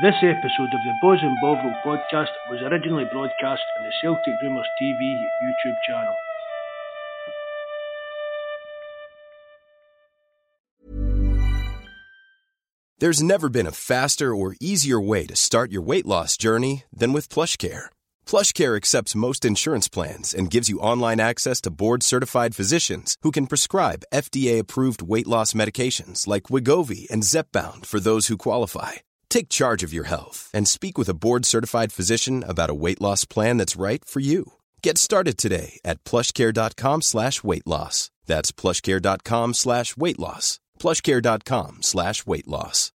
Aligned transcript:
This 0.00 0.14
episode 0.22 0.72
of 0.72 0.80
the 0.86 0.94
Bawz 1.04 1.22
and 1.22 1.36
Bovril 1.42 1.74
podcast 1.84 2.30
was 2.48 2.62
originally 2.62 3.04
broadcast 3.12 3.60
on 3.78 3.84
the 3.84 3.92
Celtic 4.00 4.32
Rumours 4.42 4.66
TV 4.80 4.98
YouTube 5.44 5.76
channel. 5.86 6.14
There's 13.00 13.22
never 13.22 13.50
been 13.50 13.66
a 13.66 13.70
faster 13.70 14.34
or 14.34 14.56
easier 14.60 14.98
way 14.98 15.26
to 15.26 15.36
start 15.36 15.70
your 15.70 15.82
weight 15.82 16.06
loss 16.06 16.38
journey 16.38 16.84
than 16.90 17.12
with 17.12 17.28
PlushCare. 17.28 17.86
PlushCare 18.24 18.78
accepts 18.78 19.14
most 19.14 19.44
insurance 19.44 19.88
plans 19.88 20.32
and 20.32 20.50
gives 20.50 20.70
you 20.70 20.78
online 20.78 21.20
access 21.20 21.60
to 21.60 21.70
board-certified 21.70 22.54
physicians 22.54 23.18
who 23.20 23.30
can 23.30 23.46
prescribe 23.46 24.04
FDA-approved 24.10 25.02
weight 25.02 25.28
loss 25.28 25.52
medications 25.52 26.26
like 26.26 26.44
Wegovy 26.44 27.10
and 27.10 27.24
Zepbound 27.24 27.84
for 27.84 28.00
those 28.00 28.28
who 28.28 28.38
qualify. 28.38 28.92
Take 29.32 29.48
charge 29.48 29.82
of 29.82 29.94
your 29.94 30.04
health 30.04 30.50
and 30.52 30.68
speak 30.68 30.98
with 30.98 31.08
a 31.08 31.14
board-certified 31.14 31.90
physician 31.90 32.44
about 32.46 32.68
a 32.68 32.74
weight 32.74 33.00
loss 33.00 33.24
plan 33.24 33.56
that's 33.56 33.76
right 33.76 34.04
for 34.04 34.20
you. 34.20 34.52
Get 34.82 34.98
started 34.98 35.38
today 35.38 35.80
at 35.86 36.04
plushcare.com 36.04 37.00
slash 37.00 37.42
weight 37.42 37.66
loss. 37.66 38.10
That's 38.26 38.52
plushcare.com 38.52 39.54
slash 39.54 39.96
weight 39.96 40.18
loss. 40.18 40.60
plushcare.com 40.78 41.78
slash 41.80 42.26
weight 42.26 42.46
loss. 42.46 42.92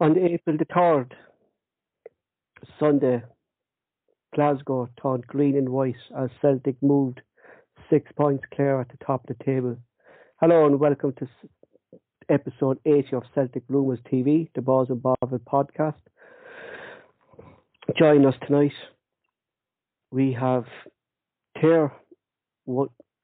On 0.00 0.16
April 0.16 0.56
the 0.56 0.66
3rd, 0.66 1.10
Sunday, 2.78 3.24
Glasgow 4.36 4.88
turned 5.02 5.26
green 5.26 5.56
and 5.56 5.70
white 5.70 5.96
as 6.16 6.30
Celtic 6.40 6.76
moved 6.80 7.22
six 7.90 8.12
points 8.16 8.44
clear 8.54 8.80
at 8.80 8.88
the 8.90 9.04
top 9.04 9.28
of 9.28 9.36
the 9.36 9.44
table. 9.44 9.78
Hello 10.40 10.66
and 10.66 10.80
welcome 10.80 11.12
to 11.12 11.28
episode 12.28 12.80
80 12.84 13.14
of 13.14 13.22
Celtic 13.36 13.62
Rumours 13.68 14.00
TV, 14.12 14.50
the 14.56 14.62
Bawz 14.62 14.90
and 14.90 15.00
Bovril 15.00 15.38
podcast. 15.38 15.94
Join 17.96 18.26
us 18.26 18.34
tonight. 18.44 18.72
We 20.10 20.32
have 20.32 20.64
Ter, 21.60 21.92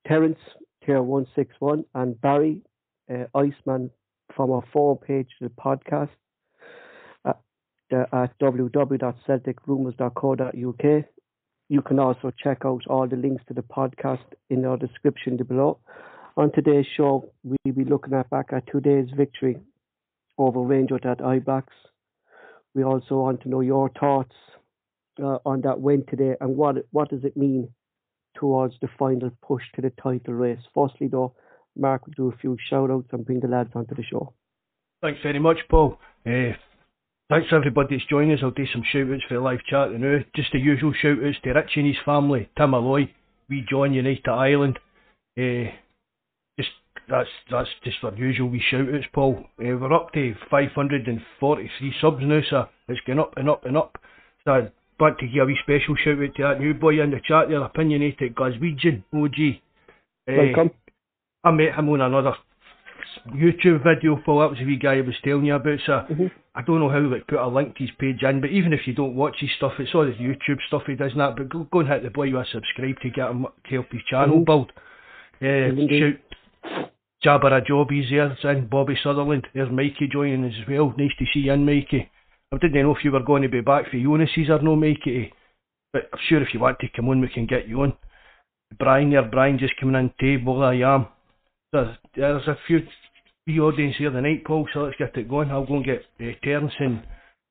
Terence, 0.07 0.39
Ter 0.87 1.03
161, 1.03 1.85
and 1.97 2.21
Barry, 2.21 2.63
uh, 3.13 3.25
Iceman 3.35 3.91
from 4.37 4.53
our 4.53 4.63
forum 4.73 4.99
page 5.05 5.31
the 5.41 5.49
podcast 5.49 6.11
at, 7.27 7.41
uh, 7.93 8.05
at 8.13 8.39
www.celticrumours.co.uk. 8.39 11.05
You 11.69 11.83
can 11.83 11.99
also 11.99 12.31
check 12.41 12.59
out 12.65 12.87
all 12.87 13.09
the 13.09 13.17
links 13.17 13.43
to 13.49 13.55
the 13.55 13.63
podcast 13.63 14.27
in 14.49 14.65
our 14.65 14.77
description 14.77 15.37
below. 15.39 15.81
On 16.41 16.51
today's 16.51 16.87
show, 16.97 17.31
we'll 17.45 17.75
be 17.75 17.85
looking 17.85 18.15
at 18.15 18.31
back 18.31 18.47
at 18.55 18.67
today's 18.67 19.11
victory 19.15 19.59
over 20.39 20.61
Rangers 20.61 21.03
at 21.05 21.19
Ibrox. 21.19 21.65
We 22.75 22.83
also 22.83 23.17
want 23.17 23.43
to 23.43 23.51
know 23.51 23.61
your 23.61 23.91
thoughts 23.91 24.35
uh, 25.23 25.37
on 25.45 25.61
that 25.65 25.83
win 25.83 26.03
today 26.09 26.37
and 26.41 26.57
what 26.57 26.77
what 26.93 27.11
does 27.11 27.25
it 27.25 27.37
mean 27.37 27.69
towards 28.35 28.73
the 28.81 28.89
final 28.99 29.31
push 29.47 29.63
to 29.75 29.83
the 29.83 29.93
title 30.03 30.33
race. 30.33 30.61
Firstly, 30.75 31.09
though, 31.09 31.35
Mark 31.77 32.07
will 32.07 32.15
do 32.17 32.29
a 32.35 32.39
few 32.39 32.57
shout 32.71 32.91
outs 32.91 33.09
and 33.13 33.27
bring 33.27 33.41
the 33.41 33.47
lads 33.47 33.73
onto 33.75 33.95
the 33.95 34.03
show. 34.03 34.33
Thanks 35.03 35.21
very 35.23 35.41
much, 35.41 35.59
Paul. 35.69 35.99
Uh, 36.25 36.57
thanks 37.29 37.49
everybody 37.53 37.97
that's 37.99 38.09
joining 38.09 38.33
us. 38.33 38.41
I'll 38.43 38.51
do 38.51 38.65
some 38.73 38.83
shout 38.91 39.13
outs 39.13 39.25
for 39.29 39.35
the 39.35 39.41
live 39.41 39.61
chat 39.69 39.93
now. 39.93 40.21
Just 40.35 40.53
the 40.53 40.59
usual 40.59 40.95
shout 41.03 41.19
outs 41.23 41.37
to 41.45 41.53
Rich 41.53 41.73
and 41.77 41.87
his 41.87 42.03
family, 42.03 42.49
Tim 42.57 42.73
Alloy, 42.73 43.11
we 43.51 43.63
John 43.71 43.93
United 43.93 44.27
Ireland. 44.27 44.79
Uh, 45.39 45.69
that's 47.11 47.29
that's 47.51 47.69
just 47.85 47.97
our 48.03 48.15
usual 48.15 48.49
wee 48.49 48.63
shout 48.71 48.89
outs, 48.95 49.07
Paul. 49.13 49.45
Uh, 49.59 49.77
we're 49.77 49.93
up 49.93 50.13
to 50.13 50.35
543 50.51 51.95
subs 52.01 52.23
now, 52.23 52.41
so 52.49 52.69
it's 52.89 53.01
going 53.07 53.19
up 53.19 53.35
and 53.37 53.51
up 53.51 53.65
and 53.65 53.77
up. 53.77 53.99
So 54.45 54.53
I'd 54.53 54.73
like 55.01 55.19
to 55.19 55.27
give 55.27 55.43
a 55.43 55.47
wee 55.47 55.59
special 55.63 55.97
shout 55.97 56.23
out 56.23 56.35
to 56.37 56.43
that 56.43 56.61
new 56.61 56.75
boy 56.75 57.01
in 57.01 57.11
the 57.11 57.21
chat 57.27 57.49
there, 57.49 57.63
opinionated 57.63 58.35
Glaswegian 58.35 59.03
OG. 59.13 59.61
Uh, 60.29 60.43
Welcome. 60.55 60.71
I 61.43 61.51
met 61.51 61.75
him 61.75 61.89
on 61.89 62.01
another 62.03 62.35
YouTube 63.35 63.83
video, 63.83 64.17
Paul. 64.25 64.41
That 64.41 64.51
was 64.51 64.59
the 64.59 64.67
wee 64.67 64.77
guy 64.77 64.99
I 64.99 65.01
was 65.01 65.15
telling 65.25 65.47
you 65.47 65.55
about. 65.55 65.79
So 65.87 65.93
Mhm. 66.11 66.31
I 66.55 66.63
don't 66.63 66.81
know 66.81 66.89
how 66.89 67.01
to 67.01 67.25
put 67.27 67.39
a 67.39 67.47
link 67.49 67.77
to 67.77 67.83
his 67.85 67.91
page 67.93 68.23
in, 68.23 68.41
but 68.41 68.51
even 68.51 68.73
if 68.73 68.87
you 68.87 68.93
don't 68.95 69.15
watch 69.17 69.37
his 69.41 69.51
stuff, 69.57 69.73
it's 69.81 69.95
all 69.95 70.05
his 70.07 70.17
YouTube 70.17 70.61
stuff 70.69 70.87
he 70.87 70.95
does 70.95 71.15
that. 71.15 71.37
But 71.37 71.49
go, 71.49 71.65
go 71.71 71.81
and 71.81 71.89
hit 71.89 72.03
the 72.03 72.11
boy 72.11 72.31
with 72.31 72.47
a 72.47 72.51
subscribe 72.51 73.01
to 73.01 73.11
get 73.11 73.31
him 73.31 73.47
to 73.65 73.71
help 73.71 73.91
his 73.91 74.03
channel 74.05 74.41
Mhm. 74.41 74.45
build. 74.45 74.73
Uh, 75.43 75.47
Indeed. 75.47 76.21
shout 76.63 76.91
Jabber 77.23 77.55
a 77.55 77.61
Jobbies 77.63 78.07
it's 78.11 78.45
in 78.45 78.67
Bobby 78.69 78.97
Sutherland. 79.03 79.47
There's 79.53 79.71
Mikey 79.71 80.09
joining 80.11 80.45
as 80.45 80.67
well. 80.67 80.95
Nice 80.97 81.11
to 81.19 81.27
see 81.33 81.41
you 81.41 81.53
in, 81.53 81.67
Mikey. 81.67 82.11
I 82.51 82.57
didn't 82.57 82.83
know 82.83 82.97
if 82.97 83.05
you 83.05 83.13
were 83.13 83.23
going 83.23 83.43
to 83.43 83.49
be 83.49 83.61
back 83.61 83.91
for 83.91 83.99
Jonas's 83.99 84.49
or 84.49 84.63
no, 84.63 84.75
Mikey. 84.75 85.33
But 85.93 86.09
I'm 86.13 86.19
sure 86.29 86.43
if 86.43 86.55
you 86.55 86.61
want 86.61 86.79
to 86.81 86.89
come 86.89 87.09
on, 87.09 87.21
we 87.21 87.29
can 87.29 87.47
get 87.47 87.69
you 87.69 87.83
on. 87.83 87.93
Brian 88.79 89.11
there, 89.11 89.23
Brian 89.23 89.59
just 89.59 89.77
coming 89.79 89.97
in 89.97 90.13
table, 90.19 90.63
I 90.63 90.77
am. 90.77 91.09
There's, 91.73 91.97
there's 92.17 92.49
a 92.49 92.57
few 92.67 92.81
wee 93.47 93.61
audience 93.61 93.97
here 93.99 94.11
tonight, 94.11 94.45
Paul, 94.45 94.67
so 94.73 94.81
let's 94.81 94.97
get 94.97 95.17
it 95.17 95.29
going. 95.29 95.51
I'll 95.51 95.67
go 95.67 95.77
and 95.77 95.85
get 95.85 96.05
uh, 96.21 96.33
Terence 96.43 96.73
and 96.79 97.03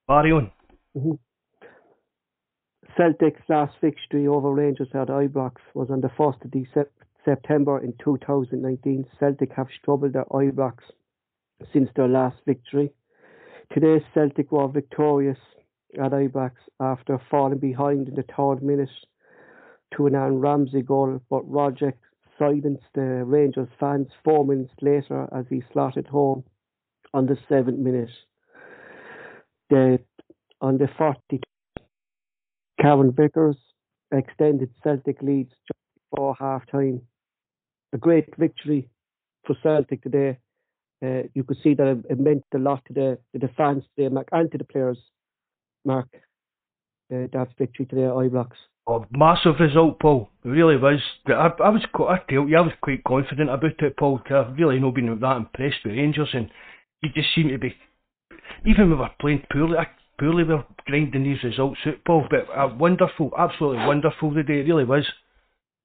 Barry 0.08 0.32
on. 0.32 0.52
Mhm. 0.98 1.20
Celtic's 2.98 3.42
last 3.48 3.76
victory 3.82 4.28
over 4.28 4.52
Rangers 4.52 4.90
at 4.94 5.08
Ibrox 5.10 5.54
was 5.74 5.90
on 5.92 6.02
the 6.02 6.10
1st 6.18 6.46
of 6.46 6.52
December, 6.52 6.92
September 7.26 7.80
in 7.80 7.94
2019. 8.04 9.06
Celtic 9.20 9.52
have 9.54 9.68
struggled 9.82 10.16
at 10.16 10.30
Ibrox 10.30 10.76
since 11.74 11.90
their 11.96 12.08
last 12.08 12.38
victory. 12.46 12.92
Today, 13.74 14.04
Celtic 14.14 14.52
were 14.52 14.68
victorious 14.68 15.38
at 15.96 16.12
Ibrox 16.12 16.52
after 16.80 17.20
falling 17.30 17.60
behind 17.60 18.08
in 18.08 18.16
the 18.16 18.24
third 18.36 18.64
minute 18.64 18.90
to 19.96 20.08
an 20.08 20.16
Aaron 20.16 20.40
Ramsey 20.40 20.82
goal, 20.82 21.20
but 21.30 21.50
Rogic 21.50 21.94
silenced 22.38 22.84
the 22.96 23.24
Rangers 23.26 23.68
fans 23.80 24.08
four 24.24 24.46
minutes 24.46 24.74
later 24.82 25.28
as 25.36 25.46
he 25.50 25.62
slotted 25.74 26.08
home 26.08 26.44
on 27.14 27.26
the 27.26 27.38
seventh 27.50 27.80
minute. 27.80 28.10
The, 29.70 30.00
on 30.62 30.78
the 30.78 30.88
40 30.98 31.42
Carter 32.82 33.12
Vickers 33.12 33.58
extended 34.12 34.70
Celtic 34.84 35.22
leads 35.22 35.52
before 36.10 36.36
half 36.40 36.66
time. 36.72 37.02
A 37.94 37.98
great 37.98 38.26
victory 38.38 38.90
for 39.46 39.56
Celtic 39.64 40.04
today. 40.04 40.38
Uh, 41.04 41.24
you 41.34 41.44
could 41.44 41.58
see 41.64 41.74
that 41.74 42.04
it, 42.10 42.20
meant 42.20 42.44
a 42.54 42.58
lot 42.58 42.84
to 42.86 42.94
the, 42.94 43.18
to 43.34 43.40
the 43.40 43.52
fans 43.56 43.84
today, 43.96 44.14
Mark, 44.14 44.28
and 44.32 44.52
to 44.52 44.58
the 44.58 44.64
players, 44.64 44.98
Mark. 45.86 46.08
Uh, 47.12 47.26
that 47.34 47.48
victory 47.58 47.86
today 47.86 48.04
at 48.04 48.12
Ibrox. 48.12 48.52
A 48.88 49.00
massive 49.12 49.60
result, 49.60 50.00
Paul. 50.00 50.30
It 50.44 50.50
really 50.50 50.78
was. 50.78 51.00
I, 51.28 51.50
I 51.64 51.70
was, 51.70 51.84
qu- 51.94 52.08
I 52.08 52.20
tell 52.30 52.48
you, 52.48 52.58
I 52.58 52.62
was 52.62 52.74
quite 52.82 53.04
confident 53.04 53.50
about 53.50 53.82
it, 53.82 53.98
Paul. 53.98 54.20
I've 54.30 54.58
really 54.58 54.80
not 54.80 54.96
been 54.96 55.20
that 55.20 55.38
impressed 55.38 55.86
with 55.86 55.96
Rangers, 55.96 56.30
and 56.34 56.50
you 57.02 57.10
just 57.16 57.30
seem 57.34 57.48
to 57.50 57.58
be. 57.58 57.76
Even 58.66 58.90
when 58.90 59.00
we 59.00 59.04
were 59.04 59.10
playing 59.20 59.44
poorly, 59.52 59.78
I, 59.78 59.88
poorly 60.20 60.44
we 60.44 60.54
were 60.54 60.66
grinding 60.86 61.24
these 61.24 61.44
results 61.44 61.80
out, 61.86 61.96
Paul. 62.06 62.26
But 62.30 62.48
uh, 62.56 62.76
wonderful, 62.78 63.32
absolutely 63.38 63.86
wonderful 63.86 64.34
today. 64.34 64.60
It 64.60 64.68
really 64.68 64.86
was. 64.86 65.06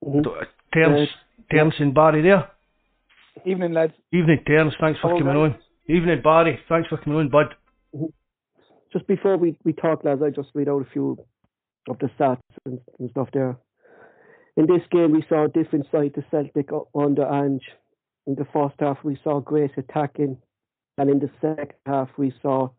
Mhm. 0.04 0.46
Terence, 0.72 1.10
Terence 1.50 1.74
and 1.78 1.94
Barry 1.94 2.22
there. 2.22 2.50
Evening, 3.44 3.72
lads. 3.72 3.94
Evening, 4.12 4.42
Terence. 4.46 4.74
Thanks 4.80 5.00
for 5.00 5.10
coming 5.18 5.26
right. 5.26 5.36
on. 5.36 5.58
Evening, 5.88 6.20
Barry. 6.22 6.60
Thanks 6.68 6.88
for 6.88 6.98
coming 6.98 7.18
on, 7.18 7.28
bud. 7.28 7.54
Just 8.92 9.06
before 9.06 9.36
we, 9.36 9.58
we 9.64 9.72
talk, 9.72 10.04
lads, 10.04 10.22
I 10.22 10.30
just 10.30 10.50
read 10.54 10.68
out 10.68 10.82
a 10.82 10.90
few 10.92 11.18
of 11.88 11.98
the 11.98 12.08
stats 12.18 12.38
and, 12.64 12.80
and 12.98 13.10
stuff 13.10 13.28
there. 13.32 13.56
In 14.56 14.66
this 14.66 14.82
game, 14.90 15.12
we 15.12 15.24
saw 15.28 15.44
a 15.44 15.48
different 15.48 15.86
side 15.90 16.14
to 16.14 16.24
Celtic 16.30 16.70
under 16.94 17.26
Ange. 17.26 17.64
In 18.26 18.36
the 18.36 18.46
first 18.52 18.76
half, 18.78 18.98
we 19.02 19.18
saw 19.24 19.40
great 19.40 19.72
attacking, 19.76 20.38
and 20.96 21.10
in 21.10 21.18
the 21.18 21.30
second 21.40 21.74
half, 21.86 22.08
we 22.16 22.32
saw 22.40 22.70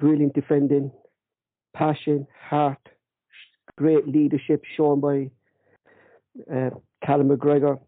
brilliant 0.00 0.34
defending, 0.34 0.90
passion, 1.74 2.26
heart, 2.48 2.78
great 3.76 4.08
leadership 4.08 4.62
shown 4.76 5.00
by 5.00 5.30
uh, 6.52 6.70
Callum 7.04 7.28
McGregor. 7.28 7.78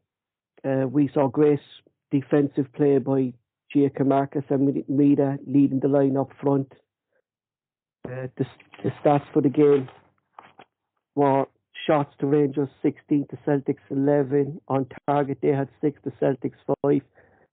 Uh, 0.65 0.87
we 0.87 1.11
saw 1.13 1.29
great 1.29 1.61
defensive 2.11 2.73
play 2.75 2.99
by 2.99 3.33
Giakoumakis 3.75 4.51
and 4.51 4.85
Maeda 4.89 5.39
leading 5.47 5.81
the 5.81 5.89
line 5.89 6.17
up 6.17 6.31
front. 6.41 6.73
Uh, 8.07 8.29
the, 8.37 8.47
the 8.85 8.91
stats 9.03 9.25
for 9.33 9.43
the 9.43 9.49
game 9.49 9.89
were 11.15 11.47
shots 11.87 12.15
to 12.21 12.27
Rangers 12.27 12.69
16 12.83 13.27
to 13.31 13.37
Celtics 13.47 13.83
11. 13.91 14.61
On 14.69 14.87
target, 15.09 15.39
they 15.43 15.49
had 15.49 15.69
6 15.81 16.01
to 16.05 16.11
Celtics 16.23 16.77
5. 16.83 17.01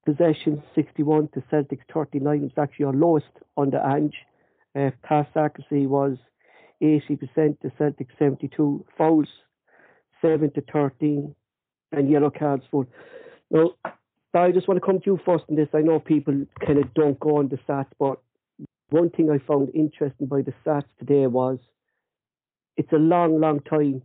Possession 0.06 0.62
61 0.76 1.30
to 1.34 1.42
Celtics 1.52 1.80
39. 1.94 2.36
It 2.36 2.42
was 2.42 2.52
actually 2.58 2.86
our 2.86 2.94
lowest 2.94 3.26
under 3.58 3.80
Ange. 3.80 4.16
Uh, 4.76 4.92
pass 5.04 5.28
accuracy 5.36 5.88
was 5.88 6.18
80% 6.82 7.60
to 7.62 7.70
Celtics 7.80 8.10
72. 8.20 8.86
Fouls 8.98 9.28
7 10.24 10.52
to 10.54 10.62
13. 10.74 11.36
And 11.92 12.10
yellow 12.10 12.32
cards 12.32 12.64
for. 12.72 12.88
Now, 13.52 13.76
I 14.34 14.52
just 14.52 14.68
want 14.68 14.80
to 14.80 14.86
come 14.86 15.00
to 15.00 15.06
you 15.06 15.20
first 15.24 15.44
on 15.48 15.56
this. 15.56 15.68
I 15.76 15.82
know 15.82 16.00
people 16.00 16.46
kind 16.66 16.80
of 16.80 16.92
don't 16.96 17.20
go 17.20 17.38
on 17.38 17.50
the 17.50 17.58
stats, 17.58 17.92
but 18.00 18.18
one 18.90 19.12
thing 19.12 19.30
I 19.30 19.38
found 19.48 19.70
interesting 19.76 20.26
by 20.26 20.42
the 20.42 20.54
stats 20.66 20.86
today 20.98 21.28
was 21.28 21.60
it's 22.78 22.92
a 22.92 22.98
long, 22.98 23.40
long 23.40 23.60
time 23.60 24.02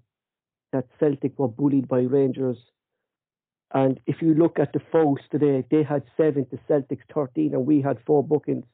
that 0.72 0.86
Celtic 1.00 1.38
were 1.38 1.48
bullied 1.48 1.88
by 1.88 2.00
Rangers. 2.00 2.58
And 3.72 4.00
if 4.06 4.20
you 4.20 4.34
look 4.34 4.58
at 4.58 4.74
the 4.74 4.80
fouls 4.92 5.20
today, 5.30 5.64
they 5.70 5.82
had 5.82 6.02
seven 6.16 6.46
to 6.50 6.58
Celtic's 6.68 7.04
13, 7.14 7.54
and 7.54 7.66
we 7.66 7.80
had 7.80 7.98
four 8.06 8.22
bookings. 8.22 8.64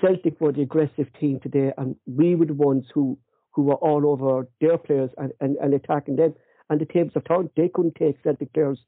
Celtic 0.00 0.40
were 0.40 0.52
the 0.52 0.62
aggressive 0.62 1.08
team 1.18 1.40
today, 1.40 1.72
and 1.76 1.96
we 2.06 2.36
were 2.36 2.46
the 2.46 2.54
ones 2.54 2.84
who, 2.94 3.18
who 3.56 3.62
were 3.62 3.74
all 3.76 4.06
over 4.06 4.46
their 4.60 4.76
players 4.76 5.10
and, 5.16 5.32
and, 5.40 5.56
and 5.56 5.72
attacking 5.72 6.16
them. 6.16 6.34
And 6.68 6.78
the 6.78 6.84
tables 6.84 7.12
have 7.14 7.24
turned. 7.24 7.48
They 7.56 7.70
couldn't 7.72 7.94
take 7.94 8.22
Celtic 8.22 8.52
players 8.52 8.78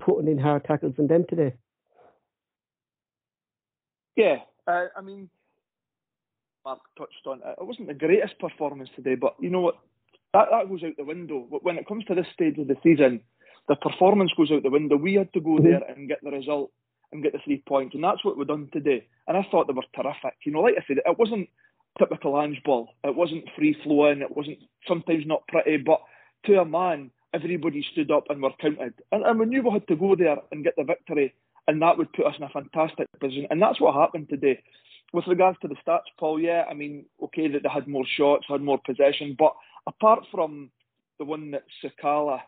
putting 0.00 0.30
in 0.30 0.38
hard 0.38 0.64
tackles 0.64 0.94
on 0.98 1.06
them 1.06 1.26
today. 1.28 1.52
Yeah, 4.16 4.36
uh, 4.66 4.86
I 4.96 5.02
mean, 5.02 5.28
Mark 6.64 6.80
touched 6.96 7.26
on 7.26 7.40
it. 7.44 7.56
It 7.60 7.66
wasn't 7.66 7.88
the 7.88 7.94
greatest 7.94 8.38
performance 8.38 8.88
today, 8.96 9.16
but 9.16 9.36
you 9.38 9.50
know 9.50 9.60
what? 9.60 9.76
That, 10.32 10.48
that 10.50 10.68
goes 10.68 10.82
out 10.82 10.96
the 10.96 11.04
window. 11.04 11.46
When 11.60 11.76
it 11.76 11.86
comes 11.86 12.04
to 12.06 12.14
this 12.14 12.26
stage 12.32 12.58
of 12.58 12.68
the 12.68 12.76
season, 12.82 13.20
the 13.68 13.76
performance 13.76 14.32
goes 14.34 14.50
out 14.50 14.62
the 14.62 14.70
window. 14.70 14.96
We 14.96 15.14
had 15.14 15.32
to 15.34 15.40
go 15.40 15.56
mm-hmm. 15.56 15.64
there 15.64 15.82
and 15.88 16.08
get 16.08 16.20
the 16.22 16.30
result 16.30 16.70
and 17.12 17.22
get 17.22 17.32
the 17.32 17.40
three 17.44 17.62
points, 17.68 17.94
and 17.94 18.02
that's 18.02 18.24
what 18.24 18.38
we've 18.38 18.46
done 18.46 18.70
today. 18.72 19.06
And 19.28 19.36
I 19.36 19.46
thought 19.50 19.66
they 19.66 19.74
were 19.74 19.82
terrific. 19.94 20.34
You 20.44 20.52
know, 20.52 20.60
like 20.60 20.74
I 20.78 20.84
said, 20.86 20.98
it 21.04 21.18
wasn't 21.18 21.50
typical 21.98 22.40
Ange 22.40 22.62
ball. 22.64 22.88
It 23.04 23.14
wasn't 23.14 23.48
free 23.56 23.76
flowing. 23.82 24.20
It 24.20 24.36
wasn't 24.36 24.58
sometimes 24.86 25.24
not 25.26 25.46
pretty, 25.48 25.78
but 25.78 26.00
to 26.46 26.60
a 26.60 26.64
man, 26.64 27.10
everybody 27.34 27.84
stood 27.92 28.10
up 28.10 28.24
and 28.30 28.42
were 28.42 28.50
counted. 28.60 28.94
And, 29.12 29.24
and 29.24 29.38
we 29.38 29.46
knew 29.46 29.62
we 29.62 29.70
had 29.70 29.88
to 29.88 29.96
go 29.96 30.14
there 30.16 30.36
and 30.52 30.64
get 30.64 30.74
the 30.76 30.84
victory, 30.84 31.34
and 31.66 31.82
that 31.82 31.98
would 31.98 32.12
put 32.12 32.26
us 32.26 32.34
in 32.38 32.44
a 32.44 32.48
fantastic 32.48 33.06
position. 33.20 33.46
And 33.50 33.60
that's 33.60 33.80
what 33.80 33.94
happened 33.94 34.28
today. 34.28 34.62
With 35.12 35.26
regards 35.26 35.58
to 35.60 35.68
the 35.68 35.76
stats, 35.86 36.10
Paul, 36.18 36.40
yeah, 36.40 36.64
I 36.68 36.74
mean, 36.74 37.06
okay 37.22 37.48
that 37.48 37.62
they 37.62 37.68
had 37.68 37.86
more 37.86 38.04
shots, 38.06 38.46
had 38.48 38.60
more 38.60 38.80
possession, 38.84 39.36
but 39.38 39.54
apart 39.86 40.24
from 40.30 40.70
the 41.18 41.24
one 41.24 41.52
that 41.52 41.62
Sakala, 41.82 42.40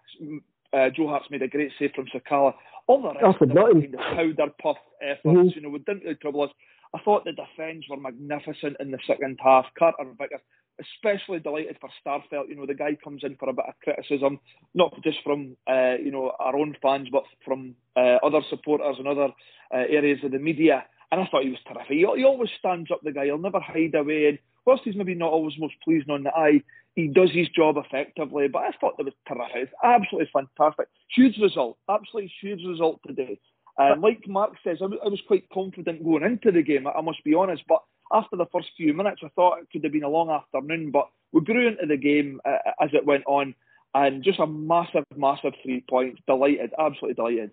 uh, 0.72 0.90
Joe 0.90 1.08
Hart's 1.08 1.30
made 1.30 1.42
a 1.42 1.48
great 1.48 1.72
save 1.78 1.92
from 1.94 2.06
Sakala. 2.06 2.54
All 2.86 3.02
the 3.02 3.08
rest 3.14 3.40
of 3.40 3.48
kind 3.48 3.94
of 3.94 4.00
powder 4.00 4.52
puff 4.60 4.76
efforts, 5.02 5.24
mm-hmm. 5.24 5.48
you 5.54 5.60
know, 5.60 5.68
we 5.68 5.78
didn't 5.80 6.04
really 6.04 6.16
trouble 6.16 6.42
us. 6.42 6.50
I 6.94 7.00
thought 7.00 7.24
the 7.24 7.32
defence 7.32 7.84
were 7.88 7.96
magnificent 7.96 8.76
in 8.80 8.90
the 8.90 8.98
second 9.06 9.38
half. 9.42 9.66
Carter 9.78 10.04
Vickers, 10.18 10.40
especially 10.80 11.40
delighted 11.40 11.76
for 11.80 11.90
Starfelt. 12.04 12.48
You 12.48 12.56
know, 12.56 12.66
the 12.66 12.74
guy 12.74 12.96
comes 13.02 13.24
in 13.24 13.36
for 13.36 13.48
a 13.48 13.52
bit 13.52 13.66
of 13.68 13.74
criticism, 13.82 14.40
not 14.74 14.94
just 15.02 15.18
from 15.22 15.56
uh, 15.68 15.96
you 16.02 16.10
know 16.10 16.32
our 16.38 16.56
own 16.56 16.76
fans, 16.82 17.08
but 17.10 17.24
from 17.44 17.74
uh, 17.96 18.18
other 18.22 18.40
supporters 18.48 18.96
and 18.98 19.08
other 19.08 19.28
uh, 19.74 19.84
areas 19.88 20.20
of 20.24 20.32
the 20.32 20.38
media. 20.38 20.84
And 21.10 21.20
I 21.20 21.26
thought 21.26 21.44
he 21.44 21.50
was 21.50 21.58
terrific. 21.66 21.88
He, 21.88 22.06
he 22.16 22.24
always 22.24 22.50
stands 22.58 22.90
up, 22.90 23.00
the 23.02 23.12
guy. 23.12 23.26
He'll 23.26 23.38
never 23.38 23.60
hide 23.60 23.94
away. 23.94 24.28
And 24.28 24.38
whilst 24.66 24.84
he's 24.84 24.96
maybe 24.96 25.14
not 25.14 25.32
always 25.32 25.54
most 25.58 25.74
pleasing 25.82 26.10
on 26.10 26.24
the 26.24 26.30
eye, 26.30 26.62
he 26.96 27.08
does 27.08 27.30
his 27.32 27.48
job 27.48 27.76
effectively. 27.78 28.48
But 28.48 28.64
I 28.64 28.70
thought 28.78 28.98
that 28.98 29.04
was 29.04 29.14
terrific. 29.26 29.70
absolutely 29.82 30.30
fantastic. 30.32 30.88
Huge 31.14 31.38
result. 31.38 31.78
Absolutely 31.88 32.32
huge 32.40 32.62
result 32.66 33.00
today. 33.06 33.40
Um, 33.78 34.00
like 34.00 34.26
Mark 34.26 34.52
says, 34.64 34.78
I, 34.80 34.84
w- 34.84 35.00
I 35.04 35.08
was 35.08 35.22
quite 35.26 35.48
confident 35.52 36.04
going 36.04 36.24
into 36.24 36.50
the 36.50 36.62
game, 36.62 36.86
I, 36.86 36.90
I 36.90 37.00
must 37.00 37.22
be 37.24 37.34
honest. 37.34 37.62
But 37.68 37.82
after 38.12 38.36
the 38.36 38.46
first 38.52 38.68
few 38.76 38.92
minutes, 38.92 39.20
I 39.24 39.28
thought 39.36 39.58
it 39.58 39.68
could 39.72 39.84
have 39.84 39.92
been 39.92 40.02
a 40.02 40.08
long 40.08 40.30
afternoon. 40.30 40.90
But 40.90 41.08
we 41.32 41.42
grew 41.42 41.68
into 41.68 41.86
the 41.86 41.96
game 41.96 42.40
uh, 42.44 42.58
as 42.82 42.90
it 42.92 43.06
went 43.06 43.24
on. 43.26 43.54
And 43.94 44.22
just 44.22 44.38
a 44.38 44.46
massive, 44.46 45.04
massive 45.16 45.54
three 45.62 45.82
points. 45.88 46.20
Delighted, 46.26 46.72
absolutely 46.78 47.14
delighted. 47.14 47.50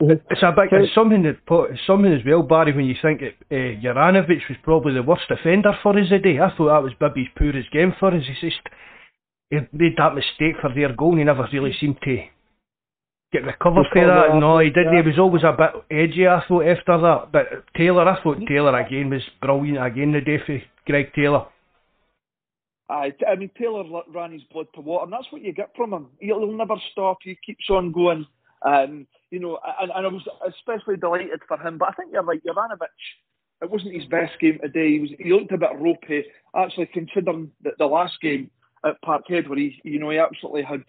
It's 0.00 0.42
a 0.42 0.52
big, 0.52 0.68
it's 0.70 0.94
something 0.94 1.24
that 1.24 1.38
something 1.86 2.12
as 2.12 2.24
well, 2.24 2.42
Barry. 2.42 2.72
When 2.72 2.84
you 2.84 2.94
think 3.02 3.20
it, 3.20 3.34
uh, 3.50 3.82
Juranovic 3.82 4.48
was 4.48 4.56
probably 4.62 4.94
the 4.94 5.02
worst 5.02 5.28
offender 5.28 5.72
for 5.82 5.98
us 5.98 6.08
today. 6.08 6.38
I 6.38 6.56
thought 6.56 6.68
that 6.68 6.82
was 6.84 6.92
Bibby's 7.00 7.26
poorest 7.36 7.72
game 7.72 7.92
for 7.98 8.14
us. 8.14 8.22
He's 8.26 8.52
just 8.52 8.62
he 9.50 9.58
made 9.72 9.96
that 9.98 10.14
mistake 10.14 10.54
for 10.60 10.72
their 10.72 10.92
goal. 10.92 11.10
and 11.10 11.18
He 11.18 11.24
never 11.24 11.48
really 11.52 11.74
seemed 11.80 12.00
to 12.02 12.22
get 13.32 13.44
the 13.44 13.52
cover 13.62 13.82
for 13.92 14.06
that. 14.06 14.38
No, 14.38 14.58
he 14.58 14.70
didn't. 14.70 14.94
Yeah. 14.94 15.02
He 15.02 15.08
was 15.08 15.18
always 15.18 15.42
a 15.44 15.52
bit 15.52 15.84
edgy. 15.90 16.26
I 16.26 16.42
thought 16.46 16.66
after 16.66 16.98
that, 17.00 17.32
but 17.32 17.46
Taylor, 17.76 18.08
I 18.08 18.22
thought 18.22 18.38
Taylor 18.48 18.78
again 18.78 19.10
was 19.10 19.22
brilliant 19.40 19.84
again 19.84 20.12
the 20.12 20.20
day 20.20 20.38
for 20.44 20.58
Greg 20.86 21.12
Taylor. 21.14 21.46
I, 22.90 23.12
I 23.30 23.36
mean, 23.36 23.50
Taylor 23.58 23.84
ran 24.14 24.32
his 24.32 24.42
blood 24.50 24.66
to 24.74 24.80
water, 24.80 25.04
and 25.04 25.12
that's 25.12 25.30
what 25.30 25.42
you 25.42 25.52
get 25.52 25.70
from 25.76 25.92
him. 25.92 26.06
He'll, 26.20 26.38
he'll 26.38 26.56
never 26.56 26.76
stop. 26.92 27.18
He 27.22 27.36
keeps 27.44 27.68
on 27.68 27.92
going. 27.92 28.26
Um, 28.66 29.06
you 29.30 29.40
know, 29.40 29.58
and, 29.80 29.90
and 29.94 30.06
I 30.06 30.08
was 30.08 30.26
especially 30.48 30.96
delighted 30.96 31.40
for 31.46 31.58
him. 31.58 31.76
But 31.76 31.90
I 31.90 31.92
think 31.92 32.12
you're 32.12 32.22
right, 32.22 32.42
Juranovic. 32.42 32.88
It 33.60 33.70
wasn't 33.70 33.94
his 33.94 34.06
best 34.06 34.40
game 34.40 34.58
today. 34.62 34.92
He 34.92 35.00
was 35.00 35.10
he 35.18 35.32
looked 35.32 35.52
a 35.52 35.58
bit 35.58 35.78
ropey. 35.78 36.24
Actually, 36.56 36.86
considering 36.86 37.50
the, 37.62 37.70
the 37.78 37.86
last 37.86 38.14
game 38.22 38.50
at 38.86 39.02
Parkhead 39.04 39.48
where 39.48 39.58
he, 39.58 39.80
you 39.84 39.98
know, 39.98 40.10
he 40.10 40.18
absolutely 40.18 40.62
had 40.62 40.82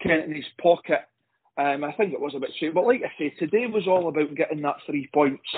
Kent 0.00 0.24
in 0.24 0.34
his 0.34 0.44
pocket. 0.60 1.00
Um, 1.58 1.84
I 1.84 1.92
think 1.92 2.12
it 2.12 2.20
was 2.20 2.34
a 2.36 2.40
bit 2.40 2.50
strange. 2.54 2.74
But 2.74 2.86
like 2.86 3.02
I 3.02 3.10
say, 3.18 3.30
today 3.30 3.66
was 3.66 3.86
all 3.86 4.08
about 4.08 4.34
getting 4.34 4.62
that 4.62 4.76
three 4.84 5.08
points, 5.14 5.48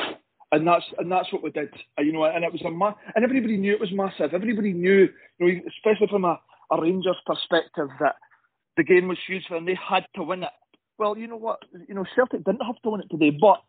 and 0.53 0.67
that's 0.67 0.85
and 0.99 1.11
that's 1.11 1.33
what 1.33 1.43
we 1.43 1.51
did. 1.51 1.71
Uh, 1.99 2.03
you 2.03 2.13
know, 2.13 2.25
and 2.25 2.45
it 2.45 2.53
was 2.53 2.63
a 2.65 2.71
ma- 2.71 2.95
and 3.15 3.25
everybody 3.25 3.57
knew 3.57 3.73
it 3.73 3.81
was 3.81 3.93
massive. 3.93 4.33
Everybody 4.33 4.73
knew, 4.73 5.09
you 5.39 5.53
know, 5.53 5.61
especially 5.69 6.07
from 6.09 6.25
a, 6.25 6.39
a 6.71 6.81
Rangers 6.81 7.17
perspective, 7.27 7.89
that 8.01 8.17
the 8.77 8.85
game 8.85 9.09
was 9.09 9.19
huge 9.27 9.45
for 9.49 9.55
them. 9.55 9.67
They 9.67 9.77
had 9.77 10.07
to 10.15 10.23
win 10.23 10.45
it. 10.45 10.51
Well, 10.99 11.19
you 11.19 11.27
know 11.27 11.37
what? 11.37 11.61
You 11.89 11.95
know, 11.95 12.05
Celtic 12.15 12.45
didn't 12.45 12.65
have 12.65 12.81
to 12.83 12.91
win 12.91 13.01
it 13.01 13.11
today, 13.11 13.31
but 13.31 13.63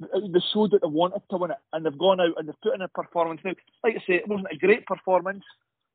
they 0.00 0.40
showed 0.52 0.72
that 0.72 0.80
they 0.82 0.88
wanted 0.88 1.22
to 1.30 1.36
win 1.36 1.50
it, 1.50 1.58
and 1.72 1.84
they've 1.84 1.98
gone 1.98 2.20
out 2.20 2.34
and 2.38 2.48
they've 2.48 2.60
put 2.62 2.74
in 2.74 2.82
a 2.82 2.88
performance. 2.88 3.40
Now, 3.44 3.52
like 3.82 3.94
I 3.96 3.98
say, 4.00 4.14
it 4.14 4.28
wasn't 4.28 4.48
a 4.52 4.58
great 4.58 4.86
performance, 4.86 5.44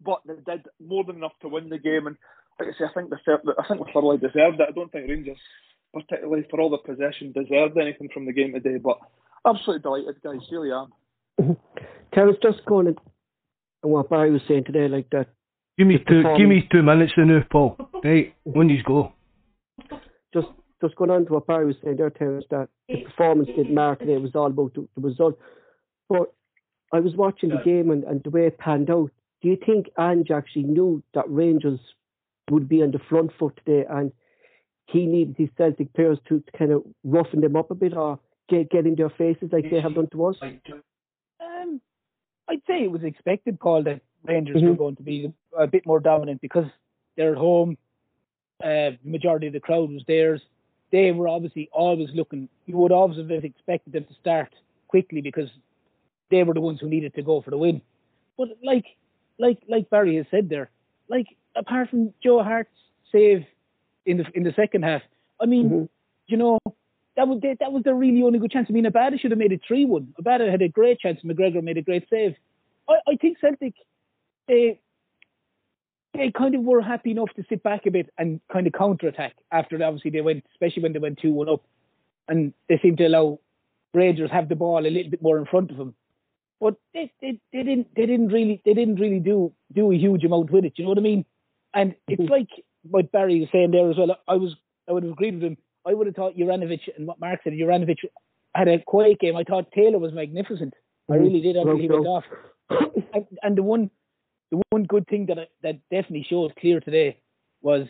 but 0.04 0.22
they 0.26 0.36
did 0.46 0.66
more 0.80 1.04
than 1.04 1.18
enough 1.18 1.34
to 1.42 1.48
win 1.48 1.70
the 1.70 1.78
game. 1.78 2.08
And 2.08 2.16
like 2.60 2.70
I 2.70 2.78
say, 2.78 2.86
I 2.86 2.94
think 2.94 3.10
they 3.10 3.18
I 3.34 3.68
think 3.68 3.86
they 3.86 3.92
thoroughly 3.92 4.18
deserved 4.18 4.60
it. 4.60 4.68
I 4.70 4.72
don't 4.72 4.92
think 4.92 5.10
Rangers, 5.10 5.38
particularly 5.94 6.46
for 6.50 6.60
all 6.62 6.70
the 6.70 6.78
possession, 6.78 7.32
deserved 7.32 7.78
anything 7.78 8.10
from 8.14 8.26
the 8.26 8.34
game 8.34 8.54
today. 8.54 8.78
But 8.84 8.98
absolutely 9.46 9.82
delighted, 9.82 10.22
guys. 10.24 10.48
Really 10.52 10.72
am. 10.72 11.58
Terence, 12.14 12.38
just 12.42 12.66
going 12.66 12.88
on 12.88 12.96
what 13.82 14.10
Barry 14.10 14.32
was 14.32 14.42
saying 14.48 14.66
today, 14.66 14.88
like 14.88 15.10
that. 15.12 15.28
Give 15.78 15.88
me 15.88 15.98
two. 16.08 16.24
Give 16.38 16.48
me 16.48 16.68
two 16.72 16.84
minutes 16.84 17.14
to 17.16 17.26
know, 17.26 17.42
Paul. 17.52 17.78
Right, 18.02 18.34
when 18.44 18.70
you 18.70 18.82
go. 18.82 19.12
Just 20.34 20.48
just 20.82 20.96
going 20.96 21.10
on 21.10 21.26
to 21.26 21.34
what 21.34 21.48
Barry 21.48 21.66
was 21.66 21.76
saying 21.84 21.98
there, 21.98 22.10
Terence, 22.10 22.46
that 22.50 22.70
the 22.88 23.04
performance 23.04 23.50
didn't 23.50 23.74
matter 23.74 23.98
today. 23.98 24.14
It 24.14 24.22
was 24.22 24.36
all 24.36 24.48
about 24.48 24.74
the, 24.74 24.88
the 24.96 25.02
result. 25.02 25.38
But 26.08 26.34
I 26.94 27.02
was 27.02 27.16
watching 27.16 27.50
the 27.50 27.62
game 27.64 27.92
and, 27.92 28.06
and 28.06 28.24
the 28.24 28.30
way 28.30 28.48
it 28.48 28.58
panned 28.58 28.90
out. 28.90 29.12
Do 29.42 29.50
you 29.50 29.58
think 29.64 29.88
Ange 30.00 30.32
actually 30.32 30.64
knew 30.64 31.04
that 31.14 31.30
Rangers 31.30 31.80
would 32.50 32.70
be 32.70 32.82
on 32.82 32.92
the 32.92 33.00
front 33.10 33.32
foot 33.38 33.60
today 33.66 33.86
and 33.90 34.12
he 34.92 35.06
needed 35.06 35.36
his 35.38 35.50
Celtic 35.58 35.94
players 35.94 36.18
to, 36.28 36.40
to 36.40 36.58
kind 36.58 36.72
of 36.72 36.84
roughen 37.04 37.42
them 37.42 37.56
up 37.56 37.72
a 37.72 37.76
bit 37.76 37.96
or 37.96 38.20
get, 38.50 38.70
get 38.70 38.86
in 38.86 38.96
their 38.96 39.10
faces 39.10 39.50
like 39.52 39.70
they 39.70 39.80
have 39.80 39.96
done 39.96 40.08
to 40.12 40.26
us? 40.26 40.36
Um, 40.42 41.82
I'd 42.48 42.62
say 42.68 42.84
it 42.84 42.92
was 42.92 43.04
expected, 43.04 43.60
Paul, 43.60 43.84
that 43.84 44.02
Rangers 44.24 44.58
mm-hmm. 44.58 44.70
were 44.70 44.76
going 44.76 44.96
to 44.98 45.04
be 45.04 45.32
a 45.58 45.68
bit 45.68 45.86
more 45.86 46.00
dominant 46.00 46.42
because 46.42 46.66
they're 47.16 47.34
at 47.34 47.38
home. 47.38 47.78
Uh, 48.64 48.98
the 49.04 49.10
majority 49.10 49.48
of 49.48 49.54
the 49.54 49.60
crowd 49.60 49.90
was 49.90 50.04
theirs 50.08 50.42
they 50.92 51.12
were 51.12 51.28
obviously 51.28 51.70
always 51.72 52.10
looking. 52.14 52.50
You 52.66 52.78
would 52.78 52.92
always 52.92 53.18
have 53.18 53.32
expected 53.32 53.94
them 53.94 54.06
to 54.06 54.14
start 54.16 54.54
quickly 54.88 55.22
because 55.22 55.50
they 56.32 56.44
were 56.44 56.54
the 56.54 56.62
ones 56.62 56.80
who 56.80 56.90
needed 56.90 57.14
to 57.16 57.22
go 57.22 57.42
for 57.42 57.52
the 57.52 57.58
win. 57.58 57.82
But 58.38 58.50
like, 58.64 58.86
like, 59.38 59.60
like 59.68 59.90
Barry 59.90 60.16
has 60.18 60.26
said 60.32 60.50
there, 60.50 60.70
like 61.08 61.28
apart 61.56 61.90
from 61.90 62.14
Joe 62.24 62.44
Hart's 62.44 62.70
save 63.12 63.46
in 64.06 64.18
the 64.18 64.26
in 64.34 64.44
the 64.44 64.54
second 64.56 64.84
half, 64.84 65.02
I 65.40 65.46
mean, 65.46 65.70
mm-hmm. 65.70 65.86
you 66.28 66.38
know, 66.38 66.60
that 67.16 67.28
was 67.28 67.42
that 67.42 67.72
was 67.72 67.84
the 67.84 67.94
really 67.94 68.24
only 68.24 68.40
good 68.40 68.52
chance. 68.52 68.68
I 68.70 68.74
mean, 68.74 68.86
Abada 68.86 69.20
should 69.20 69.32
have 69.32 69.38
made 69.38 69.52
it 69.52 69.62
three 69.68 69.86
one. 69.86 70.14
Abada 70.22 70.50
had 70.50 70.62
a 70.62 70.70
great 70.70 71.00
chance. 71.00 71.20
McGregor 71.24 71.64
made 71.64 71.78
a 71.78 71.82
great 71.82 72.08
save. 72.10 72.36
I, 72.88 72.96
I 73.08 73.16
think 73.16 73.38
Celtic 73.40 73.74
they 74.48 74.80
they 76.14 76.32
kind 76.32 76.56
of 76.56 76.62
were 76.64 76.82
happy 76.82 77.12
enough 77.12 77.30
to 77.36 77.46
sit 77.50 77.64
back 77.64 77.86
a 77.86 77.92
bit 77.92 78.12
and 78.18 78.42
kind 78.52 78.68
of 78.68 78.74
counter 78.74 79.08
attack 79.08 79.36
after 79.52 79.82
obviously 79.84 80.12
they 80.12 80.22
went, 80.22 80.44
especially 80.52 80.84
when 80.84 80.94
they 80.94 81.00
went 81.00 81.20
two 81.20 81.32
one 81.32 81.50
up, 81.50 81.64
and 82.28 82.54
they 82.68 82.80
seemed 82.80 82.98
to 82.98 83.06
allow 83.06 83.40
Rangers 83.94 84.32
have 84.32 84.50
the 84.50 84.56
ball 84.56 84.86
a 84.86 84.90
little 84.90 85.10
bit 85.10 85.22
more 85.22 85.38
in 85.38 85.46
front 85.46 85.72
of 85.72 85.78
them. 85.78 85.96
But 86.60 86.76
they, 86.94 87.12
they, 87.22 87.40
they 87.54 87.64
didn't 87.64 87.96
they 87.96 88.06
didn't 88.06 88.30
really 88.30 88.62
they 88.66 88.74
didn't 88.74 89.00
really 89.00 89.20
do 89.20 89.54
do 89.74 89.92
a 89.92 89.96
huge 89.96 90.24
amount 90.24 90.52
with 90.52 90.66
it. 90.66 90.74
You 90.76 90.84
know 90.84 90.90
what 90.90 90.98
I 90.98 91.02
mean? 91.02 91.26
And 91.74 91.96
it's 92.08 92.22
mm-hmm. 92.22 92.32
like 92.32 92.50
what 92.90 93.12
Barry 93.12 93.40
was 93.40 93.50
saying 93.52 93.72
there 93.72 93.90
as 93.90 93.98
well. 93.98 94.16
I 94.28 94.36
was 94.36 94.56
I 94.88 94.94
would 94.94 95.04
have 95.04 95.14
agreed 95.14 95.36
with 95.36 95.44
him. 95.44 95.58
I 95.86 95.94
would 95.94 96.08
have 96.08 96.16
thought 96.16 96.36
Juranovic 96.36 96.82
and 96.98 97.08
what 97.08 97.20
Mark 97.20 97.40
said. 97.44 97.54
Juranovic 97.54 97.98
had 98.56 98.68
a 98.68 98.80
quiet 98.80 99.20
game. 99.20 99.36
I 99.36 99.44
thought 99.44 99.72
Taylor 99.72 100.00
was 100.00 100.14
magnificent. 100.14 100.74
I 101.10 101.14
mm-hmm. 101.14 101.24
really 101.24 101.42
did 101.42 101.56
until 101.56 101.78
he 101.78 101.88
went 101.88 102.06
off. 102.06 102.24
and, 102.70 103.26
and 103.42 103.58
the 103.58 103.64
one 103.64 103.90
the 104.52 104.62
one 104.70 104.84
good 104.84 105.08
thing 105.08 105.28
that 105.28 105.50
that 105.64 105.80
definitely 105.92 106.26
shows 106.30 106.52
clear 106.60 106.80
today 106.80 107.20
was 107.62 107.88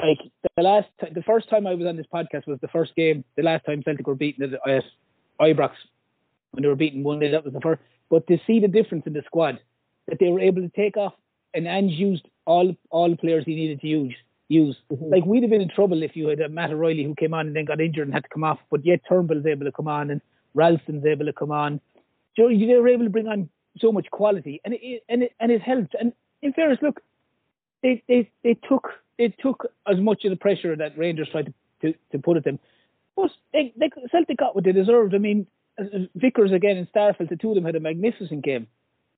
like 0.00 0.18
the 0.56 0.62
last, 0.62 0.86
t- 1.00 1.12
the 1.12 1.22
first 1.22 1.50
time 1.50 1.66
I 1.66 1.74
was 1.74 1.86
on 1.86 1.96
this 1.96 2.06
podcast 2.12 2.46
was 2.46 2.58
the 2.60 2.68
first 2.68 2.94
game. 2.94 3.24
The 3.36 3.42
last 3.42 3.64
time 3.66 3.82
Celtic 3.82 4.06
were 4.06 4.14
beaten 4.14 4.44
at, 4.44 4.70
at 4.70 4.84
Ibrox 5.40 5.72
when 6.52 6.62
they 6.62 6.68
were 6.68 6.76
beaten 6.76 7.02
one 7.02 7.18
day. 7.18 7.30
That 7.32 7.44
was 7.44 7.52
the 7.52 7.60
first. 7.60 7.82
But 8.08 8.26
to 8.28 8.38
see 8.46 8.60
the 8.60 8.68
difference 8.68 9.04
in 9.06 9.12
the 9.12 9.22
squad, 9.26 9.58
that 10.06 10.18
they 10.18 10.28
were 10.28 10.40
able 10.40 10.62
to 10.62 10.70
take 10.70 10.96
off 10.96 11.14
and 11.54 11.66
Ange 11.66 11.92
used 11.92 12.26
all 12.44 12.74
all 12.90 13.16
players 13.16 13.44
he 13.44 13.54
needed 13.54 13.80
to 13.80 13.86
use. 13.86 14.14
Use 14.48 14.76
mm-hmm. 14.90 15.10
like 15.10 15.24
we'd 15.26 15.42
have 15.42 15.50
been 15.50 15.60
in 15.60 15.68
trouble 15.68 16.02
if 16.02 16.16
you 16.16 16.28
had 16.28 16.40
a 16.40 16.48
Matt 16.48 16.70
O'Riley 16.70 17.04
who 17.04 17.14
came 17.14 17.34
on 17.34 17.46
and 17.48 17.56
then 17.56 17.64
got 17.64 17.80
injured 17.80 18.06
and 18.06 18.14
had 18.14 18.24
to 18.24 18.30
come 18.30 18.44
off. 18.44 18.58
But 18.70 18.84
yet 18.84 19.00
Turnbull's 19.08 19.46
able 19.46 19.66
to 19.66 19.72
come 19.72 19.88
on 19.88 20.10
and 20.10 20.20
Ralston's 20.54 21.04
able 21.04 21.26
to 21.26 21.32
come 21.32 21.50
on. 21.52 21.80
So 22.36 22.48
they 22.48 22.66
were 22.66 22.88
able 22.88 23.04
to 23.04 23.10
bring 23.10 23.28
on 23.28 23.48
so 23.78 23.92
much 23.92 24.10
quality, 24.10 24.60
and 24.64 24.74
it 24.74 25.04
and 25.08 25.22
it 25.24 25.32
and 25.40 25.52
it 25.52 25.60
helped. 25.60 25.94
And 25.98 26.12
in 26.42 26.52
fairness, 26.52 26.78
look, 26.80 27.00
they 27.82 28.02
they 28.08 28.30
they 28.42 28.54
took 28.54 28.88
they 29.18 29.28
took 29.28 29.66
as 29.86 29.98
much 29.98 30.24
of 30.24 30.30
the 30.30 30.36
pressure 30.36 30.74
that 30.76 30.96
Rangers 30.96 31.28
tried 31.30 31.46
to 31.46 31.54
to, 31.82 31.94
to 32.12 32.18
put 32.18 32.36
at 32.36 32.44
them. 32.44 32.58
But 33.16 33.30
they, 33.52 33.72
they 33.76 33.90
Celtic 34.10 34.36
got 34.36 34.54
what 34.54 34.64
they 34.64 34.72
deserved. 34.72 35.14
I 35.14 35.18
mean, 35.18 35.46
Vickers 36.14 36.52
again 36.52 36.76
and 36.76 36.90
Starfelt, 36.92 37.28
the 37.28 37.36
two 37.36 37.50
of 37.50 37.54
them 37.54 37.64
had 37.64 37.76
a 37.76 37.80
magnificent 37.80 38.44
game. 38.44 38.66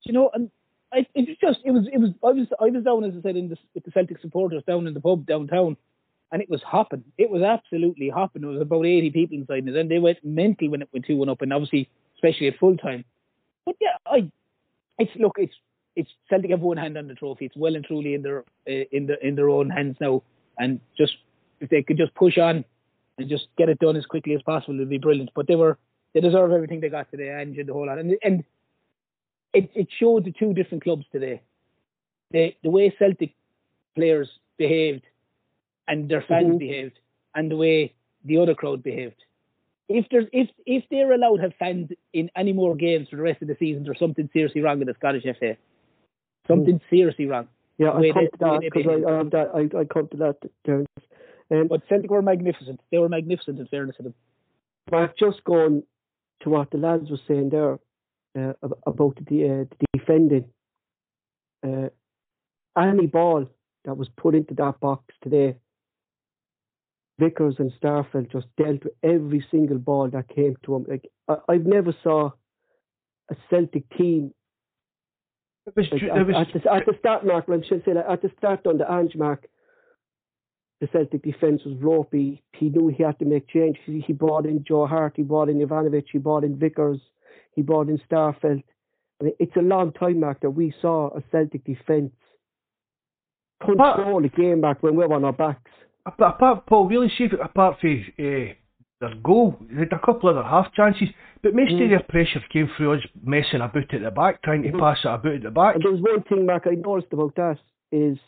You 0.02 0.14
know, 0.14 0.30
and 0.32 0.50
It 0.92 1.28
was 1.28 1.36
just 1.40 1.60
it 1.64 1.70
was 1.70 1.86
it 1.92 1.98
was 1.98 2.10
I 2.24 2.32
was 2.32 2.46
I 2.60 2.64
was 2.64 2.84
down 2.84 3.04
as 3.04 3.12
I 3.16 3.22
said 3.22 3.36
in 3.36 3.48
the, 3.48 3.56
with 3.74 3.84
the 3.84 3.92
Celtic 3.92 4.20
supporters 4.20 4.64
down 4.66 4.86
in 4.86 4.94
the 4.94 5.00
pub 5.00 5.26
downtown, 5.26 5.76
and 6.32 6.42
it 6.42 6.50
was 6.50 6.62
hopping. 6.62 7.04
It 7.16 7.30
was 7.30 7.42
absolutely 7.42 8.08
hopping. 8.08 8.42
There 8.42 8.50
was 8.50 8.60
about 8.60 8.86
eighty 8.86 9.10
people 9.10 9.36
inside, 9.36 9.64
and 9.64 9.74
then 9.74 9.88
they 9.88 10.00
went 10.00 10.18
mental 10.24 10.68
when 10.68 10.82
it 10.82 10.88
went 10.92 11.06
two 11.06 11.16
one 11.16 11.28
up, 11.28 11.42
and 11.42 11.52
obviously 11.52 11.88
especially 12.16 12.48
at 12.48 12.58
full 12.58 12.76
time. 12.76 13.04
But 13.64 13.76
yeah, 13.80 13.96
I 14.06 14.30
it's 14.98 15.12
look 15.16 15.36
it's 15.38 15.54
it's 15.94 16.10
Celtic 16.28 16.50
have 16.50 16.60
one 16.60 16.76
hand 16.76 16.98
on 16.98 17.06
the 17.06 17.14
trophy. 17.14 17.46
It's 17.46 17.56
well 17.56 17.76
and 17.76 17.84
truly 17.84 18.14
in 18.14 18.22
their 18.22 18.40
uh, 18.40 18.84
in 18.90 19.06
the 19.06 19.24
in 19.26 19.36
their 19.36 19.48
own 19.48 19.70
hands 19.70 19.96
now, 20.00 20.22
and 20.58 20.80
just 20.98 21.16
if 21.60 21.70
they 21.70 21.82
could 21.82 21.98
just 21.98 22.14
push 22.14 22.38
on 22.38 22.64
and 23.18 23.28
just 23.28 23.46
get 23.56 23.68
it 23.68 23.78
done 23.78 23.96
as 23.96 24.06
quickly 24.06 24.34
as 24.34 24.42
possible, 24.42 24.74
it'd 24.74 24.88
be 24.88 24.98
brilliant. 24.98 25.30
But 25.34 25.46
they 25.46 25.56
were 25.56 25.78
they 26.14 26.20
deserve 26.20 26.52
everything 26.52 26.80
they 26.80 26.88
got 26.88 27.10
today, 27.10 27.28
and 27.40 27.54
the 27.54 27.72
whole 27.72 27.86
lot, 27.86 27.98
and 27.98 28.16
and 28.22 28.44
it, 29.52 29.70
it 29.74 29.88
showed 29.98 30.24
the 30.24 30.32
two 30.32 30.54
different 30.54 30.84
clubs 30.84 31.04
today. 31.12 31.42
The 32.30 32.54
the 32.62 32.70
way 32.70 32.94
Celtic 32.98 33.34
players 33.94 34.28
behaved 34.56 35.02
and 35.88 36.08
their 36.08 36.22
fans 36.22 36.48
mm-hmm. 36.48 36.58
behaved 36.58 36.98
and 37.34 37.50
the 37.50 37.56
way 37.56 37.94
the 38.24 38.38
other 38.38 38.54
crowd 38.54 38.82
behaved. 38.82 39.22
If 39.88 40.06
there's 40.10 40.26
if 40.32 40.48
if 40.66 40.84
they're 40.90 41.12
allowed 41.12 41.36
to 41.36 41.42
have 41.42 41.54
fans 41.58 41.90
in 42.12 42.30
any 42.36 42.52
more 42.52 42.76
games 42.76 43.08
for 43.08 43.16
the 43.16 43.22
rest 43.22 43.42
of 43.42 43.48
the 43.48 43.56
season, 43.58 43.82
there's 43.82 43.98
something 43.98 44.30
seriously 44.32 44.60
wrong 44.60 44.78
with 44.78 44.88
the 44.88 44.94
Scottish 44.94 45.24
FA. 45.38 45.56
Something 46.46 46.78
mm. 46.78 46.90
seriously 46.90 47.26
wrong. 47.26 47.48
Yeah, 47.78 47.90
I 47.92 48.12
come 48.12 48.28
to 48.30 48.38
that 48.40 48.60
because 48.60 48.86
I, 48.86 49.10
I, 49.10 49.22
that, 49.24 49.50
I, 49.54 49.78
I 49.80 49.84
come 49.84 50.08
to 50.08 50.16
that. 50.18 50.36
Terence. 50.64 50.88
Um, 51.50 51.66
but 51.66 51.82
Celtic 51.88 52.10
were 52.10 52.22
magnificent. 52.22 52.80
They 52.92 52.98
were 52.98 53.08
magnificent 53.08 53.58
in 53.58 53.66
fairness 53.66 53.96
to 53.96 54.04
them. 54.04 54.14
But 54.86 54.98
I've 54.98 55.16
just 55.16 55.42
going 55.44 55.82
to 56.42 56.50
what 56.50 56.70
the 56.70 56.78
lads 56.78 57.10
were 57.10 57.18
saying 57.26 57.50
there, 57.50 57.78
uh, 58.38 58.52
about 58.86 59.18
the, 59.28 59.44
uh, 59.44 59.74
the 59.78 59.98
defending. 59.98 60.44
Uh, 61.66 61.88
any 62.78 63.06
ball 63.06 63.46
that 63.84 63.96
was 63.96 64.08
put 64.16 64.34
into 64.34 64.54
that 64.54 64.80
box 64.80 65.14
today, 65.22 65.56
Vickers 67.18 67.56
and 67.58 67.72
Starfelt 67.80 68.32
just 68.32 68.46
dealt 68.56 68.84
with 68.84 68.94
every 69.02 69.44
single 69.50 69.78
ball 69.78 70.08
that 70.08 70.28
came 70.28 70.56
to 70.64 70.76
him. 70.76 70.86
Like 70.88 71.10
I, 71.28 71.36
I've 71.48 71.66
never 71.66 71.94
saw 72.02 72.30
a 73.30 73.36
Celtic 73.50 73.88
team. 73.96 74.32
Was, 75.76 75.86
like, 75.92 76.02
it 76.02 76.26
was, 76.26 76.34
at, 76.36 76.62
the, 76.62 76.72
at, 76.72 76.86
the, 76.86 76.94
start, 76.98 77.26
Mark, 77.26 77.44
I 77.48 77.60
should 77.68 77.84
say 77.84 77.92
that 77.92 78.10
at 78.10 78.22
the 78.22 78.30
start 78.38 78.66
on 78.66 78.78
the 78.78 78.90
Ange 78.90 79.14
mark, 79.14 79.46
the 80.80 80.88
Celtic 80.90 81.22
defence 81.22 81.60
was 81.64 81.76
ropey. 81.80 82.42
He 82.54 82.70
knew 82.70 82.88
he 82.88 83.02
had 83.02 83.18
to 83.18 83.26
make 83.26 83.46
changes. 83.48 83.82
He, 83.84 84.00
he 84.00 84.12
brought 84.14 84.46
in 84.46 84.64
Joe 84.66 84.86
Hart, 84.86 85.12
he 85.16 85.22
brought 85.22 85.50
in 85.50 85.58
Ivanovic, 85.58 86.06
he 86.10 86.18
brought 86.18 86.44
in 86.44 86.58
Vickers, 86.58 87.00
he 87.54 87.62
brought 87.62 87.88
in 87.88 87.98
Starfelt. 88.10 88.62
I 89.20 89.24
mean, 89.24 89.34
it's 89.38 89.56
a 89.56 89.62
long 89.62 89.92
time 89.92 90.20
back 90.20 90.40
that 90.40 90.50
we 90.50 90.74
saw 90.80 91.08
a 91.08 91.22
Celtic 91.30 91.64
defence 91.64 92.12
control 93.64 94.22
the 94.22 94.28
game 94.28 94.60
back 94.60 94.82
when 94.82 94.96
we 94.96 95.06
were 95.06 95.14
on 95.14 95.24
our 95.24 95.32
backs. 95.32 95.70
Apart, 96.06 96.36
apart 96.36 96.66
Paul, 96.66 96.88
really 96.88 97.12
see 97.16 97.28
apart 97.42 97.78
from 97.80 98.04
uh, 98.18 98.54
their 99.00 99.14
goal, 99.22 99.56
they 99.70 99.80
had 99.80 99.92
a 99.92 99.98
couple 99.98 100.30
of 100.30 100.36
other 100.36 100.48
half 100.48 100.72
chances, 100.74 101.08
but 101.42 101.54
most 101.54 101.72
mm. 101.72 101.84
of 101.84 101.90
their 101.90 102.02
pressure 102.02 102.40
came 102.50 102.70
through 102.76 102.94
us 102.94 103.00
messing 103.22 103.60
about 103.60 103.92
at 103.94 104.02
the 104.02 104.10
back, 104.10 104.42
trying 104.42 104.62
to 104.62 104.70
mm. 104.70 104.78
pass 104.78 104.98
it 105.04 105.08
about 105.08 105.34
at 105.34 105.42
the 105.42 105.50
back. 105.50 105.74
And 105.74 105.84
there's 105.84 106.00
one 106.00 106.22
thing, 106.22 106.46
Mark, 106.46 106.66
I 106.66 106.74
noticed 106.74 107.12
about 107.12 107.34
that 107.36 107.58
is, 107.92 108.18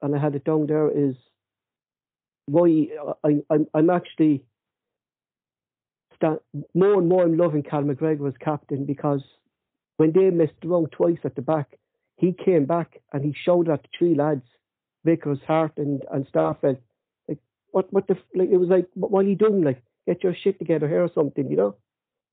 and 0.00 0.16
I 0.16 0.18
had 0.20 0.34
it 0.34 0.44
down 0.44 0.66
there, 0.66 0.90
is 0.90 1.14
why 2.46 2.88
I, 3.24 3.42
I'm, 3.50 3.66
I'm 3.72 3.90
actually 3.90 4.44
more 6.74 6.94
and 6.94 7.08
more 7.08 7.24
I'm 7.24 7.36
loving 7.36 7.62
Cal 7.62 7.82
McGregor 7.82 8.28
as 8.28 8.34
captain 8.40 8.84
because 8.84 9.22
when 9.96 10.12
they 10.12 10.30
missed 10.30 10.54
the 10.62 10.68
wrong 10.68 10.86
twice 10.90 11.18
at 11.24 11.34
the 11.34 11.42
back, 11.42 11.78
he 12.16 12.32
came 12.44 12.66
back 12.66 13.00
and 13.12 13.24
he 13.24 13.34
showed 13.44 13.68
at 13.68 13.82
the 13.82 13.88
three 13.98 14.14
lads, 14.14 14.44
Vickers, 15.04 15.38
Hart, 15.46 15.72
and 15.76 16.02
and 16.12 16.26
Starfelt, 16.32 16.78
like 17.28 17.38
what 17.70 17.92
what 17.92 18.06
the 18.06 18.16
like 18.34 18.50
it 18.50 18.58
was 18.58 18.68
like 18.68 18.88
what 18.94 19.24
are 19.24 19.28
you 19.28 19.36
doing? 19.36 19.62
Like 19.62 19.82
get 20.06 20.22
your 20.22 20.34
shit 20.42 20.58
together 20.58 20.88
here 20.88 21.02
or 21.02 21.10
something, 21.14 21.50
you 21.50 21.56
know. 21.56 21.76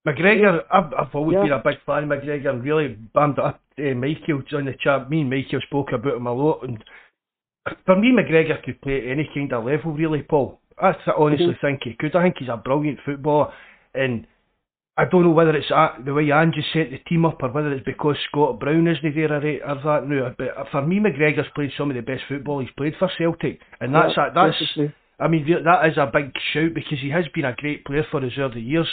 McGregor, 0.07 0.61
I've, 0.71 0.93
I've 0.93 1.13
always 1.13 1.35
yeah. 1.35 1.43
been 1.43 1.51
a 1.51 1.63
big 1.63 1.83
fan 1.85 2.03
of 2.03 2.09
McGregor 2.09 2.49
and 2.49 2.63
really 2.63 2.97
bammed 3.13 3.37
up 3.37 3.61
uh, 3.77 3.93
Michael 3.95 4.41
on 4.53 4.65
the 4.65 4.75
chat. 4.81 5.09
Me 5.09 5.21
and 5.21 5.29
Michael 5.29 5.59
spoke 5.61 5.91
about 5.91 6.15
him 6.15 6.27
a 6.27 6.33
lot, 6.33 6.63
and 6.63 6.83
for 7.85 7.95
me, 7.97 8.11
McGregor 8.11 8.63
could 8.63 8.81
play 8.81 8.97
at 8.97 9.11
any 9.11 9.29
kind 9.33 9.51
of 9.51 9.65
level, 9.65 9.91
really, 9.91 10.21
Paul. 10.21 10.59
I 10.81 10.93
honestly 11.17 11.47
mm-hmm. 11.47 11.65
think 11.65 11.81
he 11.83 11.95
could. 11.99 12.15
I 12.15 12.23
think 12.23 12.37
he's 12.39 12.47
a 12.47 12.55
brilliant 12.55 12.99
footballer. 13.05 13.51
And 13.93 14.27
I 14.97 15.05
don't 15.05 15.23
know 15.23 15.31
whether 15.31 15.55
it's 15.55 15.69
the 15.69 16.13
way 16.13 16.31
Ange 16.31 16.63
set 16.73 16.91
the 16.91 16.99
team 17.07 17.25
up 17.25 17.41
or 17.41 17.51
whether 17.51 17.71
it's 17.71 17.85
because 17.85 18.17
Scott 18.27 18.59
Brown 18.59 18.87
isn't 18.87 19.15
there 19.15 19.31
or, 19.31 19.37
or 19.37 19.75
that 19.75 20.07
now. 20.07 20.35
But 20.37 20.69
for 20.71 20.85
me, 20.85 20.99
McGregor's 20.99 21.47
played 21.55 21.71
some 21.77 21.89
of 21.89 21.95
the 21.95 22.01
best 22.01 22.23
football 22.27 22.59
he's 22.59 22.69
played 22.77 22.95
for 22.99 23.09
Celtic, 23.17 23.61
and 23.79 23.95
that's 23.95 24.13
yeah, 24.17 24.29
that's. 24.33 24.91
I 25.21 25.27
mean, 25.27 25.45
that 25.65 25.85
is 25.87 25.97
a 25.97 26.09
big 26.11 26.31
shout 26.53 26.73
because 26.73 26.99
he 27.01 27.09
has 27.09 27.25
been 27.33 27.45
a 27.45 27.55
great 27.55 27.85
player 27.85 28.05
for 28.09 28.25
us 28.25 28.31
over 28.37 28.55
the 28.55 28.61
years. 28.61 28.87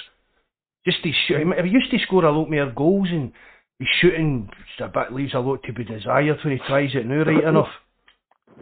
Just 0.85 0.99
he 1.03 1.13
shoot, 1.27 1.39
he 1.39 1.71
used 1.71 1.91
to 1.91 1.99
score 1.99 2.25
a 2.25 2.37
lot 2.37 2.51
more 2.51 2.71
goals 2.71 3.09
and 3.11 3.33
his 3.79 3.89
shooting 4.01 4.49
a 4.81 4.89
bit 4.89 5.13
leaves 5.13 5.35
a 5.35 5.41
lot 5.41 5.63
to 5.65 5.73
be 5.73 5.85
desired 5.85 6.39
when 6.45 6.57
he 6.57 6.63
tries 6.67 6.95
it 6.95 7.07
now, 7.07 7.25
right 7.25 7.45
enough. 7.49 7.69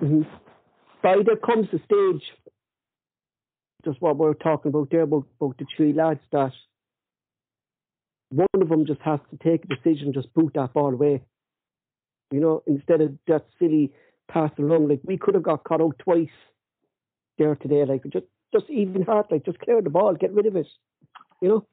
Mm-hmm. 0.02 0.22
But 1.02 1.26
there 1.26 1.36
comes 1.36 1.68
the 1.70 1.78
stage 1.78 2.22
just 3.84 4.00
what 4.00 4.18
we 4.18 4.26
are 4.26 4.34
talking 4.34 4.70
about 4.70 4.90
there 4.90 5.02
about, 5.02 5.26
about 5.40 5.58
the 5.58 5.66
three 5.76 5.92
lads 5.92 6.20
that 6.32 6.52
one 8.30 8.48
of 8.54 8.68
them 8.68 8.86
just 8.86 9.00
has 9.02 9.20
to 9.30 9.36
take 9.36 9.64
a 9.64 9.68
decision, 9.68 10.12
just 10.12 10.32
boot 10.34 10.52
that 10.54 10.72
ball 10.72 10.92
away. 10.92 11.22
You 12.30 12.40
know, 12.40 12.62
instead 12.66 13.00
of 13.00 13.12
that 13.28 13.46
silly 13.58 13.92
pass 14.28 14.50
along, 14.58 14.88
like 14.88 15.00
we 15.04 15.18
could 15.18 15.34
have 15.34 15.44
got 15.44 15.64
caught 15.64 15.80
out 15.80 15.98
twice 15.98 16.28
there 17.38 17.54
today. 17.54 17.84
Like 17.84 18.02
just 18.12 18.26
just 18.52 18.68
even 18.70 19.02
hard, 19.02 19.26
like 19.30 19.44
just 19.44 19.58
clear 19.60 19.80
the 19.82 19.90
ball, 19.90 20.14
get 20.14 20.32
rid 20.32 20.46
of 20.46 20.56
it. 20.56 20.66
You 21.40 21.48
know. 21.48 21.66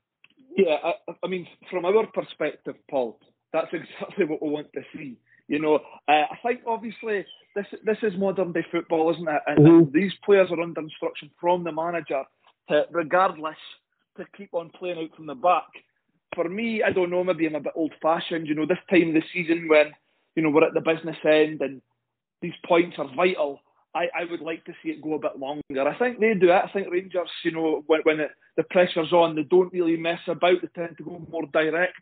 Yeah, 0.55 0.75
I, 0.83 1.13
I 1.23 1.27
mean, 1.27 1.47
from 1.69 1.85
our 1.85 2.05
perspective, 2.07 2.75
Paul, 2.89 3.19
that's 3.53 3.69
exactly 3.73 4.25
what 4.25 4.41
we 4.41 4.49
want 4.49 4.67
to 4.73 4.81
see. 4.93 5.17
You 5.51 5.60
know, 5.60 5.75
uh, 6.08 6.12
I 6.31 6.38
think 6.41 6.62
obviously 6.65 7.25
this 7.58 7.65
this 7.84 7.98
is 8.03 8.17
modern 8.17 8.53
day 8.53 8.65
football, 8.72 9.12
isn't 9.12 9.27
it? 9.27 9.41
And, 9.48 9.60
mm-hmm. 9.60 9.77
and, 9.79 9.93
these 9.93 10.13
players 10.24 10.50
are 10.50 10.62
under 10.62 10.79
instruction 10.79 11.29
from 11.41 11.65
the 11.65 11.74
manager 11.74 12.24
to, 12.70 12.86
regardless, 12.89 13.58
to 14.15 14.24
keep 14.38 14.53
on 14.53 14.70
playing 14.70 15.00
out 15.00 15.13
from 15.13 15.25
the 15.25 15.36
back. 15.36 15.67
For 16.36 16.48
me, 16.48 16.81
I 16.81 16.93
don't 16.93 17.10
know, 17.10 17.25
maybe 17.25 17.48
I'm 17.48 17.55
a 17.55 17.60
bit 17.60 17.74
old 17.75 17.91
fashioned. 18.01 18.48
You 18.48 18.55
know, 18.55 18.65
this 18.65 18.77
time 18.89 19.10
of 19.10 19.15
the 19.15 19.24
season 19.34 19.67
when 19.67 19.88
you 20.36 20.41
know 20.41 20.51
we're 20.51 20.65
at 20.65 20.74
the 20.74 20.79
business 20.79 21.17
end 21.25 21.60
and 21.60 21.81
these 22.41 22.55
points 22.65 22.96
are 22.98 23.13
vital. 23.13 23.60
I, 23.93 24.08
I 24.17 24.31
would 24.31 24.39
like 24.39 24.63
to 24.63 24.74
see 24.81 24.91
it 24.91 25.01
go 25.01 25.15
a 25.15 25.20
bit 25.20 25.38
longer. 25.38 25.86
I 25.86 26.00
think 26.00 26.22
they 26.22 26.34
do 26.34 26.48
it. 26.48 26.63
I 26.63 26.70
think 26.72 26.89
Rangers, 26.89 27.27
you 27.43 27.51
know, 27.51 27.84
when, 27.88 28.00
when 28.03 28.22
it, 28.22 28.31
the 28.55 28.63
pressure's 28.63 29.12
on, 29.12 29.36
they 29.36 29.43
don't 29.43 29.74
really 29.74 29.98
mess 29.98 30.22
about. 30.27 30.62
They 30.62 30.70
tend 30.74 30.98
to 30.98 31.03
go 31.03 31.22
more 31.29 31.43
direct. 31.51 31.98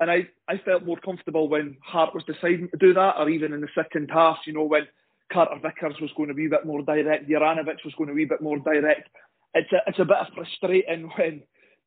And 0.00 0.10
I, 0.10 0.28
I 0.48 0.58
felt 0.58 0.84
more 0.84 0.98
comfortable 0.98 1.48
when 1.48 1.76
Hart 1.82 2.14
was 2.14 2.24
deciding 2.24 2.68
to 2.70 2.76
do 2.76 2.94
that, 2.94 3.14
or 3.18 3.28
even 3.28 3.52
in 3.52 3.60
the 3.60 3.68
second 3.74 4.10
half, 4.12 4.38
you 4.46 4.52
know, 4.52 4.64
when 4.64 4.88
Carter 5.32 5.56
Vickers 5.62 6.00
was 6.00 6.10
going 6.16 6.28
to 6.28 6.34
be 6.34 6.46
a 6.46 6.50
bit 6.50 6.66
more 6.66 6.82
direct, 6.82 7.28
Juranovic 7.28 7.84
was 7.84 7.94
going 7.96 8.08
to 8.08 8.14
be 8.14 8.24
a 8.24 8.28
bit 8.28 8.42
more 8.42 8.58
direct. 8.58 9.08
It's 9.54 9.72
a, 9.72 9.78
it's 9.86 10.00
a 10.00 10.04
bit 10.04 10.16
frustrating 10.34 11.10
when, 11.16 11.42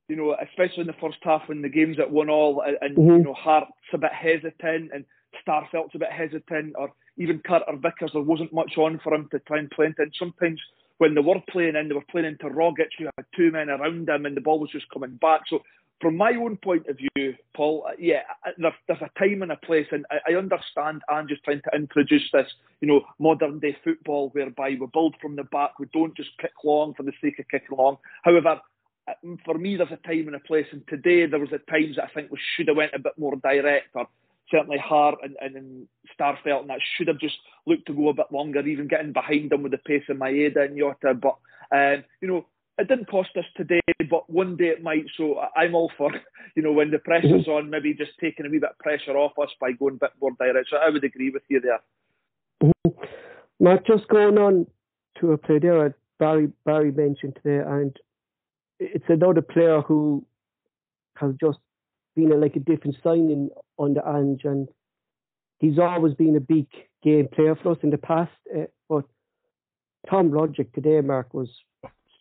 you 0.08 0.16
know, 0.16 0.36
especially 0.42 0.82
in 0.82 0.88
the 0.88 1.02
first 1.02 1.18
half 1.22 1.44
when 1.48 1.62
the 1.62 1.70
game's 1.70 2.00
at 2.00 2.10
one 2.10 2.30
all 2.30 2.62
and, 2.62 2.78
and 2.82 2.98
mm-hmm. 2.98 3.18
you 3.18 3.24
know, 3.24 3.34
Hart's 3.34 3.72
a 3.94 3.98
bit 3.98 4.14
hesitant 4.14 4.92
and 4.94 5.04
Starfelt's 5.46 5.94
a 5.96 6.00
bit 6.00 6.12
hesitant, 6.12 6.76
or 6.78 6.92
even 7.18 7.42
Carter 7.46 7.76
Vickers, 7.76 8.12
there 8.14 8.22
wasn't 8.22 8.54
much 8.54 8.78
on 8.78 9.00
for 9.04 9.14
him 9.14 9.28
to 9.32 9.40
try 9.40 9.60
and 9.60 9.70
play 9.70 9.88
into. 9.88 10.02
And 10.02 10.14
sometimes 10.18 10.62
when 10.98 11.14
they 11.14 11.22
were 11.22 11.42
playing 11.50 11.76
in, 11.76 11.90
they 11.90 11.94
were 11.94 12.02
playing 12.10 12.28
into 12.28 12.46
Rogic, 12.46 12.90
who 12.98 13.06
had 13.06 13.26
two 13.36 13.52
men 13.52 13.70
around 13.70 14.10
him, 14.10 14.26
and 14.26 14.36
the 14.36 14.42
ball 14.42 14.60
was 14.60 14.72
just 14.72 14.90
coming 14.90 15.18
back. 15.18 15.42
So 15.48 15.62
from 16.00 16.16
my 16.16 16.34
own 16.36 16.58
point 16.58 16.88
of 16.88 16.98
view, 16.98 17.36
Paul, 17.56 17.86
uh, 17.88 17.94
yeah, 17.98 18.22
uh, 18.46 18.52
there's, 18.58 18.74
there's 18.88 19.02
a 19.02 19.20
time 19.20 19.42
and 19.42 19.52
a 19.52 19.56
place, 19.58 19.88
and 19.92 20.06
I, 20.12 20.34
I 20.34 20.36
understand 20.36 21.02
Andrew's 21.12 21.40
trying 21.44 21.62
to 21.62 21.76
introduce 21.76 22.30
this, 22.32 22.48
you 22.82 22.88
know, 22.88 23.02
modern 23.20 23.60
day 23.60 23.76
football 23.84 24.30
whereby 24.30 24.70
we 24.70 24.88
build 24.94 25.16
from 25.22 25.36
the 25.36 25.44
back, 25.44 25.80
we 25.80 25.88
don't 25.94 26.16
just 26.16 26.30
kick 26.40 26.52
long 26.64 26.94
for 26.94 27.04
the 27.04 27.14
sake 27.22 27.40
of 27.40 27.48
kicking 27.50 27.78
long. 27.78 27.98
However, 28.24 28.62
uh, 29.08 29.14
for 29.44 29.58
me, 29.58 29.76
there's 29.76 29.90
a 29.92 30.08
time 30.08 30.28
and 30.28 30.36
a 30.36 30.40
place, 30.40 30.68
and 30.72 30.84
today 30.88 31.26
there 31.26 31.40
was 31.40 31.54
at 31.54 31.68
times 31.68 31.96
that 31.96 32.06
I 32.06 32.14
think 32.14 32.32
we 32.32 32.40
should 32.56 32.68
have 32.68 32.78
went 32.78 32.94
a 32.94 33.00
bit 33.00 33.18
more 33.18 33.36
direct, 33.38 33.88
or 33.96 34.08
certainly 34.52 34.78
Hart 34.78 35.16
and, 35.24 35.36
and, 35.42 35.56
and 35.56 35.88
Starfelt, 36.18 36.62
and 36.62 36.70
that 36.70 36.80
should 36.96 37.08
have 37.08 37.20
just 37.20 37.38
looked 37.66 37.88
to 37.88 37.94
go 37.94 38.10
a 38.10 38.14
bit 38.14 38.32
longer, 38.32 38.60
even 38.60 38.88
getting 38.88 39.14
behind 39.14 39.50
them 39.50 39.64
with 39.64 39.72
the 39.72 39.78
pace 39.80 40.04
of 40.10 40.18
Maeda 40.18 40.66
and 40.66 40.78
Jota. 40.78 41.14
But 41.16 41.38
um, 41.76 42.04
you 42.22 42.28
know, 42.28 42.46
it 42.78 42.88
didn't 42.88 43.10
cost 43.10 43.30
us 43.38 43.46
today, 43.56 43.82
but 44.10 44.30
one 44.30 44.56
day 44.56 44.68
it 44.68 44.84
might. 44.84 45.06
So 45.18 45.40
I'm 45.56 45.76
all 45.76 45.92
for, 45.98 46.12
you 46.56 46.62
know, 46.64 46.72
when 46.72 46.92
the 46.92 47.00
pressure's 47.00 47.44
mm-hmm. 47.44 47.52
on, 47.52 47.70
maybe 47.70 47.94
just 47.94 48.12
taking 48.22 48.46
a 48.46 48.50
wee 48.50 48.60
bit 48.60 48.72
of 48.72 48.80
pressure 48.80 49.18
off 49.18 49.34
us 49.42 49.50
by 49.60 49.72
going 49.72 49.96
a 49.96 50.06
bit 50.06 50.12
more 50.22 50.32
direct. 50.40 50.70
So 50.70 50.78
I 50.78 50.90
would 50.90 51.04
agree 51.04 51.32
with 51.32 51.44
you 51.50 51.62
there. 51.62 51.80
Mm-hmm. 52.64 53.04
Matt, 53.60 53.88
just 53.88 54.08
going 54.08 54.38
on 54.38 54.68
to 55.20 55.32
a 55.32 55.38
play 55.38 55.60
there, 55.60 55.96
Barry 56.20 56.50
Barry 56.66 56.92
mentioned 56.92 57.38
today, 57.42 57.64
and 57.66 57.96
it's 58.80 59.06
another 59.08 59.42
player 59.42 59.82
who 59.82 60.26
has 61.16 61.34
just 61.40 61.58
been 62.16 62.32
a, 62.32 62.36
like 62.36 62.56
a 62.56 62.60
different 62.60 62.98
signing 63.04 63.50
on 63.78 63.96
the 63.96 64.08
Ange, 64.08 64.42
and 64.44 64.68
he's 65.60 65.80
always 65.80 66.14
been 66.14 66.36
a 66.36 66.40
big 66.40 66.68
game 67.04 67.28
player 67.34 67.56
for 67.56 67.72
us 67.72 67.78
in 67.82 67.90
the 67.90 67.98
past. 67.98 68.32
Uh, 68.56 68.66
but 68.88 69.06
Tom 70.10 70.30
Rogic 70.30 70.72
today, 70.74 71.02
Mark, 71.02 71.34
was 71.34 71.50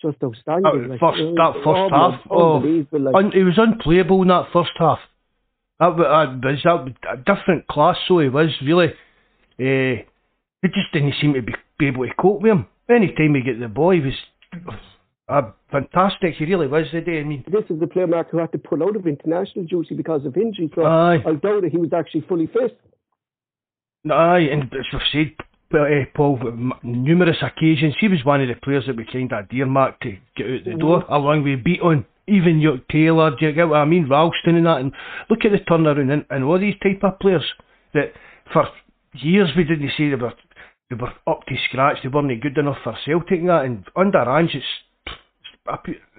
just 0.01 0.23
outstanding. 0.23 0.89
Like, 0.89 1.01
first, 1.01 1.19
that 1.37 1.53
first 1.65 1.93
half, 1.93 2.21
oh, 2.31 2.59
like. 2.93 3.15
un, 3.15 3.33
he 3.33 3.43
was 3.43 3.59
unplayable 3.59 4.23
in 4.23 4.29
that 4.29 4.49
first 4.53 4.73
half. 4.79 4.99
That 5.79 5.93
uh, 5.93 6.37
was 6.43 6.61
that 6.65 7.13
a 7.13 7.17
different 7.17 7.67
class, 7.67 7.97
so 8.09 8.19
he 8.19 8.29
was 8.29 8.51
really. 8.63 8.89
Uh, 9.59 10.05
it 10.63 10.73
just 10.73 10.93
didn't 10.93 11.15
seem 11.21 11.35
to 11.35 11.43
be, 11.43 11.55
be 11.79 11.89
able 11.89 12.07
to 12.07 12.13
cope 12.19 12.43
with 12.43 12.53
him. 12.53 12.67
Any 12.89 13.09
time 13.09 13.35
he 13.35 13.43
get 13.43 13.61
the 13.61 13.69
ball, 13.69 13.93
he 13.93 14.01
was 14.01 14.15
uh, 15.29 15.51
fantastic. 15.71 16.35
He 16.35 16.45
really 16.45 16.67
was 16.67 16.87
today. 16.91 17.21
I 17.21 17.25
mean, 17.25 17.45
this 17.51 17.65
is 17.69 17.81
the 17.81 17.87
player 17.87 18.07
Mark 18.07 18.31
who 18.31 18.39
had 18.39 18.53
to 18.53 18.59
pull 18.59 18.83
out 18.83 18.97
of 18.97 19.07
international 19.07 19.65
duty 19.65 19.95
because 19.95 20.25
of 20.25 20.37
injury. 20.37 20.71
So 20.75 20.85
aye. 20.85 21.19
I 21.27 21.33
doubt 21.33 21.63
that 21.63 21.71
he 21.71 21.79
was 21.79 21.93
actually 21.93 22.23
fully 22.29 22.47
fit. 22.47 22.81
Aye, 24.11 24.49
and 24.53 24.63
as 24.65 24.87
I've 24.93 25.01
said, 25.13 25.33
Paul, 26.15 26.39
numerous 26.83 27.39
occasions, 27.43 27.95
he 28.01 28.09
was 28.09 28.25
one 28.25 28.41
of 28.41 28.49
the 28.49 28.55
players 28.63 28.85
that 28.87 28.97
we 28.97 29.05
kind 29.05 29.33
of 29.33 29.69
Mark 29.69 30.01
to 30.01 30.17
get 30.37 30.47
out 30.47 30.65
the 30.65 30.71
mm-hmm. 30.71 30.79
door, 30.79 31.05
along 31.09 31.43
with 31.43 31.65
Bitton, 31.65 32.05
even 32.29 32.61
York 32.61 32.89
Taylor, 32.91 33.31
do 33.31 33.47
you 33.47 33.53
get 33.53 33.69
what 33.69 33.79
I 33.79 33.85
mean, 33.85 34.09
Ralston 34.09 34.57
and 34.57 34.67
that, 34.67 34.81
and 34.81 34.93
look 35.31 35.45
at 35.45 35.53
the 35.53 35.59
turnaround 35.59 36.13
and, 36.13 36.25
and 36.31 36.45
all 36.45 36.59
these 36.59 36.75
type 36.83 37.03
of 37.03 37.19
players 37.19 37.45
that 37.95 38.13
for 38.53 38.69
years 39.13 39.51
we 39.57 39.65
didn't 39.65 39.91
see 39.97 40.11
they 40.11 40.17
were, 40.17 40.33
they 40.91 40.97
were 40.97 41.13
up 41.27 41.45
to 41.47 41.55
scratch, 41.69 41.99
they 42.03 42.09
weren't 42.09 42.43
good 42.43 42.59
enough 42.59 42.79
for 42.83 42.97
Celtic 43.05 43.41
and 43.41 43.49
that, 43.49 43.65
and 43.65 43.85
under 43.97 44.19
Ange 44.19 44.55
it's 44.55 44.65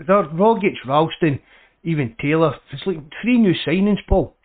there, 0.08 0.24
Rogic, 0.24 0.76
Ralston, 0.86 1.40
even 1.84 2.16
Taylor. 2.22 2.56
It's 2.72 2.86
like 2.86 2.98
three 3.22 3.38
new 3.38 3.54
signings, 3.66 4.00
Paul. 4.08 4.36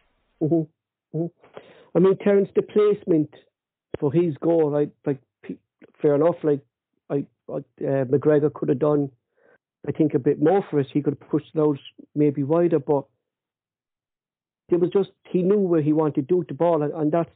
Mm-hmm. 0.40 1.16
Mm-hmm. 1.18 1.96
I 1.96 2.00
mean, 2.00 2.16
Terence, 2.18 2.48
the 2.54 2.62
placement 2.62 3.30
for 3.98 4.12
his 4.12 4.36
goal, 4.38 4.70
right? 4.70 4.90
Like, 5.06 5.20
fair 6.00 6.14
enough. 6.14 6.36
Like, 6.42 6.60
I, 7.10 7.24
uh, 7.48 8.04
McGregor 8.04 8.52
could 8.52 8.68
have 8.68 8.78
done, 8.78 9.10
I 9.86 9.92
think, 9.92 10.14
a 10.14 10.18
bit 10.18 10.40
more 10.40 10.64
for 10.70 10.80
us. 10.80 10.86
He 10.92 11.02
could 11.02 11.16
have 11.20 11.30
pushed 11.30 11.54
those 11.54 11.78
maybe 12.14 12.42
wider, 12.42 12.78
but 12.78 13.04
it 14.68 14.80
was 14.80 14.90
just 14.90 15.10
he 15.28 15.42
knew 15.42 15.58
where 15.58 15.82
he 15.82 15.92
wanted 15.92 16.14
to 16.14 16.22
do 16.22 16.44
the 16.48 16.54
ball, 16.54 16.82
and, 16.82 16.92
and 16.94 17.12
that's 17.12 17.30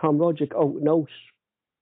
Tom 0.00 0.18
Rogic 0.18 0.54
out 0.54 0.76
and 0.76 0.88
out. 0.88 1.08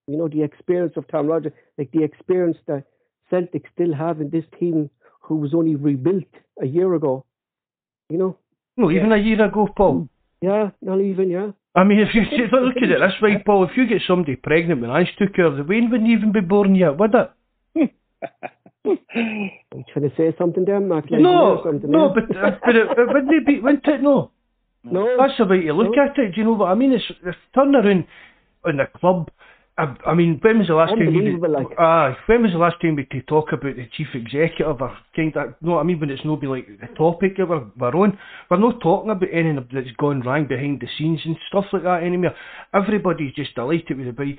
You 0.06 0.16
know, 0.16 0.28
the 0.28 0.42
experience 0.42 0.94
of 0.96 1.06
Tom 1.08 1.26
Rogic, 1.26 1.52
like 1.78 1.90
the 1.92 2.04
experience 2.04 2.56
that 2.66 2.84
Celtic 3.30 3.64
still 3.72 3.94
have 3.94 4.20
in 4.20 4.30
this 4.30 4.44
team 4.58 4.90
who 5.20 5.36
was 5.36 5.54
only 5.54 5.76
rebuilt 5.76 6.24
a 6.60 6.66
year 6.66 6.94
ago. 6.94 7.24
You 8.10 8.18
know? 8.18 8.38
No, 8.76 8.90
even 8.90 9.10
yeah. 9.10 9.16
a 9.16 9.18
year 9.18 9.44
ago, 9.44 9.68
Paul. 9.74 10.08
Yeah, 10.42 10.70
not 10.82 11.00
even, 11.00 11.30
yeah. 11.30 11.52
I 11.74 11.84
mean, 11.84 11.98
if 11.98 12.14
you 12.14 12.22
look 12.52 12.76
at 12.76 12.90
it 12.90 13.00
this 13.00 13.20
way, 13.20 13.42
Paul, 13.44 13.64
if 13.64 13.76
you 13.76 13.86
get 13.86 14.02
somebody 14.06 14.36
pregnant 14.36 14.80
when 14.80 14.90
I 14.90 15.04
took 15.18 15.36
her, 15.36 15.50
the 15.54 15.64
Wayne 15.64 15.90
wouldn't 15.90 16.10
even 16.10 16.32
be 16.32 16.40
born 16.40 16.74
yet, 16.74 16.98
would 16.98 17.14
it? 17.14 17.30
I'm 18.86 19.84
trying 19.92 20.08
to 20.08 20.12
say 20.16 20.34
something 20.38 20.64
there, 20.64 20.80
Mark. 20.80 21.10
No, 21.10 21.62
no, 21.64 22.14
but, 22.14 22.24
uh, 22.36 22.50
but 22.64 22.76
it, 22.76 22.86
it 22.98 23.08
wouldn't 23.08 23.46
be, 23.46 23.60
wouldn't 23.60 23.86
it? 23.86 24.02
No. 24.02 24.30
No. 24.84 25.16
That's 25.18 25.38
the 25.38 25.46
way 25.46 25.62
to 25.62 25.72
look 25.72 25.96
no. 25.96 26.02
at 26.02 26.18
it. 26.18 26.34
Do 26.34 26.40
you 26.40 26.44
know 26.44 26.52
what 26.52 26.66
I 26.66 26.74
mean? 26.74 26.92
It's, 26.92 27.04
it's 27.24 27.38
turnaround 27.56 28.06
in 28.66 28.76
the 28.76 28.86
club 28.98 29.30
I, 29.76 29.94
I 30.06 30.14
mean, 30.14 30.38
when 30.40 30.58
was 30.60 30.68
the 30.68 30.74
last 30.74 30.90
time 30.90 31.14
we 31.14 31.48
like. 31.48 31.66
uh, 31.76 32.14
when 32.26 32.42
was 32.42 32.52
the 32.52 32.58
last 32.58 32.76
time 32.80 32.94
we 32.94 33.06
could 33.06 33.26
talk 33.26 33.48
about 33.52 33.74
the 33.74 33.88
chief 33.96 34.06
executive 34.14 34.80
or 34.80 34.96
kind 35.16 35.36
of 35.36 35.54
no, 35.60 35.78
I 35.78 35.82
mean 35.82 35.98
when 35.98 36.10
it's 36.10 36.24
not 36.24 36.40
been 36.40 36.50
like 36.50 36.68
the 36.68 36.94
topic 36.94 37.40
of 37.40 37.50
our, 37.50 37.66
our 37.80 37.96
own. 37.96 38.16
We're 38.48 38.58
not 38.58 38.80
talking 38.80 39.10
about 39.10 39.28
anything 39.32 39.66
that's 39.72 39.96
gone 39.98 40.20
wrong 40.20 40.46
behind 40.46 40.80
the 40.80 40.86
scenes 40.96 41.20
and 41.24 41.36
stuff 41.48 41.64
like 41.72 41.82
that 41.82 42.04
anymore. 42.04 42.34
Everybody's 42.72 43.34
just 43.34 43.56
delighted 43.56 43.98
with 43.98 44.14
the 44.14 44.22
way 44.22 44.38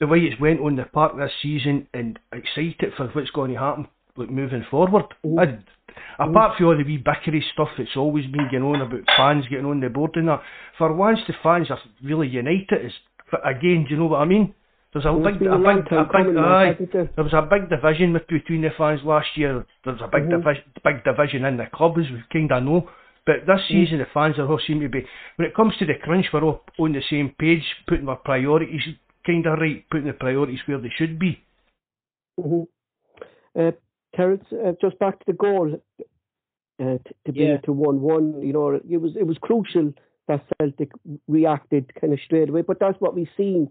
the 0.00 0.06
way 0.06 0.20
it's 0.20 0.40
went 0.40 0.60
on 0.60 0.76
the 0.76 0.84
park 0.84 1.16
this 1.18 1.30
season 1.42 1.86
and 1.92 2.18
excited 2.32 2.94
for 2.96 3.08
what's 3.08 3.30
going 3.30 3.52
to 3.52 3.58
happen 3.58 3.86
like 4.16 4.30
moving 4.30 4.64
forward. 4.70 5.04
Mm-hmm. 5.24 5.38
I, 5.38 6.24
apart 6.24 6.56
from 6.56 6.66
all 6.66 6.76
the 6.76 6.84
wee 6.84 7.02
bickery 7.04 7.42
stuff 7.52 7.68
that's 7.76 7.96
always 7.96 8.24
been 8.26 8.48
going 8.50 8.62
on 8.62 8.80
about 8.80 9.04
fans 9.16 9.44
getting 9.50 9.66
on 9.66 9.80
the 9.80 9.90
board 9.90 10.12
and 10.14 10.28
that, 10.28 10.40
for 10.78 10.92
once 10.94 11.18
the 11.26 11.34
fans 11.42 11.70
are 11.70 11.78
really 12.02 12.28
united, 12.28 12.86
is 12.86 12.92
again, 13.44 13.84
do 13.86 13.94
you 13.94 13.96
know 13.98 14.06
what 14.06 14.22
I 14.22 14.24
mean? 14.24 14.54
There's 14.92 15.04
a 15.04 15.12
big, 15.12 15.36
a 15.46 15.56
big, 15.56 15.86
a 15.92 16.04
big, 16.04 16.36
aye, 16.36 16.74
there 17.14 17.24
was 17.24 17.32
a 17.32 17.42
big 17.42 17.70
division 17.70 18.12
between 18.28 18.62
the 18.62 18.70
fans 18.76 19.00
last 19.04 19.28
year. 19.36 19.64
There's 19.84 20.00
a 20.00 20.08
big, 20.08 20.22
mm-hmm. 20.22 20.42
division, 20.42 20.64
big 20.82 21.04
division 21.04 21.44
in 21.44 21.58
the 21.58 21.66
club, 21.72 21.92
as 21.96 22.10
we 22.10 22.24
kind 22.32 22.50
of 22.50 22.64
know. 22.64 22.88
But 23.24 23.46
this 23.46 23.60
mm-hmm. 23.60 23.84
season, 23.84 23.98
the 23.98 24.06
fans 24.12 24.36
are 24.38 24.50
all 24.50 24.58
seem 24.66 24.80
to 24.80 24.88
be. 24.88 25.06
When 25.36 25.46
it 25.46 25.54
comes 25.54 25.74
to 25.78 25.86
the 25.86 25.94
crunch, 26.02 26.26
we're 26.32 26.42
all 26.42 26.62
on 26.80 26.92
the 26.92 27.02
same 27.08 27.32
page, 27.38 27.62
putting 27.86 28.08
our 28.08 28.16
priorities 28.16 28.82
kind 29.24 29.46
of 29.46 29.60
right, 29.60 29.84
putting 29.90 30.08
the 30.08 30.12
priorities 30.12 30.58
where 30.66 30.78
they 30.78 30.90
should 30.96 31.20
be. 31.20 31.38
Mm-hmm. 32.40 33.60
Uh, 33.60 33.70
Terence, 34.16 34.44
uh, 34.52 34.72
just 34.80 34.98
back 34.98 35.20
to 35.20 35.24
the 35.28 35.34
goal 35.34 35.80
uh, 36.80 36.84
to, 36.84 37.14
to 37.26 37.32
be 37.32 37.40
yeah. 37.40 37.58
to 37.58 37.72
one-one. 37.72 38.42
You 38.42 38.52
know, 38.52 38.70
it 38.70 39.00
was 39.00 39.12
it 39.16 39.24
was 39.24 39.36
crucial 39.40 39.92
that 40.26 40.44
Celtic 40.58 40.90
reacted 41.28 41.92
kind 42.00 42.12
of 42.12 42.18
straight 42.24 42.48
away. 42.48 42.62
But 42.62 42.80
that's 42.80 43.00
what 43.00 43.14
we've 43.14 43.28
seen 43.36 43.70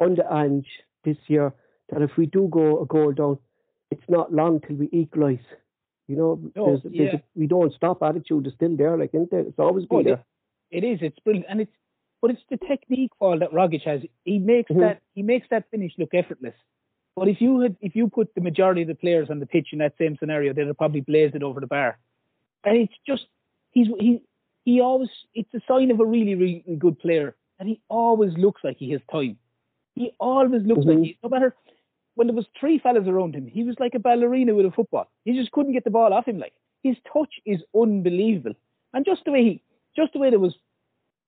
under 0.00 0.22
Ange 0.32 0.66
this 1.04 1.16
year 1.26 1.52
that 1.90 2.02
if 2.02 2.16
we 2.16 2.26
do 2.26 2.48
go 2.50 2.82
a 2.82 2.86
goal 2.86 3.12
down, 3.12 3.38
it's 3.90 4.08
not 4.08 4.32
long 4.32 4.60
till 4.60 4.76
we 4.76 4.88
equalise. 4.92 5.38
You 6.08 6.16
know, 6.16 6.40
oh, 6.56 6.66
there's, 6.66 6.80
yeah. 6.94 7.04
there's 7.04 7.14
a, 7.14 7.22
we 7.34 7.46
don't 7.46 7.72
stop 7.74 8.02
attitude 8.02 8.46
is 8.46 8.52
still 8.54 8.76
there, 8.76 8.96
like 8.96 9.10
isn't 9.14 9.30
there? 9.30 9.40
It's 9.40 9.58
always 9.58 9.86
been 9.86 9.98
oh, 9.98 10.02
there. 10.02 10.24
It 10.70 10.84
is. 10.84 10.98
It's 11.02 11.18
brilliant, 11.20 11.46
and 11.48 11.60
it's 11.60 11.72
but 12.22 12.30
it's 12.30 12.42
the 12.50 12.56
technique 12.56 13.12
all 13.20 13.38
that 13.38 13.52
Rogic 13.52 13.82
has. 13.84 14.00
He 14.24 14.38
makes 14.38 14.70
mm-hmm. 14.70 14.80
that 14.80 15.00
he 15.14 15.22
makes 15.22 15.48
that 15.50 15.70
finish 15.70 15.92
look 15.98 16.14
effortless. 16.14 16.54
But 17.16 17.28
if 17.28 17.40
you 17.40 17.60
had 17.60 17.76
if 17.80 17.96
you 17.96 18.08
put 18.08 18.34
the 18.34 18.40
majority 18.40 18.82
of 18.82 18.88
the 18.88 18.94
players 18.94 19.30
on 19.30 19.40
the 19.40 19.46
pitch 19.46 19.68
in 19.72 19.78
that 19.78 19.94
same 19.98 20.16
scenario, 20.18 20.52
they'd 20.52 20.66
have 20.66 20.76
probably 20.76 21.00
blazed 21.00 21.34
it 21.34 21.42
over 21.42 21.60
the 21.60 21.66
bar. 21.66 21.98
And 22.64 22.76
it's 22.76 22.94
just 23.06 23.26
he's 23.70 23.88
he 23.98 24.22
he 24.64 24.80
always 24.80 25.08
it's 25.34 25.52
a 25.54 25.60
sign 25.66 25.90
of 25.90 26.00
a 26.00 26.04
really 26.04 26.34
really 26.34 26.64
good 26.78 26.98
player, 26.98 27.36
and 27.58 27.68
he 27.68 27.80
always 27.88 28.32
looks 28.36 28.62
like 28.62 28.76
he 28.76 28.90
has 28.92 29.00
time. 29.10 29.38
He 29.96 30.12
always 30.20 30.62
looks 30.62 30.80
mm-hmm. 30.80 30.90
like 30.90 30.98
he's 30.98 31.16
no 31.22 31.30
matter 31.30 31.56
when 32.14 32.28
there 32.28 32.36
was 32.36 32.46
three 32.60 32.78
fellas 32.78 33.08
around 33.08 33.34
him, 33.34 33.46
he 33.46 33.64
was 33.64 33.76
like 33.80 33.94
a 33.94 33.98
ballerina 33.98 34.54
with 34.54 34.66
a 34.66 34.70
football. 34.70 35.08
He 35.24 35.36
just 35.36 35.50
couldn't 35.52 35.72
get 35.72 35.84
the 35.84 35.90
ball 35.90 36.12
off 36.12 36.28
him. 36.28 36.38
Like 36.38 36.52
his 36.82 36.96
touch 37.12 37.32
is 37.44 37.60
unbelievable, 37.74 38.54
and 38.92 39.04
just 39.04 39.24
the 39.24 39.32
way 39.32 39.42
he, 39.42 39.62
just 39.96 40.12
the 40.12 40.18
way 40.18 40.30
there 40.30 40.38
was 40.38 40.54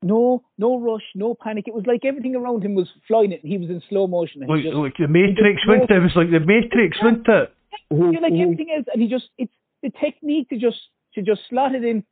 no 0.03 0.45
no 0.59 0.79
rush, 0.79 1.03
no 1.15 1.35
panic. 1.35 1.65
It 1.67 1.75
was 1.75 1.87
like 1.87 2.05
everything 2.05 2.37
around 2.37 2.63
him 2.63 2.75
was 2.75 2.89
flying 3.09 3.33
it, 3.33 3.43
and 3.43 3.51
he 3.51 3.59
was 3.59 3.71
in 3.71 3.83
slow 3.89 4.07
motion. 4.07 4.43
Like, 4.47 4.63
just, 4.63 4.75
like 4.75 4.95
the 4.99 5.09
Matrix, 5.09 5.63
wasn't 5.67 5.91
it? 5.91 5.97
It 5.97 6.01
was 6.01 6.17
like 6.17 6.31
the 6.31 6.41
Matrix, 6.41 6.99
wasn't 7.03 7.27
it? 7.27 7.55
Yeah, 7.91 8.21
like 8.21 8.33
everything 8.33 8.69
else, 8.77 8.87
and 8.93 9.03
he 9.03 9.09
just 9.09 9.31
it's 9.39 9.53
the 9.83 9.91
technique 9.91 10.51
to 10.51 10.59
just 10.59 10.79
to 11.15 11.23
just 11.23 11.41
slot 11.49 11.75
it 11.75 11.85
in. 11.85 12.05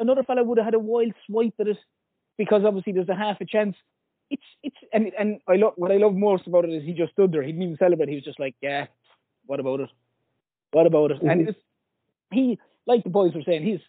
Another 0.00 0.22
fella 0.22 0.44
would 0.44 0.58
have 0.58 0.66
had 0.66 0.74
a 0.74 0.78
wild 0.78 1.14
swipe 1.26 1.54
at 1.58 1.66
it 1.66 1.78
because 2.38 2.62
obviously 2.64 2.92
there's 2.92 3.08
a 3.08 3.14
half 3.14 3.40
a 3.40 3.44
chance 3.44 3.76
it's 4.34 4.42
it's 4.64 4.76
and 4.92 5.12
and 5.18 5.40
I 5.48 5.56
love 5.56 5.74
what 5.76 5.92
I 5.92 5.96
love 5.96 6.14
most 6.14 6.46
about 6.46 6.64
it 6.64 6.72
is 6.72 6.82
he 6.82 6.92
just 6.92 7.12
stood 7.12 7.30
there. 7.32 7.42
He 7.42 7.52
didn't 7.52 7.62
even 7.62 7.76
celebrate. 7.76 8.08
He 8.08 8.16
was 8.16 8.24
just 8.24 8.40
like, 8.40 8.56
yeah, 8.60 8.86
what 9.46 9.60
about 9.60 9.80
it? 9.80 9.90
What 10.72 10.86
about 10.86 11.12
it? 11.12 11.18
Mm-hmm. 11.18 11.30
And 11.30 11.46
was, 11.46 11.54
he, 12.32 12.58
like 12.86 13.04
the 13.04 13.10
boys 13.10 13.32
were 13.34 13.42
saying, 13.46 13.64
his 13.64 13.80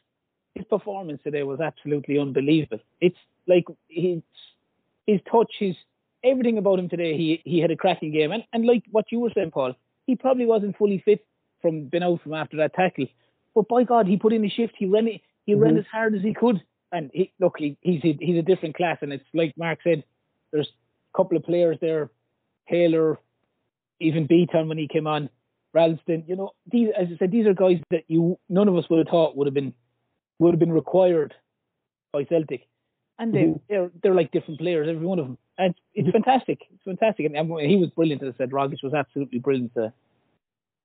his 0.53 0.65
performance 0.65 1.19
today 1.23 1.43
was 1.43 1.59
absolutely 1.59 2.19
unbelievable. 2.19 2.79
It's 3.01 3.17
like 3.47 3.65
his 3.89 4.21
his 5.07 5.19
touch, 5.31 5.51
his 5.59 5.75
everything 6.23 6.59
about 6.59 6.79
him 6.79 6.89
today. 6.89 7.17
He 7.17 7.41
he 7.43 7.59
had 7.59 7.71
a 7.71 7.75
cracking 7.75 8.11
game, 8.11 8.31
and 8.31 8.43
and 8.53 8.65
like 8.65 8.83
what 8.91 9.11
you 9.11 9.19
were 9.19 9.31
saying, 9.33 9.51
Paul, 9.51 9.73
he 10.05 10.15
probably 10.15 10.45
wasn't 10.45 10.77
fully 10.77 11.01
fit 11.03 11.25
from 11.61 11.85
being 11.85 12.03
out 12.03 12.21
from 12.21 12.35
after 12.35 12.57
that 12.57 12.75
tackle. 12.75 13.07
But 13.55 13.67
by 13.67 13.83
God, 13.83 14.05
he 14.05 14.17
put 14.17 14.33
in 14.33 14.45
a 14.45 14.49
shift. 14.49 14.75
He 14.77 14.85
ran 14.85 15.07
it. 15.07 15.21
he 15.45 15.53
mm-hmm. 15.53 15.61
ran 15.61 15.77
as 15.77 15.85
hard 15.91 16.13
as 16.13 16.21
he 16.21 16.33
could. 16.33 16.61
And 16.91 17.09
he, 17.13 17.33
look, 17.39 17.55
he, 17.57 17.77
he's 17.81 18.03
a, 18.05 18.17
he's 18.19 18.37
a 18.37 18.41
different 18.43 18.75
class, 18.75 18.99
and 19.01 19.11
it's 19.11 19.25
like 19.33 19.53
Mark 19.57 19.79
said. 19.83 20.03
There's 20.55 20.71
a 21.13 21.17
couple 21.17 21.37
of 21.37 21.43
players 21.43 21.77
there, 21.81 22.09
Taylor, 22.69 23.19
even 23.99 24.27
Bitton 24.27 24.67
when 24.67 24.77
he 24.77 24.87
came 24.87 25.05
on, 25.05 25.29
Ralston. 25.73 26.23
You 26.27 26.37
know, 26.37 26.51
these 26.71 26.89
as 26.97 27.07
I 27.13 27.17
said, 27.17 27.31
these 27.31 27.45
are 27.45 27.53
guys 27.53 27.79
that 27.91 28.05
you 28.07 28.39
none 28.47 28.69
of 28.69 28.77
us 28.77 28.85
would 28.89 28.99
have 28.99 29.07
thought 29.09 29.35
would 29.35 29.47
have 29.47 29.53
been 29.53 29.73
would 30.39 30.53
have 30.53 30.59
been 30.59 30.71
required 30.71 31.33
by 32.13 32.23
Celtic, 32.23 32.67
and 33.19 33.33
they 33.33 33.43
mm-hmm. 33.43 33.59
they're 33.67 33.91
they're 34.01 34.15
like 34.15 34.31
different 34.31 34.59
players, 34.59 34.87
every 34.89 35.05
one 35.05 35.19
of 35.19 35.25
them, 35.25 35.37
and 35.57 35.75
it's, 35.93 36.09
fantastic. 36.09 36.59
It's 36.73 36.83
fantastic, 36.83 37.25
and, 37.25 37.35
and 37.35 37.69
he 37.69 37.75
was 37.75 37.89
brilliant. 37.89 38.23
As 38.23 38.33
I 38.35 38.37
said, 38.37 38.51
Rogic 38.51 38.81
was 38.81 38.93
absolutely 38.93 39.39
brilliant. 39.39 39.75
Uh, 39.75 39.89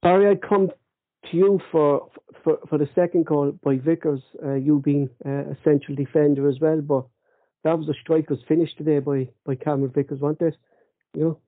Sorry, 0.05 0.31
I 0.31 0.35
come 0.35 0.71
to 1.31 1.37
you 1.37 1.61
for 1.71 2.09
for 2.43 2.59
for 2.69 2.79
the 2.79 2.89
second 2.95 3.27
call 3.27 3.53
by 3.63 3.77
Vickers. 3.77 4.23
Uh, 4.43 4.55
you 4.55 4.81
being 4.81 5.11
uh, 5.25 5.53
a 5.53 5.57
central 5.63 5.97
defender 5.97 6.49
as 6.49 6.59
well, 6.61 6.81
but 6.81 7.07
that 7.65 7.79
was 7.79 7.89
a 7.89 7.95
striker's 8.01 8.39
finish 8.49 8.75
today 8.77 8.99
by 8.99 9.29
by 9.45 9.55
Cameron 9.55 9.93
Vickers, 9.95 10.21
wasn't 10.21 10.43
it? 10.43 10.57
You 11.15 11.21
know. 11.21 11.39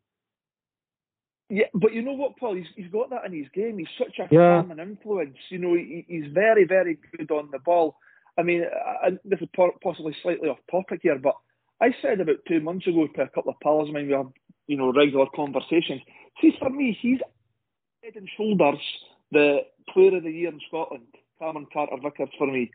Yeah, 1.49 1.67
but 1.75 1.93
you 1.93 2.01
know 2.01 2.13
what, 2.13 2.39
Paul? 2.39 2.55
He's 2.55 2.67
he's 2.77 2.91
got 2.91 3.11
that 3.11 3.27
in 3.27 3.33
his 3.33 3.49
game. 3.55 3.79
He's 3.79 3.89
such 3.99 4.19
a 4.19 4.35
yeah. 4.35 4.63
calming 4.63 4.79
influence. 4.79 5.37
You 5.51 5.59
know, 5.59 5.75
he, 5.75 6.05
he's 6.09 6.33
very 6.33 6.65
very 6.65 6.99
good 7.17 7.31
on 7.31 7.51
the 7.53 7.59
ball. 7.59 7.97
I 8.39 8.43
mean, 8.43 8.65
I, 9.03 9.11
this 9.25 9.41
is 9.41 9.49
possibly 9.83 10.17
slightly 10.23 10.49
off 10.49 10.59
topic 10.71 11.01
here, 11.03 11.19
but 11.19 11.35
I 11.81 11.95
said 12.01 12.21
about 12.21 12.37
two 12.49 12.61
months 12.61 12.87
ago 12.87 13.07
to 13.07 13.23
a 13.23 13.29
couple 13.29 13.51
of 13.51 13.61
pals 13.61 13.89
of 13.89 13.95
mine, 13.95 14.07
we 14.07 14.15
have 14.15 14.33
you 14.67 14.77
know 14.77 14.93
regular 14.93 15.27
conversations. 15.35 16.01
See, 16.41 16.53
for 16.59 16.71
me, 16.71 16.97
he's 17.01 17.19
head 18.03 18.17
and 18.17 18.29
shoulders 18.37 18.81
the 19.33 19.61
Player 19.93 20.17
of 20.17 20.23
the 20.23 20.31
Year 20.31 20.51
in 20.51 20.61
Scotland, 20.69 21.07
Cameron 21.39 21.67
Carter 21.73 21.97
Vickers 22.03 22.29
for 22.39 22.47
me. 22.47 22.71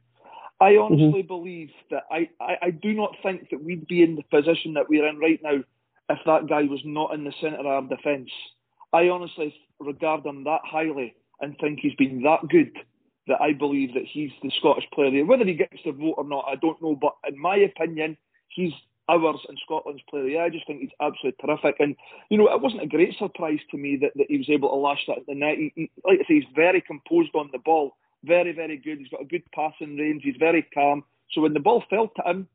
I 0.60 0.78
honestly 0.78 1.22
mm-hmm. 1.22 1.28
believe 1.28 1.70
that 1.92 2.04
I, 2.12 2.30
I, 2.42 2.58
I 2.64 2.70
do 2.72 2.94
not 2.94 3.16
think 3.22 3.50
that 3.52 3.64
we'd 3.64 3.88
be 3.88 4.02
in 4.02 4.16
the 4.16 4.24
position 4.24 4.74
that 4.74 4.90
we're 4.90 5.08
in 5.08 5.20
right 5.20 5.40
now 5.44 5.64
if 6.10 6.20
that 6.26 6.48
guy 6.48 6.64
was 6.64 6.82
not 6.84 7.14
in 7.14 7.24
the 7.24 7.34
centre 7.40 7.60
of 7.60 7.66
our 7.66 7.82
defence. 7.84 8.32
I 8.94 9.10
honestly 9.10 9.54
regard 9.80 10.26
him 10.26 10.46
that 10.46 10.62
highly 10.64 11.16
and 11.42 11.56
think 11.60 11.80
he's 11.80 11.96
been 11.96 12.24
that 12.24 12.48
good 12.50 12.72
that 13.28 13.42
I 13.42 13.54
believe 13.54 13.94
that 13.94 14.06
he's 14.06 14.32
the 14.42 14.52
Scottish 14.58 14.86
player 14.94 15.12
there. 15.12 15.26
Whether 15.26 15.46
he 15.46 15.54
gets 15.54 15.78
the 15.86 15.92
vote 15.92 16.16
or 16.18 16.24
not, 16.24 16.46
I 16.48 16.56
don't 16.56 16.82
know. 16.82 16.96
But 16.96 17.16
in 17.28 17.40
my 17.40 17.58
opinion, 17.58 18.18
he's 18.48 18.72
ours 19.10 19.40
and 19.48 19.60
Scotland's 19.64 20.02
player. 20.10 20.28
Yeah, 20.28 20.44
I 20.44 20.50
just 20.50 20.66
think 20.66 20.82
he's 20.82 20.90
absolutely 21.02 21.38
terrific. 21.46 21.76
And 21.80 21.96
you 22.30 22.38
know, 22.38 22.52
it 22.52 22.62
wasn't 22.62 22.84
a 22.84 22.88
great 22.88 23.18
surprise 23.18 23.60
to 23.72 23.78
me 23.78 23.98
that, 24.02 24.12
that 24.16 24.28
he 24.30 24.38
was 24.38 24.50
able 24.50 24.70
to 24.70 24.76
lash 24.76 25.06
that 25.08 25.20
at 25.20 25.26
the 25.28 25.36
net. 25.36 25.58
He, 25.58 25.72
he, 25.76 25.92
like 26.06 26.20
I 26.20 26.24
say, 26.24 26.36
he's 26.36 26.56
very 26.56 26.82
composed 26.82 27.36
on 27.36 27.50
the 27.52 27.60
ball, 27.60 27.96
very 28.28 28.52
very 28.52 28.78
good. 28.78 29.00
He's 29.00 29.10
got 29.10 29.22
a 29.22 29.26
good 29.26 29.44
passing 29.54 29.98
range. 29.98 30.24
He's 30.24 30.36
very 30.38 30.64
calm. 30.74 31.04
So 31.32 31.42
when 31.42 31.54
the 31.54 31.60
ball 31.60 31.84
fell 31.90 32.10
to 32.16 32.30
him, 32.30 32.48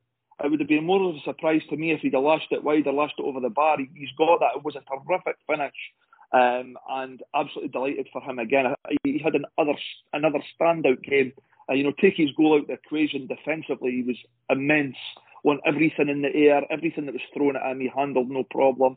it 0.42 0.50
would 0.50 0.60
have 0.60 0.68
been 0.68 0.86
more 0.86 1.02
of 1.02 1.16
a 1.16 1.20
surprise 1.20 1.62
to 1.70 1.76
me 1.76 1.92
if 1.92 2.00
he'd 2.00 2.14
have 2.14 2.22
lashed 2.22 2.50
it 2.50 2.64
wide 2.64 2.86
or 2.86 2.92
lashed 2.92 3.18
it 3.18 3.24
over 3.24 3.40
the 3.40 3.50
bar. 3.50 3.78
He, 3.78 3.88
he's 3.94 4.12
got 4.16 4.40
that. 4.40 4.56
It 4.56 4.64
was 4.64 4.76
a 4.76 4.80
terrific 4.80 5.36
finish. 5.46 5.74
Um, 6.32 6.78
and 6.88 7.20
absolutely 7.34 7.68
delighted 7.68 8.08
for 8.10 8.22
him 8.22 8.38
again. 8.38 8.74
He 9.04 9.20
had 9.22 9.34
another 9.34 9.78
another 10.14 10.38
standout 10.58 11.02
game. 11.02 11.34
Uh, 11.68 11.74
you 11.74 11.84
know, 11.84 11.92
take 12.00 12.16
his 12.16 12.30
goal 12.36 12.54
out 12.54 12.62
of 12.62 12.66
the 12.68 12.72
equation 12.72 13.26
defensively, 13.26 13.92
he 13.92 14.02
was 14.02 14.16
immense. 14.48 14.96
On 15.44 15.60
everything 15.66 16.08
in 16.08 16.22
the 16.22 16.34
air, 16.34 16.62
everything 16.70 17.06
that 17.06 17.12
was 17.12 17.22
thrown 17.34 17.56
at 17.56 17.70
him, 17.70 17.80
he 17.80 17.90
handled 17.94 18.30
no 18.30 18.44
problem. 18.44 18.96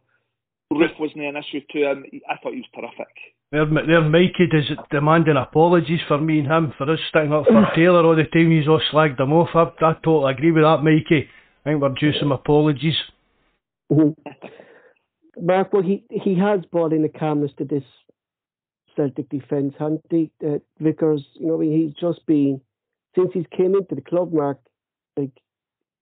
Roofe 0.72 1.00
wasn't 1.00 1.24
an 1.24 1.36
issue 1.36 1.62
to 1.72 1.92
him. 1.92 2.06
I 2.30 2.38
thought 2.38 2.54
he 2.54 2.64
was 2.64 2.70
terrific. 2.74 3.35
There, 3.52 3.66
there 3.66 4.02
Mikey 4.02 4.50
is 4.52 4.72
demanding 4.92 5.38
apologies 5.38 6.02
for 6.08 6.18
me 6.18 6.40
and 6.40 6.48
him 6.48 6.74
for 6.78 6.92
us 6.92 7.00
sticking 7.10 7.34
up 7.34 7.46
for 7.46 7.68
Taylor 7.76 8.06
all 8.06 8.16
the 8.16 8.24
time. 8.24 8.52
He's 8.52 8.68
all 8.68 8.82
slagged 8.92 9.18
them 9.18 9.34
off. 9.34 9.50
I, 9.54 9.86
I 9.86 9.94
totally 10.04 10.34
agree 10.34 10.52
with 10.52 10.64
that, 10.64 10.84
Mikey. 10.84 11.30
I 11.66 11.70
think 11.70 11.82
we're 11.82 11.90
due 11.90 12.12
some 12.20 12.32
apologies. 12.32 12.96
Mark, 13.90 15.74
well, 15.74 15.84
he 15.84 16.04
he 16.10 16.36
has 16.40 16.62
brought 16.72 16.94
in 16.94 17.02
the 17.02 17.10
calmness 17.10 17.52
to 17.58 17.66
this 17.66 17.84
Celtic 18.96 19.30
defence, 19.30 19.74
hasn't 19.78 20.06
he? 20.10 20.32
Uh, 20.46 20.60
Vickers, 20.80 21.26
you 21.36 21.48
know, 21.48 21.60
he's 21.60 21.94
just 22.00 22.26
been 22.26 22.62
since 23.16 23.30
he's 23.34 23.46
came 23.56 23.76
into 23.76 23.96
the 23.96 24.02
club, 24.02 24.34
Mark. 24.34 24.60
Like 25.18 25.32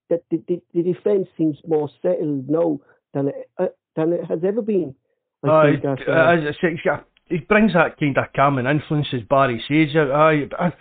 that, 0.09 0.23
the, 0.31 0.41
the, 0.47 0.61
the 0.73 0.93
defence 0.93 1.27
seems 1.37 1.57
more 1.67 1.89
settled 2.01 2.49
now 2.49 2.79
than 3.13 3.29
it 3.29 3.49
uh, 3.57 3.67
than 3.95 4.13
it 4.13 4.25
has 4.25 4.39
ever 4.45 4.61
been. 4.61 4.95
I 5.43 5.47
uh, 5.47 5.63
that, 5.83 5.97
uh, 6.07 6.37
as 6.37 6.55
I 6.55 6.61
say, 6.61 6.79
he 7.25 7.37
brings 7.37 7.73
that 7.73 7.97
kind 7.99 8.17
of 8.17 8.25
calming 8.35 8.65
influence, 8.65 9.07
as 9.13 9.21
Barry 9.29 9.63
says. 9.67 9.95
I, 9.95 10.47
I, 10.59 10.73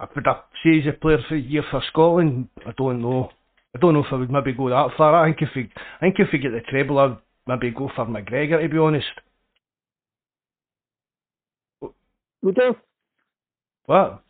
I 0.00 0.06
would 0.14 0.26
I 0.26 0.34
say 0.62 0.80
he's 0.80 0.86
a 0.86 0.92
player 0.92 1.18
for 1.28 1.36
year 1.36 1.64
for 1.70 1.82
Scotland. 1.88 2.48
I 2.66 2.72
don't 2.76 3.02
know. 3.02 3.30
I 3.74 3.78
don't 3.78 3.94
know 3.94 4.00
if 4.04 4.12
I 4.12 4.16
would 4.16 4.30
maybe 4.30 4.52
go 4.52 4.68
that 4.70 4.96
far. 4.96 5.14
I 5.14 5.28
think 5.28 5.42
if 5.42 5.48
we, 5.54 5.70
I 5.76 6.00
think 6.00 6.16
if 6.18 6.28
we 6.32 6.38
get 6.38 6.52
the 6.52 6.60
treble, 6.68 6.98
I'd 6.98 7.16
maybe 7.46 7.70
go 7.70 7.90
for 7.94 8.06
McGregor 8.06 8.60
to 8.60 8.68
be 8.68 8.78
honest. 8.78 9.06
Would 12.42 12.56
you? 12.56 12.76
What? 13.86 14.22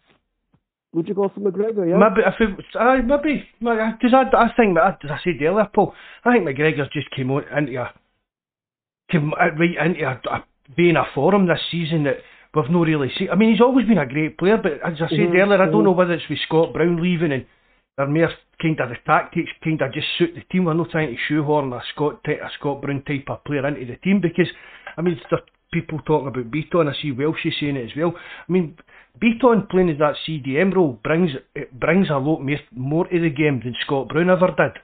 Would 0.93 1.07
you 1.07 1.15
go 1.15 1.31
for 1.33 1.41
McGregor? 1.41 1.89
Yeah. 1.89 1.97
Maybe 1.97 2.23
if 2.27 2.41
it, 2.41 3.05
maybe 3.07 3.49
because 3.61 4.13
I, 4.13 4.37
I 4.37 4.53
think 4.57 4.75
that 4.75 4.99
as 5.05 5.11
I 5.11 5.19
said 5.23 5.41
earlier, 5.41 5.69
Paul, 5.73 5.95
I 6.25 6.33
think 6.33 6.45
McGregor's 6.45 6.91
just 6.93 7.11
came 7.13 7.31
on 7.31 7.45
into 7.57 7.81
a 7.81 7.93
came 9.11 9.33
right 9.33 9.87
into 9.87 10.05
a, 10.05 10.21
a 10.35 10.45
being 10.77 10.97
a 10.97 11.05
forum 11.15 11.47
this 11.47 11.61
season 11.71 12.05
that 12.05 12.19
we've 12.55 12.71
not 12.71 12.87
really 12.87 13.11
seen. 13.19 13.31
I 13.31 13.35
mean, 13.37 13.53
he's 13.53 13.61
always 13.61 13.87
been 13.87 13.99
a 13.99 14.07
great 14.07 14.39
player, 14.39 14.57
but 14.57 14.75
as 14.85 14.95
I 14.95 15.09
said 15.09 15.19
mm-hmm. 15.19 15.37
earlier, 15.37 15.63
I 15.63 15.71
don't 15.71 15.85
know 15.85 15.93
whether 15.93 16.13
it's 16.13 16.29
with 16.29 16.39
Scott 16.47 16.73
Brown 16.73 17.03
leaving 17.03 17.33
and 17.33 17.47
they're 17.97 18.07
mere 18.07 18.31
kind 18.61 18.81
of 18.81 18.89
the 18.89 18.97
tactics 19.07 19.51
kind 19.63 19.81
of 19.83 19.93
just 19.93 20.07
suit 20.19 20.35
the 20.35 20.43
team. 20.51 20.65
We're 20.65 20.75
not 20.75 20.91
trying 20.91 21.11
to 21.11 21.17
shoehorn 21.29 21.73
a 21.73 21.83
Scott 21.95 22.21
a 22.27 22.49
Scott 22.59 22.83
Brown 22.83 23.03
type 23.03 23.29
of 23.29 23.45
player 23.45 23.67
into 23.67 23.85
the 23.87 23.97
team 23.97 24.21
because 24.21 24.49
I 24.97 25.03
mean 25.03 25.21
there's 25.31 25.43
people 25.73 25.99
talking 26.07 26.29
about 26.29 26.51
Bitton. 26.51 26.91
I 26.91 27.01
see 27.01 27.13
Welsh 27.13 27.47
saying 27.61 27.77
it 27.77 27.91
as 27.91 27.97
well. 27.97 28.15
I 28.17 28.53
mean 28.53 28.77
Bitton 29.21 29.69
playing 29.69 29.91
as 29.91 29.99
that 29.99 30.15
CDM 30.27 30.75
role 30.75 30.99
brings 31.03 31.33
it 31.55 31.79
brings 31.79 32.09
a 32.11 32.15
lot 32.15 32.41
more, 32.41 32.59
more 32.73 33.07
to 33.07 33.21
the 33.21 33.31
game 33.31 33.61
than 33.63 33.75
Scott 33.85 34.09
Brown 34.09 34.31
ever 34.31 34.49
did. 34.49 34.81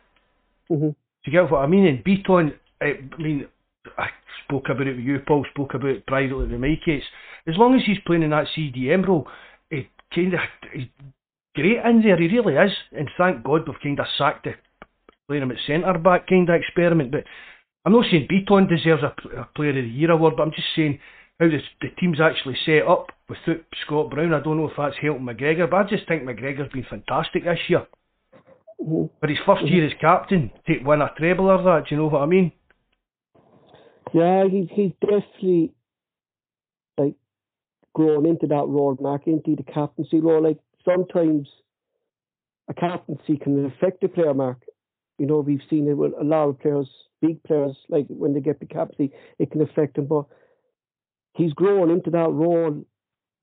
Mm-hmm. 0.70 0.88
Do 0.88 1.30
you 1.30 1.32
get 1.32 1.50
what 1.50 1.62
I 1.62 1.66
mean? 1.66 1.86
And 1.86 2.04
Bitton, 2.04 2.52
I 2.80 3.00
mean, 3.18 3.46
I 3.98 4.08
spoke 4.44 4.68
about 4.68 4.86
it 4.86 4.96
with 4.96 5.04
you, 5.04 5.18
Paul. 5.26 5.44
Spoke 5.50 5.74
about 5.74 5.90
it 5.90 6.06
privately 6.06 6.46
with 6.46 6.60
Mikey. 6.60 6.96
It's, 6.96 7.06
as 7.48 7.56
long 7.56 7.74
as 7.74 7.82
he's 7.86 7.98
playing 8.06 8.22
in 8.22 8.30
that 8.30 8.46
CDM 8.56 9.06
role, 9.06 9.28
it 9.70 9.86
kind 10.14 10.34
of 10.34 10.40
great 11.54 11.84
in 11.84 12.02
there, 12.02 12.18
he 12.18 12.28
really 12.28 12.54
is. 12.54 12.72
And 12.92 13.10
thank 13.16 13.42
God 13.44 13.66
we've 13.66 13.80
kind 13.82 13.98
of 13.98 14.06
sacked 14.18 14.44
the 14.44 14.54
playing 15.28 15.42
him 15.42 15.50
at 15.50 15.56
centre 15.66 15.98
back 15.98 16.28
kind 16.28 16.48
of 16.48 16.54
experiment. 16.54 17.10
But 17.10 17.24
I'm 17.84 17.92
not 17.92 18.06
saying 18.10 18.28
Bitton 18.30 18.68
deserves 18.68 19.02
a, 19.02 19.40
a 19.40 19.48
Player 19.54 19.70
of 19.70 19.76
the 19.76 19.82
Year 19.82 20.10
award, 20.10 20.34
but 20.36 20.44
I'm 20.44 20.52
just 20.52 20.68
saying 20.74 20.98
how 21.40 21.46
the, 21.46 21.58
the 21.80 21.88
team's 21.98 22.20
actually 22.20 22.56
set 22.64 22.86
up 22.86 23.08
without 23.28 23.64
Scott 23.84 24.10
Brown. 24.10 24.34
I 24.34 24.40
don't 24.40 24.56
know 24.56 24.68
if 24.68 24.76
that's 24.76 24.96
helping 25.00 25.24
McGregor, 25.24 25.68
but 25.68 25.76
I 25.76 25.88
just 25.88 26.06
think 26.08 26.22
McGregor's 26.22 26.72
been 26.72 26.86
fantastic 26.88 27.44
this 27.44 27.58
year. 27.68 27.86
Mm-hmm. 28.80 29.06
For 29.20 29.28
his 29.28 29.38
1st 29.46 29.56
mm-hmm. 29.56 29.66
year 29.66 29.86
as 29.86 29.92
captain, 30.00 30.50
take 30.66 30.86
win 30.86 31.02
a 31.02 31.10
treble 31.18 31.48
or 31.48 31.62
that, 31.62 31.88
do 31.88 31.94
you 31.94 32.00
know 32.00 32.08
what 32.08 32.22
I 32.22 32.26
mean? 32.26 32.52
Yeah, 34.12 34.44
he's 34.48 34.68
he's 34.70 34.92
definitely 35.00 35.72
like 36.96 37.14
grown 37.94 38.26
into 38.26 38.46
that 38.46 38.64
role, 38.66 38.96
Mark, 39.00 39.26
into 39.26 39.56
the 39.56 39.62
captaincy 39.62 40.20
role. 40.20 40.42
Like 40.42 40.58
sometimes 40.84 41.48
a 42.68 42.74
captaincy 42.74 43.36
can 43.36 43.66
affect 43.66 44.04
a 44.04 44.08
player, 44.08 44.34
Mark. 44.34 44.62
You 45.18 45.26
know, 45.26 45.40
we've 45.40 45.62
seen 45.70 45.88
it 45.88 45.94
with 45.94 46.12
a 46.18 46.24
lot 46.24 46.48
of 46.48 46.60
players, 46.60 46.88
big 47.22 47.42
players, 47.42 47.76
like 47.88 48.06
when 48.08 48.34
they 48.34 48.40
get 48.40 48.60
the 48.60 48.66
captaincy, 48.66 49.12
it 49.38 49.50
can 49.50 49.62
affect 49.62 49.96
them. 49.96 50.06
But 50.06 50.26
he's 51.34 51.52
grown 51.52 51.90
into 51.90 52.10
that 52.10 52.30
role. 52.30 52.84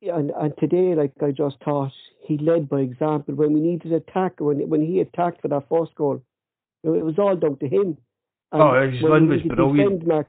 And, 0.01 0.31
and 0.31 0.53
today, 0.59 0.95
like 0.95 1.13
I 1.21 1.31
just 1.31 1.57
thought, 1.63 1.91
he 2.25 2.37
led 2.37 2.67
by 2.69 2.81
example. 2.81 3.35
When 3.35 3.53
we 3.53 3.61
needed 3.61 3.93
attack, 3.93 4.33
when 4.39 4.67
when 4.69 4.85
he 4.85 4.99
attacked 4.99 5.41
for 5.41 5.47
that 5.47 5.67
first 5.69 5.95
goal, 5.95 6.21
it 6.83 6.89
was 6.89 7.17
all 7.17 7.35
down 7.35 7.57
to 7.59 7.67
him. 7.67 7.97
And 8.51 8.61
oh, 8.61 8.91
his 8.91 9.01
run 9.01 9.29
was 9.29 9.41
brilliant. 9.41 10.01
Defend, 10.01 10.07
Mark, 10.07 10.27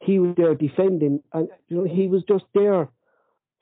he 0.00 0.18
was 0.18 0.34
there 0.36 0.54
defending, 0.54 1.22
and 1.32 1.48
you 1.68 1.78
know 1.78 1.84
he 1.84 2.08
was 2.08 2.22
just 2.28 2.44
there 2.54 2.88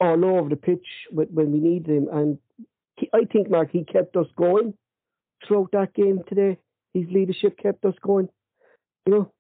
all 0.00 0.24
over 0.24 0.48
the 0.48 0.56
pitch 0.56 0.86
when, 1.10 1.28
we 1.34 1.58
needed 1.58 1.88
him. 1.88 2.08
And 2.12 2.38
he, 2.96 3.10
I 3.12 3.24
think, 3.30 3.50
Mark, 3.50 3.70
he 3.72 3.84
kept 3.84 4.16
us 4.16 4.26
going 4.36 4.74
throughout 5.46 5.70
that 5.72 5.94
game 5.94 6.20
today. 6.28 6.58
His 6.94 7.06
leadership 7.10 7.58
kept 7.60 7.84
us 7.84 7.94
going. 8.02 8.28
You 9.06 9.12
know. 9.12 9.32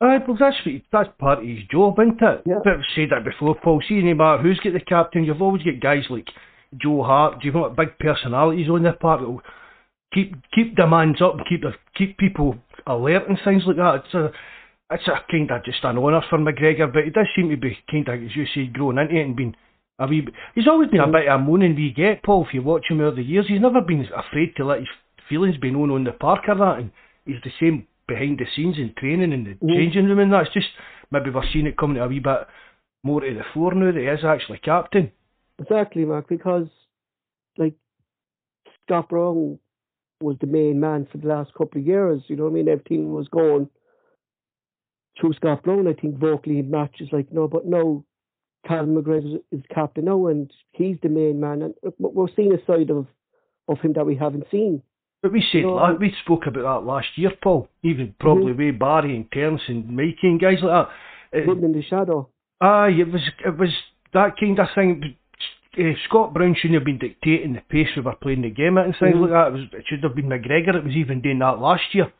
Aye, 0.00 0.18
well, 0.26 0.36
that's 0.38 0.56
that's 0.92 1.08
part 1.18 1.38
of 1.38 1.46
his 1.46 1.60
job, 1.70 1.98
isn't 1.98 2.20
it? 2.20 2.42
Yeah. 2.46 2.58
But 2.62 2.74
I've 2.74 2.80
said 2.94 3.08
that 3.10 3.24
before, 3.24 3.54
Paul. 3.62 3.82
See, 3.88 4.02
no 4.02 4.14
matter 4.14 4.42
who's 4.42 4.60
got 4.60 4.74
the 4.74 4.80
captain, 4.80 5.24
you've 5.24 5.40
always 5.40 5.62
got 5.62 5.80
guys 5.80 6.04
like 6.10 6.28
Joe 6.76 7.02
Hart. 7.02 7.40
Do 7.40 7.46
You've 7.46 7.54
got 7.54 7.76
big 7.76 7.98
personalities 7.98 8.68
on 8.68 8.82
their 8.82 8.92
part 8.92 9.20
that 9.20 9.28
will 9.28 9.42
keep 10.12 10.34
keep 10.54 10.76
demands 10.76 11.22
up, 11.22 11.36
and 11.36 11.46
keep 11.48 11.62
keep 11.96 12.18
people 12.18 12.56
alert 12.86 13.28
and 13.28 13.38
things 13.42 13.62
like 13.66 13.76
that. 13.76 14.02
It's 14.04 14.14
a 14.14 14.30
it's 14.90 15.08
a 15.08 15.18
kind 15.30 15.50
of 15.50 15.64
just 15.64 15.82
an 15.84 15.98
honour 15.98 16.22
for 16.28 16.38
McGregor, 16.38 16.92
but 16.92 17.04
he 17.04 17.10
does 17.10 17.26
seem 17.34 17.50
to 17.50 17.56
be 17.56 17.78
kind 17.90 18.08
of, 18.08 18.22
as 18.22 18.36
you 18.36 18.46
say, 18.54 18.66
growing 18.66 18.98
into 18.98 19.16
it 19.16 19.22
and 19.22 19.36
being 19.36 19.54
a 19.98 20.06
wee. 20.06 20.26
He's 20.54 20.68
always 20.68 20.90
been 20.90 21.00
a 21.00 21.06
bit 21.06 21.28
of 21.28 21.40
a 21.40 21.42
moaning 21.42 21.74
we 21.74 21.92
get, 21.92 22.22
Paul. 22.22 22.46
If 22.46 22.54
you 22.54 22.62
watch 22.62 22.84
him 22.88 23.00
over 23.00 23.16
the 23.16 23.22
years, 23.22 23.46
he's 23.48 23.60
never 23.60 23.80
been 23.80 24.06
afraid 24.14 24.54
to 24.56 24.64
let 24.64 24.80
his 24.80 24.88
feelings 25.28 25.56
be 25.56 25.70
known 25.70 25.90
on 25.90 26.04
the 26.04 26.12
park 26.12 26.44
or 26.48 26.54
that, 26.54 26.78
and 26.78 26.90
he's 27.24 27.42
the 27.42 27.50
same 27.58 27.86
behind 28.06 28.38
the 28.38 28.46
scenes 28.54 28.76
in 28.78 28.94
training 28.96 29.32
and 29.32 29.46
the 29.46 29.54
Mhm. 29.54 29.74
changing 29.74 30.06
room 30.06 30.20
and 30.20 30.32
that. 30.32 30.46
It's 30.46 30.54
just 30.54 30.68
maybe 31.10 31.30
we're 31.30 31.46
seeing 31.46 31.66
it 31.66 31.76
coming 31.76 31.98
a 32.00 32.06
wee 32.06 32.20
bit 32.20 32.46
more 33.02 33.20
to 33.20 33.34
the 33.34 33.42
fore 33.52 33.74
now 33.74 33.90
that 33.90 34.00
he 34.00 34.06
is 34.06 34.24
actually 34.24 34.58
captain. 34.58 35.10
Exactly, 35.58 36.04
Mark, 36.04 36.28
because 36.28 36.68
like 37.56 37.74
Scott 38.84 39.08
Brown 39.08 39.58
was 40.20 40.38
the 40.38 40.46
main 40.46 40.78
man 40.78 41.06
for 41.06 41.18
the 41.18 41.26
last 41.26 41.52
couple 41.54 41.80
of 41.80 41.86
years. 41.86 42.22
You 42.28 42.36
know 42.36 42.44
what 42.44 42.50
I 42.50 42.54
mean? 42.54 42.68
Everything 42.68 43.12
was 43.12 43.28
going 43.28 43.68
through 45.20 45.32
Scott 45.34 45.62
Brown. 45.62 45.86
I 45.88 45.92
think 45.94 46.18
vocally 46.18 46.58
in 46.58 46.70
matches 46.70 47.08
like 47.12 47.32
no, 47.32 47.48
but 47.48 47.66
no, 47.66 48.04
Callum 48.66 48.94
McGregor 49.00 49.40
is 49.52 49.62
captain 49.74 50.04
now, 50.06 50.26
and 50.26 50.50
he's 50.72 50.96
the 51.02 51.08
main 51.08 51.40
man. 51.40 51.62
And 51.62 51.74
we're 51.98 52.28
seeing 52.34 52.52
a 52.52 52.64
side 52.66 52.90
of 52.90 53.06
of 53.68 53.78
him 53.80 53.92
that 53.94 54.06
we 54.06 54.14
haven't 54.16 54.46
seen. 54.50 54.82
But 55.22 55.32
we 55.32 55.42
said 55.50 55.64
la- 55.64 55.76
I- 55.78 55.92
we 55.94 56.14
spoke 56.22 56.46
about 56.46 56.62
that 56.82 56.86
last 56.86 57.08
year, 57.16 57.32
Paul. 57.42 57.68
Even 57.82 58.14
probably 58.20 58.52
Mhm. 58.52 58.58
with 58.72 58.78
Barry 58.78 59.16
and 59.16 59.30
Terence 59.32 59.62
and 59.68 59.88
Mikey 59.96 60.28
and 60.28 60.38
guys 60.40 60.62
like 60.62 60.88
that. 61.32 61.38
It- 61.38 61.48
Living 61.48 61.64
in 61.64 61.72
the 61.72 61.82
shadow. 61.82 62.28
Aye, 62.60 62.90
it 62.90 63.10
was 63.10 63.22
it 63.44 63.56
was 63.58 63.70
that 64.12 64.36
kind 64.38 64.58
of 64.58 64.70
thing. 64.74 65.16
Uh, 65.78 65.92
Scott 66.04 66.32
Brown 66.32 66.54
shouldn't 66.54 66.74
have 66.74 66.84
been 66.84 66.98
dictating 66.98 67.52
the 67.52 67.60
pace 67.68 67.88
we 67.96 68.02
were 68.02 68.14
playing 68.14 68.42
the 68.42 68.50
game 68.50 68.78
at 68.78 68.86
and 68.86 68.96
things 68.96 69.14
Mhm. 69.16 69.20
like 69.22 69.30
that. 69.30 69.48
It, 69.48 69.52
was, 69.52 69.62
it 69.74 69.84
should 69.86 70.02
have 70.04 70.14
been 70.14 70.28
McGregor. 70.28 70.74
It 70.74 70.84
was 70.84 70.96
even 70.96 71.20
doing 71.20 71.38
that 71.40 71.60
last 71.60 71.94
year, 71.94 72.10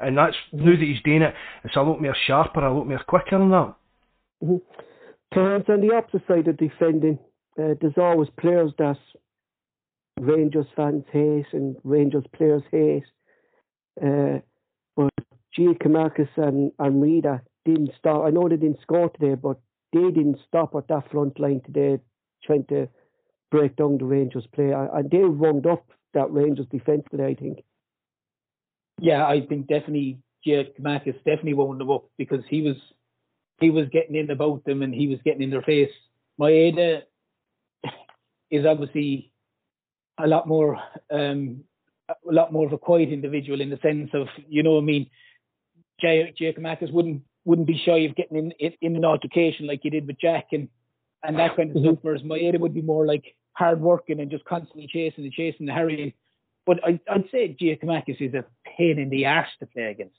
and 0.00 0.16
that's 0.16 0.36
now 0.52 0.70
that 0.70 0.80
he's 0.80 1.02
doing 1.02 1.22
it, 1.22 1.34
it's 1.64 1.76
a 1.76 1.82
lot 1.82 2.00
more 2.00 2.16
sharper, 2.26 2.60
a 2.60 2.72
lot 2.72 2.86
more 2.86 3.02
quicker 3.06 3.38
than 3.38 3.50
that. 3.50 3.74
Mhm. 4.42 4.60
Terence 5.32 5.68
on 5.68 5.80
the 5.80 5.94
opposite 5.94 6.26
side 6.26 6.48
of 6.48 6.56
defending, 6.56 7.18
uh, 7.58 7.74
there's 7.80 7.98
always 7.98 8.30
players 8.30 8.72
that 8.78 8.98
Rangers 10.18 10.66
fans 10.74 11.04
hate 11.12 11.46
and 11.52 11.76
Rangers 11.84 12.26
players 12.32 12.62
hate. 12.70 13.04
Uh, 14.00 14.40
but 14.96 15.12
Giakoumakis 15.56 16.28
and, 16.36 16.72
Maeda 16.78 17.42
didn't 17.64 17.92
stop. 17.98 18.24
I 18.24 18.30
know 18.30 18.48
they 18.48 18.56
didn't 18.56 18.80
score 18.80 19.10
today, 19.10 19.34
but 19.34 19.58
they 19.92 20.10
didn't 20.10 20.38
stop 20.46 20.74
at 20.74 20.88
that 20.88 21.10
front 21.10 21.38
line 21.38 21.60
today 21.60 22.00
trying 22.42 22.64
to 22.66 22.88
break 23.50 23.76
down 23.76 23.98
the 23.98 24.04
Rangers 24.04 24.46
play. 24.48 24.72
And 24.72 24.88
and 24.92 25.10
they 25.10 25.24
wound 25.24 25.66
up 25.66 25.84
that 26.14 26.30
Rangers 26.30 26.66
defence 26.70 27.04
today, 27.10 27.26
I 27.26 27.34
think. 27.34 27.62
Yeah, 29.00 29.26
I 29.26 29.40
think 29.46 29.66
definitely 29.66 30.18
Giakoumakis 30.46 31.16
definitely 31.24 31.54
wound 31.54 31.80
them 31.80 31.90
up 31.90 32.04
because 32.18 32.44
he 32.48 32.62
was 32.62 32.76
he 33.60 33.70
was 33.70 33.88
getting 33.92 34.16
in 34.16 34.30
about 34.30 34.64
them 34.64 34.82
and 34.82 34.94
he 34.94 35.06
was 35.06 35.18
getting 35.24 35.42
in 35.42 35.50
their 35.50 35.62
face. 35.62 35.90
Maeda 36.40 37.02
is 38.50 38.64
obviously 38.66 39.32
a 40.18 40.26
lot 40.26 40.46
more 40.48 40.78
um, 41.10 41.64
a 42.08 42.32
lot 42.32 42.52
more 42.52 42.66
of 42.66 42.72
a 42.72 42.78
quiet 42.78 43.10
individual 43.10 43.60
in 43.60 43.70
the 43.70 43.78
sense 43.82 44.10
of 44.14 44.28
you 44.48 44.62
know 44.62 44.72
what 44.72 44.82
I 44.82 44.84
mean. 44.84 45.10
Gia- 46.00 46.32
Giakoumakis 46.38 46.92
wouldn't 46.92 47.22
wouldn't 47.44 47.66
be 47.68 47.80
shy 47.84 47.98
of 48.00 48.16
getting 48.16 48.52
in, 48.58 48.72
in 48.80 48.96
an 48.96 49.04
altercation 49.04 49.66
like 49.66 49.80
he 49.82 49.90
did 49.90 50.06
with 50.06 50.20
Jack 50.20 50.48
and 50.52 50.68
and 51.22 51.38
that 51.38 51.56
kind 51.56 51.74
of 51.74 51.82
stuff. 51.82 51.98
Whereas 52.02 52.22
Maeda 52.22 52.58
would 52.58 52.74
be 52.74 52.82
more 52.82 53.06
like 53.06 53.34
hard 53.52 53.80
working 53.80 54.20
and 54.20 54.30
just 54.30 54.44
constantly 54.44 54.88
chasing 54.90 55.24
and 55.24 55.32
chasing 55.32 55.68
and 55.68 55.70
harrying. 55.70 56.12
But 56.70 56.78
I, 56.84 57.00
I'd 57.12 57.24
say 57.32 57.56
Giakoumakis 57.60 58.20
is 58.20 58.34
a 58.34 58.44
pain 58.76 59.00
in 59.00 59.10
the 59.10 59.26
arse 59.26 59.48
to 59.58 59.66
play 59.66 59.86
against. 59.94 60.14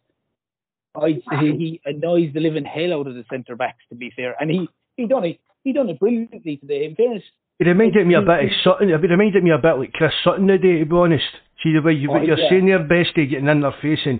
I'd 0.95 1.21
say 1.31 1.55
he 1.55 1.79
annoys 1.85 2.33
the 2.33 2.41
living 2.41 2.65
hell 2.65 2.91
out 2.99 3.07
of 3.07 3.15
the 3.15 3.23
centre 3.31 3.55
backs. 3.55 3.83
To 3.87 3.95
be 3.95 4.11
fair, 4.13 4.35
and 4.37 4.51
he 4.51 4.67
he 4.97 5.07
done 5.07 5.23
it 5.23 5.39
he 5.63 5.71
done 5.71 5.87
it 5.87 5.97
brilliantly 5.97 6.57
today. 6.57 6.83
In 6.83 6.95
fairness, 6.95 7.23
It 7.57 7.67
reminded 7.67 8.05
me 8.05 8.15
a 8.15 8.21
bit 8.21 8.43
of 8.43 8.49
Sutton. 8.65 8.89
It 8.89 8.95
reminded 8.95 9.41
me 9.45 9.51
a 9.51 9.57
bit 9.57 9.77
like 9.79 9.93
Chris 9.93 10.11
Sutton 10.25 10.47
today, 10.47 10.79
to 10.79 10.85
be 10.85 10.95
honest. 10.95 11.23
See 11.63 11.71
the 11.71 11.81
way 11.81 11.93
you, 11.93 12.09
what 12.09 12.23
Oh, 12.23 12.25
you're 12.25 12.37
yeah. 12.37 12.49
saying 12.49 12.65
there, 12.65 12.79
Bestie, 12.79 13.29
getting 13.29 13.47
in 13.47 13.61
their 13.61 13.71
face 13.81 13.99
and 14.05 14.19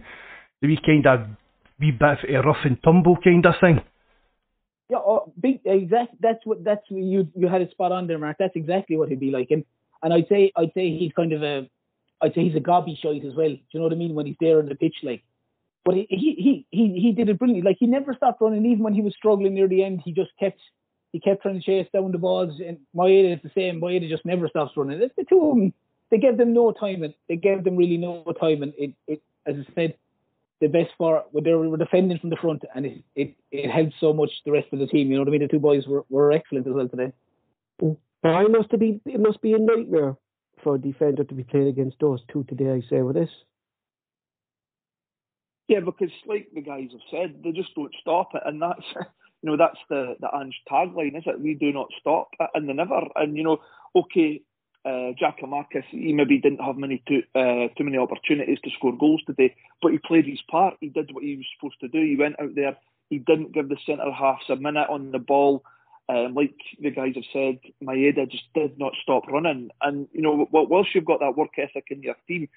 the 0.62 0.68
wee 0.70 0.80
kind 0.86 1.06
of 1.08 1.28
wee 1.82 1.92
bit 1.92 2.24
of 2.24 2.30
a 2.30 2.48
rough 2.48 2.64
and 2.64 2.82
tumble 2.82 3.18
kind 3.22 3.46
of 3.46 3.56
thing. 3.60 3.82
Yeah, 4.90 5.00
oh, 5.00 5.34
big, 5.38 5.60
exact. 5.66 6.16
That's 6.22 6.46
what. 6.46 6.64
That's 6.64 6.86
what 6.90 7.04
you 7.04 7.28
you 7.36 7.50
had 7.50 7.62
a 7.62 7.70
spot 7.72 7.92
on 7.92 8.08
there, 8.08 8.20
Mark. 8.20 8.38
That's 8.40 8.56
exactly 8.56 8.96
what 8.96 9.10
he'd 9.10 9.20
be 9.20 9.32
like. 9.32 9.52
And 9.52 9.66
and 10.04 10.14
I'd 10.14 10.30
say 10.30 10.54
I'd 10.56 10.72
say 10.74 10.98
he's 10.98 11.12
kind 11.14 11.34
of 11.34 11.44
a, 11.44 11.68
I'd 12.22 12.34
say 12.34 12.44
he's 12.44 12.56
a 12.56 12.60
gobby 12.60 12.98
shite 13.02 13.26
as 13.26 13.34
well. 13.34 13.50
Do 13.50 13.60
you 13.72 13.80
know 13.80 13.86
what 13.86 13.94
I 13.94 13.98
mean? 13.98 14.16
When 14.16 14.26
he's 14.26 14.36
there 14.40 14.60
on 14.60 14.70
the 14.70 14.76
pitch, 14.76 14.96
like. 15.04 15.24
But 15.84 15.96
he 15.96 16.06
he 16.10 16.66
he 16.70 17.00
he, 17.00 17.12
did 17.12 17.28
it 17.30 17.40
brilliantly. 17.40 17.68
Like 17.68 17.78
he 17.80 17.88
never 17.88 18.14
stopped 18.14 18.40
running, 18.40 18.66
even 18.68 18.84
when 18.84 18.94
he 18.94 19.02
was 19.02 19.16
struggling 19.16 19.56
near 19.56 19.68
the 19.68 19.84
end. 19.84 20.02
He 20.06 20.12
just 20.12 20.30
kept 20.40 20.60
he 21.12 21.20
kept 21.20 21.42
trying 21.42 21.60
to 21.60 21.66
chase 21.66 21.88
down 21.92 22.12
the 22.12 22.20
balls. 22.20 22.62
And 22.66 22.78
Maeda 22.96 23.36
is 23.36 23.42
the 23.42 23.50
same. 23.56 23.82
Maeda 23.82 24.08
just 24.08 24.24
never 24.24 24.48
stops 24.48 24.78
running. 24.78 25.00
The, 25.00 25.10
the 25.18 25.24
two 25.24 25.42
of 25.42 25.56
them, 25.56 25.74
they 26.12 26.20
gave 26.20 26.38
them 26.38 26.54
no 26.54 26.72
time. 26.72 27.02
And 27.02 27.16
they 27.28 27.36
gave 27.36 27.64
them 27.64 27.78
really 27.78 27.98
no 27.98 28.24
time. 28.40 28.62
And 28.62 28.74
it 28.78 28.94
it 29.08 29.24
as 29.48 29.56
I 29.56 29.74
said, 29.74 29.96
the 30.60 30.68
best 30.68 30.96
part 31.00 31.26
when 31.32 31.44
they 31.44 31.54
were 31.54 31.78
defending 31.78 32.20
from 32.20 32.30
the 32.30 32.36
front, 32.36 32.64
and 32.76 32.86
it, 32.86 33.04
it 33.16 33.36
it 33.52 33.72
helped 33.72 33.96
so 34.00 34.14
much 34.14 34.30
the 34.46 34.52
rest 34.52 34.68
of 34.72 34.78
the 34.78 34.86
team. 34.86 35.10
You 35.10 35.16
know 35.16 35.22
what 35.22 35.30
I 35.30 35.32
mean? 35.32 35.42
The 35.42 35.48
two 35.48 35.60
boys 35.60 35.88
were, 35.88 36.06
were 36.10 36.32
excellent 36.32 36.68
as 36.68 36.74
well 36.74 36.88
today. 36.88 37.12
I 38.24 38.44
must 38.44 38.70
have 38.72 38.80
been, 38.80 39.02
it 39.06 39.20
must 39.20 39.42
be 39.42 39.54
a 39.54 39.58
nightmare 39.58 40.16
for 40.64 40.76
a 40.76 40.80
defender 40.80 41.24
to 41.24 41.34
be 41.34 41.44
playing 41.44 41.68
against 41.68 42.00
those 42.00 42.22
two 42.32 42.44
today, 42.46 42.72
I 42.72 42.82
say, 42.90 43.02
with 43.02 43.16
this. 43.16 43.30
Yeah, 45.68 45.80
because 45.80 46.12
like 46.28 46.50
the 46.54 46.62
guys 46.62 46.90
have 46.92 47.02
said, 47.10 47.42
they 47.44 47.52
just 47.52 47.74
don't 47.76 47.96
stop 48.02 48.32
it, 48.34 48.42
and 48.46 48.62
that's 48.62 48.84
you 49.42 49.50
know 49.50 49.58
that's 49.58 49.80
the 49.90 50.16
the 50.20 50.28
Ange 50.36 50.60
tagline, 50.70 51.18
is 51.18 51.24
it? 51.26 51.40
We 51.40 51.54
do 51.54 51.72
not 51.72 51.88
stop, 52.00 52.32
and 52.54 52.68
they 52.68 52.74
never. 52.74 53.02
And 53.16 53.38
you 53.38 53.44
know, 53.44 53.62
okay, 53.96 54.42
uh, 54.84 55.14
Giakoumakis, 55.22 55.86
he 55.90 56.12
maybe 56.12 56.40
didn't 56.40 56.62
have 56.62 56.78
many 56.78 57.02
too 57.08 57.24
uh, 57.36 57.68
too 57.78 57.84
many 57.84 57.98
opportunities 57.98 58.60
to 58.64 58.72
score 58.72 58.98
goals 58.98 59.22
today, 59.26 59.56
but 59.82 59.92
he 59.92 60.00
played 60.00 60.26
his 60.26 60.42
part. 60.50 60.76
He 60.82 60.90
did 60.90 61.14
what 61.14 61.24
he 61.24 61.38
was 61.38 61.46
supposed 61.56 61.80
to 61.82 61.88
do. 61.88 62.06
He 62.06 62.18
went 62.18 62.40
out 62.40 62.56
there. 62.56 62.76
He 63.10 63.20
didn't 63.20 63.54
give 63.54 63.70
the 63.70 63.78
centre 63.86 64.12
halves 64.12 64.50
a 64.50 64.56
minute 64.56 64.88
on 64.90 65.12
the 65.12 65.20
ball. 65.20 65.64
Um, 66.12 66.34
like 66.36 66.56
the 66.82 66.92
guys 66.92 67.14
have 67.16 67.24
said, 67.32 67.60
Maeda 67.82 68.30
just 68.30 68.44
did 68.54 68.78
not 68.78 68.92
stop 69.02 69.28
running. 69.28 69.70
And 69.82 70.10
you 70.12 70.22
know, 70.22 70.46
whilst 70.52 70.94
you've 70.94 71.06
got 71.06 71.22
that 71.22 71.38
work 71.38 71.52
ethic 71.58 71.86
in 71.90 72.04
your 72.04 72.16
team, 72.28 72.50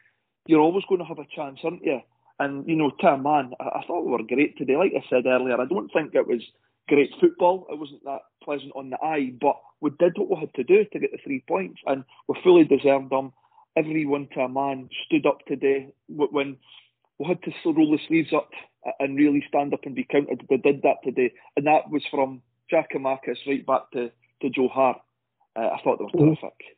you're 0.46 0.60
always 0.60 0.84
going 0.88 1.00
to 1.00 1.06
have 1.06 1.20
a 1.20 1.36
chance, 1.36 1.60
aren't 1.62 1.84
you? 1.84 2.00
And 2.40 2.68
you 2.68 2.74
know, 2.74 2.90
to 2.90 3.06
a 3.06 3.18
man, 3.18 3.52
I, 3.60 3.78
I 3.78 3.84
thought 3.86 4.04
we 4.04 4.10
were 4.10 4.24
great 4.24 4.58
today. 4.58 4.76
Like 4.76 4.92
I 4.96 5.08
said 5.08 5.26
earlier, 5.26 5.60
I 5.60 5.66
don't 5.66 5.88
think 5.92 6.14
it 6.14 6.26
was 6.26 6.42
great 6.88 7.10
football. 7.20 7.66
It 7.70 7.78
wasn't 7.78 8.02
that 8.04 8.22
pleasant 8.42 8.72
on 8.74 8.90
the 8.90 8.98
eye, 9.00 9.32
but 9.40 9.56
we 9.80 9.90
did 10.00 10.18
what 10.18 10.30
we 10.30 10.40
had 10.40 10.54
to 10.54 10.64
do 10.64 10.84
to 10.84 10.98
get 10.98 11.12
the 11.12 11.18
three 11.22 11.44
points, 11.46 11.80
and 11.86 12.02
we 12.26 12.34
fully 12.42 12.64
deserved 12.64 13.10
them. 13.10 13.32
Everyone 13.76 14.28
to 14.34 14.40
a 14.40 14.48
man 14.48 14.88
stood 15.06 15.26
up 15.26 15.46
today 15.46 15.92
when 16.08 16.56
we 17.18 17.26
had 17.26 17.42
to 17.44 17.52
roll 17.64 17.92
the 17.92 17.98
sleeves 18.08 18.32
up 18.32 18.50
and 18.98 19.16
really 19.16 19.44
stand 19.46 19.72
up 19.74 19.80
and 19.84 19.94
be 19.94 20.06
counted. 20.10 20.44
We 20.50 20.56
did 20.56 20.82
that 20.82 21.04
today, 21.04 21.32
and 21.56 21.66
that 21.68 21.88
was 21.90 22.02
from 22.10 22.42
Giakoumakis 22.72 23.37
right 23.46 23.64
back 23.66 23.90
to, 23.92 24.11
to 24.42 24.50
Joe 24.50 24.68
Hart. 24.68 24.98
Uh, 25.57 25.68
I 25.72 25.81
thought 25.83 25.98
they 25.98 26.05
were 26.05 26.11
Mhm. 26.11 26.38
terrific. 26.40 26.77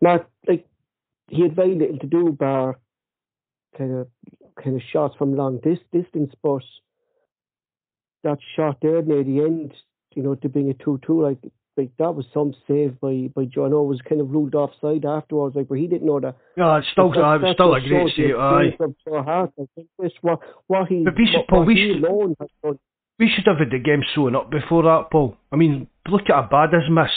Not 0.00 0.26
like 0.48 0.66
he 1.28 1.42
had 1.42 1.54
very 1.54 1.74
little 1.74 1.98
to 1.98 2.06
do 2.06 2.32
bar 2.32 2.78
kind 3.76 3.92
of 3.98 4.08
kind 4.62 4.76
of 4.76 4.82
shots 4.82 5.14
from 5.16 5.34
long 5.34 5.58
dis- 5.62 5.78
distance, 5.92 6.32
but 6.42 6.62
that 8.24 8.38
shot 8.56 8.78
there 8.82 9.02
near 9.02 9.22
the 9.22 9.40
end, 9.44 9.74
you 10.14 10.22
know, 10.22 10.34
to 10.36 10.48
bring 10.48 10.68
it 10.68 10.78
two 10.80 10.98
two, 11.06 11.20
like 11.22 11.38
like 11.76 11.90
that 11.98 12.14
was 12.14 12.26
some 12.32 12.54
save 12.66 12.98
by 13.00 13.30
by 13.34 13.44
John. 13.44 13.72
O 13.74 13.82
was 13.82 14.00
kind 14.02 14.20
of 14.20 14.30
ruled 14.30 14.54
offside 14.54 15.04
afterwards, 15.04 15.54
like 15.56 15.68
but 15.68 15.78
he 15.78 15.86
didn't 15.86 16.06
know 16.06 16.20
that. 16.20 16.36
Yeah, 16.56 16.78
it's 16.78 16.88
still, 16.88 17.10
That- 17.12 17.22
uh, 17.24 17.38
it's 17.42 17.52
still 17.56 17.74
a 17.74 17.80
just 17.80 17.88
great 17.90 18.14
save. 18.16 18.36
Aye. 18.36 18.64
experience 18.64 18.80
of 18.80 18.94
Joe 19.12 19.22
Hart. 19.22 19.52
I 19.60 19.64
think 19.74 19.88
this 19.98 20.12
what 20.22 20.40
what 20.66 20.88
he 20.88 21.04
But 21.04 21.16
we 21.16 21.26
should- 21.26 21.36
what, 21.36 21.48
Paul, 21.48 21.58
what 21.60 21.66
we 21.68 21.76
should- 21.76 22.04
alone 22.04 22.36
has 22.40 22.48
done. 22.62 22.78
We 23.20 23.28
should 23.28 23.44
have 23.46 23.58
had 23.58 23.70
the 23.70 23.78
game 23.78 24.02
sewn 24.14 24.34
up 24.34 24.50
before 24.50 24.82
that, 24.84 25.10
Paul. 25.12 25.36
I 25.52 25.56
mean, 25.56 25.88
look 26.08 26.22
at 26.30 26.34
how 26.34 26.48
bad 26.50 26.72
his 26.72 26.88
miss. 26.90 27.10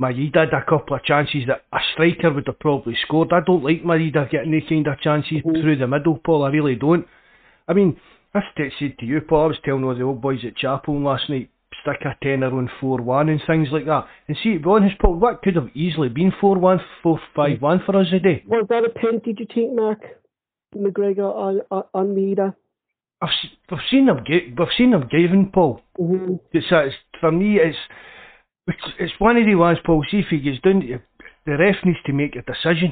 Maeda 0.00 0.36
had 0.46 0.54
a 0.54 0.64
couple 0.64 0.96
of 0.96 1.02
chances 1.02 1.42
that 1.48 1.64
a 1.72 1.78
striker 1.92 2.32
would 2.32 2.46
have 2.46 2.58
probably 2.60 2.94
scored. 3.02 3.32
I 3.32 3.40
don't 3.44 3.64
like 3.64 3.82
Maeda 3.82 4.30
getting 4.30 4.54
any 4.54 4.62
kind 4.62 4.86
of 4.86 5.00
chances 5.00 5.42
Mhm. 5.42 5.60
through 5.60 5.76
the 5.76 5.88
middle, 5.88 6.18
Paul. 6.18 6.44
I 6.44 6.50
really 6.50 6.76
don't. 6.76 7.06
I 7.68 7.72
mean, 7.72 7.96
I 8.34 8.42
said 8.56 8.98
to 8.98 9.04
you, 9.04 9.20
Paul, 9.20 9.44
I 9.44 9.46
was 9.48 9.60
telling 9.60 9.84
all 9.84 9.94
the 9.94 10.02
old 10.04 10.20
boys 10.22 10.44
at 10.44 10.56
Chapel 10.56 10.98
last 11.00 11.28
night, 11.28 11.50
stick 11.82 12.04
a 12.04 12.16
tenner 12.22 12.46
on 12.56 12.68
4-1 12.80 13.28
and 13.28 13.42
things 13.42 13.72
like 13.72 13.86
that. 13.86 14.06
And 14.28 14.36
see, 14.38 14.54
to 14.54 14.60
be 14.60 14.70
honest, 14.70 14.98
Paul, 14.98 15.16
what 15.16 15.42
could 15.42 15.56
have 15.56 15.70
easily 15.74 16.08
been 16.08 16.30
4-1, 16.40 16.80
4-5-1 17.02 17.80
for 17.80 17.96
us 17.96 18.08
today? 18.10 18.42
Was 18.46 18.66
that 18.68 18.84
a 18.84 18.88
penalty? 18.88 19.32
Do 19.32 19.42
you 19.42 19.46
think, 19.52 19.74
Mark 19.74 20.00
McGregor 20.76 21.34
on 21.34 21.60
on, 21.70 21.84
on 21.92 22.14
Maeda? 22.14 22.54
I've, 23.22 23.28
s- 23.28 23.50
we've 23.70 23.80
seen 23.90 24.06
them, 24.06 24.24
gi- 24.26 24.54
we've 24.58 24.68
seen 24.76 24.90
them 24.90 25.08
given, 25.08 25.50
Paul. 25.52 25.80
Mm-hmm. 25.98 26.34
It's, 26.52 26.66
it's 26.70 26.96
for 27.20 27.30
me. 27.32 27.58
It's 27.60 27.78
it's 28.98 29.12
one 29.18 29.36
of 29.36 29.46
the 29.46 29.54
ones, 29.54 29.78
Paul. 29.84 30.04
See 30.10 30.18
if 30.18 30.26
he 30.30 30.38
gets 30.40 30.60
down. 30.60 30.80
to- 30.80 31.00
The 31.46 31.56
ref 31.58 31.76
needs 31.84 31.98
to 32.06 32.12
make 32.12 32.36
a 32.36 32.42
decision. 32.42 32.90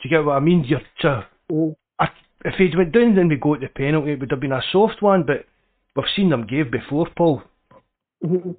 Do 0.00 0.08
you 0.08 0.10
get 0.10 0.24
what 0.24 0.36
I 0.36 0.40
mean? 0.40 0.64
You're 0.64 0.80
to, 1.00 1.26
Mm-hmm. 1.50 1.72
I, 1.98 2.08
if 2.44 2.54
he 2.54 2.74
went 2.76 2.92
down, 2.92 3.14
then 3.14 3.28
we 3.28 3.36
go 3.36 3.54
to 3.54 3.60
the 3.60 3.68
penalty. 3.68 4.12
It 4.12 4.20
would 4.20 4.30
have 4.30 4.40
been 4.40 4.52
a 4.52 4.62
soft 4.72 5.02
one, 5.02 5.24
but 5.26 5.44
we've 5.94 6.06
seen 6.16 6.30
them 6.30 6.46
give 6.46 6.70
before, 6.70 7.06
Paul. 7.16 7.42
Mm-hmm. 8.24 8.50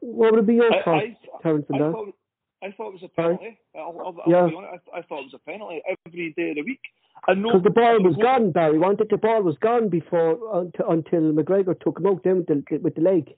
what 0.00 0.32
would 0.34 0.46
be 0.46 0.54
your 0.54 0.72
I, 0.72 0.82
thoughts, 0.84 1.06
I, 1.38 1.42
Terence, 1.42 1.66
I 1.72 1.78
thought, 1.78 2.14
I 2.62 2.70
thought 2.72 2.88
it 2.88 3.00
was 3.00 3.02
a 3.04 3.08
penalty. 3.08 3.58
I'll, 3.76 3.96
I'll, 4.00 4.16
I'll 4.24 4.32
Yeah. 4.32 4.48
be 4.48 4.56
honest. 4.56 4.84
I, 4.94 4.98
I 4.98 5.02
thought 5.02 5.20
it 5.20 5.30
was 5.32 5.34
a 5.34 5.50
penalty 5.50 5.82
every 6.06 6.32
day 6.36 6.50
of 6.50 6.56
the 6.56 6.62
week. 6.62 6.80
Because 7.26 7.62
the 7.62 7.70
ball 7.70 8.02
was 8.02 8.16
Go- 8.16 8.22
gone, 8.22 8.50
Barry. 8.52 8.78
Wanted 8.78 9.08
the 9.10 9.16
ball 9.16 9.42
was 9.42 9.56
gone 9.60 9.88
before 9.88 10.38
until, 10.60 10.90
until 10.90 11.32
McGregor 11.32 11.78
took 11.80 11.98
him 11.98 12.06
out 12.06 12.22
then 12.24 12.38
with 12.48 12.64
the, 12.66 12.78
with 12.78 12.94
the 12.96 13.00
leg. 13.00 13.32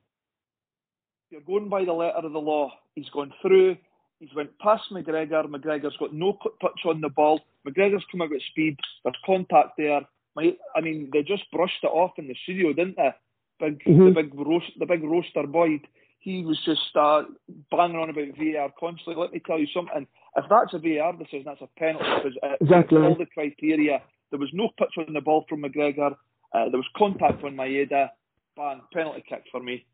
You're 1.30 1.42
going 1.42 1.68
by 1.68 1.84
the 1.84 1.92
letter 1.92 2.18
of 2.26 2.32
the 2.32 2.38
law. 2.38 2.70
He's 2.94 3.08
gone 3.10 3.32
through. 3.42 3.76
He's 4.20 4.32
went 4.34 4.56
past 4.58 4.84
McGregor. 4.92 5.44
McGregor's 5.46 5.96
got 5.98 6.14
no 6.14 6.38
touch 6.62 6.80
on 6.86 7.00
the 7.00 7.08
ball. 7.08 7.40
McGregor's 7.66 8.04
come 8.10 8.22
out 8.22 8.30
with 8.30 8.42
speed. 8.50 8.78
There's 9.02 9.16
contact 9.26 9.70
there. 9.76 10.02
My, 10.36 10.52
I 10.74 10.80
mean, 10.80 11.10
they 11.12 11.22
just 11.22 11.50
brushed 11.52 11.82
it 11.82 11.88
off 11.88 12.12
in 12.18 12.28
the 12.28 12.36
studio, 12.44 12.72
didn't 12.72 12.96
they? 12.96 13.14
Big, 13.60 13.84
Mhm. 13.84 14.14
the 14.14 14.22
big 14.22 14.34
roast, 14.34 14.70
the 14.78 14.86
big 14.86 15.02
roaster 15.04 15.46
Boyd. 15.46 15.86
He 16.18 16.44
was 16.44 16.58
just 16.64 16.96
uh, 16.96 17.24
banging 17.70 17.96
on 17.96 18.10
about 18.10 18.36
VAR 18.38 18.72
constantly. 18.80 19.14
Let 19.20 19.32
me 19.32 19.40
tell 19.40 19.58
you 19.58 19.66
something. 19.68 20.06
If 20.36 20.44
that's 20.50 20.74
a 20.74 20.78
VAR 20.78 21.12
decision, 21.12 21.44
that's 21.46 21.60
a 21.62 21.68
penalty 21.78 22.04
because 22.16 22.36
it 22.42 22.58
Exactly. 22.60 22.98
all 23.00 23.14
the 23.16 23.26
criteria. 23.26 24.02
There 24.30 24.38
was 24.40 24.50
no 24.52 24.70
touch 24.78 24.94
on 24.98 25.12
the 25.12 25.20
ball 25.20 25.44
from 25.48 25.62
McGregor. 25.62 26.12
Uh, 26.52 26.68
there 26.70 26.78
was 26.78 26.86
contact 26.96 27.42
on 27.44 27.54
Maeda. 27.56 28.10
Bang, 28.56 28.80
penalty 28.92 29.24
kick 29.28 29.44
for 29.50 29.60
me. 29.62 29.84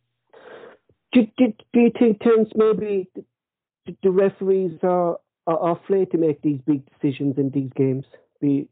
Do, 1.13 1.27
do, 1.37 1.53
do 1.73 1.81
you 1.81 1.91
think, 1.99 2.21
Terence, 2.21 2.51
maybe 2.55 3.09
the, 3.15 3.97
the 4.03 4.11
referees 4.11 4.79
are, 4.83 5.19
are, 5.47 5.59
are 5.59 5.77
afraid 5.85 6.11
to 6.13 6.19
make 6.19 6.41
these 6.43 6.61
big 6.67 6.83
decisions 6.91 7.37
in 7.39 7.51
these 7.51 7.71
games? 7.77 8.05
Be, 8.41 8.69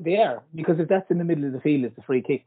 They 0.00 0.16
are 0.18 0.42
because 0.54 0.78
if 0.78 0.88
that's 0.88 1.10
in 1.10 1.18
the 1.18 1.24
middle 1.24 1.44
of 1.46 1.52
the 1.52 1.60
field, 1.60 1.84
it's 1.84 1.98
a 1.98 2.02
free 2.02 2.22
kick. 2.22 2.44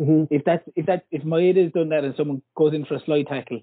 mhm. 0.00 0.28
If 0.30 0.44
that's 0.44 0.64
if 0.74 0.86
that 0.86 1.04
if 1.10 1.22
Maeda 1.22 1.62
has 1.64 1.72
done 1.72 1.90
that 1.90 2.04
and 2.04 2.14
someone 2.16 2.42
goes 2.56 2.74
in 2.74 2.84
for 2.84 2.94
a 2.96 3.04
slide 3.04 3.26
tackle 3.28 3.60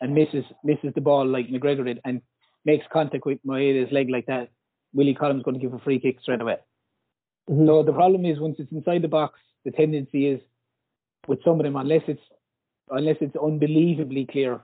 and 0.00 0.14
misses 0.14 0.44
misses 0.64 0.92
the 0.94 1.00
ball 1.00 1.26
like 1.26 1.48
McGregor 1.48 1.84
did 1.86 2.00
and 2.04 2.20
makes 2.64 2.86
contact 2.92 3.26
with 3.26 3.44
Maeda's 3.44 3.92
leg 3.92 4.10
like 4.10 4.26
that, 4.26 4.50
Willie 4.92 5.14
Collum's 5.14 5.42
going 5.42 5.54
to 5.54 5.60
give 5.60 5.72
a 5.72 5.78
free 5.78 5.98
kick 5.98 6.20
straight 6.20 6.40
away. 6.40 6.58
Mhm. 7.48 7.66
So 7.66 7.82
the 7.82 7.92
problem 7.92 8.24
is 8.24 8.38
once 8.38 8.56
it's 8.58 8.72
inside 8.72 9.02
the 9.02 9.08
box, 9.08 9.38
the 9.64 9.70
tendency 9.70 10.26
is 10.26 10.40
with 11.26 11.42
some 11.44 11.60
of 11.60 11.64
them, 11.64 11.76
unless 11.76 12.02
it's 12.06 12.22
unless 12.90 13.16
it's 13.20 13.36
unbelievably 13.36 14.26
clear, 14.26 14.60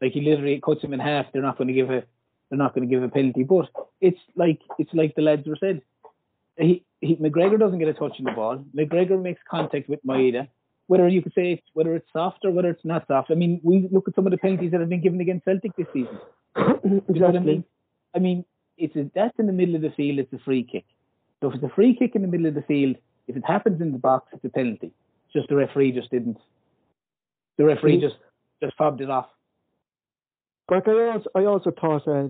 like 0.00 0.12
he 0.12 0.20
literally 0.20 0.60
cuts 0.60 0.82
him 0.82 0.92
in 0.92 1.00
half, 1.00 1.26
they're 1.32 1.42
not 1.42 1.56
going 1.56 1.68
to 1.68 1.74
give 1.74 1.90
a 1.90 2.04
they're 2.50 2.58
not 2.58 2.74
going 2.74 2.86
to 2.86 2.94
give 2.94 3.02
a 3.02 3.08
penalty. 3.08 3.44
But 3.44 3.70
it's 4.00 4.20
like 4.36 4.60
it's 4.78 4.92
like 4.92 5.14
the 5.14 5.22
lads 5.22 5.46
were 5.46 5.56
said. 5.56 5.82
He, 6.58 6.84
he 7.00 7.16
McGregor 7.16 7.58
doesn't 7.58 7.78
get 7.78 7.88
a 7.88 7.94
touch 7.94 8.16
on 8.18 8.24
the 8.24 8.32
ball. 8.32 8.64
McGregor 8.76 9.20
makes 9.20 9.40
contact 9.50 9.88
with 9.88 10.04
Maeda. 10.04 10.48
Whether 10.86 11.08
you 11.08 11.22
could 11.22 11.32
say 11.32 11.52
it's, 11.52 11.62
whether 11.72 11.94
it's 11.94 12.12
soft 12.12 12.44
or 12.44 12.50
whether 12.50 12.68
it's 12.68 12.84
not 12.84 13.06
soft. 13.06 13.30
I 13.30 13.34
mean, 13.34 13.60
we 13.62 13.88
look 13.90 14.08
at 14.08 14.14
some 14.14 14.26
of 14.26 14.32
the 14.32 14.36
penalties 14.36 14.72
that 14.72 14.80
have 14.80 14.90
been 14.90 15.00
given 15.00 15.20
against 15.20 15.46
Celtic 15.46 15.74
this 15.76 15.86
season. 15.92 16.18
What 16.82 17.36
I 17.36 17.38
mean? 17.38 17.64
I 18.14 18.18
mean, 18.18 18.44
it's 18.76 18.94
a, 18.96 19.10
that's 19.14 19.38
in 19.38 19.46
the 19.46 19.52
middle 19.52 19.74
of 19.76 19.82
the 19.82 19.90
field. 19.90 20.18
It's 20.18 20.32
a 20.32 20.38
free 20.38 20.64
kick. 20.70 20.84
So 21.40 21.48
if 21.48 21.54
it's 21.54 21.64
a 21.64 21.74
free 21.74 21.96
kick 21.96 22.14
in 22.14 22.22
the 22.22 22.28
middle 22.28 22.46
of 22.46 22.54
the 22.54 22.62
field, 22.62 22.96
if 23.26 23.36
it 23.36 23.44
happens 23.46 23.80
in 23.80 23.92
the 23.92 23.98
box, 23.98 24.28
it's 24.32 24.44
a 24.44 24.48
penalty. 24.48 24.92
It's 25.26 25.32
just 25.32 25.48
the 25.48 25.56
referee 25.56 25.92
just 25.92 26.10
didn't. 26.10 26.38
The 27.58 27.64
referee 27.64 27.98
Mhm. 27.98 28.02
just 28.02 28.16
just 28.62 28.76
fobbed 28.76 29.00
it 29.00 29.10
off. 29.10 29.28
But 30.68 30.88
I 30.88 31.08
also, 31.12 31.30
I 31.34 31.44
also 31.44 31.70
thought 31.72 32.06
uh, 32.06 32.28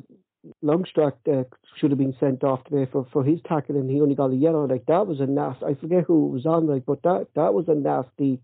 Lundstram 0.64 1.12
uh, 1.30 1.44
should 1.76 1.90
have 1.90 1.98
been 1.98 2.16
sent 2.18 2.42
off 2.42 2.64
today 2.64 2.87
for, 2.90 3.06
for 3.12 3.22
his 3.22 3.40
tackle, 3.46 3.76
and 3.76 3.90
he 3.90 4.00
only 4.00 4.14
got 4.14 4.30
a 4.30 4.37
yellow. 4.37 4.66
Like 4.66 4.87
that 4.87 5.06
was 5.06 5.20
a 5.20 5.26
nasty. 5.26 5.64
I 5.66 5.74
forget 5.74 6.04
who 6.04 6.26
it 6.28 6.32
was 6.32 6.46
on, 6.46 6.66
like, 6.66 6.87
but 6.87 7.02
that 7.02 7.26
that 7.35 7.54
was 7.54 7.66
a 7.68 7.74
nasty, 7.74 8.40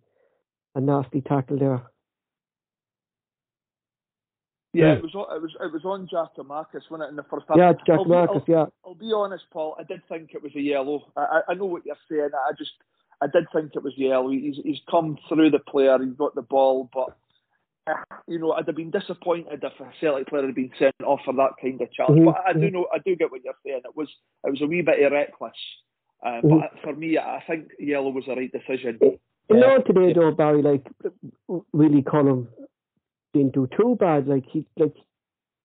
a 0.75 0.81
nasty 0.81 1.21
tackle 1.23 1.59
there. 1.59 1.83
Yeah, 4.79 4.93
Yeah. 4.93 4.93
it 4.99 5.03
was 5.03 5.15
on, 5.17 5.37
it 5.37 5.43
was 5.43 5.57
it 5.61 5.73
was 5.73 5.85
on 5.85 6.07
Giakoumakis, 6.07 6.89
wasn't 6.89 7.03
it, 7.09 7.11
in 7.11 7.17
the 7.17 7.25
first 7.25 7.47
half? 7.49 7.57
Yeah, 7.59 7.73
Jack 7.85 7.99
be- 8.05 8.09
Marcus. 8.11 8.37
I'll- 8.37 8.45
Yeah, 8.55 8.67
I'll 8.85 8.95
be 8.95 9.13
honest, 9.13 9.45
Paul. 9.51 9.75
I 9.79 9.83
did 9.83 10.03
think 10.09 10.31
it 10.35 10.43
was 10.43 10.55
a 10.55 10.61
yellow. 10.61 11.11
I, 11.17 11.41
I, 11.49 11.55
know 11.55 11.65
what 11.65 11.85
you're 11.85 11.97
saying. 12.09 12.31
I 12.33 12.53
just, 12.57 12.71
I 13.21 13.27
did 13.27 13.47
think 13.53 13.73
it 13.75 13.83
was 13.83 13.95
yellow. 13.97 14.31
He's, 14.31 14.57
he's 14.63 14.81
come 14.89 15.19
through 15.29 15.51
the 15.51 15.59
player. 15.59 15.99
He's 15.99 16.15
got 16.15 16.37
the 16.37 16.43
ball, 16.43 16.89
but 16.95 17.17
uh, 17.89 17.95
you 18.29 18.39
know, 18.39 18.53
I'd 18.53 18.67
have 18.69 18.77
been 18.77 18.93
disappointed 18.93 19.65
if 19.65 19.81
a 19.81 19.91
Celtic 20.01 20.29
player 20.29 20.47
had 20.47 20.55
been 20.55 20.71
sent 20.79 20.95
off 21.05 21.21
for 21.25 21.35
that 21.35 21.53
kind 21.61 21.81
of 21.81 21.93
challenge. 21.93 22.21
Mhm, 22.21 22.27
But 22.27 22.37
I 22.47 22.53
do 22.53 22.61
mhm. 22.69 22.73
know, 22.73 22.87
I 22.95 22.99
do 22.99 23.17
get 23.17 23.33
what 23.33 23.43
you're 23.43 23.55
saying. 23.67 23.81
It 23.85 23.97
was, 23.97 24.09
it 24.45 24.51
was 24.51 24.61
a 24.63 24.67
wee 24.67 24.83
bit 24.83 25.11
reckless. 25.11 25.53
Uh, 26.23 26.41
Mhm. 26.43 26.61
But 26.61 26.81
for 26.85 26.95
me, 26.95 27.19
I 27.19 27.43
think 27.49 27.71
yellow 27.81 28.11
was 28.11 28.27
the 28.27 28.37
right 28.37 28.53
decision. 28.53 28.99
you 29.03 29.19
Yeah. 29.51 29.57
know 29.61 29.79
today 29.83 30.13
though, 30.13 30.31
Barry, 30.31 30.63
like 30.63 30.87
really 31.73 32.03
Colin 32.03 32.47
didn't 33.33 33.55
do 33.55 33.69
too 33.77 33.97
bad. 33.99 34.27
Like 34.27 34.45
he 34.51 34.65
like 34.77 34.95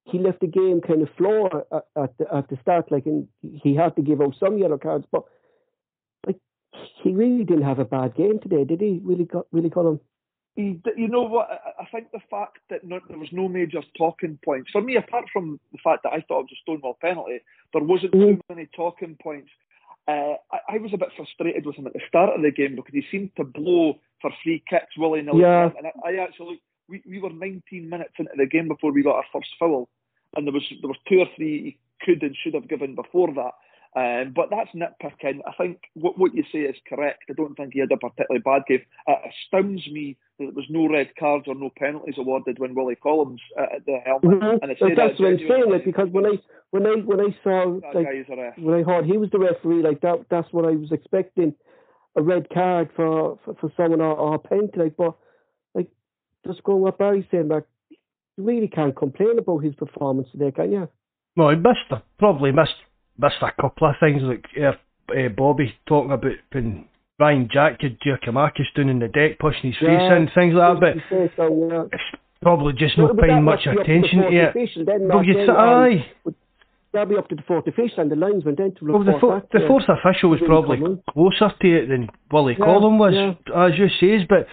he 0.06 0.20
left 0.20 0.42
the 0.42 0.48
game 0.48 0.82
kind 0.82 1.02
of 1.02 1.10
floor 1.18 1.66
at, 1.72 1.84
at 2.02 2.18
the 2.18 2.34
at 2.34 2.50
the 2.50 2.58
start. 2.62 2.92
Like 2.92 3.06
and 3.06 3.28
he 3.42 3.76
had 3.76 3.96
to 3.96 4.02
give 4.02 4.22
out 4.22 4.36
some 4.40 4.58
yellow 4.58 4.78
cards, 4.78 5.06
but 5.12 5.24
like 6.26 6.38
he 7.02 7.14
really 7.14 7.44
didn't 7.44 7.64
have 7.64 7.80
a 7.80 7.86
bad 7.86 8.16
game 8.16 8.40
today, 8.40 8.64
did 8.64 8.82
he? 8.82 9.00
Really, 9.04 9.26
got 9.26 9.48
really 9.52 9.70
Colin. 9.70 10.00
He, 10.56 10.80
you 10.96 11.08
know 11.08 11.24
what? 11.24 11.50
I, 11.80 11.86
think 11.86 12.12
the 12.12 12.20
fact 12.30 12.60
that 12.70 12.84
no, 12.84 13.00
there 13.10 13.18
was 13.18 13.30
no 13.32 13.48
major 13.48 13.82
talking 13.98 14.38
points 14.46 14.70
for 14.72 14.82
me, 14.82 14.98
apart 14.98 15.26
from 15.34 15.60
the 15.72 15.80
fact 15.84 16.04
that 16.04 16.14
I 16.14 16.22
thought 16.22 16.42
it 16.42 16.50
was 16.52 16.58
a 16.60 16.62
Stonewall 16.62 16.98
penalty, 17.02 17.40
there 17.74 17.84
wasn't 17.84 18.12
too 18.12 18.38
Mhm. 18.38 18.40
many 18.50 18.68
talking 18.76 19.18
points. 19.20 19.50
Uh, 20.08 20.36
I, 20.52 20.76
I 20.76 20.78
was 20.78 20.94
a 20.94 20.98
bit 20.98 21.10
frustrated 21.16 21.66
with 21.66 21.76
him 21.76 21.88
at 21.88 21.94
the 21.94 22.02
start 22.08 22.36
of 22.36 22.44
the 22.44 22.52
game 22.52 22.76
because 22.76 22.94
he 22.94 23.04
seemed 23.10 23.36
to 23.38 23.44
blow 23.44 24.00
for 24.22 24.32
free 24.44 24.62
kicks 24.70 24.96
willy 24.96 25.24
nilly. 25.24 25.42
Yeah. 25.42 25.72
And 25.76 25.88
I, 25.88 26.10
I 26.10 26.24
actually, 26.24 26.62
we, 26.90 27.02
we 27.08 27.20
were 27.20 27.32
19 27.32 27.90
minutes 27.90 28.14
into 28.18 28.32
the 28.38 28.46
game 28.46 28.68
before 28.68 28.92
we 28.92 29.04
got 29.04 29.16
our 29.16 29.26
first 29.32 29.50
foul, 29.60 29.90
and 30.36 30.46
there 30.48 30.54
was 30.54 30.64
there 30.82 30.90
was 30.90 30.98
two 31.08 31.20
or 31.20 31.28
three 31.36 31.64
he 31.64 31.78
could 32.06 32.24
and 32.24 32.36
should 32.44 32.54
have 32.54 32.70
given 32.70 32.96
before 32.96 33.34
that. 33.34 33.54
Um, 33.96 34.34
but 34.36 34.50
that's 34.50 34.72
nitpicking. 34.74 35.42
I 35.48 35.52
think 35.56 35.82
what, 35.94 36.18
what 36.18 36.34
you 36.34 36.44
say 36.52 36.60
is 36.60 36.76
correct. 36.90 37.26
I 37.30 37.34
don't 37.34 37.54
think 37.56 37.74
he 37.74 37.80
had 37.80 37.92
a 37.92 37.98
particularly 37.98 38.42
bad 38.44 38.64
game. 38.68 38.82
It 39.08 39.20
astounds 39.30 39.88
me 39.92 40.18
that 40.40 40.46
there 40.46 40.54
was 40.54 40.66
no 40.70 40.90
red 40.90 41.12
cards 41.20 41.46
or 41.48 41.54
no 41.54 41.70
penalties 41.78 42.16
awarded 42.18 42.58
when 42.58 42.74
Willie 42.74 42.96
Collum's 42.96 43.42
uh, 43.58 43.76
at 43.76 43.86
the 43.86 44.00
helmet. 44.04 44.42
Mhm. 44.42 44.60
And 44.64 44.72
that's 44.72 44.80
that 44.80 45.20
what 45.20 45.30
I'm 45.30 45.38
saying. 45.38 45.70
Like 45.70 45.86
because 45.86 46.10
when 46.10 46.26
I 46.26 46.40
when 46.72 46.88
I 46.88 46.96
when 47.06 47.20
I 47.20 47.38
saw 47.44 47.80
like 47.94 48.08
guy 48.08 48.14
is 48.14 48.26
a 48.32 48.36
ref. 48.36 48.58
when 48.58 48.80
I 48.80 48.82
heard 48.82 49.06
he 49.06 49.18
was 49.18 49.30
the 49.30 49.40
referee, 49.40 49.84
like 49.84 50.02
that 50.02 50.26
that's 50.30 50.52
what 50.52 50.66
I 50.66 50.72
was 50.72 50.92
expecting. 50.92 51.54
A 52.16 52.22
red 52.22 52.48
card 52.52 52.90
for 52.96 53.38
for, 53.46 53.54
for 53.56 53.72
someone 53.78 54.02
or, 54.02 54.16
or 54.16 54.36
a 54.36 54.40
penalty. 54.40 54.80
Like, 54.80 54.98
but 54.98 55.16
just 56.46 56.64
going 56.64 56.82
what 56.82 56.98
Barry's 56.98 57.26
saying, 57.32 57.48
like 57.48 57.66
you 58.38 58.44
really 58.44 58.68
can't 58.68 58.96
complain 58.96 59.38
about 59.38 59.60
his 59.60 59.76
performance 59.76 60.28
today, 60.32 60.52
can 60.52 60.72
you? 60.72 60.88
No, 61.36 61.50
he 61.50 61.56
missed 61.56 61.90
a, 61.92 62.02
probably 62.20 62.52
missed 62.52 62.76
missed 63.18 63.36
a 63.42 63.52
couple 63.62 63.88
of 63.90 63.96
things 64.00 64.22
like 64.24 64.46
uh, 64.62 64.72
uh, 65.14 65.30
Bobby 65.30 65.74
talking 65.88 66.12
about 66.12 66.32
when 66.52 66.86
Ryan 67.20 67.48
Jack 67.52 67.82
had 67.82 67.98
Giakoumakis 68.00 68.74
down 68.76 68.90
in 68.90 69.00
the 69.00 69.08
deck 69.08 69.40
pushing 69.40 69.72
his 69.72 69.76
face 69.76 69.88
Yeah. 69.90 70.18
in 70.18 70.30
things 70.36 70.54
like 70.56 70.80
that, 70.80 70.96
but 71.10 71.30
so, 71.38 71.70
yeah. 71.72 71.84
it's 71.92 72.22
probably 72.42 72.74
just 72.74 72.98
not 72.98 73.18
paying 73.18 73.44
much 73.44 73.66
attention 73.68 74.20
to 74.22 74.28
it. 74.28 74.86
Then, 74.86 75.08
Well, 75.08 75.24
you 75.24 75.34
then, 75.34 75.44
s- 75.44 75.50
um, 75.50 75.56
aye. 75.58 76.06
That'll 76.92 77.10
be 77.10 77.16
up 77.18 77.28
to 77.30 77.36
the 77.36 77.42
fourth 77.48 77.66
official 77.66 78.02
and 78.02 78.12
the 78.12 78.16
linesman 78.16 78.54
then 78.56 78.76
to 78.76 78.86
Well, 78.86 79.04
the, 79.04 79.14
fo- 79.20 79.40
that. 79.40 79.50
the 79.52 79.66
fourth 79.68 79.86
official 79.90 80.30
was 80.30 80.40
probably 80.46 80.78
closer 81.10 81.52
to 81.60 81.68
it 81.78 81.88
than 81.88 82.08
Willie 82.32 82.56
Yeah, 82.60 82.66
Collum 82.66 83.00
was, 83.00 83.14
yeah. 83.16 83.34
as 83.66 83.72
you 83.80 83.88
says. 84.00 84.28
But 84.30 84.46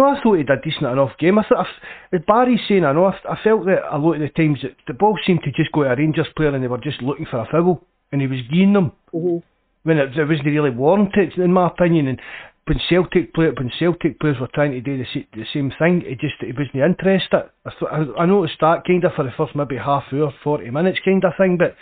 no, 0.00 0.06
I 0.16 0.20
thought 0.22 0.34
he 0.38 0.42
did 0.42 0.58
a 0.58 0.60
decent 0.62 0.86
enough 0.90 1.12
game. 1.18 1.38
I 1.38 1.44
thought, 1.48 1.66
as 2.12 2.20
Barry's 2.26 2.60
saying, 2.68 2.84
I 2.84 2.92
know, 2.92 3.06
I, 3.06 3.14
I 3.28 3.38
felt 3.44 3.66
that 3.66 3.82
a 3.94 3.98
lot 3.98 4.14
of 4.14 4.20
the 4.20 4.28
times 4.30 4.58
that 4.62 4.74
the 4.86 4.94
ball 4.94 5.16
seemed 5.26 5.42
to 5.44 5.52
just 5.52 5.72
go 5.72 5.84
to 5.84 5.90
a 5.92 5.96
Rangers 5.96 6.26
player 6.36 6.54
and 6.54 6.62
they 6.64 6.68
were 6.68 6.78
just 6.78 7.02
looking 7.02 7.26
for 7.30 7.38
a 7.38 7.46
foul, 7.50 7.84
and 8.12 8.20
he 8.20 8.26
was 8.26 8.40
giving 8.50 8.72
them 8.72 8.92
Mhm. 9.14 9.42
when 9.82 9.98
it, 9.98 10.16
it 10.16 10.28
wasn't 10.28 10.46
really 10.46 10.70
warranted, 10.70 11.36
in 11.38 11.52
my 11.52 11.66
opinion. 11.68 12.08
And 12.08 12.20
when 12.66 12.78
Celtic 12.88 13.32
play, 13.34 13.50
when 13.50 13.70
Celtic 13.78 14.18
players 14.20 14.38
were 14.40 14.48
trying 14.54 14.72
to 14.72 14.80
do 14.80 14.98
the, 14.98 15.26
the 15.34 15.44
same 15.52 15.70
thing, 15.78 16.02
it 16.06 16.18
just 16.20 16.34
it 16.42 16.56
wasn't 16.58 16.76
interested. 16.90 17.44
I, 17.66 17.70
th- 17.78 17.90
I, 17.92 18.22
I 18.22 18.26
noticed 18.26 18.60
that 18.60 18.84
kind 18.86 19.04
of 19.04 19.12
for 19.14 19.24
the 19.24 19.32
first 19.36 19.54
maybe 19.56 19.76
half 19.76 20.04
hour, 20.12 20.32
forty 20.44 20.70
minutes 20.70 21.00
kind 21.04 21.24
of 21.24 21.32
thing, 21.38 21.56
but 21.58 21.74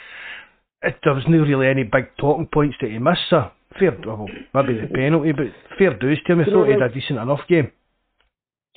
it, 0.82 0.96
there 1.04 1.14
was 1.14 1.24
no 1.28 1.38
really 1.42 1.66
any 1.68 1.82
big 1.84 2.06
talking 2.18 2.46
points 2.52 2.76
that 2.80 2.90
he 2.90 2.98
missed. 2.98 3.28
So 3.30 3.50
fair, 3.78 3.96
well, 4.06 4.26
maybe 4.54 4.80
the 4.80 4.86
penalty, 4.86 5.32
but 5.32 5.46
fair 5.78 5.94
dues 5.94 6.20
to 6.26 6.32
him. 6.32 6.40
I 6.40 6.44
Do 6.44 6.50
you 6.50 6.56
know 6.56 6.62
thought 6.64 6.72
he 6.74 6.80
had 6.80 6.90
a 6.90 6.94
decent 6.94 7.18
enough 7.18 7.40
game. 7.48 7.72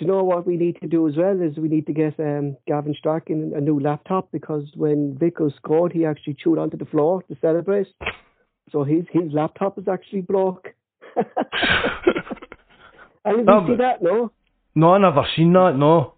You 0.01 0.07
know 0.07 0.23
what 0.23 0.47
we 0.47 0.57
need 0.57 0.81
to 0.81 0.87
do 0.87 1.07
as 1.07 1.15
well 1.15 1.39
is 1.39 1.57
we 1.57 1.67
need 1.67 1.85
to 1.85 1.93
get 1.93 2.19
um, 2.19 2.57
Gavin 2.67 2.95
Strachan 2.97 3.53
a 3.55 3.61
new 3.61 3.79
laptop 3.79 4.31
because 4.31 4.63
when 4.75 5.15
Vickers 5.15 5.53
scored, 5.57 5.91
he 5.91 6.05
actually 6.05 6.33
chewed 6.33 6.57
onto 6.57 6.75
the 6.75 6.85
floor 6.85 7.21
to 7.29 7.37
celebrate. 7.39 7.85
So 8.71 8.83
his 8.83 9.05
his 9.11 9.31
laptop 9.31 9.77
is 9.77 9.87
actually 9.87 10.21
broke. 10.21 10.69
and 11.15 11.25
did 13.37 13.45
No, 13.45 13.61
you 13.61 13.67
see 13.67 13.77
that? 13.77 14.01
No, 14.01 14.31
No, 14.73 14.93
I 14.93 14.97
never 14.97 15.23
seen 15.35 15.53
that. 15.53 15.75
No. 15.77 16.15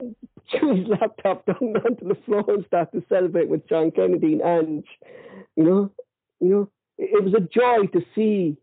chew 0.00 0.74
his 0.74 0.86
laptop 0.88 1.44
down 1.44 1.76
onto 1.76 2.08
the 2.08 2.16
floor 2.24 2.44
and 2.48 2.64
start 2.64 2.90
to 2.92 3.04
celebrate 3.06 3.50
with 3.50 3.68
John 3.68 3.90
Kennedy 3.90 4.40
and 4.42 4.82
you 5.56 5.62
know, 5.62 5.90
you 6.40 6.48
know, 6.48 6.70
it, 6.96 7.10
it 7.18 7.22
was 7.22 7.34
a 7.34 7.40
joy 7.40 7.86
to 7.92 8.00
see. 8.14 8.56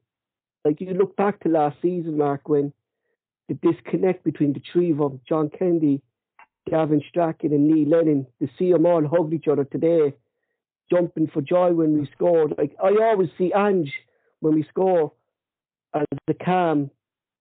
Like 0.66 0.82
you 0.82 0.96
look 0.96 1.16
back 1.16 1.42
to 1.42 1.50
last 1.50 1.78
season, 1.80 2.18
Mark, 2.18 2.50
when 2.50 2.74
the 3.48 3.56
disconnect 3.56 4.24
between 4.24 4.54
the 4.54 4.62
three 4.72 4.96
of 4.98 5.20
John 5.28 5.50
Kennedy, 5.58 6.02
Gavin 6.70 7.02
Strachan 7.10 7.54
and 7.54 7.68
Neil 7.68 7.90
Lennon, 7.90 8.26
to 8.40 8.48
see 8.58 8.72
them 8.72 8.86
all 8.86 9.06
hug 9.06 9.34
each 9.34 9.48
other 9.48 9.66
today, 9.66 10.14
jumping 10.90 11.28
for 11.28 11.42
joy 11.42 11.74
when 11.74 12.00
we 12.00 12.10
scored. 12.16 12.54
Like 12.58 12.76
I 12.82 12.92
always 13.02 13.30
see 13.38 13.52
Ange 13.54 13.92
when 14.40 14.56
we 14.56 14.66
score 14.70 15.12
as 15.94 16.06
the 16.28 16.34
calm 16.34 16.90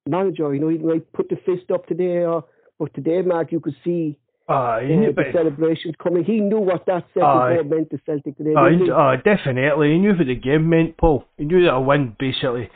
manager. 0.09 0.53
You 0.55 0.61
know, 0.61 0.69
he 0.69 0.79
might 0.79 1.13
put 1.13 1.29
the 1.29 1.37
fist 1.37 1.71
up 1.73 1.87
today, 1.87 2.25
or 2.25 2.45
but 2.79 2.93
today, 2.95 3.23
Mark, 3.23 3.53
you 3.53 3.61
could 3.61 3.77
see 3.85 4.19
uh, 4.49 4.81
the 4.81 5.31
celebrations 5.33 5.95
coming. 6.03 6.25
He 6.25 6.41
knew 6.41 6.59
what 6.59 6.85
that 6.87 7.05
Celtic 7.15 7.61
uh, 7.61 7.69
meant 7.69 7.91
to 7.91 8.01
Celtic 8.05 8.37
today. 8.37 8.55
Uh, 8.57 8.93
uh, 8.93 9.17
definitely. 9.17 9.93
He 9.93 9.99
knew 9.99 10.15
what 10.17 10.27
the 10.27 10.35
game 10.35 10.69
meant, 10.69 10.97
Paul. 10.97 11.25
He 11.39 11.45
knew 11.45 11.63
that 11.63 11.75
a 11.75 11.81
win 11.81 12.17
basically 12.19 12.69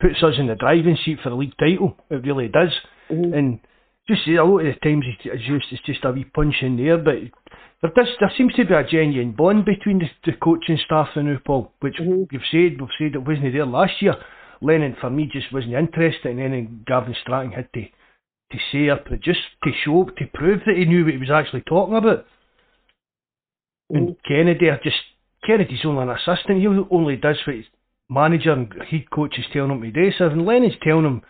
puts 0.00 0.22
us 0.22 0.34
in 0.38 0.46
the 0.46 0.54
driving 0.54 0.96
seat 1.04 1.18
for 1.22 1.30
the 1.30 1.36
league 1.36 1.56
title. 1.58 1.96
It 2.10 2.24
really 2.26 2.48
does. 2.48 2.72
Mm-hmm. 3.10 3.34
And 3.34 3.60
just 4.08 4.26
a 4.26 4.42
lot 4.42 4.60
of 4.60 4.66
the 4.66 4.80
times 4.80 5.04
it's 5.06 5.44
just 5.46 5.66
it's 5.70 5.82
just 5.84 6.04
a 6.04 6.10
wee 6.10 6.24
punch 6.24 6.56
in 6.62 6.76
there, 6.76 6.98
but 6.98 7.14
there 7.82 7.92
does 7.94 8.08
there 8.18 8.32
seems 8.36 8.54
to 8.54 8.64
be 8.64 8.74
a 8.74 8.84
genuine 8.84 9.32
bond 9.32 9.64
between 9.64 9.98
the, 9.98 10.08
the 10.24 10.36
coaching 10.42 10.78
staff 10.84 11.08
and 11.14 11.28
now, 11.28 11.38
Paul, 11.44 11.72
which 11.80 11.96
mm-hmm. 12.00 12.24
we've 12.30 12.48
said 12.50 12.80
we've 12.80 12.96
said 12.98 13.14
it 13.14 13.26
wasn't 13.26 13.52
there 13.52 13.66
last 13.66 14.00
year. 14.00 14.16
Lennon 14.62 14.96
for 15.00 15.10
me 15.10 15.28
just 15.32 15.52
wasn't 15.52 15.74
interested, 15.74 16.36
and 16.36 16.52
then 16.52 16.84
Gavin 16.86 17.14
Strachan 17.22 17.52
had 17.52 17.72
to 17.74 17.82
to 17.82 18.58
say 18.72 18.90
up, 18.90 19.06
just 19.22 19.38
to 19.62 19.70
show 19.84 20.04
to 20.04 20.26
prove 20.34 20.60
that 20.66 20.76
he 20.76 20.84
knew 20.84 21.04
what 21.04 21.14
he 21.14 21.18
was 21.18 21.30
actually 21.30 21.62
talking 21.62 21.96
about. 21.96 22.26
Mm-hmm. 23.92 23.96
And 23.96 24.16
Kennedy, 24.26 24.68
just 24.82 24.96
Kennedy's 25.46 25.84
only 25.84 26.02
an 26.02 26.10
assistant. 26.10 26.60
He 26.60 26.66
only 26.66 27.16
does 27.16 27.38
what 27.46 27.56
manager 28.10 28.52
and 28.52 28.72
head 28.90 29.08
coach 29.10 29.38
is 29.38 29.46
telling 29.52 29.70
him 29.70 29.80
to 29.82 29.90
do. 29.90 30.10
So 30.18 30.26
if 30.26 30.32
Lennon's 30.36 30.74
telling 30.82 31.06
him 31.06 31.22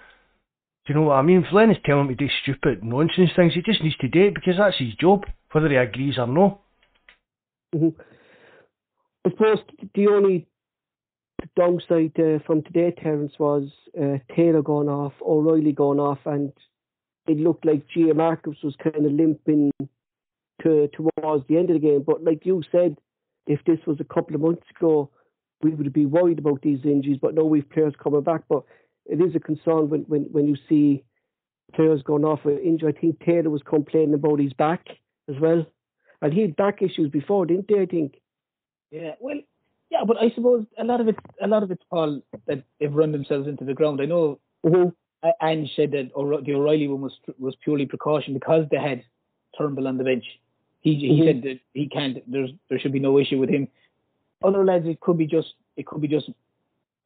do 0.86 0.94
you 0.94 1.00
know 1.00 1.06
what 1.06 1.16
I 1.16 1.22
mean? 1.22 1.44
If 1.46 1.52
Len 1.52 1.70
is 1.70 1.76
telling 1.84 2.08
me 2.08 2.14
to 2.14 2.24
do 2.26 2.32
stupid 2.42 2.82
nonsense 2.82 3.30
things, 3.36 3.54
he 3.54 3.62
just 3.62 3.82
needs 3.82 3.96
to 3.98 4.08
do 4.08 4.28
it 4.28 4.34
because 4.34 4.54
that's 4.58 4.78
his 4.78 4.94
job, 4.94 5.24
whether 5.52 5.68
he 5.68 5.76
agrees 5.76 6.14
or 6.18 6.26
not. 6.26 6.58
Mm-hmm. 7.74 8.00
I 9.24 9.30
suppose 9.30 9.58
the 9.94 10.08
only 10.08 10.46
downside 11.54 12.18
uh, 12.18 12.38
from 12.46 12.62
today, 12.62 12.92
Terence, 13.00 13.32
was 13.38 13.68
uh, 13.96 14.18
Taylor 14.34 14.62
going 14.62 14.88
off, 14.88 15.12
O'Riley 15.20 15.72
going 15.72 16.00
off, 16.00 16.18
and 16.24 16.52
it 17.26 17.36
looked 17.36 17.66
like 17.66 17.84
Giakoumakis 17.94 18.64
was 18.64 18.74
kind 18.82 19.04
of 19.04 19.12
limping 19.12 19.70
to 20.62 20.88
towards 20.88 21.46
the 21.46 21.58
end 21.58 21.68
of 21.70 21.74
the 21.74 21.86
game. 21.86 22.02
But 22.06 22.24
like 22.24 22.46
you 22.46 22.62
said, 22.72 22.96
if 23.46 23.60
this 23.66 23.78
was 23.86 23.98
a 24.00 24.14
couple 24.14 24.34
of 24.34 24.40
months 24.40 24.66
ago, 24.76 25.10
we 25.62 25.70
would 25.70 25.92
be 25.92 26.06
worried 26.06 26.38
about 26.38 26.62
these 26.62 26.80
injuries. 26.84 27.18
But 27.20 27.34
now 27.34 27.44
we've 27.44 27.68
players 27.68 27.94
coming 28.02 28.22
back. 28.22 28.42
But 28.48 28.64
it 29.06 29.20
is 29.20 29.34
a 29.34 29.40
concern 29.40 29.88
when, 29.90 30.02
when, 30.02 30.22
when 30.30 30.46
you 30.46 30.56
see 30.68 31.04
players 31.74 32.02
going 32.02 32.24
off 32.24 32.44
with 32.44 32.58
injury. 32.60 32.94
I 32.96 33.00
think 33.00 33.20
Taylor 33.20 33.50
was 33.50 33.62
complaining 33.62 34.14
about 34.14 34.40
his 34.40 34.52
back 34.52 34.86
as 35.28 35.36
well. 35.40 35.66
And 36.22 36.32
he 36.32 36.42
had 36.42 36.56
back 36.56 36.82
issues 36.82 37.10
before, 37.10 37.46
didn't 37.46 37.66
he, 37.68 37.78
I 37.78 37.86
think? 37.86 38.20
Yeah, 38.90 39.12
well, 39.20 39.40
yeah, 39.90 40.04
but 40.06 40.18
I 40.18 40.30
suppose 40.34 40.66
a 40.78 40.84
lot 40.84 41.00
of 41.00 41.08
it, 41.08 41.16
a 41.42 41.46
lot 41.46 41.62
of 41.62 41.70
it's 41.70 41.82
Paul 41.90 42.22
that 42.46 42.64
they've 42.78 42.92
run 42.92 43.12
themselves 43.12 43.48
into 43.48 43.64
the 43.64 43.74
ground. 43.74 44.00
I 44.00 44.06
know 44.06 44.38
mm-hmm. 44.64 44.88
Ange 45.42 45.70
said 45.74 45.92
that 45.92 46.10
the 46.14 46.54
O'Riley 46.54 46.88
one 46.88 47.00
was 47.00 47.12
was 47.38 47.56
purely 47.62 47.86
precaution 47.86 48.34
because 48.34 48.66
they 48.70 48.78
had 48.78 49.04
Turnbull 49.58 49.88
on 49.88 49.98
the 49.98 50.04
bench. 50.04 50.24
He 50.80 50.94
he 50.94 51.08
mm-hmm. 51.10 51.26
said 51.26 51.42
that 51.42 51.60
he 51.74 51.88
can't. 51.88 52.18
There's 52.30 52.50
there 52.68 52.78
should 52.78 52.92
be 52.92 53.00
no 53.00 53.18
issue 53.18 53.38
with 53.38 53.50
him. 53.50 53.68
Other 54.42 54.64
lads, 54.64 54.86
it 54.86 55.00
could 55.00 55.18
be 55.18 55.26
just 55.26 55.54
it 55.76 55.86
could 55.86 56.00
be 56.00 56.08
just 56.08 56.30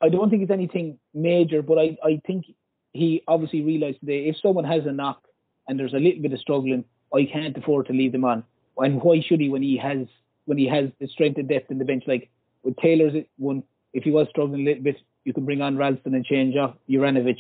I 0.01 0.09
don't 0.09 0.30
think 0.30 0.43
it's 0.43 0.51
anything 0.51 0.99
major, 1.14 1.62
but 1.62 1.78
I, 1.78 1.97
I 2.05 2.20
think 2.26 2.47
he 2.93 3.22
obviously 3.26 3.62
realised 3.62 4.01
today 4.01 4.28
if 4.28 4.37
someone 4.41 4.64
has 4.64 4.87
a 4.87 4.93
knock 4.93 5.22
and 5.66 5.78
there's 5.78 5.95
a 5.95 5.99
little 5.99 6.22
bit 6.22 6.32
of 6.32 6.39
struggling, 6.41 6.85
I 7.12 7.24
can't 7.24 7.57
afford 7.57 7.87
to 7.87 7.93
leave 7.93 8.12
them 8.12 8.24
on. 8.24 8.45
And 8.76 9.03
why 9.03 9.20
should 9.20 9.41
he 9.41 9.49
when 9.49 9.62
he 9.62 9.76
has 9.78 10.07
when 10.47 10.59
he 10.59 10.68
has 10.68 10.91
the 11.01 11.09
strength 11.09 11.39
and 11.39 11.49
depth 11.49 11.70
in 11.70 11.78
the 11.78 11.85
bench? 11.85 12.05
Like 12.07 12.30
with 12.62 12.76
Taylor's 12.76 13.14
one, 13.39 13.62
if 13.93 14.05
he 14.05 14.11
was 14.11 14.28
struggling 14.30 14.62
a 14.62 14.64
little 14.64 14.82
bit, 14.82 14.97
you 15.24 15.32
can 15.32 15.45
bring 15.45 15.62
on 15.62 15.76
Ralston 15.76 16.14
and 16.14 16.24
change 16.24 16.57
off 16.57 16.74
Juranovic. 16.89 17.39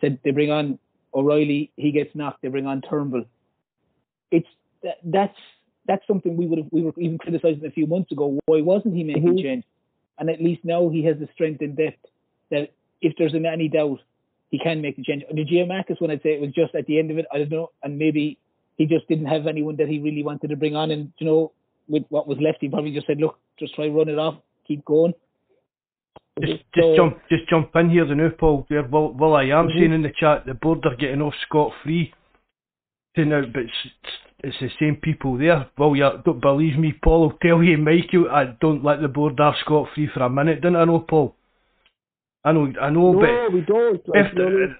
Said 0.00 0.18
they 0.24 0.30
bring 0.30 0.50
on 0.50 0.78
O'Riley, 1.14 1.72
he 1.76 1.90
gets 1.90 2.14
knocked. 2.14 2.42
They 2.42 2.48
bring 2.48 2.66
on 2.66 2.80
Turnbull. 2.80 3.24
It's 4.30 4.48
that, 4.82 4.98
that's 5.04 5.38
that's 5.88 6.06
something 6.06 6.36
we 6.36 6.46
would 6.46 6.58
have 6.58 6.68
we 6.70 6.82
were 6.82 6.92
even 6.98 7.18
criticising 7.18 7.64
a 7.66 7.70
few 7.70 7.86
months 7.86 8.12
ago. 8.12 8.38
Why 8.46 8.60
wasn't 8.60 8.94
he 8.94 9.02
making 9.02 9.24
mm-hmm. 9.24 9.42
change? 9.42 9.64
and 10.18 10.28
at 10.28 10.42
least 10.42 10.64
now 10.64 10.88
he 10.88 11.04
has 11.04 11.16
the 11.18 11.28
strength 11.32 11.60
and 11.60 11.76
depth 11.76 12.04
that 12.50 12.72
if 13.00 13.14
there's 13.18 13.34
any 13.34 13.68
doubt, 13.68 14.00
he 14.50 14.58
can 14.58 14.82
make 14.82 14.96
the 14.96 15.04
change. 15.04 15.22
The 15.30 15.44
Giakoumakis 15.44 16.00
one, 16.00 16.10
I'd 16.10 16.22
say 16.22 16.30
it 16.30 16.40
was 16.40 16.52
just 16.52 16.74
at 16.74 16.86
the 16.86 16.98
end 16.98 17.10
of 17.10 17.18
it. 17.18 17.26
I 17.32 17.38
don't 17.38 17.50
know, 17.50 17.70
and 17.82 17.98
maybe 17.98 18.38
he 18.76 18.86
just 18.86 19.06
didn't 19.08 19.26
have 19.26 19.46
anyone 19.46 19.76
that 19.76 19.88
he 19.88 19.98
really 19.98 20.24
wanted 20.24 20.48
to 20.48 20.56
bring 20.56 20.74
on, 20.74 20.90
and 20.90 21.12
you 21.18 21.26
know, 21.26 21.52
with 21.88 22.04
what 22.08 22.26
was 22.26 22.38
left, 22.40 22.58
he 22.60 22.68
probably 22.68 22.92
just 22.92 23.06
said, 23.06 23.18
"Look, 23.18 23.38
just 23.58 23.74
try 23.74 23.88
run 23.88 24.08
it 24.08 24.18
off, 24.18 24.36
keep 24.66 24.84
going." 24.84 25.12
Just, 26.40 26.62
just 26.74 26.86
so, 26.86 26.96
jump, 26.96 27.18
just 27.28 27.48
jump 27.48 27.70
in 27.74 27.90
here, 27.90 28.06
the 28.06 28.14
new 28.14 28.30
Paul. 28.30 28.66
There, 28.70 28.86
well, 28.86 29.12
well, 29.12 29.34
I 29.34 29.44
am 29.44 29.66
mm-hmm. 29.66 29.78
saying 29.78 29.92
in 29.92 30.02
the 30.02 30.12
chat 30.18 30.46
the 30.46 30.54
board 30.54 30.84
are 30.84 30.96
getting 30.96 31.22
off 31.22 31.34
scot 31.46 31.72
free. 31.84 32.12
Now, 33.16 33.42
but 33.52 33.64
it's, 34.40 34.56
the 34.60 34.68
same 34.78 34.96
people 34.96 35.36
there. 35.36 35.68
Well, 35.76 35.96
you 35.96 36.08
don't 36.24 36.40
believe 36.40 36.78
me, 36.78 36.92
Paul. 36.92 37.30
I'll 37.30 37.38
tell 37.38 37.62
you, 37.62 37.76
Michael, 37.76 38.30
I 38.30 38.56
don't 38.60 38.84
let 38.84 39.00
the 39.00 39.08
board 39.08 39.40
off 39.40 39.56
scot 39.60 39.88
free 39.94 40.08
for 40.12 40.22
a 40.22 40.30
minute, 40.30 40.60
didn't 40.60 40.76
I 40.76 40.84
know, 40.84 41.00
Paul? 41.00 41.34
I 42.44 42.52
know, 42.52 42.72
I 42.80 42.90
know, 42.90 43.12
no, 43.12 43.20
but 43.20 43.52
we 43.52 43.60
don't. 43.62 44.00
If 44.06 44.34
the, 44.34 44.74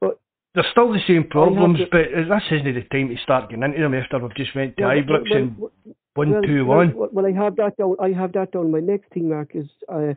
but 0.00 0.18
there's 0.54 0.66
still 0.70 0.92
the 0.92 1.00
same 1.06 1.28
problems, 1.28 1.78
to, 1.78 1.86
but 1.90 2.06
this 2.14 2.42
isn't 2.50 2.74
the 2.74 2.82
time 2.90 3.08
to 3.08 3.22
start 3.22 3.50
getting 3.50 3.62
into 3.62 3.80
them 3.80 3.94
after 3.94 4.18
we've 4.18 4.34
just 4.34 4.56
went 4.56 4.76
to 4.78 4.84
well, 4.84 4.96
Ibrox 4.96 5.30
well, 5.30 5.38
and 5.38 5.58
well, 5.58 5.72
one 6.14 6.42
two 6.46 6.64
one. 6.64 6.92
Well, 6.96 7.26
I 7.26 7.32
have 7.32 7.56
that 7.56 7.76
down. 7.76 7.96
I 8.00 8.08
have 8.18 8.32
that 8.32 8.52
down. 8.52 8.72
My 8.72 8.80
next 8.80 9.12
thing, 9.12 9.28
Mark, 9.28 9.50
is 9.54 9.66
uh, 9.92 10.14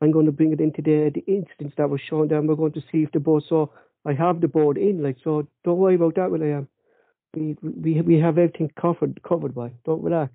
I'm 0.00 0.10
going 0.10 0.26
to 0.26 0.32
bring 0.32 0.52
it 0.52 0.60
into 0.60 0.82
the 0.82 1.12
the 1.14 1.24
instance 1.32 1.72
that 1.78 1.88
was 1.88 2.00
shown 2.10 2.28
down. 2.28 2.48
We're 2.48 2.56
going 2.56 2.72
to 2.72 2.82
see 2.90 3.04
if 3.04 3.12
the 3.12 3.20
board. 3.20 3.44
So 3.48 3.70
I 4.04 4.12
have 4.14 4.40
the 4.40 4.48
board 4.48 4.76
in, 4.76 5.04
like 5.04 5.18
so. 5.22 5.46
Don't 5.64 5.78
worry 5.78 5.94
about 5.94 6.16
that. 6.16 6.30
Will 6.30 6.42
I 6.42 6.58
am 6.58 6.68
we 7.36 7.56
we 7.62 8.00
we 8.00 8.18
have 8.18 8.38
everything 8.38 8.70
covered 8.80 9.20
covered 9.22 9.54
by. 9.54 9.70
Don't 9.84 10.02
relax. 10.02 10.32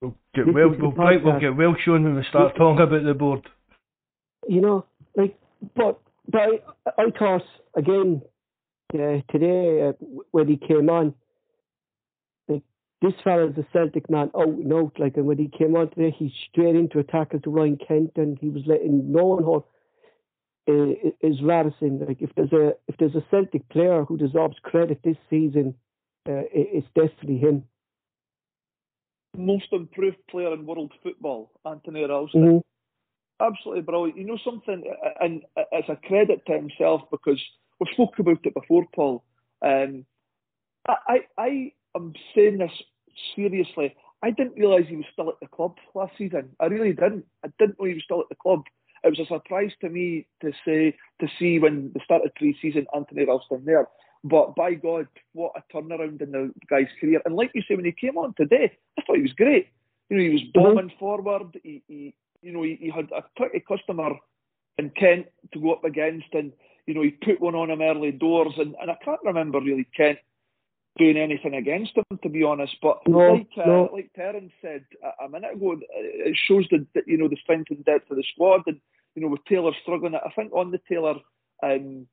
We'll 0.00 0.16
get 0.34 0.52
well. 0.52 0.70
We'll, 0.78 0.92
right, 0.92 1.22
we'll 1.22 1.40
get 1.40 1.56
well 1.56 1.74
shown 1.84 2.04
when 2.04 2.16
we 2.16 2.24
start 2.28 2.56
talking 2.56 2.82
about 2.82 3.04
the 3.04 3.14
board. 3.14 3.48
You 4.48 4.60
know, 4.60 4.86
like, 5.16 5.38
but 5.76 6.00
but 6.28 6.40
I, 6.40 6.60
I 6.98 7.04
thought 7.18 7.42
again 7.76 8.22
uh, 8.94 9.20
today 9.30 9.88
uh, 9.88 9.92
when 10.30 10.48
he 10.48 10.56
came 10.56 10.88
on, 10.88 11.14
like 12.48 12.62
this 13.02 13.12
fella's 13.22 13.56
a 13.58 13.66
Celtic 13.72 14.08
man 14.08 14.30
out 14.34 14.48
and 14.48 14.72
out. 14.72 14.92
Like, 14.98 15.16
and 15.16 15.26
when 15.26 15.38
he 15.38 15.48
came 15.48 15.76
on 15.76 15.90
today, 15.90 16.14
he 16.16 16.32
straight 16.50 16.76
into 16.76 16.98
attack 16.98 17.30
to 17.30 17.50
Ryan 17.50 17.78
Kent, 17.86 18.12
and 18.16 18.38
he 18.40 18.48
was 18.48 18.62
letting 18.66 19.12
no 19.12 19.24
one 19.24 19.42
hold. 19.42 19.64
Uh, 20.68 20.92
is 21.22 21.40
Radisson 21.42 22.04
like 22.06 22.20
if 22.20 22.30
there's 22.36 22.52
a 22.52 22.72
if 22.86 22.96
there's 22.98 23.14
a 23.14 23.24
Celtic 23.30 23.66
player 23.70 24.04
who 24.04 24.18
deserves 24.18 24.56
credit 24.62 25.00
this 25.02 25.16
season 25.28 25.74
uh, 26.28 26.44
it's 26.52 26.86
definitely 26.94 27.38
him. 27.38 27.64
Most 29.36 29.66
improved 29.72 30.18
player 30.28 30.52
in 30.52 30.66
world 30.66 30.92
football, 31.02 31.52
Anthony 31.64 32.04
Ralston. 32.04 32.42
Mm-hmm. 32.42 33.44
Absolutely 33.44 33.82
brilliant. 33.82 34.18
You 34.18 34.26
know 34.26 34.38
something, 34.44 34.82
and 35.20 35.42
it's 35.72 35.88
a 35.88 35.96
credit 36.06 36.44
to 36.46 36.52
himself 36.52 37.02
because 37.10 37.40
we've 37.78 37.92
spoken 37.92 38.20
about 38.20 38.44
it 38.44 38.54
before, 38.54 38.84
Paul. 38.94 39.24
Um, 39.64 40.04
I, 40.86 41.20
I 41.38 41.72
am 41.96 42.12
saying 42.34 42.58
this 42.58 42.70
seriously. 43.34 43.94
I 44.22 44.30
didn't 44.30 44.58
realise 44.58 44.86
he 44.88 44.96
was 44.96 45.06
still 45.12 45.30
at 45.30 45.40
the 45.40 45.46
club 45.46 45.76
last 45.94 46.12
season. 46.18 46.50
I 46.60 46.66
really 46.66 46.92
didn't. 46.92 47.24
I 47.44 47.48
didn't 47.58 47.80
know 47.80 47.86
he 47.86 47.94
was 47.94 48.04
still 48.04 48.20
at 48.20 48.28
the 48.28 48.34
club. 48.34 48.64
It 49.02 49.08
was 49.08 49.18
a 49.20 49.26
surprise 49.26 49.70
to 49.80 49.88
me 49.88 50.26
to 50.42 50.52
say 50.64 50.94
to 51.20 51.28
see 51.38 51.58
when 51.58 51.92
the 51.94 52.00
started 52.04 52.34
pre-season 52.34 52.86
Anthony 52.94 53.24
Ralston 53.24 53.64
there. 53.64 53.88
But 54.22 54.54
by 54.54 54.74
God, 54.74 55.08
what 55.32 55.52
a 55.56 55.74
turnaround 55.74 56.20
in 56.20 56.32
the 56.32 56.52
guy's 56.68 56.88
career. 57.00 57.22
And 57.24 57.34
like 57.34 57.52
you 57.54 57.62
say, 57.66 57.74
when 57.74 57.86
he 57.86 57.92
came 57.92 58.18
on 58.18 58.34
today, 58.36 58.70
I 58.98 59.02
thought 59.02 59.16
he 59.16 59.22
was 59.22 59.32
great. 59.32 59.68
You 60.08 60.16
know, 60.16 60.22
he 60.22 60.30
was 60.30 60.42
mm-hmm. 60.42 60.62
bombing 60.62 60.88
mm-hmm. 60.88 60.98
forward. 60.98 61.58
He, 61.62 61.82
he, 61.88 62.14
you 62.42 62.52
know, 62.52 62.62
he, 62.62 62.76
he 62.80 62.90
had 62.90 63.08
a 63.16 63.22
pretty 63.36 63.60
customer 63.60 64.10
in 64.78 64.90
Kent 64.90 65.26
to 65.52 65.60
go 65.60 65.72
up 65.72 65.84
against, 65.84 66.26
and 66.32 66.52
you 66.86 66.94
know, 66.94 67.02
he 67.02 67.10
put 67.10 67.40
one 67.40 67.54
on 67.54 67.70
him 67.70 67.80
early 67.80 68.12
doors. 68.12 68.52
And, 68.58 68.74
and 68.80 68.90
I 68.90 68.96
can't 69.04 69.20
remember 69.24 69.60
really 69.60 69.86
Kent 69.96 70.18
doing 70.98 71.16
anything 71.16 71.54
against 71.54 71.96
him, 71.96 72.18
to 72.22 72.28
be 72.28 72.42
honest. 72.42 72.76
But 72.82 72.98
no, 73.06 73.18
like 73.18 73.48
uh, 73.56 73.66
no. 73.66 73.90
like 73.92 74.10
Terence 74.14 74.52
said 74.60 74.84
a, 75.02 75.24
a 75.24 75.28
minute 75.28 75.54
ago, 75.54 75.76
it 75.90 76.36
shows 76.46 76.66
the, 76.70 76.86
the 76.94 77.02
you 77.06 77.16
know 77.16 77.28
the 77.28 77.38
strength 77.42 77.70
and 77.70 77.84
depth 77.86 78.10
of 78.10 78.18
the 78.18 78.24
squad, 78.34 78.62
and 78.66 78.80
you 79.14 79.22
know 79.22 79.28
with 79.28 79.44
Taylor 79.48 79.72
struggling. 79.82 80.14
I 80.14 80.30
think 80.36 80.52
on 80.52 80.70
the 80.70 80.80
Taylor. 80.88 81.14
Um, 81.62 82.06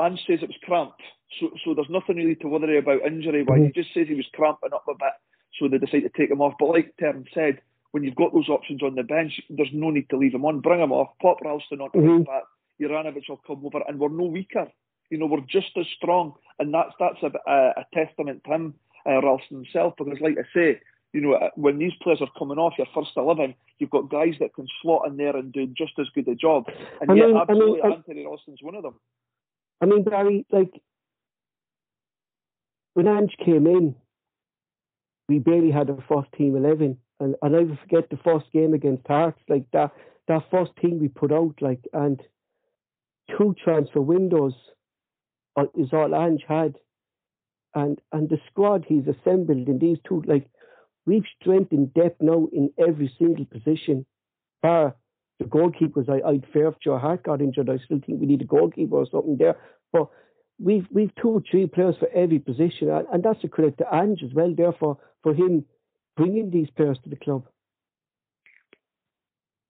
Ange 0.00 0.20
says 0.26 0.40
it 0.42 0.48
was 0.48 0.64
cramped, 0.64 1.02
so 1.38 1.50
so 1.64 1.74
there's 1.74 1.90
nothing 1.90 2.16
really 2.16 2.36
to 2.36 2.48
worry 2.48 2.78
about 2.78 3.06
injury 3.06 3.42
wise. 3.42 3.58
Mm-hmm. 3.58 3.66
He 3.66 3.82
just 3.82 3.94
says 3.94 4.06
he 4.08 4.14
was 4.14 4.28
cramping 4.34 4.72
up 4.72 4.84
a 4.88 4.94
bit, 4.94 5.14
so 5.58 5.68
they 5.68 5.78
decided 5.78 6.12
to 6.12 6.18
take 6.18 6.30
him 6.30 6.40
off. 6.40 6.54
But 6.58 6.70
like 6.70 6.94
Terence 6.98 7.28
said, 7.34 7.60
when 7.92 8.04
you've 8.04 8.16
got 8.16 8.32
those 8.32 8.48
options 8.48 8.82
on 8.82 8.94
the 8.94 9.02
bench, 9.02 9.40
there's 9.50 9.72
no 9.72 9.90
need 9.90 10.08
to 10.10 10.16
leave 10.16 10.34
him 10.34 10.44
on. 10.44 10.60
Bring 10.60 10.80
him 10.80 10.92
off, 10.92 11.10
pop 11.20 11.38
Ralston 11.42 11.80
on 11.80 11.90
mm-hmm. 11.90 12.22
back. 12.22 12.44
Juranovic 12.80 13.28
will 13.28 13.42
come 13.46 13.64
over, 13.64 13.82
and 13.88 13.98
we're 13.98 14.08
no 14.08 14.24
weaker. 14.24 14.68
You 15.10 15.18
know, 15.18 15.26
we're 15.26 15.40
just 15.48 15.70
as 15.76 15.86
strong, 15.96 16.34
and 16.58 16.72
that's 16.72 16.92
that's 17.00 17.22
a, 17.22 17.50
a, 17.50 17.56
a 17.80 17.84
testament 17.94 18.42
to 18.44 18.54
him. 18.54 18.74
uh, 19.06 19.20
Ralston 19.22 19.64
himself. 19.64 19.94
Because, 19.96 20.20
like 20.20 20.36
I 20.38 20.46
say, 20.54 20.80
you 21.12 21.20
know, 21.20 21.34
uh, 21.34 21.50
when 21.56 21.78
these 21.78 21.92
players 22.02 22.20
are 22.20 22.28
coming 22.38 22.58
off 22.58 22.74
your 22.78 22.86
first 22.94 23.12
11, 23.16 23.54
you've 23.78 23.90
got 23.90 24.10
guys 24.10 24.34
that 24.40 24.54
can 24.54 24.66
slot 24.82 25.08
in 25.08 25.16
there 25.16 25.36
and 25.36 25.52
do 25.52 25.66
just 25.66 25.92
as 25.98 26.06
good 26.14 26.28
a 26.28 26.34
job. 26.34 26.64
And 27.00 27.10
I 27.10 27.14
yet, 27.14 27.30
absolutely, 27.40 27.80
Anthony 27.82 28.26
Ralston's 28.26 28.62
one 28.62 28.74
of 28.74 28.82
them. 28.82 28.94
I 29.80 29.86
mean, 29.86 30.02
Barry, 30.04 30.46
like, 30.50 30.72
when 32.94 33.06
Ange 33.06 33.36
came 33.44 33.66
in, 33.66 33.94
we 35.28 35.38
barely 35.38 35.70
had 35.70 35.90
a 35.90 36.02
first 36.08 36.32
team 36.36 36.56
11. 36.56 36.98
And 37.20 37.34
i 37.42 37.48
never 37.48 37.78
forget 37.82 38.10
the 38.10 38.18
first 38.24 38.46
game 38.52 38.74
against 38.74 39.06
Hearts, 39.06 39.40
like 39.48 39.64
that, 39.72 39.92
that 40.28 40.44
first 40.50 40.72
team 40.80 41.00
we 41.00 41.08
put 41.08 41.32
out, 41.32 41.54
like, 41.60 41.80
and 41.92 42.20
two 43.36 43.54
transfer 43.62 44.00
windows 44.00 44.54
is 45.76 45.88
all 45.92 46.14
Ange 46.14 46.44
had. 46.48 46.76
And, 47.74 48.00
and 48.12 48.28
the 48.28 48.38
squad 48.50 48.84
he's 48.88 49.04
assembled 49.06 49.68
in 49.68 49.78
these 49.78 49.98
two, 50.08 50.22
like, 50.26 50.48
We've 51.08 51.24
strength 51.40 51.72
in 51.72 51.86
depth 51.86 52.20
now 52.20 52.48
in 52.52 52.70
every 52.78 53.10
single 53.18 53.46
position, 53.46 54.04
bar 54.60 54.94
the 55.38 55.44
goalkeepers. 55.44 56.08
I, 56.08 56.26
I'd 56.28 56.46
fear 56.52 56.68
if 56.68 56.74
Joe 56.82 56.98
Hart 56.98 57.22
got 57.22 57.40
injured. 57.40 57.70
I 57.70 57.78
still 57.84 58.00
think 58.04 58.20
we 58.20 58.26
need 58.26 58.42
a 58.42 58.46
goalkeeper 58.46 58.96
or 58.96 59.06
something 59.10 59.36
there. 59.36 59.56
But 59.92 60.08
we've 60.58 60.86
we've 60.90 61.14
two 61.20 61.28
or 61.28 61.42
three 61.50 61.66
players 61.66 61.96
for 61.98 62.08
every 62.14 62.38
position, 62.38 62.90
and, 62.90 63.22
that's 63.22 63.42
a 63.44 63.48
credit 63.48 63.78
to 63.78 63.94
Ange 63.94 64.22
as 64.22 64.34
well. 64.34 64.52
Therefore, 64.54 64.98
for 65.22 65.34
him 65.34 65.64
bringing 66.16 66.50
these 66.50 66.68
players 66.70 66.98
to 67.04 67.10
the 67.10 67.16
club. 67.16 67.46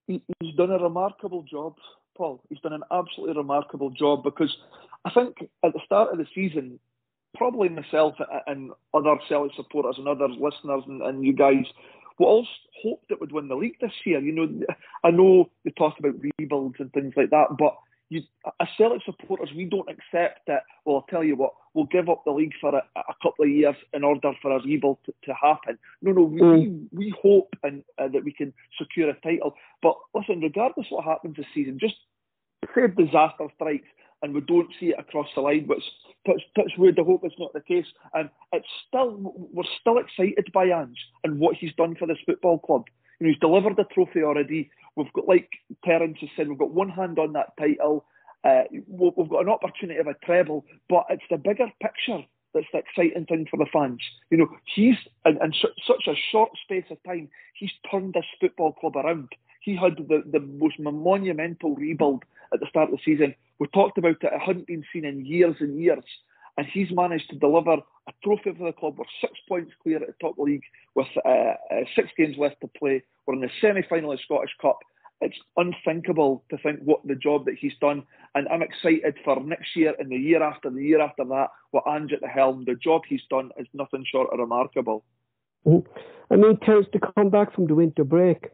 He's 0.06 0.54
done 0.56 0.70
a 0.70 0.82
remarkable 0.82 1.42
job, 1.42 1.76
Paul. 2.16 2.42
He's 2.48 2.60
done 2.60 2.72
an 2.72 2.82
absolutely 2.90 3.36
remarkable 3.36 3.90
job 3.90 4.24
because 4.24 4.56
I 5.04 5.10
think 5.10 5.36
at 5.62 5.74
the 5.74 5.80
start 5.84 6.10
of 6.10 6.16
the 6.16 6.26
season, 6.34 6.80
probably 7.36 7.68
myself 7.68 8.14
and 8.46 8.70
other 8.94 9.16
Celtic 9.28 9.54
supporters 9.54 9.96
and 9.98 10.08
other 10.08 10.28
listeners 10.28 10.82
and, 10.86 11.02
and 11.02 11.24
you 11.24 11.34
guys 11.34 11.66
we 12.18 12.26
all 12.26 12.46
hoped 12.82 13.10
it 13.10 13.20
would 13.20 13.32
win 13.32 13.48
the 13.48 13.54
league 13.54 13.76
this 13.80 13.92
year. 14.04 14.20
You 14.20 14.32
know, 14.32 14.66
I 15.04 15.10
know 15.10 15.50
they 15.64 15.70
talk 15.70 15.98
about 15.98 16.14
rebuilds 16.38 16.76
and 16.78 16.92
things 16.92 17.14
like 17.16 17.30
that, 17.30 17.56
but 17.58 17.76
you, 18.10 18.22
as 18.60 18.68
Celtic 18.76 19.02
supporters, 19.04 19.50
we 19.54 19.66
don't 19.66 19.88
accept 19.88 20.40
that. 20.46 20.62
Well, 20.84 20.96
I'll 20.96 21.06
tell 21.10 21.22
you 21.22 21.36
what, 21.36 21.52
we'll 21.74 21.86
give 21.86 22.08
up 22.08 22.24
the 22.24 22.32
league 22.32 22.54
for 22.60 22.74
a, 22.74 22.82
a 22.96 23.14
couple 23.22 23.44
of 23.44 23.50
years 23.50 23.76
in 23.92 24.02
order 24.02 24.32
for 24.40 24.56
a 24.56 24.62
rebuild 24.62 24.98
to, 25.06 25.14
to 25.24 25.34
happen. 25.34 25.78
No, 26.00 26.12
no, 26.12 26.22
we, 26.22 26.40
mm. 26.40 26.88
we, 26.90 27.06
we 27.06 27.14
hope 27.22 27.54
and 27.62 27.82
uh, 27.98 28.08
that 28.08 28.24
we 28.24 28.32
can 28.32 28.52
secure 28.78 29.10
a 29.10 29.20
title. 29.20 29.54
But 29.82 29.96
listen, 30.14 30.40
regardless 30.40 30.86
what 30.90 31.04
happens 31.04 31.36
this 31.36 31.46
season, 31.54 31.78
just 31.78 31.96
say 32.74 32.86
disaster 32.86 33.48
strikes 33.54 33.88
and 34.22 34.34
we 34.34 34.40
don't 34.40 34.70
see 34.78 34.86
it 34.86 34.98
across 34.98 35.28
the 35.34 35.40
line, 35.40 35.66
which 35.66 35.82
touch, 36.26 36.42
touch 36.56 36.72
wood, 36.76 36.98
I 36.98 37.04
hope 37.04 37.22
it's 37.24 37.38
not 37.38 37.52
the 37.52 37.60
case. 37.60 37.86
And 38.14 38.30
it's 38.52 38.66
still, 38.86 39.16
we're 39.52 39.64
still 39.80 39.98
excited 39.98 40.52
by 40.52 40.66
Ange 40.66 40.98
and 41.24 41.38
what 41.38 41.56
he's 41.56 41.74
done 41.74 41.94
for 41.96 42.06
this 42.06 42.18
football 42.26 42.58
club. 42.58 42.84
You 43.18 43.26
know, 43.26 43.32
he's 43.32 43.40
delivered 43.40 43.78
a 43.78 43.84
trophy 43.84 44.22
already. 44.22 44.70
We've 44.96 45.12
got, 45.12 45.28
like 45.28 45.50
Terence 45.84 46.18
has 46.20 46.30
said, 46.36 46.48
we've 46.48 46.58
got 46.58 46.72
one 46.72 46.90
hand 46.90 47.18
on 47.18 47.32
that 47.34 47.56
title. 47.58 48.04
Uh, 48.44 48.62
we've 48.88 49.28
got 49.28 49.42
an 49.42 49.48
opportunity 49.48 49.98
of 49.98 50.06
a 50.06 50.14
treble, 50.24 50.64
but 50.88 51.06
it's 51.10 51.24
the 51.30 51.36
bigger 51.36 51.66
picture 51.82 52.24
that's 52.54 52.66
the 52.72 52.78
exciting 52.78 53.26
thing 53.26 53.46
for 53.50 53.56
the 53.56 53.66
fans. 53.72 54.00
You 54.30 54.38
know, 54.38 54.48
he's 54.74 54.96
in, 55.26 55.38
in 55.42 55.52
such 55.86 56.06
a 56.06 56.14
short 56.30 56.50
space 56.62 56.84
of 56.90 57.02
time, 57.04 57.28
he's 57.54 57.70
turned 57.90 58.14
this 58.14 58.24
football 58.40 58.72
club 58.72 58.96
around. 58.96 59.28
He 59.60 59.76
had 59.76 59.96
the, 59.96 60.22
the 60.30 60.40
most 60.40 60.78
monumental 60.78 61.74
rebuild 61.74 62.24
at 62.52 62.60
the 62.60 62.66
start 62.68 62.90
of 62.90 62.98
the 62.98 63.02
season. 63.04 63.34
We 63.58 63.66
talked 63.68 63.98
about 63.98 64.22
it, 64.22 64.32
it 64.32 64.40
hadn't 64.40 64.66
been 64.66 64.84
seen 64.92 65.04
in 65.04 65.24
years 65.24 65.56
and 65.60 65.80
years. 65.80 66.04
And 66.56 66.66
he's 66.66 66.90
managed 66.90 67.30
to 67.30 67.36
deliver 67.36 67.74
a 67.74 68.12
trophy 68.24 68.52
for 68.56 68.66
the 68.66 68.72
club. 68.72 68.98
We're 68.98 69.04
six 69.20 69.34
points 69.48 69.72
clear 69.82 69.98
at 69.98 70.08
the 70.08 70.14
top 70.20 70.38
league 70.38 70.64
with 70.96 71.06
uh, 71.24 71.28
uh, 71.28 71.54
six 71.94 72.08
games 72.16 72.36
left 72.36 72.60
to 72.62 72.68
play. 72.68 73.02
We're 73.26 73.34
in 73.34 73.40
the 73.40 73.50
semi 73.60 73.82
final 73.88 74.12
of 74.12 74.20
Scottish 74.20 74.54
Cup. 74.60 74.78
It's 75.20 75.36
unthinkable 75.56 76.44
to 76.50 76.58
think 76.58 76.80
what 76.80 77.00
the 77.04 77.14
job 77.14 77.44
that 77.46 77.56
he's 77.60 77.74
done. 77.80 78.04
And 78.34 78.48
I'm 78.48 78.62
excited 78.62 79.16
for 79.24 79.40
next 79.40 79.74
year 79.76 79.94
and 79.98 80.10
the 80.10 80.16
year 80.16 80.42
after, 80.42 80.70
the 80.70 80.82
year 80.82 81.00
after 81.00 81.24
that, 81.24 81.48
with 81.72 81.82
Ange 81.88 82.12
at 82.12 82.20
the 82.20 82.28
helm. 82.28 82.64
The 82.66 82.76
job 82.76 83.02
he's 83.08 83.22
done 83.28 83.50
is 83.58 83.66
nothing 83.74 84.04
short 84.10 84.32
of 84.32 84.38
remarkable. 84.38 85.04
Mm-hmm. 85.66 85.88
I 86.32 86.36
mean, 86.36 86.58
Terence, 86.58 86.86
to 86.92 87.00
come 87.00 87.30
back 87.30 87.54
from 87.54 87.66
the 87.66 87.74
winter 87.74 88.04
break, 88.04 88.48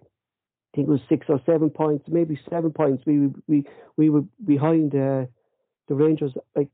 I 0.75 0.77
think 0.77 0.89
it 0.89 0.91
was 0.91 1.01
six 1.09 1.27
or 1.29 1.41
seven 1.47 1.71
points, 1.71 2.07
maybe 2.09 2.37
seven 2.51 2.73
points. 2.73 3.05
We 3.07 3.29
we 3.47 3.65
we 3.97 4.11
were 4.11 4.25
behind 4.45 4.93
uh, 4.93 5.27
the 5.87 5.95
Rangers. 5.95 6.33
Like 6.57 6.69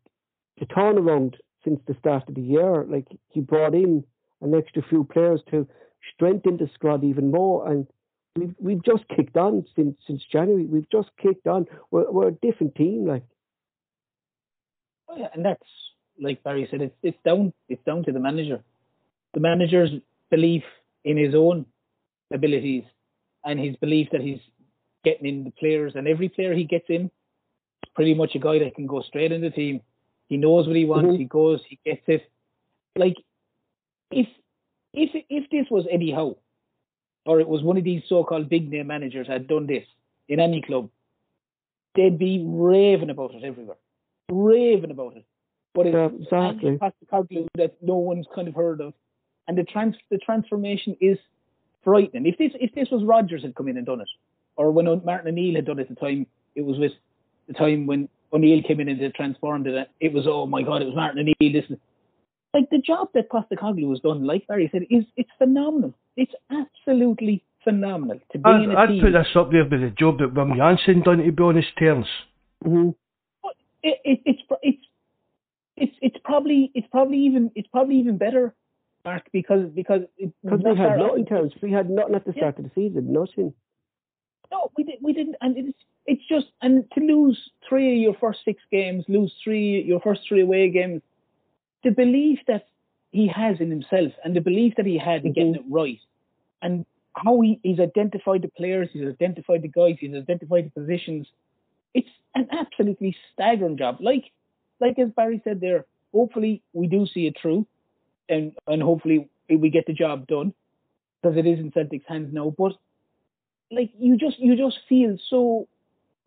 the 0.59 0.65
turnaround 0.65 1.35
since 1.63 1.81
the 1.87 1.95
start 1.99 2.27
of 2.27 2.35
the 2.35 2.41
year, 2.41 2.87
like 2.89 3.07
he 3.29 3.41
brought 3.41 3.75
in 3.75 4.03
an 4.41 4.55
extra 4.55 4.83
few 4.89 5.05
players 5.05 5.43
to 5.51 5.69
strengthen 6.15 6.57
the 6.57 6.71
squad 6.73 7.05
even 7.05 7.31
more, 7.31 7.71
and 7.71 7.87
we've 8.37 8.55
we've 8.59 8.83
just 8.83 9.05
kicked 9.15 9.37
on 9.37 9.67
since 9.77 9.97
since 10.07 10.23
January. 10.33 10.65
We've 10.65 10.91
just 10.91 11.11
kicked 11.21 11.47
on. 11.47 11.67
We're 11.91 12.11
we're 12.11 12.29
a 12.29 12.33
different 12.33 12.77
team, 12.77 13.07
like. 13.07 13.25
Oh 15.11 15.17
yeah, 15.19 15.29
and 15.35 15.45
that's 15.45 15.69
like 16.19 16.43
Barry 16.43 16.67
said. 16.71 16.81
It's 16.81 16.97
it's 17.03 17.19
down 17.23 17.53
it's 17.69 17.85
down 17.85 18.03
to 18.05 18.13
the 18.13 18.21
manager. 18.21 18.63
The 19.35 19.41
manager's 19.41 19.91
belief 20.31 20.63
in 21.05 21.19
his 21.19 21.35
own 21.35 21.67
abilities 22.33 22.85
and 23.45 23.59
his 23.59 23.77
belief 23.77 24.09
that 24.13 24.21
he's 24.21 24.41
getting 25.05 25.27
in 25.27 25.45
the 25.45 25.51
players, 25.51 25.93
and 25.95 26.07
every 26.07 26.29
player 26.29 26.55
he 26.55 26.65
gets 26.65 26.87
in, 26.89 27.05
is 27.07 27.91
pretty 27.95 28.15
much 28.15 28.35
a 28.35 28.39
guy 28.39 28.59
that 28.59 28.75
can 28.75 28.87
go 28.87 29.03
straight 29.03 29.33
in 29.33 29.41
the 29.41 29.51
team. 29.51 29.81
He 30.29 30.37
knows 30.37 30.67
what 30.67 30.77
he 30.77 30.85
wants. 30.85 31.09
Mm-hmm. 31.09 31.17
He 31.17 31.25
goes. 31.25 31.61
He 31.69 31.79
gets 31.85 32.03
it. 32.07 32.31
Like 32.97 33.17
if 34.11 34.27
if 34.93 35.11
if 35.29 35.51
this 35.51 35.67
was 35.71 35.87
Eddie 35.91 36.13
Howe, 36.13 36.37
or 37.27 37.41
it 37.41 37.49
was 37.49 37.63
one 37.63 37.77
of 37.77 37.85
these 37.85 38.03
so-called 38.09 38.49
big 38.49 38.71
name 38.71 38.89
managers 38.89 39.27
had 39.27 39.47
done 39.47 39.67
this 39.67 39.85
in 40.29 40.41
any 40.41 40.63
club, 40.63 40.91
they'd 41.95 42.19
be 42.19 42.45
raving 42.47 43.11
about 43.11 43.35
it 43.35 43.45
everywhere, 43.45 43.77
raving 44.31 44.91
about 44.91 45.17
it. 45.17 45.25
But 45.75 45.87
it's 45.87 45.95
yeah, 45.95 46.47
exactly. 46.51 47.47
that 47.57 47.77
no 47.81 47.97
one's 47.97 48.27
kind 48.35 48.49
of 48.49 48.55
heard 48.55 48.81
of, 48.81 48.93
and 49.47 49.57
the 49.57 49.65
trans 49.65 49.95
the 50.11 50.19
transformation 50.19 50.97
is 51.01 51.19
frightening. 51.85 52.27
If 52.27 52.39
this 52.39 52.53
if 52.61 52.75
this 52.75 52.89
was 52.91 53.05
Rodgers 53.05 53.43
had 53.43 53.55
come 53.55 53.69
in 53.69 53.77
and 53.77 53.87
done 53.87 54.01
it, 54.01 54.09
or 54.57 54.71
when 54.71 54.87
Martin 55.05 55.29
O'Neill 55.29 55.57
had 55.57 55.67
done 55.67 55.79
it 55.79 55.83
at 55.83 55.89
the 55.89 55.95
time, 55.95 56.27
it 56.55 56.63
was 56.63 56.79
with 56.79 56.93
the 57.49 57.55
time 57.55 57.87
when 57.87 58.09
O'Neill 58.33 58.63
came 58.63 58.81
in 58.81 58.89
and 58.89 59.15
transformed 59.15 59.67
it. 59.67 59.91
It 60.01 60.13
was 60.13 60.27
oh 60.29 60.47
my 60.47 60.63
god, 60.63 60.83
it 60.83 60.87
was 60.87 60.95
Martin 60.95 61.21
O'Neill. 61.21 61.53
This 61.53 61.79
like 62.55 62.69
the 62.71 62.79
job 62.79 63.09
that 63.15 63.31
Postecoglou 63.31 63.89
was 63.89 64.01
done, 64.01 64.27
like 64.27 64.47
Barry 64.47 64.69
said, 64.73 64.83
is 64.91 65.05
it's 65.17 65.31
phenomenal. 65.39 65.95
It's 66.17 66.33
absolutely 66.51 67.45
phenomenal 67.63 68.19
to 68.33 68.39
be 68.39 68.51
I'd, 68.51 68.63
in 68.63 68.71
a 68.73 68.77
I'd 68.77 68.87
team. 68.89 69.03
put 69.03 69.13
this 69.13 69.37
up 69.37 69.51
there 69.53 69.65
with 69.65 69.81
the 69.81 69.95
job 69.97 70.19
that 70.19 70.35
Wim 70.35 70.57
Jansen 70.57 71.03
done. 71.03 71.19
To 71.19 71.33
be 71.33 71.43
honest, 71.43 71.69
terms. 71.79 72.07
Mm-hmm. 72.65 72.91
It, 73.83 73.99
it, 74.05 74.21
it's 74.27 74.43
it's 74.63 74.85
it's 75.77 75.97
it's 76.03 76.17
probably 76.25 76.71
it's 76.75 76.87
probably 76.91 77.19
even 77.19 77.51
it's 77.55 77.69
probably 77.69 77.97
even 77.97 78.19
better 78.19 78.55
Mark, 79.05 79.29
because 79.33 79.71
because 79.71 80.03
because 80.19 80.61
we 80.63 80.77
had 80.77 80.99
nothing, 80.99 81.27
Terence. 81.27 81.55
We 81.63 81.73
had 81.73 81.89
nothing 81.89 82.15
at 82.15 82.25
the 82.25 82.33
start 82.33 82.57
yeah. 82.59 82.65
of 82.65 82.71
the 82.71 82.75
season, 82.75 83.13
nothing. 83.13 83.55
No, 84.53 84.71
we 84.77 84.85
did. 84.85 84.97
We 85.01 85.13
didn't, 85.13 85.37
and 85.41 85.57
it's 85.57 85.79
it's 86.07 86.23
just 86.29 86.47
and 86.61 86.85
to 86.93 87.01
lose 87.01 87.51
three 87.67 87.95
of 87.95 88.03
your 88.03 88.15
first 88.15 88.41
six 88.45 88.63
games, 88.71 89.05
lose 89.09 89.33
three 89.43 89.83
your 89.83 90.01
first 90.01 90.23
three 90.29 90.43
away 90.43 90.69
games, 90.71 91.03
the 91.83 91.91
belief 91.91 92.41
that 92.47 92.67
he 93.11 93.27
has 93.29 93.61
in 93.61 93.71
himself 93.71 94.13
and 94.23 94.37
the 94.37 94.41
belief 94.41 94.75
that 94.77 94.87
he 94.87 94.99
had 94.99 95.25
in 95.25 95.33
mm-hmm. 95.33 95.33
getting 95.33 95.55
it 95.55 95.65
right, 95.69 96.01
and 96.61 96.85
how 97.17 97.41
he, 97.41 97.59
he's 97.63 97.81
identified 97.81 98.43
the 98.43 98.49
players, 98.49 98.89
he's 98.93 99.09
identified 99.09 99.63
the 99.63 99.69
guys, 99.69 99.97
he's 99.99 100.15
identified 100.15 100.67
the 100.67 100.81
positions. 100.81 101.27
It's 101.95 102.09
an 102.35 102.49
absolutely 102.53 103.17
staggering 103.33 103.79
job. 103.79 103.97
Like 104.01 104.31
like 104.79 104.99
as 104.99 105.11
Barry 105.11 105.41
said 105.43 105.61
there, 105.61 105.87
hopefully 106.13 106.63
we 106.73 106.87
do 106.87 107.07
see 107.07 107.27
it 107.27 107.37
through 107.41 107.67
and 108.31 108.53
and 108.67 108.83
hopefully 108.83 109.29
we 109.49 109.71
get 109.71 109.87
the 109.87 109.93
job 109.93 110.27
done 110.27 110.55
because 111.23 111.37
it 111.37 111.47
is 111.47 111.59
in 111.59 111.73
Celtic's 111.73 112.07
hands 112.09 112.33
now. 112.33 112.55
But 112.57 112.73
like 113.71 113.91
you 113.99 114.17
just 114.17 114.39
you 114.39 114.57
just 114.57 114.79
feel 114.89 115.19
so 115.29 115.69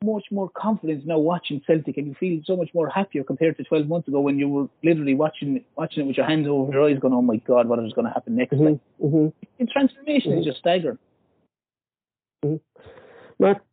much 0.03 0.25
more 0.31 0.49
confidence 0.49 1.03
now 1.05 1.17
watching 1.17 1.61
Celtic, 1.65 1.97
and 1.97 2.07
you 2.07 2.15
feel 2.19 2.41
so 2.45 2.55
much 2.57 2.69
more 2.73 2.89
happier 2.89 3.23
compared 3.23 3.57
to 3.57 3.63
12 3.63 3.87
months 3.87 4.07
ago 4.07 4.19
when 4.19 4.37
you 4.37 4.49
were 4.49 4.67
literally 4.83 5.15
watching 5.15 5.63
watching 5.77 6.03
it 6.03 6.07
with 6.07 6.17
your 6.17 6.25
hands 6.25 6.47
over 6.47 6.71
your 6.71 6.89
eyes, 6.89 6.99
going, 6.99 7.13
"Oh 7.13 7.21
my 7.21 7.37
God, 7.37 7.67
what 7.67 7.79
is 7.79 7.93
going 7.93 8.07
to 8.07 8.13
happen 8.13 8.35
next?" 8.35 8.53
Mm-hmm. 8.53 8.65
Like, 8.65 8.79
mm-hmm. 9.01 9.27
the 9.59 9.65
transformation 9.71 10.31
mm-hmm. 10.31 10.41
is 10.41 10.45
just 10.45 10.59
staggering. 10.59 10.99
Mm-hmm. 12.45 12.81
Mark, 13.39 13.63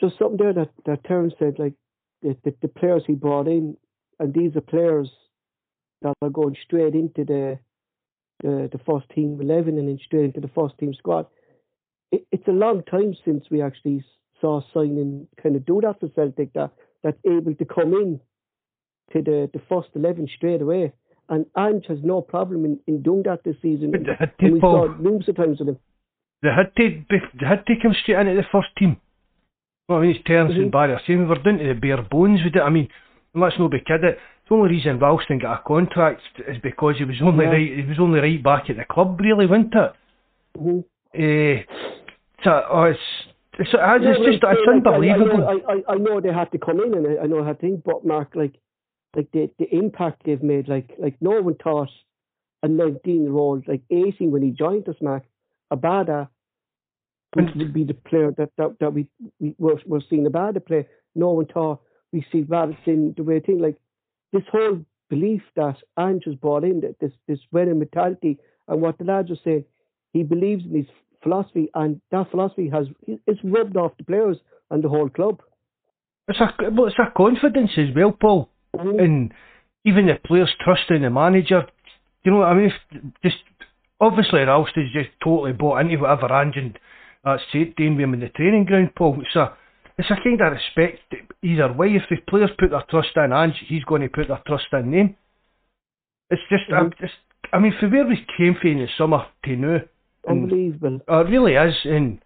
just 0.00 0.18
something 0.18 0.38
there 0.38 0.52
that 0.52 0.70
that 0.86 1.04
Terence 1.04 1.34
said, 1.38 1.58
like 1.58 1.74
the, 2.22 2.36
the, 2.44 2.54
the 2.62 2.68
players 2.68 3.02
he 3.06 3.14
brought 3.14 3.48
in, 3.48 3.76
and 4.18 4.32
these 4.32 4.56
are 4.56 4.60
players 4.60 5.10
that 6.02 6.14
are 6.22 6.30
going 6.30 6.56
straight 6.64 6.94
into 6.94 7.24
the 7.24 7.58
the, 8.42 8.68
the 8.72 8.78
first 8.86 9.08
team 9.14 9.38
eleven 9.40 9.78
and 9.78 9.88
then 9.88 9.98
straight 10.04 10.24
into 10.24 10.40
the 10.40 10.48
first 10.54 10.76
team 10.78 10.94
squad. 10.94 11.26
It, 12.12 12.26
it's 12.32 12.48
a 12.48 12.52
long 12.52 12.82
time 12.90 13.14
since 13.24 13.44
we 13.50 13.60
actually 13.62 14.04
saw 14.40 14.62
signing 14.72 15.26
kind 15.42 15.56
of 15.56 15.66
do 15.66 15.80
that 15.82 16.00
for 16.00 16.08
Celtic 16.14 16.52
that 16.54 16.70
that's 17.02 17.18
able 17.26 17.54
to 17.54 17.64
come 17.64 17.92
in 17.94 18.20
to 19.12 19.22
the, 19.22 19.50
the 19.52 19.60
first 19.68 19.88
eleven 19.94 20.28
straight 20.36 20.62
away. 20.62 20.92
and 21.28 21.44
Ange 21.56 21.84
has 21.88 21.98
no 22.02 22.20
problem 22.22 22.64
in, 22.64 22.80
in 22.86 23.02
doing 23.02 23.22
that 23.24 23.44
this 23.44 23.56
season. 23.62 23.90
But 23.92 24.00
and 24.40 24.52
we 24.54 24.60
saw 24.60 24.86
numerous 24.98 25.28
of 25.28 25.36
times 25.36 25.58
with 25.60 25.68
him. 25.68 25.78
they 26.42 26.48
had 26.48 26.74
to, 26.76 27.04
they 27.10 27.46
had 27.46 27.66
to 27.66 27.74
come 27.82 27.94
straight 28.02 28.18
into 28.20 28.34
the 28.36 28.48
first 28.50 28.68
team. 28.78 28.96
Well, 29.88 29.98
I 29.98 30.02
mean, 30.02 30.10
it's 30.16 30.24
Terence 30.24 30.54
Mhm. 30.54 30.62
and 30.62 30.72
Barry 30.72 30.92
are 30.92 31.00
saying 31.06 31.18
we 31.20 31.26
were 31.26 31.42
down 31.42 31.58
to 31.58 31.66
the 31.74 31.74
bare 31.74 32.02
bones 32.02 32.40
with 32.44 32.56
it. 32.56 32.62
I 32.62 32.70
mean, 32.70 32.88
and 33.34 33.42
let's 33.42 33.58
not 33.58 33.70
be 33.70 33.80
kidding. 33.80 34.14
The 34.48 34.54
only 34.54 34.70
reason 34.70 34.98
Ralston 34.98 35.38
got 35.38 35.60
a 35.60 35.62
contract 35.66 36.22
is 36.48 36.58
because 36.62 36.96
he 36.98 37.04
was 37.04 37.20
only 37.22 37.44
Yeah. 37.44 37.50
right. 37.52 37.76
He 37.78 37.84
was 37.84 37.98
only 38.00 38.20
right 38.20 38.42
back 38.42 38.68
at 38.70 38.76
the 38.76 38.84
club, 38.84 39.20
really, 39.20 39.46
wasn't 39.46 39.74
it? 39.74 39.92
Mhm. 40.58 40.84
Eh, 41.14 41.62
so, 42.42 42.66
oh, 42.70 42.82
it's 42.84 42.98
it's, 43.58 43.68
it's, 43.68 43.74
it's 43.74 43.80
but 43.80 43.98
just 44.02 44.20
it's 44.20 44.42
like, 44.42 44.56
unbelievable. 44.68 45.62
I, 45.68 45.92
I, 45.92 45.96
know 45.96 46.20
they 46.20 46.32
had 46.32 46.50
to 46.52 46.58
come 46.58 46.80
in, 46.80 46.94
and 46.94 47.06
I, 47.06 47.24
I 47.24 47.26
know 47.26 47.44
how 47.44 47.52
to 47.52 47.58
think, 47.58 47.84
but 47.84 48.06
Mark, 48.06 48.34
like, 48.34 48.54
like 49.14 49.30
the 49.32 49.50
the 49.58 49.68
impact 49.74 50.22
they've 50.24 50.42
made, 50.42 50.68
like, 50.68 50.92
like 50.98 51.16
no 51.20 51.40
one 51.42 51.56
thought 51.56 51.90
a 52.62 52.68
19 52.68 53.22
year 53.22 53.32
old, 53.32 53.66
like 53.68 53.82
18 53.90 54.30
when 54.30 54.42
he 54.42 54.50
joined 54.50 54.88
us, 54.88 54.96
Mark, 55.00 55.24
Abada 55.72 56.28
would, 57.36 57.54
would 57.56 57.72
be 57.72 57.84
the 57.84 57.94
player 57.94 58.32
that 58.36 58.50
that, 58.56 58.76
that 58.80 58.92
we 58.92 59.06
we 59.38 59.54
were, 59.58 59.80
were 59.86 60.02
seeing 60.08 60.26
Abada 60.26 60.64
play. 60.64 60.86
No 61.14 61.30
one 61.30 61.46
thought 61.46 61.80
we 62.12 62.24
see 62.32 62.44
in 62.86 63.14
the 63.16 63.22
way 63.22 63.40
thing 63.40 63.58
like 63.58 63.76
this 64.32 64.42
whole 64.50 64.84
belief 65.08 65.42
that 65.56 65.76
Ange 65.98 66.24
has 66.26 66.34
brought 66.36 66.64
in, 66.64 66.80
that 66.80 66.98
this 67.00 67.12
this 67.26 67.40
winning 67.52 67.78
mentality, 67.78 68.38
and 68.68 68.80
what 68.80 68.98
the 68.98 69.04
lads 69.04 69.30
are 69.30 69.38
saying, 69.44 69.64
he 70.12 70.22
believes 70.22 70.64
in 70.64 70.74
his 70.74 70.86
philosophy, 71.22 71.68
and 71.74 72.00
that 72.10 72.30
philosophy 72.30 72.68
has 72.68 72.86
it's 73.06 73.40
rubbed 73.44 73.76
off 73.76 73.96
the 73.98 74.04
players 74.04 74.38
and 74.70 74.82
the 74.82 74.88
whole 74.88 75.08
club. 75.08 75.40
It's 76.28 76.40
a 76.40 76.70
well, 76.70 76.86
it's 76.86 76.98
a 76.98 77.12
confidence 77.16 77.72
as 77.76 77.94
well, 77.94 78.12
Paul, 78.12 78.48
Mhm. 78.76 79.02
and 79.02 79.34
even 79.84 80.06
the 80.06 80.16
players 80.24 80.54
trusting 80.60 81.02
the 81.02 81.10
manager. 81.10 81.66
You 82.24 82.32
know 82.32 82.38
what 82.38 82.48
I 82.48 82.54
mean? 82.54 82.66
If, 82.66 83.02
just 83.22 83.42
obviously 84.00 84.40
Ralston's 84.40 84.92
just 84.92 85.10
totally 85.22 85.52
bought 85.52 85.80
into 85.80 85.98
whatever 85.98 86.32
Ange 86.32 86.56
and 86.56 86.78
that's 87.24 87.42
doing 87.52 87.96
with 87.96 88.04
him 88.04 88.14
in 88.14 88.20
the 88.20 88.28
training 88.28 88.64
ground, 88.64 88.94
Paul. 88.94 89.20
It's 89.20 89.36
a 89.36 89.56
it's 90.00 90.10
a 90.10 90.16
kind 90.22 90.40
of 90.40 90.52
respect 90.52 90.98
either 91.42 91.72
way. 91.72 91.88
If 91.94 92.02
the 92.08 92.16
players 92.28 92.50
put 92.58 92.70
their 92.70 92.82
trust 92.88 93.10
in 93.16 93.32
Ange, 93.32 93.56
he's 93.68 93.84
going 93.84 94.02
to 94.02 94.08
put 94.08 94.28
their 94.28 94.40
trust 94.46 94.66
in 94.72 94.90
them. 94.90 95.16
It's 96.30 96.42
just, 96.48 96.64
I'm 96.72 96.90
Mhm. 96.90 96.98
just, 96.98 97.14
I 97.52 97.58
mean, 97.58 97.72
for 97.78 97.88
where 97.88 98.06
we 98.06 98.24
came 98.36 98.54
from 98.54 98.70
in 98.70 98.78
the 98.78 98.88
summer 98.96 99.26
to 99.44 99.56
now, 99.56 99.80
and 100.26 100.44
Unbelievable. 100.44 101.00
uh, 101.10 101.24
it 101.24 101.30
really 101.30 101.54
is, 101.54 101.74
and 101.84 102.20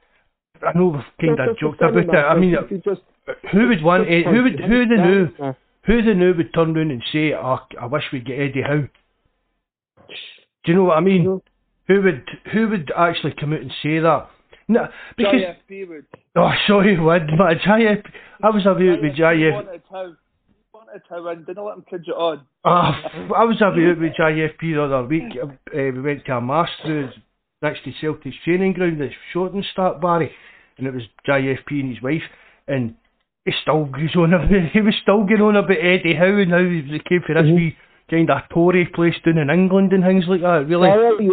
I 0.63 0.73
know 0.77 0.89
we've 0.89 1.05
kind 1.21 1.41
of 1.41 1.59
joked 1.59 1.81
about 1.81 1.97
it. 1.97 2.15
I 2.15 2.35
mean, 2.39 2.57
just 2.85 3.03
who 3.53 3.69
would 3.69 3.83
want? 3.83 4.09
eh, 4.09 4.23
who 4.23 4.43
would? 4.45 4.61
Who 4.61 4.87
the 4.87 4.95
it 4.95 5.39
Mark. 5.39 5.57
Who 5.87 6.03
the 6.03 6.15
new 6.15 6.33
would 6.35 6.53
turn 6.55 6.75
round 6.75 6.91
and 6.93 7.03
say, 7.13 7.35
oh, 7.35 7.61
I 7.81 7.87
wish 7.87 8.05
we'd 8.13 8.25
get 8.25 8.39
Eddie 8.39 8.63
Howe. 8.63 8.89
Do 10.65 10.73
you 10.73 10.75
know 10.75 10.85
what 10.85 10.97
I 10.97 11.01
mean? 11.01 11.25
know? 11.25 11.43
Who 11.89 12.03
would 12.03 12.29
who 12.53 12.69
would 12.69 12.91
actually 12.97 13.33
come 13.39 13.53
out 13.53 13.61
and 13.61 13.73
say 13.83 13.99
that? 13.99 14.31
No, 14.69 14.89
because 15.17 15.35
JFP 15.35 15.89
would. 15.89 16.07
oh, 16.37 16.51
sorry, 16.67 16.99
would 16.99 17.27
but 17.37 17.59
JF, 17.59 18.03
I 18.43 18.51
was 18.51 18.63
about 18.63 18.79
with 18.79 19.15
JF. 19.17 19.53
wanted 19.53 19.83
Howe 19.91 20.13
wanted 20.73 21.03
Howe 21.09 21.27
and 21.29 21.47
didn't 21.47 21.65
let 21.65 21.77
him 21.77 21.85
kid 21.89 22.05
you 22.07 22.15
on. 22.15 22.41
Ah, 22.65 23.01
I 23.37 23.45
was 23.45 23.57
about 23.59 23.77
with 23.77 24.13
JFP 24.19 24.61
the 24.75 24.83
other 24.83 25.05
week. 25.07 25.25
Uh, 25.43 25.47
we 25.73 26.01
went 26.01 26.25
to 26.27 26.37
a 26.37 26.41
through 26.83 27.11
next 27.63 27.85
to 27.85 27.93
Celtic's 28.01 28.37
training 28.45 28.73
ground, 28.73 29.01
the 29.01 29.11
Shorten 29.33 29.65
start 29.73 30.01
Barry, 30.01 30.31
and 30.79 30.87
it 30.87 30.95
was 30.95 31.03
JFP 31.29 31.81
and 31.81 31.95
his 31.95 32.03
wife, 32.03 32.23
and 32.69 32.95
he 33.45 33.53
still 33.63 33.85
goes 33.85 34.17
on 34.17 34.33
about, 34.35 34.49
he 34.73 34.81
was 34.81 34.95
still 35.03 35.25
going 35.25 35.41
on 35.43 35.57
about 35.57 35.77
Eddie 35.79 36.15
Howe 36.15 36.39
and 36.41 36.51
how 36.51 36.59
he 36.65 36.99
came 37.09 37.21
for 37.27 37.35
this 37.35 37.45
Mhm. 37.45 37.55
wee 37.57 37.77
kind 38.11 38.31
of 38.31 38.43
Tory 38.53 38.87
place 38.87 39.15
down 39.25 39.39
in 39.39 39.49
England 39.51 39.93
and 39.93 40.03
things 40.05 40.25
like 40.29 40.41
that. 40.43 40.67
Really, 40.69 41.31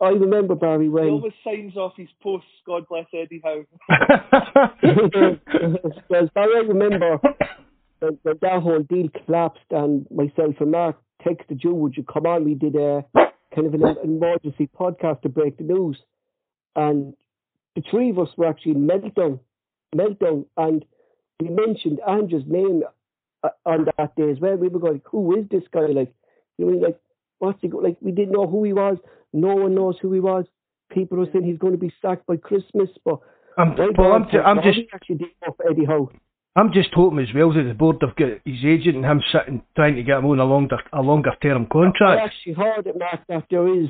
I, 0.00 0.06
I 0.06 0.08
remember 0.10 0.54
Barry 0.54 0.86
He 0.86 0.92
always 0.92 1.32
signs 1.42 1.76
off 1.76 1.92
his 1.96 2.08
posts. 2.22 2.48
God 2.66 2.84
bless 2.88 3.06
Eddie 3.12 3.42
Howe. 3.44 3.64
because 4.82 6.28
Barry, 6.34 6.56
I 6.56 6.66
remember 6.66 7.18
when, 8.00 8.18
when 8.22 8.38
that 8.42 8.62
whole 8.62 8.82
deal 8.82 9.08
collapsed 9.24 9.70
and 9.70 10.06
myself 10.10 10.56
and 10.60 10.70
Mark 10.72 10.96
texted 11.26 11.62
you, 11.62 11.74
would 11.74 11.96
you 11.96 12.04
come 12.04 12.26
on? 12.26 12.44
We 12.44 12.54
did 12.54 12.76
a 12.76 13.04
kind 13.54 13.66
of 13.66 13.74
an 13.74 13.96
emergency 14.02 14.68
podcast 14.78 15.22
to 15.22 15.28
break 15.28 15.56
the 15.58 15.64
news, 15.64 15.98
and 16.76 17.14
the 17.76 17.82
three 17.90 18.10
of 18.10 18.18
us 18.18 18.28
were 18.36 18.46
actually 18.46 18.72
in 18.72 18.86
meltdown, 18.86 19.40
meltdown, 19.94 20.46
and 20.56 20.84
we 21.40 21.48
mentioned 21.48 22.00
Andrew's 22.06 22.44
name 22.46 22.82
uh, 23.42 23.48
on 23.66 23.86
that 23.96 24.14
day 24.16 24.30
as 24.30 24.38
well. 24.40 24.56
We 24.56 24.68
were 24.68 24.78
going, 24.78 25.02
who 25.04 25.38
is 25.38 25.48
this 25.50 25.64
guy? 25.72 25.86
Like, 25.86 26.12
you 26.58 26.66
know, 26.66 26.78
like 26.78 27.00
what's 27.38 27.58
he 27.60 27.68
go? 27.68 27.78
Like 27.78 27.96
we 28.00 28.12
didn't 28.12 28.32
know 28.32 28.46
who 28.46 28.64
he 28.64 28.72
was. 28.72 28.98
No 29.32 29.54
one 29.54 29.74
knows 29.74 29.96
who 30.00 30.12
he 30.12 30.20
was. 30.20 30.44
People 30.90 31.20
are 31.22 31.32
saying 31.32 31.44
he's 31.44 31.58
going 31.58 31.72
to 31.72 31.78
be 31.78 31.92
sacked 32.00 32.26
by 32.26 32.36
Christmas, 32.36 32.88
but 33.04 33.18
I'm, 33.58 33.74
well, 33.96 34.12
I'm, 34.12 34.28
ju- 34.30 34.38
I'm 34.40 34.62
just 34.62 34.80
actually 34.92 35.16
did 35.16 35.28
off 35.46 35.56
Eddie 35.68 35.84
Howe. 35.86 36.10
I'm 36.56 36.72
just 36.72 36.90
hoping 36.92 37.18
as 37.18 37.34
well 37.34 37.52
that 37.52 37.64
the 37.64 37.74
board 37.74 37.96
have 38.02 38.14
got 38.14 38.28
his 38.44 38.64
agent 38.64 38.96
and 38.96 39.04
him 39.04 39.20
sitting 39.32 39.62
trying 39.74 39.96
to 39.96 40.02
get 40.04 40.18
him 40.18 40.26
on 40.26 40.38
a 40.38 40.44
longer 40.44 40.78
a 40.92 41.00
longer 41.02 41.32
term 41.42 41.66
I 41.68 41.72
contract. 41.72 42.20
actually 42.26 42.52
heard 42.54 42.86
it, 42.86 42.96
Mark, 42.96 43.20
that 43.28 43.44
there 43.50 43.66
is 43.66 43.88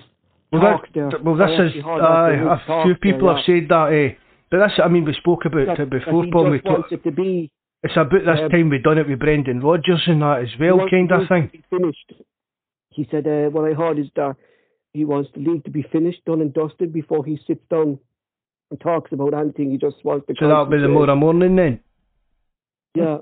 Well, 0.51 0.63
talk 0.63 0.87
that, 0.87 0.95
there. 0.95 1.11
well, 1.23 1.43
I 1.43 1.47
this 1.51 1.75
is 1.75 1.83
uh, 1.85 2.73
a 2.73 2.83
few 2.85 2.95
people 2.95 3.27
there, 3.29 3.37
have 3.37 3.45
said 3.45 3.69
that. 3.69 3.93
Eh, 3.93 4.15
but 4.51 4.59
this, 4.61 4.81
I 4.83 4.89
mean, 4.89 5.05
we 5.05 5.13
spoke 5.15 5.45
about 5.45 5.67
that, 5.67 5.81
it 5.81 5.91
before, 5.91 6.25
Paul. 6.33 6.51
We 6.51 6.59
just 6.59 6.67
talk, 6.67 6.91
it 6.93 7.05
to 7.05 7.11
be 7.11 7.51
it's 7.83 7.93
about 7.97 8.13
this 8.25 8.41
um, 8.43 8.49
time 8.49 8.71
we 8.71 8.79
done 8.79 8.97
it 8.97 9.07
with 9.09 9.19
Brendan 9.19 9.61
Rodgers 9.61 10.03
and 10.07 10.23
that 10.23 10.41
as 10.41 10.49
well, 10.59 10.89
kind 10.89 11.13
of 11.13 11.29
thing. 11.29 11.51
Finished. 11.69 12.13
He 12.95 13.07
said, 13.11 13.27
uh, 13.27 13.51
"What 13.51 13.71
I 13.71 13.75
heard 13.75 13.99
is 13.99 14.07
that 14.17 14.37
he 14.93 15.05
wants 15.05 15.31
the 15.35 15.41
league 15.41 15.65
to 15.65 15.71
be 15.71 15.83
finished, 15.83 16.25
done 16.25 16.41
and 16.41 16.53
dusted 16.55 16.93
before 16.93 17.25
he 17.25 17.39
sits 17.47 17.65
down 17.71 17.99
and 18.71 18.81
talks 18.81 19.13
about 19.13 19.35
anything. 19.35 19.71
He 19.71 19.79
just 19.79 20.05
wants 20.05 20.27
to." 20.27 20.35
So 20.39 20.49
that'll 20.49 20.67
be 20.67 20.79
the 20.79 20.89
more 20.89 21.15
morning 21.17 21.57
then. 21.57 21.81
Yeah, 22.97 23.19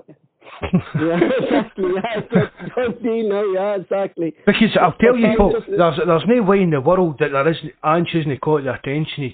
yeah, 0.95 1.19
exactly. 1.41 1.91
Yeah, 1.95 3.23
now. 3.23 3.43
Yeah, 3.53 3.75
exactly. 3.75 4.35
Because 4.45 4.77
I'll 4.79 4.93
tell 4.93 5.17
you, 5.17 5.33
Paul, 5.35 5.55
there's 5.67 5.97
there's 6.05 6.23
no 6.27 6.43
way 6.43 6.61
in 6.61 6.69
the 6.69 6.81
world 6.81 7.17
that 7.19 7.31
there 7.31 7.49
isn't 7.49 7.73
Ange 7.83 8.09
hasn't 8.13 8.39
caught 8.41 8.63
the 8.63 8.73
attention 8.73 9.25
of 9.25 9.31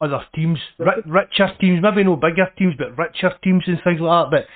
other 0.00 0.24
teams, 0.34 0.58
ri- 0.78 1.02
richer 1.06 1.50
teams, 1.60 1.80
maybe 1.82 2.04
no 2.04 2.16
bigger 2.16 2.48
teams, 2.56 2.74
but 2.78 2.96
richer 2.96 3.32
teams 3.42 3.64
and 3.66 3.78
things 3.84 4.00
like 4.00 4.30
that. 4.30 4.30
But 4.30 4.46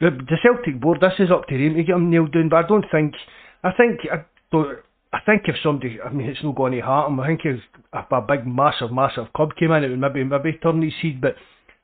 the, 0.00 0.16
the 0.16 0.36
Celtic 0.42 0.80
board, 0.80 1.00
this 1.00 1.12
is 1.18 1.30
up 1.30 1.46
to 1.48 1.58
them 1.58 1.74
to 1.74 1.82
get 1.82 1.92
them 1.92 2.10
nailed 2.10 2.32
down. 2.32 2.48
But 2.48 2.64
I 2.64 2.68
don't 2.68 2.86
think, 2.90 3.14
I 3.62 3.70
think, 3.76 4.00
I 4.12 4.24
don't. 4.50 4.78
I 5.14 5.18
think 5.26 5.42
if 5.46 5.56
somebody, 5.62 5.98
I 6.02 6.10
mean, 6.10 6.26
it's 6.26 6.42
not 6.42 6.56
going 6.56 6.72
to 6.72 6.80
hurt 6.80 7.08
him. 7.08 7.20
I 7.20 7.26
think 7.26 7.40
if 7.44 7.60
a, 7.92 8.14
a 8.14 8.20
big, 8.22 8.46
massive, 8.46 8.90
massive 8.90 9.30
club 9.34 9.50
came 9.58 9.70
in, 9.72 9.84
it 9.84 9.90
would 9.90 10.00
maybe 10.00 10.24
maybe 10.24 10.58
turn 10.62 10.80
his 10.80 10.94
seed. 11.02 11.20
But 11.20 11.36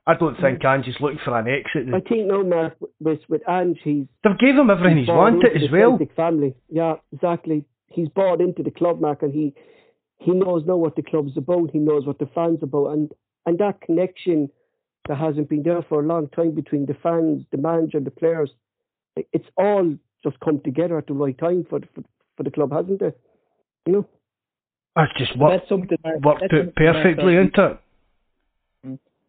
I 0.06 0.14
don't 0.14 0.40
think 0.40 0.64
Ange 0.64 0.88
is 0.88 0.96
looking 1.00 1.18
for 1.22 1.38
an 1.38 1.46
exit. 1.46 1.92
I 1.94 2.00
think 2.00 2.26
no, 2.26 2.42
Mark, 2.42 2.78
with 3.00 3.20
with 3.28 3.42
Ange, 3.46 3.78
he's 3.84 4.06
They've 4.24 4.38
gave 4.38 4.54
him 4.56 4.70
everything 4.70 4.98
he's 4.98 5.06
bought 5.06 5.32
wanted 5.32 5.62
as 5.62 5.70
well. 5.70 5.98
Family. 6.16 6.54
Yeah, 6.70 6.94
exactly. 7.12 7.66
He's 7.88 8.08
bought 8.08 8.40
into 8.40 8.62
the 8.62 8.70
club, 8.70 9.02
Mark, 9.02 9.22
and 9.22 9.34
he 9.34 9.54
he 10.16 10.32
knows 10.32 10.64
now 10.66 10.76
what 10.76 10.96
the 10.96 11.02
club's 11.02 11.36
about. 11.36 11.70
He 11.70 11.78
knows 11.78 12.06
what 12.06 12.18
the 12.18 12.30
fans 12.34 12.62
are 12.62 12.64
about, 12.64 12.92
and 12.92 13.12
and 13.44 13.58
that 13.58 13.82
connection 13.82 14.48
that 15.06 15.18
hasn't 15.18 15.50
been 15.50 15.62
there 15.62 15.82
for 15.86 16.02
a 16.02 16.06
long 16.06 16.28
time 16.28 16.52
between 16.52 16.86
the 16.86 16.96
fans, 17.02 17.44
the 17.50 17.58
manager, 17.58 18.00
the 18.00 18.10
players. 18.10 18.50
It's 19.32 19.48
all 19.58 19.94
just 20.22 20.38
come 20.40 20.60
together 20.64 20.98
at 20.98 21.06
the 21.06 21.14
right 21.14 21.36
time 21.38 21.66
for 21.68 21.80
for, 21.94 22.02
for 22.36 22.42
the 22.42 22.50
club, 22.50 22.72
hasn't 22.72 23.02
it? 23.02 23.18
You 23.86 23.92
know. 23.92 24.06
That's 24.96 25.12
just 25.16 25.32
But 25.32 25.40
worked, 25.40 25.60
that's 25.60 25.68
something 25.68 25.98
Mark, 26.02 26.20
worked 26.24 26.40
that's 26.40 26.52
out 26.52 26.58
something 26.58 26.72
perfectly, 26.74 27.34
said- 27.34 27.40
isn't 27.46 27.58
it? 27.58 27.78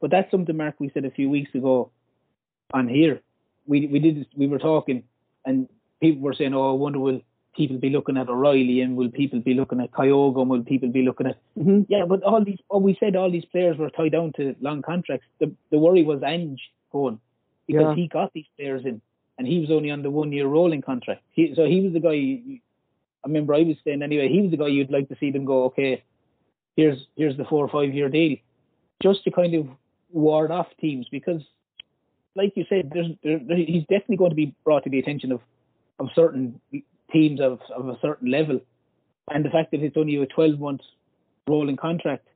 But 0.01 0.11
that's 0.11 0.31
something, 0.31 0.55
Mark, 0.55 0.75
we 0.79 0.89
said 0.93 1.03
a 1.05 1.11
few 1.11 1.29
weeks 1.29 1.53
ago 1.53 1.91
on 2.73 2.87
here. 2.87 3.19
We 3.67 3.87
we 3.87 3.99
did 3.99 4.25
we 4.35 4.47
were 4.47 4.57
talking, 4.59 5.03
and 5.45 5.67
people 6.01 6.21
were 6.21 6.33
saying, 6.33 6.53
"Oh, 6.53 6.69
I 6.71 6.73
wonder 6.73 6.99
will 6.99 7.21
people 7.55 7.77
be 7.77 7.89
looking 7.89 8.15
at 8.17 8.29
O'Riley 8.29 8.79
and 8.81 8.95
will 8.95 9.11
people 9.11 9.41
be 9.41 9.53
looking 9.53 9.81
at 9.81 9.91
Kyogo 9.91 10.39
and 10.41 10.49
will 10.49 10.63
people 10.63 10.89
be 10.89 11.01
looking 11.03 11.27
at?" 11.27 11.37
Mm-hmm. 11.57 11.81
Yeah, 11.89 12.05
but 12.07 12.23
all 12.23 12.43
these, 12.43 12.59
oh, 12.71 12.79
we 12.79 12.95
said 12.99 13.15
all 13.15 13.29
these 13.29 13.45
players 13.45 13.77
were 13.77 13.89
tied 13.89 14.13
down 14.13 14.31
to 14.37 14.55
long 14.61 14.81
contracts. 14.81 15.25
The 15.39 15.53
the 15.69 15.77
worry 15.77 16.03
was 16.03 16.23
Ange 16.23 16.61
going 16.91 17.19
because 17.67 17.89
Yeah. 17.89 17.95
he 17.95 18.07
got 18.07 18.33
these 18.33 18.47
players 18.57 18.85
in, 18.85 19.01
and 19.39 19.47
he 19.47 19.59
was 19.59 19.71
only 19.71 19.89
on 19.89 20.03
the 20.03 20.11
one 20.11 20.31
year 20.31 20.45
rolling 20.45 20.81
contract. 20.81 21.23
He, 21.31 21.53
so 21.55 21.65
he 21.65 21.81
was 21.81 21.93
the 21.93 21.99
guy. 22.01 22.61
I 23.23 23.27
remember 23.27 23.55
I 23.55 23.63
was 23.63 23.77
saying 23.83 24.03
anyway. 24.03 24.27
He 24.29 24.41
was 24.41 24.51
the 24.51 24.57
guy 24.57 24.67
you'd 24.67 24.91
like 24.91 25.07
to 25.09 25.17
see 25.19 25.31
them 25.31 25.45
go. 25.45 25.63
Okay, 25.65 26.03
here's 26.75 26.99
here's 27.15 27.37
the 27.37 27.45
four 27.45 27.65
or 27.65 27.69
five 27.69 27.93
year 27.93 28.09
deal, 28.09 28.37
just 29.01 29.23
to 29.23 29.31
kind 29.31 29.55
of 29.55 29.67
ward 30.11 30.51
off 30.51 30.67
teams 30.81 31.07
because, 31.09 31.41
like 32.35 32.53
you 32.55 32.65
said, 32.69 32.91
there's 32.93 33.07
there, 33.23 33.39
there- 33.39 33.57
he's 33.57 33.83
definitely 33.83 34.17
going 34.17 34.31
to 34.31 34.35
be 34.35 34.53
brought 34.65 34.83
to 34.83 34.89
the 34.89 34.99
attention 34.99 35.31
of 35.31 35.39
of 35.99 36.09
certain 36.13 36.59
teams 37.11 37.39
of 37.39 37.59
of 37.75 37.87
a 37.87 37.97
certain 38.01 38.29
level, 38.29 38.59
and 39.31 39.43
the 39.45 39.49
fact 39.49 39.71
that 39.71 39.81
it's 39.81 39.97
only 39.97 40.17
a 40.17 40.25
12 40.25 40.59
month 40.59 40.81
rolling 41.47 41.77
contract, 41.77 42.27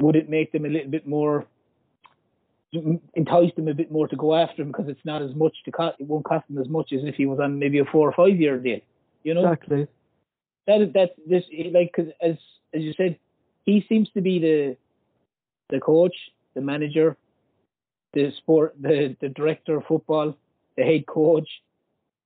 would 0.00 0.16
it 0.16 0.30
make 0.30 0.50
them 0.52 0.64
a 0.64 0.68
little 0.68 0.90
bit 0.90 1.06
more 1.06 1.46
entice 2.72 3.54
them 3.56 3.68
a 3.68 3.74
bit 3.74 3.90
more 3.90 4.08
to 4.08 4.16
go 4.16 4.34
after 4.34 4.62
him 4.62 4.68
because 4.68 4.88
it's 4.88 5.04
not 5.04 5.22
as 5.22 5.34
much 5.34 5.54
to 5.64 5.70
cost, 5.70 5.96
it 5.98 6.06
won't 6.06 6.24
cost 6.24 6.46
them 6.48 6.58
as 6.58 6.68
much 6.68 6.92
as 6.92 7.00
if 7.04 7.14
he 7.14 7.26
was 7.26 7.38
on 7.40 7.58
maybe 7.58 7.78
a 7.78 7.84
four 7.84 8.08
or 8.08 8.12
five 8.12 8.40
year 8.40 8.58
deal, 8.58 8.80
you 9.22 9.34
know? 9.34 9.46
Exactly. 9.46 9.86
that 10.66 10.92
that's 10.92 11.12
this 11.26 11.44
like 11.72 11.92
cause 11.94 12.06
as 12.20 12.36
as 12.74 12.82
you 12.82 12.92
said, 12.94 13.18
he 13.64 13.84
seems 13.88 14.08
to 14.10 14.20
be 14.20 14.38
the 14.38 14.76
the 15.68 15.80
coach, 15.80 16.14
the 16.54 16.60
manager, 16.60 17.16
the 18.12 18.32
sport, 18.38 18.74
the 18.80 19.16
the 19.20 19.28
director 19.28 19.78
of 19.78 19.84
football, 19.86 20.36
the 20.76 20.82
head 20.82 21.06
coach, 21.06 21.48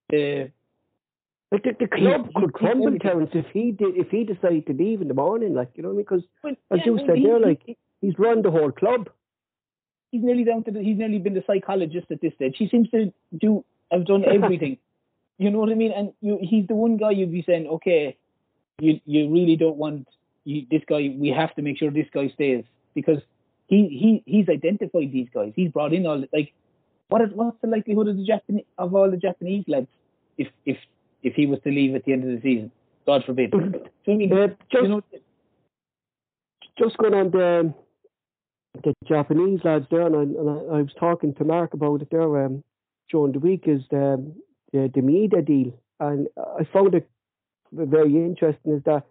the. 0.09 0.51
But 1.51 1.65
the, 1.65 1.75
the 1.81 1.89
club 1.89 2.29
he, 2.29 2.41
could 2.41 2.53
crumble, 2.53 2.97
Terence, 3.01 3.31
if 3.35 3.47
he 3.53 3.73
did, 3.73 3.97
if 3.97 4.09
he 4.11 4.23
decided 4.23 4.67
to 4.67 4.73
leave 4.73 5.03
in 5.03 5.09
the 5.09 5.15
morning, 5.15 5.53
like 5.53 5.73
you 5.75 5.83
know, 5.83 5.93
because 5.93 6.23
as 6.45 6.55
yeah, 6.71 6.85
you 6.85 6.99
said 7.05 7.17
he, 7.17 7.27
there, 7.27 7.41
like 7.41 7.61
he, 7.67 7.77
he's 8.01 8.15
run 8.19 8.43
the 8.43 8.53
whole 8.53 8.71
club. 8.71 9.11
He's 10.11 10.23
nearly 10.23 10.45
down 10.45 10.65
to 10.65 10.71
the, 10.71 10.81
he's 10.81 10.99
nearly 10.99 11.19
been 11.19 11.35
the 11.35 11.45
psychologist 11.47 12.07
at 12.11 12.21
this 12.21 12.35
stage. 12.35 12.57
He 12.59 12.69
seems 12.69 12.91
to 12.91 13.13
do 13.37 13.65
have 13.91 14.07
done 14.07 14.25
everything. 14.25 14.79
you 15.39 15.51
know 15.51 15.59
what 15.59 15.71
I 15.71 15.75
mean? 15.75 15.93
And 15.93 16.13
you, 16.21 16.39
he's 16.41 16.67
the 16.67 16.75
one 16.75 16.97
guy 16.97 17.11
you'd 17.13 17.33
be 17.33 17.45
saying, 17.47 17.67
okay, 17.67 18.17
you 18.81 19.01
you 19.05 19.31
really 19.31 19.57
don't 19.57 19.77
want 19.77 20.09
you, 20.45 20.67
this 20.71 20.83
guy. 20.89 21.15
We 21.17 21.29
have 21.29 21.55
to 21.55 21.63
make 21.63 21.79
sure 21.79 21.91
this 21.91 22.09
guy 22.13 22.29
stays 22.29 22.65
because 22.95 23.21
he 23.67 23.89
he 23.89 24.23
he's 24.27 24.49
identified 24.49 25.13
these 25.13 25.29
guys. 25.33 25.53
He's 25.55 25.71
brought 25.71 25.93
in 25.93 26.07
all 26.07 26.25
like 26.33 26.53
what 27.09 27.23
is 27.23 27.31
what's 27.35 27.61
the 27.61 27.69
likelihood 27.69 28.09
of 28.09 28.17
the 28.17 28.25
Japanese 28.25 28.65
of 28.79 28.95
all 28.95 29.11
the 29.11 29.17
Japanese 29.17 29.65
lads 29.69 29.89
if 30.39 30.49
if 30.67 30.79
if 31.23 31.35
he 31.35 31.47
was 31.47 31.61
to 31.61 31.71
leave 31.71 31.95
at 31.95 32.05
the 32.05 32.13
end 32.13 32.25
of 32.25 32.31
the 32.31 32.41
season? 32.43 32.73
God 33.07 33.25
forbid. 33.25 33.51
so, 34.07 34.13
I 34.13 34.15
mean, 34.15 34.33
uh, 34.33 34.49
just, 34.71 34.83
you 34.83 34.89
know, 34.89 35.03
just 36.79 36.97
going 36.99 37.15
on 37.15 37.31
the 37.31 37.75
the 38.75 38.95
Japanese 39.07 39.61
lads 39.65 39.87
there, 39.91 40.07
and 40.07 40.17
I, 40.17 40.23
and 40.23 40.49
I, 40.49 40.79
I 40.79 40.83
was 40.83 40.95
talking 40.99 41.35
to 41.35 41.45
Mark 41.45 41.75
about 41.75 42.03
it 42.03 42.09
there 42.11 42.45
um, 42.45 42.63
during 43.11 43.33
the 43.33 43.39
week 43.39 43.65
is 43.67 43.83
the 43.91 44.33
the, 44.73 44.91
the 44.95 45.01
Maeda 45.01 45.45
deal, 45.45 45.73
and 45.99 46.29
I 46.39 46.65
found 46.73 46.95
it 46.95 47.09
very 47.73 48.15
interesting 48.15 48.75
is 48.75 48.83
that 48.85 49.05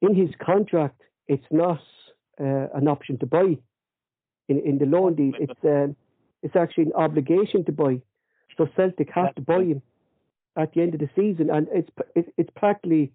in 0.00 0.14
his 0.14 0.30
contract 0.44 1.00
it's 1.26 1.46
not 1.50 1.80
uh, 2.40 2.68
an 2.74 2.88
option 2.88 3.18
to 3.18 3.26
buy 3.26 3.58
in, 4.48 4.58
in 4.60 4.78
the 4.78 4.86
loan 4.86 5.14
deal. 5.14 5.32
It's 5.38 5.64
um, 5.64 5.96
it's 6.42 6.56
actually 6.56 6.84
an 6.84 6.92
obligation 6.94 7.64
to 7.64 7.72
buy. 7.72 8.00
So 8.56 8.68
Celtic 8.76 9.10
have 9.12 9.34
to 9.34 9.42
buy 9.42 9.62
him 9.62 9.82
at 10.56 10.72
the 10.72 10.82
end 10.82 10.94
of 10.94 11.00
the 11.00 11.10
season, 11.16 11.50
and 11.50 11.66
it's 11.72 11.90
it, 12.14 12.32
it's 12.36 12.50
practically 12.54 13.12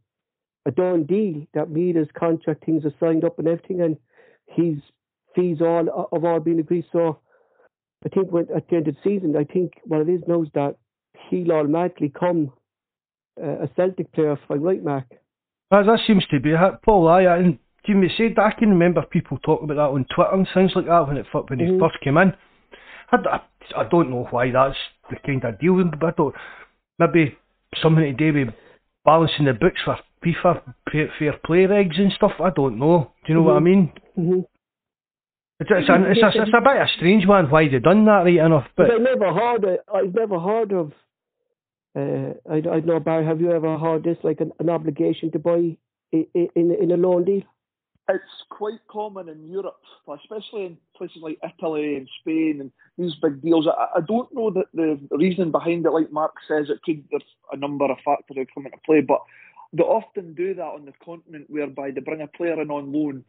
a 0.66 0.72
done 0.72 1.06
deal 1.06 1.48
that 1.54 1.70
Maeda's 1.70 2.10
contract 2.14 2.66
things 2.66 2.86
are 2.86 2.94
signed 3.00 3.24
up 3.24 3.40
and 3.40 3.48
everything, 3.48 3.82
and 3.82 3.98
his 4.48 4.82
fees 5.36 5.58
all 5.62 6.10
have 6.12 6.24
all 6.24 6.40
been 6.40 6.60
agreed. 6.60 6.86
So 6.92 7.20
I 8.06 8.10
think 8.10 8.32
when, 8.32 8.48
at 8.56 8.68
the 8.70 8.78
end 8.78 8.88
of 8.88 8.96
the 8.96 9.02
season, 9.04 9.36
I 9.36 9.44
think 9.44 9.74
what 9.86 10.02
it 10.02 10.10
is 10.10 10.22
now 10.28 10.44
is 10.44 10.50
that 10.54 10.76
he'll 11.30 11.52
automatically 11.52 12.12
come 12.18 12.52
uh, 13.42 13.64
a 13.64 13.70
Celtic 13.76 14.12
player, 14.12 14.34
if 14.34 14.40
I'm 14.50 14.62
right, 14.62 14.84
Mark. 14.84 15.06
That, 15.70 15.86
that 15.86 16.00
seems 16.06 16.26
to 16.32 16.40
be 16.40 16.54
Paul. 16.84 17.08
I 17.08 17.24
and 17.38 17.58
Jimmy 17.86 18.12
said 18.18 18.38
I 18.38 18.52
can 18.52 18.70
remember 18.70 19.02
people 19.04 19.38
talking 19.40 19.66
about 19.70 19.76
that 19.76 19.96
on 19.96 20.06
Twitter 20.14 20.34
and 20.34 20.48
things 20.54 20.72
like 20.76 20.86
that 20.86 21.08
when 21.08 21.18
it 21.18 21.26
when 21.34 21.60
he 21.60 21.66
mm-hmm. 21.66 21.80
first 21.80 22.02
came 22.04 22.18
in. 22.18 22.34
I, 23.12 23.18
I, 23.18 23.82
I 23.82 23.90
don't 23.90 24.10
know 24.10 24.28
why 24.32 24.52
that's 24.52 24.76
the 25.10 25.18
kind 25.26 25.44
of 25.44 25.60
deal, 25.60 25.84
but 25.84 26.04
I 26.04 26.12
don't. 26.12 26.36
Maybe 27.00 27.38
something 27.82 28.04
to 28.04 28.14
do 28.14 28.38
with 28.38 28.54
balancing 29.06 29.46
the 29.46 29.54
books 29.54 29.80
for 29.84 29.98
FIFA 30.24 30.62
fair 30.92 31.34
play 31.46 31.66
regs 31.66 32.00
and 32.00 32.12
stuff. 32.14 32.34
I 32.40 32.50
don't 32.50 32.78
know. 32.78 33.12
Do 33.26 33.34
you 33.34 33.36
know 33.36 33.42
mm-hmm. 33.42 33.48
what 33.48 33.56
I 33.56 33.60
mm-hmm. 33.60 33.66
mean? 33.66 33.94
Mm-hmm. 34.18 34.40
It's, 35.62 35.70
it's, 35.72 35.90
a, 35.90 36.12
it's, 36.12 36.20
a, 36.24 36.42
it's 36.42 36.52
a 36.58 36.62
bit 36.62 36.76
of 36.76 36.88
a 36.88 36.92
strange 36.98 37.28
one 37.28 37.50
why 37.50 37.70
they 37.70 37.80
done 37.80 38.06
that 38.06 38.24
right 38.26 38.36
enough. 38.36 38.66
But, 38.76 38.88
but 38.88 38.96
I 38.96 38.98
never 38.98 39.34
heard 39.34 39.64
it. 39.64 39.80
I've 39.94 40.14
never 40.14 40.40
heard 40.40 40.72
of. 40.74 40.92
Uh, 41.96 42.34
I 42.50 42.56
I 42.56 42.60
don't 42.62 42.86
know 42.86 43.00
Barry. 43.00 43.26
Have 43.26 43.42
you 43.42 43.52
ever 43.52 43.78
heard 43.78 44.04
this 44.04 44.18
like 44.24 44.42
an, 44.42 44.52
an 44.60 44.70
obligation 44.70 45.32
to 45.32 45.40
buy 45.40 45.78
in, 46.12 46.26
in 46.34 46.76
in 46.82 46.92
a 46.92 46.98
loan 46.98 47.26
deal? 47.26 47.44
it's 48.10 48.44
quite 48.50 48.80
common 48.90 49.30
in 49.30 49.50
Europe, 49.50 49.80
especially 50.08 50.66
in 50.66 50.78
places 50.96 51.18
like 51.22 51.40
Italy 51.44 51.96
and 51.96 52.10
Spain 52.20 52.58
and 52.60 52.72
these 52.98 53.16
big 53.22 53.42
deals. 53.42 53.68
I, 53.68 54.00
I 54.00 54.02
don't 54.02 54.34
know 54.34 54.52
that 54.52 54.66
the 54.74 55.00
reason 55.12 55.52
behind 55.52 55.86
it, 55.86 55.92
like 55.92 56.12
Mark 56.12 56.34
says, 56.48 56.70
it 56.70 56.82
could 56.84 57.04
there's 57.12 57.24
a 57.52 57.58
number 57.58 57.86
of 57.86 57.98
factors 58.04 58.36
that 58.36 58.54
come 58.54 58.66
into 58.66 58.78
play, 58.86 59.02
but 59.02 59.20
they 59.74 59.84
often 59.84 60.34
do 60.34 60.54
that 60.54 60.64
on 60.64 60.86
the 60.86 60.94
continent 61.04 61.46
whereby 61.50 61.92
they 61.92 62.02
bring 62.02 62.22
a 62.22 62.28
player 62.28 62.62
in 62.62 62.72
on 62.72 62.92
loan 62.92 63.24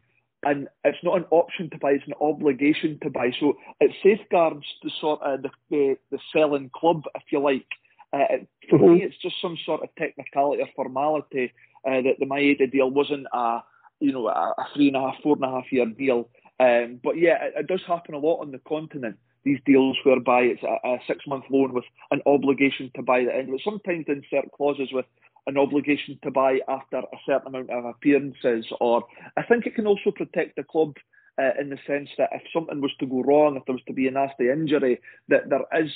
and 0.45 0.67
it's 0.83 1.03
not 1.03 1.17
an 1.17 1.25
option 1.31 1.69
to 1.69 1.77
buy, 1.77 1.91
it's 1.91 2.07
an 2.07 2.13
obligation 2.21 2.99
to 3.03 3.09
buy. 3.09 3.31
So 3.39 3.57
it 3.79 3.91
safeguards 4.03 4.65
the 4.83 4.91
sort 4.99 5.21
of 5.21 5.41
the, 5.41 5.49
the, 5.69 5.97
the 6.11 6.19
selling 6.31 6.69
club, 6.73 7.03
if 7.15 7.23
you 7.31 7.39
like. 7.39 7.65
Uh, 8.11 8.45
for 8.69 8.77
mm-hmm. 8.77 8.93
me, 8.93 9.03
it's 9.03 9.17
just 9.21 9.41
some 9.41 9.57
sort 9.65 9.81
of 9.81 9.89
technicality 9.97 10.61
or 10.61 10.67
formality 10.75 11.51
uh, 11.87 12.01
that 12.01 12.15
the 12.19 12.27
Maeda 12.27 12.71
deal 12.71 12.89
wasn't 12.89 13.25
a 13.33 13.61
you 14.03 14.11
know, 14.11 14.27
a, 14.27 14.53
three 14.75 14.87
and 14.87 14.97
a 14.97 14.99
half, 14.99 15.15
four 15.23 15.35
and 15.35 15.45
a 15.45 15.47
half 15.47 15.71
year 15.71 15.85
deal. 15.85 16.29
Um, 16.59 16.99
but 17.01 17.17
yeah, 17.17 17.41
it, 17.41 17.53
it, 17.57 17.67
does 17.67 17.81
happen 17.87 18.15
a 18.15 18.19
lot 18.19 18.41
on 18.41 18.51
the 18.51 18.59
continent. 18.59 19.17
These 19.45 19.59
deals 19.65 19.97
whereby 20.03 20.41
it's 20.41 20.63
a, 20.63 20.87
a 20.87 20.97
six 21.07 21.25
month 21.25 21.45
loan 21.49 21.73
with 21.73 21.85
an 22.11 22.21
obligation 22.25 22.91
to 22.95 23.01
buy 23.01 23.23
the 23.23 23.33
end 23.33 23.49
it. 23.49 23.61
Sometimes 23.63 24.05
insert 24.07 24.51
clauses 24.51 24.89
with 24.91 25.05
an 25.47 25.57
obligation 25.57 26.17
to 26.23 26.31
buy 26.31 26.59
after 26.67 26.97
a 26.97 27.17
certain 27.25 27.47
amount 27.47 27.69
of 27.69 27.85
appearances, 27.85 28.65
or 28.79 29.05
I 29.37 29.43
think 29.43 29.65
it 29.65 29.75
can 29.75 29.87
also 29.87 30.11
protect 30.11 30.55
the 30.55 30.63
club 30.63 30.95
uh, 31.39 31.51
in 31.59 31.69
the 31.69 31.79
sense 31.87 32.09
that 32.17 32.29
if 32.31 32.43
something 32.53 32.81
was 32.81 32.91
to 32.99 33.05
go 33.05 33.23
wrong, 33.23 33.57
if 33.57 33.65
there 33.65 33.73
was 33.73 33.83
to 33.87 33.93
be 33.93 34.07
a 34.07 34.11
nasty 34.11 34.49
injury, 34.49 35.01
that 35.29 35.49
there 35.49 35.65
is 35.83 35.91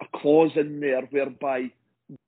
a 0.00 0.18
clause 0.18 0.52
in 0.56 0.80
there 0.80 1.02
whereby 1.10 1.70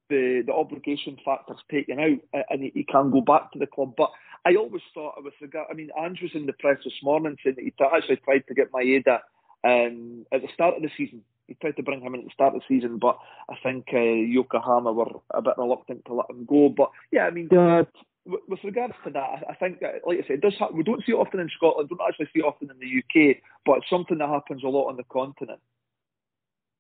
the 0.09 0.43
the 0.47 0.53
obligation 0.53 1.17
factor's 1.25 1.59
taken 1.71 1.99
out 1.99 2.45
and 2.51 2.63
he, 2.63 2.85
can 2.85 3.11
go 3.11 3.21
back 3.21 3.51
to 3.53 3.59
the 3.59 3.67
club. 3.67 3.95
But 3.97 4.11
I 4.45 4.55
always 4.57 4.83
thought 4.93 5.23
with 5.23 5.35
regard, 5.41 5.69
I 5.71 5.75
mean, 5.75 5.91
Andrew's 5.99 6.33
in 6.35 6.47
the 6.47 6.53
press 6.53 6.79
this 6.85 6.93
morning 7.03 7.37
saying 7.43 7.57
that 7.57 7.65
he 7.65 7.73
actually 7.85 8.17
tried 8.17 8.45
to 8.49 8.55
get 8.55 8.73
Maeda 8.73 9.21
um, 9.65 10.27
at 10.33 10.43
the 10.43 10.49
start 10.53 10.77
of 10.77 10.83
the 10.83 10.91
season. 10.97 11.23
He 11.47 11.55
tried 11.55 11.77
to 11.77 11.83
bring 11.83 12.01
him 12.01 12.15
in 12.15 12.21
at 12.21 12.27
the 12.27 12.33
start 12.33 12.55
of 12.55 12.61
the 12.61 12.75
season, 12.75 12.99
but 12.99 13.19
I 13.51 13.55
think 13.63 13.87
uh, 13.93 13.99
Yokohama 13.99 14.93
were 14.93 15.11
a 15.33 15.43
bit 15.43 15.55
reluctant 15.59 16.05
to 16.07 16.15
let 16.15 16.31
him 16.31 16.45
go. 16.47 16.69
But 16.69 16.91
yeah, 17.13 17.27
I 17.27 17.31
mean, 17.31 17.49
uh, 17.55 17.85
with 18.25 18.61
regards 18.65 18.95
to 19.05 19.11
that, 19.11 19.45
I 19.49 19.55
think, 19.55 19.83
like 20.07 20.19
I 20.25 20.27
said, 20.27 20.37
it 20.37 20.41
does 20.41 20.55
ha- 20.59 20.71
we 20.73 20.83
don't 20.83 21.05
see 21.05 21.13
it 21.13 21.17
often 21.17 21.41
in 21.41 21.51
Scotland, 21.55 21.91
don't 21.91 22.01
actually 22.09 22.31
see 22.33 22.41
it 22.41 22.45
often 22.45 22.71
in 22.71 22.79
the 22.79 22.99
UK, 22.99 23.37
but 23.67 23.79
it's 23.79 23.91
something 23.91 24.19
that 24.19 24.29
happens 24.29 24.63
a 24.65 24.69
lot 24.69 24.89
on 24.89 24.97
the 24.97 25.05
continent. 25.05 25.61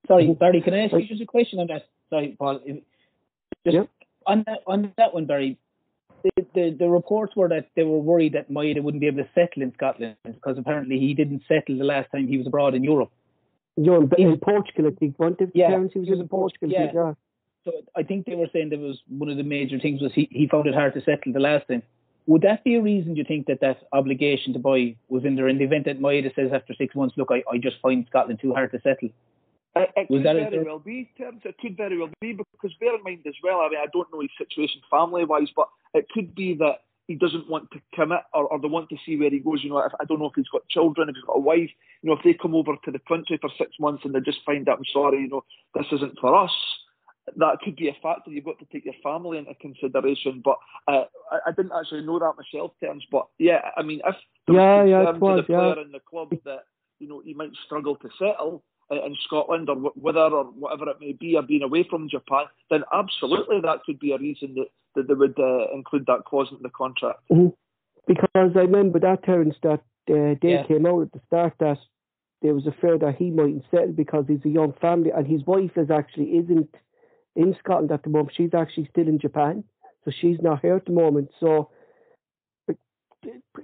Sorry, 0.08 0.32
Barry, 0.34 0.62
can 0.62 0.74
I 0.74 0.84
ask 0.84 0.92
you 0.94 1.06
just 1.06 1.22
a 1.22 1.26
question 1.26 1.58
on 1.58 1.66
that? 1.68 1.86
Sorry, 2.10 2.36
Paul. 2.38 2.60
Just 3.64 3.74
yep. 3.74 3.88
on 4.26 4.44
that 4.46 4.60
on 4.66 4.92
that 4.96 5.14
one, 5.14 5.26
Barry 5.26 5.58
the, 6.24 6.46
the, 6.54 6.76
the 6.78 6.88
reports 6.88 7.36
were 7.36 7.48
that 7.48 7.68
they 7.76 7.82
were 7.82 7.98
worried 7.98 8.32
that 8.32 8.50
Maeda 8.50 8.82
wouldn't 8.82 9.00
be 9.00 9.06
able 9.06 9.22
to 9.22 9.28
settle 9.34 9.62
in 9.62 9.72
Scotland 9.74 10.16
because 10.24 10.56
apparently 10.58 10.98
he 10.98 11.14
didn't 11.14 11.42
settle 11.46 11.76
the 11.76 11.84
last 11.84 12.10
time 12.10 12.26
he 12.26 12.38
was 12.38 12.46
abroad 12.46 12.74
in 12.74 12.82
Europe. 12.82 13.12
You're 13.76 14.02
in, 14.02 14.10
in 14.16 14.38
Portugal, 14.38 14.90
I 14.92 14.94
think, 14.98 15.18
wasn't 15.18 15.40
it? 15.40 15.50
Yeah, 15.54 15.70
he 15.92 15.98
was, 15.98 16.08
in 16.08 16.28
Portugal. 16.28 16.68
Yeah. 16.70 16.90
yeah. 16.94 17.12
So 17.64 17.72
I 17.96 18.02
think 18.02 18.26
they 18.26 18.34
were 18.34 18.48
saying 18.52 18.70
that 18.70 18.78
was 18.78 19.00
one 19.08 19.30
of 19.30 19.36
the 19.36 19.42
major 19.42 19.78
things 19.78 20.00
was 20.00 20.12
he, 20.14 20.28
he 20.30 20.46
found 20.48 20.66
it 20.66 20.74
hard 20.74 20.94
to 20.94 21.00
settle 21.00 21.32
the 21.32 21.40
last 21.40 21.66
time. 21.68 21.82
Would 22.26 22.42
that 22.42 22.64
be 22.64 22.76
a 22.76 22.80
reason, 22.80 23.14
do 23.14 23.18
you 23.18 23.24
think, 23.24 23.46
that 23.46 23.60
that 23.60 23.78
obligation 23.92 24.52
to 24.54 24.58
buy 24.58 24.96
was 25.08 25.24
in 25.24 25.36
there 25.36 25.48
in 25.48 25.58
the 25.58 25.64
event 25.64 25.84
that 25.86 26.00
Maeda 26.00 26.34
says 26.34 26.50
after 26.54 26.74
six 26.74 26.94
months, 26.94 27.14
look, 27.18 27.28
I, 27.30 27.42
I 27.52 27.58
just 27.58 27.76
find 27.82 28.06
Scotland 28.08 28.38
too 28.40 28.54
hard 28.54 28.70
to 28.72 28.80
settle? 28.80 29.10
It, 29.76 29.90
it 29.96 30.08
could 30.08 30.22
very 30.22 30.64
well 30.64 30.78
be, 30.78 31.10
terms. 31.18 31.42
It 31.44 31.56
could 31.58 31.76
very 31.76 31.98
well 31.98 32.10
be 32.20 32.32
because 32.32 32.74
bear 32.78 32.94
in 32.94 33.02
mind 33.02 33.26
as 33.26 33.34
well. 33.42 33.60
I 33.60 33.68
mean, 33.68 33.80
I 33.82 33.86
don't 33.92 34.10
know 34.12 34.20
his 34.20 34.30
situation 34.38 34.80
family-wise, 34.90 35.48
but 35.54 35.68
it 35.92 36.08
could 36.10 36.34
be 36.34 36.54
that 36.54 36.80
he 37.06 37.14
doesn't 37.14 37.50
want 37.50 37.70
to 37.72 37.80
commit 37.94 38.20
or, 38.32 38.46
or 38.46 38.60
they 38.60 38.68
want 38.68 38.88
to 38.88 38.96
see 39.04 39.16
where 39.16 39.30
he 39.30 39.38
goes. 39.38 39.62
You 39.62 39.70
know, 39.70 39.78
if, 39.78 39.92
I 40.00 40.04
don't 40.04 40.18
know 40.18 40.26
if 40.26 40.32
he's 40.36 40.48
got 40.48 40.68
children, 40.68 41.08
if 41.08 41.16
he's 41.16 41.24
got 41.24 41.36
a 41.36 41.40
wife. 41.40 41.70
You 42.02 42.10
know, 42.10 42.16
if 42.16 42.24
they 42.24 42.34
come 42.34 42.54
over 42.54 42.72
to 42.84 42.90
the 42.90 43.00
country 43.00 43.38
for 43.40 43.50
six 43.58 43.72
months 43.78 44.04
and 44.04 44.14
they 44.14 44.20
just 44.20 44.44
find 44.46 44.68
out, 44.68 44.78
I'm 44.78 44.84
sorry, 44.92 45.20
you 45.22 45.28
know, 45.28 45.44
this 45.74 45.86
isn't 45.92 46.18
for 46.18 46.34
us. 46.34 46.52
That 47.36 47.58
could 47.62 47.76
be 47.76 47.88
a 47.88 47.96
factor. 48.02 48.30
You've 48.30 48.44
got 48.44 48.58
to 48.58 48.66
take 48.72 48.84
your 48.84 48.94
family 49.02 49.38
into 49.38 49.54
consideration. 49.54 50.42
But 50.44 50.56
uh, 50.88 51.04
I, 51.30 51.38
I 51.48 51.52
didn't 51.52 51.72
actually 51.78 52.02
know 52.02 52.18
that 52.18 52.34
myself, 52.36 52.72
terms. 52.82 53.04
But 53.10 53.26
yeah, 53.38 53.60
I 53.76 53.82
mean, 53.82 54.00
if 54.06 54.16
there 54.46 54.56
yeah, 54.56 54.84
yeah, 54.84 55.10
was, 55.10 55.40
the 55.40 55.42
player 55.44 55.74
yeah. 55.76 55.82
in 55.82 55.92
the 55.92 56.00
club 56.00 56.30
that 56.44 56.64
you 56.98 57.08
know 57.08 57.22
he 57.24 57.32
might 57.32 57.50
struggle 57.64 57.96
to 57.96 58.08
settle 58.18 58.62
in 58.90 59.16
Scotland 59.24 59.68
or 59.68 59.76
whether 59.94 60.20
or 60.20 60.44
whatever 60.44 60.90
it 60.90 61.00
may 61.00 61.12
be, 61.12 61.36
or 61.36 61.42
being 61.42 61.62
away 61.62 61.86
from 61.88 62.08
Japan, 62.08 62.44
then 62.70 62.82
absolutely 62.92 63.60
that 63.62 63.82
could 63.84 63.98
be 63.98 64.12
a 64.12 64.18
reason 64.18 64.54
that, 64.54 64.68
that 64.94 65.08
they 65.08 65.14
would 65.14 65.38
uh, 65.38 65.66
include 65.74 66.06
that 66.06 66.24
clause 66.26 66.48
in 66.50 66.58
the 66.62 66.70
contract. 66.70 67.20
Mm-hmm. 67.30 67.48
Because 68.06 68.52
I 68.54 68.60
remember 68.60 69.00
that 69.00 69.24
Terence 69.24 69.56
that 69.62 69.80
uh, 70.10 70.36
they 70.42 70.52
yeah. 70.52 70.66
came 70.66 70.86
out 70.86 71.02
at 71.02 71.12
the 71.12 71.20
start 71.26 71.54
that 71.60 71.78
there 72.42 72.54
was 72.54 72.66
a 72.66 72.74
fear 72.78 72.98
that 72.98 73.16
he 73.16 73.30
mightn't 73.30 73.64
settle 73.70 73.92
because 73.92 74.26
he's 74.28 74.44
a 74.44 74.50
young 74.50 74.74
family 74.80 75.10
and 75.10 75.26
his 75.26 75.46
wife 75.46 75.70
is 75.76 75.90
actually 75.90 76.36
isn't 76.36 76.74
in 77.36 77.56
Scotland 77.58 77.90
at 77.90 78.02
the 78.02 78.10
moment. 78.10 78.32
She's 78.36 78.52
actually 78.52 78.86
still 78.90 79.08
in 79.08 79.18
Japan, 79.18 79.64
so 80.04 80.10
she's 80.10 80.36
not 80.42 80.60
here 80.60 80.76
at 80.76 80.84
the 80.84 80.92
moment. 80.92 81.30
So 81.40 81.70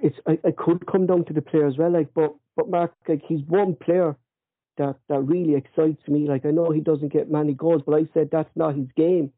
it's 0.03 0.17
it, 0.27 0.41
it 0.43 0.57
could 0.57 0.87
come 0.87 1.07
down 1.07 1.25
to 1.27 1.33
the 1.33 1.43
player 1.43 1.67
as 1.67 1.77
well. 1.77 1.93
Like, 1.93 2.09
but 2.15 2.35
but 2.57 2.71
Mark, 2.71 2.95
like 3.07 3.23
he's 3.27 3.43
one 3.47 3.75
player 3.75 4.17
that 4.79 4.97
that 5.09 5.21
really 5.21 5.55
excites 5.55 6.07
me. 6.09 6.29
Like 6.29 6.47
I 6.47 6.51
know 6.51 6.71
he 6.71 6.81
doesn't 6.81 7.13
get 7.13 7.31
many 7.31 7.55
goals, 7.55 7.83
but 7.87 7.95
I 7.95 8.09
said 8.15 8.29
that's 8.31 8.51
not 8.57 8.75
his 8.75 8.89
game. 8.97 9.33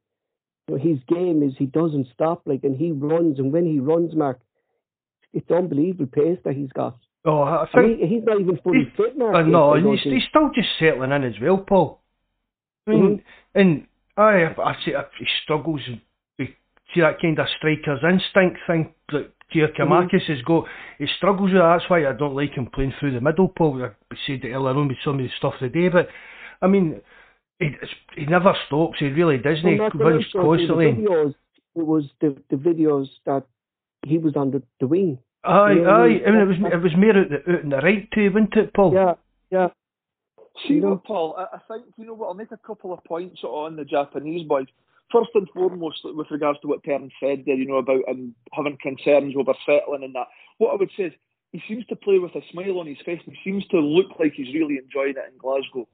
his 0.68 0.98
game 1.08 1.42
is 1.42 1.54
he 1.58 1.66
doesn't 1.66 2.08
stop, 2.14 2.42
like, 2.46 2.64
and 2.64 2.76
he 2.76 2.92
runs, 2.92 3.38
and 3.38 3.52
when 3.52 3.66
he 3.66 3.80
runs, 3.80 4.14
Mark, 4.14 4.40
it's 5.32 5.50
unbelievable 5.50 6.06
pace 6.06 6.38
that 6.44 6.54
he's 6.54 6.72
got. 6.72 6.96
Oh, 7.24 7.42
I 7.42 7.66
think 7.72 8.00
he's 8.00 8.24
not 8.24 8.40
even 8.40 8.58
fully 8.64 8.92
fit, 8.96 9.16
Mark. 9.16 9.36
Uh, 9.36 9.42
no, 9.42 9.74
and 9.74 9.86
he's, 9.86 10.02
he's 10.02 10.28
still 10.28 10.50
just 10.54 10.68
settling 10.78 11.12
in 11.12 11.24
as 11.24 11.34
well, 11.40 11.58
Paul. 11.58 12.00
I 12.86 12.90
mean, 12.90 13.22
and 13.54 13.86
I, 14.16 14.54
I 14.58 14.72
uh, 14.72 15.04
he 15.18 15.26
struggles. 15.44 15.80
with 16.38 16.48
See 16.94 17.00
that 17.00 17.20
kind 17.22 17.38
of 17.38 17.46
striker's 17.56 18.00
instinct 18.02 18.58
thing 18.66 18.92
that 19.55 19.74
mm-hmm. 19.74 19.92
Giakoumakis 19.92 20.28
has 20.28 20.42
got. 20.42 20.64
He 20.98 21.07
struggles 21.16 21.53
with 21.53 21.61
that. 21.61 21.78
That's 21.78 21.90
why 21.90 22.07
I 22.07 22.12
don't 22.12 22.36
like 22.36 22.53
him 22.53 22.68
playing 22.72 22.94
through 22.98 23.14
the 23.14 23.20
middle, 23.20 23.48
Paul. 23.48 23.82
I 23.84 24.16
said 24.26 24.44
it 24.44 24.53
earlier 24.53 24.76
on 24.76 24.88
with 24.88 24.98
some 25.05 25.18
of 25.18 25.24
the 25.24 25.30
stuff 25.38 25.55
today, 25.61 25.88
but 25.88 26.09
I 26.61 26.66
mean, 26.66 27.00
he, 27.59 27.70
he 28.16 28.26
never 28.26 28.55
stops. 28.66 28.98
He 28.98 29.07
really 29.07 29.38
doesn't. 29.38 29.64
Well, 29.64 29.72
He 29.72 29.78
Mark, 29.78 29.94
when 29.94 30.07
I 30.07 30.11
runs 30.11 30.26
constantly. 30.32 30.92
The 30.92 31.00
videos, 31.00 31.34
it 31.74 31.86
was 31.86 32.05
the, 32.20 32.36
the 32.50 32.57
videos 32.57 33.07
that 33.26 33.44
he 34.05 34.18
was 34.18 34.36
on 34.36 34.50
the, 34.50 34.62
the 34.80 34.86
wing. 34.86 35.18
Aye, 35.44 35.74
Yeah, 35.80 35.88
aye. 35.88 36.20
I 36.26 36.30
mean, 36.30 36.40
it 36.40 36.48
was 36.48 36.72
it 36.72 36.82
was 36.82 36.92
more 36.96 37.18
out 37.18 37.28
the, 37.28 37.53
out 37.53 37.62
in 37.64 37.70
the 37.70 37.76
right 37.78 38.09
too, 38.12 38.30
wasn't 38.32 38.55
it, 38.55 38.74
Paul? 38.74 38.94
Yeah, 38.94 39.14
yeah. 39.50 39.68
See 40.66 40.74
You 40.74 40.82
know? 40.82 41.03
Paul? 41.05 41.34
I, 41.36 41.57
I 41.57 41.61
think 41.68 41.86
you 41.96 42.07
know 42.07 42.14
what. 42.14 42.28
I'll 42.28 42.34
make 42.34 42.53
a 42.53 42.57
couple 42.57 42.92
of 42.92 43.03
points 43.05 43.42
on 43.42 43.76
the 43.76 43.84
Japanese 43.84 44.46
boys. 44.46 44.66
First 45.12 45.30
and 45.34 45.48
foremost, 45.50 46.00
with 46.04 46.30
regards 46.30 46.58
to 46.60 46.68
what 46.68 46.82
Terence 46.84 47.12
said 47.20 47.44
there, 47.44 47.54
you 47.54 47.66
know 47.66 47.76
about 47.76 48.08
him 48.08 48.34
having 48.52 48.78
concerns 48.80 49.34
over 49.36 49.52
settling 49.66 50.04
and 50.04 50.14
that. 50.14 50.28
What 50.58 50.72
I 50.72 50.76
would 50.76 50.90
say 50.96 51.04
is 51.04 51.12
he 51.52 51.62
seems 51.68 51.84
to 51.86 51.96
play 51.96 52.18
with 52.18 52.34
a 52.34 52.40
smile 52.50 52.78
on 52.78 52.86
his 52.86 52.96
face. 53.04 53.20
and 53.26 53.36
He 53.36 53.50
seems 53.50 53.66
to 53.68 53.78
look 53.78 54.18
like 54.18 54.32
he's 54.34 54.54
really 54.54 54.78
enjoying 54.82 55.10
it 55.16 55.30
in 55.30 55.38
Glasgow. 55.38 55.86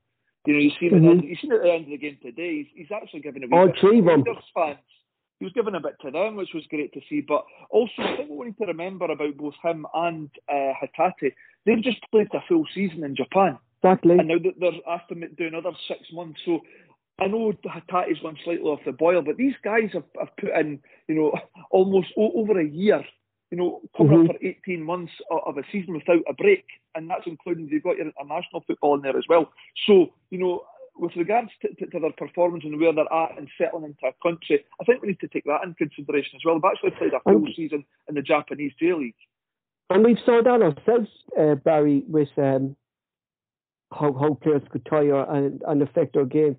You 0.47 0.55
know, 0.55 0.61
you 0.61 0.71
seen 0.79 0.95
it. 0.95 1.03
Mhm. 1.03 1.43
You 1.43 1.57
at 1.57 1.63
the 1.63 1.73
end 1.73 1.85
of 1.85 1.91
the 1.91 1.99
game 1.99 2.19
today. 2.23 2.59
He's, 2.59 2.67
he's 2.75 2.93
actually 2.93 3.21
given 3.21 3.43
a 3.43 3.49
wee 3.49 3.67
bit 3.67 3.77
to. 3.81 4.01
Rangers 4.03 4.45
fans. 4.55 4.79
He 5.41 5.45
was 5.45 5.53
giving 5.53 5.75
a 5.75 5.81
bit 5.81 5.97
to 6.03 6.11
them, 6.11 6.37
which 6.37 6.55
was 6.55 6.67
great 6.69 6.93
to 6.95 7.01
see. 7.09 7.21
But 7.21 7.45
also, 7.71 7.93
I 8.03 8.17
think 8.17 8.31
we 8.31 8.47
need 8.47 8.59
to 8.59 8.67
remember 8.67 9.05
about 9.07 9.37
both 9.37 9.55
him 9.63 9.87
and 9.95 10.31
uh, 10.49 10.73
Hatate, 10.81 11.33
they've 11.65 11.83
just 11.83 12.01
played 12.11 12.29
a 12.35 12.41
full 12.49 12.65
season 12.75 13.05
in 13.05 13.15
Japan. 13.15 13.59
Exactly. 13.83 14.19
And 14.19 14.27
now 14.29 14.39
that 14.39 14.59
they're 14.59 14.73
asked 14.89 15.09
them 15.09 15.21
to 15.21 15.29
do 15.29 15.47
another 15.47 15.71
six 15.87 16.01
months. 16.13 16.41
So 16.45 16.61
I 17.19 17.27
know 17.27 17.53
Hatate's 17.65 18.21
gone 18.21 18.39
slightly 18.45 18.65
off 18.65 18.81
the 18.85 18.93
boil, 18.93 19.23
but 19.23 19.37
these 19.37 19.55
guys 19.65 19.91
have, 19.93 20.05
have 20.19 20.37
put 20.39 20.51
in, 20.51 20.81
you 21.09 21.15
know, 21.17 21.33
almost 21.71 22.09
o- 22.17 22.33
over 22.41 22.61
a 22.61 22.65
year, 22.69 23.05
you 23.51 23.59
know, 23.59 23.81
coming 23.97 24.19
Mhm. 24.19 24.31
up 24.31 24.37
for 24.37 24.47
18 24.47 24.83
months 24.83 25.13
of, 25.31 25.41
of 25.47 25.59
a 25.59 25.65
season 25.73 25.95
without 25.95 26.23
a 26.29 26.35
break. 26.35 26.65
And 26.95 27.11
that's 27.11 27.27
including 27.27 27.69
you've 27.69 27.83
got 27.83 27.97
your 27.97 28.07
international 28.07 28.63
football 28.67 28.95
in 28.95 29.03
there 29.03 29.17
as 29.17 29.27
well. 29.29 29.51
So, 29.87 30.13
you 30.31 30.39
know, 30.39 30.65
with 30.97 31.15
regards 31.17 31.51
to, 31.63 31.75
to, 31.75 31.87
to 31.87 32.01
their 32.01 32.13
performance 32.13 32.65
and 32.65 32.79
where 32.81 32.93
they're 32.93 33.13
at 33.13 33.39
and 33.39 33.49
settling 33.57 33.85
into 33.85 34.07
a 34.07 34.13
country, 34.23 34.65
I 34.81 34.85
think 34.85 35.03
we 35.03 35.09
need 35.09 35.21
to 35.21 35.29
take 35.29 35.45
that 35.45 35.63
in 35.65 35.75
consideration 35.75 36.37
as 36.37 36.43
well. 36.45 36.57
They've 36.57 36.71
actually 36.73 36.91
played 36.99 37.15
a 37.15 37.21
full 37.21 37.47
season 37.55 37.85
in 38.09 38.15
the 38.15 38.23
Japanese 38.23 38.73
J 38.79 38.95
League. 38.95 39.15
And 39.91 40.05
we've 40.05 40.19
saw 40.25 40.43
that 40.43 40.61
ourselves, 40.63 41.09
uh, 41.39 41.55
Barry, 41.55 42.03
with 42.07 42.29
um, 42.37 42.77
how, 43.93 44.13
how 44.13 44.35
players 44.35 44.63
could 44.71 44.85
tire 44.87 45.23
and, 45.33 45.63
and 45.67 45.83
affect 45.83 46.17
our 46.17 46.25
game. 46.27 46.57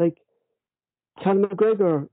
Like, 0.00 0.16
Cal 1.22 1.34
McGregor, 1.34 2.08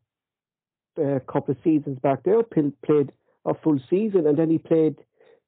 uh, 1.00 1.02
a 1.04 1.20
couple 1.22 1.54
of 1.54 1.58
seasons 1.64 1.98
back 2.00 2.24
there, 2.24 2.44
pl- 2.44 2.74
played 2.86 3.12
a 3.46 3.54
full 3.64 3.80
season, 3.90 4.28
and 4.28 4.38
then 4.38 4.50
he 4.50 4.58
played 4.58 4.98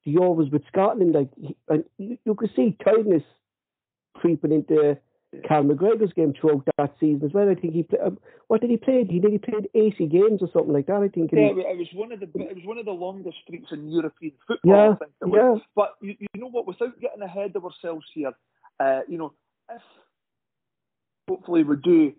the 0.04 0.14
Euros 0.14 0.50
with 0.50 0.62
Scotland. 0.68 1.12
Like, 1.14 1.28
he, 1.36 1.54
and 1.68 1.84
you, 1.98 2.16
you 2.24 2.34
could 2.34 2.50
see 2.56 2.76
tiredness 2.82 3.22
creeping 4.14 4.52
into 4.52 4.96
Cal 5.46 5.62
McGregor's 5.62 6.12
game 6.14 6.32
throughout 6.40 6.64
that 6.78 6.94
season 6.98 7.24
as 7.26 7.32
well. 7.34 7.48
I 7.50 7.54
think 7.54 7.74
he 7.74 7.82
played. 7.82 8.00
Um, 8.00 8.18
what 8.48 8.60
did 8.62 8.70
he 8.70 8.76
play? 8.78 9.04
He 9.08 9.20
did. 9.20 9.30
He 9.32 9.38
played 9.38 9.68
80 9.74 10.06
games 10.06 10.40
or 10.42 10.48
something 10.52 10.72
like 10.72 10.86
that. 10.86 11.02
I 11.02 11.08
think. 11.08 11.30
Yeah, 11.32 11.48
he- 11.54 11.60
it 11.60 11.78
was 11.78 11.88
one 11.94 12.10
of 12.12 12.20
the 12.20 12.26
it 12.34 12.56
was 12.56 12.64
one 12.64 12.78
of 12.78 12.84
the 12.86 12.90
longest 12.92 13.36
streaks 13.44 13.70
in 13.70 13.88
European 13.90 14.32
football. 14.46 14.72
Yeah, 14.72 14.90
I 14.92 14.96
think 14.96 15.12
it 15.20 15.26
was. 15.26 15.58
yeah. 15.60 15.64
But 15.76 15.94
you, 16.00 16.14
you 16.18 16.40
know 16.40 16.48
what? 16.50 16.66
Without 16.66 16.98
getting 17.00 17.22
ahead 17.22 17.54
of 17.54 17.64
ourselves 17.64 18.06
here, 18.14 18.32
uh, 18.80 19.00
you 19.08 19.18
know, 19.18 19.32
if 19.70 19.82
hopefully 21.28 21.62
we 21.62 21.76
do 21.76 22.12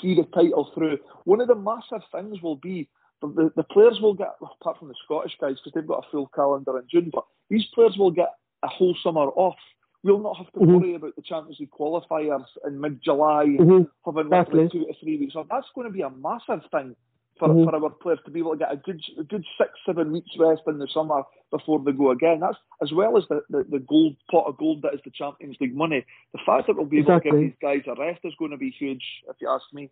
see 0.00 0.14
the 0.14 0.24
title 0.34 0.70
through, 0.74 0.98
one 1.24 1.40
of 1.40 1.48
the 1.48 1.54
massive 1.54 2.02
things 2.12 2.42
will 2.42 2.56
be 2.56 2.88
the, 3.22 3.50
the, 3.56 3.62
players 3.62 4.00
will 4.00 4.14
get, 4.14 4.34
apart 4.42 4.78
from 4.78 4.88
the 4.88 4.94
Scottish 5.04 5.32
guys, 5.40 5.54
because 5.56 5.72
they've 5.74 5.86
got 5.86 6.04
a 6.06 6.10
full 6.10 6.26
calendar 6.34 6.78
in 6.78 6.84
June, 6.90 7.10
but 7.12 7.24
these 7.48 7.64
players 7.74 7.96
will 7.96 8.10
get 8.10 8.34
a 8.62 8.68
whole 8.68 8.94
summer 9.02 9.28
off. 9.36 9.56
We'll 10.02 10.18
not 10.18 10.36
have 10.36 10.52
to 10.52 10.60
Mhm. 10.60 10.80
worry 10.80 10.94
about 10.94 11.16
the 11.16 11.22
Champions 11.22 11.58
League 11.58 11.70
qualifiers 11.70 12.44
in 12.66 12.78
mid-July 12.78 13.46
Mhm. 13.46 13.88
having 14.04 14.26
Exactly. 14.26 14.60
roughly 14.64 14.68
two 14.68 14.86
to 14.86 14.94
three 15.00 15.18
weeks 15.18 15.36
off. 15.36 15.48
That's 15.48 15.70
going 15.74 15.86
to 15.86 15.92
be 15.92 16.02
a 16.02 16.10
massive 16.10 16.66
thing 16.70 16.94
for, 17.38 17.48
Mhm. 17.48 17.64
for 17.64 17.74
our 17.74 17.90
players 17.90 18.20
to 18.24 18.30
be 18.30 18.40
able 18.40 18.52
to 18.52 18.58
get 18.58 18.72
a 18.72 18.76
good 18.76 19.00
a 19.18 19.24
good 19.24 19.44
six, 19.58 19.70
seven 19.84 20.12
weeks 20.12 20.30
rest 20.38 20.62
in 20.66 20.78
the 20.78 20.86
summer 20.88 21.22
before 21.50 21.80
they 21.80 21.92
go 21.92 22.10
again. 22.10 22.40
That's 22.40 22.56
as 22.80 22.92
well 22.92 23.16
as 23.16 23.24
the, 23.28 23.42
the, 23.50 23.64
the 23.64 23.78
gold 23.80 24.16
pot 24.30 24.46
of 24.46 24.56
gold 24.56 24.82
that 24.82 24.94
is 24.94 25.00
the 25.04 25.10
Champions 25.10 25.56
League 25.60 25.74
money. 25.74 26.04
The 26.32 26.40
fact 26.46 26.66
that 26.66 26.76
we'll 26.76 26.86
be 26.86 26.98
able 27.00 27.18
to 27.18 27.20
give 27.20 27.34
these 27.34 27.56
guys 27.60 27.82
a 27.86 27.94
rest 28.00 28.20
is 28.24 28.34
going 28.38 28.52
to 28.52 28.56
be 28.56 28.70
huge, 28.70 29.02
if 29.28 29.36
you 29.40 29.48
ask 29.48 29.64
me. 29.72 29.90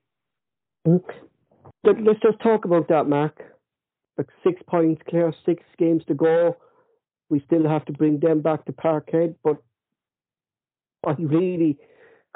But 0.84 2.00
let's 2.00 2.20
just 2.20 2.40
talk 2.40 2.64
about 2.64 2.88
that, 2.88 3.08
Mark. 3.08 3.42
Like 4.18 4.28
six 4.44 4.60
points 4.68 5.02
clear, 5.08 5.32
six 5.44 5.62
games 5.78 6.04
to 6.06 6.14
go. 6.14 6.56
We 7.30 7.40
still 7.46 7.66
have 7.66 7.84
to 7.86 7.92
bring 7.92 8.20
them 8.20 8.40
back 8.40 8.66
to 8.66 8.72
Parkhead, 8.72 9.36
but 9.42 9.56
I 11.04 11.12
really, 11.18 11.78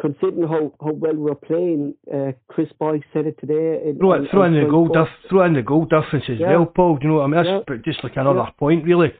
considering 0.01 0.47
how, 0.49 0.72
how 0.80 0.92
well 0.92 1.14
we're 1.16 1.34
playing, 1.34 1.94
uh, 2.12 2.32
Chris 2.49 2.68
Boyd 2.78 3.03
said 3.12 3.26
it 3.26 3.38
today. 3.40 3.88
In, 3.88 3.99
Throw, 3.99 4.12
it, 4.12 4.30
throw 4.30 4.42
on 4.42 4.55
in 4.55 4.64
the 4.64 4.70
goal 4.70 4.88
diff, 4.88 5.09
throw 5.30 5.44
in 5.44 5.55
the 5.55 5.62
goal 5.62 5.84
difference 5.86 6.24
as 6.28 6.38
Yeah. 6.38 6.51
well, 6.57 6.66
Paul. 6.66 6.97
Do 6.97 7.05
you 7.05 7.09
know 7.12 7.18
what 7.20 7.24
I 7.24 7.26
mean? 7.28 7.44
That's 7.44 7.64
Yeah. 7.68 7.76
just 7.84 8.05
like 8.05 8.16
another 8.16 8.40
Yeah. 8.40 8.51
point, 8.59 8.84
really. 8.84 9.12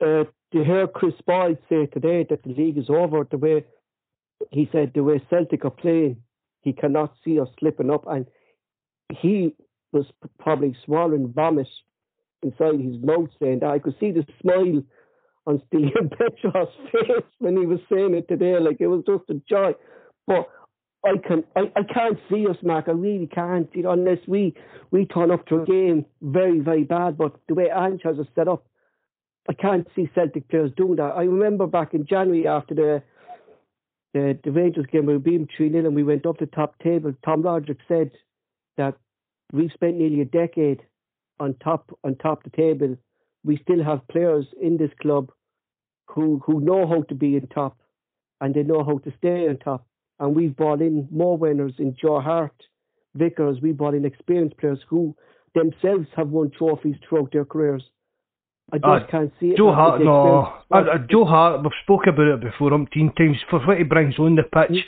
uh, 0.00 0.24
to 0.52 0.64
hear 0.64 0.88
Chris 0.88 1.14
Boyd 1.24 1.58
say 1.68 1.86
today 1.86 2.24
that 2.28 2.42
the 2.42 2.50
league 2.54 2.76
is 2.76 2.90
over, 2.90 3.24
the 3.30 3.38
way 3.38 3.64
he 4.50 4.68
said 4.72 4.92
the 4.94 5.02
way 5.04 5.20
Celtic 5.30 5.64
are 5.64 5.70
playing, 5.70 6.16
he 6.62 6.72
cannot 6.72 7.14
see 7.24 7.38
us 7.40 7.48
slipping 7.60 7.88
up, 7.90 8.04
and 8.08 8.26
he 9.10 9.54
was 9.92 10.04
probably 10.40 10.74
swallowing 10.84 11.32
vomit 11.32 11.68
inside 12.42 12.80
his 12.80 13.00
mouth 13.00 13.30
saying 13.38 13.60
that. 13.60 13.70
I 13.70 13.78
could 13.78 13.96
see 14.00 14.10
the 14.10 14.26
smile 14.40 14.82
on 15.46 15.60
Stilian 15.72 16.10
Petrov's 16.18 16.72
face 16.92 17.24
when 17.38 17.56
he 17.56 17.66
was 17.66 17.80
saying 17.90 18.14
it 18.14 18.28
today, 18.28 18.58
like 18.58 18.76
it 18.80 18.86
was 18.86 19.02
just 19.06 19.28
a 19.30 19.40
joy. 19.48 19.72
But 20.26 20.48
I 21.04 21.16
can 21.26 21.44
I, 21.56 21.62
I 21.76 21.82
can't 21.82 22.18
see 22.30 22.46
us, 22.46 22.56
Mark. 22.62 22.86
I 22.88 22.92
really 22.92 23.26
can't, 23.26 23.68
you 23.74 23.82
know, 23.82 23.90
unless 23.90 24.18
we 24.28 24.54
we 24.90 25.06
turn 25.06 25.30
up 25.30 25.46
to 25.46 25.62
a 25.62 25.64
game 25.64 26.06
very, 26.20 26.60
very 26.60 26.84
bad. 26.84 27.18
But 27.18 27.36
the 27.48 27.54
way 27.54 27.68
Ange 27.74 28.02
has 28.04 28.18
it 28.18 28.28
set 28.34 28.48
up, 28.48 28.64
I 29.48 29.54
can't 29.54 29.86
see 29.96 30.08
Celtic 30.14 30.48
players 30.48 30.70
doing 30.76 30.96
that. 30.96 31.14
I 31.16 31.24
remember 31.24 31.66
back 31.66 31.94
in 31.94 32.06
January 32.06 32.46
after 32.46 32.74
the 32.74 33.02
the, 34.14 34.38
the 34.44 34.52
Rangers 34.52 34.86
game, 34.92 35.06
we 35.06 35.16
beat 35.18 35.38
them 35.38 35.48
3 35.56 35.72
0 35.72 35.86
and 35.86 35.96
we 35.96 36.02
went 36.02 36.26
up 36.26 36.38
the 36.38 36.46
top 36.46 36.78
table. 36.80 37.14
Tom 37.24 37.42
Rogic 37.42 37.78
said 37.88 38.10
that 38.76 38.94
we've 39.52 39.72
spent 39.72 39.96
nearly 39.96 40.20
a 40.20 40.26
decade 40.26 40.82
on 41.40 41.54
top 41.54 41.98
on 42.04 42.14
top 42.16 42.44
the 42.44 42.50
table. 42.50 42.96
We 43.44 43.58
still 43.58 43.82
have 43.82 44.06
players 44.08 44.46
in 44.60 44.76
this 44.76 44.90
club 45.00 45.30
who 46.08 46.40
who 46.44 46.60
know 46.60 46.86
how 46.86 47.02
to 47.02 47.14
be 47.14 47.36
in 47.36 47.46
top 47.48 47.76
and 48.40 48.54
they 48.54 48.62
know 48.62 48.84
how 48.84 48.98
to 48.98 49.12
stay 49.18 49.48
on 49.48 49.58
top. 49.58 49.86
And 50.20 50.34
we've 50.34 50.56
brought 50.56 50.80
in 50.80 51.08
more 51.10 51.36
winners 51.36 51.74
in 51.78 51.96
Joe 52.00 52.20
Hart, 52.20 52.54
Vickers. 53.14 53.60
We 53.60 53.72
brought 53.72 53.94
in 53.94 54.04
experienced 54.04 54.58
players 54.58 54.80
who 54.88 55.16
themselves 55.54 56.06
have 56.16 56.28
won 56.28 56.50
trophies 56.50 56.96
throughout 57.08 57.32
their 57.32 57.44
careers. 57.44 57.82
I 58.72 58.78
just 58.78 58.86
Ah, 58.86 59.06
can't 59.10 59.32
see 59.38 59.50
it. 59.50 59.56
Joe 59.56 59.72
Hart, 59.72 60.00
no. 60.02 60.52
Uh, 60.70 60.76
uh, 60.76 60.98
Joe 61.10 61.24
Hart, 61.24 61.62
we've 61.62 61.72
spoke 61.82 62.06
about 62.06 62.26
it 62.26 62.40
before 62.40 62.70
umpteen 62.70 63.14
times 63.16 63.36
for 63.50 63.60
what 63.60 63.78
he 63.78 63.84
brings 63.84 64.18
on 64.18 64.36
the 64.36 64.44
pitch. 64.44 64.84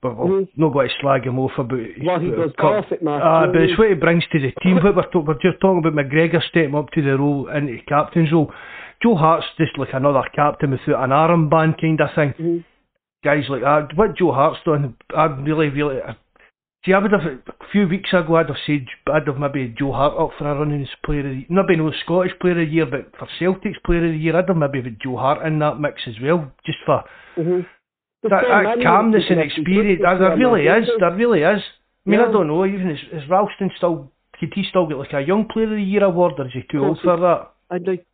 But 0.00 0.16
we're 0.16 0.26
Mhm. 0.42 0.48
not 0.56 0.72
going 0.72 0.88
to 0.88 0.94
slag 1.00 1.24
him 1.26 1.38
off 1.40 1.58
about 1.58 1.80
What 2.02 2.22
he 2.22 2.30
does 2.30 2.52
off 2.58 2.92
it, 2.92 3.02
Mark. 3.02 3.20
Ah, 3.24 3.46
but 3.46 3.62
it's 3.62 3.76
what 3.76 3.88
he 3.88 3.94
brings 3.94 4.24
to 4.28 4.38
the 4.38 4.52
team. 4.62 4.76
we're, 4.82 4.92
to- 4.92 5.18
we're 5.20 5.34
just 5.34 5.60
talking 5.60 5.78
about 5.78 5.94
McGregor 5.94 6.40
stepping 6.42 6.76
up 6.76 6.90
to 6.92 7.02
the 7.02 7.18
role, 7.18 7.48
into 7.48 7.72
the 7.72 7.78
captain's 7.80 8.30
role. 8.32 8.52
Joe 9.02 9.16
Hart's 9.16 9.46
just 9.56 9.76
like 9.76 9.92
another 9.94 10.22
captain 10.34 10.70
without 10.70 11.02
an 11.02 11.10
armband 11.10 11.80
kind 11.80 12.00
of 12.00 12.12
thing. 12.14 12.32
Mhm. 12.38 12.64
Guys 13.24 13.48
like 13.48 13.62
that. 13.62 13.96
What 13.96 14.14
Joe 14.16 14.30
Hart's 14.32 14.60
done, 14.64 14.94
I'd 15.16 15.44
really, 15.44 15.68
really. 15.68 16.00
I, 16.00 16.14
see, 16.84 16.92
I 16.92 16.98
would 16.98 17.10
have, 17.10 17.26
a 17.26 17.40
few 17.72 17.88
weeks 17.88 18.12
ago, 18.12 18.36
I'd 18.36 18.48
have 18.48 18.56
said, 18.66 18.86
I'd 19.12 19.26
have 19.26 19.38
maybe 19.38 19.74
Joe 19.76 19.90
Hart 19.92 20.14
up 20.16 20.30
for 20.38 20.46
a 20.48 20.54
running 20.54 20.82
as 20.82 20.88
player 21.04 21.20
of 21.20 21.26
the 21.26 21.34
year. 21.38 21.46
Maybe 21.48 21.74
no 21.76 21.90
Scottish 22.04 22.38
player 22.38 22.52
of 22.52 22.58
the 22.58 22.64
year, 22.66 22.86
but 22.86 23.16
for 23.18 23.26
Celtic's 23.40 23.78
player 23.84 24.04
of 24.06 24.12
the 24.12 24.16
year, 24.18 24.36
I'd 24.36 24.46
have 24.46 24.56
maybe 24.56 24.80
put 24.82 25.00
Joe 25.00 25.16
Hart 25.16 25.44
in 25.44 25.58
that 25.58 25.80
mix 25.80 26.06
as 26.06 26.20
well, 26.20 26.52
just 26.64 26.78
for 26.86 27.02
Mhm. 27.36 27.66
That, 28.22 28.30
that 28.30 28.42
ah, 28.42 28.74
calmness 28.82 29.24
and 29.30 29.40
experience. 29.40 30.00
put 30.00 30.02
There, 30.02 30.14
this 30.14 30.20
there 30.20 30.32
on 30.32 30.38
really 30.38 30.66
is. 30.66 30.88
There 30.98 31.14
really 31.14 31.40
is. 31.40 31.62
I 32.06 32.10
mean, 32.10 32.20
Yeah. 32.20 32.26
I 32.28 32.32
don't 32.32 32.48
know. 32.48 32.64
Even 32.64 32.90
is, 32.90 32.98
is 33.12 33.28
Ralston 33.28 33.70
still? 33.76 34.12
Could 34.38 34.52
he 34.54 34.64
still 34.68 34.86
get 34.86 34.98
like 34.98 35.12
a 35.12 35.20
young 35.20 35.46
player 35.46 35.64
of 35.64 35.70
the 35.70 35.82
year 35.82 36.04
award, 36.04 36.34
or 36.38 36.46
is 36.46 36.52
he 36.52 36.62
too 36.70 36.84
old 36.84 36.98
for 37.02 37.16
that? 37.16 37.50
I'd 37.70 37.86
like 37.86 38.06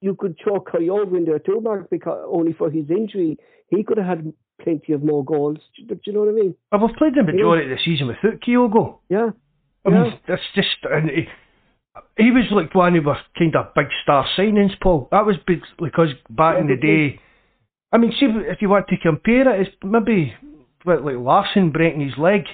you 0.00 0.14
could 0.14 0.38
chalk 0.38 0.70
Kyogo 0.70 1.16
in 1.16 1.24
there 1.24 1.38
too, 1.38 1.60
Mark, 1.60 1.90
because 1.90 2.24
only 2.30 2.52
for 2.52 2.70
his 2.70 2.90
injury, 2.90 3.38
he 3.68 3.82
could 3.82 3.98
have 3.98 4.06
had 4.06 4.32
plenty 4.62 4.92
of 4.92 5.02
more 5.02 5.24
goals. 5.24 5.58
Do, 5.76 5.94
do 5.94 6.00
you 6.04 6.12
know 6.12 6.20
what 6.20 6.28
I 6.28 6.32
mean? 6.32 6.54
We've 6.72 6.96
played 6.96 7.14
the 7.14 7.22
majority 7.22 7.70
of 7.70 7.76
the 7.76 7.82
season 7.84 8.06
without 8.08 8.40
Kyogo. 8.40 8.98
Yeah. 9.08 9.30
I 9.84 9.90
mean, 9.90 10.18
that's 10.26 10.42
just 10.54 10.68
and 10.90 11.08
he, 11.10 11.28
he 12.16 12.30
was 12.32 12.44
like 12.50 12.74
one 12.74 12.96
of 12.96 13.06
our 13.06 13.18
kind 13.38 13.54
of 13.54 13.72
big 13.74 13.86
star 14.02 14.26
signings, 14.36 14.72
Paul. 14.80 15.08
That 15.12 15.24
was 15.24 15.36
big 15.46 15.60
because 15.78 16.08
back 16.30 16.58
in 16.58 16.66
the 16.66 16.76
day. 16.76 17.20
I 17.96 17.98
mean, 17.98 18.12
see 18.20 18.26
if 18.26 18.60
you 18.60 18.68
want 18.68 18.88
to 18.88 18.98
compare 18.98 19.54
it, 19.54 19.68
it's 19.68 19.76
maybe 19.82 20.34
like 20.84 21.16
Larsson 21.16 21.70
breaking 21.72 22.02
his 22.02 22.18
leg. 22.18 22.44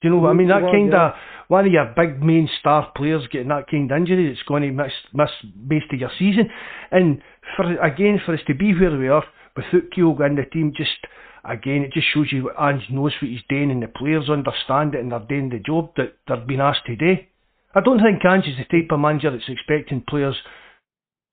Do 0.00 0.08
you 0.08 0.10
know 0.10 0.16
what 0.16 0.30
I 0.30 0.32
mm, 0.32 0.38
mean? 0.38 0.48
That 0.48 0.62
kind 0.62 0.94
of 0.94 1.12
one 1.48 1.66
of 1.66 1.72
your 1.72 1.92
big 1.94 2.22
main 2.22 2.48
star 2.58 2.90
players 2.96 3.28
getting 3.30 3.48
that 3.48 3.68
kind 3.70 3.92
of 3.92 3.96
injury 3.98 4.30
that's 4.32 4.48
going 4.48 4.62
to 4.62 4.72
miss 4.72 4.92
miss 5.12 5.28
most 5.54 5.92
of 5.92 6.00
your 6.00 6.10
season. 6.18 6.48
And 6.90 7.20
for 7.54 7.64
again 7.84 8.18
for 8.24 8.32
us 8.32 8.40
to 8.46 8.54
be 8.54 8.72
where 8.72 8.96
we 8.96 9.08
are 9.08 9.24
without 9.54 9.90
Kyogo 9.94 10.26
in 10.26 10.36
the 10.36 10.44
team, 10.50 10.72
just 10.74 11.04
again 11.44 11.82
it 11.82 11.92
just 11.92 12.06
shows 12.14 12.32
you 12.32 12.44
what 12.44 12.56
Ange 12.58 12.88
knows 12.88 13.12
what 13.20 13.30
he's 13.30 13.44
doing 13.50 13.70
and 13.70 13.82
the 13.82 13.88
players 13.88 14.30
understand 14.30 14.94
it 14.94 15.02
and 15.02 15.12
they're 15.12 15.20
doing 15.28 15.50
the 15.50 15.58
job 15.58 15.92
that 15.98 16.14
they're 16.26 16.38
being 16.38 16.60
asked 16.60 16.86
to 16.86 16.96
do. 16.96 17.16
I 17.74 17.82
don't 17.82 18.00
think 18.00 18.24
Ange 18.24 18.46
is 18.46 18.56
the 18.56 18.64
type 18.64 18.90
of 18.90 19.00
manager 19.00 19.30
that's 19.30 19.50
expecting 19.50 20.02
players 20.08 20.36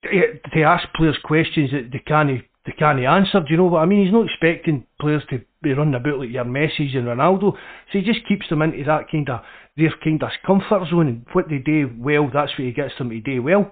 eh, 0.03 0.43
to 0.53 0.63
ask 0.63 0.83
players 0.93 1.17
questions 1.23 1.71
that 1.71 1.87
they 1.89 1.99
can't 1.99 2.43
they 2.65 2.71
can't 2.71 2.99
answer. 2.99 3.41
Do 3.41 3.47
you 3.49 3.57
know 3.57 3.65
what 3.65 3.79
I 3.79 3.85
mean? 3.85 4.05
He's 4.05 4.13
not 4.13 4.25
expecting 4.25 4.85
players 4.99 5.23
to 5.29 5.41
be 5.61 5.73
running 5.73 5.95
about 5.95 6.19
like 6.19 6.29
your 6.29 6.45
Messi 6.45 6.95
and 6.95 7.07
Ronaldo. 7.07 7.53
So 7.53 7.99
he 7.99 8.01
just 8.01 8.27
keeps 8.27 8.47
them 8.49 8.61
into 8.61 8.83
that 8.85 9.09
kind 9.11 9.29
of 9.29 9.41
their 9.75 9.93
kind 10.03 10.21
of 10.23 10.29
comfort 10.45 10.87
zone 10.89 11.07
and 11.07 11.25
what 11.33 11.49
they 11.49 11.57
do 11.57 11.91
well. 11.97 12.29
That's 12.33 12.51
what 12.51 12.65
he 12.65 12.71
gets 12.71 12.93
them 12.97 13.09
to 13.09 13.19
do 13.19 13.43
well. 13.43 13.71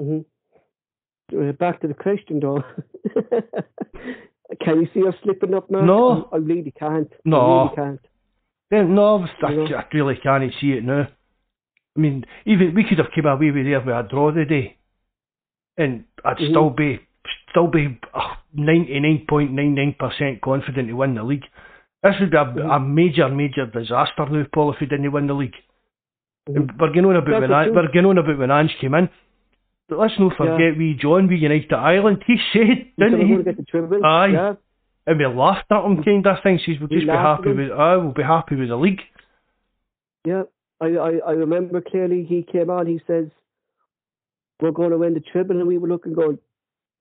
Mm-hmm. 0.00 0.20
Uh, 1.36 1.52
back 1.52 1.80
to 1.80 1.88
the 1.88 1.94
question, 1.94 2.40
though. 2.40 2.62
Can 4.62 4.80
you 4.82 4.88
see 4.94 5.06
us 5.06 5.14
slipping 5.22 5.54
up, 5.54 5.70
man? 5.70 5.86
No, 5.86 6.28
I, 6.32 6.36
I 6.36 6.38
really 6.38 6.72
can't. 6.78 7.12
No, 7.24 7.40
I 7.40 7.62
really 7.64 7.76
can't. 7.76 8.00
Yeah, 8.70 8.82
no, 8.82 9.26
I, 9.42 9.46
I 9.46 9.84
really 9.92 10.16
can't 10.22 10.52
see 10.60 10.72
it 10.72 10.84
now. 10.84 11.08
I 11.96 12.00
mean, 12.00 12.24
even 12.44 12.74
we 12.74 12.84
could 12.84 12.98
have 12.98 13.12
came 13.14 13.26
away 13.26 13.50
with 13.50 13.64
there 13.64 13.80
with 13.80 13.94
a 13.94 14.06
draw 14.08 14.30
today, 14.32 14.76
and 15.76 16.04
I'd 16.24 16.36
mm-hmm. 16.36 16.50
still 16.50 16.70
be 16.70 17.00
still 17.54 17.68
be 17.68 17.98
ninety 18.52 18.98
nine 18.98 19.24
point 19.28 19.52
nine 19.52 19.74
nine 19.74 19.94
percent 19.98 20.42
confident 20.42 20.88
to 20.88 20.94
win 20.94 21.14
the 21.14 21.22
league. 21.22 21.44
This 22.02 22.14
would 22.20 22.30
be 22.30 22.36
a, 22.36 22.44
mm-hmm. 22.44 22.70
a 22.70 22.80
major, 22.80 23.28
major 23.28 23.66
disaster 23.66 24.26
now, 24.28 24.44
Paul, 24.52 24.74
if 24.74 24.80
we 24.80 24.86
didn't 24.86 25.10
win 25.10 25.26
the 25.26 25.34
league. 25.34 25.54
Mm-hmm. 26.48 26.78
We're 26.78 26.92
going 26.92 27.06
on 27.06 27.16
about 27.16 27.40
when 27.40 27.74
we're 27.74 27.92
going 27.92 28.06
on 28.06 28.18
about 28.18 28.38
when 28.38 28.50
Ange 28.50 28.76
came 28.80 28.94
in. 28.94 29.08
But 29.88 29.98
let's 29.98 30.14
not 30.18 30.36
forget 30.36 30.74
yeah. 30.74 30.78
wee 30.78 30.98
John, 31.00 31.28
we 31.28 31.36
United 31.36 31.72
Ireland. 31.72 32.24
He 32.26 32.36
said, 32.52 32.92
didn't 32.98 33.26
he? 33.26 33.42
Get 33.42 34.04
Aye. 34.04 34.26
Yeah. 34.32 34.54
And 35.06 35.18
we 35.18 35.26
laughed 35.26 35.70
at 35.70 35.84
him, 35.84 36.02
kind 36.02 36.26
of 36.26 36.42
thing. 36.42 36.58
Says 36.64 36.76
we'll 36.80 36.88
just 36.88 37.06
be 37.06 37.12
happy 37.12 37.52
with. 37.52 37.70
I 37.70 37.96
will 37.96 38.12
be 38.12 38.22
happy 38.22 38.56
with 38.56 38.68
the 38.68 38.76
league. 38.76 39.02
Yeah, 40.26 40.44
I, 40.80 40.86
I, 40.86 41.10
I 41.26 41.30
remember 41.32 41.82
clearly. 41.82 42.24
He 42.24 42.42
came 42.42 42.70
on. 42.70 42.86
He 42.86 43.02
says, 43.06 43.26
"We're 44.60 44.70
going 44.70 44.90
to 44.90 44.98
win 44.98 45.12
the 45.12 45.20
treble," 45.20 45.58
and 45.58 45.68
we 45.68 45.76
were 45.76 45.88
looking, 45.88 46.14
going, 46.14 46.38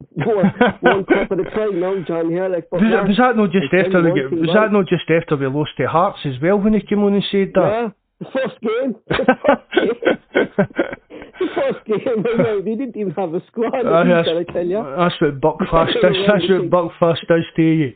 one, 0.12 0.54
one 0.82 1.06
cup 1.06 1.32
at 1.32 1.40
a 1.40 1.44
time 1.52 1.80
now, 1.80 1.96
John. 2.08 2.30
Here, 2.30 2.50
like, 2.50 2.72
was, 2.72 2.82
that, 2.82 3.08
was 3.08 3.18
that 3.18 3.36
not 3.36 3.52
just 3.52 3.74
after 3.74 4.02
we 4.02 4.14
get, 4.14 4.32
was 4.32 4.50
that 4.54 4.72
not 4.72 4.88
just 4.88 5.10
after 5.10 5.38
we 5.38 5.48
lost 5.48 5.72
to 5.78 5.88
Hearts 5.88 6.20
as 6.26 6.36
well 6.42 6.58
when 6.58 6.74
he 6.74 6.82
came 6.82 7.04
on 7.04 7.14
and 7.14 7.24
said 7.32 7.52
that? 7.56 7.70
Yeah, 7.70 7.90
the 8.20 8.26
first 8.32 8.60
game. 8.62 8.96
The 11.40 11.48
first 11.56 11.86
game. 11.86 12.24
they 12.64 12.76
didn't 12.76 12.96
even 12.96 13.14
have 13.14 13.34
a 13.34 13.42
squad. 13.48 13.74
Uh, 13.74 14.04
that's, 14.04 14.30
I 14.30 14.54
tell 14.54 14.66
you. 14.66 14.84
That's 14.98 15.16
what 15.20 15.42
Buckfast 15.42 15.94
does. 16.02 16.16
That's 16.28 16.46
what 16.50 16.70
Buckfast 16.70 17.28
does 17.28 17.44
to 17.56 17.62
you. 17.62 17.94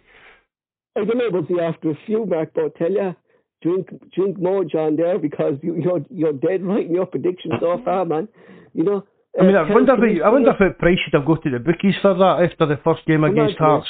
I 0.95 1.05
don't 1.05 1.17
know 1.17 1.27
about 1.27 1.47
the 1.47 1.61
after 1.61 1.91
a 1.91 1.97
few, 2.05 2.25
Mark, 2.25 2.51
but 2.55 2.65
I 2.65 2.69
tell 2.77 2.91
you, 2.91 3.15
drink 3.61 3.89
drink 4.11 4.39
more, 4.39 4.65
John, 4.65 4.95
there 4.95 5.19
because 5.19 5.53
you, 5.61 5.75
you're 5.75 6.03
you're 6.09 6.33
dead 6.33 6.63
right 6.63 6.85
in 6.85 6.95
your 6.95 7.05
predictions 7.05 7.53
so 7.59 7.79
far, 7.85 8.05
man. 8.05 8.27
You 8.73 8.83
know. 8.83 9.05
I 9.39 9.43
mean, 9.43 9.55
uh, 9.55 9.59
I 9.59 9.71
wonder, 9.71 10.05
if, 10.05 10.23
I 10.23 10.29
wonder 10.29 10.51
if 10.59 10.77
Price 10.77 10.97
should 11.03 11.13
have 11.13 11.25
go 11.25 11.35
to 11.35 11.49
the 11.49 11.59
bookies 11.59 11.95
for 12.01 12.13
that 12.15 12.49
after 12.49 12.65
the 12.65 12.79
first 12.83 13.05
game 13.05 13.23
against 13.23 13.57
Hearts. 13.57 13.87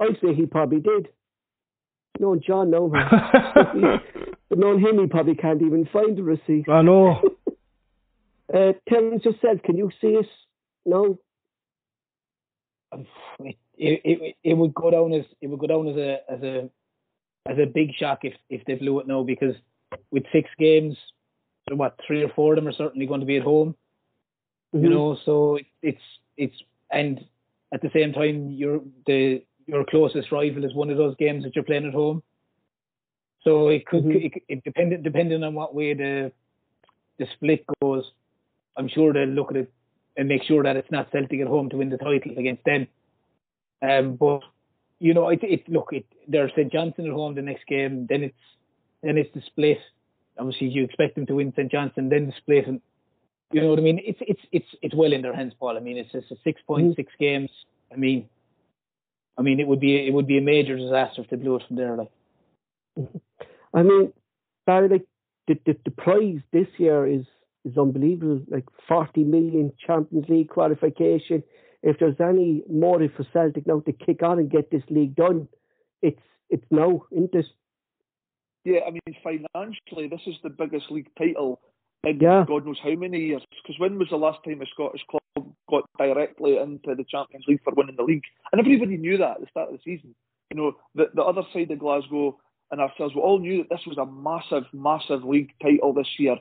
I'd 0.00 0.18
say 0.22 0.34
he 0.34 0.46
probably 0.46 0.80
did. 0.80 1.08
No, 2.20 2.36
John, 2.36 2.70
no. 2.70 2.92
but 4.48 4.58
knowing 4.58 4.80
him, 4.80 5.00
he 5.00 5.06
probably 5.08 5.34
can't 5.34 5.62
even 5.62 5.88
find 5.92 6.16
the 6.16 6.22
receipt. 6.22 6.68
I 6.68 6.82
know. 6.82 7.20
uh, 8.54 8.72
Terence 8.88 9.24
yourself, 9.24 9.62
can 9.64 9.76
you 9.76 9.90
see 10.00 10.16
us? 10.18 10.26
No. 10.86 11.18
It, 13.40 13.56
it, 13.76 14.36
it 14.44 14.54
would 14.54 14.72
go 14.74 14.92
down 14.92 15.12
as 15.12 15.24
it 15.40 15.48
would 15.48 15.58
go 15.58 15.66
down 15.66 15.88
as 15.88 15.96
a 15.96 16.18
as 16.30 16.42
a 16.42 16.70
as 17.50 17.58
a 17.58 17.66
big 17.66 17.88
shock 17.98 18.20
if 18.22 18.34
if 18.48 18.64
they 18.66 18.74
blew 18.74 19.00
it 19.00 19.08
now 19.08 19.24
because 19.24 19.56
with 20.12 20.22
six 20.32 20.48
games, 20.60 20.96
so 21.68 21.74
what 21.74 21.98
three 22.06 22.22
or 22.22 22.28
four 22.36 22.52
of 22.52 22.56
them 22.56 22.68
are 22.68 22.72
certainly 22.72 23.06
going 23.06 23.18
to 23.18 23.26
be 23.26 23.38
at 23.38 23.42
home. 23.42 23.74
Mm-hmm. 24.74 24.84
You 24.84 24.90
know, 24.90 25.16
so 25.24 25.58
it's 25.82 26.02
it's 26.36 26.56
and 26.90 27.24
at 27.72 27.80
the 27.80 27.90
same 27.94 28.12
time, 28.12 28.50
you're 28.50 28.80
the 29.06 29.44
your 29.66 29.84
closest 29.84 30.32
rival 30.32 30.64
is 30.64 30.74
one 30.74 30.90
of 30.90 30.96
those 30.96 31.16
games 31.16 31.44
that 31.44 31.54
you're 31.54 31.64
playing 31.64 31.86
at 31.86 31.94
home. 31.94 32.22
So 33.44 33.68
it 33.68 33.86
could 33.86 34.04
mm-hmm. 34.04 34.26
it, 34.26 34.42
it 34.48 34.64
depending 34.64 35.02
depending 35.02 35.44
on 35.44 35.54
what 35.54 35.74
way 35.74 35.94
the 35.94 36.32
the 37.18 37.26
split 37.34 37.64
goes, 37.80 38.04
I'm 38.76 38.88
sure 38.88 39.12
they'll 39.12 39.28
look 39.28 39.50
at 39.50 39.56
it 39.56 39.72
and 40.16 40.28
make 40.28 40.42
sure 40.44 40.62
that 40.62 40.76
it's 40.76 40.90
not 40.90 41.12
Celtic 41.12 41.40
at 41.40 41.46
home 41.46 41.68
to 41.70 41.76
win 41.76 41.90
the 41.90 41.98
title 41.98 42.36
against 42.36 42.64
them. 42.64 42.88
Um, 43.82 44.16
but 44.16 44.40
you 44.98 45.14
know, 45.14 45.28
it, 45.28 45.40
it 45.42 45.68
look 45.68 45.90
it 45.92 46.06
there's 46.26 46.50
St 46.56 46.72
Johnstone 46.72 47.06
at 47.06 47.12
home 47.12 47.34
the 47.34 47.42
next 47.42 47.66
game, 47.66 48.06
then 48.08 48.24
it's 48.24 48.44
then 49.02 49.18
it's 49.18 49.32
the 49.34 49.42
split. 49.46 49.78
Obviously, 50.36 50.68
you 50.68 50.84
expect 50.84 51.14
them 51.14 51.26
to 51.26 51.34
win 51.36 51.52
St 51.54 51.70
Johnstone, 51.70 52.08
then 52.08 52.26
the 52.26 52.32
split, 52.38 52.66
and 52.66 52.80
you 53.54 53.60
know 53.60 53.68
what 53.68 53.78
I 53.78 53.82
mean? 53.82 54.00
It's 54.04 54.18
it's 54.20 54.40
it's 54.50 54.66
it's 54.82 54.94
well 54.96 55.12
in 55.12 55.22
their 55.22 55.34
hands, 55.34 55.52
Paul. 55.58 55.76
I 55.76 55.80
mean, 55.80 55.96
it's 55.96 56.10
just 56.10 56.32
a 56.32 56.36
six 56.42 56.60
point 56.66 56.86
mm-hmm. 56.86 56.94
six 56.94 57.12
games. 57.20 57.50
I 57.92 57.96
mean, 57.96 58.28
I 59.38 59.42
mean, 59.42 59.60
it 59.60 59.68
would 59.68 59.78
be 59.78 59.94
it 59.94 60.12
would 60.12 60.26
be 60.26 60.38
a 60.38 60.42
major 60.42 60.76
disaster 60.76 61.22
if 61.22 61.30
they 61.30 61.36
blew 61.36 61.54
it 61.56 61.62
from 61.68 61.76
there. 61.76 61.96
Like, 61.96 62.10
I 63.72 63.82
mean, 63.84 64.12
Barry, 64.66 64.88
like 64.88 65.06
the, 65.46 65.56
the 65.66 65.76
the 65.84 65.92
prize 65.92 66.40
this 66.52 66.66
year 66.78 67.06
is 67.06 67.26
is 67.64 67.78
unbelievable. 67.78 68.42
Like 68.48 68.64
forty 68.88 69.22
million 69.22 69.72
Champions 69.86 70.28
League 70.28 70.48
qualification. 70.48 71.44
If 71.84 72.00
there's 72.00 72.18
any 72.18 72.64
motive 72.68 73.12
for 73.16 73.24
Celtic 73.32 73.68
now 73.68 73.80
to 73.80 73.92
kick 73.92 74.24
on 74.24 74.40
and 74.40 74.50
get 74.50 74.72
this 74.72 74.82
league 74.90 75.14
done, 75.14 75.46
it's 76.02 76.22
it's 76.50 76.66
now, 76.72 77.04
isn't 77.12 77.34
it? 77.36 77.46
Yeah, 78.64 78.80
I 78.84 78.90
mean 78.90 79.16
financially, 79.22 80.08
this 80.08 80.22
is 80.26 80.34
the 80.42 80.50
biggest 80.50 80.90
league 80.90 81.10
title 81.16 81.60
in 82.06 82.18
yeah. 82.20 82.44
God 82.46 82.66
knows 82.66 82.78
how 82.82 82.94
many 82.94 83.18
years. 83.18 83.42
Because 83.62 83.78
when 83.78 83.98
was 83.98 84.08
the 84.10 84.16
last 84.16 84.38
time 84.44 84.60
a 84.60 84.66
Scottish 84.66 85.02
club 85.10 85.46
got 85.68 85.84
directly 85.98 86.58
into 86.58 86.94
the 86.94 87.04
Champions 87.04 87.44
League 87.48 87.62
for 87.64 87.72
winning 87.74 87.96
the 87.96 88.02
league? 88.02 88.24
And 88.52 88.60
everybody 88.60 88.96
knew 88.96 89.16
that 89.18 89.32
at 89.36 89.40
the 89.40 89.46
start 89.50 89.72
of 89.72 89.74
the 89.74 89.82
season. 89.84 90.14
You 90.50 90.56
know, 90.56 90.72
the, 90.94 91.06
the 91.14 91.22
other 91.22 91.42
side 91.52 91.70
of 91.70 91.78
Glasgow 91.78 92.38
and 92.70 92.80
ourselves, 92.80 93.14
we 93.14 93.20
all 93.20 93.38
knew 93.38 93.58
that 93.58 93.70
this 93.70 93.86
was 93.86 93.98
a 93.98 94.06
massive, 94.06 94.64
massive 94.72 95.24
league 95.24 95.52
title 95.62 95.92
this 95.92 96.08
year, 96.18 96.36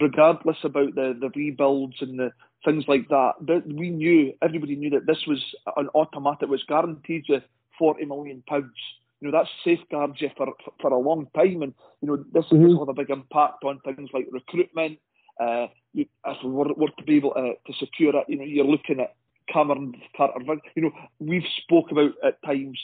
regardless 0.00 0.58
about 0.64 0.94
the, 0.94 1.16
the 1.18 1.30
rebuilds 1.34 1.96
and 2.00 2.18
the 2.18 2.30
things 2.64 2.84
like 2.88 3.08
that. 3.08 3.32
But 3.40 3.66
We 3.66 3.90
knew, 3.90 4.32
everybody 4.42 4.76
knew 4.76 4.90
that 4.90 5.06
this 5.06 5.24
was 5.26 5.42
an 5.76 5.88
automatic, 5.94 6.48
was 6.48 6.64
guaranteed 6.68 7.24
you 7.28 7.40
40 7.78 8.04
million 8.04 8.42
pounds 8.46 8.72
you 9.20 9.30
know 9.30 9.38
that 9.38 9.48
safeguards 9.64 10.20
you 10.20 10.30
for 10.36 10.52
for 10.80 10.90
a 10.92 10.98
long 10.98 11.26
time, 11.34 11.62
and 11.62 11.74
you 12.00 12.08
know 12.08 12.24
this, 12.32 12.44
mm-hmm. 12.46 12.66
will 12.66 12.80
have 12.80 12.88
a 12.88 12.94
big 12.94 13.10
impact 13.10 13.64
on 13.64 13.80
things 13.80 14.10
like 14.12 14.26
recruitment. 14.30 14.98
Uh, 15.38 15.66
you, 15.92 16.06
if 16.26 16.36
we 16.44 16.50
were, 16.50 16.72
were 16.74 16.90
to 16.98 17.04
be 17.04 17.16
able 17.16 17.32
to, 17.32 17.54
to 17.66 17.78
secure 17.78 18.14
it, 18.16 18.24
you 18.28 18.36
know, 18.36 18.44
you're 18.44 18.64
looking 18.64 19.00
at 19.00 19.14
Cameron 19.52 19.94
Carter. 20.16 20.40
You 20.74 20.82
know, 20.82 20.92
we've 21.18 21.44
spoke 21.62 21.90
about 21.90 22.12
at 22.24 22.42
times 22.42 22.78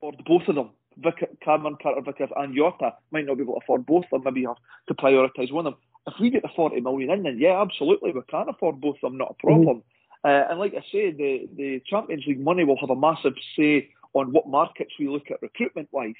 for 0.00 0.12
both 0.26 0.48
of 0.48 0.54
them. 0.54 0.70
Vic, 0.98 1.40
Cameron 1.42 1.76
Carter 1.82 2.02
Vickers 2.02 2.28
and 2.36 2.54
Jota 2.54 2.92
might 3.10 3.26
not 3.26 3.36
be 3.36 3.42
able 3.42 3.54
to 3.54 3.60
afford 3.64 3.86
both 3.86 4.04
of 4.12 4.22
them. 4.24 4.34
Maybe 4.34 4.46
have 4.46 4.56
to 4.88 4.94
prioritise 4.94 5.52
one 5.52 5.66
of 5.66 5.74
them. 5.74 5.80
If 6.06 6.14
we 6.20 6.30
get 6.30 6.42
the 6.42 6.50
40 6.54 6.80
million 6.80 7.10
in, 7.10 7.22
then 7.22 7.38
yeah, 7.38 7.62
absolutely, 7.62 8.12
we 8.12 8.20
can 8.28 8.48
afford 8.48 8.80
both 8.80 8.96
of 9.02 9.12
them, 9.12 9.18
not 9.18 9.36
a 9.38 9.46
problem. 9.46 9.78
Mm-hmm. 9.78 9.88
Uh, 10.24 10.50
and 10.50 10.58
like 10.58 10.74
I 10.74 10.82
say, 10.92 11.10
the, 11.10 11.48
the 11.56 11.82
Champions 11.86 12.24
League 12.26 12.40
money 12.40 12.64
will 12.64 12.78
have 12.78 12.90
a 12.90 12.96
massive 12.96 13.34
say 13.56 13.90
on 14.14 14.32
what 14.32 14.48
markets 14.48 14.92
we 14.98 15.08
look 15.08 15.30
at 15.30 15.42
recruitment 15.42 15.88
wise. 15.92 16.14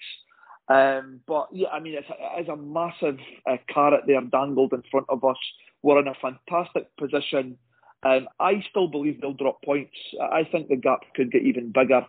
Um, 0.68 1.20
but 1.26 1.48
yeah, 1.52 1.68
I 1.68 1.80
mean, 1.80 1.94
it's 1.94 2.08
a, 2.08 2.40
it's 2.40 2.48
a 2.48 2.56
massive 2.56 3.18
uh, 3.46 3.56
carrot 3.72 4.04
there 4.06 4.20
dangled 4.20 4.72
in 4.72 4.82
front 4.90 5.06
of 5.08 5.24
us. 5.24 5.36
We're 5.82 6.00
in 6.00 6.08
a 6.08 6.14
fantastic 6.14 6.94
position. 6.96 7.58
Um, 8.04 8.28
I 8.40 8.64
still 8.70 8.88
believe 8.88 9.20
they'll 9.20 9.32
drop 9.32 9.62
points. 9.62 9.96
I 10.20 10.44
think 10.50 10.68
the 10.68 10.76
gap 10.76 11.00
could 11.14 11.30
get 11.30 11.42
even 11.42 11.72
bigger. 11.72 12.06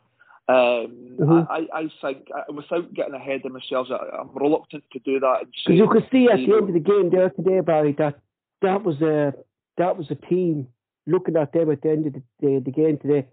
Um, 0.50 1.16
mm-hmm. 1.20 1.52
I, 1.52 1.68
I 1.74 1.90
think, 2.02 2.28
uh, 2.36 2.52
without 2.54 2.94
getting 2.94 3.14
ahead 3.14 3.42
of 3.46 3.52
myself, 3.54 3.88
I, 3.90 4.20
am 4.20 4.32
reluctant 4.34 4.84
to 4.92 5.00
do 5.00 5.20
that. 5.20 5.46
Because 5.66 5.78
you 5.78 5.88
could 5.90 6.08
see 6.12 6.28
at 6.32 6.38
the 6.38 6.54
end 6.54 6.68
of 6.68 6.74
the 6.74 6.80
game 6.80 7.10
there 7.12 7.30
today, 7.30 7.62
Barry, 7.62 7.94
that 7.98 8.20
that 8.62 8.84
was 8.84 9.02
a 9.02 9.34
that 9.78 9.98
was 9.98 10.08
a 10.12 10.16
team 10.16 10.68
looking 11.08 11.38
at 11.38 11.54
them 11.54 11.72
at 11.72 11.82
the 11.82 11.90
end 11.90 12.08
of 12.08 12.14
the, 12.14 12.24
the, 12.42 12.62
the 12.66 12.72
game 12.72 12.98
today. 12.98 13.28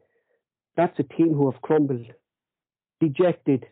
That's 0.77 0.99
a 0.99 1.03
team 1.03 1.35
who 1.35 1.51
have 1.51 1.61
crumbled 1.63 2.07
dejected, 3.01 3.67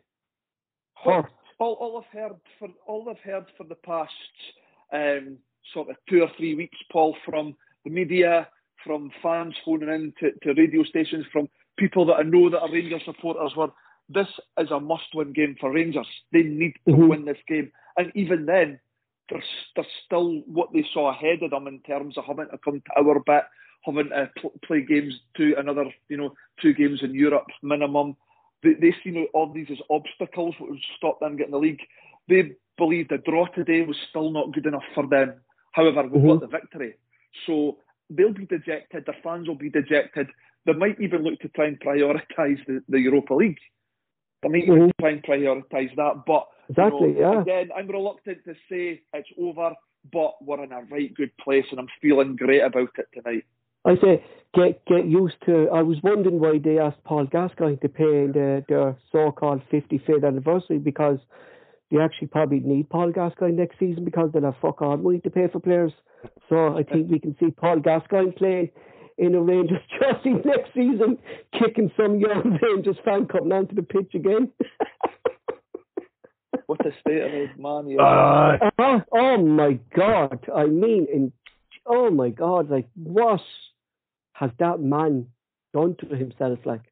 hurt. 1.04 1.26
all, 1.58 1.74
all 1.74 1.98
I've 1.98 2.18
heard 2.18 2.36
for 2.58 2.68
all 2.86 3.08
I've 3.08 3.20
heard 3.20 3.46
for 3.56 3.64
the 3.64 3.74
past 3.74 4.10
um, 4.92 5.38
sort 5.72 5.90
of 5.90 5.96
two 6.08 6.22
or 6.22 6.30
three 6.36 6.54
weeks, 6.54 6.78
Paul, 6.90 7.16
from 7.24 7.54
the 7.84 7.90
media, 7.90 8.48
from 8.84 9.10
fans 9.22 9.54
phoning 9.64 9.88
in 9.88 10.12
to, 10.20 10.32
to 10.42 10.60
radio 10.60 10.82
stations, 10.84 11.26
from 11.32 11.48
people 11.76 12.06
that 12.06 12.14
I 12.14 12.22
know 12.22 12.50
that 12.50 12.60
are 12.60 12.72
Rangers 12.72 13.02
supporters, 13.04 13.54
were 13.56 13.68
this 14.08 14.28
is 14.58 14.70
a 14.70 14.80
must-win 14.80 15.32
game 15.32 15.56
for 15.60 15.72
Rangers. 15.72 16.06
They 16.32 16.42
need 16.42 16.74
to 16.86 16.92
mm-hmm. 16.92 17.08
win 17.08 17.24
this 17.24 17.38
game, 17.46 17.70
and 17.96 18.10
even 18.14 18.46
then, 18.46 18.80
there's, 19.30 19.44
there's 19.74 19.86
still 20.06 20.40
what 20.46 20.72
they 20.72 20.84
saw 20.92 21.10
ahead 21.10 21.42
of 21.42 21.50
them 21.50 21.66
in 21.66 21.80
terms 21.80 22.16
of 22.16 22.24
having 22.24 22.46
to 22.50 22.58
come 22.64 22.80
to 22.80 22.98
our 22.98 23.20
bit, 23.26 23.44
having 23.84 24.08
to 24.08 24.30
pl- 24.40 24.58
play 24.64 24.80
games 24.80 25.14
to 25.36 25.54
another, 25.58 25.84
you 26.08 26.16
know, 26.16 26.32
two 26.62 26.72
games 26.72 27.00
in 27.02 27.14
Europe 27.14 27.46
minimum. 27.62 28.16
They, 28.62 28.74
they 28.74 28.94
see 29.04 29.26
all 29.34 29.52
these 29.52 29.68
as 29.70 29.78
obstacles 29.90 30.54
that 30.58 30.68
would 30.70 30.80
stop 30.96 31.20
them 31.20 31.36
getting 31.36 31.52
the 31.52 31.58
league. 31.58 31.80
They 32.28 32.52
believe 32.76 33.08
the 33.08 33.18
draw 33.18 33.46
today 33.46 33.82
was 33.82 33.96
still 34.08 34.30
not 34.30 34.52
good 34.52 34.66
enough 34.66 34.84
for 34.94 35.06
them. 35.06 35.34
However, 35.72 36.02
we've 36.02 36.22
mm-hmm. 36.22 36.28
got 36.28 36.40
the 36.40 36.46
victory. 36.46 36.94
So 37.46 37.78
they'll 38.10 38.32
be 38.32 38.46
dejected, 38.46 39.04
their 39.06 39.16
fans 39.22 39.48
will 39.48 39.54
be 39.54 39.70
dejected. 39.70 40.28
They 40.66 40.72
might 40.72 41.00
even 41.00 41.22
look 41.22 41.38
to 41.40 41.48
try 41.48 41.66
and 41.66 41.80
prioritise 41.80 42.64
the, 42.66 42.82
the 42.88 43.00
Europa 43.00 43.34
League. 43.34 43.58
They 44.42 44.48
might 44.48 44.68
mm-hmm. 44.68 44.90
try 45.00 45.10
and 45.10 45.22
prioritise 45.22 45.94
that. 45.96 46.24
But 46.26 46.46
exactly, 46.68 47.10
you 47.10 47.20
know, 47.20 47.32
yeah. 47.32 47.40
again, 47.42 47.68
I'm 47.76 47.88
reluctant 47.88 48.44
to 48.44 48.54
say 48.70 49.02
it's 49.12 49.28
over, 49.40 49.74
but 50.12 50.34
we're 50.42 50.62
in 50.64 50.72
a 50.72 50.82
right 50.82 51.14
good 51.14 51.36
place 51.38 51.64
and 51.70 51.80
I'm 51.80 51.88
feeling 52.00 52.36
great 52.36 52.62
about 52.62 52.90
it 52.98 53.06
tonight. 53.14 53.44
I 53.88 53.94
say 54.02 54.24
get 54.54 54.84
get 54.84 55.06
used 55.06 55.36
to. 55.46 55.68
I 55.72 55.82
was 55.82 55.96
wondering 56.02 56.40
why 56.40 56.58
they 56.62 56.78
asked 56.78 57.02
Paul 57.04 57.24
Gascoigne 57.26 57.76
to 57.76 57.88
pay 57.88 58.26
the, 58.26 58.62
their 58.68 58.96
so-called 59.10 59.62
55th 59.72 60.26
anniversary 60.26 60.78
because 60.78 61.18
they 61.90 61.98
actually 61.98 62.28
probably 62.28 62.60
need 62.60 62.90
Paul 62.90 63.10
Gascoigne 63.12 63.56
next 63.56 63.78
season 63.78 64.04
because 64.04 64.28
they'll 64.32 64.42
have 64.42 64.56
fuck 64.60 64.82
all 64.82 64.98
money 64.98 65.20
to 65.20 65.30
pay 65.30 65.48
for 65.50 65.60
players. 65.60 65.92
So 66.48 66.76
I 66.76 66.82
think 66.82 67.10
we 67.10 67.18
can 67.18 67.34
see 67.40 67.50
Paul 67.50 67.80
Gascoigne 67.80 68.32
playing 68.32 68.70
in 69.16 69.34
a 69.34 69.40
Rangers 69.40 69.80
jersey 70.00 70.34
next 70.44 70.74
season, 70.74 71.16
kicking 71.58 71.90
some 71.96 72.20
young 72.20 72.58
Rangers 72.62 72.98
fan 73.04 73.26
coming 73.26 73.52
onto 73.52 73.74
the 73.74 73.82
pitch 73.82 74.14
again. 74.14 74.52
what 76.66 76.86
a 76.86 76.90
state 77.00 77.22
of 77.22 77.32
his 77.32 77.48
man! 77.58 77.96
Uh, 77.98 78.58
oh 79.12 79.38
my 79.38 79.78
God! 79.96 80.46
I 80.54 80.66
mean, 80.66 81.06
in 81.12 81.32
oh 81.86 82.10
my 82.10 82.28
God! 82.28 82.70
Like 82.70 82.86
what 82.94 83.40
has 84.38 84.50
that 84.58 84.80
man 84.80 85.26
done 85.74 85.96
to 86.00 86.14
himself? 86.14 86.60
Like, 86.64 86.82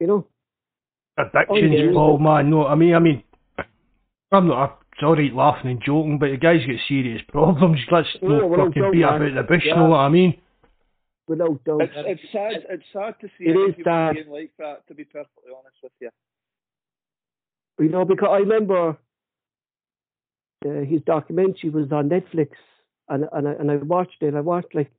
you 0.00 0.06
know. 0.06 0.26
Addictions, 1.16 1.48
oh, 1.50 1.90
yeah. 1.92 1.96
oh 1.96 2.18
man, 2.18 2.50
no. 2.50 2.66
I 2.66 2.74
mean, 2.74 2.94
I 2.94 2.98
mean, 2.98 3.22
I'm 4.32 4.48
not. 4.48 4.80
It's 4.92 5.02
all 5.02 5.16
right 5.16 5.32
laughing 5.32 5.70
and 5.70 5.82
joking, 5.84 6.18
but 6.18 6.30
the 6.30 6.36
guy's 6.36 6.66
got 6.66 6.76
serious 6.88 7.22
problems. 7.28 7.78
Let's 7.90 8.08
not 8.20 8.50
fucking 8.50 8.90
beat 8.92 9.02
about 9.02 9.20
the 9.20 9.42
bush. 9.42 9.62
Yeah. 9.64 9.76
Know 9.76 9.86
what 9.86 9.98
I 9.98 10.08
mean? 10.08 10.40
Without 11.28 11.64
doubt. 11.64 11.82
It's, 11.82 11.92
it's 11.96 12.32
sad. 12.32 12.52
It's 12.68 12.84
sad 12.92 13.14
to 13.20 13.28
see 13.38 13.44
it 13.44 13.52
is 13.52 13.74
sad. 13.84 14.16
like 14.28 14.50
that. 14.58 14.86
To 14.88 14.94
be 14.94 15.04
perfectly 15.04 15.52
honest 15.56 15.76
with 15.82 15.92
you. 16.00 16.10
You 17.78 17.88
know, 17.90 18.04
because 18.04 18.28
I 18.30 18.38
remember 18.38 18.96
uh, 20.66 20.80
his 20.88 21.00
documentary 21.06 21.70
was 21.70 21.90
on 21.92 22.08
Netflix, 22.08 22.50
and 23.08 23.24
and 23.32 23.48
I, 23.48 23.52
and 23.52 23.70
I 23.70 23.76
watched 23.76 24.20
it. 24.20 24.34
I 24.34 24.40
watched 24.40 24.74
like 24.74 24.90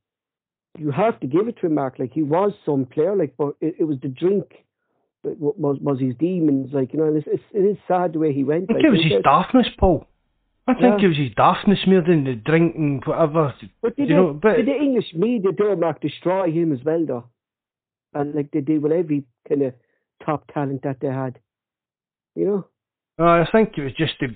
you 0.78 0.92
have 0.92 1.20
to 1.22 1.28
give 1.28 1.48
it 1.48 1.58
to 1.62 1.68
him, 1.68 1.76
Mark. 1.76 2.00
Like 2.00 2.14
he 2.14 2.24
was 2.24 2.54
some 2.66 2.86
player, 2.86 3.16
like 3.16 3.36
but 3.38 3.56
it, 3.62 3.76
it 3.80 3.84
was 3.84 3.98
the 4.02 4.08
drink 4.08 4.66
was 5.24 5.78
was 5.82 6.00
his 6.00 6.16
demons. 6.20 6.70
Like 6.74 6.94
you 6.94 7.00
know, 7.00 7.14
it's, 7.14 7.28
it's 7.30 7.44
it 7.54 7.60
is 7.60 7.78
sad 7.88 8.14
the 8.14 8.20
way 8.20 8.34
he 8.34 8.44
went. 8.44 8.66
I 8.66 8.74
think 8.74 8.78
like, 8.78 8.86
it 8.86 8.92
was 8.92 9.04
his 9.04 9.24
daftness, 9.24 9.68
Paul. 9.80 10.08
I 10.68 10.74
think 10.74 11.00
yeah. 11.00 11.06
it 11.06 11.08
was 11.10 11.18
his 11.18 11.32
daftness 11.32 11.88
more 11.88 12.02
than 12.02 12.24
the 12.24 12.34
drinking, 12.34 13.02
whatever. 13.06 13.54
But 13.82 13.96
did, 13.96 14.10
you 14.10 14.16
know, 14.16 14.34
but 14.34 14.56
did 14.56 14.68
the 14.68 14.76
English 14.76 15.14
media 15.14 15.52
do 15.52 15.76
Mark 15.76 16.02
destroy 16.02 16.52
him 16.52 16.74
as 16.74 16.80
well, 16.84 17.06
though? 17.06 17.26
And 18.14 18.34
like 18.34 18.50
they 18.52 18.62
did 18.62 18.82
with 18.82 18.92
every 18.92 19.26
kind 19.48 19.62
of 19.62 19.74
top 20.26 20.52
talent 20.54 20.82
that 20.84 20.98
they 21.02 21.08
had, 21.08 21.40
you 22.36 22.46
know. 22.46 22.68
Uh, 23.20 23.44
I 23.44 23.48
think 23.52 23.78
it 23.78 23.84
was 23.84 23.94
just 23.94 24.14
the, 24.20 24.28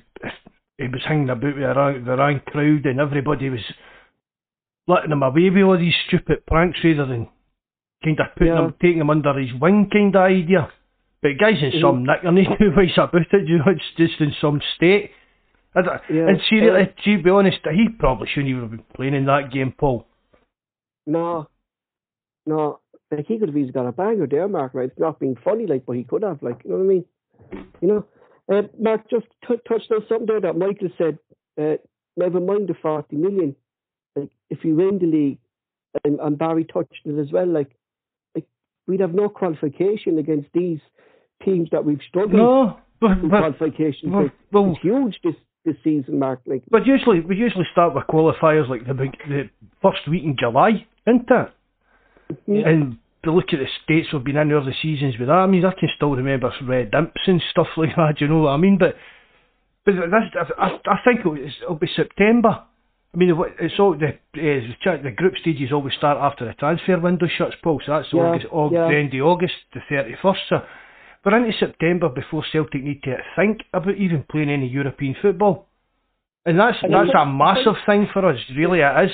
he 0.78 0.88
was 0.88 1.02
hanging 1.06 1.30
about 1.30 1.44
with 1.44 1.56
the 1.56 2.04
the 2.06 2.16
wrong 2.16 2.42
crowd, 2.46 2.86
and 2.86 3.00
everybody 3.00 3.50
was 3.50 3.64
letting 4.90 5.12
him 5.12 5.24
away 5.24 5.50
with 5.50 5.64
all 5.64 5.78
these 5.78 5.94
stupid 6.08 6.46
pranks 6.48 6.80
rather 6.84 7.06
than 7.06 7.30
kind 8.04 8.20
of 8.20 8.26
putting 8.36 8.54
yeah. 8.54 8.66
him, 8.66 8.74
taking 8.82 9.02
him 9.02 9.10
under 9.10 9.40
his 9.40 9.54
wing, 9.62 9.90
kind 9.92 10.16
of 10.16 10.22
idea. 10.22 10.70
But 11.22 11.32
guy's 11.40 11.62
in 11.62 11.80
some 11.82 12.04
nick, 12.04 12.24
and 12.24 12.38
he's 12.38 12.48
two 12.60 12.72
ways 12.76 12.92
about 12.98 13.22
it. 13.32 13.48
You 13.48 13.60
know, 13.60 13.66
it's 13.68 13.84
just 13.98 14.20
in 14.20 14.34
some 14.42 14.62
state. 14.76 15.12
And, 15.76 15.86
yeah. 16.10 16.28
and 16.28 16.40
seriously, 16.50 16.94
to 17.06 17.24
be 17.24 17.30
honest, 17.30 17.60
he 17.64 17.90
probably 17.98 18.28
shouldn't 18.28 18.50
even 18.50 18.62
have 18.62 18.72
been 18.72 18.84
playing 18.96 19.14
in 19.14 19.26
that 19.26 19.52
game, 19.54 19.74
Paul. 19.78 20.08
No, 21.06 21.48
no. 22.46 22.80
Like 23.12 23.26
he 23.28 23.38
could 23.38 23.50
have 23.50 23.58
easily 23.58 23.74
got 23.74 23.88
a 23.88 23.92
banger 23.92 24.28
there, 24.28 24.48
Mark. 24.48 24.74
Right? 24.74 24.90
It's 24.90 25.00
not 25.00 25.20
being 25.20 25.36
funny, 25.44 25.68
like, 25.68 25.86
but 25.86 25.94
he 25.94 26.04
could 26.04 26.24
have. 26.24 26.42
Like, 26.42 26.62
you 26.64 26.72
know 26.72 26.78
what 26.78 26.84
I 26.84 26.88
mean? 26.88 27.06
You 27.82 27.88
know, 27.88 28.06
uh, 28.52 28.62
Mark 28.80 29.10
just 29.10 29.26
t- 29.48 29.56
touched 29.68 29.92
on 29.92 30.06
something 30.08 30.28
there 30.28 30.42
that 30.42 30.58
Michael 30.58 30.90
said. 30.98 31.20
Uh, 31.60 31.78
never 32.16 32.40
mind 32.40 32.68
the 32.70 32.76
forty 32.82 33.16
million. 33.16 33.56
Like, 34.16 34.30
if 34.50 34.64
you 34.64 34.76
win 34.76 35.00
the 35.00 35.06
league, 35.06 35.38
and, 36.04 36.20
and 36.20 36.38
Barry 36.38 36.66
touched 36.66 37.02
it 37.06 37.20
as 37.20 37.32
well. 37.32 37.48
Like, 37.48 37.72
like 38.36 38.46
we'd 38.88 39.00
have 39.00 39.14
no 39.14 39.30
qualification 39.30 40.18
against 40.18 40.50
these 40.54 40.80
teams 41.44 41.70
that 41.72 41.84
we've 41.86 42.02
struggled 42.08 42.34
no, 42.34 42.80
but, 43.00 43.22
but 43.22 43.30
qualifications. 43.30 44.12
Well, 44.12 44.30
well, 44.52 44.72
it's 44.72 44.82
huge 44.82 45.20
this 45.24 45.36
this 45.66 45.76
season, 45.84 46.20
Mark. 46.20 46.42
Like, 46.46 46.64
but 46.70 46.86
usually 46.86 47.20
we 47.22 47.36
usually 47.36 47.66
start 47.72 47.96
with 47.96 48.06
qualifiers 48.06 48.70
like 48.70 48.88
the 48.88 48.94
big, 48.94 49.18
the 49.28 49.50
first 49.82 50.08
week 50.10 50.24
in 50.24 50.36
July, 50.40 50.86
isn't 51.08 51.30
it? 51.30 51.50
Yeah. 52.46 52.70
And 52.70 52.98
to 53.24 53.32
look 53.32 53.46
at 53.52 53.60
the 53.60 53.68
states 53.84 54.08
we've 54.14 54.24
been 54.24 54.38
in 54.38 54.50
the 54.50 54.74
seasons 54.82 55.16
with 55.20 55.28
that. 55.28 55.34
I 55.34 55.48
mean, 55.48 55.66
I 55.66 55.72
can 55.78 55.90
still 55.96 56.16
remember 56.16 56.52
red 56.64 56.94
imps 56.94 57.22
and 57.28 57.42
stuff 57.52 57.68
like 57.78 57.96
that. 57.96 58.16
Do 58.20 58.26
You 58.26 58.32
know 58.32 58.40
what 58.40 58.52
I 58.52 58.58
mean? 58.58 58.78
But 58.78 58.96
but 59.86 59.94
that's, 60.12 60.52
I, 60.58 60.78
I 60.86 60.98
think 61.04 61.22
it'll, 61.22 61.38
it'll 61.38 61.76
be 61.76 61.90
September. 61.96 62.64
I 63.14 63.18
mean, 63.18 63.34
it's 63.60 63.80
all 63.80 63.98
the 63.98 64.10
uh, 64.10 65.04
the 65.04 65.12
group 65.16 65.34
stages 65.42 65.72
always 65.72 65.96
start 65.96 66.20
after 66.20 66.46
the 66.46 66.54
transfer 66.54 67.00
window 67.00 67.28
shuts, 67.28 67.56
Paul. 67.64 67.82
So 67.84 67.94
that's 67.94 68.08
yeah, 68.14 68.22
August, 68.22 68.46
August, 68.52 68.78
yeah. 68.78 68.88
the 68.88 68.98
end 68.98 69.14
of 69.16 69.26
August, 69.26 69.54
the 69.74 69.80
thirty 69.90 70.16
first. 70.22 70.42
So 70.48 70.62
we're 71.26 71.38
into 71.38 71.58
September 71.58 72.10
before 72.10 72.44
Celtic 72.52 72.84
need 72.84 73.02
to 73.04 73.18
think 73.36 73.62
about 73.74 73.96
even 73.96 74.26
playing 74.30 74.52
any 74.52 74.68
European 74.68 75.16
football. 75.22 75.68
And 76.46 76.60
that's 76.60 76.78
and 76.84 76.94
that's 76.94 77.10
a 77.18 77.26
massive 77.26 77.76
thing 77.86 78.08
for 78.14 78.30
us, 78.30 78.38
really 78.56 78.80
it 78.80 79.06
is. 79.06 79.12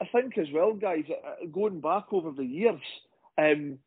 I, 0.00 0.06
think 0.12 0.36
as 0.36 0.48
well, 0.52 0.74
guys, 0.74 1.04
uh, 1.08 1.46
going 1.46 1.80
back 1.80 2.06
over 2.12 2.32
the 2.32 2.44
years, 2.44 2.80
um, 3.38 3.78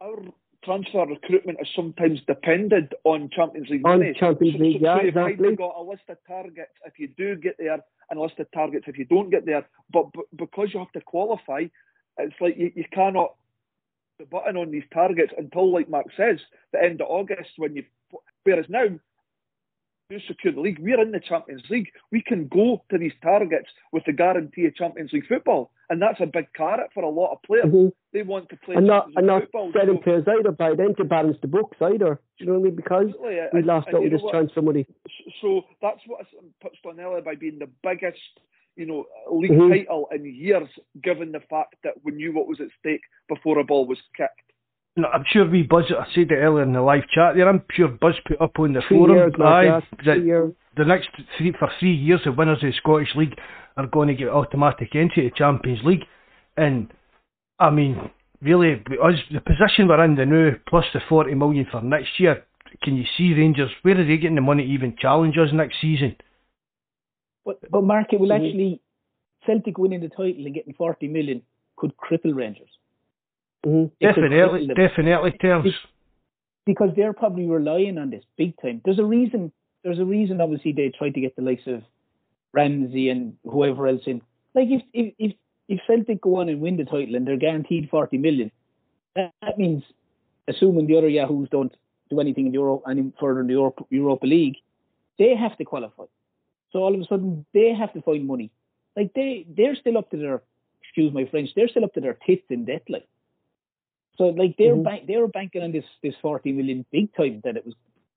our 0.00 0.16
transfer 0.64 1.06
recruitment 1.06 1.58
has 1.58 1.68
sometimes 1.74 2.20
depended 2.26 2.94
on 3.04 3.30
Champions 3.34 3.68
League 3.68 3.86
on 3.86 3.98
money. 3.98 4.14
Champions 4.18 4.56
so, 4.56 4.62
League, 4.62 4.80
so, 4.80 4.86
yeah, 4.86 5.00
so 5.00 5.06
exactly. 5.06 5.48
You've 5.48 5.58
got 5.58 5.76
a 5.76 5.82
list 5.82 6.02
of 6.08 6.18
targets 6.26 6.72
if 6.84 6.98
you 6.98 7.08
do 7.16 7.36
get 7.36 7.56
there, 7.58 7.78
and 8.10 8.18
a 8.18 8.22
list 8.22 8.38
of 8.38 8.50
targets 8.52 8.86
if 8.88 8.98
you 8.98 9.04
don't 9.04 9.30
get 9.30 9.46
there. 9.46 9.66
But, 9.92 10.06
but 10.14 10.24
because 10.36 10.68
you 10.72 10.80
have 10.80 10.92
to 10.92 11.00
qualify, 11.00 11.64
it's 12.18 12.34
like 12.40 12.56
you, 12.56 12.72
you 12.74 12.84
cannot 12.92 13.34
the 14.18 14.24
button 14.26 14.56
on 14.56 14.70
these 14.70 14.84
targets 14.92 15.32
until, 15.38 15.72
like 15.72 15.88
Mark 15.88 16.06
says, 16.16 16.38
the 16.72 16.82
end 16.82 17.00
of 17.00 17.08
August 17.08 17.50
when 17.56 17.76
you. 17.76 17.84
Whereas 18.44 18.66
now, 18.68 18.84
you 20.10 20.20
secure 20.26 20.54
the 20.54 20.60
league. 20.60 20.78
We're 20.80 21.00
in 21.02 21.12
the 21.12 21.20
Champions 21.20 21.62
League. 21.68 21.90
We 22.10 22.22
can 22.22 22.48
go 22.48 22.82
to 22.90 22.98
these 22.98 23.12
targets 23.22 23.68
with 23.92 24.04
the 24.06 24.12
guarantee 24.12 24.66
of 24.66 24.74
Champions 24.74 25.12
League 25.12 25.28
football, 25.28 25.70
and 25.90 26.00
that's 26.02 26.20
a 26.20 26.26
big 26.26 26.52
carrot 26.54 26.90
for 26.92 27.02
a 27.02 27.08
lot 27.08 27.32
of 27.32 27.42
players. 27.42 27.66
Mm-hmm. 27.66 27.88
They 28.12 28.22
want 28.22 28.48
to 28.50 28.56
play 28.56 28.76
and 28.76 28.86
not, 28.86 29.08
and 29.16 29.26
not 29.26 29.42
football. 29.42 29.72
selling 29.72 29.98
so, 29.98 30.02
players 30.02 30.24
either 30.28 30.52
by 30.52 30.74
then 30.76 30.94
to 30.96 31.04
balance 31.04 31.36
the 31.40 31.48
books 31.48 31.76
either. 31.80 32.20
Do 32.38 32.44
you 32.44 32.46
know 32.46 32.58
what 32.58 32.60
I 32.60 32.64
mean? 32.64 32.76
Because 32.76 33.06
we 33.52 33.62
lost 33.62 33.88
out 33.94 34.02
with 34.02 34.12
this 34.12 34.22
transfer 34.30 34.62
money. 34.62 34.86
So 35.40 35.62
that's 35.80 36.00
what 36.06 36.20
I 36.20 36.24
touched 36.62 36.84
on 36.86 37.00
earlier 37.00 37.22
by 37.22 37.34
being 37.34 37.58
the 37.58 37.70
biggest 37.82 38.18
you 38.78 38.86
know, 38.86 39.06
league 39.30 39.50
mm-hmm. 39.50 39.72
title 39.72 40.08
in 40.14 40.24
years, 40.24 40.68
given 41.02 41.32
the 41.32 41.40
fact 41.50 41.74
that 41.82 41.94
we 42.04 42.12
knew 42.12 42.32
what 42.32 42.46
was 42.46 42.60
at 42.60 42.68
stake 42.78 43.00
before 43.28 43.58
a 43.58 43.64
ball 43.64 43.86
was 43.86 43.98
kicked. 44.16 44.40
No, 44.96 45.08
I'm 45.08 45.24
sure 45.30 45.48
we 45.48 45.62
Buzz, 45.62 45.84
I 45.90 46.06
said 46.14 46.30
it 46.30 46.34
earlier 46.34 46.62
in 46.62 46.72
the 46.72 46.80
live 46.80 47.02
chat 47.14 47.34
there, 47.36 47.48
I'm 47.48 47.62
sure 47.72 47.88
Buzz 47.88 48.14
put 48.26 48.40
up 48.40 48.58
on 48.58 48.72
the 48.72 48.82
three 48.88 48.98
forum 48.98 49.16
years, 49.16 49.32
aye, 49.40 49.80
that 50.04 50.54
the 50.78 50.84
next 50.84 51.08
three, 51.36 51.52
for 51.58 51.70
three 51.78 51.94
years 51.94 52.20
the 52.24 52.32
winners 52.32 52.58
of 52.62 52.70
the 52.70 52.76
Scottish 52.78 53.14
League 53.16 53.38
are 53.76 53.86
going 53.86 54.08
to 54.08 54.14
get 54.14 54.28
automatic 54.28 54.94
entry 54.94 55.24
to 55.24 55.30
the 55.30 55.36
Champions 55.36 55.80
League. 55.84 56.04
And, 56.56 56.92
I 57.58 57.70
mean, 57.70 58.10
really, 58.40 58.74
us, 59.02 59.14
the 59.32 59.40
position 59.40 59.88
we're 59.88 60.04
in 60.04 60.14
the 60.14 60.26
now, 60.26 60.52
plus 60.68 60.84
the 60.94 61.00
40 61.08 61.34
million 61.34 61.66
for 61.70 61.82
next 61.82 62.18
year, 62.18 62.44
can 62.82 62.96
you 62.96 63.04
see 63.16 63.32
Rangers, 63.34 63.70
where 63.82 63.98
are 63.98 64.04
they 64.04 64.16
getting 64.16 64.36
the 64.36 64.40
money 64.40 64.64
to 64.64 64.70
even 64.70 64.96
challenge 64.98 65.36
us 65.38 65.48
next 65.52 65.76
season? 65.80 66.16
But, 67.44 67.58
but 67.70 67.82
Mark, 67.82 68.12
it 68.12 68.20
will 68.20 68.32
actually, 68.32 68.80
Celtic 69.46 69.78
winning 69.78 70.00
the 70.00 70.08
title 70.08 70.44
and 70.44 70.54
getting 70.54 70.74
40 70.74 71.08
million 71.08 71.42
could 71.76 71.92
cripple 71.96 72.34
Rangers. 72.34 72.68
Mm-hmm. 73.64 74.06
Definitely, 74.06 74.68
definitely, 74.68 75.32
terms. 75.40 75.72
Because 76.66 76.90
they're 76.94 77.14
probably 77.14 77.46
relying 77.46 77.96
on 77.98 78.10
this 78.10 78.22
big 78.36 78.54
time. 78.60 78.82
There's 78.84 78.98
a 78.98 79.04
reason 79.04 79.52
there's 79.88 79.98
a 79.98 80.04
reason. 80.04 80.42
Obviously, 80.42 80.72
they 80.72 80.90
tried 80.90 81.14
to 81.14 81.20
get 81.20 81.34
the 81.34 81.40
likes 81.40 81.66
of 81.66 81.82
Ramsey 82.52 83.08
and 83.08 83.36
whoever 83.42 83.86
else 83.86 84.02
in. 84.06 84.20
Like 84.54 84.68
if 84.68 84.82
if 84.92 85.14
if, 85.18 85.32
if 85.66 85.80
Celtic 85.86 86.20
go 86.20 86.36
on 86.36 86.50
and 86.50 86.60
win 86.60 86.76
the 86.76 86.84
title 86.84 87.14
and 87.14 87.26
they're 87.26 87.38
guaranteed 87.38 87.88
40 87.90 88.18
million, 88.18 88.50
that, 89.16 89.32
that 89.40 89.56
means 89.56 89.82
assuming 90.46 90.86
the 90.86 90.98
other 90.98 91.08
Yahoos 91.08 91.48
don't 91.50 91.74
do 92.10 92.20
anything 92.20 92.46
in 92.48 92.52
Europe 92.52 92.82
any 92.88 93.12
further 93.18 93.40
in 93.40 93.46
the 93.46 93.54
Europe, 93.54 93.86
Europa 93.88 94.26
League, 94.26 94.56
they 95.18 95.34
have 95.34 95.56
to 95.56 95.64
qualify. 95.64 96.04
So 96.70 96.80
all 96.80 96.94
of 96.94 97.00
a 97.00 97.04
sudden 97.04 97.46
they 97.54 97.72
have 97.72 97.94
to 97.94 98.02
find 98.02 98.26
money. 98.26 98.50
Like 98.94 99.14
they 99.14 99.46
they're 99.48 99.76
still 99.76 99.96
up 99.96 100.10
to 100.10 100.18
their 100.18 100.42
excuse 100.82 101.14
my 101.14 101.24
French, 101.30 101.50
they're 101.56 101.68
still 101.68 101.84
up 101.84 101.94
to 101.94 102.02
their 102.02 102.18
tits 102.26 102.44
in 102.50 102.66
debt. 102.66 102.82
Like 102.90 103.08
so, 104.18 104.24
like 104.24 104.56
they're 104.58 104.74
mm-hmm. 104.74 104.82
bank, 104.82 105.06
they 105.06 105.16
were 105.16 105.28
banking 105.28 105.62
on 105.62 105.72
this 105.72 105.84
this 106.02 106.14
40 106.20 106.52
million 106.52 106.84
big 106.92 107.14
time 107.14 107.40
that 107.44 107.56
it 107.56 107.64
was 107.64 107.74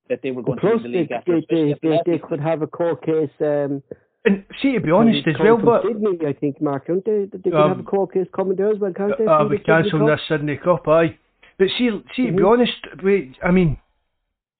that 0.09 0.19
they 0.23 0.31
were 0.31 0.43
going 0.43 0.59
Plus 0.59 0.77
to 0.77 0.83
win 0.83 0.91
the 0.91 0.97
league 0.99 1.09
they, 1.09 1.15
after. 1.15 1.41
They, 1.49 1.75
they, 1.81 1.89
they, 1.89 1.99
they 2.05 2.17
could 2.17 2.39
have 2.39 2.61
a 2.61 2.67
court 2.67 3.05
case. 3.05 3.29
Um, 3.39 3.83
and 4.23 4.45
see, 4.61 4.73
to 4.73 4.79
be 4.79 4.91
honest 4.91 5.27
as 5.27 5.35
well, 5.39 5.57
but 5.57 5.83
Sydney, 5.83 6.19
I 6.27 6.33
think, 6.33 6.61
Mark, 6.61 6.87
don't 6.87 7.03
they? 7.03 7.25
They 7.31 7.49
could 7.49 7.53
um, 7.55 7.69
have 7.69 7.79
a 7.79 7.83
court 7.83 8.13
case 8.13 8.27
coming 8.35 8.55
there 8.55 8.71
as 8.71 8.77
well, 8.79 8.93
can't 8.93 9.13
they? 9.17 9.25
Uh, 9.25 9.45
we 9.45 9.57
cancelled 9.57 10.07
this 10.07 10.19
Sydney 10.27 10.57
Cup, 10.57 10.87
aye. 10.87 11.17
But 11.57 11.67
see, 11.77 11.89
see, 11.89 11.89
mm-hmm. 11.89 12.01
to 12.01 12.21
be 12.23 12.29
mm-hmm. 12.31 12.45
honest, 12.45 13.03
we, 13.03 13.35
I 13.43 13.51
mean, 13.51 13.77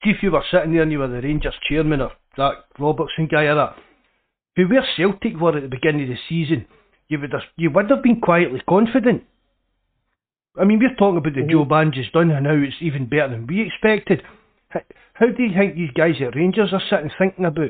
if 0.03 0.23
you 0.23 0.31
were 0.31 0.43
sitting 0.51 0.73
there 0.73 0.81
and 0.81 0.91
you 0.91 0.99
were 0.99 1.07
the 1.07 1.21
Rangers 1.21 1.53
chairman 1.69 2.01
or 2.01 2.11
that 2.37 2.53
Robertson 2.79 3.27
guy 3.31 3.43
or 3.43 3.55
that, 3.55 3.75
who 4.55 4.67
were 4.67 4.85
Celtic 4.97 5.39
were 5.39 5.55
at 5.55 5.63
the 5.63 5.69
beginning 5.69 6.03
of 6.03 6.09
the 6.09 6.17
season, 6.27 6.65
you 7.07 7.19
would 7.19 7.31
have, 7.31 7.41
you 7.55 7.69
would 7.69 7.89
have 7.89 8.01
been 8.01 8.19
quietly 8.19 8.61
confident. 8.67 9.23
I 10.59 10.65
mean, 10.65 10.79
we're 10.79 10.95
talking 10.95 11.17
about 11.17 11.33
the 11.33 11.41
mm-hmm. 11.41 11.51
Joe 11.51 11.65
Banges 11.65 12.07
done 12.13 12.31
and 12.31 12.43
now 12.43 12.55
it's 12.55 12.75
even 12.81 13.07
better 13.07 13.29
than 13.29 13.47
we 13.47 13.61
expected. 13.61 14.23
How, 15.13 15.25
do 15.27 15.43
you 15.43 15.53
think 15.57 15.75
these 15.75 15.91
guys 15.91 16.15
at 16.21 16.35
Rangers 16.35 16.73
are 16.73 16.81
sitting 16.89 17.11
thinking 17.17 17.45
about? 17.45 17.69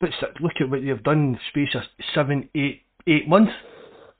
But 0.00 0.10
look 0.40 0.52
at 0.60 0.68
what 0.68 0.80
they've 0.82 1.02
done 1.02 1.18
in 1.18 1.32
the 1.32 1.38
space 1.50 1.74
of 1.74 1.82
seven, 2.14 2.48
eight, 2.54 2.82
eight 3.06 3.28
months. 3.28 3.52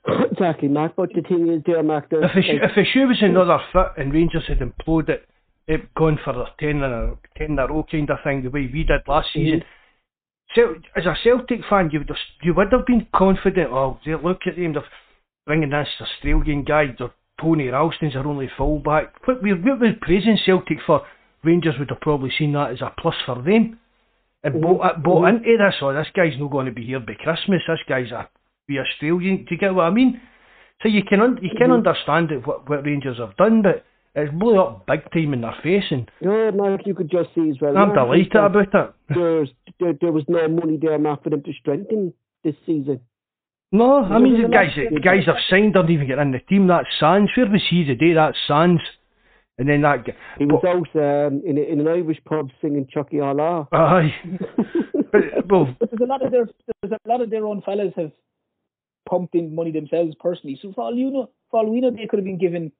exactly, 0.31 0.67
Mark. 0.67 0.93
But 0.95 1.09
the 1.13 1.21
thing 1.21 1.49
is, 1.51 1.61
there, 1.65 1.83
Mark. 1.83 2.05
If 2.11 2.33
the, 2.33 2.65
if 2.65 2.75
the 2.75 2.85
shoe 2.85 3.07
was 3.07 3.17
another 3.21 3.59
fit 3.73 4.01
and 4.01 4.13
Rangers 4.13 4.43
had 4.47 4.59
imploded, 4.59 5.19
it 5.67 5.93
gone 5.95 6.19
for 6.23 6.31
a 6.31 6.47
ten 6.59 6.77
in 6.77 6.83
a 6.83 7.15
ten 7.37 7.51
in 7.51 7.59
a 7.59 7.67
row 7.67 7.85
kind 7.89 8.09
of 8.09 8.17
thing, 8.23 8.43
the 8.43 8.49
way 8.49 8.69
we 8.71 8.83
did 8.83 9.01
last 9.07 9.29
mm-hmm. 9.35 9.39
season. 9.39 9.63
So, 10.55 10.75
as 10.95 11.05
a 11.05 11.15
Celtic 11.23 11.61
fan, 11.69 11.89
you 11.91 11.99
would 11.99 12.09
have, 12.09 12.17
you 12.41 12.53
would 12.53 12.71
have 12.71 12.85
been 12.85 13.07
confident. 13.13 13.71
Oh, 13.71 13.99
look 14.05 14.41
at 14.47 14.55
them, 14.55 14.73
they're 14.73 14.83
bringing 15.45 15.71
this 15.71 15.87
Australian 15.99 16.63
guy. 16.63 16.95
They're 16.97 17.11
Tony 17.39 17.67
Ralston's 17.67 18.15
our 18.15 18.25
only 18.25 18.49
fullback. 18.57 19.27
What 19.27 19.41
we're, 19.41 19.57
what 19.57 19.79
we're 19.79 19.97
praising 20.01 20.37
Celtic 20.45 20.79
for, 20.85 21.05
Rangers 21.45 21.75
would 21.79 21.89
have 21.89 22.01
probably 22.01 22.31
seen 22.37 22.53
that 22.53 22.71
as 22.71 22.81
a 22.81 22.91
plus 22.99 23.15
for 23.25 23.35
them. 23.35 23.79
And 24.43 24.61
bought, 24.61 24.81
uh, 24.81 24.97
bought 24.97 25.23
mm-hmm. 25.23 25.37
into 25.37 25.57
this, 25.57 25.75
oh, 25.81 25.93
this 25.93 26.07
guy's 26.15 26.39
not 26.39 26.51
going 26.51 26.67
to 26.67 26.71
be 26.71 26.85
here 26.85 26.99
by 26.99 27.13
Christmas, 27.13 27.61
this 27.67 27.79
guy's 27.87 28.11
a 28.11 28.29
be 28.67 28.79
Australian. 28.79 29.45
Do 29.45 29.55
you 29.55 29.57
get 29.57 29.73
what 29.73 29.83
I 29.83 29.89
mean? 29.91 30.21
So 30.81 30.89
you 30.89 31.03
can 31.03 31.21
un- 31.21 31.39
you 31.41 31.51
can 31.57 31.69
mm-hmm. 31.69 31.87
understand 31.87 32.31
it, 32.31 32.45
what, 32.45 32.69
what 32.69 32.85
Rangers 32.85 33.17
have 33.17 33.37
done, 33.37 33.61
but 33.61 33.85
it's 34.15 34.33
blew 34.33 34.59
up 34.59 34.85
big 34.85 35.03
time 35.11 35.33
in 35.33 35.41
their 35.41 35.55
face. 35.61 35.83
And 35.91 36.09
yeah, 36.21 36.51
Mark, 36.51 36.81
you 36.85 36.95
could 36.95 37.09
just 37.09 37.29
see 37.35 37.49
as 37.49 37.57
well. 37.61 37.77
I'm 37.77 37.93
delighted 37.93 38.35
about 38.35 38.73
it. 38.73 38.93
There's, 39.09 39.49
there, 39.79 39.93
there 39.99 40.11
was 40.11 40.23
no 40.27 40.47
money 40.47 40.77
there, 40.81 40.97
Mark, 40.97 41.23
for 41.23 41.29
them 41.29 41.43
to 41.43 41.53
strengthen 41.59 42.13
this 42.43 42.55
season. 42.65 43.01
No, 43.71 44.03
I 44.03 44.19
mean 44.19 44.41
the 44.41 44.47
guys 44.47 44.69
the 44.75 44.99
guys 45.01 45.25
have 45.25 45.35
signed 45.49 45.73
don't 45.73 45.89
even 45.89 46.07
get 46.07 46.19
in 46.19 46.31
the 46.31 46.39
team. 46.39 46.67
That's 46.67 46.87
Sands. 46.99 47.31
Where 47.35 47.49
was 47.49 47.63
he 47.69 47.83
the 47.83 47.95
day? 47.95 48.13
That's 48.13 48.37
Sands. 48.47 48.81
And 49.57 49.69
then 49.69 49.81
that 49.81 50.05
he 50.37 50.45
was 50.45 50.63
out 50.65 51.27
um, 51.27 51.41
in, 51.45 51.57
in 51.57 51.79
an 51.79 51.87
Irish 51.87 52.17
pub 52.25 52.49
singing 52.61 52.87
Chucky 52.91 53.21
Allah. 53.21 53.67
Aye. 53.71 54.13
but, 55.11 55.49
well, 55.49 55.73
but 55.79 55.89
there's 55.91 56.01
a 56.01 56.05
lot 56.05 56.25
of 56.25 56.31
their 56.31 56.49
there's 56.81 56.93
a 57.05 57.09
lot 57.09 57.21
of 57.21 57.29
their 57.29 57.45
own 57.45 57.61
fellas 57.61 57.93
have 57.95 58.11
pumped 59.09 59.33
in 59.33 59.55
money 59.55 59.71
themselves 59.71 60.13
personally. 60.19 60.59
So 60.61 60.73
for 60.73 60.81
all 60.81 60.95
you 60.95 61.09
know, 61.09 61.29
for 61.51 61.61
all 61.61 61.71
we 61.71 61.79
know, 61.79 61.91
they 61.91 62.05
could 62.05 62.19
have 62.19 62.25
been 62.25 62.37
given 62.37 62.73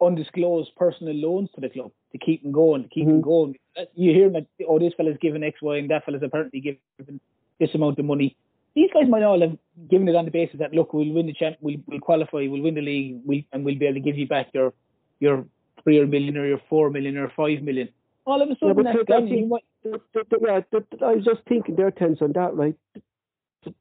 undisclosed 0.00 0.70
personal 0.76 1.14
loans 1.14 1.48
to 1.54 1.60
the 1.60 1.70
club 1.70 1.90
to 2.12 2.18
keep 2.18 2.42
them 2.42 2.52
going, 2.52 2.82
to 2.82 2.88
keep 2.90 3.04
mm-hmm. 3.04 3.12
them 3.12 3.22
going. 3.22 3.56
You 3.94 4.12
hear 4.12 4.28
that 4.30 4.46
oh, 4.68 4.78
this 4.78 4.92
fella's 4.94 5.16
given 5.22 5.42
X, 5.42 5.62
Y, 5.62 5.78
and 5.78 5.90
that 5.90 6.04
fella's 6.04 6.22
apparently 6.22 6.60
given 6.60 7.20
this 7.58 7.70
amount 7.74 7.98
of 7.98 8.04
money 8.04 8.36
these 8.78 8.90
guys 8.94 9.08
might 9.08 9.22
all 9.22 9.40
have 9.40 9.56
given 9.90 10.08
it 10.08 10.14
on 10.14 10.24
the 10.24 10.30
basis 10.30 10.60
that 10.60 10.72
look, 10.72 10.92
we'll 10.92 11.12
win 11.12 11.26
the 11.26 11.32
champ, 11.32 11.56
we'll, 11.60 11.78
we'll 11.86 12.00
qualify, 12.00 12.46
we'll 12.48 12.62
win 12.62 12.74
the 12.74 12.80
league, 12.80 13.20
we'll, 13.24 13.40
and 13.52 13.64
we'll 13.64 13.78
be 13.78 13.86
able 13.86 13.94
to 13.94 14.00
give 14.00 14.16
you 14.16 14.28
back 14.28 14.48
your 14.54 14.72
your 15.20 15.46
three 15.88 16.04
million 16.04 16.36
or 16.36 16.46
your 16.46 16.60
four 16.68 16.90
million 16.90 17.16
or 17.16 17.32
five 17.36 17.62
million. 17.62 17.88
All 18.26 18.42
of 18.42 18.50
a 18.50 18.56
sudden, 18.60 18.84
yeah, 18.84 18.92
that's 18.92 19.08
gone. 19.08 19.28
You 19.28 19.46
might... 19.46 19.64
Yeah, 19.84 19.96
I 21.02 21.14
was 21.14 21.24
just 21.24 21.40
thinking 21.48 21.76
their 21.76 21.90
tense 21.90 22.18
on 22.20 22.32
that, 22.32 22.54
right? 22.54 22.76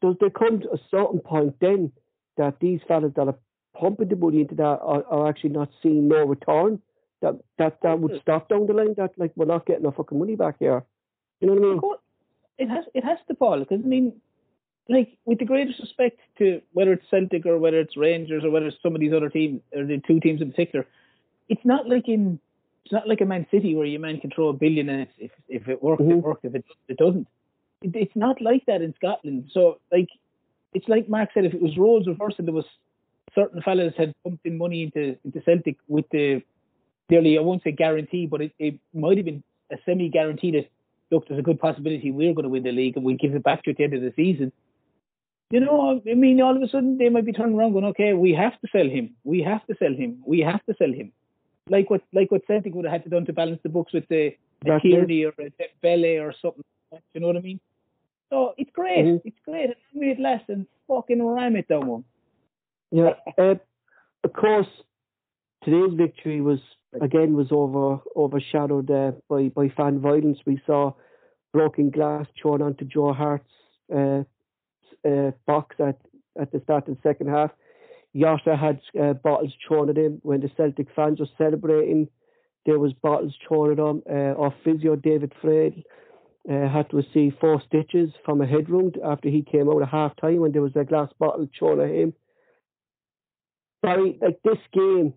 Does 0.01 0.15
there 0.19 0.29
come 0.29 0.61
to 0.61 0.71
a 0.71 0.77
certain 0.89 1.19
point 1.19 1.55
then 1.59 1.91
that 2.37 2.59
these 2.61 2.79
fellas 2.87 3.11
that 3.15 3.27
are 3.27 3.35
pumping 3.77 4.07
the 4.07 4.15
money 4.15 4.41
into 4.41 4.55
that 4.55 4.63
are, 4.63 5.03
are 5.09 5.27
actually 5.27 5.49
not 5.49 5.69
seeing 5.83 6.07
no 6.07 6.25
return? 6.25 6.81
That 7.21 7.39
that 7.57 7.79
that 7.83 7.99
would 7.99 8.11
mm. 8.11 8.21
stop 8.21 8.47
down 8.47 8.67
the 8.67 8.73
line. 8.73 8.93
That 8.95 9.11
like 9.17 9.31
we're 9.35 9.45
not 9.45 9.65
getting 9.65 9.85
our 9.85 9.91
fucking 9.91 10.17
money 10.17 10.35
back 10.35 10.55
here. 10.59 10.83
You 11.41 11.47
know 11.47 11.53
what 11.53 11.63
I 11.63 11.71
mean? 11.71 11.81
It 12.57 12.69
has 12.69 12.85
it 12.93 13.03
has 13.03 13.17
to 13.27 13.35
fall 13.35 13.59
because 13.59 13.81
I 13.83 13.87
mean 13.87 14.13
like 14.87 15.17
with 15.25 15.39
the 15.39 15.45
greatest 15.45 15.79
respect 15.79 16.19
to 16.37 16.61
whether 16.73 16.93
it's 16.93 17.09
Celtic 17.09 17.45
or 17.45 17.57
whether 17.57 17.79
it's 17.79 17.97
Rangers 17.97 18.43
or 18.43 18.51
whether 18.51 18.67
it's 18.67 18.77
some 18.81 18.95
of 18.95 19.01
these 19.01 19.13
other 19.13 19.29
teams 19.29 19.61
or 19.75 19.83
the 19.83 20.01
two 20.05 20.19
teams 20.19 20.41
in 20.41 20.51
particular, 20.51 20.85
it's 21.49 21.65
not 21.65 21.87
like 21.87 22.07
in 22.07 22.39
it's 22.85 22.93
not 22.93 23.07
like 23.07 23.21
a 23.21 23.25
Man 23.25 23.45
City 23.51 23.75
where 23.75 23.85
you 23.85 23.99
man 23.99 24.19
control 24.19 24.49
a 24.49 24.53
billion 24.53 24.89
and 24.89 25.07
if 25.17 25.31
if 25.47 25.67
it 25.67 25.81
works 25.81 26.01
mm-hmm. 26.01 26.11
it 26.11 26.23
works 26.23 26.41
if 26.43 26.55
it 26.55 26.65
it 26.87 26.97
doesn't. 26.97 27.27
It, 27.81 27.95
it's 27.95 28.15
not 28.15 28.41
like 28.41 28.65
that 28.65 28.81
in 28.81 28.93
Scotland. 28.95 29.49
So 29.53 29.79
like 29.91 30.09
it's 30.73 30.87
like 30.87 31.09
Mark 31.09 31.29
said, 31.33 31.45
if 31.45 31.53
it 31.53 31.61
was 31.61 31.77
roles 31.77 32.07
reversed 32.07 32.39
and 32.39 32.47
there 32.47 32.53
was 32.53 32.65
certain 33.35 33.61
fellas 33.61 33.93
had 33.97 34.13
pumped 34.23 34.45
in 34.45 34.57
money 34.57 34.83
into 34.83 35.17
into 35.23 35.41
Celtic 35.41 35.77
with 35.87 36.05
the 36.11 36.41
nearly 37.09 37.37
I 37.37 37.41
won't 37.41 37.63
say 37.63 37.71
guarantee, 37.71 38.25
but 38.25 38.41
it, 38.41 38.53
it 38.59 38.79
might 38.93 39.17
have 39.17 39.25
been 39.25 39.43
a 39.71 39.77
semi 39.85 40.09
guarantee 40.09 40.51
that 40.51 40.69
look, 41.11 41.27
there's 41.27 41.39
a 41.39 41.43
good 41.43 41.59
possibility 41.59 42.11
we're 42.11 42.33
going 42.33 42.43
to 42.43 42.49
win 42.49 42.63
the 42.63 42.71
league 42.71 42.97
and 42.97 43.05
we'll 43.05 43.15
give 43.15 43.33
it 43.33 43.43
back 43.43 43.63
to 43.63 43.69
you 43.69 43.71
at 43.71 43.77
the 43.77 43.83
end 43.83 43.93
of 43.93 44.01
the 44.01 44.13
season 44.15 44.51
you 45.49 45.61
know, 45.61 46.01
I 46.09 46.13
mean, 46.13 46.41
all 46.41 46.55
of 46.55 46.61
a 46.61 46.67
sudden 46.67 46.97
they 46.97 47.09
might 47.09 47.25
be 47.25 47.31
turning 47.31 47.55
around 47.55 47.71
going, 47.71 47.85
okay, 47.85 48.13
we 48.13 48.33
have 48.33 48.59
to 48.59 48.67
sell 48.71 48.87
him. 48.87 49.15
We 49.23 49.41
have 49.43 49.65
to 49.67 49.75
sell 49.79 49.93
him. 49.93 50.21
We 50.25 50.39
have 50.41 50.63
to 50.65 50.75
sell 50.77 50.91
him. 50.91 51.13
Like 51.69 51.89
what, 51.89 52.01
like 52.13 52.31
what 52.31 52.45
Celtic 52.47 52.73
would 52.73 52.85
have 52.85 52.91
had 52.91 53.03
to 53.03 53.09
done 53.09 53.25
to 53.25 53.33
balance 53.33 53.59
the 53.63 53.69
books 53.69 53.93
with 53.93 54.07
the, 54.09 54.35
the 54.63 54.79
Kearney 54.81 55.25
or 55.25 55.33
a 55.39 55.51
Bele 55.81 56.19
or 56.19 56.33
something. 56.41 56.63
You 57.13 57.21
know 57.21 57.27
what 57.27 57.37
I 57.37 57.41
mean? 57.41 57.59
So 58.29 58.53
it's 58.57 58.71
great. 58.71 59.05
Mm-hmm. 59.05 59.27
It's 59.27 59.39
great. 59.45 59.69
It's 59.69 59.79
made 59.93 60.19
less 60.19 60.41
and 60.47 60.67
fucking 60.87 61.23
ram 61.23 61.55
it 61.55 61.67
down 61.67 61.87
one. 61.87 62.03
Yeah. 62.91 63.11
Uh, 63.37 63.55
of 64.23 64.33
course, 64.33 64.67
today's 65.63 65.93
victory 65.95 66.41
was 66.41 66.59
again 67.01 67.35
was 67.35 67.47
over 67.51 67.99
overshadowed 68.15 68.89
uh, 68.89 69.11
by 69.29 69.49
by 69.49 69.69
fan 69.69 69.99
violence. 69.99 70.39
We 70.45 70.61
saw 70.65 70.93
broken 71.53 71.89
glass 71.89 72.25
thrown 72.41 72.61
onto 72.61 72.85
Joe 72.85 73.13
Hart's 73.13 73.45
uh, 73.93 74.23
uh, 75.07 75.31
box 75.45 75.75
at, 75.79 75.99
at 76.39 76.51
the 76.51 76.61
start 76.63 76.87
of 76.87 76.95
the 76.95 77.01
second 77.01 77.29
half. 77.29 77.51
Jota 78.15 78.55
had 78.55 78.79
uh, 78.99 79.13
bottles 79.13 79.53
thrown 79.67 79.89
at 79.89 79.97
him 79.97 80.19
when 80.23 80.41
the 80.41 80.49
Celtic 80.57 80.87
fans 80.95 81.19
were 81.19 81.27
celebrating. 81.37 82.07
There 82.65 82.79
was 82.79 82.93
bottles 82.93 83.35
thrown 83.47 83.71
at 83.71 83.79
him. 83.79 84.03
Uh, 84.09 84.41
our 84.41 84.53
physio 84.63 84.95
David 84.95 85.33
Frail 85.41 85.73
uh, 86.49 86.69
had 86.69 86.89
to 86.89 86.97
receive 86.97 87.33
four 87.39 87.61
stitches 87.67 88.09
from 88.25 88.41
a 88.41 88.47
head 88.47 88.69
wound 88.69 88.97
after 89.03 89.29
he 89.29 89.43
came 89.43 89.69
out 89.69 89.81
at 89.81 89.89
half 89.89 90.15
time 90.15 90.37
when 90.37 90.51
there 90.51 90.61
was 90.61 90.75
a 90.75 90.83
glass 90.83 91.09
bottle 91.19 91.47
thrown 91.57 91.81
at 91.81 91.89
him. 91.89 92.13
Barry, 93.83 94.17
like 94.21 94.39
this 94.43 94.57
game 94.73 95.13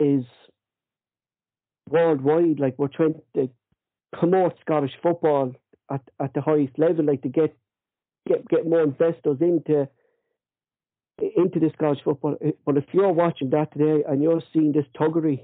is 0.00 0.24
worldwide. 1.90 2.58
Like 2.58 2.76
we're 2.78 2.88
trying 2.88 3.20
to 3.34 3.50
promote 4.12 4.54
Scottish 4.60 4.92
football 5.02 5.54
at, 5.90 6.00
at 6.20 6.32
the 6.34 6.40
highest 6.40 6.78
level, 6.78 7.04
like 7.04 7.22
to 7.22 7.28
get 7.28 7.56
get 8.26 8.48
get 8.48 8.66
more 8.66 8.82
investors 8.82 9.38
into 9.40 9.88
into 11.18 11.60
this 11.60 11.72
Scottish 11.72 12.02
football. 12.04 12.36
But 12.64 12.76
if 12.76 12.84
you're 12.92 13.12
watching 13.12 13.50
that 13.50 13.72
today 13.72 14.04
and 14.08 14.22
you're 14.22 14.42
seeing 14.52 14.72
this 14.72 14.86
tuggery 14.98 15.40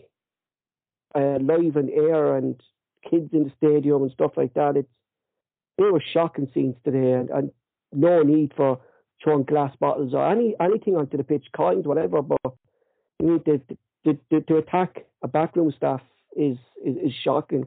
uh, 1.15 1.39
live 1.41 1.77
in 1.77 1.91
air 1.91 2.37
and 2.37 2.61
kids 3.09 3.31
in 3.33 3.45
the 3.45 3.53
stadium 3.57 4.03
and 4.03 4.13
stuff 4.13 4.33
like 4.37 4.55
that, 4.55 4.77
it's 4.77 4.89
they 5.79 5.85
were 5.85 6.03
shocking 6.13 6.51
scenes 6.53 6.77
today, 6.85 7.13
and, 7.13 7.31
and 7.31 7.51
no 7.93 8.23
need 8.23 8.53
for 8.55 8.81
throwing 9.23 9.45
glass 9.45 9.75
bottles 9.81 10.13
or 10.13 10.31
any 10.31 10.55
anything 10.61 10.95
onto 10.97 11.17
the 11.17 11.25
pitch, 11.25 11.47
coins, 11.57 11.87
whatever. 11.87 12.21
But 12.21 12.53
you 13.19 13.41
need 13.47 13.63
to, 14.05 14.41
to 14.41 14.57
attack 14.57 15.07
a 15.23 15.29
backroom 15.29 15.73
staff 15.77 16.03
is, 16.37 16.59
is, 16.85 16.97
is 16.97 17.13
shocking. 17.25 17.67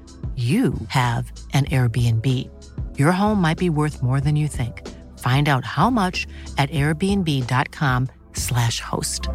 you 0.37 0.73
have 0.87 1.29
an 1.53 1.65
Airbnb. 1.65 2.25
Your 2.97 3.11
home 3.11 3.41
might 3.41 3.57
be 3.57 3.69
worth 3.69 4.01
more 4.01 4.21
than 4.21 4.37
you 4.37 4.47
think. 4.47 4.87
Find 5.19 5.49
out 5.49 5.65
how 5.65 5.89
much 5.89 6.25
at 6.57 6.69
airbnb.com/slash 6.69 8.79
host. 8.79 9.27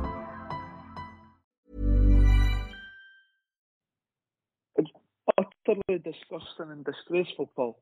It's 4.77 4.91
utterly 5.39 5.99
disgusting 5.99 6.71
and 6.71 6.85
disgraceful, 6.85 7.51
Paul. 7.57 7.79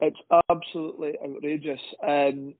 It's 0.00 0.18
absolutely 0.50 1.14
outrageous. 1.24 1.80
Um, 2.06 2.54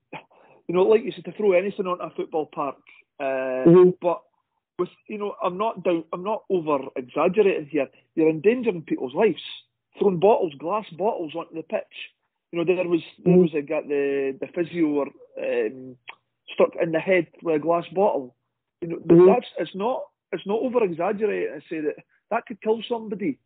you 0.69 0.74
know, 0.74 0.82
like 0.85 1.02
you 1.05 1.12
said, 1.12 1.24
to 1.24 1.32
throw 1.32 1.52
anything 1.52 1.86
on 1.86 2.01
a 2.01 2.10
football 2.14 2.47
park, 2.47 2.77
uh, 3.20 3.64
Mm-hmm. 3.66 3.90
but 4.01 4.23
with 4.78 4.89
you 5.09 5.19
know, 5.19 5.35
I'm 5.43 5.59
not 5.59 5.82
down, 5.85 6.05
I'm 6.12 6.23
not 6.24 6.44
over 6.51 6.78
exaggerating 6.97 7.66
here. 7.66 7.89
You're 8.14 8.31
endangering 8.31 8.82
people's 8.82 9.14
lives, 9.14 9.43
throwing 9.98 10.19
bottles, 10.20 10.55
glass 10.59 10.86
bottles 10.90 11.35
onto 11.35 11.55
the 11.55 11.62
pitch. 11.62 12.10
You 12.51 12.59
know, 12.59 12.64
there 12.64 12.89
was 12.89 13.01
there 13.24 13.36
was 13.39 13.55
a 13.55 13.62
guy, 13.62 13.81
the 13.82 14.36
the 14.40 14.47
physio 14.55 15.02
um, 15.02 15.97
struck 16.52 16.70
in 16.81 16.93
the 16.93 17.01
head 17.01 17.28
with 17.43 17.56
a 17.56 17.59
glass 17.59 17.85
bottle. 17.94 18.35
You 18.81 18.89
know, 18.89 18.97
Mhm. 18.98 19.27
that's 19.27 19.47
it's 19.59 19.74
not 19.74 20.02
it's 20.32 20.47
not 20.47 20.60
over 20.60 20.82
exaggerating 20.85 21.60
to 21.60 21.66
say 21.69 21.81
that 21.81 21.97
that 22.31 22.47
could 22.47 22.60
kill 22.60 22.82
somebody. 22.89 23.39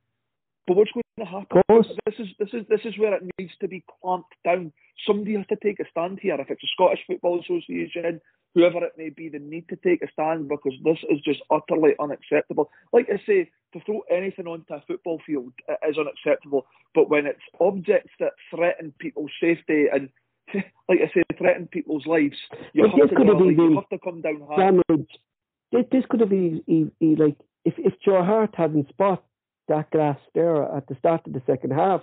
But 0.66 0.76
what's 0.76 0.90
going 0.92 1.04
to 1.18 1.24
happen? 1.24 1.62
This 2.06 2.14
is 2.18 2.28
this 2.38 2.48
is 2.52 2.66
this 2.68 2.80
is 2.84 2.98
where 2.98 3.14
it 3.14 3.22
needs 3.38 3.52
to 3.60 3.68
be 3.68 3.84
clamped 4.02 4.34
down. 4.44 4.72
Somebody 5.06 5.34
has 5.36 5.46
to 5.48 5.56
take 5.62 5.78
a 5.78 5.84
stand 5.90 6.18
here. 6.20 6.34
If 6.34 6.50
it's 6.50 6.60
the 6.60 6.68
Scottish 6.74 7.00
Football 7.06 7.40
Association, 7.40 8.20
whoever 8.54 8.84
it 8.84 8.94
may 8.96 9.10
be, 9.10 9.28
they 9.28 9.38
need 9.38 9.68
to 9.68 9.76
take 9.76 10.02
a 10.02 10.10
stand 10.12 10.48
because 10.48 10.72
this 10.82 10.98
is 11.08 11.20
just 11.20 11.40
utterly 11.50 11.92
unacceptable. 12.00 12.70
Like 12.92 13.08
I 13.12 13.18
say, 13.24 13.50
to 13.74 13.80
throw 13.84 14.00
anything 14.10 14.46
onto 14.46 14.74
a 14.74 14.82
football 14.86 15.20
field 15.24 15.52
is 15.88 15.98
unacceptable. 15.98 16.66
But 16.94 17.10
when 17.10 17.26
it's 17.26 17.38
objects 17.60 18.12
that 18.18 18.32
threaten 18.50 18.92
people's 18.98 19.32
safety 19.40 19.86
and 19.92 20.08
like 20.88 21.00
I 21.00 21.10
say, 21.14 21.22
threaten 21.38 21.68
people's 21.68 22.06
lives, 22.06 22.36
you, 22.72 22.86
have 22.86 23.08
to, 23.08 23.14
could 23.14 23.28
have 23.28 23.38
been 23.38 23.56
you 23.56 23.74
have 23.74 23.88
to 23.90 23.98
come 24.02 24.20
down 24.20 24.40
hard. 24.46 24.82
damage. 24.88 25.10
This, 25.72 26.04
could 26.08 26.20
have 26.20 26.30
been 26.30 26.62
like 27.00 27.36
if 27.64 27.74
if 27.78 27.94
Joe 28.04 28.22
Hart 28.24 28.54
hadn't 28.56 28.88
spot 28.88 29.24
that 29.68 29.90
glass 29.90 30.18
there 30.34 30.62
at 30.62 30.86
the 30.88 30.96
start 30.96 31.26
of 31.26 31.32
the 31.32 31.42
second 31.46 31.72
half, 31.72 32.02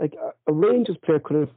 like 0.00 0.14
a, 0.14 0.50
a 0.50 0.52
Rangers 0.52 0.96
player 1.04 1.20
could 1.20 1.36
have 1.36 1.50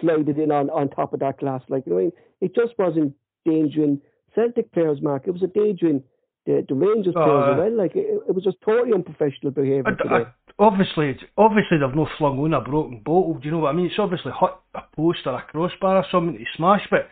slided 0.00 0.38
in 0.38 0.50
on, 0.50 0.70
on 0.70 0.88
top 0.88 1.12
of 1.12 1.20
that 1.20 1.38
glass. 1.38 1.62
Like 1.68 1.84
you 1.86 1.92
know, 1.92 1.98
I 1.98 2.02
mean? 2.02 2.12
it 2.40 2.54
just 2.54 2.78
wasn't 2.78 3.14
endangering 3.46 4.00
Celtic 4.34 4.72
players. 4.72 5.00
Mark, 5.02 5.24
it 5.26 5.32
was 5.32 5.42
endangering 5.42 6.02
the 6.46 6.64
the 6.68 6.74
Rangers 6.74 7.14
Uh, 7.16 7.24
players 7.24 7.44
as 7.52 7.58
well. 7.58 7.76
Like 7.76 7.96
it, 7.96 8.22
it 8.28 8.34
was 8.34 8.44
just 8.44 8.58
totally 8.64 8.92
unprofessional 8.94 9.52
behaviour 9.52 9.96
I. 10.10 10.14
I, 10.14 10.26
obviously, 10.58 11.10
it's, 11.10 11.22
obviously 11.36 11.78
they've 11.78 11.94
not 11.94 12.08
flung 12.18 12.38
on 12.38 12.54
a 12.54 12.60
broken 12.60 13.00
bottle. 13.04 13.34
Do 13.34 13.46
you 13.46 13.52
know 13.52 13.58
what 13.58 13.70
I 13.70 13.72
mean? 13.72 13.86
It's 13.86 13.98
obviously 13.98 14.32
hit 14.38 14.50
a 14.74 14.82
post 14.96 15.20
or 15.26 15.34
a 15.34 15.42
crossbar 15.42 15.96
or 15.96 16.06
something 16.10 16.38
to 16.38 16.44
smash, 16.56 16.82
but 16.90 17.08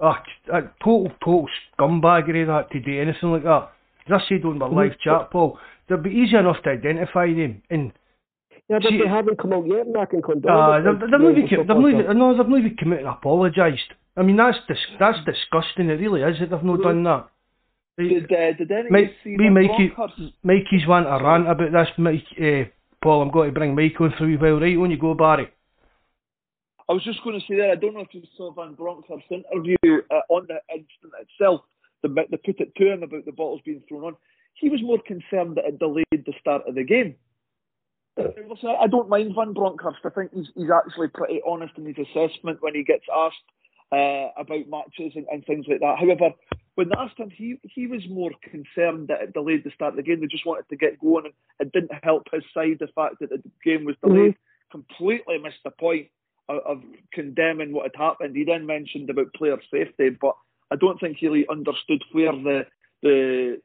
uh, 0.00 0.14
a 0.52 0.62
total, 0.82 1.10
total 1.24 1.48
scumbaggery 1.78 2.46
that 2.46 2.70
to 2.72 2.80
do 2.80 3.00
anything 3.00 3.30
like 3.30 3.44
that. 3.44 3.70
As 4.06 4.20
I 4.22 4.28
said 4.28 4.44
on 4.44 4.58
my 4.58 4.66
live 4.66 4.98
chat, 5.00 5.30
Paul, 5.30 5.58
they'd 5.88 6.02
be 6.02 6.10
easy 6.10 6.36
enough 6.36 6.62
to 6.64 6.70
identify 6.70 7.26
them. 7.26 7.62
And 7.70 7.92
yeah, 8.68 8.78
but 8.82 8.90
see- 8.90 8.98
they 8.98 9.08
haven't 9.08 9.38
come 9.38 9.52
out 9.52 9.66
yet, 9.66 9.86
and 9.86 10.22
condoned 10.22 10.46
uh, 10.46 10.90
it, 10.90 11.00
they've, 11.00 11.10
not 11.10 11.30
even, 11.30 11.48
they've 11.50 11.66
not 11.66 11.88
even, 11.88 12.18
no, 12.18 12.36
they've 12.36 12.48
not 12.48 12.58
even 12.58 12.76
come 12.76 12.92
out 12.92 12.98
and 12.98 13.08
apologised. 13.08 13.92
I 14.16 14.22
mean, 14.22 14.36
that's 14.36 14.58
dis- 14.68 14.96
that's 14.98 15.18
disgusting. 15.24 15.90
It 15.90 16.00
really 16.00 16.22
is 16.22 16.38
that 16.40 16.50
they've 16.50 16.62
not 16.62 16.82
done 16.82 17.02
that. 17.04 17.28
Did, 17.96 18.24
uh, 18.24 18.52
did 18.58 18.70
any 18.70 18.90
Mike, 18.90 19.14
see 19.22 19.36
Van 19.36 19.54
Mikey, 19.54 19.92
Mikey's 20.42 20.86
want 20.86 21.06
a 21.06 21.24
rant 21.24 21.48
about 21.48 21.72
this. 21.72 21.88
Mike, 21.96 22.24
uh, 22.40 22.68
Paul, 23.02 23.22
I'm 23.22 23.30
going 23.30 23.52
to 23.52 23.58
bring 23.58 23.74
Mike 23.74 24.00
on 24.00 24.12
for 24.18 24.26
a 24.26 24.36
while. 24.36 24.60
Right, 24.60 24.76
on 24.76 24.90
you 24.90 24.98
go, 24.98 25.14
Barry. 25.14 25.48
I 26.88 26.92
was 26.92 27.04
just 27.04 27.22
going 27.22 27.38
to 27.38 27.46
say 27.46 27.56
that 27.56 27.70
I 27.70 27.74
don't 27.76 27.94
know 27.94 28.00
if 28.00 28.12
you 28.12 28.22
saw 28.36 28.52
Van 28.52 28.74
Bronckhorst's 28.74 29.30
interview 29.30 29.76
uh, 30.10 30.20
on 30.28 30.46
the 30.48 30.58
incident 30.68 31.14
itself. 31.20 31.62
The 32.04 32.10
bit 32.10 32.30
they 32.30 32.36
put 32.36 32.60
it 32.60 32.74
to 32.76 32.92
him 32.92 33.02
about 33.02 33.24
the 33.24 33.32
bottles 33.32 33.62
being 33.64 33.82
thrown 33.88 34.04
on. 34.04 34.16
He 34.52 34.68
was 34.68 34.82
more 34.82 35.00
concerned 35.00 35.56
that 35.56 35.64
it 35.64 35.78
delayed 35.78 36.04
the 36.12 36.34
start 36.38 36.68
of 36.68 36.74
the 36.74 36.84
game. 36.84 37.14
Listen, 38.18 38.76
I 38.78 38.86
don't 38.88 39.08
mind 39.08 39.34
Van 39.34 39.54
Bronckhorst. 39.54 40.04
I 40.04 40.10
think 40.10 40.34
he's 40.34 40.48
he's 40.54 40.68
actually 40.70 41.08
pretty 41.08 41.40
honest 41.46 41.72
in 41.78 41.86
his 41.86 41.96
assessment 41.96 42.60
when 42.60 42.74
he 42.74 42.84
gets 42.84 43.06
asked 43.10 43.48
uh, 43.90 44.28
about 44.36 44.68
matches 44.68 45.12
and, 45.16 45.26
and 45.32 45.46
things 45.46 45.64
like 45.66 45.80
that. 45.80 45.98
However, 45.98 46.34
when 46.74 46.90
they 46.90 46.94
asked 46.98 47.18
him, 47.18 47.30
he 47.30 47.56
he 47.62 47.86
was 47.86 48.06
more 48.10 48.32
concerned 48.42 49.08
that 49.08 49.22
it 49.22 49.32
delayed 49.32 49.64
the 49.64 49.70
start 49.74 49.94
of 49.94 49.96
the 49.96 50.02
game. 50.02 50.20
They 50.20 50.26
just 50.26 50.44
wanted 50.44 50.68
to 50.68 50.76
get 50.76 51.00
going, 51.00 51.24
and 51.24 51.34
it 51.58 51.72
didn't 51.72 52.04
help 52.04 52.24
his 52.30 52.44
side. 52.52 52.76
The 52.80 52.88
fact 52.88 53.20
that 53.20 53.30
the 53.30 53.42
game 53.64 53.86
was 53.86 53.96
delayed 54.04 54.36
completely 54.70 55.38
missed 55.38 55.64
the 55.64 55.70
point 55.70 56.08
of, 56.50 56.58
of 56.66 56.82
condemning 57.12 57.72
what 57.72 57.90
had 57.90 57.96
happened. 57.96 58.36
He 58.36 58.44
then 58.44 58.66
mentioned 58.66 59.08
about 59.08 59.32
player 59.34 59.56
safety, 59.70 60.10
but 60.10 60.36
I 60.70 60.76
don't 60.76 60.98
think 60.98 61.18
he 61.18 61.28
really 61.28 61.46
understood 61.48 62.02
where 62.12 62.32
the 62.32 62.66
the 63.02 63.60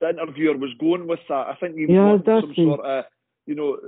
the 0.00 0.10
interviewer 0.10 0.56
was 0.56 0.70
going 0.80 1.06
with 1.06 1.20
that. 1.28 1.46
I 1.48 1.54
think 1.60 1.76
he 1.76 1.86
was 1.86 1.94
Yeah, 1.94 2.04
wanting 2.06 2.24
that's 2.26 2.42
some 2.42 2.50
the- 2.56 2.64
sort 2.64 2.80
of 2.84 3.04
you 3.46 3.54
know 3.54 3.78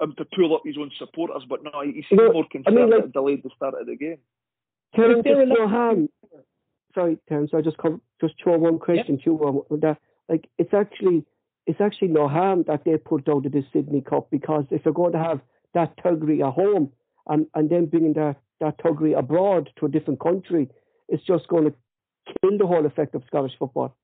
him 0.00 0.14
to 0.18 0.24
pull 0.34 0.54
up 0.54 0.62
his 0.64 0.76
own 0.78 0.90
supporters, 0.98 1.44
but 1.48 1.62
no, 1.62 1.70
he 1.84 2.04
seemed 2.08 2.20
No, 2.20 2.32
more 2.32 2.46
I 2.66 2.70
mean, 2.70 2.90
like- 2.90 3.00
that 3.00 3.04
it 3.06 3.12
delayed 3.12 3.42
the 3.42 3.50
start 3.56 3.74
of 3.80 3.86
the 3.86 3.96
game. 3.96 4.18
Terence, 4.96 5.18
Is 5.18 5.24
there 5.24 5.40
it's 5.42 5.50
a 5.50 5.54
no 5.54 5.68
harm. 5.68 6.08
Sorry, 6.94 7.18
Terence, 7.28 7.52
I 7.54 7.60
just 7.60 7.76
come, 7.76 8.00
just 8.20 8.34
throw 8.42 8.56
one 8.58 8.78
question 8.78 9.18
to 9.18 9.22
you 9.26 9.38
uh, 9.44 9.72
on 9.74 9.80
that. 9.80 9.98
Like, 10.28 10.48
it's 10.58 10.74
actually 10.74 11.24
it's 11.66 11.80
actually 11.80 12.08
no 12.08 12.26
harm 12.28 12.64
that 12.66 12.84
they 12.84 12.96
put 12.96 13.28
out 13.28 13.44
of 13.44 13.52
the 13.52 13.62
Sydney 13.72 14.00
Cup 14.00 14.30
because 14.30 14.64
if 14.70 14.84
you're 14.84 14.94
going 14.94 15.12
to 15.12 15.18
have 15.18 15.40
that 15.74 15.94
tuggery 15.98 16.40
at 16.44 16.54
home 16.54 16.90
and, 17.28 17.46
and 17.54 17.68
then 17.68 17.84
bringing 17.86 18.14
that, 18.14 18.36
that 18.60 18.78
tuggery 18.78 19.12
abroad 19.16 19.68
to 19.78 19.84
a 19.84 19.88
different 19.90 20.18
country, 20.18 20.68
it's 21.08 21.24
just 21.24 21.48
going 21.48 21.64
to 21.64 21.74
kill 22.40 22.58
the 22.58 22.66
whole 22.66 22.84
effect 22.86 23.14
of 23.14 23.22
Scottish 23.26 23.52
football. 23.58 23.94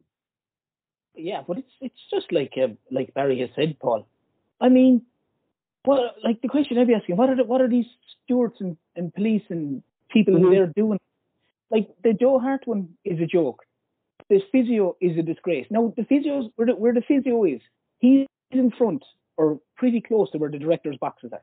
Yeah, 1.14 1.42
but 1.46 1.58
it's 1.58 1.72
it's 1.80 2.00
just 2.10 2.32
like 2.32 2.54
uh, 2.56 2.68
like 2.90 3.14
Barry 3.14 3.40
has 3.40 3.50
said, 3.54 3.78
Paul. 3.78 4.06
I 4.60 4.68
mean, 4.68 5.02
well, 5.86 6.10
like 6.24 6.40
the 6.42 6.48
question 6.48 6.78
I'd 6.78 6.86
be 6.88 6.94
asking, 6.94 7.16
what 7.16 7.28
are 7.28 7.36
the, 7.36 7.44
what 7.44 7.60
are 7.60 7.68
these 7.68 7.86
stewards 8.24 8.56
and, 8.60 8.76
and 8.96 9.14
police 9.14 9.42
and 9.48 9.82
people 10.10 10.34
Mhm. 10.34 10.50
there 10.50 10.66
doing? 10.66 10.98
Like 11.70 11.88
the 12.02 12.12
Joe 12.14 12.38
Hart 12.38 12.66
one 12.66 12.88
is 13.04 13.20
a 13.20 13.26
joke. 13.26 13.64
This 14.28 14.42
physio 14.50 14.96
is 15.00 15.16
a 15.18 15.22
disgrace. 15.22 15.66
Now 15.70 15.92
the 15.96 16.02
physios 16.02 16.50
where 16.56 16.66
the, 16.66 16.74
where 16.74 16.94
the 16.94 17.02
physio 17.02 17.44
is, 17.44 17.60
he's 17.98 18.26
in 18.50 18.70
front 18.72 19.04
or 19.36 19.60
pretty 19.76 20.00
close 20.00 20.30
to 20.30 20.38
where 20.38 20.50
the 20.50 20.58
director's 20.58 20.96
boxes 20.96 21.32
are. 21.32 21.42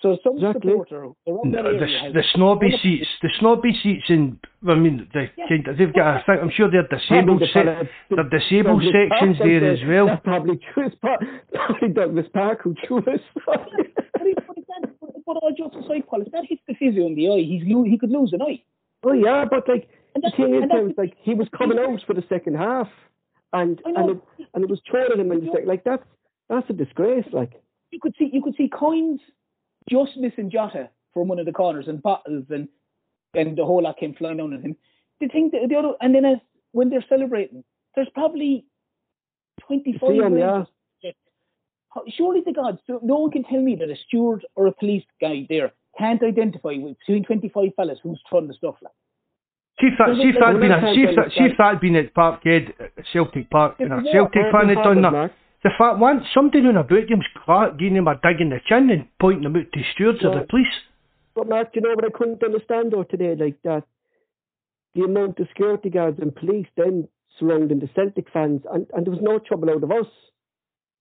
So 0.00 0.16
some 0.22 0.36
Exactly. 0.36 0.70
supporter 0.72 0.96
around 1.26 1.50
No, 1.50 1.62
the, 1.76 1.86
the 2.14 2.22
snobby 2.34 2.70
seats, 2.82 3.08
the 3.20 3.30
snobby 3.40 3.72
seats 3.82 4.04
in, 4.08 4.38
I 4.68 4.74
mean, 4.74 5.08
the, 5.12 5.26
Yeah. 5.36 5.48
kind 5.48 5.66
of- 5.68 5.76
they've 5.76 5.92
got, 5.92 6.06
I 6.18 6.22
think, 6.22 6.40
I'm 6.42 6.50
sure 6.50 6.70
they're 6.70 6.86
disabled, 6.86 7.42
Probably 7.52 7.88
the 8.10 8.16
they're 8.16 8.38
disabled 8.38 8.82
Douglas 8.82 9.08
sections 9.10 9.36
Park, 9.38 9.48
there 9.50 9.72
as 9.72 9.80
well. 9.88 10.06
That's 10.06 10.22
probably 10.24 10.56
true. 10.72 10.86
It's 10.86 10.96
probably 11.02 11.88
Douglas 11.88 12.26
Park 12.32 12.62
who 12.62 12.74
drew 12.86 12.98
us. 12.98 13.20
But 13.44 13.66
if, 13.74 14.36
but 14.46 14.56
if 14.58 14.66
that, 14.66 14.90
but, 15.00 15.10
but 15.26 15.36
all 15.42 15.52
jokes 15.56 15.76
aside, 15.84 16.06
Paul, 16.06 16.22
if 16.22 16.30
that 16.32 16.44
hits 16.48 16.62
the 16.68 16.74
physio 16.74 17.06
in 17.06 17.14
the 17.16 17.28
eye, 17.28 17.42
he's 17.42 17.62
lo- 17.66 17.82
he 17.84 17.98
could 17.98 18.10
lose 18.10 18.32
an 18.32 18.42
eye. 18.42 18.62
oh 19.04 19.12
yeah, 19.12 19.44
but 19.50 19.68
like 19.68 19.88
And 20.14 20.22
the 20.22 20.30
thing 20.36 20.54
is, 20.54 20.62
and 20.62 20.70
that's- 20.70 20.94
like 20.98 21.14
he 21.22 21.34
was 21.34 21.48
coming 21.56 21.78
out 21.78 22.00
for 22.06 22.14
the 22.14 22.24
second 22.28 22.54
half, 22.56 22.88
and 23.52 23.80
and 23.84 24.10
it, 24.10 24.18
and 24.54 24.62
it 24.64 24.70
was 24.70 24.80
thrown 24.88 25.10
at 25.12 25.18
him 25.18 25.32
in 25.32 25.40
the 25.40 25.50
second. 25.52 25.66
Like 25.68 25.82
that's 25.84 26.04
that's 26.48 26.68
a 26.70 26.72
disgrace. 26.72 27.26
Like 27.32 27.52
you 27.90 27.98
could 28.00 28.14
see 28.18 28.30
you 28.32 28.42
could 28.42 28.54
see 28.56 28.68
coins 28.68 29.20
just 29.90 30.16
missing 30.16 30.50
Jota 30.50 30.88
from 31.14 31.28
one 31.28 31.38
of 31.38 31.46
the 31.46 31.52
corners 31.52 31.88
and 31.88 32.02
bottles 32.02 32.44
and 32.50 32.68
and 33.34 33.56
the 33.56 33.64
whole 33.64 33.82
lot 33.82 33.98
came 33.98 34.14
flying 34.14 34.38
down 34.38 34.52
at 34.54 34.60
him. 34.62 34.76
The 35.20 35.28
thing 35.28 35.50
the, 35.52 35.66
the 35.68 35.76
other 35.76 35.92
and 36.00 36.14
then 36.14 36.24
as 36.24 36.38
when 36.72 36.90
they're 36.90 37.04
celebrating, 37.08 37.64
there's 37.94 38.08
probably 38.14 38.64
25 39.66 40.00
See 40.08 40.20
'em, 40.22 40.38
yeah. 40.38 40.64
Surely 42.08 42.42
to 42.42 42.52
God, 42.52 42.78
so 42.86 43.00
no 43.02 43.16
one 43.18 43.30
can 43.30 43.42
tell 43.44 43.60
me 43.60 43.74
that 43.76 43.88
a 43.90 43.96
steward 44.06 44.46
or 44.54 44.66
a 44.66 44.72
police 44.72 45.02
guy 45.20 45.46
there 45.48 45.72
can't 45.98 46.22
identify 46.22 46.74
with 46.78 46.96
between 47.00 47.24
25 47.24 47.70
fellas 47.74 47.98
who's 48.02 48.20
throwing 48.28 48.46
the 48.46 48.54
stuff 48.54 48.76
like. 48.82 48.92
See 49.80 49.86
if 49.88 49.94
that, 49.98 50.06
Does 50.08 50.18
it 50.18 50.22
see 50.22 50.28
if 50.28 50.34
make 50.34 50.40
that'd 50.42 50.60
been 50.60 50.72
a, 50.72 50.80
sense 50.80 50.94
see 50.94 51.02
if 51.02 51.06
when 51.06 51.16
that, 51.16 51.26
it's 51.26 51.34
see 51.34 51.44
if 51.44 51.48
like- 51.50 51.58
that'd 51.58 51.80
been 51.80 51.96
at 51.96 52.14
Parkhead, 52.14 52.80
uh, 52.80 53.02
Celtic 53.12 53.50
Park, 53.50 53.76
and 53.80 53.92
a 53.92 54.02
Yeah, 54.04 54.12
Celtic 54.12 54.42
fan 54.52 54.68
had 54.68 54.82
done 54.84 55.02
that. 55.02 55.32
Mark. 55.64 55.72
The 55.78 55.78
fact 55.78 55.98
one, 55.98 56.24
somebody 56.34 56.66
on 56.66 56.76
a 56.76 56.84
boot 56.84 57.08
game's 57.08 57.26
Clark 57.44 57.78
giving 57.78 57.96
him 57.96 58.08
a 58.08 58.14
dig 58.14 58.40
in 58.40 58.50
the 58.50 58.60
chin 58.66 58.90
and 58.90 59.06
pointing 59.20 59.44
him 59.44 59.56
out 59.56 59.72
to 59.72 59.80
stewards 59.94 60.24
or 60.24 60.34
the 60.34 60.46
police. 60.48 60.66
But 61.34 61.48
Mark, 61.48 61.68
you 61.74 61.82
know 61.82 61.94
what 61.94 62.04
I 62.04 62.10
couldn't 62.12 62.42
understand 62.42 62.92
though 62.92 63.04
today, 63.04 63.34
like 63.34 63.60
that 63.64 63.84
the 64.94 65.02
amount 65.02 65.38
of 65.38 65.48
security 65.48 65.90
guards 65.90 66.18
and 66.20 66.34
police 66.34 66.66
then 66.76 67.08
surrounding 67.38 67.78
the 67.78 67.88
Celtic 67.94 68.26
fans, 68.32 68.62
and, 68.72 68.86
and 68.94 69.06
there 69.06 69.12
was 69.12 69.22
no 69.22 69.38
trouble 69.38 69.70
out 69.70 69.82
of 69.82 69.90
us. 69.92 70.06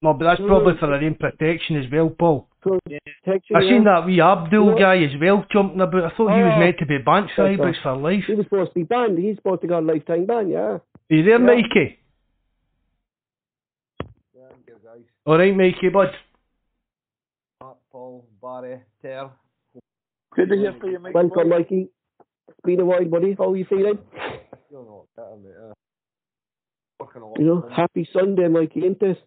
No, 0.04 0.14
but 0.14 0.26
that's 0.26 0.42
mm. 0.42 0.48
probably 0.48 0.74
for 0.80 0.88
their 0.88 1.02
own 1.04 1.16
protection 1.16 1.78
as 1.78 1.92
well, 1.92 2.10
Paul. 2.10 2.48
So, 2.64 2.78
protection, 2.86 3.56
I 3.56 3.62
seen 3.62 3.86
that 3.86 4.06
wee 4.06 4.22
Abdul 4.22 4.74
Yeah. 4.74 4.80
guy 4.80 5.04
as 5.04 5.20
well 5.20 5.44
jumping 5.52 5.82
about. 5.82 6.04
I 6.04 6.10
thought 6.16 6.36
he 6.36 6.44
was 6.44 6.54
Oh. 6.56 6.60
meant 6.60 6.78
to 6.80 6.86
be 6.86 7.00
banned 7.00 7.32
for 7.32 7.50
That's 7.50 7.60
Ibrox 7.60 7.82
for 7.82 7.96
life. 7.96 8.26
He 8.28 8.36
was 8.36 8.46
supposed 8.46 8.72
to 8.72 8.76
be 8.76 8.84
banned. 8.84 9.18
He's 9.18 9.38
supposed 9.38 9.62
to 9.62 9.68
get 9.68 9.78
a 9.78 9.82
lifetime 9.82 10.26
ban. 10.26 10.50
Yeah. 10.50 10.60
Are 10.60 10.82
you 11.10 11.24
there, 11.24 11.40
Yeah. 11.40 11.46
Mikey? 11.46 12.00
All 15.26 15.38
right, 15.38 15.56
Mikey, 15.56 15.90
bud. 15.90 16.10
Mark, 17.62 17.78
Paul, 17.92 18.26
Barry, 18.42 18.82
Ter. 19.02 19.30
Good 20.34 20.50
to 20.50 20.56
hear 20.56 20.74
from 20.80 20.92
you, 20.92 21.00
Mike. 21.00 21.14
Welcome, 21.14 21.50
Mikey. 21.50 21.90
It's 22.48 22.60
been 22.64 22.80
a 22.80 22.86
while, 22.86 23.04
buddy. 23.06 23.36
How 23.38 23.52
are 23.52 23.58
you 23.58 23.66
feeling? 23.66 23.98
Feeling 24.70 24.88
a 24.88 24.96
lot 24.96 25.08
better, 25.16 25.36
mate. 25.44 25.54
Uh, 25.70 25.74
working 27.00 27.22
a 27.22 27.28
lot 27.28 27.40
You 27.40 27.46
know, 27.46 27.62
better, 27.62 27.74
happy 27.74 28.08
Sunday, 28.14 28.48
Mikey, 28.48 28.86
ain't 28.86 29.02
it? 29.02 29.18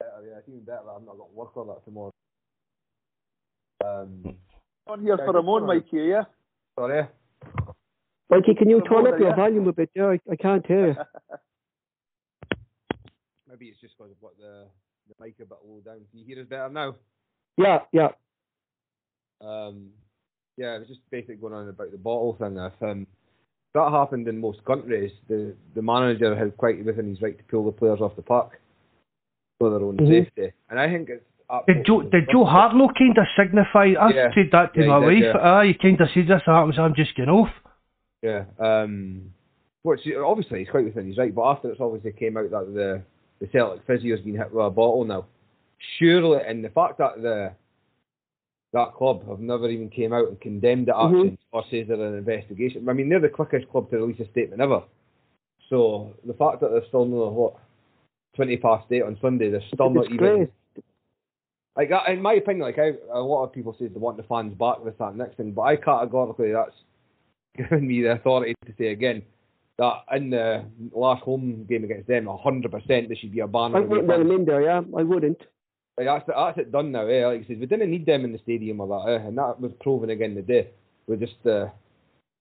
yeah. 0.00 0.38
It's 0.38 0.48
even 0.48 0.60
better 0.60 0.82
that 0.86 0.92
I've 0.92 1.02
not 1.02 1.16
got 1.18 1.32
work 1.34 1.56
on 1.56 1.68
that 1.68 1.84
tomorrow. 1.84 2.12
Um, 3.84 4.36
On 4.86 5.02
here 5.02 5.16
for 5.16 5.36
a 5.36 5.42
moan, 5.42 5.66
Mikey, 5.66 5.96
yeah? 5.96 6.24
sorry. 6.78 7.08
Mikey, 8.28 8.54
can 8.54 8.70
you 8.70 8.82
turn 8.88 9.06
up 9.06 9.18
your 9.18 9.34
volume 9.34 9.66
a 9.66 9.72
bit? 9.72 9.90
Yeah, 9.94 10.06
I, 10.06 10.20
I 10.30 10.36
can't 10.36 10.64
hear 10.66 10.86
you. 10.88 10.94
Maybe 13.60 13.70
it's 13.72 13.80
just 13.80 13.96
because 13.98 14.10
I've 14.10 14.20
got 14.22 14.38
the, 14.38 14.64
the 15.08 15.24
mic 15.24 15.34
a 15.40 15.44
bit 15.44 15.58
low 15.66 15.80
down. 15.84 16.00
Can 16.10 16.20
you 16.20 16.24
hear 16.24 16.40
us 16.40 16.48
better 16.48 16.70
now? 16.70 16.94
Yeah, 17.58 17.80
yeah. 17.92 18.08
Um, 19.42 19.90
yeah, 20.56 20.76
it 20.76 20.78
was 20.80 20.88
just 20.88 21.00
basically 21.10 21.36
going 21.36 21.52
on 21.52 21.68
about 21.68 21.90
the 21.90 21.98
bottle 21.98 22.36
thing. 22.40 22.56
If 22.56 22.72
um, 22.82 23.06
that 23.74 23.90
happened 23.90 24.28
in 24.28 24.40
most 24.40 24.64
countries, 24.64 25.12
the 25.28 25.54
the 25.74 25.82
manager 25.82 26.34
had 26.34 26.56
quite 26.56 26.82
within 26.84 27.10
his 27.10 27.20
right 27.20 27.36
to 27.36 27.44
pull 27.44 27.66
the 27.66 27.72
players 27.72 28.00
off 28.00 28.16
the 28.16 28.22
park 28.22 28.60
for 29.58 29.70
their 29.70 29.80
own 29.86 29.98
Mhm. 29.98 30.08
safety. 30.08 30.52
And 30.70 30.80
I 30.80 30.88
think 30.88 31.10
it's 31.10 31.24
Did 31.66 31.84
Joe, 31.84 32.02
did 32.02 32.28
Joe 32.30 32.44
Hartlow 32.44 32.94
kind 32.96 33.18
of 33.18 33.26
signify? 33.36 33.92
I 34.00 34.12
Yeah. 34.14 34.34
said 34.34 34.50
that 34.52 34.72
to 34.74 34.80
Yeah, 34.80 34.86
my 34.86 35.00
did, 35.00 35.06
wife. 35.06 35.34
yeah. 35.34 35.40
Ah, 35.40 35.62
he 35.64 35.74
kind 35.74 36.00
of 36.00 36.08
said 36.14 36.28
this 36.28 36.42
happens. 36.46 36.78
I'm 36.78 36.94
just 36.94 37.14
getting 37.16 37.34
off. 37.34 37.50
Yeah. 38.22 38.44
Um, 38.58 39.34
which 39.82 40.00
obviously 40.16 40.60
he's 40.60 40.70
quite 40.70 40.84
within 40.84 41.08
his 41.08 41.18
right, 41.18 41.34
but 41.34 41.42
after 41.50 41.70
it's 41.70 41.80
obviously 41.80 42.12
came 42.12 42.36
out 42.36 42.50
that 42.50 42.72
the 42.72 43.02
the 43.40 43.48
Celtic 43.48 43.86
physio's 43.86 44.20
been 44.20 44.36
hit 44.36 44.52
with 44.52 44.64
a 44.64 44.70
bottle 44.70 45.04
now, 45.04 45.26
surely, 45.98 46.40
and 46.46 46.64
the 46.64 46.68
fact 46.70 46.98
that 46.98 47.22
the 47.22 47.52
that 48.72 48.94
club 48.94 49.26
have 49.28 49.40
never 49.40 49.68
even 49.68 49.90
came 49.90 50.12
out 50.12 50.28
and 50.28 50.40
condemned 50.40 50.86
the 50.86 50.92
mm-hmm. 50.92 51.16
action 51.16 51.38
or 51.50 51.64
says 51.70 51.86
they're 51.88 52.00
an 52.00 52.18
investigation. 52.18 52.88
I 52.88 52.92
mean, 52.92 53.08
they're 53.08 53.18
the 53.18 53.28
quickest 53.28 53.68
club 53.70 53.90
to 53.90 53.96
release 53.96 54.20
a 54.20 54.30
statement 54.30 54.62
ever. 54.62 54.82
So 55.68 56.14
the 56.24 56.34
fact 56.34 56.60
that 56.60 56.70
they're 56.70 56.86
still 56.88 57.04
not 57.04 57.32
what 57.32 57.56
twenty 58.36 58.56
past 58.56 58.86
eight 58.92 59.02
on 59.02 59.18
Sunday, 59.20 59.50
they're 59.50 59.62
still 59.72 59.88
It's 60.00 60.10
not 60.10 60.12
even 60.12 60.48
like 61.76 61.88
that, 61.90 62.08
in 62.08 62.20
my 62.20 62.34
opinion, 62.34 62.66
like 62.66 62.78
I, 62.78 62.92
a 63.12 63.20
lot 63.20 63.44
of 63.44 63.52
people 63.52 63.74
say 63.78 63.86
they 63.86 63.98
want 63.98 64.16
the 64.16 64.24
fans 64.24 64.54
back, 64.54 64.84
this, 64.84 64.94
that, 64.98 65.16
next 65.16 65.36
thing, 65.36 65.52
but 65.52 65.62
I 65.62 65.76
categorically 65.76 66.52
that's 66.52 66.74
given 67.56 67.86
me 67.86 68.02
the 68.02 68.12
authority 68.12 68.54
to 68.66 68.74
say 68.78 68.88
again 68.88 69.22
that 69.80 70.04
in 70.16 70.30
the 70.30 70.62
last 70.94 71.22
home 71.22 71.64
game 71.68 71.84
against 71.84 72.06
them, 72.06 72.28
hundred 72.42 72.70
percent 72.70 73.08
there 73.08 73.16
should 73.16 73.32
be 73.32 73.40
a 73.40 73.46
ban. 73.48 73.74
I 73.74 73.80
wouldn't 73.80 74.08
let 74.08 74.20
him 74.20 74.30
in 74.30 74.44
there, 74.44 74.62
yeah. 74.62 74.82
I 74.96 75.02
wouldn't. 75.02 75.40
Like 75.96 76.06
that's 76.06 76.26
that's 76.28 76.58
it 76.58 76.70
done 76.72 76.92
now. 76.92 77.06
Eh? 77.06 77.26
Like 77.26 77.42
he 77.42 77.54
says, 77.54 77.60
we 77.60 77.66
didn't 77.66 77.90
need 77.90 78.06
them 78.06 78.24
in 78.24 78.32
the 78.32 78.38
stadium 78.38 78.80
or 78.80 78.88
that, 78.88 79.10
eh? 79.10 79.26
and 79.26 79.38
that 79.38 79.58
was 79.60 79.72
proven 79.80 80.10
again 80.10 80.34
today. 80.34 80.68
We 81.06 81.16
just 81.16 81.34
uh, 81.46 81.66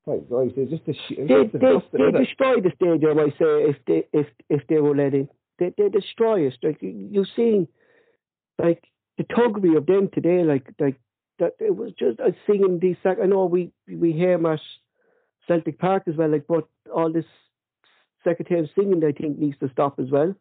like, 0.05 0.23
like 0.29 0.49
he 0.49 0.55
says, 0.55 0.69
just 0.69 0.85
the 0.85 0.93
sh- 0.93 1.17
They, 1.17 1.41
it's 1.43 1.53
they, 1.53 2.11
they 2.11 2.25
destroy 2.25 2.61
the 2.61 2.71
stadium, 2.75 3.19
I 3.19 3.29
say, 3.29 3.69
if 3.71 3.77
they 3.87 4.07
if 4.11 4.27
if 4.49 4.67
they 4.67 4.79
were 4.79 4.95
let 4.95 5.13
in. 5.13 5.29
They 5.59 5.73
they 5.77 5.89
destroy 5.89 6.41
it. 6.47 6.57
Like 6.61 6.81
you- 6.81 7.09
you've 7.11 7.27
seen, 7.35 7.67
like 8.61 8.83
the 9.17 9.23
tuggery 9.23 9.77
of 9.77 9.85
them 9.85 10.09
today. 10.13 10.43
Like 10.43 10.67
like 10.79 10.99
that. 11.39 11.53
It 11.59 11.75
was 11.75 11.91
just 11.97 12.19
I 12.19 12.35
singing 12.45 12.79
these. 12.79 12.97
sec- 13.01 13.19
I 13.23 13.27
know 13.27 13.45
we 13.45 13.71
we 13.87 14.11
hear 14.11 14.35
them 14.37 14.45
at 14.45 14.59
Celtic 15.49 15.79
Park 15.79 16.03
as 16.07 16.15
well. 16.15 16.29
Like, 16.29 16.45
but 16.47 16.65
all 16.93 17.11
this 17.11 17.25
secretary 18.23 18.71
singing, 18.75 19.03
I 19.03 19.11
think, 19.11 19.37
needs 19.39 19.57
to 19.59 19.69
stop 19.71 19.99
as 19.99 20.09
well. 20.09 20.33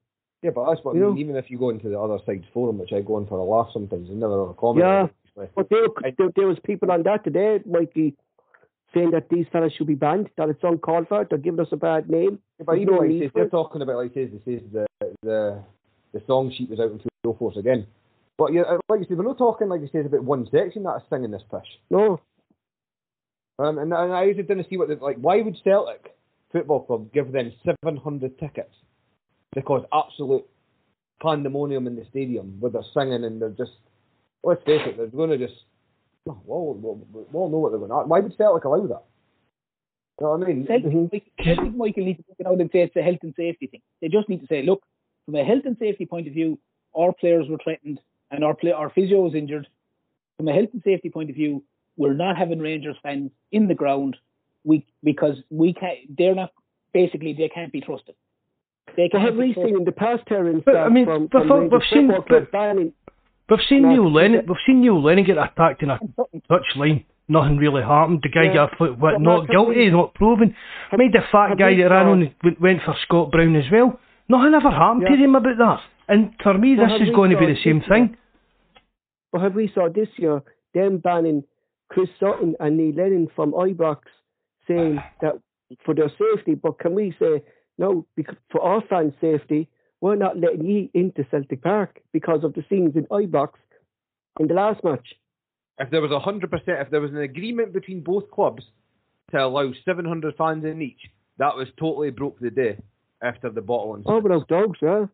Yeah, 0.42 0.50
but 0.54 0.68
that's 0.68 0.84
what 0.84 0.94
You 0.94 1.02
I 1.02 1.06
mean. 1.06 1.14
know? 1.14 1.20
Even 1.20 1.36
if 1.36 1.50
you 1.50 1.58
go 1.58 1.70
into 1.70 1.88
the 1.88 1.98
other 1.98 2.18
side's 2.24 2.44
forum, 2.54 2.78
which 2.78 2.92
I 2.92 3.00
go 3.00 3.16
on 3.16 3.26
for 3.26 3.38
a 3.38 3.44
laugh 3.44 3.70
sometimes, 3.72 4.08
and 4.08 4.20
never 4.20 4.40
on 4.40 4.50
a 4.50 4.54
comment. 4.54 4.86
Yeah. 4.86 5.46
But 5.56 5.68
there, 5.70 5.86
there, 6.16 6.28
there 6.36 6.46
was 6.46 6.58
people 6.64 6.90
on 6.90 7.02
that 7.04 7.24
today, 7.24 7.60
Mikey, 7.64 8.14
saying 8.92 9.12
that 9.12 9.28
these 9.30 9.46
fellas 9.52 9.72
should 9.72 9.86
be 9.86 9.94
banned. 9.94 10.28
That 10.36 10.48
it's 10.48 10.62
uncalled 10.62 11.08
for. 11.08 11.24
They're 11.28 11.38
giving 11.38 11.60
us 11.60 11.68
a 11.72 11.76
bad 11.76 12.10
name. 12.10 12.40
Yeah, 12.58 12.64
but 12.66 12.72
you 12.80 12.86
know, 12.86 12.96
no 12.96 12.98
like 13.00 13.22
says, 13.22 13.30
they're 13.34 13.48
talking 13.48 13.82
about 13.82 13.96
like 13.96 14.14
says 14.14 14.30
says 14.44 14.60
the 14.72 14.86
the 15.22 15.62
the 16.12 16.22
song 16.26 16.52
sheet 16.56 16.70
was 16.70 16.80
out 16.80 16.90
in 16.90 17.00
full 17.22 17.36
force 17.36 17.56
again. 17.56 17.86
But 18.36 18.52
yeah, 18.52 18.62
uh, 18.62 18.78
like 18.88 19.00
you 19.00 19.06
said, 19.08 19.18
we're 19.18 19.24
not 19.24 19.38
talking 19.38 19.68
like 19.68 19.80
you 19.80 19.88
says 19.92 20.06
about 20.06 20.24
one 20.24 20.48
section 20.50 20.82
that's 20.84 21.04
singing 21.10 21.30
this 21.30 21.42
fish. 21.50 21.68
No, 21.90 22.20
Um, 23.58 23.78
and, 23.78 23.92
and 23.92 24.12
I 24.12 24.24
usually 24.24 24.44
didn't 24.44 24.68
see 24.70 24.76
what 24.76 24.88
like. 25.02 25.16
Why 25.16 25.40
would 25.40 25.56
Celtic 25.64 26.14
Football 26.52 26.84
Club 26.84 27.12
give 27.12 27.32
them 27.32 27.52
seven 27.64 27.96
hundred 27.96 28.38
tickets 28.38 28.74
to 29.54 29.62
cause 29.62 29.84
absolute 29.92 30.44
pandemonium 31.20 31.86
in 31.86 31.96
the 31.96 32.06
stadium 32.10 32.56
where 32.60 32.70
they're 32.70 32.82
singing 32.94 33.24
and 33.24 33.42
they're 33.42 33.50
just 33.50 33.72
let's 34.44 34.62
face 34.64 34.82
it, 34.86 34.96
they're 34.96 35.06
going 35.06 35.30
to 35.30 35.38
just 35.38 35.58
well, 36.24 36.40
we'll, 36.44 36.74
we'll, 37.12 37.26
we'll 37.32 37.48
know 37.48 37.58
what 37.58 37.70
they're 37.70 37.78
going 37.78 37.90
to. 37.90 38.08
Why 38.08 38.20
would 38.20 38.36
Celtic 38.36 38.64
allow 38.64 38.86
that? 38.86 39.04
You 40.20 40.26
know 40.26 40.36
what 40.36 40.42
I 40.42 40.52
mean? 40.52 40.66
Celtic, 40.66 41.22
Celtic 41.42 41.74
Michael 41.74 42.04
need 42.04 42.16
to 42.16 42.24
take 42.36 42.46
out 42.46 42.60
and 42.60 42.70
say 42.72 42.80
it's 42.80 42.96
a 42.96 43.02
health 43.02 43.20
and 43.22 43.34
safety 43.36 43.66
thing. 43.66 43.80
They 44.00 44.08
just 44.08 44.28
need 44.28 44.40
to 44.40 44.46
say, 44.46 44.62
look, 44.62 44.82
from 45.24 45.36
a 45.36 45.44
health 45.44 45.62
and 45.64 45.76
safety 45.78 46.06
point 46.06 46.26
of 46.26 46.34
view, 46.34 46.58
our 46.94 47.12
players 47.12 47.46
were 47.48 47.58
threatened 47.62 48.00
and 48.30 48.44
our 48.44 48.54
play, 48.54 48.72
our 48.72 48.90
physio 48.90 49.20
was 49.20 49.34
injured. 49.34 49.68
From 50.36 50.48
a 50.48 50.52
health 50.52 50.70
and 50.72 50.82
safety 50.84 51.08
point 51.08 51.30
of 51.30 51.36
view, 51.36 51.64
we're 51.98 52.14
not 52.14 52.38
having 52.38 52.60
Rangers 52.60 52.96
fans 53.02 53.30
in 53.52 53.68
the 53.68 53.74
ground. 53.74 54.16
We 54.64 54.86
because 55.04 55.36
we 55.50 55.74
can't. 55.74 55.98
They're 56.16 56.34
not 56.34 56.52
basically 56.94 57.34
they 57.34 57.48
can't 57.50 57.70
be 57.72 57.80
trusted. 57.82 58.14
They 58.96 59.08
But 59.12 59.18
can't 59.18 59.24
have 59.24 59.34
be 59.34 59.38
we 59.48 59.52
trusted. 59.54 59.68
seen 59.72 59.76
in 59.80 59.84
the 59.84 59.92
past 59.92 60.22
Terence 60.26 60.62
But, 60.64 60.72
that 60.72 60.84
I 60.86 60.88
mean, 60.88 61.04
from, 61.04 61.26
but 61.26 61.40
from 61.40 61.48
for- 61.48 61.60
Rangers 61.60 61.72
we've 61.72 61.88
seen- 61.98 62.06
Football 62.08 62.22
Club 62.26 62.42
but- 62.44 62.52
banning 62.52 62.92
We've 63.50 63.60
seen 63.66 63.80
No, 63.82 63.88
Neil 63.88 64.12
Lennon. 64.12 64.44
We've 64.46 64.58
seen 64.66 64.80
Neil 64.82 65.02
Lennon 65.02 65.24
get 65.24 65.38
attacked 65.38 65.82
in 65.82 65.88
a 65.88 65.98
touchline. 66.50 67.04
Nothing 67.28 67.56
really 67.56 67.80
happened. 67.82 68.20
The 68.22 68.28
guy 68.28 68.44
Yeah. 68.44 68.54
got 68.54 68.76
foot, 68.76 68.98
what, 68.98 69.12
not 69.22 69.38
Mark, 69.46 69.50
guilty, 69.50 69.78
we- 69.86 69.90
not 69.90 70.12
proven. 70.14 70.54
I 70.92 70.96
mean, 70.96 71.12
the 71.12 71.22
fat 71.32 71.54
guy 71.56 71.74
that 71.76 71.90
ran 71.90 72.06
on 72.08 72.34
went- 72.44 72.60
went 72.60 72.82
for 72.82 72.94
Scott 73.04 73.30
Brown 73.30 73.56
as 73.56 73.64
well. 73.72 73.98
Nothing 74.28 74.52
ever 74.52 74.70
happened 74.70 75.06
to 75.08 75.16
him 75.16 75.34
about 75.34 75.56
that. 75.56 75.80
And 76.08 76.34
for 76.42 76.52
me, 76.58 76.76
Well, 76.76 76.88
this 76.98 77.08
is 77.08 77.14
going 77.14 77.30
to 77.30 77.38
be 77.38 77.46
the 77.46 77.56
same 77.64 77.78
this 77.78 77.88
year? 77.88 77.96
thing. 78.08 78.16
But 79.32 79.40
have 79.42 79.54
we 79.54 79.68
saw 79.74 79.88
this 79.88 80.08
year 80.18 80.42
them 80.74 80.98
banning 80.98 81.44
Chris 81.88 82.08
Sutton 82.20 82.54
and 82.60 82.76
Neil 82.76 82.94
Lennon 82.94 83.28
from 83.34 83.52
Ibrox, 83.52 84.00
saying 84.66 84.98
ah. 84.98 85.10
that 85.22 85.32
for 85.84 85.94
their 85.94 86.10
safety? 86.10 86.54
But 86.54 86.78
can 86.78 86.94
we 86.94 87.14
say 87.18 87.42
no? 87.78 88.06
Because 88.16 88.36
for 88.50 88.60
our 88.60 88.82
fans' 88.88 89.14
safety, 89.20 89.68
we're 90.00 90.16
not 90.16 90.38
letting 90.38 90.64
ye 90.64 90.90
into 90.94 91.26
Celtic 91.30 91.62
Park 91.62 92.00
because 92.12 92.44
of 92.44 92.54
the 92.54 92.64
scenes 92.68 92.94
in 92.96 93.06
Ibrox 93.06 93.50
in 94.38 94.48
the 94.48 94.54
last 94.54 94.82
match. 94.84 95.14
If 95.78 95.90
there 95.90 96.00
was 96.00 96.10
a 96.10 96.20
hundred 96.20 96.50
percent, 96.50 96.78
if 96.80 96.90
there 96.90 97.00
was 97.00 97.12
an 97.12 97.18
agreement 97.18 97.72
between 97.72 98.02
both 98.02 98.30
clubs 98.30 98.64
to 99.30 99.38
allow 99.38 99.72
seven 99.84 100.04
hundred 100.04 100.34
fans 100.36 100.64
in 100.64 100.82
each, 100.82 101.10
that 101.38 101.56
was 101.56 101.68
totally 101.78 102.10
broke 102.10 102.38
the 102.40 102.50
day 102.50 102.78
after 103.22 103.50
the 103.50 103.60
bottle 103.60 104.02
Oh, 104.06 104.20
without 104.20 104.48
dogs, 104.48 104.78
yeah. 104.82 105.06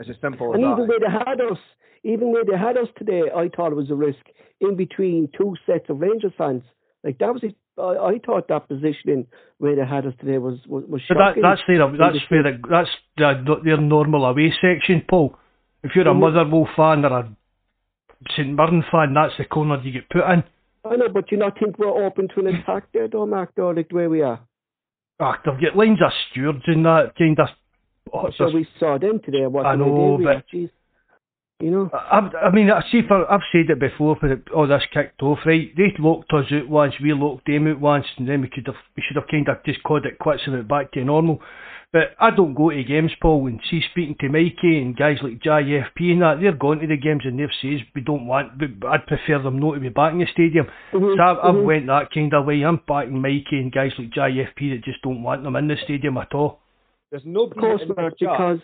It's 0.00 0.08
as 0.10 0.16
simple 0.20 0.48
as 0.50 0.54
And 0.56 0.64
that. 0.64 0.72
even 0.72 0.88
where 0.88 0.98
they 0.98 1.10
had 1.12 1.40
us, 1.40 1.58
even 2.02 2.32
where 2.32 2.44
they 2.44 2.56
had 2.58 2.76
us 2.76 2.88
today, 2.96 3.22
I 3.34 3.48
thought 3.54 3.70
it 3.72 3.76
was 3.76 3.90
a 3.90 3.94
risk 3.94 4.24
in 4.60 4.74
between 4.76 5.28
two 5.38 5.54
sets 5.66 5.88
of 5.90 6.00
Rangers 6.00 6.32
fans. 6.36 6.62
Like 7.04 7.18
that 7.18 7.32
was, 7.32 7.42
it. 7.44 7.54
I, 7.78 8.12
I 8.12 8.18
thought 8.24 8.48
that 8.48 8.66
positioning 8.68 9.26
where 9.58 9.76
they 9.76 9.84
had 9.86 10.06
us 10.06 10.14
today 10.18 10.38
was 10.38 10.58
was, 10.66 10.84
was 10.88 11.02
But 11.08 11.14
that, 11.18 11.28
shocking. 11.36 11.42
that's 11.42 11.60
their, 11.68 11.78
that's 11.78 12.14
the- 12.16 12.34
where 12.34 12.42
the, 12.42 12.58
that's 12.68 12.90
the, 13.16 13.54
their 13.64 13.76
normal 13.80 14.24
away 14.24 14.52
section, 14.60 15.02
Paul. 15.08 15.36
If 15.84 15.92
you're 15.94 16.08
a 16.08 16.12
Mhm. 16.14 16.20
Motherwell 16.20 16.68
fan 16.76 17.04
or 17.04 17.18
a 17.20 17.36
St 18.36 18.48
Mirren 18.54 18.84
fan, 18.90 19.14
that's 19.14 19.32
the 19.38 19.44
corner 19.46 19.80
you 19.82 19.92
get 19.92 20.08
put 20.10 20.24
in. 20.30 20.42
I 20.84 20.96
know, 20.96 21.08
but 21.12 21.30
you 21.30 21.36
not 21.38 21.58
think 21.58 21.78
we're 21.78 22.04
open 22.06 22.28
to 22.34 22.40
an 22.40 22.48
attack 22.54 22.84
there, 22.92 23.08
though, 23.08 23.26
Mark, 23.26 23.52
though, 23.56 23.70
like 23.70 23.88
the 23.90 23.94
way 23.96 24.06
we 24.06 24.22
are? 24.22 24.40
Ah, 25.20 25.38
they've 25.44 25.60
got 25.60 25.76
lines 25.76 26.00
of 26.02 26.10
stewards 26.30 26.64
in 26.66 26.82
that 26.84 27.12
kind 27.18 27.38
of. 27.38 27.48
Oh, 28.12 28.30
so 28.36 28.50
we 28.50 28.66
saw 28.78 28.98
them 28.98 29.20
today. 29.24 29.46
What 29.46 29.66
I 29.66 29.76
know, 29.76 30.18
but 30.22 30.46
geez, 30.48 30.70
you 31.60 31.70
know. 31.70 31.90
I, 31.92 32.18
I 32.46 32.50
mean, 32.50 32.70
I 32.70 32.82
see. 32.90 33.02
For 33.06 33.30
I've 33.30 33.40
said 33.52 33.70
it 33.70 33.80
before. 33.80 34.16
For 34.16 34.40
all 34.54 34.66
this 34.66 34.82
kicked 34.92 35.22
off, 35.22 35.38
right? 35.46 35.70
They 35.76 35.92
locked 35.98 36.32
us 36.32 36.46
out 36.52 36.68
once. 36.68 36.94
We 37.02 37.12
locked 37.12 37.46
them 37.46 37.66
out 37.68 37.80
once, 37.80 38.06
and 38.16 38.28
then 38.28 38.40
we 38.40 38.48
could 38.48 38.66
have. 38.66 38.76
We 38.96 39.02
should 39.06 39.16
have 39.16 39.28
kind 39.30 39.48
of 39.48 39.64
just 39.64 39.82
called 39.82 40.06
it 40.06 40.18
quits 40.18 40.42
and 40.46 40.54
went 40.54 40.68
back 40.68 40.92
to 40.92 41.04
normal. 41.04 41.40
But 41.92 42.14
I 42.20 42.30
don't 42.30 42.54
go 42.54 42.70
to 42.70 42.84
games, 42.84 43.10
Paul, 43.20 43.48
and 43.48 43.60
see 43.68 43.82
speaking 43.90 44.14
to 44.20 44.28
Mikey 44.28 44.78
and 44.78 44.96
guys 44.96 45.18
like 45.22 45.42
JFP 45.42 46.12
and 46.12 46.22
that, 46.22 46.38
they're 46.40 46.52
going 46.52 46.78
to 46.78 46.86
the 46.86 46.96
games 46.96 47.22
and 47.24 47.36
they've 47.36 47.48
said 47.60 47.84
we 47.96 48.00
don't 48.00 48.28
want, 48.28 48.62
I'd 48.62 49.06
prefer 49.08 49.42
them 49.42 49.58
not 49.58 49.74
to 49.74 49.80
be 49.80 49.88
back 49.88 50.12
in 50.12 50.20
the 50.20 50.26
stadium. 50.32 50.66
Mm-hmm, 50.92 51.18
so 51.18 51.22
I've, 51.22 51.36
mm-hmm. 51.38 51.58
I've 51.58 51.64
went 51.64 51.86
that 51.88 52.12
kind 52.14 52.32
of 52.32 52.46
way. 52.46 52.62
I'm 52.62 52.80
backing 52.86 53.20
Mikey 53.20 53.58
and 53.58 53.72
guys 53.72 53.90
like 53.98 54.10
JFP 54.10 54.70
that 54.70 54.84
just 54.84 55.02
don't 55.02 55.24
want 55.24 55.42
them 55.42 55.56
in 55.56 55.66
the 55.66 55.74
stadium 55.82 56.16
at 56.18 56.32
all. 56.32 56.60
There's 57.10 57.22
no 57.24 57.44
Of 57.44 57.56
course, 57.56 57.82
Mark, 57.96 58.14
because 58.18 58.60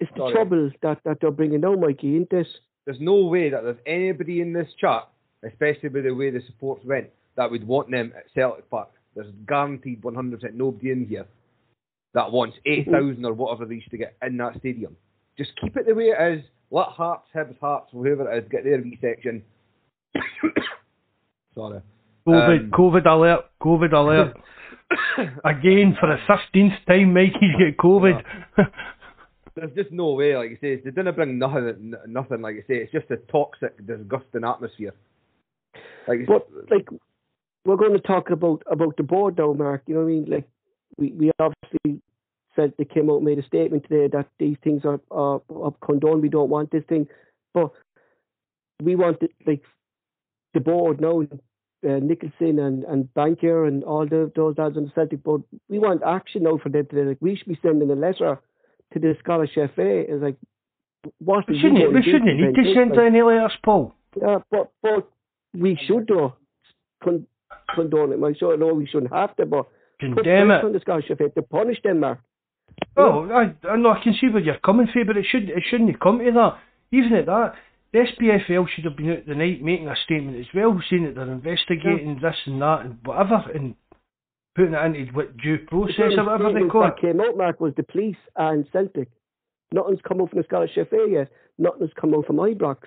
it's 0.00 0.10
the 0.12 0.18
Sorry. 0.18 0.32
trouble 0.32 0.70
that, 0.82 0.98
that 1.04 1.18
they're 1.20 1.30
bringing 1.30 1.60
now, 1.60 1.74
Mikey, 1.74 2.16
ain't 2.16 2.30
this? 2.30 2.46
There's 2.84 3.00
no 3.00 3.24
way 3.26 3.50
that 3.50 3.62
there's 3.64 3.78
anybody 3.86 4.40
in 4.40 4.52
this 4.52 4.68
chat, 4.78 5.08
especially 5.44 5.88
with 5.88 6.04
the 6.04 6.14
way 6.14 6.30
the 6.30 6.42
supports 6.46 6.84
went, 6.84 7.08
that 7.36 7.50
would 7.50 7.66
want 7.66 7.90
them 7.90 8.12
at 8.16 8.24
Celtic 8.34 8.68
Park. 8.70 8.90
There's 9.14 9.32
guaranteed 9.46 10.02
100% 10.02 10.54
nobody 10.54 10.90
in 10.90 11.06
here 11.06 11.26
that 12.14 12.30
wants 12.30 12.56
8,000 12.64 13.24
or 13.24 13.32
whatever 13.32 13.66
they 13.66 13.76
used 13.76 13.90
to 13.90 13.96
get 13.96 14.16
in 14.24 14.36
that 14.38 14.58
stadium. 14.58 14.96
Just 15.36 15.50
keep 15.60 15.76
it 15.76 15.86
the 15.86 15.94
way 15.94 16.12
it 16.16 16.38
is. 16.38 16.44
Let 16.70 16.88
Hearts, 16.88 17.26
Hibs, 17.34 17.58
Hearts, 17.60 17.88
whoever 17.92 18.30
it 18.30 18.44
is, 18.44 18.50
get 18.50 18.64
their 18.64 18.78
wee 18.78 18.98
section. 19.00 19.42
Sorry. 21.54 21.80
COVID, 22.26 22.60
Um, 22.60 22.70
COVID 22.70 23.06
alert, 23.06 23.44
COVID 23.62 23.92
alert. 23.92 24.36
Again, 25.44 25.96
for 25.98 26.08
the 26.08 26.18
15th 26.28 26.84
time, 26.86 27.14
Mikey's 27.14 27.56
get 27.58 27.76
COVID. 27.78 28.22
There's 29.56 29.74
just 29.74 29.92
no 29.92 30.12
way, 30.12 30.36
like 30.36 30.50
I 30.50 30.54
say, 30.60 30.76
they 30.76 30.90
didn't 30.90 31.14
bring 31.14 31.38
nothing, 31.38 31.94
nothing. 32.08 32.42
Like 32.42 32.56
I 32.56 32.66
say, 32.66 32.78
it's 32.78 32.92
just 32.92 33.10
a 33.10 33.16
toxic, 33.30 33.86
disgusting 33.86 34.44
atmosphere. 34.44 34.94
Like, 36.08 36.26
But 36.26 36.48
like, 36.70 36.88
we're 37.64 37.76
going 37.76 37.92
to 37.92 38.00
talk 38.00 38.30
about 38.30 38.62
about 38.70 38.96
the 38.96 39.04
board 39.04 39.38
now, 39.38 39.52
Mark. 39.52 39.82
You 39.86 39.94
know 39.94 40.00
what 40.00 40.06
I 40.06 40.10
mean? 40.10 40.24
Like, 40.26 40.48
we 40.98 41.12
we 41.12 41.30
obviously 41.38 42.02
said 42.56 42.74
they 42.78 42.84
came 42.84 43.10
out 43.10 43.16
and 43.16 43.24
made 43.24 43.38
a 43.38 43.46
statement 43.46 43.84
today 43.88 44.08
that 44.12 44.28
these 44.38 44.56
things 44.62 44.82
are 44.84 45.00
are, 45.10 45.40
are 45.50 45.74
condoned. 45.84 46.22
We 46.22 46.28
don't 46.28 46.50
want 46.50 46.70
this 46.70 46.84
thing, 46.88 47.06
but 47.52 47.70
we 48.82 48.96
want 48.96 49.22
it 49.22 49.32
like 49.46 49.62
the 50.52 50.60
board 50.60 51.00
now. 51.00 51.22
Uh, 51.84 51.98
Nicholson 52.00 52.58
and, 52.58 52.84
and 52.84 53.08
Bankier 53.14 53.68
and 53.68 53.84
all 53.84 54.06
the, 54.06 54.32
those 54.34 54.56
lads 54.56 54.76
on 54.78 54.84
the 54.84 54.92
Celtic 54.94 55.22
board, 55.22 55.42
we 55.68 55.78
want 55.78 56.02
action 56.02 56.44
now 56.44 56.58
for 56.62 56.70
them 56.70 56.86
today. 56.88 57.08
Like 57.10 57.18
we 57.20 57.36
should 57.36 57.48
be 57.48 57.58
sending 57.62 57.90
a 57.90 57.94
letter 57.94 58.40
to 58.92 58.98
the 58.98 59.14
Scottish 59.20 59.54
FA. 59.54 59.68
It's 59.76 60.22
like, 60.22 60.36
what 61.18 61.46
we 61.48 61.58
shouldn't, 61.60 61.92
we 61.92 62.02
shouldn't 62.02 62.24
need 62.24 62.54
to 62.54 62.74
send 62.74 62.90
Like, 62.92 63.06
any 63.08 63.20
letters, 63.22 63.52
Paul. 63.62 63.94
yeah, 64.20 64.38
but 64.50 64.70
but 64.82 65.10
we 65.52 65.78
should 65.86 66.06
though 66.08 66.34
con- 67.02 67.26
condone 67.74 68.12
it. 68.12 68.24
I 68.24 68.32
sure 68.38 68.56
know 68.56 68.72
we 68.72 68.86
shouldn't 68.86 69.12
have 69.12 69.36
to, 69.36 69.44
but 69.44 69.66
Condemn 70.00 70.50
it. 70.50 70.64
on 70.64 70.72
the 70.72 70.80
Scottish 70.80 71.08
FA 71.08 71.28
to 71.28 71.42
punish 71.42 71.78
them, 71.84 72.00
Mark. 72.00 72.18
Oh, 72.96 73.28
I, 73.30 73.54
I 73.68 73.76
know, 73.76 73.90
I 73.90 74.02
can 74.02 74.14
see 74.20 74.28
where 74.28 74.42
you're 74.42 74.58
coming 74.58 74.88
from, 74.92 75.06
but 75.06 75.16
it 75.16 75.26
should 75.30 75.48
it 75.50 75.62
shouldn't 75.68 75.90
have 75.90 76.00
come 76.00 76.18
to 76.18 76.32
that. 76.32 76.58
Even 76.90 77.12
at 77.12 77.26
that, 77.26 77.54
the 77.94 78.00
SPFL 78.00 78.66
should 78.68 78.84
have 78.84 78.96
been 78.96 79.12
out 79.12 79.24
the 79.26 79.36
night 79.36 79.62
making 79.62 79.86
a 79.88 79.94
statement 80.04 80.36
as 80.40 80.46
well, 80.52 80.76
saying 80.90 81.04
that 81.04 81.14
they're 81.14 81.30
investigating 81.30 82.18
this 82.20 82.34
and 82.46 82.60
that 82.60 82.80
and 82.84 82.98
whatever, 83.04 83.36
and 83.54 83.76
putting 84.56 84.74
it 84.74 84.84
into 84.98 85.12
what 85.12 85.36
due 85.36 85.58
process 85.68 85.94
The 86.16 86.20
or 86.20 86.24
whatever 86.24 86.52
they 86.52 86.68
call 86.68 86.82
that 86.82 86.98
it. 86.98 87.00
came 87.00 87.20
out, 87.20 87.36
Mark, 87.36 87.60
was 87.60 87.72
the 87.76 87.84
police 87.84 88.16
and 88.36 88.66
Celtic. 88.72 89.08
Nothing's 89.72 90.00
come 90.06 90.20
out 90.20 90.30
from 90.30 90.38
the 90.38 90.44
Scottish 90.44 90.74
FA 90.74 91.06
yet. 91.08 91.30
Nothing's 91.56 91.92
come 92.00 92.14
out 92.14 92.26
from 92.26 92.36
Ibrox. 92.36 92.78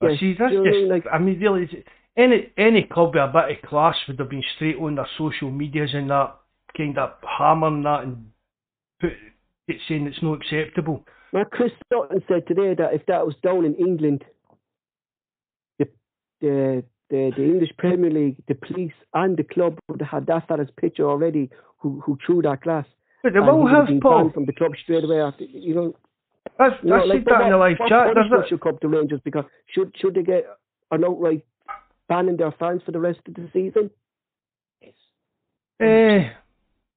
But 0.00 0.12
Yeah, 0.12 0.18
see, 0.20 0.34
that's 0.38 0.54
what 0.54 0.62
I 0.62 0.70
just, 0.70 0.78
mean? 0.78 0.88
Like- 0.88 1.06
I 1.12 1.18
mean, 1.18 1.38
really, 1.40 1.84
any 2.16 2.50
any 2.56 2.82
club 2.84 3.14
with 3.14 3.22
a 3.22 3.26
bit 3.28 3.58
of 3.62 3.68
class 3.68 3.96
would 4.08 4.18
have 4.18 4.30
been 4.30 4.42
straight 4.56 4.76
on 4.76 4.94
their 4.94 5.08
social 5.18 5.50
medias 5.50 5.92
and 5.92 6.08
that, 6.10 6.34
kind 6.76 6.96
of 6.98 7.12
hammering 7.22 7.82
that 7.82 8.04
and 8.04 8.30
put 9.00 9.12
it 9.68 9.80
saying 9.86 10.06
it's 10.06 10.22
not 10.22 10.40
acceptable. 10.40 11.04
Mark 11.32 11.50
Chris 11.50 11.72
Sutton 11.92 12.22
said 12.28 12.46
today 12.46 12.74
that 12.74 12.94
if 12.94 13.04
that 13.06 13.26
was 13.26 13.34
down 13.42 13.64
in 13.64 13.74
England, 13.74 14.24
the 15.78 15.86
the 16.40 16.84
the, 17.10 17.32
the 17.36 17.44
English 17.44 17.70
Premier 17.78 18.10
League, 18.10 18.36
the 18.48 18.54
police 18.54 18.92
and 19.14 19.36
the 19.36 19.44
club 19.44 19.78
would 19.88 20.00
have 20.00 20.10
had 20.10 20.26
that 20.26 20.48
fella's 20.48 20.68
picture 20.80 21.08
already 21.08 21.50
who 21.78 22.00
who 22.04 22.18
threw 22.24 22.42
that 22.42 22.62
glass. 22.62 22.86
But 23.22 23.32
they 23.32 23.40
will 23.40 23.66
have, 23.66 23.88
Paul. 24.00 24.30
from 24.32 24.46
the 24.46 24.52
club 24.52 24.72
straight 24.82 25.04
away 25.04 25.20
after 25.20 25.44
you 25.44 25.74
know 25.74 25.96
That's, 26.58 26.74
You 26.82 26.90
know, 26.90 27.04
like, 27.04 27.24
that 27.24 27.42
in 27.42 27.50
the 27.50 27.56
live 27.56 27.78
chat. 27.88 28.14
Punishment 28.14 28.44
a, 28.44 28.48
should 28.48 28.60
come 28.60 28.78
to 28.80 28.88
Rangers 28.88 29.20
because 29.24 29.44
should 29.66 29.94
should 30.00 30.14
they 30.14 30.22
get 30.22 30.44
an 30.90 31.04
outright 31.04 31.44
banning 32.08 32.36
their 32.36 32.52
fans 32.52 32.82
for 32.84 32.92
the 32.92 33.00
rest 33.00 33.20
of 33.26 33.34
the 33.34 33.48
season? 33.52 33.90
Eh, 35.80 36.30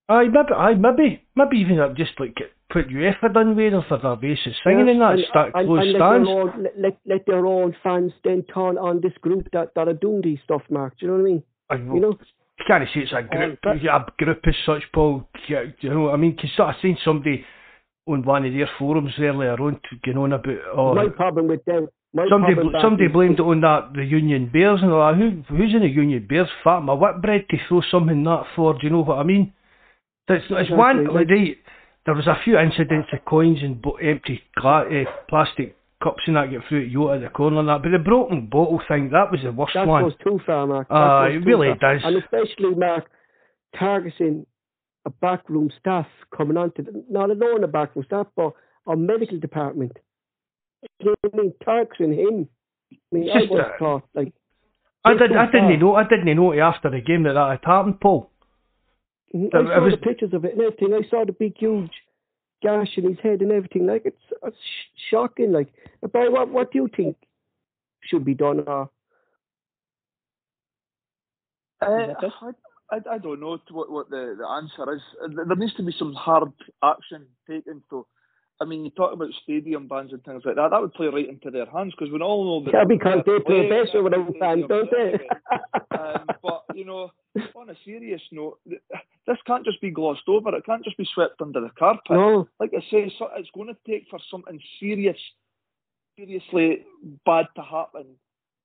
aye, 0.10 0.24
maybe, 0.24 0.53
aye, 0.56 0.74
maybe, 0.74 1.24
maybe 1.36 1.58
even 1.58 1.80
uh, 1.80 1.94
just 1.94 2.20
like 2.20 2.36
put 2.72 2.89
UEFA 2.89 3.34
done 3.34 3.56
with 3.56 3.73
them 3.73 3.84
for 3.88 3.98
their 3.98 4.15
basis 4.15 4.56
singing 4.64 4.89
and 4.89 5.02
that, 5.02 5.18
start 5.30 5.52
and, 5.53 5.68
close 5.68 5.81
and 5.81 5.95
stands. 5.95 6.27
Let 6.27 6.35
their, 6.35 6.41
own, 6.41 6.68
let, 6.77 6.98
let, 7.06 7.26
their 7.26 7.45
own 7.45 7.76
fans 7.84 8.11
then 8.23 8.43
turn 8.53 8.77
on 8.77 9.02
this 9.02 9.14
group 9.22 9.48
that, 9.53 9.73
that 9.76 9.88
are 9.88 9.93
doing 9.93 10.22
these 10.23 10.39
stuff, 10.43 10.61
Mark. 10.69 10.98
Do 10.99 11.06
you 11.06 11.11
know 11.11 11.18
what 11.18 11.27
I 11.27 11.31
mean? 11.31 11.43
I 11.69 11.76
You 11.76 11.99
know, 11.99 12.18
you 12.60 12.65
can't 12.68 12.84
say 12.93 13.02
it's 13.02 13.11
a 13.11 13.23
group, 13.23 13.60
um, 13.65 13.80
but- 13.84 14.22
a 14.22 14.23
group 14.23 14.39
as 14.48 14.56
such, 14.65 14.84
Paul. 14.93 15.27
You 15.48 15.73
know, 15.84 16.02
what 16.02 16.14
I 16.14 16.18
mean, 16.18 16.38
cause 16.38 16.52
I 16.60 16.81
seen 16.81 16.98
somebody 17.03 17.45
on 18.07 18.23
one 18.23 18.45
of 18.45 18.53
their 18.53 18.69
forums 18.80 19.14
earlier 19.19 19.53
on 19.53 19.73
to 19.89 19.95
get 20.03 20.18
on 20.18 20.34
about, 20.34 20.57
oh, 20.76 20.95
my 20.95 21.07
problem 21.10 21.48
with 21.48 21.64
them. 21.65 21.88
Somebody 22.30 22.56
somebody 22.81 23.07
blamed 23.07 23.39
it 23.39 23.43
on 23.43 23.61
that 23.61 23.93
the 23.95 24.03
Union 24.03 24.49
Bears 24.52 24.81
and 24.81 24.91
all 24.91 25.14
that. 25.14 25.18
Who 25.18 25.43
who's 25.56 25.73
in 25.73 25.80
the 25.80 25.88
Union 25.88 26.26
Bears? 26.27 26.49
Fat 26.61 26.81
my 26.81 26.93
whitbread 26.93 27.45
to 27.49 27.57
throw 27.69 27.81
something 27.89 28.22
that 28.26 28.43
for? 28.53 28.73
Do 28.73 28.80
you 28.84 28.89
know 28.89 28.99
what 29.02 29.19
I 29.19 29.23
mean? 29.23 29.53
So 30.27 30.34
It's, 30.34 30.45
it's 30.49 30.72
one 30.72 30.99
Exactly, 30.99 31.19
like 31.19 31.27
they, 31.30 31.57
there 32.06 32.15
was 32.15 32.28
a 32.28 32.36
few 32.44 32.57
incidents 32.57 33.10
of 33.14 33.23
coins 33.26 33.60
and 33.61 33.82
bo- 33.82 33.98
empty 33.98 34.41
gla- 34.60 34.88
uh, 34.90 35.06
plastic 35.30 35.76
cups 36.03 36.22
and 36.26 36.36
that 36.36 36.49
get 36.49 36.61
through 36.68 36.86
at 36.88 36.91
Jota 36.91 37.14
at 37.15 37.22
the 37.22 37.30
corner 37.30 37.60
and 37.60 37.69
that. 37.69 37.84
But 37.84 37.91
the 37.91 37.99
broken 37.99 38.48
bottle 38.48 38.82
thing 38.88 39.10
that 39.11 39.32
was 39.32 39.41
the 39.44 39.52
worst 39.52 39.73
That 39.76 39.86
one. 39.88 40.03
That 40.03 40.10
goes 40.10 40.18
too 40.23 40.40
far, 40.45 40.65
Mark. 40.65 40.88
Ah, 40.90 41.28
goes 41.28 41.36
it 41.36 41.45
really 41.45 41.69
far. 41.80 41.94
does. 41.94 42.02
And 42.03 42.15
especially, 42.18 42.73
Mark, 42.76 43.10
targeting 43.78 44.45
a 45.06 45.10
backroom 45.10 45.69
staff 45.80 46.07
coming 46.36 46.57
on 46.57 46.72
to, 46.73 46.82
the, 46.82 47.03
not 47.10 47.30
alone 47.30 47.64
a 47.64 47.68
backroom 47.68 48.06
staff, 48.06 48.28
but 48.36 48.53
a 48.88 48.95
medical 48.95 49.38
department. 49.40 49.91
You 50.99 51.07
know 51.23 51.30
I 51.34 51.38
mean? 51.38 51.53
Targeting 51.64 52.14
him. 52.14 52.48
I 52.91 52.95
mean, 53.15 53.23
It's 53.30 53.52
I 53.52 53.53
was 53.53 54.02
a- 54.15 54.18
like, 54.18 54.34
I 55.06 55.14
did, 55.14 55.36
I 55.36 55.45
didn't 55.48 55.80
know 55.80 55.95
I 55.95 56.03
didn't 56.07 56.36
know 56.36 56.53
after 56.60 56.90
the 56.90 57.02
game 57.02 57.23
that 57.23 57.34
that 57.34 57.49
had 57.49 57.60
happened, 57.64 57.99
Paul. 57.99 58.31
It 59.34 59.53
I 59.56 59.64
saw 59.64 59.84
was- 59.84 59.94
the 59.94 59.98
pictures 59.98 60.34
of 60.34 60.45
it 60.45 60.53
and 60.53 60.62
everything. 60.62 60.94
I 60.94 61.08
saw 61.10 61.24
the 61.26 61.32
big, 61.32 61.58
huge 61.58 61.91
gash 62.62 62.98
in 62.98 63.06
his 63.10 63.20
head 63.20 63.41
and 63.41 63.52
everything. 63.52 63.86
Like 63.88 64.03
it's, 64.06 64.22
it's 64.44 64.58
sh- 64.58 65.10
shocking. 65.10 65.52
Like, 65.52 65.74
but 66.02 66.32
what 66.32 66.49
what 66.49 66.72
do 66.72 66.80
you 66.80 66.90
think 66.95 67.16
should 68.03 68.26
be 68.26 68.34
done? 68.36 68.60
Or 68.68 68.90
Uh, 71.82 72.14
I, 72.22 72.52
I, 72.95 72.99
I 73.14 73.18
don't 73.18 73.40
know 73.40 73.58
what, 73.72 73.90
what 73.91 74.10
the, 74.10 74.36
the 74.38 74.48
answer 74.48 74.94
is. 74.94 75.02
Uh, 75.24 75.30
There 75.48 75.56
needs 75.56 75.74
to 75.76 75.84
be 75.84 75.94
some 75.98 76.14
hard 76.14 76.52
action 76.84 77.26
taken. 77.49 77.82
So, 77.90 78.06
I 78.62 78.66
mean, 78.66 78.86
you 78.86 78.92
talk 78.92 79.12
about 79.12 79.30
stadium 79.42 79.88
bans 79.88 80.14
and 80.14 80.24
things 80.24 80.44
like 80.46 80.56
that. 80.56 80.70
That 80.70 80.82
would 80.82 80.94
play 80.94 81.08
right 81.08 81.28
into 81.28 81.50
their 81.50 81.66
hands 81.66 81.94
because 81.98 82.14
we 82.14 82.20
all 82.20 82.46
know 82.46 82.66
that. 82.66 82.78
yeah, 82.78 82.84
because 82.88 83.24
they 83.26 83.40
play 83.40 83.68
at 83.68 84.04
without 84.04 84.28
the 84.28 84.40
fans, 84.40 84.66
don't 84.70 84.92
they? 84.92 85.98
um, 85.98 86.28
but 86.44 86.64
you 86.76 86.86
know, 86.86 87.12
on 87.56 87.72
a 87.72 87.76
serious 87.84 88.22
note, 88.32 88.60
this 88.66 89.38
can't 89.48 89.66
just 89.66 89.82
be 89.82 89.90
glossed 89.90 90.28
over. 90.28 90.56
It 90.56 90.66
can't 90.66 90.84
just 90.84 90.98
be 90.98 91.08
swept 91.12 91.42
under 91.42 91.60
the 91.60 91.72
carpet. 91.78 92.12
no, 92.12 92.48
Like 92.60 92.72
I 92.78 92.82
say, 92.92 93.12
so 93.18 93.30
it's 93.36 93.50
going 93.56 93.68
to 93.68 93.78
take 93.90 94.06
for 94.12 94.20
something 94.30 94.60
serious, 94.80 95.18
seriously 96.16 96.86
bad 97.26 97.48
to 97.56 97.64
happen 97.64 98.06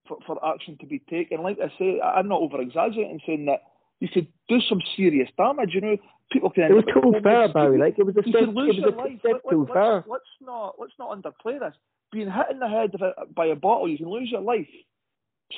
for, 0.06 0.18
for 0.26 0.44
action 0.46 0.76
to 0.80 0.86
be 0.86 0.98
taken. 0.98 1.42
Like 1.42 1.58
I 1.58 1.72
say, 1.78 2.00
I'm 2.02 2.28
not 2.28 2.42
over 2.42 2.60
exaggerating 2.60 3.20
saying 3.26 3.46
that 3.46 3.62
you 4.00 4.08
could 4.08 4.28
do 4.48 4.60
some 4.68 4.82
serious 4.94 5.30
damage. 5.38 5.70
You 5.72 5.80
know, 5.80 5.96
people 6.32 6.50
can. 6.50 6.64
it 6.70 6.74
was 6.74 6.84
too 6.92 7.12
far. 7.22 7.48
Barry. 7.48 7.78
Like 7.78 7.98
it 7.98 8.06
was 8.06 8.16
a 8.16 8.22
step, 8.22 8.42
it 8.42 8.48
was 8.54 8.78
a 8.78 8.96
life. 8.96 9.18
step 9.20 9.32
Let- 9.44 9.50
too 9.50 9.64
let- 9.64 9.74
far. 9.74 9.94
let's, 9.96 10.08
let's 10.08 10.24
not 10.40 10.74
let's 10.78 10.92
not 10.98 11.10
underplay 11.16 11.58
this. 11.60 11.74
Being 12.12 12.30
hit 12.30 12.46
in 12.50 12.58
the 12.58 12.68
head 12.68 12.94
of 12.94 13.02
a- 13.02 13.26
by 13.34 13.46
a 13.46 13.56
bottle, 13.56 13.88
you 13.88 13.98
can 13.98 14.08
lose 14.08 14.30
your 14.30 14.40
life. 14.40 14.68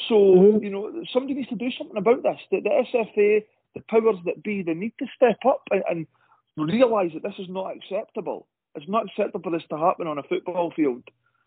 So 0.09 0.15
Mhm. 0.15 0.63
you 0.63 0.71
know 0.71 1.03
somebody 1.13 1.35
needs 1.35 1.49
to 1.49 1.55
do 1.57 1.71
something 1.73 1.97
about 1.97 2.23
this. 2.23 2.39
The, 2.51 2.61
the 2.61 2.71
SFA, 2.71 3.45
the 3.75 3.81
powers 3.89 4.17
that 4.27 4.43
be, 4.43 4.63
they 4.63 4.75
need 4.75 4.93
to 4.99 5.07
step 5.17 5.39
up 5.47 5.63
and, 5.71 5.83
and 5.89 6.07
realise 6.57 7.13
that 7.15 7.23
this 7.23 7.39
is 7.39 7.49
not 7.49 7.75
acceptable. 7.77 8.47
It's 8.75 8.89
not 8.89 9.07
acceptable 9.07 9.41
for 9.43 9.51
this 9.51 9.67
to 9.71 9.79
happen 9.79 10.07
on 10.07 10.19
a 10.19 10.23
football 10.23 10.71
field. 10.75 11.03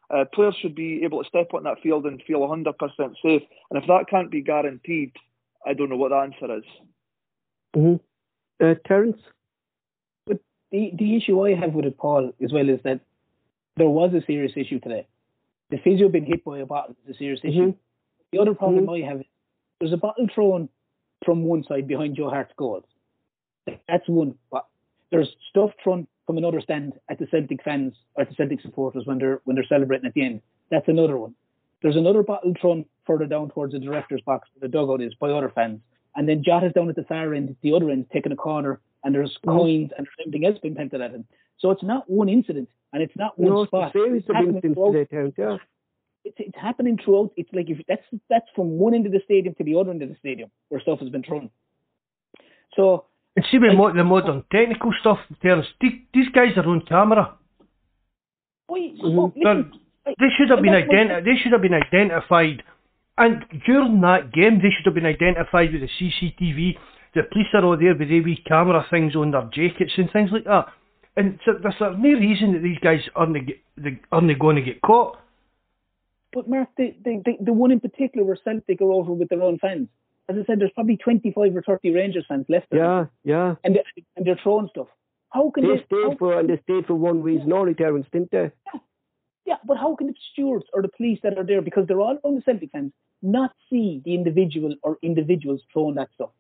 Uh, 0.10 0.26
players 0.34 0.56
should 0.62 0.76
be 0.76 1.04
able 1.04 1.24
to 1.24 1.30
step 1.30 1.54
on 1.54 1.64
that 1.64 1.80
field 1.82 2.06
and 2.06 2.22
feel 2.24 2.40
100% 2.42 2.74
safe. 3.22 3.44
And 3.70 3.82
if 3.82 3.88
that 3.88 4.08
can't 4.10 4.30
be 4.32 4.42
guaranteed, 4.42 5.14
I 5.66 5.74
don't 5.74 5.90
know 5.90 5.96
what 5.98 6.10
the 6.10 6.16
answer 6.18 6.58
is. 6.58 6.64
hmm 7.74 7.96
uh, 8.62 8.76
Terence. 8.88 9.18
But 10.26 10.40
the 10.72 10.92
the 10.98 11.16
issue 11.16 11.42
I 11.46 11.56
have 11.56 11.74
with 11.74 11.86
it, 11.86 11.98
Paul, 11.98 12.32
as 12.44 12.52
well, 12.54 12.70
is 12.70 12.80
that 12.84 13.02
there 13.78 13.90
was 13.90 14.14
a 14.14 14.24
serious 14.26 14.54
issue 14.56 14.80
today. 14.80 15.08
The 15.70 15.78
physio 15.78 16.10
being 16.10 16.26
hit 16.26 16.44
by 16.44 16.60
a 16.60 16.66
bottle 16.66 16.96
is 17.08 17.16
a 17.16 17.18
serious 17.18 17.40
Mm-hmm. 17.42 17.62
issue. 17.62 17.76
The 18.32 18.40
other 18.40 18.54
problem 18.54 18.90
I 18.90 19.00
have 19.00 19.20
is 19.22 19.26
there's 19.80 19.94
a 19.94 19.98
bottle 19.98 20.28
thrown 20.34 20.70
from 21.26 21.44
one 21.44 21.64
side 21.64 21.88
behind 21.88 22.16
Joe 22.16 22.30
Hart's 22.30 22.54
goal. 22.58 22.86
That's 23.88 24.08
one. 24.08 24.36
But 24.52 24.66
there's 25.12 25.30
stuff 25.50 25.72
thrown 25.84 26.08
from 26.26 26.38
another 26.38 26.62
stand 26.62 26.94
at 27.10 27.20
the 27.20 27.28
Celtic 27.28 27.64
fans 27.64 27.94
or 28.16 28.22
at 28.24 28.30
the 28.30 28.36
Celtic 28.36 28.62
supporters 28.62 29.06
when 29.06 29.18
they're 29.18 29.42
when 29.44 29.56
they're 29.56 29.66
celebrating 29.66 30.08
at 30.08 30.14
the 30.14 30.26
end. 30.26 30.42
That's 30.70 30.88
another 30.88 31.18
one. 31.18 31.36
There's 31.82 31.98
another 31.98 32.24
bottle 32.24 32.54
thrown 32.60 32.86
further 33.06 33.26
down 33.26 33.50
towards 33.50 33.74
the 33.74 33.80
director's 33.80 34.22
box 34.22 34.48
where 34.54 34.68
the 34.68 34.72
dugout 34.72 35.02
is 35.02 35.14
by 35.16 35.32
other 35.32 35.50
fans. 35.50 35.82
And 36.16 36.28
then 36.28 36.44
Jot 36.44 36.64
is 36.64 36.74
down 36.74 36.90
at 36.90 36.96
the 36.96 37.04
far 37.04 37.34
end, 37.34 37.56
the 37.62 37.74
other 37.74 37.90
end, 37.90 38.06
taking 38.12 38.32
a 38.32 38.36
corner, 38.36 38.80
and 39.04 39.16
there's 39.16 39.38
Mhm. 39.46 39.52
coins 39.58 39.92
and 39.98 40.06
there's 40.06 40.16
everything 40.28 40.46
else 40.46 40.60
being 40.60 40.76
pelted 40.76 41.02
at 41.02 41.12
him. 41.12 41.26
So 41.58 41.72
it's 41.72 41.84
not 41.84 42.10
one 42.10 42.28
incident 42.30 42.70
and 42.94 43.02
it's 43.02 43.16
not 43.16 43.38
one 43.40 43.50
No, 43.50 43.62
it's 43.62 43.68
a 43.70 43.78
spot. 43.78 43.94
series 43.94 44.24
It's 44.28 44.34
happening 44.34 44.62
throughout- 44.74 45.38
Yeah. 45.38 45.58
it's, 46.26 46.36
it's 46.40 46.58
happening 46.58 46.98
throughout. 46.98 47.32
It's 47.38 47.52
like 47.54 47.70
if 47.70 47.82
that's 47.88 48.06
that's 48.30 48.50
from 48.56 48.78
one 48.78 48.94
end 48.94 49.06
of 49.06 49.12
the 49.12 49.22
stadium 49.22 49.56
to 49.56 49.64
the 49.64 49.76
other 49.76 49.92
end 49.92 50.02
of 50.02 50.10
the 50.10 50.16
stadium 50.16 50.50
where 50.70 50.82
stuff 50.82 51.00
has 51.00 51.10
been 51.10 51.24
thrown. 51.24 51.50
So 52.76 53.06
And 53.38 53.46
see 53.46 53.58
with 53.60 53.70
Like- 53.70 53.78
mo- 53.78 53.94
the 53.94 54.04
modern 54.04 54.44
technical 54.52 54.92
stuff, 55.00 55.20
Terence, 55.42 55.66
the- 55.80 56.02
these 56.14 56.28
guys 56.30 56.58
are 56.58 56.68
on 56.68 56.82
camera. 56.82 57.36
why? 58.68 58.80
Mhm. 58.80 59.00
oh, 59.18 59.34
listen, 59.36 59.80
They 60.20 60.30
should 60.36 60.50
have 60.50 60.62
been 60.62 60.74
that's 60.74 60.90
identi- 60.92 61.24
They 61.24 61.36
should 61.38 61.52
have 61.54 61.62
been 61.62 61.74
identified, 61.74 62.64
and 63.26 63.46
during 63.66 64.02
that 64.02 64.32
game, 64.34 64.60
they 64.62 64.70
should 64.76 64.86
have 64.86 64.94
been 64.96 65.06
identified 65.06 65.72
with 65.74 65.82
the 65.82 65.90
CCTV. 66.00 66.78
The 67.14 67.24
police 67.32 67.48
are 67.54 67.64
all 67.66 67.78
there 67.78 67.96
with 67.96 68.10
their 68.10 68.22
wee 68.24 68.42
camera 68.48 68.86
things 68.90 69.16
on 69.16 69.32
their 69.32 69.50
jackets 69.54 69.94
and 69.98 70.10
things 70.12 70.30
like 70.32 70.46
that. 70.46 70.68
And 71.18 71.40
so 71.46 71.52
there's 71.62 71.76
no 71.82 72.10
reason 72.28 72.54
that 72.54 72.64
these 72.64 72.80
guys 72.80 73.02
aren't 73.16 73.36
they 73.78 74.00
aren't 74.12 74.40
going 74.40 74.56
to 74.56 74.62
get 74.62 74.82
caught. 74.82 75.18
But 76.34 76.48
Mark, 76.50 76.70
the, 76.78 76.96
the 77.04 77.22
the 77.26 77.34
the 77.48 77.54
one 77.54 77.72
in 77.72 77.80
particular 77.82 78.26
where 78.26 78.38
Celtic 78.42 78.82
are 78.82 78.92
over 78.92 79.12
with 79.12 79.28
their 79.30 79.42
own 79.42 79.60
fans. 79.60 79.90
As 80.30 80.38
I 80.42 80.46
said, 80.46 80.60
there's 80.60 80.72
probably 80.74 80.96
25 80.96 81.56
or 81.58 81.62
30 81.64 81.90
Rangers 81.92 82.26
fans 82.30 82.46
left 82.48 82.68
there, 82.72 82.80
Yeah, 82.80 83.06
yeah. 83.26 83.56
and 83.66 83.76
they, 83.76 83.84
and 84.16 84.26
they're 84.26 84.40
throwing 84.42 84.70
stuff. 84.70 84.88
How 85.32 85.50
can 85.50 85.64
They 85.64 85.76
they? 85.76 85.78
how- 85.90 86.08
stayed 86.10 86.20
for 86.20 86.40
and 86.40 86.50
they 86.50 86.60
stayed 86.64 86.86
for 86.86 86.96
one 86.96 87.22
reason 87.22 87.52
only, 87.52 87.74
Terence, 87.74 88.06
didn't 88.14 88.32
they? 88.32 88.52
Yeah, 88.74 88.80
yeah, 89.46 89.56
but 89.66 89.76
how 89.78 89.96
can 89.96 90.08
the 90.08 90.14
stewards 90.32 90.64
or 90.74 90.82
the 90.82 90.88
police 90.96 91.20
that 91.24 91.38
are 91.38 91.44
there, 91.44 91.62
because 91.62 91.86
they're 91.88 92.00
all 92.00 92.18
on 92.24 92.36
the 92.36 92.42
Celtic 92.44 92.72
fans, 92.72 92.94
not 93.22 93.52
see 93.70 94.02
the 94.06 94.14
individual 94.14 94.76
or 94.84 94.98
individuals 95.02 95.62
throwing 95.72 95.96
that 95.96 96.10
stuff? 96.16 96.32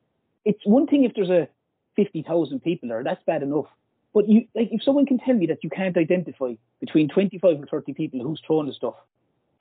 It's 0.45 0.61
one 0.65 0.87
thing 0.87 1.03
if 1.03 1.13
there's 1.15 1.29
a 1.29 1.47
50,000 1.95 2.61
people 2.61 2.89
there, 2.89 3.03
that's 3.03 3.23
bad 3.25 3.43
enough. 3.43 3.65
But 4.13 4.27
you, 4.27 4.45
like, 4.55 4.69
if 4.71 4.83
someone 4.83 5.05
can 5.05 5.19
tell 5.19 5.35
me 5.35 5.45
that 5.47 5.63
you 5.63 5.69
can't 5.69 5.95
identify 5.97 6.53
between 6.79 7.07
25 7.09 7.61
or 7.61 7.65
30 7.67 7.93
people 7.93 8.21
who's 8.21 8.41
throwing 8.45 8.67
the 8.67 8.73
stuff, 8.73 8.95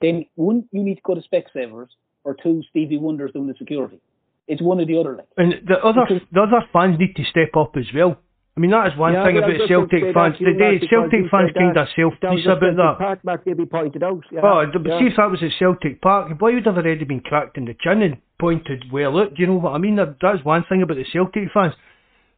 then 0.01 0.25
one, 0.35 0.67
you 0.71 0.83
need 0.83 0.95
to 0.95 1.01
go 1.03 1.15
to 1.15 1.21
Specsavers, 1.21 1.87
or 2.23 2.35
two, 2.35 2.61
Stevie 2.69 2.97
Wonder's 2.97 3.31
doing 3.31 3.47
the 3.47 3.53
security. 3.57 3.99
It's 4.47 4.61
one 4.61 4.79
or 4.79 4.85
the 4.85 4.97
other, 4.97 5.15
like. 5.15 5.27
And 5.37 5.53
the 5.67 5.83
other 5.83 6.01
Because- 6.07 6.27
the 6.31 6.41
other 6.41 6.67
fans 6.73 6.99
need 6.99 7.15
to 7.15 7.23
step 7.23 7.55
up 7.55 7.77
as 7.77 7.85
well. 7.93 8.17
I 8.61 8.69
mean, 8.69 8.71
that 8.77 8.93
is 8.93 8.97
one 8.99 9.13
Yeah, 9.13 9.25
thing 9.25 9.37
about 9.41 9.49
was 9.49 9.57
just 9.57 9.69
going 9.73 9.89
Celtic 9.89 10.13
fans. 10.13 10.33
that 10.37 10.37
to 10.37 10.45
The 10.45 10.53
day 10.53 10.87
Celtic 10.87 11.21
you 11.25 11.29
fans 11.33 11.49
said 11.49 11.55
kind 11.57 11.77
of 11.81 11.87
self 11.97 12.13
That 12.21 12.31
was 12.37 12.45
about 12.45 12.75
that. 12.77 12.95
Park 13.01 13.19
Mark 13.25 13.41
maybe 13.47 13.65
pointed 13.65 14.03
out. 14.03 14.21
Yeah, 14.29 14.41
Oh, 14.45 14.65
but 14.71 14.85
yeah. 14.85 14.99
see 14.99 15.07
if 15.09 15.15
that 15.17 15.31
was 15.31 15.41
at 15.41 15.49
Celtic 15.57 15.97
Park, 15.99 16.29
the 16.29 16.35
boy 16.35 16.53
would 16.53 16.65
have 16.69 16.77
already 16.77 17.03
been 17.05 17.21
cracked 17.21 17.57
in 17.57 17.65
the 17.65 17.73
chin 17.81 18.03
and 18.03 18.17
pointed 18.37 18.85
well 18.91 19.17
out. 19.17 19.33
Do 19.33 19.41
you 19.41 19.47
know 19.47 19.55
what 19.57 19.73
I 19.73 19.79
mean? 19.79 19.95
That's 19.97 20.45
one 20.45 20.63
thing 20.69 20.83
about 20.83 20.97
the 20.97 21.05
Celtic 21.11 21.49
fans. 21.51 21.73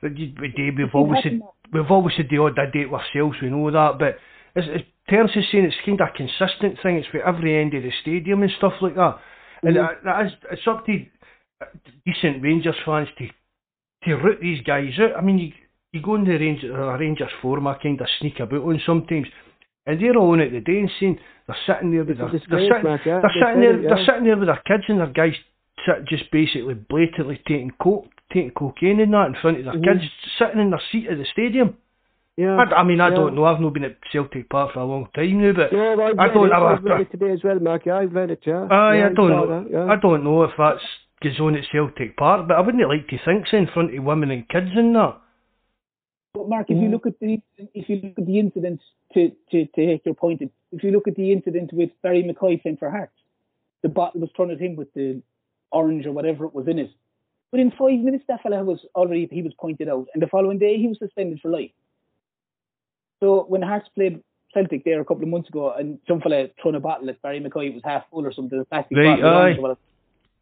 That 0.01 0.13
we- 0.15 0.31
Dave, 0.55 0.77
We've 0.77 0.95
always 0.95 1.19
that's 1.23 1.35
said 1.35 1.41
we've 1.73 1.91
always 1.91 2.15
said 2.15 2.29
the 2.29 2.37
odd 2.37 2.55
day 2.55 2.87
it 2.87 2.93
ourselves. 2.93 3.41
We 3.41 3.49
know 3.49 3.69
that, 3.71 3.99
but 3.99 4.17
as, 4.55 4.63
as 4.69 4.81
Terence 5.09 5.35
is 5.35 5.43
saying, 5.51 5.65
it's 5.65 5.75
kind 5.85 5.99
of 5.99 6.07
a 6.07 6.11
consistent 6.15 6.79
thing. 6.81 6.95
It's 7.03 7.07
for 7.09 7.19
every 7.27 7.59
end 7.59 7.73
of 7.73 7.83
the 7.83 7.91
stadium 8.01 8.43
and 8.43 8.51
stuff 8.53 8.79
like 8.79 8.95
that. 8.95 9.19
And 9.63 9.75
Mhm. 9.75 9.81
that, 9.81 10.03
that 10.05 10.25
is, 10.27 10.31
it's 10.51 10.67
up 10.67 10.85
to 10.85 11.05
decent 12.05 12.41
Rangers 12.43 12.75
fans 12.85 13.09
to 13.17 13.27
to 14.05 14.15
root 14.15 14.39
these 14.41 14.61
guys 14.61 14.91
out. 14.99 15.15
I 15.17 15.21
mean, 15.21 15.53
you 15.93 16.01
go 16.01 16.15
in 16.15 16.25
the 16.25 16.31
Rangers, 16.31 16.71
uh, 16.73 16.97
Rangers 16.97 17.29
forum, 17.41 17.67
I 17.67 17.75
kind 17.75 18.01
of 18.01 18.07
sneak 18.19 18.39
about 18.39 18.63
on 18.63 18.81
sometimes, 18.85 19.27
and 19.85 20.01
they're 20.01 20.17
all 20.17 20.31
on 20.31 20.39
it 20.41 20.51
the 20.51 20.59
day 20.59 20.81
they're 21.47 21.55
sitting 21.67 21.91
there 21.91 22.03
with 22.03 22.19
It's 22.19 22.45
their, 22.49 22.59
they're 22.59 22.67
sitting, 22.67 22.83
Mark, 22.83 23.01
they're 23.05 23.21
sitting 23.39 23.61
there, 23.61 23.79
it, 23.79 23.83
they're 23.83 24.05
sitting 24.05 24.23
there 24.25 24.37
with 24.37 24.47
their 24.47 24.61
kids 24.65 24.83
and 24.87 24.99
their 24.99 25.07
guys 25.07 25.33
just 26.07 26.31
basically 26.31 26.73
blatantly 26.73 27.37
taking 27.47 27.71
coke, 27.81 28.07
taking 28.33 28.51
cocaine 28.51 28.99
and 29.01 29.13
that 29.13 29.27
in 29.27 29.35
front 29.41 29.59
of 29.59 29.65
their 29.65 29.73
Mhm. 29.75 29.83
kids 29.83 30.11
sitting 30.39 30.61
in 30.61 30.69
their 30.71 30.81
seat 30.91 31.07
at 31.07 31.17
the 31.17 31.25
stadium. 31.25 31.75
Yeah. 32.37 32.55
I, 32.57 32.81
I 32.81 32.83
mean, 32.83 32.99
I 32.99 33.09
yeah. 33.09 33.15
don't 33.15 33.35
know. 33.35 33.43
I've 33.45 33.59
not 33.59 33.73
been 33.73 33.83
at 33.83 33.97
Celtic 34.11 34.49
Park 34.49 34.73
for 34.73 34.79
a 34.79 34.85
long 34.85 35.07
time 35.13 35.39
now, 35.39 35.53
but 35.53 35.71
No, 35.71 36.01
I've 36.01 36.17
I 36.17 36.27
don't 36.33 36.47
it. 36.47 36.53
I've 36.53 36.83
read 36.83 37.01
it 37.01 37.11
today 37.11 37.31
as 37.31 37.43
well, 37.43 37.59
Mark. 37.59 37.85
Yeah, 37.85 37.97
I've 37.97 38.13
read 38.13 38.31
it. 38.31 38.39
Yeah. 38.45 38.67
Aye, 38.71 38.97
yeah, 38.97 39.05
I 39.05 39.13
don't 39.13 39.29
know. 39.29 39.47
that, 39.47 39.69
yeah. 39.71 39.85
I 39.91 39.95
don't 39.97 40.23
know 40.23 40.43
if 40.43 40.51
that's 40.57 40.81
goes 41.21 41.39
on 41.39 41.55
at 41.55 41.63
Celtic 41.71 42.17
Park, 42.17 42.47
but 42.47 42.57
I 42.57 42.61
wouldn't 42.61 42.87
like 42.87 43.07
to 43.09 43.17
think 43.23 43.45
so 43.47 43.57
in 43.57 43.67
front 43.67 43.95
of 43.95 44.03
women 44.03 44.31
and 44.31 44.47
kids 44.49 44.71
and 44.75 44.95
that. 44.95 45.17
But 46.33 46.49
Mark, 46.49 46.69
if 46.71 46.77
you 46.77 46.87
Mhm. 46.89 46.91
look 46.91 47.05
at 47.05 47.19
the 47.19 47.39
if 47.75 47.89
you 47.89 47.97
look 48.01 48.17
at 48.17 48.25
the 48.25 48.39
incident 48.39 48.81
to 49.13 49.29
to 49.51 49.65
to 49.65 49.85
take 49.85 50.03
your 50.05 50.15
point, 50.15 50.41
if 50.71 50.83
you 50.83 50.91
look 50.91 51.07
at 51.07 51.15
the 51.15 51.31
incident 51.31 51.71
with 51.71 51.91
Barrie 52.01 52.23
McKay 52.23 52.59
playing 52.61 52.77
for 52.77 52.89
Hearts, 52.89 53.13
the 53.83 53.89
bottle 53.89 54.21
was 54.21 54.31
thrown 54.31 54.49
at 54.49 54.59
him 54.59 54.75
with 54.75 54.91
the 54.93 55.21
orange 55.71 56.05
or 56.07 56.11
whatever 56.11 56.45
it 56.45 56.53
was 56.55 56.67
in 56.67 56.79
it. 56.79 56.89
But 57.51 57.59
in 57.59 57.69
five 57.71 57.99
minutes, 57.99 58.25
that 58.27 58.41
fella 58.41 58.63
was 58.63 58.83
already 58.95 59.27
he 59.27 59.43
was 59.43 59.53
pointed 59.53 59.87
out, 59.87 60.07
and 60.13 60.23
the 60.23 60.27
following 60.27 60.57
day 60.57 60.77
he 60.77 60.87
was 60.87 60.97
suspended 60.97 61.39
for 61.39 61.49
life. 61.49 61.71
So 63.19 63.43
when 63.47 63.61
Hearts 63.61 63.89
played 63.89 64.23
Celtic 64.55 64.83
there 64.85 64.99
a 65.01 65.05
couple 65.05 65.23
of 65.23 65.29
months 65.29 65.49
ago, 65.49 65.71
and 65.71 65.99
some 66.07 66.19
fella 66.19 66.47
thrown 66.59 66.73
a 66.73 66.79
bottle 66.79 67.09
at 67.09 67.21
Barrie 67.21 67.41
McKay, 67.41 67.67
it 67.67 67.73
was 67.75 67.83
half 67.83 68.09
full 68.09 68.25
or 68.25 68.31
something, 68.31 68.59
a 68.59 68.65
plastic 68.65 68.97
bottle, 69.05 69.25
orange 69.35 69.59
or 69.59 69.61
whatever. 69.61 69.79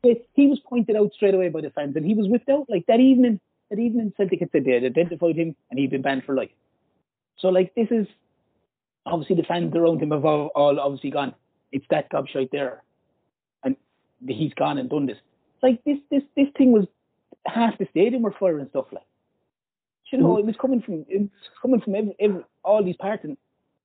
He- 0.03 0.21
He 0.35 0.47
was 0.47 0.59
pointed 0.61 0.95
out 0.95 1.11
straight 1.13 1.33
away 1.33 1.49
by 1.49 1.59
the 1.61 1.69
fans, 1.69 1.97
and 1.97 2.05
he 2.05 2.13
was 2.13 2.29
whipped 2.29 2.49
out 2.49 2.69
like 2.69 2.85
that 2.85 3.01
evening. 3.01 3.41
That 3.71 3.79
even 3.79 3.99
in 4.01 4.13
Celtic 4.15 4.41
had 4.41 4.51
said 4.51 4.65
they 4.65 4.73
had 4.73 4.83
identified 4.83 5.35
him, 5.35 5.55
and 5.69 5.79
he'd 5.79 5.89
been 5.89 6.03
banned 6.03 6.25
for 6.25 6.35
life. 6.35 6.51
So 7.39 7.47
like 7.47 7.73
this 7.73 7.87
is 7.89 8.05
obviously 9.05 9.37
the 9.37 9.43
fans 9.43 9.73
around 9.75 10.03
him 10.03 10.11
have 10.11 10.25
all, 10.25 10.51
all 10.53 10.79
obviously 10.79 11.09
gone. 11.09 11.33
It's 11.71 11.85
that 11.89 12.11
gobshite 12.11 12.51
there, 12.51 12.83
and 13.63 13.75
he's 14.27 14.53
gone 14.53 14.77
and 14.77 14.89
done 14.89 15.07
this. 15.07 15.17
Like 15.63 15.83
this, 15.85 15.97
this, 16.11 16.21
this 16.35 16.47
thing 16.57 16.71
was 16.71 16.85
half 17.45 17.77
the 17.77 17.87
stadium 17.89 18.21
were 18.21 18.35
firing 18.39 18.67
stuff 18.69 18.85
like. 18.91 19.03
You 20.11 20.19
know, 20.19 20.37
it 20.37 20.45
was 20.45 20.55
coming 20.59 20.81
from 20.81 21.05
it 21.07 21.21
was 21.21 21.29
coming 21.61 21.79
from 21.79 21.95
every, 21.95 22.15
every 22.19 22.43
all 22.65 22.83
these 22.83 22.97
parts, 22.97 23.23
and 23.23 23.37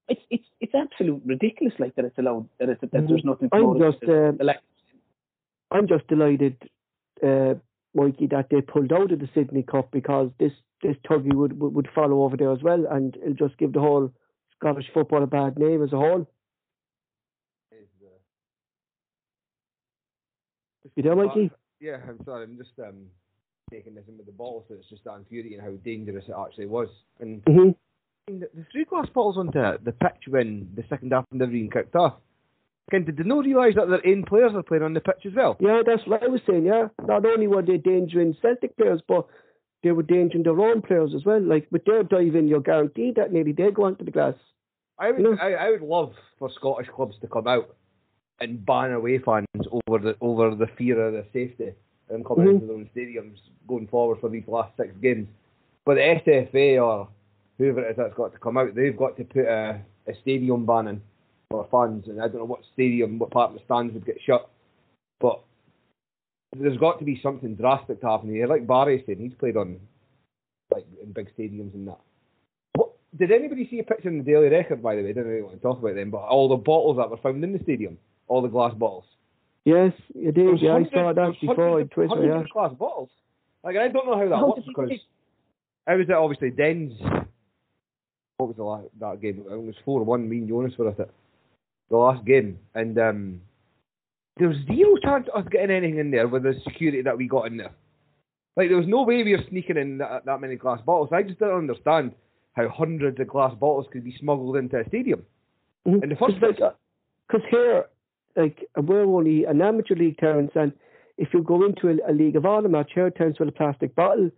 it's 0.08 0.20
it's 0.28 0.44
it's 0.60 0.74
absolute 0.74 1.22
ridiculous 1.24 1.74
like 1.78 1.94
that 1.94 2.04
it's 2.04 2.18
allowed 2.18 2.48
that 2.58 2.68
it's 2.68 2.80
that 2.80 2.90
there's 2.90 3.24
nothing. 3.24 3.48
I'm 3.52 3.78
just, 3.78 4.02
uh, 4.02 4.32
I'm 5.70 5.86
just 5.86 6.04
delighted, 6.08 6.56
uh, 7.22 7.54
Mikey, 7.96 8.28
that 8.28 8.48
they 8.50 8.60
pulled 8.60 8.92
out 8.92 9.10
of 9.10 9.18
the 9.18 9.28
Sydney 9.34 9.62
Cup 9.62 9.90
because 9.90 10.30
this 10.38 10.52
this 10.82 10.96
tuggy 11.08 11.34
would, 11.34 11.58
would 11.58 11.74
would 11.74 11.88
follow 11.94 12.22
over 12.22 12.36
there 12.36 12.52
as 12.52 12.62
well, 12.62 12.84
and 12.90 13.16
it'll 13.16 13.48
just 13.48 13.58
give 13.58 13.72
the 13.72 13.80
whole 13.80 14.12
Scottish 14.56 14.86
football 14.94 15.22
a 15.22 15.26
bad 15.26 15.58
name 15.58 15.82
as 15.82 15.92
a 15.92 15.96
whole. 15.96 16.28
You 20.94 21.02
there, 21.02 21.16
Mikey? 21.16 21.50
Yeah, 21.80 21.98
I'm 22.08 22.24
sorry. 22.24 22.44
I'm 22.44 22.56
just 22.56 22.70
um, 22.78 23.06
taking 23.70 23.94
this 23.94 24.04
in 24.08 24.16
with 24.16 24.26
the 24.26 24.32
ball, 24.32 24.64
so 24.68 24.74
it's 24.74 24.88
just 24.88 25.04
that 25.04 25.16
infuriating 25.16 25.58
how 25.58 25.72
dangerous 25.84 26.24
it 26.28 26.34
actually 26.38 26.66
was. 26.66 26.88
And 27.20 27.42
hmm 27.46 27.70
the, 28.26 28.48
the 28.54 28.66
three 28.72 28.84
glass 28.84 29.06
bottles 29.14 29.36
onto 29.36 29.60
the 29.84 29.92
pitch 29.92 30.24
when 30.28 30.68
the 30.74 30.84
second 30.88 31.12
half 31.12 31.24
never 31.32 31.52
even 31.52 31.70
kicked 31.70 31.94
off. 31.94 32.14
Ken, 32.90 33.04
did 33.04 33.16
they 33.16 33.24
not 33.24 33.44
realise 33.44 33.74
that 33.74 33.88
their 33.88 34.06
own 34.06 34.22
players 34.24 34.52
are 34.54 34.62
playing 34.62 34.84
on 34.84 34.94
the 34.94 35.00
pitch 35.00 35.26
as 35.26 35.32
well? 35.34 35.56
Yeah, 35.58 35.82
that's 35.84 36.06
what 36.06 36.22
I 36.22 36.28
was 36.28 36.40
saying. 36.48 36.64
Yeah, 36.64 36.88
not 37.04 37.26
only 37.26 37.48
were 37.48 37.62
they 37.62 37.74
endangering 37.74 38.36
Celtic 38.40 38.76
players, 38.76 39.00
but 39.08 39.26
they 39.82 39.90
were 39.90 40.02
endangering 40.02 40.44
their 40.44 40.60
own 40.60 40.82
players 40.82 41.12
as 41.14 41.24
well. 41.24 41.40
Like 41.40 41.66
with 41.72 41.84
their 41.84 42.04
diving, 42.04 42.46
you're 42.46 42.60
guaranteed 42.60 43.16
that 43.16 43.32
nearly 43.32 43.52
they 43.52 43.70
go 43.72 43.84
onto 43.86 44.04
the 44.04 44.10
glass. 44.12 44.34
I 44.98 45.10
would, 45.10 45.20
No. 45.20 45.36
I, 45.40 45.52
I 45.52 45.70
would 45.72 45.82
love 45.82 46.12
for 46.38 46.48
Scottish 46.54 46.88
clubs 46.94 47.16
to 47.22 47.26
come 47.26 47.48
out 47.48 47.74
and 48.40 48.64
ban 48.64 48.92
away 48.92 49.18
fans 49.18 49.46
over 49.86 49.98
the 49.98 50.16
over 50.20 50.54
the 50.54 50.66
fear 50.78 51.00
of 51.06 51.12
their 51.14 51.26
safety 51.32 51.72
and 52.08 52.24
coming 52.24 52.46
Mhm. 52.46 52.50
into 52.54 52.66
their 52.66 52.76
own 52.76 52.90
stadiums 52.94 53.38
going 53.66 53.88
forward 53.88 54.18
for 54.20 54.28
these 54.28 54.46
last 54.46 54.76
six 54.76 54.94
games. 55.02 55.26
But 55.84 55.94
the 55.96 56.02
SFA 56.02 56.78
or 56.82 57.08
whoever 57.58 57.84
it 57.84 57.90
is 57.90 57.96
that's 57.96 58.14
got 58.14 58.32
to 58.32 58.38
come 58.38 58.56
out, 58.58 58.74
they've 58.74 58.96
got 58.96 59.16
to 59.16 59.24
put 59.24 59.44
a, 59.46 59.80
a 60.06 60.14
stadium 60.22 60.66
ban 60.66 60.88
in 60.88 61.02
for 61.50 61.66
fans, 61.70 62.04
and 62.08 62.20
I 62.20 62.28
don't 62.28 62.38
know 62.38 62.44
what 62.44 62.62
stadium, 62.72 63.18
what 63.18 63.30
part 63.30 63.50
of 63.50 63.56
the 63.56 63.64
stands 63.64 63.94
would 63.94 64.06
get 64.06 64.18
shut, 64.24 64.48
but 65.20 65.40
there's 66.56 66.78
got 66.78 66.98
to 66.98 67.04
be 67.04 67.20
something 67.22 67.54
drastic 67.54 68.00
to 68.00 68.08
happen 68.08 68.30
here. 68.30 68.46
Like 68.46 68.66
Barry 68.66 69.02
said, 69.06 69.18
he's 69.18 69.34
played 69.38 69.56
on 69.56 69.80
like 70.72 70.86
in 71.02 71.12
big 71.12 71.28
stadiums 71.36 71.74
and 71.74 71.88
that. 71.88 72.00
What, 72.74 72.92
did 73.16 73.30
anybody 73.30 73.68
see 73.70 73.78
a 73.78 73.84
picture 73.84 74.08
in 74.08 74.18
the 74.18 74.24
Daily 74.24 74.48
Record, 74.48 74.82
by 74.82 74.96
the 74.96 75.02
way? 75.02 75.10
I 75.10 75.12
don't 75.12 75.26
really 75.26 75.42
want 75.42 75.56
to 75.56 75.62
talk 75.62 75.78
about 75.78 75.94
them, 75.94 76.10
but 76.10 76.18
all 76.18 76.48
the 76.48 76.56
bottles 76.56 76.96
that 76.96 77.10
were 77.10 77.18
found 77.18 77.44
in 77.44 77.52
the 77.52 77.62
stadium, 77.62 77.98
all 78.28 78.42
the 78.42 78.48
glass 78.48 78.74
bottles. 78.74 79.04
Yes, 79.64 79.92
There 80.14 80.32
did. 80.32 80.60
Yeah, 80.60 80.74
I 80.74 80.84
saw 80.90 81.12
that 81.12 81.34
before 81.40 81.80
on 81.80 81.88
Twitter. 81.88 82.24
Yeah. 82.24 82.44
glass 82.52 82.72
bottles. 82.78 83.10
Like 83.64 83.76
I 83.76 83.88
don't 83.88 84.06
know 84.06 84.16
how 84.16 84.28
that 84.28 84.36
How 84.36 84.48
works 84.48 84.62
because 84.66 84.90
I 85.88 85.94
was 85.96 86.08
at 86.08 86.14
obviously 86.16 86.50
Dens. 86.50 86.92
What 88.36 88.48
was 88.48 88.56
the 88.56 88.62
last 88.62 88.86
that 89.00 89.20
game? 89.20 89.44
It 89.50 89.56
was 89.56 89.74
four 89.84 90.04
one. 90.04 90.28
Me 90.28 90.38
and 90.38 90.48
Jonas 90.48 90.72
were 90.78 90.90
at 90.90 91.00
it. 91.00 91.10
The 91.90 91.96
last 91.96 92.24
game, 92.24 92.58
and 92.74 92.98
um, 92.98 93.40
there 94.38 94.48
was 94.48 94.56
zero 94.66 94.96
chance 95.02 95.28
of 95.32 95.44
us 95.44 95.48
getting 95.52 95.70
anything 95.70 95.98
in 95.98 96.10
there 96.10 96.26
with 96.26 96.42
the 96.42 96.54
security 96.64 97.00
that 97.02 97.16
we 97.16 97.28
got 97.28 97.46
in 97.46 97.56
there. 97.56 97.72
Like 98.56 98.68
there 98.68 98.76
was 98.76 98.86
no 98.88 99.02
way 99.02 99.22
we 99.22 99.36
were 99.36 99.44
sneaking 99.48 99.76
in 99.76 99.98
that, 99.98 100.24
that 100.24 100.40
many 100.40 100.56
glass 100.56 100.80
bottles. 100.84 101.10
I 101.12 101.22
just 101.22 101.38
didn't 101.38 101.54
understand 101.54 102.12
how 102.54 102.68
hundreds 102.68 103.20
of 103.20 103.28
glass 103.28 103.54
bottles 103.54 103.86
could 103.92 104.02
be 104.02 104.16
smuggled 104.18 104.56
into 104.56 104.80
a 104.80 104.88
stadium. 104.88 105.24
Mhm. 105.86 106.02
In 106.02 106.08
the 106.08 106.16
first 106.16 106.40
Because 106.40 106.56
place. 106.56 106.72
like, 107.32 107.42
here, 107.50 107.84
like 108.34 108.64
we're 108.76 109.04
only 109.04 109.44
an 109.44 109.62
amateur 109.62 109.94
league, 109.94 110.18
Terence, 110.18 110.52
and 110.54 110.72
if 111.18 111.32
you 111.32 111.42
go 111.42 111.64
into 111.64 111.88
a, 111.88 112.10
a 112.10 112.12
League 112.12 112.36
of 112.36 112.44
Honor 112.44 112.68
match 112.68 112.92
here, 112.94 113.10
Terence, 113.10 113.38
with 113.38 113.48
a 113.48 113.52
plastic 113.52 113.94
bottle, 113.94 114.30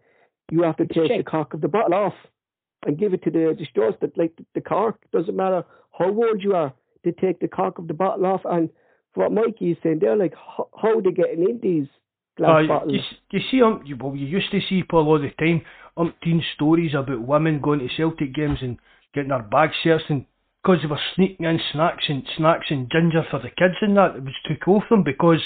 you 0.50 0.62
have 0.62 0.76
to 0.76 0.84
It's 0.84 0.94
take 0.94 1.24
the 1.24 1.30
cork 1.30 1.54
of 1.54 1.60
the 1.60 1.68
bottle 1.68 1.94
off 1.94 2.14
and 2.86 2.98
give 2.98 3.14
it 3.14 3.22
to 3.24 3.30
the 3.30 3.56
the 3.58 3.66
stores 3.66 3.94
that 4.00 4.16
like 4.18 4.36
the, 4.36 4.44
the 4.54 4.60
cork. 4.60 4.98
Doesn't 5.12 5.34
matter 5.36 5.64
how 5.98 6.06
old 6.06 6.42
you 6.42 6.54
are, 6.54 6.72
they 7.08 7.26
take 7.26 7.40
the 7.40 7.48
cork 7.48 7.78
of 7.78 7.88
the 7.88 7.94
bottle 7.94 8.26
off. 8.26 8.42
And 8.44 8.68
what 9.14 9.32
Mikey 9.32 9.72
is 9.72 9.78
saying, 9.82 9.98
they're 10.00 10.16
like, 10.16 10.34
how, 10.36 11.00
they 11.00 11.10
getting 11.10 11.48
in 11.48 11.60
these 11.62 11.88
glass 12.36 12.64
Uh, 12.64 12.68
bottles? 12.68 12.92
you, 12.92 13.00
you 13.38 13.44
see, 13.50 13.62
um, 13.62 13.82
you, 13.84 13.96
well, 13.96 14.14
you 14.14 14.26
used 14.26 14.50
to 14.50 14.60
see 14.68 14.82
Paul 14.82 15.08
all 15.08 15.18
the 15.18 15.30
time 15.38 15.62
umpteen 15.96 16.40
stories 16.54 16.94
about 16.94 17.26
women 17.26 17.60
going 17.60 17.80
to 17.80 17.88
Celtic 17.96 18.32
games 18.34 18.58
and 18.62 18.78
getting 19.14 19.30
their 19.30 19.42
bags 19.42 19.74
searched 19.82 20.10
and 20.10 20.24
because 20.62 20.82
they 20.82 20.88
were 20.88 21.00
sneaking 21.14 21.46
in 21.46 21.60
snacks 21.72 22.04
and 22.08 22.22
snacks 22.36 22.66
and 22.70 22.90
ginger 22.90 23.24
for 23.30 23.38
the 23.38 23.48
kids 23.48 23.74
and 23.80 23.96
that, 23.96 24.16
it 24.16 24.24
was 24.24 24.34
took 24.44 24.68
off 24.68 24.82
them 24.90 25.02
because 25.02 25.40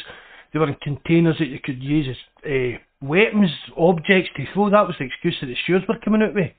they 0.53 0.59
were 0.59 0.69
in 0.69 0.75
containers 0.83 1.37
that 1.39 1.49
you 1.49 1.59
could 1.63 1.83
use 1.83 2.07
as 2.09 2.51
uh, 2.51 2.79
weapons, 3.01 3.51
objects 3.77 4.31
to 4.37 4.45
throw. 4.53 4.71
That 4.71 4.87
was 4.87 4.97
the 4.99 5.05
excuse 5.05 5.37
that 5.41 5.47
the 5.47 5.57
stewards 5.63 5.85
were 5.89 5.99
coming 6.05 6.23
out 6.23 6.35
with. 6.35 6.51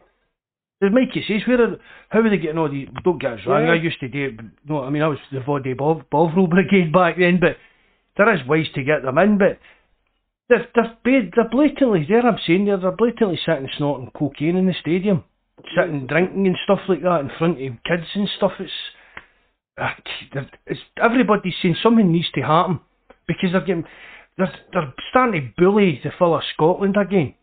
As 0.82 0.92
Mikey 0.92 1.24
says, 1.28 1.42
where 1.48 1.62
are, 1.62 1.78
how 2.10 2.20
are 2.20 2.30
they 2.30 2.38
getting 2.38 2.58
all 2.58 2.70
these? 2.70 2.90
Don't 3.04 3.22
get 3.22 3.34
us 3.34 3.40
wrong, 3.48 3.66
Yeah. 3.66 3.72
I 3.72 3.76
used 3.76 4.00
to 4.02 4.10
do 4.10 4.26
it. 4.26 4.46
No, 4.68 4.84
I 4.84 4.90
mean 4.90 5.02
I 5.02 5.08
was 5.08 5.20
the 5.32 5.40
Vaude 5.40 5.78
Bov- 5.78 6.10
Bovril 6.10 6.48
Brigade 6.54 6.92
back 6.92 7.18
then, 7.18 7.40
but 7.40 7.58
there 8.18 8.34
is 8.34 8.46
ways 8.48 8.68
to 8.76 8.84
get 8.84 9.02
them 9.04 9.18
in. 9.18 9.38
But 9.38 9.60
they're 10.50 10.68
they're, 10.76 11.30
they're 11.34 11.50
blatantly 11.50 12.06
there. 12.08 12.26
I'm 12.26 12.38
saying 12.46 12.66
they're, 12.66 12.78
they're 12.78 12.92
blatantly 12.92 13.40
sitting 13.46 13.70
snorting 13.78 14.12
cocaine 14.14 14.58
in 14.58 14.66
the 14.68 14.74
stadium, 14.82 15.24
sitting 15.76 16.06
drinking 16.08 16.48
and 16.48 16.58
stuff 16.66 16.80
like 16.90 17.02
that 17.02 17.22
in 17.22 17.32
front 17.38 17.62
of 17.62 17.74
kids 17.86 18.08
and 18.16 18.30
stuff. 18.38 18.52
It's, 18.60 18.72
ah, 19.80 19.96
it's 20.68 20.82
everybody's 21.02 21.54
saying 21.62 21.78
something 21.82 22.12
needs 22.12 22.30
to 22.36 22.42
happen 22.42 22.82
because 23.28 23.52
they're 23.54 23.62
getting 23.62 23.86
they're 24.38 24.54
they're 24.74 24.94
starting 25.12 25.54
to 25.56 25.62
bully 25.64 26.02
the 26.04 26.12
fellow 26.20 26.42
Scotland 26.54 26.98
again. 26.98 27.36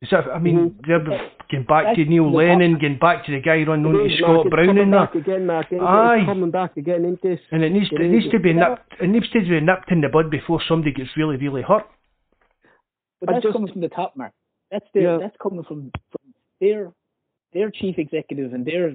Is 0.00 0.10
that, 0.10 0.28
I 0.32 0.38
mean, 0.38 0.70
Mhm. 0.70 0.86
they're 0.86 1.30
getting 1.48 1.66
back 1.66 1.96
to 1.96 2.04
Neil 2.04 2.30
the- 2.30 2.36
Lennon, 2.36 2.78
getting 2.78 2.98
back 2.98 3.24
to 3.26 3.32
the 3.32 3.40
guy 3.40 3.64
run 3.64 3.82
known 3.82 3.96
It 4.06 4.12
as 4.12 4.18
Scott 4.18 4.34
Mark, 4.34 4.50
Brown 4.50 4.66
coming 4.66 4.82
and 4.84 4.92
that. 4.92 5.12
back 5.12 5.14
again, 5.16 5.46
Mark. 5.46 5.72
Aye. 5.72 6.24
coming 6.24 6.50
back 6.52 6.76
again 6.76 7.04
into 7.04 7.28
this. 7.28 7.40
And 7.50 7.64
it 7.64 7.70
needs 7.72 7.88
to, 7.88 7.96
It 7.96 8.02
it 8.02 8.08
needs 8.10 8.28
to 8.28 8.38
be 8.38 8.50
Yeah. 8.52 8.68
nipped. 8.68 8.94
It 9.00 9.08
needs 9.08 9.28
to 9.30 9.40
be 9.40 9.60
nipped 9.60 9.90
in 9.90 10.00
the 10.00 10.08
bud 10.08 10.30
before 10.30 10.60
somebody 10.62 10.92
gets 10.92 11.16
really, 11.16 11.36
really 11.36 11.62
hurt. 11.62 11.84
But 13.20 13.30
that's 13.30 13.42
just- 13.42 13.52
coming 13.54 13.72
from 13.72 13.80
the 13.80 13.88
top, 13.88 14.16
Mark. 14.16 14.32
That's 14.70 14.88
their, 14.92 15.02
Yeah. 15.02 15.16
that's 15.18 15.36
coming 15.38 15.64
from, 15.64 15.90
from 16.10 16.34
their 16.60 16.92
their 17.52 17.70
chief 17.70 17.98
executives 17.98 18.52
and 18.52 18.66
their 18.66 18.94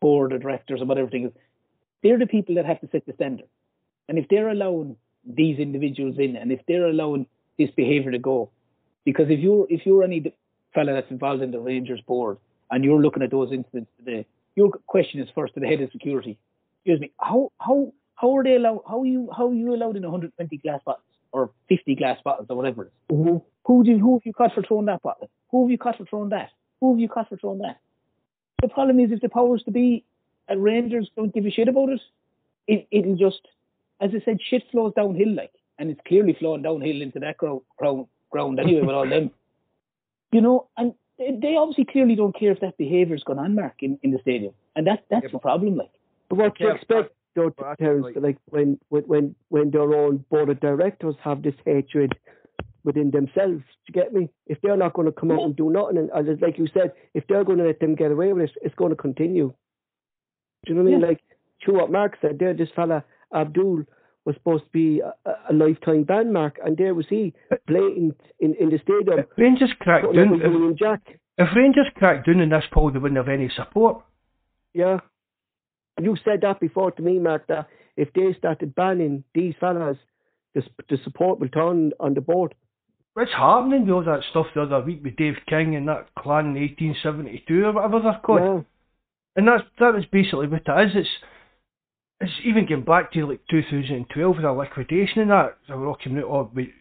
board 0.00 0.32
of 0.32 0.42
directors 0.42 0.80
and 0.80 0.88
whatever 0.88 1.08
thing 1.08 1.26
is. 1.26 1.32
They're 2.02 2.18
the 2.18 2.26
people 2.26 2.56
that 2.56 2.66
have 2.66 2.80
to 2.80 2.88
set 2.88 3.06
the 3.06 3.12
standard. 3.12 3.46
And 4.08 4.18
if 4.18 4.26
they're 4.28 4.48
allowing 4.48 4.96
these 5.24 5.60
individuals 5.60 6.18
in, 6.18 6.34
and 6.34 6.50
if 6.50 6.60
they're 6.66 6.86
allowing 6.88 7.26
this 7.56 7.70
behaviour 7.70 8.10
to 8.10 8.18
go, 8.18 8.50
because 9.04 9.26
if 9.30 9.40
you're 9.40 9.66
if 9.70 9.86
you're 9.86 10.02
any 10.02 10.32
fella 10.74 10.92
that's 10.94 11.10
involved 11.10 11.42
in 11.42 11.50
the 11.50 11.60
Rangers 11.60 12.00
board 12.06 12.38
and 12.70 12.84
you're 12.84 13.00
looking 13.00 13.22
at 13.22 13.30
those 13.30 13.52
incidents 13.52 13.90
today, 13.98 14.26
your 14.56 14.70
question 14.86 15.20
is 15.20 15.28
first 15.34 15.54
to 15.54 15.60
the 15.60 15.66
head 15.66 15.80
of 15.80 15.90
security. 15.92 16.38
Excuse 16.78 17.00
me, 17.00 17.12
how 17.20 17.52
how 17.60 17.92
how 18.14 18.36
are 18.36 18.44
they 18.44 18.56
allowed? 18.56 18.82
How 18.88 19.02
are 19.02 19.06
you 19.06 19.28
how 19.36 19.48
are 19.48 19.54
you 19.54 19.74
allowed 19.74 19.96
in 19.96 20.02
120 20.02 20.56
glass 20.58 20.80
bottles 20.84 21.04
or 21.32 21.50
50 21.68 21.94
glass 21.96 22.18
bottles 22.24 22.46
or 22.50 22.56
whatever 22.56 22.84
it 22.84 22.92
is? 23.10 23.16
hmm 23.16 23.36
Who 23.66 23.84
do 23.84 23.98
who 23.98 24.14
have 24.14 24.26
you 24.26 24.32
caught 24.32 24.54
for 24.54 24.62
throwing 24.62 24.86
that 24.86 25.02
bottle? 25.02 25.30
Who 25.50 25.64
have 25.64 25.70
you 25.70 25.78
caught 25.78 25.98
for 25.98 26.04
throwing 26.06 26.30
that? 26.30 26.50
Who 26.80 26.92
have 26.92 27.00
you 27.00 27.08
caught 27.08 27.28
for 27.28 27.36
throwing 27.36 27.60
that? 27.60 27.78
The 28.62 28.68
problem 28.68 28.98
is 29.00 29.12
if 29.12 29.20
the 29.20 29.28
powers 29.28 29.62
to 29.64 29.70
be 29.70 30.04
at 30.48 30.58
Rangers 30.58 31.10
don't 31.16 31.34
give 31.34 31.46
a 31.46 31.50
shit 31.50 31.68
about 31.68 31.90
it, 31.90 32.00
it 32.66 32.86
it'll 32.90 33.16
just, 33.16 33.40
as 34.00 34.10
I 34.14 34.24
said, 34.24 34.38
shit 34.42 34.62
flows 34.70 34.92
downhill 34.94 35.34
like, 35.34 35.52
and 35.78 35.90
it's 35.90 36.00
clearly 36.06 36.36
flowing 36.38 36.62
downhill 36.62 37.02
into 37.02 37.18
that 37.20 37.36
ground 37.36 37.62
ground, 37.76 38.06
ground 38.34 38.58
anyway 38.58 38.80
with 38.82 38.96
all 38.96 39.08
them. 39.08 39.30
You 40.32 40.40
know, 40.40 40.68
and 40.76 40.92
they, 41.18 41.30
they 41.40 41.54
obviously 41.56 41.84
clearly 41.84 42.16
don't 42.16 42.36
care 42.38 42.50
if 42.50 42.60
that 42.60 42.76
behaviour's 42.76 43.22
gone 43.22 43.38
on, 43.38 43.54
Mark, 43.54 43.76
in, 43.80 43.98
in 44.02 44.10
the 44.10 44.18
stadium, 44.18 44.52
and 44.74 44.86
that 44.88 45.04
that's 45.10 45.24
Yeah, 45.24 45.30
the 45.32 45.38
problem. 45.38 45.76
Like, 45.76 45.92
But 46.28 46.38
what 46.38 46.58
do 46.58 46.64
you 46.64 46.70
expect, 46.72 47.14
though, 47.36 47.50
but 47.56 47.64
that's 47.68 47.78
Terence, 47.78 48.04
like- 48.04 48.16
like 48.26 48.38
when, 48.46 48.78
when 48.88 49.04
when 49.12 49.34
when 49.54 49.70
their 49.70 49.90
own 50.02 50.24
board 50.30 50.48
of 50.50 50.58
directors 50.58 51.14
have 51.22 51.42
this 51.42 51.54
hatred 51.64 52.10
within 52.82 53.12
themselves? 53.12 53.62
Do 53.84 53.86
you 53.88 53.94
get 54.00 54.12
me? 54.12 54.28
If 54.52 54.58
they're 54.62 54.76
not 54.84 54.94
going 54.94 55.06
to 55.06 55.12
come 55.20 55.30
out 55.30 55.42
and 55.44 55.54
do 55.54 55.70
nothing, 55.70 55.98
and 55.98 56.10
as 56.30 56.40
like 56.40 56.58
you 56.58 56.66
said, 56.74 56.92
if 57.18 57.24
they're 57.28 57.44
going 57.44 57.58
to 57.58 57.68
let 57.70 57.78
them 57.78 57.94
get 57.94 58.10
away 58.10 58.32
with 58.32 58.50
it, 58.50 58.56
it's 58.62 58.74
going 58.74 58.90
to 58.90 59.02
continue. 59.08 59.48
Do 60.64 60.72
you 60.72 60.74
know 60.74 60.82
what 60.82 60.88
I 60.88 60.92
mean? 60.92 61.00
Yeah. 61.00 61.08
Like, 61.10 61.22
to 61.62 61.72
what 61.72 61.92
Mark 61.92 62.12
said 62.20 62.38
there, 62.40 62.54
this 62.54 62.70
fella 62.74 63.04
Abdul 63.32 63.84
was 64.24 64.34
supposed 64.36 64.64
to 64.64 64.70
be 64.70 65.00
a, 65.00 65.12
a 65.50 65.52
lifetime 65.52 66.04
ban, 66.04 66.32
Mark, 66.32 66.58
and 66.64 66.76
there 66.76 66.94
was 66.94 67.06
he 67.08 67.32
blatant 67.66 68.18
in, 68.40 68.54
in 68.54 68.70
the 68.70 68.78
stadium. 68.82 69.18
If 69.18 69.26
Rangers 69.36 69.72
cracked 69.80 70.14
down. 70.14 70.40
If, 70.42 70.78
Jack. 70.78 71.18
if 71.38 71.48
Rangers 71.54 71.86
cracked 71.94 72.26
down 72.26 72.40
on 72.40 72.48
this, 72.48 72.64
poll, 72.72 72.90
they 72.90 72.98
wouldn't 72.98 73.18
have 73.18 73.28
any 73.28 73.50
support. 73.54 74.02
Yeah. 74.72 74.98
You 76.00 76.16
said 76.24 76.40
that 76.42 76.60
before 76.60 76.90
to 76.92 77.02
me, 77.02 77.18
Mark, 77.18 77.46
that 77.48 77.68
if 77.96 78.12
they 78.14 78.34
started 78.36 78.74
banning 78.74 79.24
these 79.34 79.54
fellas, 79.60 79.98
the, 80.54 80.62
the 80.88 80.98
support 81.04 81.38
will 81.38 81.48
turn 81.48 81.92
on 82.00 82.14
the 82.14 82.20
board. 82.20 82.54
What's 83.14 83.30
happening 83.30 83.82
with 83.82 83.90
all 83.90 84.04
that 84.04 84.24
stuff 84.30 84.46
the 84.54 84.62
other 84.62 84.80
week 84.80 85.04
with 85.04 85.16
Dave 85.16 85.36
King 85.46 85.76
and 85.76 85.86
that 85.86 86.08
clan 86.18 86.46
in 86.46 86.62
1872 86.62 87.64
or 87.64 87.72
whatever 87.72 88.00
they're 88.00 88.20
called? 88.24 88.40
Yeah. 88.40 88.62
And 89.36 89.48
that's 89.48 89.64
that 89.78 89.96
is 89.96 90.04
basically 90.10 90.48
what 90.48 90.62
it 90.66 90.88
is. 90.88 90.92
It's 90.96 91.08
even 92.44 92.66
getting 92.66 92.84
back 92.84 93.12
to 93.12 93.26
like 93.26 93.40
2012 93.50 94.36
with 94.36 94.44
the 94.44 94.52
liquidation 94.52 95.22
and 95.22 95.30
that. 95.30 95.58
They 95.68 95.74
were 95.74 95.86
all 95.86 95.98
coming 96.02 96.18
out, 96.18 96.30
oh, 96.30 96.50
wait, 96.54 96.72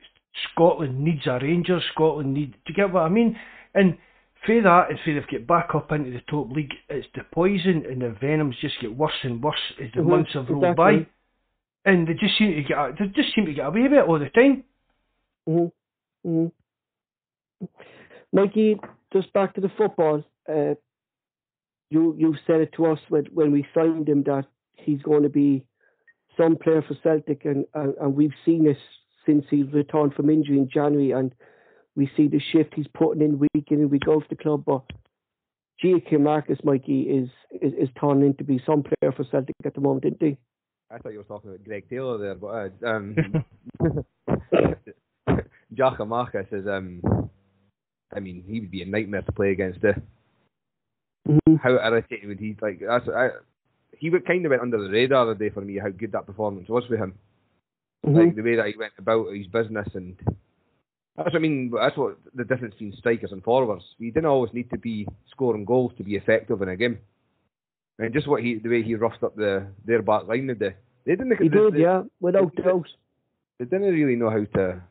Scotland 0.51 1.03
needs 1.03 1.25
a 1.27 1.39
Rangers, 1.41 1.83
Scotland 1.93 2.33
need. 2.33 2.51
Do 2.51 2.57
you 2.67 2.75
get 2.75 2.91
what 2.91 3.03
I 3.03 3.09
mean? 3.09 3.37
And 3.75 3.97
for 4.45 4.61
that, 4.61 4.89
and 4.89 4.99
for 5.03 5.13
they've 5.13 5.27
get 5.27 5.47
back 5.47 5.69
up 5.73 5.91
into 5.91 6.11
the 6.11 6.21
top 6.29 6.51
league, 6.51 6.73
it's 6.89 7.07
the 7.15 7.23
poison 7.33 7.83
and 7.89 8.01
the 8.01 8.15
venoms 8.21 8.55
just 8.61 8.79
get 8.81 8.95
worse 8.95 9.13
and 9.23 9.41
worse 9.41 9.55
as 9.81 9.89
the 9.93 10.01
Mhm, 10.01 10.09
months 10.09 10.33
have 10.33 10.49
rolled 10.49 10.63
exactly. 10.63 10.97
by. 10.97 11.05
And 11.85 12.07
they 12.07 12.13
just 12.13 12.37
seem 12.37 12.53
to 12.53 12.63
get 12.63 12.97
they 12.97 13.07
just 13.07 13.33
seem 13.35 13.45
to 13.45 13.53
get 13.53 13.65
away 13.65 13.83
with 13.83 13.93
it 13.93 14.05
all 14.07 14.19
the 14.19 14.29
time. 14.29 14.63
Mm-hmm. 15.47 16.29
Mm-hmm. 16.29 17.65
Mikey, 18.31 18.79
just 19.11 19.31
back 19.33 19.53
to 19.55 19.61
the 19.61 19.69
football. 19.69 20.23
Uh, 20.47 20.75
you 21.89 22.15
you 22.17 22.35
said 22.47 22.61
it 22.61 22.73
to 22.73 22.85
us 22.87 22.99
when, 23.09 23.25
when 23.33 23.51
we 23.51 23.65
signed 23.73 24.07
him 24.07 24.23
that 24.23 24.45
he's 24.75 25.01
going 25.01 25.23
to 25.23 25.29
be 25.29 25.65
some 26.37 26.57
player 26.57 26.81
for 26.81 26.95
Celtic, 27.03 27.45
and, 27.45 27.65
and, 27.73 27.93
and 28.01 28.15
we've 28.15 28.33
seen 28.45 28.65
this 28.65 28.77
since 29.25 29.45
he 29.49 29.63
returned 29.63 30.13
from 30.13 30.29
injury 30.29 30.57
in 30.57 30.69
January, 30.69 31.11
and 31.11 31.33
we 31.95 32.09
see 32.17 32.27
the 32.27 32.41
shift 32.51 32.73
he's 32.75 32.87
putting 32.93 33.21
in 33.21 33.39
week 33.39 33.67
in 33.69 33.79
and 33.79 33.91
week 33.91 34.03
out 34.09 34.23
for 34.23 34.29
the 34.29 34.35
club. 34.35 34.63
But 34.65 34.83
Giakoumakis, 35.83 36.63
Mikey, 36.63 37.01
is, 37.01 37.29
is 37.61 37.73
is 37.73 37.89
turning 37.99 38.27
into 38.27 38.43
be 38.43 38.61
some 38.65 38.83
player 38.83 39.11
for 39.11 39.25
Celtic 39.29 39.55
at 39.63 39.75
the 39.75 39.81
moment, 39.81 40.05
isn't 40.05 40.21
he? 40.21 40.37
I 40.91 40.97
thought 40.97 41.13
you 41.13 41.19
were 41.19 41.23
talking 41.23 41.51
about 41.51 41.63
Greg 41.63 41.89
Taylor 41.89 42.17
there, 42.17 42.35
but 42.35 42.47
uh, 42.47 42.69
um, 42.87 43.15
Giakoumakis 45.75 46.53
is 46.53 46.67
um, 46.67 47.29
I 48.15 48.19
mean, 48.19 48.43
he 48.47 48.59
would 48.59 48.71
be 48.71 48.81
a 48.81 48.85
nightmare 48.85 49.21
to 49.23 49.31
play 49.31 49.51
against. 49.51 49.83
Uh, 49.83 49.93
Mm-hmm. 51.25 51.55
how 51.55 51.77
irritating 51.77 52.27
would 52.27 52.39
he 52.41 52.53
like? 52.61 52.81
That's 52.85 53.07
I, 53.07 53.29
he 53.99 54.09
kind 54.25 54.45
of 54.45 54.49
went 54.51 54.61
under 54.61 54.81
the 54.83 54.89
radar 54.89 55.25
the 55.25 55.31
other 55.31 55.39
day 55.39 55.49
for 55.53 55.61
me. 55.61 55.77
How 55.77 55.89
good 55.89 56.11
that 56.13 56.25
performance 56.25 56.67
was 56.69 56.85
for 56.85 56.97
him, 56.97 57.13
Mm-hmm. 58.05 58.17
like 58.17 58.35
the 58.35 58.41
way 58.41 58.55
that 58.57 58.67
he 58.67 58.75
went 58.77 58.91
about 58.97 59.31
his 59.33 59.47
business, 59.47 59.87
and 59.93 60.17
that's 61.15 61.27
what 61.27 61.35
I 61.35 61.39
mean. 61.39 61.71
That's 61.73 61.95
what 61.95 62.17
the 62.35 62.43
difference 62.43 62.73
between 62.73 62.95
strikers 62.97 63.31
and 63.31 63.41
forwards. 63.43 63.85
You 63.97 64.11
didn't 64.11 64.25
always 64.25 64.51
need 64.53 64.69
to 64.71 64.77
be 64.77 65.07
scoring 65.31 65.63
goals 65.63 65.93
to 65.97 66.03
be 66.03 66.15
effective 66.15 66.61
in 66.61 66.67
a 66.69 66.75
game. 66.75 66.97
And 67.99 68.11
just 68.13 68.27
what 68.27 68.41
he, 68.43 68.55
the 68.55 68.69
way 68.69 68.81
he 68.83 68.95
roughed 68.95 69.23
up 69.23 69.35
the 69.37 69.67
their 69.85 70.01
back 70.01 70.27
line 70.27 70.47
today. 70.47 70.75
They 71.05 71.15
didn't. 71.15 71.37
He 71.41 71.47
they, 71.47 71.55
did, 71.57 71.73
they- 71.75 71.79
yeah, 71.81 72.03
without 72.19 72.51
they- 72.57 72.63
doubt. 72.63 72.87
they 73.59 73.65
didn't 73.65 73.93
really 73.93 74.15
know 74.17 74.29
how 74.31 74.43
to 74.43 74.81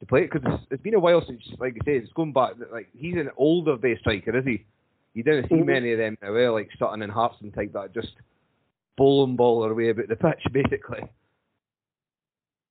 to 0.00 0.06
play 0.06 0.22
it 0.24 0.30
because 0.32 0.42
it's, 0.54 0.64
it's 0.70 0.82
been 0.82 0.94
a 0.94 1.00
while 1.00 1.22
since, 1.26 1.42
like 1.58 1.76
I 1.80 1.84
say, 1.84 1.96
it's 1.98 2.12
going 2.12 2.32
back. 2.32 2.54
Like 2.72 2.88
he's 2.96 3.14
an 3.16 3.30
older 3.36 3.76
day 3.76 3.96
striker, 4.00 4.36
is 4.36 4.44
he? 4.44 4.64
You 5.18 5.24
don't 5.24 5.48
see 5.48 5.56
Mhm. 5.56 5.66
many 5.66 5.90
of 5.90 5.98
them 5.98 6.16
now, 6.22 6.32
eh, 6.32 6.48
like 6.48 6.70
Sutton 6.78 7.02
and 7.02 7.10
Hartson 7.10 7.50
type 7.50 7.72
that 7.72 7.92
just 7.92 8.14
bowling 8.96 9.34
ball 9.34 9.62
their 9.62 9.74
way 9.74 9.88
about 9.88 10.06
the 10.06 10.14
pitch, 10.36 10.44
basically. 10.52 11.02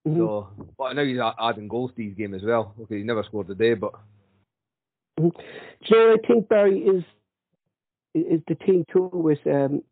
Mhm. 0.07 0.15
So, 0.15 0.48
but 0.78 0.94
now 0.94 1.03
he's 1.03 1.19
adding 1.19 1.68
goals 1.68 1.91
to 1.95 2.03
his 2.03 2.14
game 2.14 2.34
as 2.34 2.44
well. 2.44 2.74
Okay, 2.80 2.99
he 2.99 3.03
never 3.03 3.24
scored 3.24 3.49
a 3.49 3.56
day, 3.56 3.74
but 3.74 3.94
Mm-hmm. 5.19 5.94
know, 5.94 6.14
I 6.14 6.26
think 6.26 6.48
Barry 6.48 6.80
is 6.80 7.03
is 8.14 8.41
the 8.48 8.56
thing 8.56 8.86
too 8.94 9.10
with 9.11 9.45
um, 9.45 9.84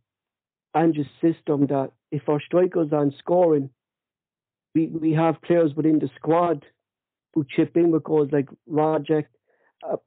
Ange's 0.75 1.07
system 1.19 1.67
that 1.67 1.91
if 2.11 2.29
our 2.29 2.39
strikers 2.39 2.93
aren't 2.93 3.17
scoring, 3.17 3.69
we 4.75 4.87
we 4.87 5.11
have 5.11 5.41
players 5.41 5.75
within 5.75 5.99
the 5.99 6.09
squad 6.15 6.65
who 7.33 7.43
chip 7.43 7.75
in 7.75 7.91
with 7.91 8.03
goals 8.05 8.31
like 8.31 8.47
Rogic, 8.71 9.25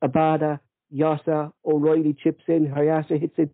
Abada, 0.02 0.60
Yasa, 0.94 1.52
O'Riley 1.64 2.14
chips 2.22 2.44
in, 2.48 2.66
Hayasa 2.66 3.20
hits 3.20 3.34
it. 3.38 3.50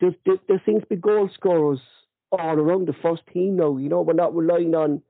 There, 0.00 0.14
there, 0.24 0.36
there 0.48 0.62
seems 0.64 0.82
to 0.82 0.88
be 0.88 0.96
goal 0.96 1.28
scorers 1.34 1.80
all 2.32 2.58
around 2.58 2.88
the 2.88 2.94
first 3.02 3.22
team 3.32 3.56
now. 3.56 3.76
You 3.76 3.88
know, 3.88 4.02
we're 4.02 4.12
not 4.14 4.34
relying 4.34 4.74
on 4.74 5.02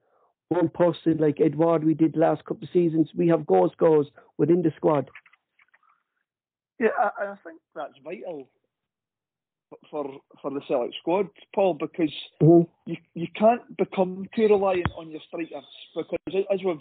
one 0.49 0.69
person 0.69 1.19
like 1.19 1.41
Edouard 1.41 1.85
we 1.85 1.95
did 1.95 2.17
last 2.17 2.45
couple 2.45 2.65
of 2.65 2.71
seasons. 2.73 3.09
We 3.15 3.29
have 3.29 3.47
goal 3.47 3.71
scorers 3.73 4.07
within 4.37 4.63
the 4.63 4.73
squad. 4.77 5.11
Yeah, 6.79 6.89
I, 6.99 7.25
I 7.25 7.35
think 7.45 7.61
that's 7.75 7.93
vital 8.03 8.49
for 9.91 10.11
for 10.43 10.51
the 10.51 10.61
Celtic 10.67 10.95
squad, 11.01 11.29
Paul, 11.55 11.75
because 11.75 12.13
mm-hmm. 12.43 12.69
you 12.87 12.97
you 13.15 13.29
can't 13.37 13.77
become 13.77 14.27
too 14.35 14.49
reliant 14.49 14.91
on 14.97 15.11
your 15.11 15.21
strikers 15.29 15.65
because 15.95 16.45
as 16.53 16.61
we've 16.65 16.81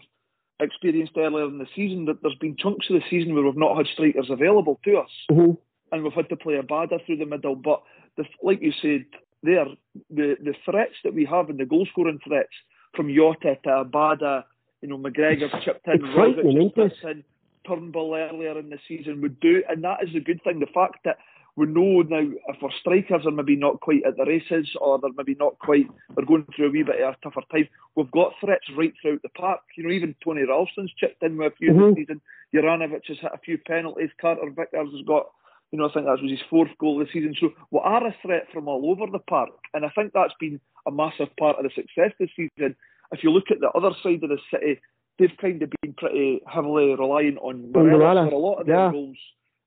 experienced 0.60 1.14
earlier 1.18 1.45
in 1.45 1.57
the 1.57 1.68
season, 1.76 2.06
that 2.06 2.22
there's 2.22 2.36
been 2.36 2.57
chunks 2.57 2.88
of 2.90 2.95
the 2.95 3.03
season 3.10 3.34
where 3.34 3.44
we've 3.44 3.56
not 3.56 3.77
had 3.77 3.88
strikers 3.88 4.30
available 4.30 4.80
to 4.86 4.98
us, 4.98 5.10
mm-hmm. 5.31 5.53
and 5.91 6.03
we've 6.03 6.14
had 6.14 6.30
to 6.30 6.36
play 6.36 6.56
Abada 6.56 7.03
through 7.06 7.18
the 7.18 7.26
middle. 7.26 7.56
But 7.56 7.81
the, 8.18 8.26
like 8.44 8.61
you 8.61 8.73
said 8.81 9.06
there, 9.44 9.65
the 10.10 10.36
the 10.44 10.53
threats 10.65 10.95
that 11.03 11.14
we 11.14 11.26
have 11.26 11.49
and 11.49 11.60
the 11.60 11.65
goal 11.65 11.88
scoring 11.91 12.19
threats 12.26 12.53
from 12.95 13.14
Jota 13.14 13.57
to 13.64 13.69
Abada, 13.69 14.44
you 14.81 14.90
know, 14.90 14.98
McGregor 14.98 15.49
chipped 15.64 15.88
in, 15.88 15.99
Rogic 15.99 16.76
chipped 16.76 17.03
in, 17.03 17.23
Turnbull 17.68 18.15
earlier 18.15 18.57
in 18.57 18.69
the 18.69 18.80
season 18.88 19.22
would 19.22 19.40
do, 19.40 19.64
and 19.69 19.84
that 19.84 19.99
is 20.03 20.15
a 20.15 20.19
good 20.19 20.41
thing. 20.44 20.60
The 20.60 20.68
fact 20.73 20.99
that 21.06 21.18
we 21.60 21.65
know 21.65 22.02
now 22.03 22.26
if 22.48 22.64
our 22.64 22.72
strikers 22.80 23.26
are 23.26 23.31
maybe 23.31 23.57
not 23.57 23.81
quite 23.81 24.03
at 24.07 24.15
the 24.15 24.23
races 24.23 24.69
or 24.80 24.98
they're 24.98 25.11
maybe 25.18 25.36
not 25.38 25.60
quite 25.60 25.88
they're 26.15 26.26
going 26.26 26.45
through 26.56 26.68
a 26.68 26.72
wee 26.72 26.84
bit 26.84 27.02
of 27.02 27.15
a 27.15 27.18
tougher 27.22 27.45
time. 27.52 27.68
We've 27.95 28.10
got 28.11 28.31
threats 28.40 28.64
right 28.77 28.94
throughout 29.02 29.22
the 29.23 29.30
park. 29.30 29.60
You 29.76 29.84
know, 29.84 29.94
even 29.94 30.15
Tony 30.23 30.44
Ralston's 30.44 30.94
chipped 30.98 31.22
in 31.22 31.36
with 31.36 31.52
a 31.52 31.56
few 31.57 31.73
mm-hmm. 31.73 31.90
this 31.90 31.95
season. 31.98 32.22
Juranovic 32.56 33.02
has 33.10 33.18
hit 33.19 33.31
a 33.34 33.38
few 33.40 33.57
penalties. 33.57 34.10
Carter 34.22 34.49
Vickers 34.49 34.94
has 34.94 35.06
got, 35.06 35.26
you 35.73 35.80
know, 35.80 35.90
I 35.90 35.91
think 35.91 36.06
that 36.06 36.22
was 36.22 36.31
his 36.31 36.40
fourth 36.49 36.72
goal 36.80 36.98
this 36.98 37.10
season. 37.11 37.36
So 37.38 37.49
we 37.72 37.80
are 37.84 38.07
a 38.07 38.15
threat 38.22 38.48
from 38.53 38.69
all 38.69 38.90
over 38.90 39.11
the 39.11 39.19
park, 39.19 39.52
and 39.73 39.86
I 39.86 39.90
think 39.90 40.14
that's 40.14 40.34
been 40.40 40.61
a 40.88 40.91
massive 40.91 41.36
part 41.38 41.57
of 41.57 41.64
the 41.64 41.72
success 41.76 42.15
this 42.22 42.30
season. 42.38 42.77
If 43.11 43.22
you 43.22 43.31
look 43.31 43.52
at 43.52 43.60
the 43.60 43.72
other 43.76 43.91
side 44.02 44.23
of 44.23 44.30
the 44.30 44.40
city, 44.49 44.80
they've 45.18 45.38
kind 45.41 45.61
of 45.61 45.69
been 45.81 45.94
pretty 45.98 46.41
heavily 46.48 46.95
reliant 46.95 47.38
on 47.40 47.73
Morelos 47.73 48.30
for 48.30 48.36
a 48.36 48.38
lot 48.38 48.61
of 48.61 48.68
yeah. 48.68 48.76
their 48.76 48.91
goals 48.91 49.18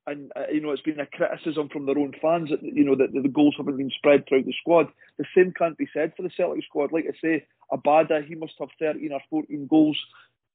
and 0.07 0.33
uh, 0.37 0.45
you 0.53 0.61
know 0.61 0.70
it's 0.70 0.83
been 0.83 1.01
a 1.01 1.07
criticism 1.07 1.69
from 1.69 1.87
their 1.87 1.99
own 1.99 2.12
fans 2.20 2.51
that 2.51 2.62
you 2.62 2.85
know 2.85 2.97
that 2.97 3.12
the 3.12 3.29
goals 3.29 3.55
haven't 3.57 3.77
been 3.77 3.91
spread 3.91 4.27
throughout 4.27 4.45
the 4.45 4.55
squad. 4.61 4.89
The 5.19 5.24
same 5.35 5.53
can't 5.53 5.79
be 5.79 5.89
said 5.93 6.12
for 6.16 6.23
the 6.23 6.31
Celtic 6.37 6.65
squad. 6.65 6.93
Like 6.93 7.07
I 7.09 7.15
say, 7.20 7.47
Abada 7.73 8.24
he 8.24 8.35
must 8.35 8.55
have 8.59 8.69
13 8.79 9.12
or 9.12 9.20
14 9.31 9.66
goals. 9.69 9.99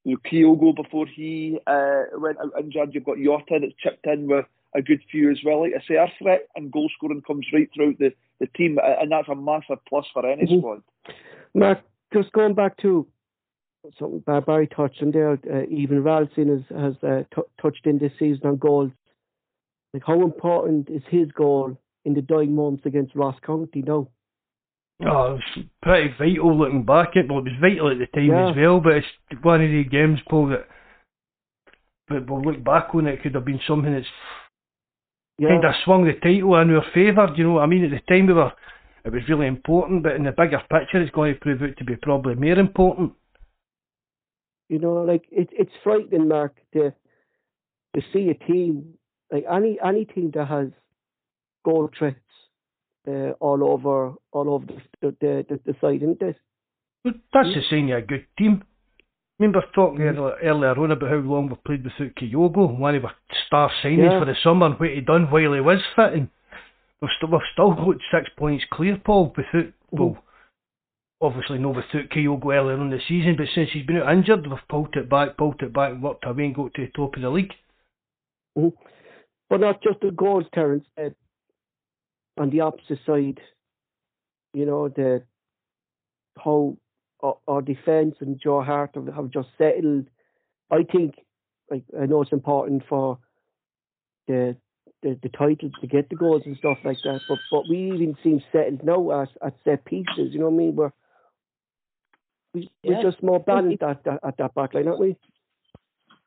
You 0.04 0.14
know, 0.14 0.30
Kyogo 0.30 0.76
before 0.76 1.06
he 1.06 1.60
uh, 1.68 2.04
went 2.16 2.40
out 2.40 2.60
injured. 2.60 2.94
You've 2.94 3.06
got 3.06 3.18
Jota 3.18 3.60
that's 3.62 3.74
chipped 3.82 4.06
in 4.06 4.28
with 4.28 4.46
a 4.76 4.82
good 4.82 5.02
few 5.10 5.32
as 5.32 5.40
well. 5.44 5.62
Like 5.62 5.74
I 5.76 5.88
say, 5.88 5.96
our 5.98 6.12
threat 6.20 6.48
and 6.56 6.72
goal 6.72 6.90
scoring 6.96 7.22
comes 7.22 7.46
right 7.54 7.70
throughout 7.74 7.98
the, 8.00 8.14
the 8.40 8.48
team, 8.48 8.78
and 8.84 9.12
that's 9.12 9.28
a 9.30 9.36
massive 9.36 9.84
plus 9.88 10.06
for 10.14 10.26
any 10.26 10.44
mm-hmm. 10.44 10.60
squad. 10.60 10.84
Mark, 11.54 11.82
just 12.14 12.32
going 12.32 12.54
back 12.54 12.78
to 12.78 13.08
something 13.98 14.20
Barry 14.42 14.68
touched 14.68 15.02
on 15.02 15.12
there, 15.12 15.32
uh, 15.32 15.64
even 15.70 16.04
Ralston 16.04 16.50
has, 16.50 16.78
has 16.78 17.04
uh, 17.04 17.24
t- 17.36 17.42
touched 17.62 17.86
in 17.86 17.98
this 17.98 18.12
season 18.20 18.46
on 18.46 18.58
goals. 18.58 18.92
Like, 19.94 20.04
how 20.06 20.22
important 20.22 20.90
is 20.90 21.02
his 21.10 21.32
goal 21.32 21.78
in 22.06 22.14
the 22.14 22.22
dying 22.22 22.56
months 22.56 22.86
against 22.86 23.16
Ross 23.16 23.36
County 23.46 23.84
now? 23.86 24.08
Oh, 25.06 25.06
it 25.06 25.42
was 25.58 25.66
pretty 25.82 26.10
vital 26.18 26.58
looking 26.58 26.84
back 26.84 27.10
at 27.16 27.30
well, 27.30 27.40
it 27.40 27.44
was 27.46 27.62
vital 27.62 27.92
at 27.92 28.00
the 28.00 28.08
time 28.08 28.30
yeah. 28.30 28.50
as 28.50 28.56
well, 28.58 28.80
but 28.80 28.94
it's 28.94 29.44
one 29.44 29.64
of 29.64 29.70
the 29.70 29.84
games, 29.84 30.20
Paul, 30.28 30.48
that 30.50 30.68
but 32.08 32.30
we'll 32.30 32.42
look 32.42 32.64
back 32.64 32.90
on 32.94 33.06
it, 33.06 33.22
could 33.22 33.36
have 33.36 33.46
been 33.46 33.60
something 33.68 33.94
that's 33.94 34.08
yeah. 35.38 35.50
kind 35.50 35.66
of 35.66 35.74
swung 35.84 36.06
the 36.06 36.14
title 36.14 36.60
in 36.60 36.74
our 36.74 36.86
favour, 36.94 37.28
you 37.36 37.44
know 37.44 37.54
what 37.54 37.64
I 37.64 37.68
mean? 37.68 37.84
At 37.84 37.92
the 37.92 38.00
time 38.12 38.28
we 38.28 38.34
were, 38.34 38.52
it 39.06 39.12
was 39.12 39.22
really 39.30 39.48
important, 39.48 40.04
but 40.04 40.16
in 40.16 40.24
the 40.24 40.32
bigger 40.32 40.62
picture 40.70 41.02
it's 41.02 41.14
going 41.14 41.34
to 41.34 41.40
prove 41.40 41.62
out 41.62 41.78
to 41.78 41.84
be 41.84 41.96
probably 41.96 42.36
more 42.36 42.58
important. 42.58 43.14
You 44.70 44.80
know, 44.80 44.94
like, 45.04 45.26
it, 45.32 45.50
it's 45.52 45.72
frightening, 45.84 46.28
Mark, 46.28 46.56
to, 46.74 46.94
to 47.96 48.02
see 48.12 48.30
a 48.30 48.52
team 48.52 48.97
like 49.32 49.46
any 49.52 49.78
any 49.86 50.06
team 50.06 50.32
that 50.34 50.48
has 50.48 50.68
goal 51.66 51.90
threats 51.98 52.18
uh, 53.08 53.32
all 53.40 53.64
over 53.64 54.14
all 54.32 54.50
over 54.50 54.66
the 55.02 55.16
the, 55.20 55.46
the, 55.50 55.60
the 55.66 55.76
side, 55.82 56.04
isn't 56.04 56.22
it? 56.22 56.38
But 57.04 57.16
that's 57.34 57.50
the 57.50 57.62
sign 57.70 57.90
of 57.92 58.00
a 58.00 58.02
good 58.02 58.26
team. 58.38 58.64
Remember 59.40 59.64
talking 59.74 60.00
mm-hmm. 60.00 60.48
earlier 60.48 60.80
on 60.80 60.92
about 60.92 61.10
how 61.10 61.18
long 61.18 61.50
we've 61.50 61.64
played 61.64 61.84
without 61.84 62.16
Kyogo, 62.16 62.78
one 62.78 62.96
of 62.96 63.06
our 63.06 63.14
star 63.46 63.72
signings 63.84 64.12
yeah. 64.12 64.20
for 64.20 64.26
the 64.26 64.36
summer, 64.44 64.66
and 64.66 64.80
what 64.80 64.90
he 64.90 65.02
done 65.02 65.30
while 65.30 65.54
he 65.54 65.62
was 65.62 65.80
fitting. 65.96 66.30
We've 67.02 67.12
still, 67.18 67.30
we've 67.30 67.42
still 67.54 67.74
got 67.76 67.98
six 68.12 68.30
points 68.36 68.66
clear, 68.72 69.00
Paul, 69.06 69.32
without, 69.38 69.72
mm-hmm. 69.94 70.20
obviously 71.22 71.60
no 71.60 71.70
without 71.70 72.10
Kyogo 72.10 72.52
earlier 72.52 72.82
in 72.82 72.90
the 72.90 73.00
season, 73.08 73.36
but 73.38 73.46
since 73.54 73.70
he's 73.72 73.86
been 73.86 73.98
out 73.98 74.12
injured, 74.12 74.48
we've 74.48 74.58
pulled 74.70 74.96
it 74.96 75.08
back, 75.08 75.38
pulled 75.38 75.62
it 75.62 75.72
back, 75.72 75.92
and 75.92 76.02
worked 76.02 76.26
our 76.26 76.34
way 76.34 76.46
and 76.46 76.56
got 76.56 76.74
to 76.74 76.86
the 76.86 76.92
top 76.94 77.16
of 77.16 77.22
the 77.22 77.30
league. 77.30 77.54
Mm-hmm. 78.58 78.76
But 79.50 79.62
not 79.62 79.82
just 79.82 80.02
the 80.02 80.12
goals, 80.12 80.46
Terence. 80.54 80.86
Uh, 80.98 81.10
on 82.38 82.50
the 82.50 82.62
opposite 82.62 83.00
side, 83.06 83.40
you 84.54 84.66
know, 84.66 84.90
the 84.90 85.24
how 86.38 86.78
our, 87.22 87.38
our 87.48 87.62
defence 87.62 88.16
and 88.20 88.40
Joe 88.42 88.62
Hart 88.62 88.92
have, 88.96 89.08
have 89.08 89.32
just 89.32 89.50
settled. 89.58 90.08
I 90.72 90.84
think, 90.84 91.16
like, 91.72 91.84
I 92.00 92.06
know 92.06 92.22
it's 92.22 92.32
important 92.32 92.84
for 92.88 93.20
the 94.28 94.56
the, 95.04 95.18
the 95.22 95.30
titles 95.30 95.74
to 95.82 95.88
get 95.88 96.10
the 96.10 96.16
goals 96.16 96.44
and 96.46 96.58
stuff 96.58 96.78
like 96.84 96.98
that, 97.04 97.22
but 97.30 97.40
but 97.52 97.64
we 97.70 97.92
even 97.94 98.18
seem 98.24 98.42
settled 98.52 98.84
now 98.84 99.22
at, 99.22 99.30
at 99.46 99.56
set 99.64 99.86
pieces. 99.86 100.34
You 100.34 100.40
know 100.40 100.50
what 100.50 100.56
I 100.56 100.58
mean? 100.58 100.76
We're 100.76 100.92
we, 102.54 102.72
yeah. 102.84 102.98
we're 102.98 103.12
just 103.12 103.24
more 103.24 103.40
balanced 103.40 103.84
at, 103.84 104.06
at, 104.08 104.20
at 104.24 104.38
that 104.38 104.56
back 104.56 104.74
line, 104.74 104.88
aren't 104.88 105.00
we? 105.00 105.16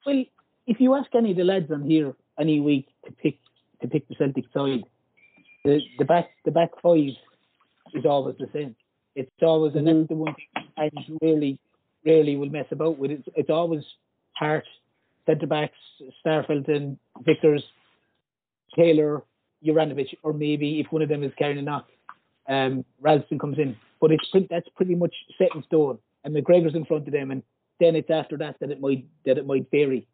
Well, 0.07 0.25
if 0.67 0.81
you 0.81 0.95
ask 0.95 1.09
any 1.15 1.33
of 1.33 1.37
the 1.37 1.45
lads 1.45 1.71
on 1.71 1.83
here 1.83 2.15
any 2.41 2.61
week 2.61 2.89
to 3.07 3.13
pick 3.13 3.39
to 3.83 3.89
pick 3.89 4.09
the 4.09 4.15
Celtic 4.17 4.45
side, 4.55 4.85
the 5.65 5.81
the 5.99 6.05
back 6.05 6.31
the 6.45 6.51
back 6.51 6.71
five 6.83 7.15
is 7.95 8.05
always 8.05 8.37
the 8.39 8.49
same. 8.53 8.75
It's 9.15 9.31
always 9.43 9.73
mm-hmm. 9.73 9.87
and 9.87 10.01
that's 10.01 10.09
the 10.09 10.15
one 10.15 10.35
I 10.77 10.91
really 11.21 11.59
really 12.05 12.37
will 12.37 12.51
mess 12.51 12.67
about 12.71 12.99
with. 12.99 13.11
It's 13.11 13.29
it's 13.35 13.51
always 13.51 13.85
Hart, 14.33 14.65
centre 15.27 15.47
backs, 15.47 15.77
Starfelt 16.25 16.97
Vickers, 17.23 17.65
Taylor, 18.75 19.23
Juranovic, 19.65 20.17
or 20.23 20.33
maybe 20.33 20.81
if 20.81 20.91
one 20.91 21.03
of 21.03 21.09
them 21.09 21.23
is 21.23 21.33
carrying 21.39 21.59
a 21.59 21.63
knock, 21.63 21.89
um, 22.49 22.85
Ralston 23.01 23.39
comes 23.39 23.59
in. 23.59 23.77
But 24.01 24.13
it's 24.13 24.49
that's 24.49 24.69
pretty 24.77 24.95
much 24.95 25.15
set 25.37 25.55
in 25.55 25.63
stone. 25.65 25.99
And 26.25 26.35
McGregor's 26.35 26.75
in 26.75 26.85
front 26.85 27.07
of 27.07 27.13
them, 27.13 27.31
and 27.31 27.43
then 27.81 27.97
it's 27.97 28.11
after 28.11 28.37
that 28.39 28.57
that 28.61 28.71
it 28.71 28.81
might 28.81 29.07
that 29.25 29.39
it 29.39 29.47
might 29.47 29.71
vary. 29.71 30.07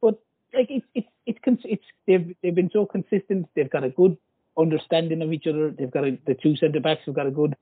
But 0.00 0.18
like 0.54 0.68
it's 0.70 0.86
it's 0.94 1.08
it's 1.26 1.62
it's 1.64 1.84
they've 2.06 2.34
they've 2.42 2.54
been 2.54 2.70
so 2.72 2.86
consistent. 2.86 3.48
They've 3.54 3.70
got 3.70 3.84
a 3.84 3.90
good 3.90 4.16
understanding 4.58 5.22
of 5.22 5.32
each 5.32 5.46
other. 5.46 5.70
They've 5.70 5.90
got 5.90 6.04
a, 6.04 6.18
the 6.26 6.34
two 6.34 6.56
centre 6.56 6.80
backs 6.80 7.02
have 7.06 7.14
got 7.14 7.26
a 7.26 7.30
good 7.30 7.56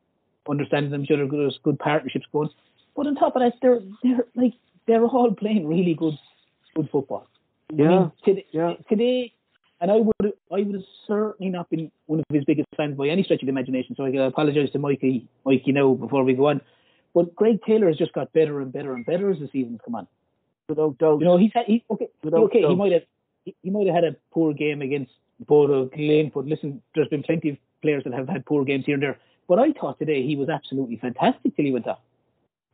understanding 0.49 0.93
of 0.93 1.03
each 1.03 1.11
other. 1.11 1.27
There's 1.27 1.59
good 1.63 1.79
partnerships 1.79 2.27
going. 2.33 2.51
But 2.97 3.07
on 3.07 3.15
top 3.15 3.37
of 3.37 3.43
that, 3.43 3.55
they're 3.63 3.81
they're 4.03 4.27
like 4.35 4.55
they're 4.87 5.05
all 5.05 5.33
playing 5.35 5.67
really 5.67 5.95
good 5.95 6.19
good 6.75 6.89
football. 6.91 7.27
Yeah. 7.73 7.87
I 7.87 7.89
mean, 7.89 8.13
today, 8.25 8.47
yeah. 8.51 8.75
today, 8.89 9.33
and 9.81 9.91
I 9.91 9.97
would 9.97 10.33
I 10.53 10.63
would 10.63 10.75
have 10.75 10.85
certainly 11.07 11.51
not 11.51 11.71
been 11.71 11.91
one 12.07 12.21
of 12.21 12.25
his 12.31 12.45
biggest 12.45 12.69
fans 12.77 12.97
by 12.97 13.09
any 13.09 13.23
stretch 13.23 13.43
of 13.43 13.47
the 13.47 13.53
imagination. 13.53 13.95
So 13.97 14.05
I 14.05 14.27
apologise 14.27 14.71
to 14.73 14.79
Mikey 14.79 15.29
Mikey 15.45 15.73
now 15.73 15.95
before 15.95 16.25
we 16.25 16.35
go 16.35 16.49
on. 16.49 16.61
But 17.15 17.35
Greg 17.35 17.61
Taylor 17.67 17.89
has 17.89 17.97
just 17.97 18.13
got 18.13 18.33
better 18.33 18.61
and 18.61 18.73
better 18.73 18.95
and 18.95 19.05
better 19.05 19.31
as 19.31 19.41
the 19.41 19.49
season's 19.53 19.81
come 19.85 19.97
on 19.97 20.07
without 20.71 20.99
doubt. 20.99 21.21
You 21.21 21.27
know, 21.27 21.37
he's 21.37 21.53
had, 21.55 21.67
he, 21.67 21.85
okay, 21.91 22.09
without 22.25 22.45
okay, 22.45 22.63
doubt. 22.63 22.71
he 22.71 22.77
might 22.77 22.93
have 22.93 23.03
he, 23.45 23.55
he 23.63 23.71
might 23.71 23.87
have 23.87 23.95
had 23.95 24.05
a 24.05 24.17
poor 24.33 24.53
game 24.55 24.83
against 24.83 25.13
Bodo 25.47 25.87
Glimt, 25.87 26.33
but 26.33 26.47
listen, 26.47 26.83
there's 26.95 27.09
been 27.09 27.23
plenty 27.23 27.51
of 27.51 27.57
players 27.83 28.05
that 28.05 28.13
have 28.15 28.29
had 28.29 28.47
poor 28.47 28.65
games 28.65 28.85
here 28.87 28.95
and 28.95 29.03
there. 29.03 29.19
But 29.49 29.59
I 29.59 29.73
thought 29.73 29.99
today 29.99 30.25
he 30.25 30.37
was 30.37 30.49
absolutely 30.49 30.97
fantastic 30.97 31.57
till 31.57 31.65
he 31.65 31.73
went 31.73 31.89
off. 31.89 31.99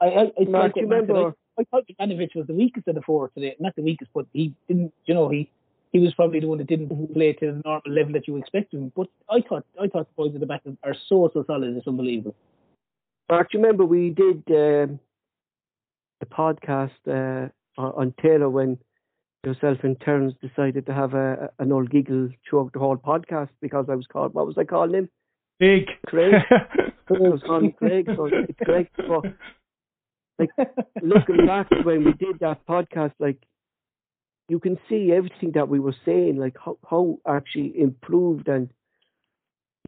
I, 0.00 0.06
I, 0.06 0.32
I, 0.38 0.44
Mark, 0.44 0.72
I, 0.76 0.80
remember, 0.80 1.34
I, 1.58 1.62
I 1.62 1.64
thought 1.70 1.84
Juranovic 1.88 2.34
was 2.34 2.46
the 2.46 2.54
weakest 2.54 2.86
of 2.86 2.96
the 2.96 3.02
four 3.02 3.30
today. 3.30 3.56
Not 3.58 3.74
the 3.76 3.82
weakest, 3.82 4.10
but 4.12 4.26
he 4.32 4.54
didn't. 4.68 4.92
You 5.06 5.14
know, 5.14 5.28
he 5.28 5.50
he 5.92 5.98
was 5.98 6.12
probably 6.14 6.40
the 6.40 6.48
one 6.48 6.58
that 6.58 6.66
didn't 6.66 6.88
mm-hmm. 6.88 7.12
play 7.14 7.32
to 7.32 7.46
the 7.46 7.62
normal 7.64 7.82
level 7.86 8.12
that 8.12 8.28
you 8.28 8.36
expect 8.36 8.74
him. 8.74 8.92
But 8.94 9.08
I 9.30 9.40
thought 9.40 9.64
I 9.80 9.88
thought 9.88 10.08
the 10.08 10.22
boys 10.22 10.34
at 10.34 10.40
the 10.40 10.46
back 10.46 10.62
are 10.82 10.96
so 11.08 11.30
so 11.32 11.44
solid. 11.46 11.76
It's 11.76 11.86
unbelievable. 11.86 12.34
Mark, 13.30 13.50
do 13.50 13.58
you 13.58 13.64
remember 13.64 13.84
we 13.84 14.10
did 14.10 14.42
um, 14.48 15.00
the 16.20 16.26
podcast 16.26 16.90
uh, 17.08 17.48
Uh, 17.78 17.92
on 17.94 18.14
Taylor 18.22 18.48
when 18.48 18.78
yourself 19.44 19.78
and 19.82 20.00
Terence 20.00 20.34
decided 20.40 20.86
to 20.86 20.94
have 20.94 21.14
a, 21.14 21.50
an 21.58 21.72
old 21.72 21.90
giggle 21.90 22.30
throughout 22.48 22.72
the 22.72 22.78
whole 22.78 22.96
podcast 22.96 23.50
because 23.60 23.86
I 23.88 23.94
was 23.94 24.06
called, 24.06 24.34
what 24.34 24.46
was 24.46 24.56
I 24.58 24.64
calling 24.64 24.94
him? 24.94 25.08
Craig. 25.58 25.86
Craig. 26.06 26.34
I 26.50 27.12
was 27.12 27.42
calling 27.46 27.72
Craig, 27.72 28.08
so 28.14 28.26
it's 28.26 28.58
Craig. 28.64 28.88
So, 28.96 29.22
like, 30.38 30.50
looking 31.02 31.46
back 31.46 31.68
when 31.84 32.04
we 32.04 32.12
did 32.14 32.40
that 32.40 32.66
podcast, 32.66 33.12
like, 33.18 33.38
you 34.48 34.58
can 34.58 34.78
see 34.88 35.12
everything 35.12 35.52
that 35.54 35.68
we 35.68 35.80
were 35.80 35.96
saying, 36.04 36.36
like 36.36 36.56
how, 36.62 36.78
how 36.88 37.18
actually 37.26 37.78
improved 37.78 38.48
and 38.48 38.70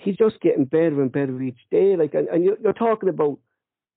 he's 0.01 0.17
just 0.17 0.41
getting 0.41 0.65
better 0.65 1.01
and 1.03 1.13
better 1.13 1.41
each 1.43 1.61
day. 1.71 1.97
Like, 1.97 2.15
and, 2.15 2.29
and 2.29 2.45
you're, 2.45 2.57
you're 2.63 2.73
talking 2.73 3.09
about 3.09 3.39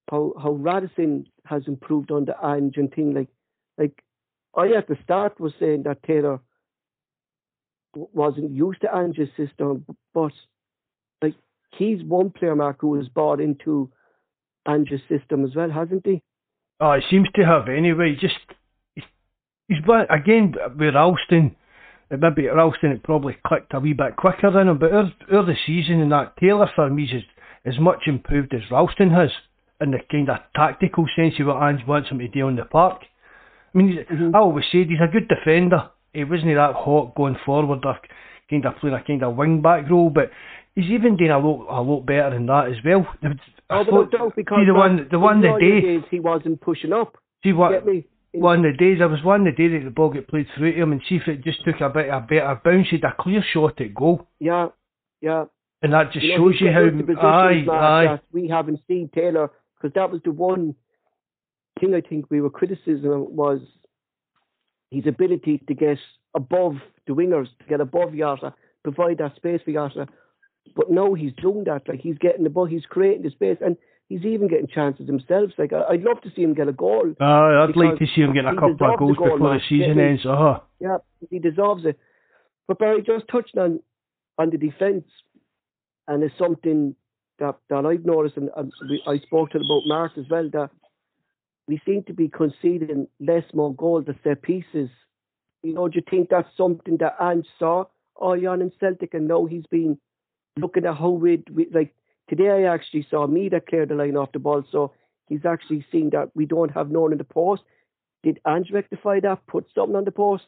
how 0.10 0.34
how 0.42 0.52
Ralston 0.52 1.26
has 1.46 1.64
improved 1.68 2.12
under 2.12 2.36
Ange 2.44 2.78
and 2.78 2.94
thing 2.94 3.14
like 3.14 3.30
like 3.78 4.04
I 4.56 4.68
at 4.78 4.88
the 4.88 4.98
start 5.04 5.40
was 5.40 5.54
saying 5.60 5.84
that 5.84 6.04
Taylor 6.04 6.40
wasn't 7.94 8.52
used 8.52 8.82
to 8.82 8.94
Ange's 8.94 9.30
system, 9.38 9.86
but 10.14 10.32
like 11.22 11.36
he's 11.78 12.04
one 12.04 12.32
player, 12.32 12.56
Mark, 12.56 12.78
who 12.82 12.96
has 12.96 13.08
bought 13.08 13.40
into 13.40 13.90
Ange's 14.68 15.02
system 15.10 15.46
as 15.46 15.56
well, 15.56 15.70
hasn't 15.70 16.06
he? 16.06 16.22
Oh, 16.80 16.92
it 16.92 17.04
seems 17.10 17.28
to 17.36 17.46
have 17.46 17.68
anyway. 17.68 18.18
Just 18.20 18.36
he's, 18.96 19.04
again 20.10 20.56
with 20.78 20.96
Ralston. 20.96 21.56
Maybe 22.10 22.48
Ralston 22.48 22.92
it 22.92 23.04
probably 23.04 23.38
clicked 23.46 23.74
a 23.74 23.80
wee 23.80 23.94
bit 23.94 24.18
quicker 24.18 24.52
than 24.52 24.68
him, 24.68 24.80
but 24.80 24.92
early, 24.92 25.14
the 25.30 25.56
season 25.66 26.02
and 26.02 26.12
that 26.12 26.36
Taylor 26.38 26.70
for 26.76 26.90
me 26.90 27.04
is 27.04 27.24
as 27.66 27.80
much 27.80 28.02
improved 28.08 28.54
as 28.54 28.70
Ralston 28.70 29.12
has 29.12 29.30
in 29.80 29.92
the 29.92 30.00
kind 30.12 30.30
of 30.30 30.38
tactical 30.56 31.06
sense 31.16 31.36
of 31.40 31.48
what 31.48 31.64
Ange 31.64 31.88
wants 31.88 32.10
him 32.10 32.20
to 32.20 32.28
do 32.28 32.48
on 32.48 32.56
the 32.56 32.66
park. 32.66 33.04
I 33.74 33.78
mean, 33.78 34.06
mm-hmm. 34.10 34.36
I 34.36 34.40
always 34.40 34.66
said 34.72 34.88
he's 34.88 35.00
a 35.02 35.12
good 35.12 35.28
defender. 35.28 35.90
He 36.14 36.24
wasn't 36.24 36.56
that 36.56 36.74
hot 36.76 37.16
going 37.16 37.38
forward 37.46 37.86
or 37.86 38.00
kind 38.50 38.66
of 38.66 38.76
playing 38.78 38.96
a 38.96 39.04
kind 39.04 39.24
of 39.24 39.36
wing 39.36 39.62
back 39.62 39.90
role, 39.90 40.10
but 40.10 40.30
he's 40.76 40.92
even 40.92 41.16
doing 41.18 41.32
a 41.32 41.40
lot 41.40 41.68
a 41.70 41.82
lot 41.82 42.06
better 42.06 42.32
than 42.32 42.46
that 42.48 42.68
as 42.68 42.84
well. 42.84 43.08
Oh, 43.70 43.84
but 43.86 44.20
no 44.20 44.32
because 44.36 44.58
see 44.60 44.66
the 44.66 44.74
one 44.74 45.08
the 45.10 45.20
one 45.20 45.42
the 45.42 45.58
day 45.60 46.06
he 46.12 46.20
wasn't 46.20 46.60
pushing 46.60 46.92
up. 46.92 47.18
See 47.44 47.54
what 47.54 47.72
one 48.34 48.66
of 48.66 48.74
the 48.74 48.78
days 48.78 49.00
I 49.02 49.06
was 49.06 49.24
one 49.24 49.48
of 49.48 49.56
the 49.56 49.62
days 49.64 49.80
that 49.80 49.86
the 49.86 49.92
ball 49.92 50.10
get 50.10 50.28
played 50.28 50.48
through 50.56 50.74
to 50.74 50.82
him 50.82 50.92
and 50.92 51.02
see 51.08 51.16
if 51.16 51.28
it 51.28 51.44
just 51.44 51.64
took 51.66 51.80
a 51.82 51.90
bit 51.90 52.10
a 52.10 52.20
better 52.20 52.60
bounce, 52.64 52.88
he'd 52.90 53.04
a 53.04 53.16
clear 53.18 53.44
shot 53.54 53.80
at 53.82 53.94
goal. 53.94 54.28
Yeah, 54.40 54.68
yeah. 55.22 55.46
And 55.82 55.94
that 55.94 56.12
just 56.12 56.26
you 56.26 56.38
know, 56.38 56.52
shows 56.52 56.62
you 56.62 56.72
how 56.72 57.28
aye 57.28 57.66
aye 57.70 58.20
we 58.32 58.48
haven't 58.48 58.82
seen 58.88 59.10
Taylor 59.14 59.50
because 59.76 59.94
that 59.96 60.12
was 60.12 60.22
the 60.24 60.32
one 60.32 60.76
thing 61.82 61.94
I 61.94 62.02
think 62.02 62.28
we 62.30 62.40
were 62.40 62.50
criticism 62.50 63.36
was 63.36 63.60
his 64.92 65.08
ability 65.08 65.62
to 65.68 65.74
get 65.74 65.98
above 66.36 66.76
the 67.08 67.14
wingers, 67.14 67.48
to 67.60 67.66
get 67.68 67.82
above 67.82 68.14
Jota, 68.16 68.54
provide 68.84 69.18
that 69.18 69.36
space 69.36 69.62
for 69.66 69.72
Jota. 69.72 70.08
But 70.76 70.92
now 70.92 71.14
he's 71.14 71.34
doing 71.42 71.64
that. 71.66 71.88
Like 71.88 72.00
he's 72.00 72.18
getting 72.20 72.44
the 72.44 72.50
ball, 72.50 72.66
he's 72.66 72.86
creating 72.86 73.24
the 73.24 73.32
space, 73.32 73.58
and 73.60 73.76
he's 74.08 74.24
even 74.24 74.48
getting 74.48 74.68
chances 74.68 75.08
himself. 75.08 75.52
Like 75.58 75.74
I'd 75.74 76.04
love 76.04 76.22
to 76.22 76.30
see 76.36 76.44
him 76.44 76.54
get 76.54 76.68
a 76.68 76.74
goal. 76.74 77.14
Uh, 77.20 77.26
I'd 77.66 77.76
like 77.76 77.98
to 78.00 78.06
see 78.16 78.22
him 78.22 78.34
get 78.34 78.46
a 78.46 78.54
couple 78.54 78.72
of 78.72 79.00
goals 79.00 79.18
goal, 79.18 79.34
before 79.34 79.54
the 79.54 79.60
season 79.68 79.98
yeah, 79.98 80.04
ends. 80.04 80.26
Uh-huh. 80.26 80.60
Yeah, 80.80 80.98
he 81.30 81.40
deserves 81.40 81.86
it. 81.86 81.98
But 82.68 82.80
Barry 82.80 83.02
just 83.02 83.28
touched 83.30 83.58
on 83.58 83.82
on 84.38 84.50
the 84.50 84.58
defence, 84.58 85.06
and 86.08 86.24
it's 86.24 86.38
something 86.38 86.96
that, 87.40 87.56
that 87.70 87.86
I've 87.86 88.06
noticed, 88.06 88.38
and, 88.38 88.50
and 88.56 88.72
we, 88.90 89.04
I 89.08 89.18
spoke 89.20 89.52
to 89.52 89.58
about 89.58 89.82
Mark 89.86 90.14
as 90.18 90.26
well, 90.30 90.50
that 90.54 90.70
we 91.68 91.82
seem 91.86 92.04
to 92.04 92.14
be 92.14 92.28
conceding 92.28 93.08
less 93.20 93.44
more 93.54 93.74
goals 93.74 94.06
to 94.06 94.16
set 94.24 94.42
pieces. 94.42 94.90
You 95.64 95.74
know, 95.74 95.88
do 95.88 95.98
you 95.98 96.04
think 96.10 96.30
that's 96.30 96.50
something 96.58 96.98
that 96.98 97.16
Ange 97.22 97.46
saw 97.60 97.86
oh, 98.20 98.34
early 98.34 98.46
on 98.48 98.62
in 98.62 98.72
Celtic, 98.80 99.14
and 99.14 99.28
now 99.28 99.46
he's 99.46 99.66
been 99.68 99.98
looking 100.58 100.86
at 100.86 100.98
how 100.98 101.10
we 101.10 101.44
like 101.72 101.94
today. 102.28 102.50
I 102.50 102.74
actually 102.74 103.06
saw 103.10 103.28
me 103.28 103.50
that 103.50 103.68
cleared 103.68 103.90
the 103.90 103.96
line 103.96 104.18
off 104.18 104.32
the 104.32 104.40
ball, 104.40 104.64
so 104.72 104.94
he's 105.28 105.46
actually 105.46 105.86
seen 105.92 106.10
that 106.12 106.32
we 106.36 106.46
don't 106.46 106.72
have 106.72 106.90
no 106.90 107.02
one 107.02 107.12
in 107.12 107.18
the 107.18 107.24
post. 107.24 107.64
Did 108.24 108.40
Ange 108.48 108.72
rectify 108.72 109.20
that? 109.22 109.46
Put 109.48 109.68
something 109.74 109.96
on 109.96 110.06
the 110.06 110.12
post? 110.12 110.46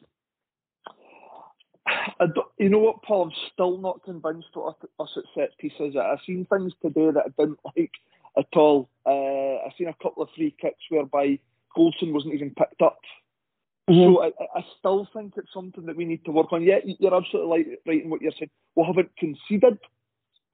you 2.58 2.70
know 2.70 2.80
what, 2.80 3.02
Paul? 3.04 3.26
I'm 3.26 3.32
still 3.54 3.78
not 3.78 4.04
convinced 4.04 4.50
what 4.54 4.78
us 5.00 5.10
at 5.18 5.24
set 5.36 5.58
pieces. 5.58 5.96
I've 5.96 6.20
seen 6.26 6.46
things 6.46 6.74
today 6.82 7.12
that 7.12 7.26
I 7.26 7.42
didn't 7.42 7.60
like 7.76 7.92
at 8.38 8.48
all. 8.56 8.90
Uh, 9.06 9.66
I've 9.66 9.74
seen 9.78 9.88
a 9.88 10.04
couple 10.04 10.24
of 10.24 10.30
free 10.36 10.56
kicks 10.60 10.84
whereby 10.90 11.40
Goldson 11.78 12.14
wasn't 12.14 12.34
even 12.36 12.52
picked 12.52 12.82
up. 12.82 13.00
Mm-hmm. 13.90 14.14
So 14.14 14.24
I, 14.24 14.60
I, 14.60 14.66
still 14.80 15.08
think 15.14 15.34
it's 15.36 15.54
something 15.54 15.86
that 15.88 15.98
we 15.98 16.06
need 16.06 16.24
to 16.24 16.32
work 16.32 16.54
on. 16.54 16.64
Yeah, 16.64 16.78
you're 16.86 17.14
absolutely 17.14 17.50
right, 17.50 17.80
right 17.86 18.04
in 18.04 18.10
what 18.10 18.22
you're 18.22 18.32
saying. 18.32 18.50
We 18.76 18.86
haven't 18.86 19.12
conceded 19.18 19.78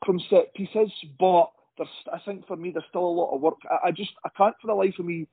from 0.04 0.20
set 0.32 0.54
pieces, 0.56 0.92
but 1.20 1.52
there's, 1.78 1.90
I 2.12 2.18
think 2.26 2.48
for 2.48 2.56
me 2.56 2.72
there's 2.72 2.86
still 2.90 3.06
a 3.06 3.18
lot 3.22 3.36
of 3.36 3.42
work. 3.42 3.60
I, 3.70 3.90
I 3.90 3.92
just 3.92 4.12
I 4.26 4.30
can't 4.36 4.56
for 4.60 4.68
the 4.68 4.74
life 4.74 4.96
of 4.98 5.06
me 5.06 5.28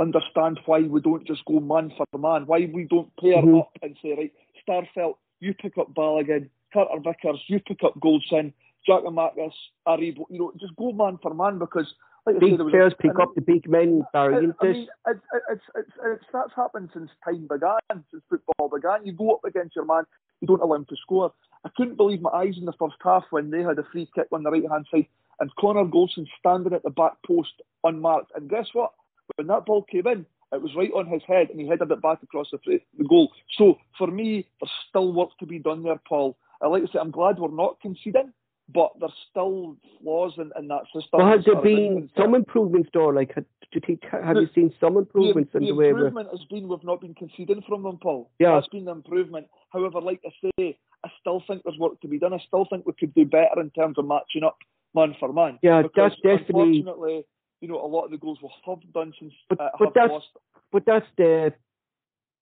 understand 0.00 0.60
why 0.66 0.82
we 0.82 1.00
don't 1.00 1.26
just 1.26 1.44
go 1.44 1.58
man 1.58 1.92
for 1.96 2.18
man. 2.18 2.46
Why 2.46 2.70
we 2.72 2.84
don't 2.84 3.14
pair 3.16 3.42
mm-hmm. 3.42 3.56
up 3.56 3.70
and 3.82 3.96
say 4.00 4.14
right, 4.16 4.32
Starfelt, 4.66 5.14
you 5.40 5.52
pick 5.54 5.78
up 5.78 5.92
Balogun, 5.94 6.48
Carter 6.72 7.00
Vickers, 7.02 7.42
you 7.48 7.58
pick 7.58 7.82
up 7.84 7.98
Goldson, 7.98 8.52
Giakoumakis 8.88 9.52
are 9.86 10.00
able, 10.00 10.26
you 10.30 10.38
know, 10.38 10.52
just 10.60 10.76
go 10.76 10.92
man 10.92 11.18
for 11.22 11.34
man 11.34 11.58
because. 11.58 11.92
Like 12.24 12.38
big 12.38 12.56
said, 12.56 12.68
players 12.70 12.94
pick 13.00 13.18
up 13.20 13.34
the 13.34 13.40
big 13.40 13.68
men, 13.68 14.04
Barry. 14.12 14.44
It, 14.44 14.54
I 14.60 14.64
mean, 14.64 14.82
it, 14.82 14.88
it, 15.08 15.42
it's, 15.50 15.62
it's, 15.74 15.90
it's, 16.06 16.24
that's 16.32 16.52
happened 16.54 16.90
since 16.94 17.10
time 17.24 17.48
began, 17.50 17.80
since 17.90 18.22
football 18.30 18.68
began. 18.68 19.04
You 19.04 19.12
go 19.12 19.32
up 19.34 19.44
against 19.44 19.74
your 19.74 19.86
man, 19.86 20.04
you 20.40 20.46
don't 20.46 20.62
allow 20.62 20.76
him 20.76 20.84
to 20.84 20.96
score. 21.02 21.32
I 21.64 21.70
couldn't 21.76 21.96
believe 21.96 22.20
my 22.20 22.30
eyes 22.30 22.54
in 22.58 22.64
the 22.64 22.74
first 22.78 22.94
half 23.02 23.24
when 23.30 23.50
they 23.50 23.64
had 23.64 23.76
a 23.80 23.84
free 23.90 24.08
kick 24.14 24.28
on 24.30 24.44
the 24.44 24.52
right 24.52 24.62
hand 24.70 24.86
side 24.92 25.06
and 25.42 25.54
Connor 25.56 25.84
Goldson 25.84 26.26
standing 26.38 26.72
at 26.72 26.84
the 26.84 26.90
back 26.90 27.14
post 27.26 27.62
unmarked. 27.82 28.30
And 28.36 28.48
guess 28.48 28.68
what? 28.72 28.92
When 29.34 29.48
that 29.48 29.66
ball 29.66 29.82
came 29.82 30.06
in, 30.06 30.24
it 30.52 30.62
was 30.62 30.74
right 30.76 30.92
on 30.94 31.08
his 31.08 31.22
head, 31.26 31.48
and 31.50 31.60
he 31.60 31.66
headed 31.66 31.90
it 31.90 32.00
back 32.00 32.22
across 32.22 32.48
the, 32.52 32.58
the 32.96 33.04
goal. 33.04 33.32
So 33.58 33.78
for 33.98 34.06
me, 34.06 34.46
there's 34.60 34.70
still 34.88 35.12
work 35.12 35.30
to 35.40 35.46
be 35.46 35.58
done 35.58 35.82
there, 35.82 36.00
Paul. 36.08 36.36
I 36.60 36.68
like 36.68 36.82
to 36.82 36.88
say 36.92 37.00
I'm 37.00 37.10
glad 37.10 37.40
we're 37.40 37.50
not 37.50 37.80
conceding, 37.80 38.32
but 38.68 38.92
there's 39.00 39.12
still 39.30 39.76
flaws 40.00 40.32
in, 40.38 40.50
in 40.58 40.68
that 40.68 40.84
system. 40.94 41.18
Well, 41.20 41.28
has 41.28 41.44
there 41.44 41.60
been 41.60 42.10
some 42.16 42.34
improvements, 42.34 42.90
though? 42.92 43.08
Like, 43.08 43.34
you 43.72 43.80
think, 43.84 44.02
have 44.10 44.34
the, 44.34 44.42
you 44.42 44.48
seen 44.54 44.74
some 44.80 44.96
improvements 44.96 45.52
the, 45.52 45.58
in 45.58 45.64
the, 45.64 45.70
the 45.70 45.74
way? 45.74 45.84
The 45.86 45.96
improvement 45.96 46.28
has 46.30 46.44
been 46.50 46.68
we've 46.68 46.84
not 46.84 47.00
been 47.00 47.14
conceding 47.14 47.62
from 47.66 47.82
them, 47.82 47.98
Paul. 47.98 48.30
Yeah, 48.38 48.54
that's 48.54 48.68
been 48.68 48.84
the 48.84 48.92
improvement. 48.92 49.46
However, 49.72 50.00
like 50.00 50.20
I 50.24 50.50
say, 50.58 50.78
I 51.04 51.08
still 51.20 51.42
think 51.46 51.62
there's 51.64 51.78
work 51.78 52.00
to 52.02 52.08
be 52.08 52.18
done. 52.18 52.32
I 52.32 52.38
still 52.46 52.66
think 52.68 52.86
we 52.86 52.92
could 52.92 53.14
do 53.14 53.24
better 53.24 53.60
in 53.60 53.70
terms 53.70 53.98
of 53.98 54.06
matching 54.06 54.44
up 54.44 54.58
man 54.94 55.14
for 55.18 55.32
man. 55.32 55.58
Yeah, 55.62 55.82
that's 55.94 56.14
definitely. 56.16 56.78
Unfortunately, 56.78 57.24
you 57.60 57.68
know, 57.68 57.84
a 57.84 57.86
lot 57.86 58.04
of 58.04 58.10
the 58.10 58.18
goals 58.18 58.38
we 58.42 58.50
have 58.66 58.78
done 58.92 59.12
since 59.18 59.32
but, 59.48 59.60
uh, 59.60 59.68
but 59.78 59.94
that's, 59.94 60.10
lost. 60.10 60.26
But 60.70 60.84
that's 60.86 61.06
the 61.16 61.52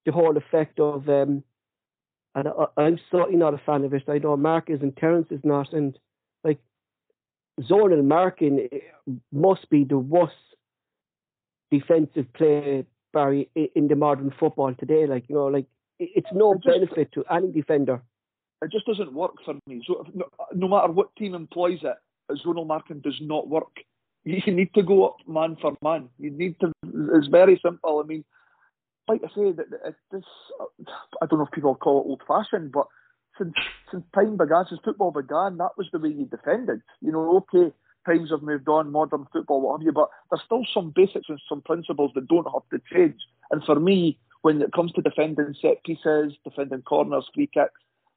the 0.05 0.11
whole 0.11 0.35
effect 0.35 0.79
of 0.79 1.07
um, 1.07 1.43
and 2.35 2.47
I, 2.47 2.87
am 2.87 2.99
certainly 3.11 3.37
not 3.37 3.53
a 3.53 3.61
fan 3.65 3.83
of 3.83 3.93
it. 3.93 4.03
I 4.07 4.17
know 4.17 4.35
Mark 4.37 4.69
is 4.69 4.81
and 4.81 4.95
Terence 4.97 5.27
is 5.31 5.41
not, 5.43 5.73
and 5.73 5.97
like 6.43 6.59
zonal 7.61 8.03
marking 8.03 8.67
eh, 8.71 8.79
must 9.31 9.69
be 9.69 9.83
the 9.83 9.97
worst 9.97 10.35
defensive 11.71 12.31
play 12.33 12.85
Barry 13.13 13.49
in 13.75 13.87
the 13.87 13.95
modern 13.95 14.33
football 14.39 14.73
today. 14.73 15.05
Like 15.05 15.25
you 15.27 15.35
know, 15.35 15.47
like 15.47 15.65
it's 15.99 16.31
no 16.33 16.55
just, 16.55 16.65
benefit 16.65 17.11
to 17.13 17.23
any 17.31 17.51
defender. 17.51 18.01
It 18.61 18.71
just 18.71 18.85
doesn't 18.85 19.13
work 19.13 19.33
for 19.43 19.55
me. 19.67 19.83
So 19.85 20.05
no, 20.13 20.25
no 20.53 20.67
matter 20.67 20.91
what 20.91 21.15
team 21.15 21.33
employs 21.33 21.79
it, 21.83 21.97
zonal 22.45 22.65
marking 22.67 23.01
does 23.01 23.17
not 23.21 23.49
work 23.49 23.71
you 24.23 24.53
need 24.53 24.73
to 24.75 24.83
go 24.83 25.07
up 25.07 25.17
man 25.27 25.57
for 25.61 25.75
man. 25.81 26.09
You 26.19 26.31
need 26.31 26.59
to. 26.59 26.71
It's 27.15 27.27
very 27.27 27.59
simple. 27.63 28.01
I 28.03 28.07
mean, 28.07 28.23
like 29.07 29.21
I 29.23 29.27
say, 29.29 29.51
that 29.51 29.95
this. 30.11 30.23
I 31.21 31.25
don't 31.25 31.39
know 31.39 31.45
if 31.45 31.51
people 31.51 31.75
call 31.75 32.01
it 32.01 32.07
old 32.07 32.21
fashioned, 32.27 32.71
but 32.71 32.87
since 33.37 33.53
since 33.91 34.03
time 34.13 34.37
began, 34.37 34.65
since 34.69 34.81
football 34.83 35.11
began, 35.11 35.57
that 35.57 35.77
was 35.77 35.87
the 35.91 35.99
way 35.99 36.09
you 36.09 36.25
defended. 36.25 36.81
You 37.01 37.11
know, 37.11 37.37
okay, 37.37 37.73
times 38.05 38.31
have 38.31 38.41
moved 38.41 38.67
on, 38.67 38.91
modern 38.91 39.27
football, 39.31 39.61
what 39.61 39.79
have 39.79 39.85
you, 39.85 39.91
but 39.91 40.09
there's 40.29 40.43
still 40.45 40.65
some 40.73 40.91
basics 40.95 41.29
and 41.29 41.39
some 41.47 41.61
principles 41.61 42.11
that 42.15 42.27
don't 42.27 42.47
have 42.51 42.67
to 42.71 42.81
change. 42.93 43.19
And 43.51 43.63
for 43.63 43.79
me, 43.79 44.17
when 44.41 44.61
it 44.61 44.73
comes 44.73 44.91
to 44.93 45.01
defending 45.01 45.55
set 45.61 45.83
pieces, 45.83 46.33
defending 46.43 46.81
corners, 46.81 47.29
free 47.33 47.49
kicks, 47.53 47.73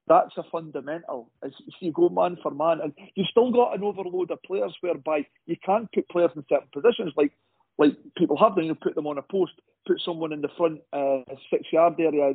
that's 0.07 0.37
a 0.37 0.43
fundamental. 0.51 1.31
It's, 1.43 1.57
you 1.81 1.93
go 1.93 2.09
man 2.09 2.37
for 2.43 2.51
man, 2.51 2.81
and 2.83 2.93
you've 3.15 3.29
still 3.29 3.51
got 3.51 3.75
an 3.75 3.83
overload 3.83 4.31
of 4.31 4.43
players 4.43 4.75
whereby 4.81 5.27
you 5.47 5.57
can't 5.65 5.91
put 5.93 6.09
players 6.09 6.31
in 6.37 6.45
certain 6.49 6.69
positions, 6.73 7.13
like 7.17 7.33
like 7.79 7.97
people 8.17 8.37
have 8.37 8.55
done. 8.55 8.67
You 8.67 8.75
put 8.75 8.95
them 8.95 9.07
on 9.07 9.19
a 9.19 9.23
post, 9.23 9.53
put 9.87 10.01
someone 10.05 10.33
in 10.33 10.43
the 10.43 10.51
front 10.57 10.81
uh, 10.93 11.21
six 11.51 11.73
yard 11.73 11.95
area 11.99 12.35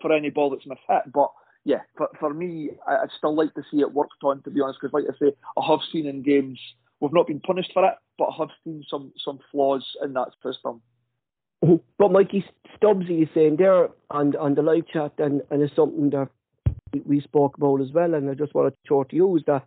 for 0.00 0.12
any 0.12 0.30
ball 0.30 0.50
that's 0.50 0.64
mishit. 0.66 1.12
But 1.12 1.30
yeah, 1.64 1.80
for, 1.96 2.08
for 2.18 2.34
me, 2.34 2.70
I, 2.86 3.00
would 3.00 3.10
still 3.16 3.34
like 3.34 3.54
to 3.54 3.62
see 3.70 3.80
it 3.80 3.92
worked 3.92 4.22
on. 4.24 4.42
To 4.42 4.50
be 4.50 4.60
honest, 4.60 4.78
because 4.80 4.94
like 4.94 5.04
I 5.08 5.18
say, 5.18 5.32
I 5.56 5.66
have 5.66 5.80
seen 5.92 6.06
in 6.06 6.22
games 6.22 6.58
we've 7.00 7.12
not 7.12 7.26
been 7.26 7.40
punished 7.40 7.72
for 7.72 7.84
it, 7.84 7.94
but 8.18 8.28
I 8.28 8.36
have 8.38 8.50
seen 8.64 8.84
some 8.88 9.12
some 9.24 9.38
flaws 9.50 9.84
in 10.02 10.12
that 10.14 10.28
system. 10.44 10.82
Oh, 11.64 11.80
but 11.98 12.10
Mikey 12.10 12.44
Stubbsy 12.76 13.22
is 13.22 13.28
saying 13.34 13.56
there 13.56 13.88
on 14.10 14.34
on 14.36 14.54
the 14.54 14.62
live 14.62 14.88
chat, 14.92 15.12
and, 15.18 15.42
and 15.50 15.62
it's 15.62 15.76
something 15.76 16.10
that 16.10 16.28
we 17.04 17.20
spoke 17.20 17.56
about 17.56 17.80
as 17.80 17.92
well, 17.92 18.14
and 18.14 18.28
I 18.30 18.34
just 18.34 18.54
want 18.54 18.72
to 18.72 18.78
throw 18.86 19.04
to 19.04 19.16
you 19.16 19.36
is 19.36 19.42
that 19.46 19.64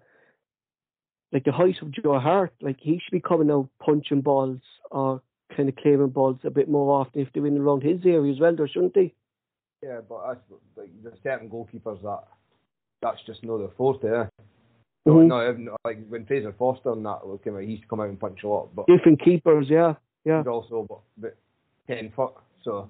like 1.31 1.43
the 1.43 1.51
height 1.51 1.81
of 1.81 1.91
Joe 1.91 2.19
Hart, 2.19 2.53
like 2.61 2.77
he 2.79 2.93
should 2.93 3.11
be 3.11 3.19
coming 3.19 3.51
out 3.51 3.69
punching 3.83 4.21
balls 4.21 4.61
or 4.91 5.21
kind 5.55 5.69
of 5.69 5.75
claiming 5.75 6.09
balls 6.09 6.37
a 6.43 6.49
bit 6.49 6.69
more 6.69 7.01
often 7.01 7.21
if 7.21 7.29
they're 7.33 7.45
in 7.45 7.57
around 7.57 7.83
his 7.83 7.99
area 8.05 8.31
as 8.31 8.39
well, 8.39 8.55
though, 8.55 8.67
shouldn't 8.67 8.93
they? 8.93 9.13
Yeah, 9.85 10.01
but 10.07 10.27
that's, 10.27 10.39
like 10.75 10.89
there's 11.03 11.15
certain 11.21 11.49
goalkeepers 11.49 12.01
that 12.01 12.23
that's 13.01 13.19
just 13.27 13.43
not 13.43 13.57
their 13.59 13.69
forte. 13.77 14.07
Eh? 14.07 14.25
Mhm. 15.07 15.27
No, 15.27 15.51
no, 15.51 15.77
like 15.85 16.07
when 16.07 16.25
Fraser 16.25 16.53
Forster 16.57 16.93
and 16.93 17.05
that 17.05 17.19
came 17.43 17.55
out, 17.55 17.61
he 17.61 17.71
used 17.71 17.83
to 17.83 17.87
come 17.89 17.99
out 17.99 18.09
and 18.09 18.19
punch 18.19 18.39
a 18.43 18.47
lot, 18.47 18.73
but 18.75 18.87
Different 18.87 19.21
keepers, 19.23 19.67
yeah, 19.69 19.93
yeah. 20.23 20.39
he's 20.39 20.47
also 20.47 20.85
but, 20.89 20.99
but 21.17 21.37
ten 21.85 22.11
foot. 22.15 22.33
So 22.63 22.89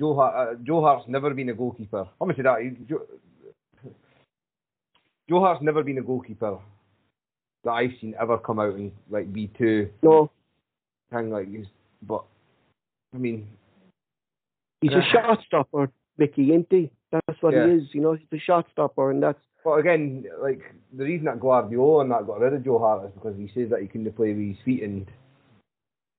Joe 0.00 0.14
Hart, 0.16 0.34
uh, 0.34 0.54
Joe 0.64 0.80
Hart's 0.80 1.08
never 1.08 1.32
been 1.32 1.50
a 1.50 1.54
goalkeeper. 1.54 2.00
I'm 2.20 2.26
gonna 2.28 2.34
say 2.36 2.42
that 2.42 2.62
he, 2.62 2.70
Joe, 2.88 3.02
Joe 5.28 5.40
Hart's 5.40 5.62
never 5.62 5.84
been 5.84 5.98
a 5.98 6.02
goalkeeper 6.02 6.58
that 7.62 7.70
I've 7.70 7.92
seen 8.00 8.16
ever 8.20 8.38
come 8.38 8.58
out 8.58 8.74
and 8.74 8.90
like 9.08 9.32
be 9.32 9.46
too 9.56 9.88
No, 10.02 10.32
thing 11.12 11.30
like 11.30 11.48
he's. 11.48 11.66
But 12.02 12.24
I 13.14 13.18
mean, 13.18 13.46
he's 14.82 14.92
a 14.92 14.96
Yeah. 14.96 15.12
shot 15.12 15.38
stopper, 15.46 15.90
Mickey, 16.18 16.52
ain't 16.52 16.66
he? 16.70 16.90
That's 17.10 17.40
what 17.40 17.54
Yeah. 17.54 17.66
he 17.66 17.72
is, 17.72 17.94
you 17.94 18.02
know. 18.02 18.12
He's 18.12 18.28
a 18.32 18.38
shot 18.38 18.66
stopper, 18.70 19.10
and 19.10 19.22
that's 19.22 19.40
but 19.64 19.74
again, 19.74 20.24
like 20.40 20.60
the 20.92 21.04
reason 21.04 21.26
that 21.26 21.38
Guardiola 21.40 22.00
and 22.02 22.10
that 22.10 22.26
got 22.26 22.40
rid 22.40 22.52
of 22.52 22.64
Joe 22.64 22.78
Hart 22.78 23.06
is 23.06 23.12
because 23.12 23.36
he 23.36 23.48
says 23.54 23.70
that 23.70 23.80
he 23.80 23.86
couldn't 23.86 24.12
play 24.16 24.32
with 24.34 24.56
his 24.56 24.64
feet 24.64 24.82
and 24.82 25.06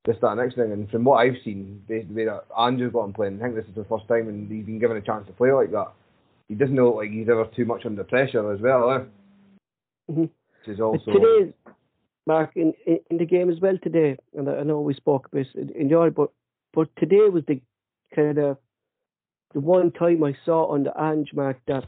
this, 0.06 0.18
that, 0.22 0.32
and 0.32 0.40
next 0.40 0.56
thing. 0.56 0.72
And 0.72 0.90
from 0.90 1.04
what 1.04 1.18
I've 1.18 1.42
seen, 1.44 1.84
the, 1.88 2.04
the 2.04 2.14
way 2.14 2.26
that 2.26 2.46
Ange 2.58 2.92
got 2.92 3.06
him 3.06 3.14
playing, 3.14 3.40
I 3.42 3.44
think 3.44 3.56
this 3.56 3.66
is 3.68 3.76
the 3.76 3.84
first 3.86 4.08
time 4.08 4.30
and 4.30 4.50
he's 4.50 4.66
been 4.66 4.80
given 4.80 4.98
a 4.98 5.02
chance 5.02 5.28
to 5.28 5.34
play 5.34 5.52
like 5.52 5.72
that. 5.72 5.92
He 6.48 6.56
doesn't 6.56 6.76
look 6.76 6.96
like 6.96 7.12
he's 7.12 7.30
ever 7.30 7.46
too 7.56 7.66
much 7.66 7.86
under 7.86 8.04
pressure 8.04 8.52
as 8.52 8.62
well, 8.62 8.92
eh? 8.92 9.04
Mhm. 10.12 10.30
Which 10.66 10.76
is 10.76 10.80
also 10.80 11.12
today, 11.12 11.54
Mark, 12.26 12.56
in, 12.56 12.74
in 12.86 13.18
the 13.18 13.26
game 13.26 13.50
as 13.50 13.60
well 13.60 13.78
today, 13.82 14.18
and 14.34 14.50
I 14.50 14.64
know 14.64 14.80
we 14.82 14.94
spoke 14.94 15.28
about 15.28 15.48
bit 15.54 15.76
in 15.76 15.88
the 15.90 16.14
but 16.16 16.32
but 16.74 16.90
today 16.98 17.30
was 17.30 17.46
the 17.46 17.62
kind 18.16 18.38
of 18.38 18.58
the 19.54 19.60
one 19.60 19.92
time 19.92 20.24
I 20.24 20.36
saw 20.46 20.68
on 20.68 20.84
the 20.84 20.94
Ange 21.00 21.32
Mark 21.34 21.60
that 21.68 21.88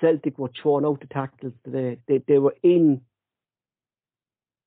Celtic 0.00 0.38
were 0.38 0.50
throwing 0.60 0.84
out 0.84 1.00
the 1.00 1.06
tackles 1.06 1.52
today. 1.64 1.98
They 2.08 2.22
they 2.26 2.38
were 2.38 2.56
in 2.62 3.00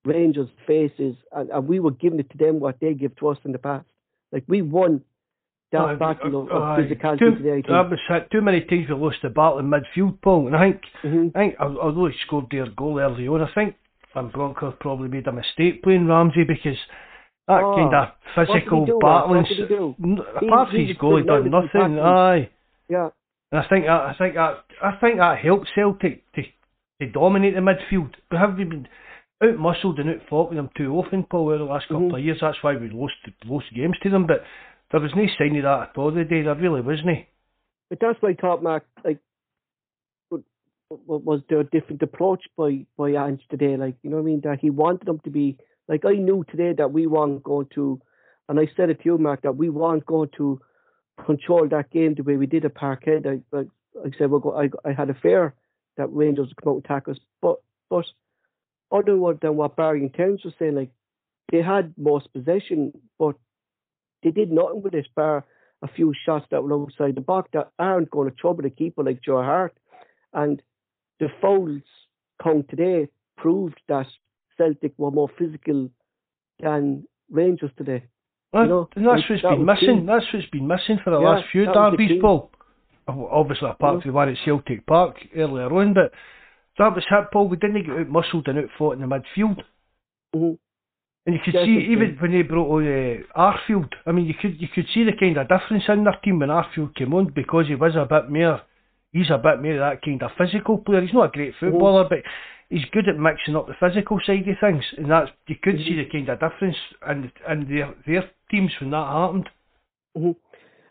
Rangers' 0.05 0.49
faces, 0.67 1.15
and, 1.31 1.49
and 1.49 1.67
we 1.67 1.79
were 1.79 1.91
giving 1.91 2.19
it 2.19 2.29
to 2.31 2.37
them 2.37 2.59
what 2.59 2.79
they 2.79 2.93
give 2.93 3.15
to 3.17 3.29
us 3.29 3.37
in 3.43 3.51
the 3.51 3.57
past. 3.57 3.85
Like 4.31 4.43
we 4.47 4.61
won 4.61 5.01
that 5.71 5.99
battle 5.99 6.43
of, 6.43 6.49
of 6.49 6.61
physicality 6.77 7.19
too, 7.19 7.35
today. 7.35 7.49
I 7.49 7.53
think. 7.55 7.67
That 7.67 7.89
was 7.89 7.99
it. 8.09 8.31
Too 8.31 8.41
many 8.41 8.61
times 8.61 8.87
we 8.89 8.95
lost 8.95 9.17
the 9.23 9.29
battle 9.29 9.59
in 9.59 9.65
midfield, 9.65 10.21
Paul. 10.21 10.47
And 10.47 10.55
I 10.55 10.71
think, 10.71 10.81
Mhm. 11.03 11.31
I 11.35 11.39
think 11.39 11.55
although 11.59 12.07
he 12.07 12.17
scored 12.25 12.45
their 12.51 12.67
goal 12.69 12.99
early 12.99 13.27
on, 13.27 13.41
I 13.41 13.51
think 13.53 13.75
Van 14.13 14.29
Bronckhorst 14.29 14.79
probably 14.79 15.09
made 15.09 15.27
a 15.27 15.31
mistake 15.31 15.83
playing 15.83 16.07
Ramsey 16.07 16.43
because 16.43 16.77
that 17.47 17.63
Oh, 17.63 17.75
kind 17.75 17.93
of 17.93 18.09
what 18.35 18.47
did 18.47 18.47
he 18.47 18.59
physical 18.59 18.85
do, 18.85 18.99
battling. 19.01 19.45
He 19.45 20.47
apart 20.47 20.69
from 20.69 20.79
his 20.79 20.87
was 20.89 20.97
goal, 20.97 21.17
he 21.17 21.23
done 21.23 21.49
nothing. 21.51 21.99
Aye. 21.99 22.49
Yeah. 22.89 23.09
And 23.51 23.61
I 23.61 23.67
think 23.69 23.85
that 23.85 24.01
I 24.01 24.13
think 24.17 24.33
that 24.35 24.63
I 24.81 24.91
think 24.99 25.17
that 25.17 25.37
helped 25.37 25.69
Celtic 25.75 26.31
to 26.33 26.43
to 27.01 27.11
dominate 27.11 27.55
the 27.55 27.61
midfield. 27.61 28.13
We 28.31 28.37
have 28.37 28.57
been 28.57 28.87
out 29.43 29.57
muscled 29.57 29.99
and 29.99 30.09
out 30.09 30.27
fought 30.29 30.49
with 30.49 30.57
them 30.57 30.69
too 30.75 30.93
often, 30.95 31.23
Paul, 31.23 31.49
over 31.49 31.57
the 31.59 31.63
last 31.65 31.87
couple 31.87 32.09
Mhm. 32.09 32.17
of 32.19 32.25
years. 32.25 32.39
That's 32.41 32.61
why 32.63 32.75
we 32.75 32.89
lost 32.89 33.15
lost 33.45 33.73
games 33.73 33.97
to 33.99 34.09
them. 34.09 34.25
But 34.25 34.43
there 34.91 35.01
was 35.01 35.15
no 35.15 35.27
sign 35.37 35.55
of 35.57 35.63
that 35.63 35.89
at 35.89 35.97
all 35.97 36.11
today. 36.11 36.41
There 36.41 36.55
really 36.55 36.81
wasn't. 36.81 37.25
But 37.89 37.99
that's 37.99 38.21
why 38.21 38.33
thought, 38.33 38.63
Mark, 38.63 38.85
like, 39.03 39.19
was 40.89 41.41
there 41.49 41.59
a 41.59 41.63
different 41.63 42.01
approach 42.01 42.43
by 42.57 42.85
by 42.97 43.11
Ange 43.11 43.45
today? 43.49 43.77
Like, 43.77 43.95
you 44.01 44.09
know 44.09 44.17
what 44.17 44.23
I 44.23 44.25
mean? 44.25 44.41
That 44.41 44.59
he 44.59 44.69
wanted 44.69 45.05
them 45.05 45.19
to 45.19 45.29
be 45.29 45.57
like 45.87 46.05
I 46.05 46.13
knew 46.13 46.43
today 46.49 46.73
that 46.73 46.91
we 46.91 47.07
weren't 47.07 47.43
going 47.43 47.67
to, 47.75 48.01
and 48.49 48.59
I 48.59 48.67
said 48.75 48.89
it 48.89 49.01
to 49.01 49.05
you, 49.05 49.17
Mark, 49.17 49.41
that 49.43 49.57
we 49.57 49.69
weren't 49.69 50.05
going 50.05 50.29
to 50.37 50.59
control 51.25 51.67
that 51.69 51.91
game 51.91 52.15
the 52.15 52.23
way 52.23 52.37
we 52.37 52.47
did 52.47 52.65
at 52.65 52.73
Parkhead. 52.73 53.25
I 53.25 53.55
like 53.55 53.67
I 54.03 54.17
said, 54.17 54.29
we're 54.29 54.39
go, 54.39 54.57
I 54.57 54.69
I 54.87 54.93
had 54.93 55.09
a 55.09 55.13
fear 55.13 55.53
that 55.97 56.07
Rangers 56.11 56.47
would 56.47 56.57
come 56.61 56.71
out 56.71 56.75
and 56.75 56.85
attack 56.85 57.07
us, 57.07 57.17
but 57.41 57.57
but 57.89 58.05
other 58.91 59.17
than 59.41 59.55
what 59.55 59.75
Barry 59.75 60.01
and 60.01 60.13
Terence 60.13 60.43
was 60.43 60.53
saying, 60.59 60.75
like 60.75 60.91
they 61.51 61.61
had 61.61 61.93
most 61.97 62.31
possession, 62.33 62.91
but 63.17 63.35
they 64.23 64.31
did 64.31 64.51
nothing 64.51 64.81
with 64.81 64.93
this 64.93 65.07
bar 65.15 65.45
a 65.81 65.87
few 65.87 66.13
shots 66.25 66.45
that 66.49 66.63
were 66.63 66.73
outside 66.73 67.15
the 67.15 67.21
box 67.21 67.49
that 67.53 67.71
aren't 67.77 68.09
going 68.09 68.29
to 68.29 68.35
trouble 68.35 68.63
the 68.63 68.69
keeper 68.69 69.03
like 69.03 69.21
Joe 69.21 69.43
Hart. 69.43 69.77
And 70.33 70.61
the 71.19 71.27
fouls 71.41 71.83
count 72.41 72.69
today 72.69 73.07
proved 73.37 73.79
that 73.87 74.07
Celtic 74.57 74.93
were 74.97 75.11
more 75.11 75.29
physical 75.37 75.89
than 76.59 77.05
Rangers 77.29 77.71
today. 77.77 78.03
That- 78.53 78.67
know, 78.69 78.87
and 78.95 79.05
that's 79.05 79.21
like, 79.21 79.29
what's 79.29 79.41
that 79.43 79.49
been 79.57 79.65
missing. 79.65 79.99
key. 80.01 80.05
That's 80.05 80.25
what's 80.33 80.49
been 80.49 80.67
missing 80.67 80.97
for 81.03 81.09
the 81.09 81.19
Yeah, 81.19 81.29
last 81.29 81.45
few 81.51 81.65
that 81.65 81.75
was 81.75 81.91
the 81.91 81.97
derbies. 82.07 82.21
Paul. 82.21 82.51
Obviously, 83.07 83.69
apart 83.69 83.95
Yeah. 83.95 84.01
from 84.01 84.11
the 84.11 84.15
one 84.15 84.29
at 84.29 84.37
Celtic 84.45 84.85
Park 84.85 85.17
earlier 85.35 85.71
on, 85.71 85.93
but 85.93 86.11
that 86.77 86.95
was 86.95 87.03
it, 87.09 87.31
Paul. 87.31 87.49
We 87.49 87.57
didn't 87.57 87.83
get 87.85 87.95
out 87.97 88.07
muscled 88.09 88.47
and 88.47 88.59
out 88.59 88.69
fought 88.77 88.93
in 88.97 89.01
the 89.01 89.07
midfield. 89.07 89.61
Mhm. 90.35 90.57
And 91.27 91.35
you 91.35 91.41
could 91.41 91.53
see 91.53 91.79
even 91.91 92.15
when 92.19 92.31
they 92.31 92.43
brought 92.43 92.69
on 92.69 92.87
uh, 92.87 93.17
Arfield. 93.35 93.91
I 94.05 94.11
mean, 94.11 94.25
you 94.25 94.35
could 94.35 94.59
you 94.61 94.67
could 94.67 94.87
see 94.93 95.03
the 95.03 95.13
kind 95.13 95.37
of 95.37 95.47
difference 95.47 95.83
in 95.89 96.03
their 96.03 96.13
team 96.23 96.39
when 96.39 96.49
Arfield 96.49 96.93
came 96.95 97.13
on 97.13 97.25
because 97.27 97.67
he 97.67 97.75
was 97.75 97.95
a 97.95 98.05
bit 98.05 98.29
more. 98.29 98.61
He's 99.11 99.29
a 99.31 99.37
bit 99.37 99.61
more 99.61 99.73
of 99.73 99.79
that 99.79 100.01
kind 100.03 100.21
of 100.21 100.31
physical 100.37 100.77
player. 100.77 101.01
He's 101.01 101.13
not 101.13 101.29
a 101.29 101.31
great 101.31 101.55
footballer, 101.55 102.05
but 102.07 102.19
he's 102.75 102.85
good 102.91 103.07
at 103.07 103.17
mixing 103.17 103.55
up 103.55 103.67
the 103.67 103.73
physical 103.79 104.19
side 104.25 104.47
of 104.47 104.57
things, 104.59 104.83
and 104.97 105.09
that's 105.09 105.31
you 105.47 105.55
could 105.63 105.77
see 105.77 105.95
the 105.95 106.09
kind 106.11 106.27
of 106.29 106.39
difference 106.39 106.75
in 107.09 107.31
in 107.49 107.69
their 107.69 107.93
their 108.05 108.29
teams 108.51 108.71
when 108.81 108.91
that 108.91 109.07
happened. 109.07 109.49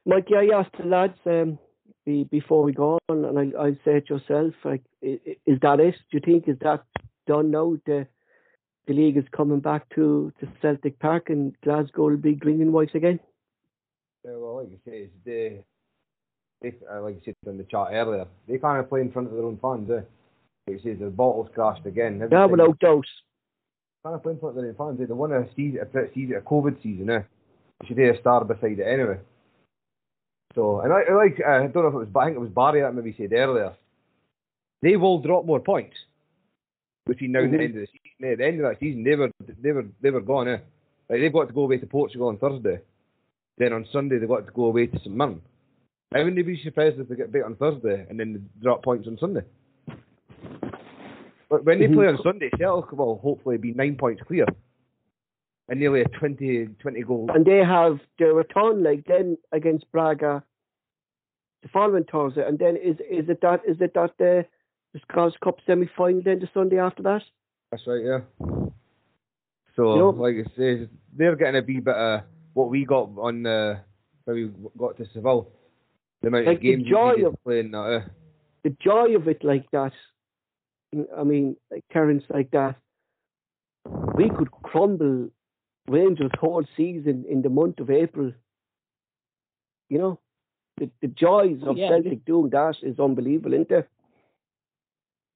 Mikey, 0.06 0.34
I 0.36 0.58
asked 0.58 0.76
the 0.78 0.86
lads 0.86 1.18
um, 1.26 1.58
be, 2.04 2.24
before 2.24 2.62
we 2.62 2.72
go 2.72 2.98
on, 3.08 3.24
and 3.24 3.38
I, 3.38 3.62
I 3.62 3.72
say 3.84 3.96
it 3.98 4.10
yourself, 4.10 4.52
like, 4.64 4.82
i- 5.02 5.20
i- 5.26 5.36
is 5.46 5.58
that 5.62 5.80
it? 5.80 5.94
Do 6.10 6.18
you 6.18 6.20
think 6.20 6.48
is 6.48 6.58
that 6.60 6.84
done 7.26 7.50
now? 7.50 7.76
The 7.86 8.06
the 8.86 8.92
league 8.92 9.16
is 9.16 9.24
coming 9.34 9.60
back 9.60 9.88
to, 9.94 10.30
to 10.40 10.48
Celtic 10.60 10.98
Park, 10.98 11.30
and 11.30 11.54
Glasgow 11.62 12.10
will 12.10 12.18
be 12.18 12.34
green 12.34 12.60
and 12.60 12.72
white 12.72 12.94
again. 12.94 13.18
Yeah, 14.24 14.32
well, 14.36 14.56
like 14.56 14.70
you 14.70 14.78
say, 14.86 15.08
it's 15.08 15.14
the, 15.24 15.62
they, 16.60 16.74
uh, 16.90 17.00
like 17.00 17.14
you 17.14 17.20
said 17.24 17.34
on 17.48 17.56
the 17.56 17.64
chat 17.64 17.88
earlier, 17.92 18.26
they 18.46 18.58
can't 18.58 18.86
play 18.86 19.00
in 19.00 19.10
front 19.10 19.28
of 19.28 19.34
their 19.34 19.44
own 19.44 19.58
fans, 19.62 19.88
eh? 19.90 20.02
You 20.66 20.80
say, 20.82 20.94
the 20.94 21.06
bottles 21.10 21.48
crashed 21.54 21.84
again. 21.86 22.18
Yeah, 22.18 22.24
Everything- 22.24 22.50
without 22.52 22.78
doubt. 22.78 23.06
can't 24.06 24.22
play 24.22 24.32
in 24.32 24.38
front 24.38 24.56
of 24.56 24.62
their 24.62 24.70
own 24.70 24.76
fans. 24.96 25.00
eh? 25.00 25.06
They 25.06 25.12
won 25.12 25.32
a 25.32 25.46
season, 25.54 25.80
a 25.80 26.14
season, 26.14 26.36
a 26.36 26.40
COVID 26.40 26.82
season, 26.82 27.10
eh? 27.10 27.22
They 27.80 27.86
should 27.88 27.98
have 27.98 28.14
a 28.16 28.20
star 28.20 28.44
beside 28.44 28.78
it 28.78 28.82
anyway. 28.86 29.18
So, 30.54 30.80
and 30.80 30.92
I, 30.92 31.02
I 31.10 31.14
like, 31.14 31.40
uh, 31.44 31.50
I 31.50 31.66
don't 31.66 31.74
know 31.82 31.88
if 31.88 31.94
it 31.94 31.98
was, 31.98 32.08
I 32.16 32.24
think 32.26 32.36
it 32.36 32.40
was 32.40 32.50
Barry 32.50 32.80
that 32.80 32.94
maybe 32.94 33.14
said 33.18 33.32
earlier. 33.32 33.74
They 34.82 34.96
will 34.96 35.18
drop 35.18 35.44
more 35.44 35.60
points 35.60 35.96
between 37.06 37.32
now 37.32 37.40
and 37.40 37.52
the 37.52 37.58
end 37.58 37.74
of 37.76 37.80
the 37.82 37.86
season. 37.86 38.28
eh? 38.28 38.32
At 38.32 38.38
the 38.38 38.46
end 38.46 38.60
of 38.64 38.70
that 38.70 38.80
season, 38.80 39.04
they 39.04 39.16
were, 39.16 39.30
they 39.62 39.72
were, 39.72 39.86
they 40.00 40.10
were 40.10 40.20
gone, 40.20 40.48
eh? 40.48 40.58
Like 41.10 41.20
they've 41.20 41.32
got 41.32 41.48
to 41.48 41.54
go 41.54 41.62
away 41.62 41.78
to 41.78 41.86
Portugal 41.86 42.28
on 42.28 42.38
Thursday. 42.38 42.80
Then 43.58 43.72
on 43.72 43.86
Sunday 43.92 44.18
they've 44.18 44.28
got 44.28 44.46
to 44.46 44.52
go 44.52 44.64
away 44.66 44.86
to 44.86 44.98
St 45.00 45.14
Mirren. 45.14 45.42
I 46.14 46.22
wouldn't 46.22 46.46
be 46.46 46.62
surprised 46.62 46.98
if 46.98 47.08
they 47.08 47.16
get 47.16 47.32
beat 47.32 47.42
on 47.42 47.56
Thursday 47.56 48.06
and 48.08 48.18
then 48.18 48.32
they 48.32 48.40
drop 48.62 48.82
points 48.84 49.06
on 49.08 49.18
Sunday. 49.18 49.42
But 51.54 51.64
when 51.64 51.78
they 51.78 51.86
play 51.86 52.08
on 52.08 52.18
Sunday, 52.24 52.50
Celtic 52.58 52.90
will 52.92 53.18
hopefully 53.18 53.58
be 53.58 53.72
nine 53.72 53.94
points 53.96 54.20
clear. 54.26 54.46
And 55.68 55.78
nearly 55.78 56.00
a 56.00 56.04
20, 56.08 56.66
20 56.80 57.02
goal. 57.02 57.30
And 57.32 57.44
they 57.46 57.58
have 57.58 58.00
their 58.18 58.34
return 58.34 58.82
leg 58.82 59.04
then 59.06 59.38
against 59.52 59.90
Braga 59.92 60.42
the 61.62 61.68
following 61.68 62.04
Thursday, 62.10 62.44
and 62.46 62.58
then 62.58 62.76
is 62.76 62.96
is 63.08 63.28
it 63.28 63.40
that 63.42 63.60
is 63.66 63.76
it 63.80 63.94
that 63.94 64.10
the 64.18 64.44
the 64.92 65.00
Scottish 65.08 65.38
Cup 65.42 65.58
semi 65.64 65.88
final 65.96 66.20
then 66.24 66.40
the 66.40 66.48
Sunday 66.52 66.78
after 66.78 67.04
that? 67.04 67.22
That's 67.70 67.86
right, 67.86 68.02
yeah. 68.04 68.18
So, 69.76 69.92
You 69.94 69.98
know- 70.00 70.10
like 70.10 70.34
I 70.34 70.56
say, 70.56 70.88
they're 71.16 71.36
getting 71.36 71.62
a 71.62 71.64
wee 71.64 71.80
bit 71.80 71.94
of 71.94 72.20
what 72.52 72.68
we 72.68 72.84
got 72.84 73.10
on 73.16 73.46
uh, 73.46 73.78
when 74.24 74.36
we 74.36 74.50
got 74.76 74.96
to 74.98 75.06
Seville. 75.14 75.48
The 76.20 76.28
amount 76.28 76.46
Like 76.46 76.56
of 76.56 76.62
the 76.62 76.70
games 76.70 76.84
we 76.84 76.90
joy 76.90 77.26
of- 77.26 77.36
playing 77.44 77.70
that. 77.70 77.78
Uh, 77.78 78.00
the 78.64 78.76
joy 78.82 79.14
of 79.16 79.28
it 79.28 79.42
like 79.44 79.70
that. 79.70 79.92
I 81.16 81.24
mean, 81.24 81.56
like 81.70 81.84
Terence 81.92 82.24
like 82.28 82.50
that. 82.52 82.76
We 84.14 84.30
could 84.30 84.50
crumble 84.50 85.28
Rangers 85.86 86.30
whole 86.40 86.64
season 86.76 87.24
in 87.28 87.42
the 87.42 87.50
month 87.50 87.80
of 87.80 87.90
April. 87.90 88.32
You 89.90 89.98
know, 89.98 90.20
the 90.78 90.90
the 91.02 91.08
joys 91.08 91.62
of 91.66 91.76
Yeah, 91.76 91.90
Celtic 91.90 92.24
doing 92.24 92.50
that 92.50 92.76
is 92.82 92.98
unbelievable, 92.98 93.54
isn't 93.54 93.70
it? 93.70 93.88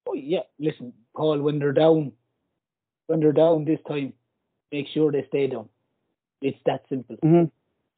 Oh 0.06 0.14
yeah, 0.14 0.44
listen, 0.58 0.94
Paul, 1.14 1.40
when 1.40 1.58
they're 1.58 1.72
down, 1.72 2.12
when 3.06 3.20
they're 3.20 3.32
down 3.32 3.64
this 3.64 3.80
time, 3.86 4.14
make 4.72 4.86
sure 4.88 5.12
they 5.12 5.26
stay 5.28 5.48
down. 5.48 5.68
It's 6.40 6.58
that 6.66 6.82
simple. 6.88 7.16
Mm-hmm. 7.16 7.44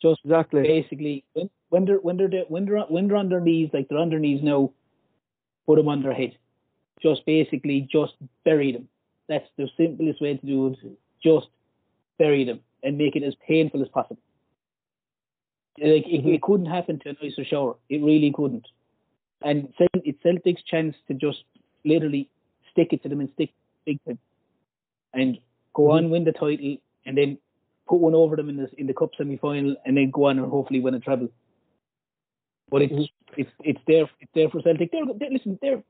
Just 0.03 0.21
exactly. 0.25 0.63
basically 0.63 1.25
when, 1.35 1.51
when 1.69 1.85
they're 1.85 1.99
when 1.99 2.17
they're 2.17 2.45
when 2.49 2.65
they're 2.65 2.81
when 2.81 3.09
they're 3.09 3.17
on 3.17 3.29
their 3.29 3.41
knees, 3.41 3.71
like 3.73 3.89
they're 3.89 3.99
on 3.99 4.11
their 4.11 4.19
knees 4.19 4.41
now, 4.43 4.73
put 5.67 5.77
them 5.77 5.89
on 5.89 6.03
their 6.03 6.15
head. 6.15 6.37
Just 7.03 7.25
basically 7.27 7.89
just 7.91 8.15
bury 8.45 8.73
them. 8.73 8.89
That's 9.29 9.49
the 9.57 9.69
simplest 9.77 10.21
way 10.21 10.37
to 10.37 10.47
do 10.47 10.67
it. 10.69 10.99
Just 11.23 11.49
bury 12.19 12.45
them 12.45 12.61
and 12.83 12.99
make 12.99 13.17
it 13.17 13.23
as 13.23 13.35
painful 13.47 13.83
as 13.83 13.89
possible. 13.89 14.21
Like 15.79 16.07
it, 16.07 16.27
it 16.27 16.43
couldn't 16.43 16.67
happen 16.67 16.99
to 17.01 17.11
a 17.11 17.25
nicer 17.25 17.45
shower. 17.45 17.77
It 17.89 18.03
really 18.03 18.33
couldn't. 18.35 18.67
And 19.43 19.73
it's 19.79 20.23
Celtic's 20.23 20.63
chance 20.63 20.95
to 21.09 21.15
just 21.15 21.45
literally 21.85 22.29
stick 22.71 22.93
it 22.93 23.03
to 23.03 23.09
them 23.09 23.21
and 23.21 23.31
stick 23.35 23.51
big 23.87 23.99
time, 24.05 24.19
and 25.15 25.39
go 25.75 25.85
mm-hmm. 25.85 26.05
on 26.05 26.11
win 26.11 26.25
the 26.25 26.33
title, 26.33 26.77
and 27.07 27.17
then 27.17 27.39
put 27.89 28.01
one 28.01 28.15
over 28.15 28.37
them 28.37 28.51
in 28.51 28.57
the 28.57 28.69
in 28.77 28.87
the 28.87 28.93
cup 28.93 29.11
semi 29.17 29.39
final, 29.39 29.77
and 29.87 29.97
then 29.97 30.11
go 30.11 30.27
on 30.27 30.39
and 30.39 30.51
hopefully 30.51 30.81
win 30.81 30.95
a 30.95 31.01
treble. 31.01 31.29
But 32.69 32.83
it's 32.83 32.93
mm-hmm. 32.93 33.41
it's 33.41 33.51
it's 33.61 33.81
there 33.87 34.11
it's 34.21 34.33
there 34.35 34.51
for 34.51 34.61
Celtic. 34.61 34.93
They're, 34.93 35.05
they're 35.19 35.31
listen 35.31 35.59
they're 35.63 35.83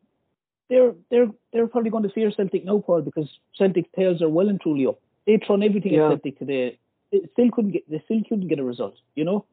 they're 0.71 0.95
they're 1.11 1.27
they're 1.53 1.67
probably 1.67 1.91
going 1.91 2.05
to 2.05 2.11
fear 2.11 2.31
Celtic 2.35 2.65
now, 2.65 2.79
Paul, 2.79 3.03
because 3.03 3.29
Celtic's 3.59 3.91
tails 3.95 4.23
are 4.23 4.29
well 4.29 4.49
and 4.49 4.61
truly 4.61 4.87
up. 4.87 5.01
They 5.27 5.39
thrown 5.45 5.63
everything 5.63 5.93
yeah. 5.93 6.07
at 6.07 6.11
Celtic 6.11 6.39
today. 6.39 6.79
They 7.13 7.21
still 7.33 7.51
couldn't 7.53 7.73
get 7.73 7.91
they 7.91 8.01
still 8.07 8.23
couldn't 8.29 8.49
get 8.49 8.61
a 8.61 8.65
result. 8.65 8.95
You 9.15 9.25
know, 9.25 9.45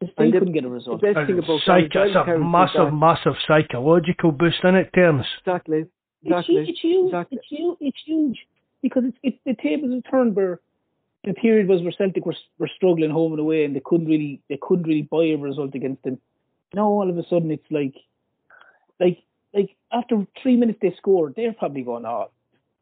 they 0.00 0.10
still 0.12 0.32
couldn't 0.32 0.52
get 0.52 0.64
a 0.64 0.68
result. 0.68 1.00
The 1.00 1.14
best 1.14 1.26
thing 1.26 1.38
about 1.38 1.60
Psych- 1.64 1.90
it's 1.94 2.16
a 2.16 2.38
massive, 2.38 2.92
massive 2.92 3.34
psychological 3.46 4.32
boost 4.32 4.62
in 4.64 4.74
it 4.74 4.92
terms. 4.92 5.24
Exactly. 5.40 5.86
Exactly. 6.22 6.56
It's, 6.56 6.70
it's 6.70 6.80
huge. 6.80 7.06
Exactly. 7.06 7.38
It's 7.38 7.48
huge. 7.48 7.76
It's 7.80 7.98
huge 8.04 8.38
because 8.82 9.04
it's, 9.06 9.18
it's 9.22 9.38
the 9.46 9.54
tables 9.62 9.94
have 9.94 10.10
turned 10.10 10.34
where 10.34 10.60
the 11.24 11.32
period 11.34 11.68
was 11.68 11.82
where 11.82 11.92
Celtic 11.92 12.26
were 12.26 12.36
were 12.58 12.70
struggling 12.76 13.10
home 13.10 13.32
and 13.32 13.40
away 13.40 13.64
and 13.64 13.76
they 13.76 13.82
couldn't 13.84 14.06
really 14.06 14.42
they 14.48 14.58
couldn't 14.60 14.86
really 14.86 15.02
buy 15.02 15.24
a 15.26 15.36
result 15.36 15.74
against 15.76 16.02
them. 16.02 16.18
Now 16.74 16.86
all 16.86 17.08
of 17.08 17.16
a 17.16 17.22
sudden 17.28 17.52
it's 17.52 17.70
like 17.70 17.94
like 18.98 19.18
like 19.52 19.76
after 19.92 20.26
three 20.42 20.56
minutes 20.56 20.78
they 20.80 20.94
scored, 20.96 21.34
they're 21.36 21.52
probably 21.52 21.82
going, 21.82 22.04
oh, 22.06 22.30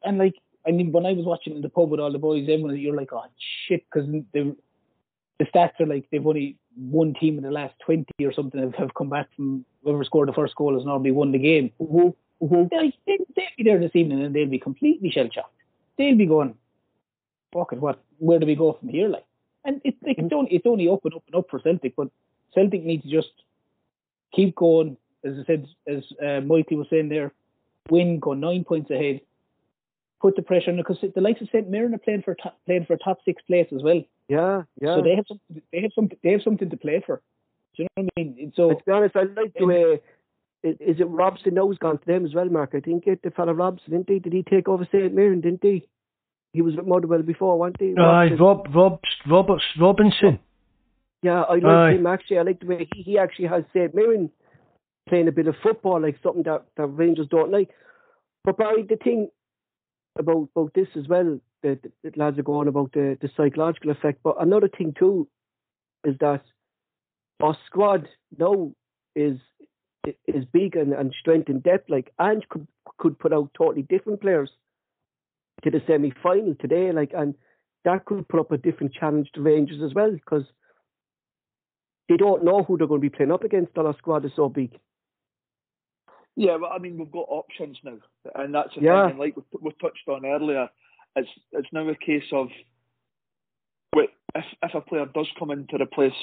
and 0.03 0.17
like 0.17 0.35
I 0.67 0.71
mean 0.71 0.91
when 0.91 1.05
I 1.05 1.13
was 1.13 1.25
watching 1.25 1.55
in 1.55 1.61
the 1.61 1.69
pub 1.69 1.89
with 1.89 1.99
all 1.99 2.11
the 2.11 2.19
boys, 2.19 2.43
everyone 2.43 2.77
you're 2.77 2.95
like, 2.95 3.13
oh 3.13 3.23
shit, 3.67 3.83
because 3.91 4.09
the 4.33 4.55
the 5.39 5.45
stats 5.45 5.79
are 5.79 5.85
like 5.85 6.05
they've 6.11 6.25
only 6.25 6.57
one 6.75 7.13
team 7.13 7.37
in 7.37 7.43
the 7.43 7.51
last 7.51 7.73
twenty 7.83 8.05
or 8.23 8.33
something 8.33 8.61
have, 8.61 8.75
have 8.75 8.93
come 8.93 9.09
back 9.09 9.27
from 9.35 9.65
whoever 9.83 10.03
scored 10.03 10.27
the 10.27 10.33
first 10.33 10.55
goal 10.55 10.75
has 10.75 10.85
normally 10.85 11.11
won 11.11 11.31
the 11.31 11.39
game. 11.39 11.71
Mm-hmm. 11.79 12.09
Mm-hmm. 12.45 12.67
They, 12.71 12.97
they, 13.05 13.17
they'll 13.35 13.45
be 13.57 13.63
there 13.63 13.79
this 13.79 13.95
evening 13.95 14.23
and 14.23 14.33
they'll 14.33 14.47
be 14.47 14.59
completely 14.59 15.09
shell 15.11 15.29
shocked. 15.33 15.53
They'll 15.97 16.15
be 16.15 16.25
going, 16.25 16.55
fuck 17.53 17.73
it, 17.73 17.79
what? 17.79 18.01
Where 18.19 18.39
do 18.39 18.45
we 18.45 18.55
go 18.55 18.73
from 18.73 18.89
here? 18.89 19.09
Like, 19.09 19.25
and 19.65 19.81
it, 19.83 19.95
like, 20.05 20.17
it's 20.17 20.33
only 20.33 20.51
it's 20.51 20.65
only 20.65 20.87
up 20.87 21.03
and 21.03 21.13
up 21.15 21.23
and 21.27 21.35
up 21.35 21.49
for 21.49 21.59
Celtic, 21.59 21.95
but 21.95 22.09
Celtic 22.53 22.83
need 22.83 23.03
to 23.03 23.09
just 23.09 23.31
keep 24.33 24.55
going. 24.55 24.97
As 25.25 25.33
I 25.41 25.45
said, 25.45 25.67
as 25.87 26.03
uh, 26.25 26.41
Mikey 26.41 26.75
was 26.75 26.87
saying 26.89 27.09
there, 27.09 27.33
win, 27.89 28.19
go 28.19 28.33
nine 28.33 28.63
points 28.63 28.89
ahead, 28.89 29.21
put 30.21 30.35
the 30.35 30.41
pressure 30.41 30.71
on 30.71 30.77
because 30.77 30.97
the 31.01 31.21
likes 31.21 31.41
of 31.41 31.47
St 31.47 31.69
Mirren 31.69 31.93
are 31.93 31.99
playing 31.99 32.21
for 32.21 32.35
top, 32.35 32.57
playing 32.65 32.85
for 32.85 32.97
top 32.97 33.19
six 33.25 33.41
place 33.43 33.67
as 33.75 33.81
well. 33.83 34.01
Yeah, 34.27 34.63
yeah. 34.81 34.95
So 34.95 35.01
they 35.01 35.15
have 35.15 35.25
something. 35.27 35.61
They 35.71 35.81
have 35.81 35.91
something. 35.93 36.17
They 36.23 36.31
have 36.31 36.41
something 36.43 36.69
to 36.69 36.77
play 36.77 37.03
for. 37.05 37.21
Do 37.75 37.83
you 37.83 37.87
know 37.97 38.03
what 38.03 38.11
I 38.17 38.21
mean? 38.21 38.53
So 38.55 38.69
to 38.69 38.83
be 38.85 38.91
honest, 38.91 39.15
I 39.15 39.23
like 39.23 39.53
the 39.57 39.65
way. 39.65 40.01
Is 40.61 40.99
it 40.99 41.07
Robson 41.07 41.53
now 41.53 41.69
has 41.69 41.77
gone 41.77 41.97
to 41.99 42.05
them 42.05 42.25
as 42.25 42.33
well, 42.33 42.49
Mark? 42.49 42.71
I 42.73 42.81
think 42.81 43.07
it 43.07 43.21
the 43.23 43.31
fella 43.31 43.53
Robson, 43.53 43.91
didn't 43.91 44.09
he? 44.09 44.19
Did 44.19 44.33
he 44.33 44.43
take 44.43 44.67
over 44.67 44.85
St 44.91 45.13
Mirren, 45.13 45.39
didn't 45.39 45.63
he? 45.63 45.87
He 46.51 46.61
was 46.61 46.75
with 46.75 46.85
Motherwell 46.85 47.21
before, 47.21 47.57
wasn't 47.57 47.79
he? 47.79 47.95
Aye, 47.97 48.31
Rob, 48.37 48.67
Rob, 48.73 48.99
Roberts, 49.29 49.63
Robinson. 49.79 50.39
Yeah, 51.21 51.43
I 51.43 51.55
like 51.55 51.95
him 51.95 52.07
actually. 52.07 52.39
I 52.39 52.41
like 52.41 52.59
the 52.59 52.65
way 52.65 52.89
he, 52.93 53.03
he 53.03 53.17
actually 53.17 53.47
has 53.47 53.63
St 53.73 53.93
Mirren 53.93 54.31
playing 55.09 55.27
a 55.27 55.33
bit 55.33 55.47
of 55.47 55.55
football, 55.61 56.01
like 56.01 56.17
something 56.23 56.43
that, 56.43 56.65
that 56.77 56.85
Rangers 56.85 57.27
don't 57.29 57.51
like. 57.51 57.69
But 58.43 58.57
Barry, 58.57 58.83
the 58.83 58.95
thing 58.95 59.29
about 60.17 60.49
about 60.55 60.73
this 60.73 60.87
as 60.95 61.07
well, 61.07 61.39
the, 61.63 61.79
the 62.03 62.11
lads 62.15 62.39
are 62.39 62.43
going 62.43 62.67
about 62.67 62.93
the, 62.93 63.17
the 63.21 63.29
psychological 63.35 63.91
effect. 63.91 64.19
But 64.23 64.35
another 64.39 64.69
thing 64.69 64.93
too 64.97 65.27
is 66.05 66.15
that 66.19 66.43
our 67.41 67.57
squad 67.65 68.07
now 68.37 68.71
is 69.15 69.37
is 70.27 70.45
big 70.51 70.75
and, 70.75 70.93
and 70.93 71.13
strength 71.19 71.49
and 71.49 71.61
depth. 71.61 71.89
Like 71.89 72.13
Ange 72.21 72.43
could 72.49 72.67
could 72.97 73.19
put 73.19 73.33
out 73.33 73.51
totally 73.57 73.83
different 73.83 74.21
players 74.21 74.49
to 75.63 75.71
the 75.71 75.81
semi 75.87 76.13
final 76.23 76.55
today, 76.59 76.91
like 76.91 77.11
and 77.15 77.35
that 77.85 78.05
could 78.05 78.27
put 78.27 78.39
up 78.39 78.51
a 78.51 78.57
different 78.57 78.93
challenge 78.93 79.29
to 79.33 79.41
Rangers 79.41 79.81
as 79.83 79.93
well 79.93 80.11
because 80.11 80.43
they 82.07 82.17
don't 82.17 82.43
know 82.43 82.63
who 82.63 82.77
they're 82.77 82.87
going 82.87 83.01
to 83.01 83.09
be 83.09 83.15
playing 83.15 83.31
up 83.31 83.43
against. 83.43 83.77
Our 83.77 83.95
squad 83.97 84.25
is 84.25 84.31
so 84.35 84.49
big. 84.49 84.77
Yeah, 86.39 86.55
well, 86.55 86.71
I 86.73 86.77
mean, 86.77 86.97
we've 86.97 87.11
got 87.11 87.25
options 87.27 87.77
now, 87.83 87.97
and 88.35 88.55
that's 88.55 88.73
the 88.73 88.81
yeah. 88.81 89.07
thing. 89.07 89.09
And 89.11 89.19
like 89.19 89.35
we, 89.35 89.43
we 89.61 89.71
touched 89.81 90.07
on 90.07 90.25
earlier, 90.25 90.69
it's 91.17 91.27
it's 91.51 91.67
now 91.73 91.85
a 91.89 91.95
case 91.95 92.31
of 92.31 92.47
wait, 93.93 94.11
if 94.33 94.45
if 94.63 94.73
a 94.73 94.79
player 94.79 95.05
does 95.13 95.27
come 95.37 95.51
in 95.51 95.67
to 95.67 95.81
replace 95.81 96.13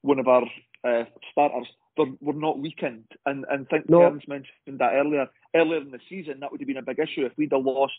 one 0.00 0.18
of 0.18 0.28
our 0.28 0.44
uh, 0.82 1.04
starters, 1.30 1.66
we're 1.98 2.32
not 2.32 2.58
weakened. 2.58 3.04
And 3.26 3.44
and 3.50 3.68
think 3.68 3.86
no. 3.90 3.98
Terence 3.98 4.24
mentioned 4.26 4.78
that 4.78 4.94
earlier. 4.94 5.26
Earlier 5.54 5.82
in 5.82 5.90
the 5.90 6.00
season, 6.08 6.40
that 6.40 6.50
would 6.50 6.62
have 6.62 6.68
been 6.68 6.78
a 6.78 6.82
big 6.82 6.98
issue 6.98 7.26
if 7.26 7.32
we'd 7.36 7.52
have 7.52 7.62
lost 7.62 7.92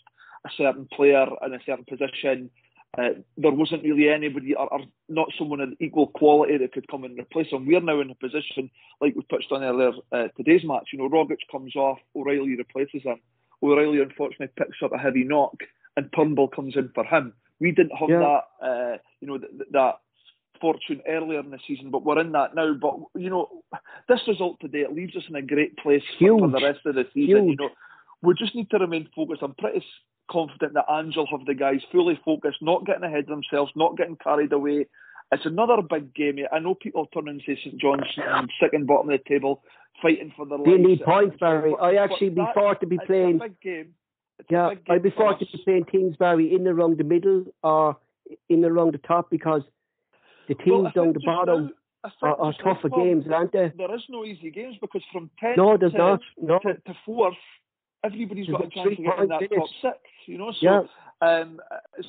a 0.44 0.50
certain 0.56 0.88
player 0.92 1.26
in 1.46 1.54
a 1.54 1.60
certain 1.64 1.84
position. 1.84 2.50
Uh, 2.98 3.08
there 3.38 3.52
wasn't 3.52 3.82
really 3.82 4.10
anybody, 4.10 4.54
or, 4.54 4.70
or, 4.70 4.80
not 5.08 5.28
someone 5.38 5.60
of 5.60 5.70
equal 5.80 6.08
quality 6.08 6.58
that 6.58 6.72
could 6.72 6.86
come 6.88 7.04
and 7.04 7.18
replace 7.18 7.48
him. 7.50 7.66
We're 7.66 7.80
now 7.80 8.00
in 8.00 8.10
a 8.10 8.14
position, 8.14 8.70
like 9.00 9.14
we 9.16 9.22
touched 9.30 9.50
on 9.50 9.62
earlier, 9.62 9.92
uh, 10.12 10.28
today's 10.36 10.62
match. 10.62 10.90
You 10.92 10.98
know, 10.98 11.08
Rogic 11.08 11.38
comes 11.50 11.74
off, 11.74 11.98
O'Riley 12.14 12.54
replaces 12.56 13.02
him. 13.02 13.18
O'Riley 13.62 14.00
unfortunately 14.00 14.48
picks 14.58 14.82
up 14.84 14.92
a 14.92 14.98
heavy 14.98 15.24
knock, 15.24 15.56
and 15.96 16.10
Turnbull 16.14 16.48
comes 16.48 16.76
in 16.76 16.90
for 16.94 17.04
him. 17.04 17.32
We 17.60 17.70
didn't 17.70 17.96
have 17.96 18.10
yeah. 18.10 18.18
that, 18.18 18.66
uh, 18.66 18.98
you 19.20 19.28
know, 19.28 19.38
th- 19.38 19.52
that 19.70 20.00
fortune 20.60 21.00
earlier 21.08 21.40
in 21.40 21.50
the 21.50 21.58
season, 21.66 21.90
but 21.90 22.04
we're 22.04 22.20
in 22.20 22.32
that 22.32 22.54
now. 22.54 22.74
But 22.74 22.96
you 23.14 23.30
know, 23.30 23.48
this 24.08 24.20
result 24.28 24.58
today 24.60 24.80
it 24.80 24.94
leaves 24.94 25.16
us 25.16 25.24
in 25.28 25.36
a 25.36 25.42
great 25.42 25.78
place 25.78 26.02
for, 26.18 26.38
for, 26.38 26.48
the 26.48 26.60
rest 26.60 26.80
of 26.84 26.94
the 26.94 27.04
season. 27.14 27.46
Huge. 27.46 27.58
You 27.58 27.66
know, 27.66 27.70
we 28.22 28.34
just 28.34 28.54
need 28.54 28.70
to 28.70 28.78
remain 28.78 29.08
focused. 29.14 29.42
I'm 29.42 29.54
pretty 29.54 29.84
confident 30.30 30.74
that 30.74 30.90
Ange 30.90 31.16
will 31.16 31.26
have 31.26 31.46
the 31.46 31.54
guys 31.54 31.80
fully 31.90 32.18
focused, 32.24 32.58
not 32.60 32.86
getting 32.86 33.04
ahead 33.04 33.24
of 33.24 33.26
themselves, 33.26 33.72
not 33.76 33.96
getting 33.96 34.16
carried 34.16 34.52
away. 34.52 34.86
It's 35.30 35.46
another 35.46 35.80
big 35.88 36.14
game. 36.14 36.38
I 36.52 36.58
know 36.58 36.74
people 36.74 37.06
turn 37.06 37.28
and 37.28 37.42
say 37.46 37.56
St 37.56 37.78
John's 37.80 38.04
second 38.60 38.86
bottom 38.86 39.10
of 39.10 39.18
the 39.18 39.28
table, 39.28 39.62
fighting 40.02 40.32
for 40.36 40.44
their 40.46 40.58
lives. 40.58 40.70
They 40.70 40.76
need 40.76 41.02
points, 41.02 41.36
Barry. 41.40 41.74
I 41.80 41.94
actually 41.94 42.30
be 42.30 42.44
forced 42.54 42.80
to 42.80 42.86
be 42.86 42.98
playing. 43.06 43.38
big 43.38 43.60
game. 43.60 43.94
It's 44.38 44.50
yeah, 44.50 44.70
I'd 44.90 45.02
be 45.02 45.10
forced 45.10 45.40
to 45.40 45.46
be 45.46 45.62
playing 45.64 45.84
teams, 45.86 46.16
Barry, 46.16 46.54
in 46.54 46.64
the 46.64 46.74
wrong 46.74 46.96
the 46.96 47.04
middle 47.04 47.44
or 47.62 47.96
in 48.48 48.60
the 48.60 48.70
wrong 48.70 48.92
the 48.92 48.98
top 48.98 49.30
because 49.30 49.62
the 50.48 50.54
teams 50.54 50.84
well, 50.84 50.92
down 50.94 51.12
the 51.12 51.20
bottom 51.24 51.70
now, 52.04 52.10
are, 52.22 52.40
are 52.40 52.54
tougher 52.62 52.88
games, 52.88 53.24
aren't 53.32 53.52
they? 53.52 53.72
There 53.76 53.94
is 53.94 54.02
no 54.08 54.24
easy 54.24 54.50
games 54.50 54.76
because 54.80 55.02
from 55.12 55.30
10 55.40 55.54
no, 55.56 55.76
there's 55.76 55.92
to, 55.92 55.98
not. 55.98 56.20
No. 56.40 56.58
to, 56.58 56.74
to 56.74 56.94
fourth, 57.06 57.34
everybody's 58.04 58.48
got 58.48 58.66
a 58.66 58.70
chance 58.70 58.96
to 58.96 59.02
get 59.02 59.18
in 59.18 59.28
that 59.28 59.48
top 59.54 59.68
six, 59.80 59.98
you 60.26 60.38
know. 60.38 60.52
So, 60.52 60.58
yeah. 60.60 60.80
um, 61.20 61.60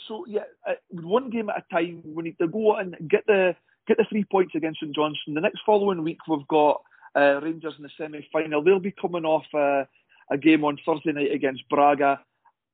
so 0.08 0.26
yeah, 0.28 0.44
uh, 0.68 0.74
one 0.90 1.30
game 1.30 1.50
at 1.50 1.64
a 1.70 1.74
time. 1.74 2.02
We 2.06 2.24
need 2.24 2.38
to 2.40 2.48
go 2.48 2.76
and 2.76 2.96
get 3.10 3.26
the 3.28 3.56
get 3.88 3.98
the 3.98 4.06
three 4.10 4.24
points 4.24 4.56
against 4.56 4.80
St 4.80 4.96
Johnstone. 4.96 5.36
The 5.36 5.42
next 5.42 5.62
following 5.66 6.04
week 6.04 6.20
we've 6.28 6.48
got 6.48 6.82
uh, 7.16 7.40
Rangers 7.42 7.76
in 7.78 7.84
the 7.84 7.90
semi 7.98 8.28
final. 8.32 8.64
They'll 8.64 8.80
be 8.80 8.92
coming 9.00 9.26
off 9.26 9.46
uh, 9.54 9.86
a 10.32 10.38
game 10.38 10.64
on 10.64 10.78
Thursday 10.86 11.12
night 11.12 11.32
against 11.32 11.68
Braga. 11.70 12.20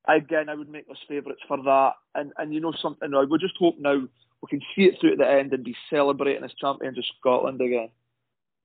Again, 0.08 0.48
I 0.48 0.54
would 0.54 0.70
make 0.70 0.88
us 0.90 0.96
favourites 1.08 1.42
for 1.46 1.62
that. 1.62 1.92
And 2.14 2.32
and 2.38 2.54
you 2.54 2.60
know 2.60 2.72
something, 2.80 3.14
I 3.14 3.24
would 3.24 3.40
just 3.40 3.56
hope 3.58 3.76
now 3.78 4.02
we 4.42 4.48
can 4.48 4.60
see 4.74 4.84
it 4.84 4.96
through 5.00 5.10
to 5.10 5.16
the 5.16 5.30
end 5.30 5.52
and 5.52 5.64
be 5.64 5.76
celebrating 5.90 6.44
as 6.44 6.52
champions 6.54 6.98
of 6.98 7.04
Scotland 7.18 7.60
again. 7.60 7.90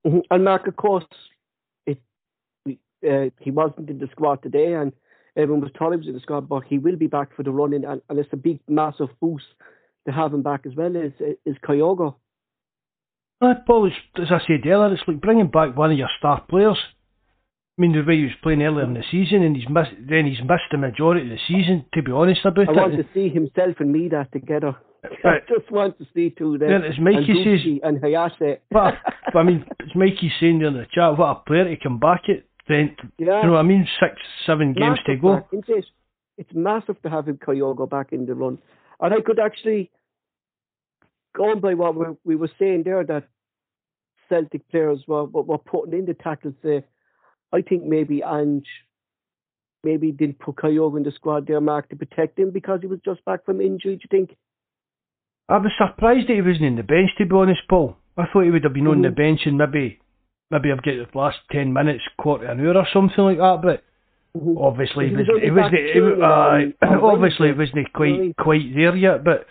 Mm-hmm. 0.06 0.19
And 0.31 0.43
Mark, 0.43 0.68
of 0.68 0.76
course, 0.76 1.06
it, 1.85 1.99
uh, 2.68 3.30
he 3.41 3.52
wasn't 3.52 3.89
in 3.89 3.99
the 3.99 4.07
squad 4.11 4.41
today, 4.41 4.73
and 4.73 4.93
everyone 5.36 5.62
was 5.62 5.72
told 5.78 5.94
he 5.94 5.98
was 5.98 6.07
in 6.07 6.14
the 6.14 6.20
squad, 6.20 6.48
but 6.48 6.64
he 6.64 6.78
will 6.78 6.95
be 6.95 7.07
back 7.07 7.36
for 7.36 7.44
the 7.44 7.52
running, 7.52 7.86
and, 7.86 8.02
and 8.10 8.20
it's 8.20 8.30
a 8.32 8.38
big, 8.38 8.60
massive 8.68 9.10
boost 9.20 9.45
to 10.07 10.14
have 10.14 10.34
him 10.34 10.44
back 10.44 10.66
as 10.66 10.76
well. 10.76 10.95
Is 10.95 11.14
is 11.45 11.56
Kyogo? 11.68 12.16
Uh, 13.41 13.53
Paul, 13.68 13.88
as 13.88 14.28
I 14.32 14.40
said 14.48 14.66
earlier, 14.66 14.94
it's 14.94 15.03
like 15.07 15.20
bringing 15.20 15.48
back 15.48 15.76
one 15.76 15.91
of 15.91 15.98
your 15.98 16.10
star 16.18 16.41
players. 16.49 16.78
I 17.78 17.82
mean, 17.82 17.91
the 17.91 18.03
way 18.07 18.18
he 18.18 18.24
was 18.24 18.32
playing 18.41 18.62
earlier 18.62 18.86
in 18.86 18.94
the 18.94 19.03
season, 19.12 19.44
and 19.44 19.56
he's 19.56 19.68
missed, 19.70 19.91
then 20.10 20.26
he's 20.26 20.40
missed 20.40 20.72
the 20.72 20.78
majority 20.78 21.30
of 21.30 21.38
the 21.38 21.40
season. 21.45 21.86
To 21.94 22.02
be 22.02 22.12
honest 22.12 22.45
about 22.45 22.70
I 22.70 22.72
it, 22.72 22.78
I 22.78 22.82
want 22.82 22.95
to 22.95 23.07
see 23.14 23.28
himself 23.28 23.76
and 23.80 23.94
Maeda 23.94 24.32
together. 24.32 24.78
I 25.26 25.40
just 25.49 25.70
want 25.70 25.98
to 25.98 26.06
see 26.16 26.30
two 26.30 26.57
them. 26.57 26.70
Yeah, 26.70 26.88
as 26.88 26.98
Mikey 26.98 27.32
and 27.32 27.44
says, 27.44 27.80
and 27.84 28.02
Hayase. 28.02 28.60
but, 28.72 28.95
but 29.34 29.40
I 29.40 29.44
mean, 29.44 29.66
as 29.82 29.94
Mikey 29.94 30.32
saying 30.40 30.62
in 30.62 30.74
the 30.74 30.86
chat, 30.94 31.18
what 31.18 31.30
a 31.30 31.36
player 31.45 31.66
to 31.66 31.76
come 31.82 31.99
back 31.99 32.22
it. 32.30 32.48
Then 32.68 32.96
yeah. 33.18 33.42
you 33.42 33.48
know 33.48 33.54
what 33.54 33.60
I 33.60 33.64
mean? 33.64 33.88
Six, 34.00 34.22
seven 34.46 34.74
games 34.74 34.98
massive 34.98 35.06
to 35.06 35.16
go. 35.18 35.36
Back, 35.36 35.48
it? 35.52 35.86
It's 36.38 36.50
massive 36.54 37.02
to 37.04 37.10
have 37.10 37.28
him 37.28 37.38
Kyogo 37.38 37.90
back 37.90 38.12
in 38.12 38.26
the 38.26 38.34
run, 38.34 38.60
and 39.00 39.14
I 39.14 39.22
could 39.22 39.40
actually, 39.40 39.92
going 41.36 41.60
by 41.60 41.76
what 41.76 41.96
we, 41.96 42.06
we 42.24 42.36
were 42.36 42.52
saying 42.60 42.84
there, 42.84 43.04
that 43.06 43.28
Celtic 44.28 44.68
players 44.70 45.00
were, 45.08 45.26
were, 45.26 45.44
were 45.44 45.58
putting 45.58 45.98
in 45.98 46.06
the 46.06 46.14
tackles 46.14 46.56
there, 46.64 46.84
I 47.54 47.62
think 47.62 47.84
maybe 47.84 48.22
Ange 48.24 48.68
maybe 49.86 50.12
didn't 50.12 50.40
put 50.40 50.56
Kyogo 50.56 50.98
in 50.98 51.04
the 51.04 51.12
squad 51.12 51.48
there, 51.48 51.62
Mark, 51.62 51.88
to 51.90 51.96
protect 51.96 52.38
him 52.38 52.52
because 52.52 52.82
he 52.82 52.88
was 52.88 53.00
just 53.06 53.24
back 53.24 53.46
from 53.46 53.62
injury, 53.62 53.96
do 53.96 54.02
you 54.04 54.10
think? 54.10 54.36
I 55.48 55.58
was 55.58 55.72
surprised 55.78 56.28
that 56.28 56.34
he 56.34 56.42
wasn't 56.42 56.66
in 56.66 56.76
the 56.76 56.84
bench, 56.84 57.12
to 57.20 57.26
be 57.26 57.36
honest, 57.36 57.62
Paul. 57.70 57.96
I 58.18 58.26
thought 58.26 58.44
he 58.44 58.50
would 58.50 58.64
have 58.64 58.74
been 58.74 58.86
mm-hmm. 58.86 58.92
on 58.92 59.02
the 59.04 59.10
mm-hmm. 59.10 59.16
bench 59.16 59.42
and 59.46 59.58
maybe 59.60 60.00
maybe 60.52 60.72
I've 60.72 60.84
got 60.84 61.12
the 61.12 61.18
last 61.18 61.38
10 61.52 61.74
minutes, 61.74 62.04
quarter 62.18 62.46
an 62.46 62.60
hour 62.60 62.78
or 62.78 62.88
something 62.94 63.24
like 63.24 63.38
that, 63.38 63.60
but 63.62 63.84
mm-hmm. 64.40 64.58
obviously 64.58 65.10
he 65.10 65.16
was, 65.16 65.26
he 65.42 65.52
was, 65.52 65.72
he 65.94 66.00
was, 66.00 66.20
uh, 66.22 66.86
obviously 67.06 67.50
it 67.50 67.58
wasn't 67.58 67.92
quite, 67.94 68.36
quite 68.38 68.74
there 68.76 68.96
yet, 68.96 69.24
but 69.24 69.46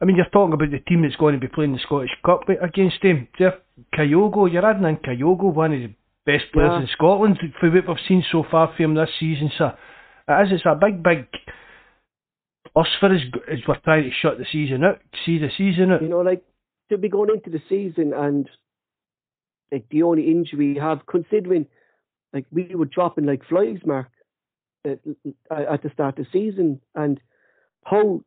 I 0.00 0.04
mean, 0.04 0.16
you're 0.16 0.26
talking 0.26 0.52
about 0.52 0.70
the 0.70 0.80
team 0.80 1.02
that's 1.02 1.16
going 1.16 1.34
to 1.34 1.40
be 1.40 1.48
playing 1.48 1.72
the 1.72 1.78
Scottish 1.78 2.10
Cup 2.26 2.42
against 2.48 3.02
him. 3.02 3.28
Jeff 3.38 3.54
Kyogo, 3.94 4.52
you're 4.52 4.66
adding 4.66 4.84
in 4.84 4.96
Kyogo, 4.96 5.54
one 5.54 5.72
of 5.72 5.80
the 5.80 5.94
best 6.26 6.52
players 6.52 6.72
yeah. 6.72 6.80
in 6.82 6.88
Scotland 6.92 7.38
for 7.60 7.70
what 7.70 7.88
we've 7.88 7.96
seen 8.08 8.24
so 8.30 8.44
far 8.50 8.72
from 8.76 8.84
him 8.84 8.94
this 8.94 9.08
season, 9.18 9.50
so 9.56 9.72
it 10.28 10.46
is, 10.46 10.52
it's 10.52 10.64
a 10.66 10.74
big, 10.74 11.02
big 11.02 11.26
plus 12.74 12.88
for 12.98 13.14
us 13.14 13.20
as 13.50 13.58
we're 13.66 13.78
trying 13.80 14.02
to 14.04 14.10
shut 14.20 14.36
the 14.36 14.46
season 14.50 14.84
out, 14.84 15.00
see 15.24 15.38
the 15.38 15.48
season 15.56 15.92
out. 15.92 16.02
You 16.02 16.08
know, 16.08 16.20
like, 16.20 16.42
to 16.90 16.98
be 16.98 17.08
going 17.08 17.30
into 17.30 17.50
the 17.50 17.62
season 17.68 18.12
and 18.12 18.48
like 19.74 19.88
the 19.90 20.04
only 20.04 20.30
injury 20.30 20.74
we 20.74 20.80
have, 20.80 21.04
considering 21.06 21.66
like 22.32 22.46
we 22.52 22.74
were 22.74 22.84
dropping 22.84 23.26
like 23.26 23.44
flies, 23.48 23.78
Mark, 23.84 24.08
at, 24.84 25.00
at 25.50 25.82
the 25.82 25.90
start 25.92 26.18
of 26.18 26.26
the 26.26 26.30
season, 26.32 26.80
and 26.94 27.20
how 27.84 28.22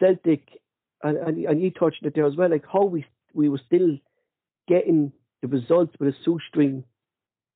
Celtic 0.00 0.48
and, 1.02 1.18
and 1.18 1.44
and 1.44 1.62
you 1.62 1.70
touched 1.70 2.04
it 2.04 2.14
there 2.14 2.26
as 2.26 2.36
well, 2.36 2.50
like 2.50 2.64
how 2.72 2.84
we 2.84 3.04
we 3.34 3.50
were 3.50 3.60
still 3.66 3.98
getting 4.66 5.12
the 5.42 5.48
results 5.48 5.94
with 6.00 6.14
a 6.14 6.16
shoestring 6.24 6.84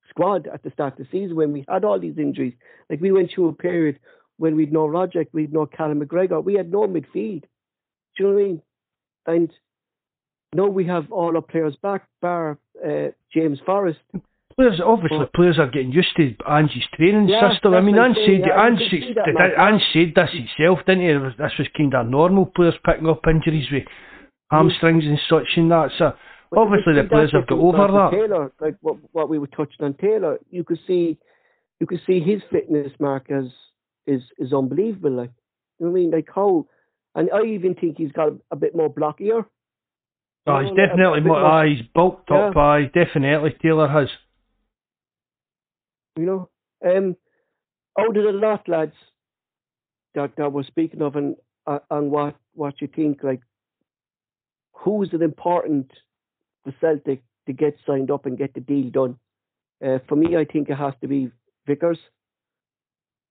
squad 0.09 0.47
at 0.47 0.61
the 0.61 0.71
start 0.71 0.99
of 0.99 0.99
the 0.99 1.11
season 1.11 1.35
when 1.35 1.51
we 1.51 1.65
had 1.67 1.83
all 1.83 1.99
these 1.99 2.19
injuries. 2.19 2.53
Like 2.89 3.01
we 3.01 3.11
went 3.11 3.31
through 3.33 3.49
a 3.49 3.53
period 3.53 3.99
when 4.37 4.55
we'd 4.55 4.71
no 4.71 4.87
Rogic, 4.87 5.27
we'd 5.33 5.53
no 5.53 5.65
Callum 5.65 6.01
McGregor, 6.01 6.43
we 6.43 6.53
had 6.53 6.71
no 6.71 6.87
midfield. 6.87 7.43
Do 8.15 8.19
you 8.19 8.25
know 8.27 8.33
what 8.33 8.41
I 8.41 8.43
mean? 8.43 8.61
And 9.25 9.51
now 10.53 10.67
we 10.67 10.85
have 10.85 11.11
all 11.11 11.35
our 11.35 11.41
players 11.41 11.75
back, 11.81 12.07
bar 12.21 12.57
uh, 12.85 13.07
James 13.33 13.59
Forrest. 13.65 13.99
Players, 14.55 14.81
obviously, 14.85 15.25
players 15.33 15.57
are 15.57 15.69
getting 15.69 15.93
used 15.93 16.15
to 16.17 16.35
Ange's 16.49 16.83
training 16.95 17.29
yeah, 17.29 17.53
system. 17.53 17.73
I 17.73 17.79
mean, 17.79 17.97
Ange 17.97 18.17
said, 18.25 18.41
yeah, 18.45 18.65
Ange, 18.65 18.81
said, 18.89 19.17
Ange 19.57 19.81
said 19.93 20.13
this 20.13 20.29
himself, 20.33 20.79
didn't 20.85 21.03
he? 21.03 21.41
This 21.41 21.53
was 21.57 21.67
kind 21.75 21.95
of 21.95 22.07
normal, 22.07 22.47
players 22.47 22.75
picking 22.85 23.07
up 23.07 23.21
injuries 23.27 23.67
with 23.71 23.83
hamstrings 24.51 25.05
and 25.05 25.19
such 25.29 25.47
and 25.55 25.71
that. 25.71 25.91
So, 25.97 26.11
but 26.51 26.59
obviously, 26.59 26.95
the 26.95 27.07
players 27.07 27.31
have 27.31 27.47
got 27.47 27.57
over 27.57 27.87
that. 27.87 28.11
Taylor, 28.11 28.51
like 28.59 28.75
what, 28.81 28.97
what 29.13 29.29
we 29.29 29.39
were 29.39 29.47
touching 29.47 29.85
on 29.85 29.93
Taylor, 29.93 30.37
you 30.49 30.65
could 30.65 30.79
see 30.85 31.17
you 31.79 31.87
could 31.87 32.01
see 32.05 32.19
his 32.19 32.41
fitness 32.51 32.91
mark 32.99 33.31
as 33.31 33.45
is 34.05 34.21
is 34.37 34.51
unbelievable. 34.51 35.11
Like, 35.11 35.31
you 35.79 35.85
know 35.85 35.91
I 35.91 35.95
mean? 35.95 36.11
Like 36.11 36.27
how, 36.33 36.67
and 37.15 37.29
I 37.33 37.45
even 37.45 37.73
think 37.73 37.97
he's 37.97 38.11
got 38.11 38.27
a, 38.27 38.35
a 38.51 38.55
bit 38.57 38.75
more 38.75 38.89
block 38.89 39.19
here. 39.19 39.45
Oh, 40.47 40.59
he's 40.59 40.75
definitely 40.75 41.21
more. 41.21 41.37
Ah, 41.37 41.65
he's 41.65 41.85
bulked 41.93 42.31
up. 42.31 42.53
Yeah. 42.55 42.61
Uh, 42.61 42.79
definitely 42.93 43.55
Taylor 43.61 43.87
has. 43.87 44.07
You 46.17 46.25
know, 46.25 46.49
um, 46.85 47.15
out 47.97 48.17
of 48.17 48.23
the 48.23 48.31
lot, 48.31 48.67
lads, 48.67 48.95
that 50.15 50.35
that 50.37 50.51
we're 50.51 50.63
speaking 50.63 51.01
of, 51.01 51.15
and 51.15 51.35
uh, 51.67 51.79
and 51.89 52.09
what 52.11 52.35
what 52.53 52.81
you 52.81 52.87
think, 52.87 53.23
like, 53.23 53.41
who's 54.73 55.09
it 55.13 55.21
important 55.21 55.91
for 56.63 56.73
Celtic 56.81 57.23
to 57.45 57.53
get 57.53 57.75
signed 57.85 58.11
up 58.11 58.25
and 58.25 58.37
get 58.37 58.53
the 58.53 58.59
deal 58.59 58.89
done? 58.89 59.17
Uh, 59.83 59.99
for 60.07 60.15
me, 60.15 60.35
I 60.35 60.45
think 60.45 60.69
it 60.69 60.75
has 60.75 60.93
to 61.01 61.07
be 61.07 61.31
Vickers. 61.67 61.99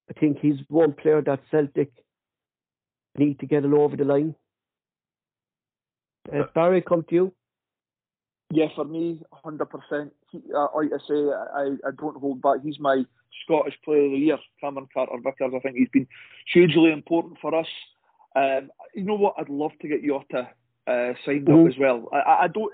I 0.09 0.19
think 0.19 0.39
he's 0.41 0.59
one 0.67 0.93
player 0.93 1.21
that 1.21 1.39
Celtic 1.51 1.91
need 3.17 3.39
to 3.39 3.45
get 3.45 3.65
it 3.65 3.73
over 3.73 3.95
the 3.95 4.05
line. 4.05 4.35
Uh, 6.33 6.43
Barry, 6.53 6.81
come 6.81 7.03
to 7.09 7.15
you. 7.15 7.33
Yeah, 8.53 8.67
for 8.75 8.83
me, 8.83 9.19
hundred 9.31 9.67
percent. 9.67 10.11
Uh, 10.33 10.67
like 10.75 10.89
I 10.93 11.07
say, 11.07 11.29
I, 11.55 11.87
I 11.87 11.91
don't 11.97 12.17
hold 12.17 12.41
back. 12.41 12.57
He's 12.63 12.79
my 12.79 13.05
Scottish 13.43 13.75
Player 13.85 14.05
of 14.05 14.11
the 14.11 14.17
Year, 14.17 14.37
Cameron 14.59 14.87
Carter 14.93 15.17
Vickers. 15.23 15.53
I 15.55 15.59
think 15.59 15.77
he's 15.77 15.89
been 15.89 16.07
hugely 16.51 16.91
important 16.91 17.37
for 17.41 17.55
us. 17.55 17.67
Um, 18.35 18.69
you 18.93 19.03
know 19.03 19.15
what? 19.15 19.35
I'd 19.37 19.49
love 19.49 19.71
to 19.81 19.87
get 19.87 20.03
Jota 20.03 20.49
uh, 20.87 21.13
signed 21.25 21.47
mm-hmm. 21.47 21.65
up 21.65 21.67
as 21.67 21.79
well. 21.79 22.09
I, 22.11 22.43
I 22.43 22.47
don't, 22.47 22.73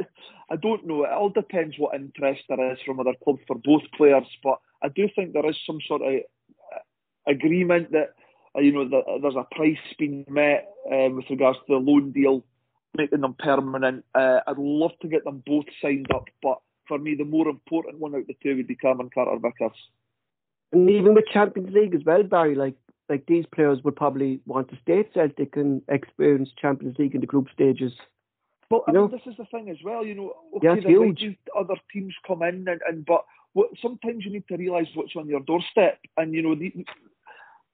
I 0.50 0.56
don't 0.56 0.88
know. 0.88 1.04
It 1.04 1.12
all 1.12 1.30
depends 1.30 1.76
what 1.78 1.96
interest 1.96 2.42
there 2.50 2.72
is 2.72 2.80
from 2.86 3.00
other 3.00 3.14
clubs 3.24 3.42
for 3.46 3.56
both 3.56 3.84
players, 3.96 4.26
but 4.44 4.60
I 4.82 4.90
do 4.90 5.08
think 5.16 5.34
there 5.34 5.48
is 5.48 5.58
some 5.66 5.80
sort 5.88 6.02
of 6.02 6.22
agreement 7.28 7.92
that 7.92 8.14
uh, 8.56 8.62
you 8.62 8.72
know 8.72 8.88
the, 8.88 9.02
there's 9.22 9.36
a 9.36 9.56
price 9.56 9.78
being 10.00 10.26
met 10.30 10.70
um, 10.92 11.18
with 11.18 11.26
regards 11.30 11.60
to 11.60 11.74
the 11.74 11.76
loan 11.76 12.12
deal, 12.12 12.44
making 12.98 13.22
them 13.22 13.36
permanent. 13.38 14.04
Uh, 14.14 14.40
I'd 14.48 14.58
love 14.58 14.92
to 15.02 15.08
get 15.08 15.24
them 15.24 15.44
both 15.46 15.66
signed 15.82 16.08
up, 16.14 16.26
but 16.42 16.60
for 16.88 16.98
me, 16.98 17.16
the 17.16 17.26
more 17.26 17.48
important 17.48 18.00
one 18.00 18.16
out 18.16 18.22
of 18.22 18.28
the 18.28 18.36
two 18.42 18.56
would 18.56 18.68
be 18.68 18.76
Cameron 18.76 19.10
Carter 19.14 19.38
Vickers. 19.40 19.78
And 20.72 20.90
even 20.90 21.14
with 21.14 21.26
Champions 21.32 21.74
League 21.74 21.96
as 21.96 22.02
well, 22.06 22.24
Barry, 22.24 22.56
like 22.56 22.76
like 23.10 23.26
these 23.26 23.46
players 23.54 23.80
would 23.84 23.96
probably 23.96 24.42
want 24.46 24.70
to 24.70 24.78
stay 24.82 25.00
at 25.00 25.14
Celtic 25.14 25.56
and 25.56 25.82
experience 25.88 26.50
Champions 26.62 26.98
League 26.98 27.16
in 27.16 27.22
the 27.22 27.28
group 27.28 27.48
stages. 27.54 27.94
But 28.70 28.82
you 28.88 28.94
know, 28.94 29.08
this 29.08 29.22
is 29.26 29.36
the 29.38 29.46
thing 29.46 29.70
as 29.70 29.78
well. 29.84 30.06
You 30.06 30.16
know, 30.16 30.34
okay, 30.58 30.82
huge. 30.82 31.38
other 31.58 31.76
teams 31.94 32.14
come 32.28 32.42
in, 32.44 32.68
and, 32.68 32.82
and 32.86 33.06
but 33.06 33.24
what, 33.54 33.70
sometimes 33.82 34.26
you 34.26 34.32
need 34.32 34.48
to 34.50 34.58
realise 34.58 34.88
what's 34.94 35.16
on 35.16 35.30
your 35.30 35.40
doorstep, 35.40 36.00
and 36.18 36.34
you 36.34 36.42
know 36.42 36.54
the, 36.54 36.74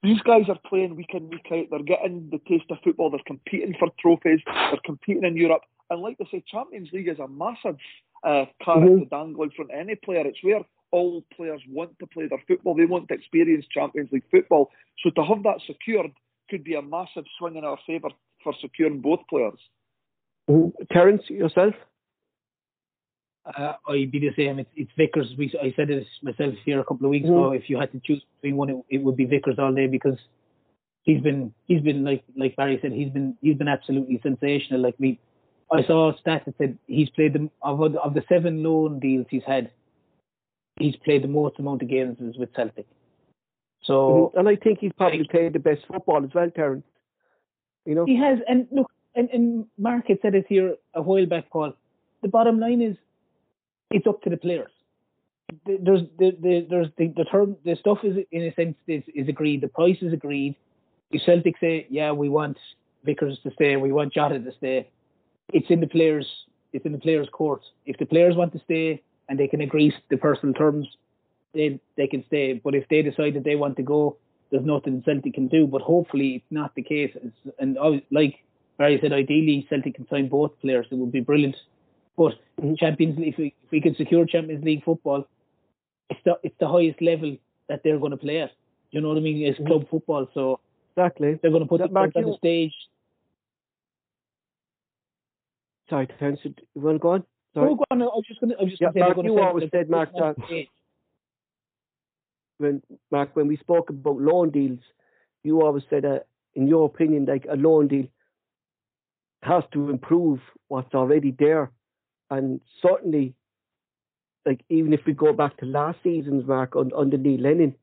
these 0.03 0.19
guys 0.21 0.43
are 0.49 0.59
playing 0.67 0.95
week 0.95 1.11
in, 1.13 1.29
week 1.29 1.47
out. 1.51 1.65
They're 1.71 1.83
getting 1.83 2.29
the 2.29 2.39
taste 2.47 2.69
of 2.69 2.77
football. 2.83 3.09
They're 3.09 3.21
competing 3.25 3.73
for 3.79 3.87
trophies. 3.99 4.41
They're 4.45 4.79
competing 4.85 5.23
in 5.23 5.37
Europe. 5.37 5.61
And 5.89 6.01
like 6.01 6.17
I 6.21 6.25
say, 6.29 6.43
Champions 6.45 6.89
League 6.91 7.07
is 7.07 7.19
a 7.19 7.27
massive 7.27 7.77
uh, 8.23 8.45
carrot 8.63 8.83
mm-hmm. 8.83 8.99
to 8.99 9.05
dangle 9.05 9.43
in 9.43 9.51
front 9.51 9.71
of 9.71 9.79
any 9.79 9.95
player. 9.95 10.27
It's 10.27 10.43
where 10.43 10.61
all 10.91 11.23
players 11.35 11.61
want 11.69 11.97
to 11.99 12.07
play 12.07 12.27
their 12.27 12.43
football. 12.47 12.75
They 12.75 12.85
want 12.85 13.07
to 13.07 13.13
experience 13.13 13.65
Champions 13.73 14.09
League 14.11 14.29
football. 14.29 14.69
So 15.03 15.09
to 15.11 15.23
have 15.23 15.43
that 15.43 15.61
secured 15.65 16.11
could 16.49 16.63
be 16.63 16.75
a 16.75 16.81
massive 16.81 17.23
swing 17.39 17.55
in 17.55 17.63
our 17.63 17.77
favour 17.87 18.09
for 18.43 18.53
securing 18.61 18.99
both 18.99 19.19
players. 19.29 19.59
Mm-hmm. 20.49 20.83
Terence, 20.91 21.23
yourself? 21.29 21.73
Uh, 23.45 23.73
I'd 23.89 24.11
be 24.11 24.19
the 24.19 24.31
same. 24.37 24.59
It's, 24.59 24.69
it's 24.75 24.91
Vickers. 24.97 25.33
We, 25.37 25.53
I 25.61 25.73
said 25.75 25.89
it 25.89 26.07
myself 26.21 26.53
here 26.63 26.79
a 26.79 26.83
couple 26.83 27.05
of 27.05 27.11
weeks 27.11 27.25
mm-hmm. 27.25 27.35
ago. 27.35 27.51
If 27.51 27.69
you 27.69 27.77
had 27.77 27.91
to 27.91 28.01
choose 28.03 28.23
between 28.41 28.55
one, 28.55 28.69
it, 28.69 28.77
it, 28.89 29.03
would 29.03 29.17
be 29.17 29.25
Vickers 29.25 29.59
all 29.59 29.73
day 29.73 29.87
because 29.87 30.17
he's 31.03 31.21
been 31.21 31.53
he's 31.67 31.81
been 31.81 32.05
like 32.05 32.23
like 32.37 32.55
Barry 32.55 32.79
said 32.81 32.93
he's 32.93 33.09
been 33.09 33.35
he's 33.41 33.57
been 33.57 33.67
absolutely 33.67 34.21
sensational. 34.23 34.81
Like 34.81 34.95
we, 34.97 35.19
I 35.71 35.83
saw 35.83 36.13
a 36.13 36.17
stat 36.19 36.43
that 36.45 36.55
said 36.57 36.77
he's 36.87 37.09
played 37.09 37.33
the 37.33 37.49
of 37.61 37.81
of 37.81 38.13
the 38.13 38.23
seven 38.29 38.63
loan 38.63 38.99
deals 38.99 39.25
he's 39.29 39.43
had, 39.45 39.71
he's 40.79 40.95
played 41.03 41.23
the 41.23 41.27
most 41.27 41.59
amount 41.59 41.81
of 41.81 41.89
games 41.89 42.37
with 42.37 42.53
Celtic. 42.53 42.87
So 43.83 44.31
mm-hmm. 44.33 44.39
and 44.39 44.47
I 44.47 44.55
think 44.55 44.79
he's 44.79 44.93
probably 44.97 45.27
played 45.29 45.51
the 45.51 45.59
best 45.59 45.81
football 45.91 46.23
as 46.23 46.33
well, 46.33 46.49
Terence. 46.49 46.85
You 47.85 47.95
know 47.95 48.05
he 48.05 48.17
has. 48.17 48.39
And 48.47 48.67
look, 48.71 48.89
and, 49.15 49.29
and 49.31 49.65
Mark 49.77 50.07
had 50.07 50.19
said 50.21 50.33
it 50.33 50.45
here 50.47 50.75
a 50.93 51.01
while 51.01 51.25
back, 51.25 51.49
Paul. 51.49 51.73
The 52.21 52.29
bottom 52.29 52.57
line 52.57 52.81
is 52.81 52.95
it's 53.93 54.07
up 54.07 54.21
to 54.23 54.29
the 54.29 54.37
players. 54.37 54.71
There's 55.65 56.01
the, 56.17 56.35
the 56.41 56.65
there's 56.69 56.87
the, 56.97 57.07
the 57.15 57.25
term 57.25 57.57
the 57.63 57.75
stuff 57.75 57.99
is 58.03 58.17
in 58.31 58.43
a 58.43 58.53
sense 58.53 58.75
is, 58.87 59.03
is 59.13 59.27
agreed. 59.27 59.61
The 59.61 59.67
price 59.67 59.97
is 60.01 60.13
agreed. 60.13 60.55
If 61.11 61.21
Celtic 61.23 61.55
say, 61.59 61.85
yeah, 61.89 62.11
we 62.11 62.27
want 62.27 62.57
Vickers 63.03 63.37
to 63.43 63.51
stay, 63.51 63.75
we 63.75 63.91
want 63.91 64.13
Jota 64.13 64.39
to 64.39 64.51
stay, 64.57 64.89
it's 65.53 65.69
in 65.69 65.79
the 65.79 65.87
players 65.87 66.25
it's 66.73 66.85
in 66.85 66.91
the 66.91 66.97
players' 66.97 67.29
court. 67.31 67.61
If 67.85 67.97
the 67.97 68.05
players 68.05 68.35
want 68.35 68.51
to 68.53 68.59
stay 68.65 69.01
and 69.29 69.39
they 69.39 69.47
can 69.47 69.61
agree 69.61 69.93
the 70.09 70.17
personal 70.17 70.53
terms, 70.53 70.87
they 71.53 71.79
they 71.95 72.07
can 72.07 72.25
stay. 72.25 72.53
But 72.53 72.75
if 72.75 72.89
they 72.89 73.03
decide 73.03 73.35
that 73.35 73.43
they 73.43 73.55
want 73.55 73.77
to 73.77 73.83
go, 73.83 74.17
there's 74.51 74.65
nothing 74.65 75.01
Celtic 75.05 75.35
can 75.35 75.47
do. 75.47 75.67
But 75.67 75.81
hopefully 75.81 76.35
it's 76.37 76.51
not 76.51 76.75
the 76.75 76.81
case. 76.81 77.11
It's, 77.15 77.55
and 77.59 77.77
like 78.11 78.43
Barry 78.77 78.99
said, 79.01 79.13
ideally 79.13 79.65
Celtic 79.69 79.95
can 79.95 80.07
sign 80.09 80.27
both 80.27 80.59
players. 80.61 80.87
It 80.91 80.95
would 80.95 81.11
be 81.11 81.21
brilliant. 81.21 81.55
But 82.17 82.33
mm-hmm. 82.59 82.75
Champions 82.75 83.17
League, 83.17 83.33
if 83.33 83.37
we, 83.37 83.55
if 83.63 83.71
we 83.71 83.81
can 83.81 83.95
secure 83.95 84.25
Champions 84.25 84.63
League 84.63 84.83
football, 84.83 85.27
it's 86.09 86.19
the 86.25 86.35
it's 86.43 86.55
the 86.59 86.67
highest 86.67 87.01
level 87.01 87.37
that 87.69 87.81
they're 87.83 87.99
going 87.99 88.11
to 88.11 88.17
play 88.17 88.41
at. 88.41 88.51
You 88.91 89.01
know 89.01 89.09
what 89.09 89.17
I 89.17 89.21
mean? 89.21 89.45
It's 89.45 89.57
mm-hmm. 89.57 89.67
club 89.67 89.89
football, 89.89 90.27
so 90.33 90.59
exactly 90.95 91.39
they're 91.41 91.51
going 91.51 91.63
to 91.63 91.69
put 91.69 91.81
it 91.81 91.93
back 91.93 92.11
on 92.15 92.23
the 92.23 92.35
stage. 92.37 92.73
Sorry, 95.89 96.07
Terence, 96.19 96.39
you 96.43 96.53
want 96.75 96.95
to 96.95 96.99
go 96.99 97.09
on? 97.09 97.23
Sorry. 97.53 97.69
No, 97.69 97.75
go 97.75 97.85
on. 97.91 98.01
I 98.01 98.05
was 98.05 98.23
just 98.27 98.39
going 98.39 98.51
to. 98.51 98.57
I 98.59 98.63
was 98.63 98.71
just 98.71 98.81
yeah, 98.81 98.91
going 98.91 99.15
to 99.15 99.21
say. 99.21 99.25
you 99.25 99.39
always 99.39 99.69
said, 99.71 99.89
Mark, 99.89 100.11
that 100.13 100.35
when 102.57 102.81
Mark, 103.11 103.35
when 103.35 103.47
we 103.47 103.57
spoke 103.57 103.89
about 103.89 104.19
loan 104.19 104.49
deals, 104.49 104.79
you 105.43 105.61
always 105.61 105.83
said 105.89 106.03
that, 106.03 106.25
in 106.55 106.67
your 106.67 106.85
opinion, 106.85 107.25
like 107.25 107.45
a 107.49 107.55
loan 107.55 107.87
deal 107.87 108.07
has 109.43 109.63
to 109.73 109.89
improve 109.89 110.39
what's 110.67 110.93
already 110.93 111.35
there. 111.37 111.69
And 112.29 112.61
certainly, 112.81 113.33
like 114.45 114.61
even 114.69 114.93
if 114.93 115.01
we 115.05 115.13
go 115.13 115.33
back 115.33 115.57
to 115.57 115.65
last 115.65 115.99
season's 116.03 116.47
mark 116.47 116.75
on, 116.75 116.91
under 116.97 117.17
Neil 117.17 117.41
Lennon, 117.41 117.75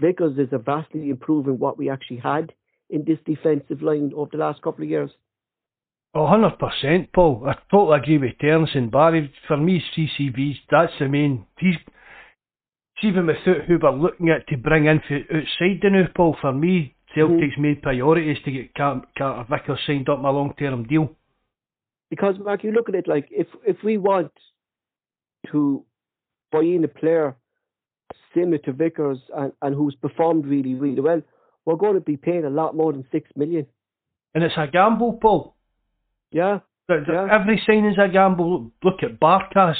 Vickers 0.00 0.38
is 0.38 0.48
a 0.52 0.58
vastly 0.58 1.10
improving 1.10 1.58
what 1.58 1.78
we 1.78 1.90
actually 1.90 2.18
had 2.18 2.52
in 2.90 3.04
this 3.04 3.18
defensive 3.24 3.82
line 3.82 4.12
over 4.14 4.30
the 4.32 4.38
last 4.38 4.62
couple 4.62 4.84
of 4.84 4.90
years. 4.90 5.10
Oh, 6.14 6.26
hundred 6.26 6.58
percent, 6.58 7.12
Paul. 7.12 7.44
I 7.46 7.56
totally 7.70 7.98
agree 7.98 8.18
with 8.18 8.38
Terence 8.40 8.70
and 8.74 8.90
Barry. 8.90 9.32
For 9.48 9.56
me, 9.56 9.82
CCV's 9.96 10.58
that's 10.70 10.92
the 11.00 11.08
main. 11.08 11.44
He's 11.58 11.74
even 13.02 13.26
without 13.26 13.64
who 13.66 13.78
we're 13.82 13.90
looking 13.90 14.30
at 14.30 14.46
to 14.48 14.56
bring 14.56 14.86
in 14.86 15.00
for 15.08 15.16
outside 15.16 15.80
the 15.82 15.90
new 15.90 16.04
Paul. 16.14 16.36
For 16.40 16.52
me, 16.52 16.94
Celtic's 17.14 17.54
mm-hmm. 17.54 17.62
main 17.62 17.80
priority 17.80 18.30
is 18.30 18.38
to 18.44 18.52
get 18.52 18.74
Carter 18.74 19.44
Vickers 19.50 19.80
signed 19.86 20.08
up 20.08 20.20
my 20.20 20.30
long 20.30 20.54
term 20.58 20.84
deal. 20.84 21.16
Because 22.14 22.36
Mark, 22.38 22.62
you 22.62 22.70
look 22.70 22.88
at 22.88 22.94
it 22.94 23.08
like 23.08 23.26
if 23.32 23.48
if 23.66 23.76
we 23.82 23.98
want 23.98 24.30
to 25.50 25.84
buy 26.52 26.60
in 26.60 26.84
a 26.84 26.88
player 26.88 27.34
similar 28.32 28.58
to 28.58 28.72
Vickers 28.72 29.18
and, 29.36 29.52
and 29.60 29.74
who's 29.74 29.96
performed 29.96 30.46
really 30.46 30.74
really 30.74 31.00
well, 31.00 31.22
we're 31.64 31.74
going 31.74 31.94
to 31.94 32.00
be 32.00 32.16
paying 32.16 32.44
a 32.44 32.50
lot 32.50 32.76
more 32.76 32.92
than 32.92 33.04
six 33.10 33.28
million. 33.34 33.66
And 34.32 34.44
it's 34.44 34.54
a 34.56 34.68
gamble, 34.68 35.18
Paul. 35.20 35.56
Yeah. 36.30 36.60
The, 36.86 37.02
the, 37.04 37.12
yeah. 37.14 37.40
Every 37.40 37.60
signing's 37.66 37.98
a 37.98 38.08
gamble. 38.08 38.70
Look 38.84 39.02
at 39.02 39.18
Barkas. 39.18 39.74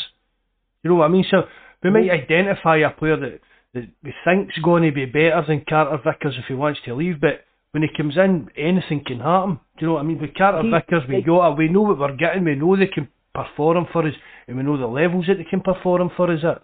You 0.82 0.90
know 0.90 0.96
what 0.96 1.04
I 1.04 1.08
mean? 1.08 1.26
So 1.30 1.42
we 1.84 1.90
might 1.90 2.04
mm-hmm. 2.04 2.24
identify 2.24 2.78
a 2.78 2.90
player 2.90 3.16
that, 3.16 3.40
that 3.74 3.88
we 4.02 4.12
think's 4.24 4.58
going 4.58 4.82
to 4.82 4.92
be 4.92 5.06
better 5.06 5.44
than 5.46 5.64
Carter 5.68 6.02
Vickers 6.04 6.34
if 6.36 6.46
he 6.48 6.54
wants 6.54 6.80
to 6.84 6.96
leave, 6.96 7.20
but 7.20 7.44
when 7.74 7.82
he 7.82 7.88
comes 7.96 8.16
in, 8.16 8.48
anything 8.56 9.02
can 9.04 9.18
happen. 9.18 9.58
Do 9.76 9.80
you 9.80 9.86
know 9.88 9.94
what 9.94 10.00
I 10.00 10.02
mean? 10.04 10.20
With 10.20 10.32
Carter 10.34 10.62
he, 10.62 10.70
Vickers, 10.70 11.02
we 11.08 11.22
got 11.22 11.58
we 11.58 11.66
know 11.66 11.80
what 11.82 11.98
we're 11.98 12.14
getting. 12.14 12.44
We 12.44 12.54
know 12.54 12.76
they 12.76 12.86
can 12.86 13.08
perform 13.34 13.88
for 13.92 14.06
us, 14.06 14.14
and 14.46 14.56
we 14.56 14.62
know 14.62 14.78
the 14.78 14.86
levels 14.86 15.24
that 15.26 15.38
they 15.38 15.44
can 15.44 15.60
perform 15.60 16.08
for 16.16 16.32
us 16.32 16.44
at. 16.44 16.62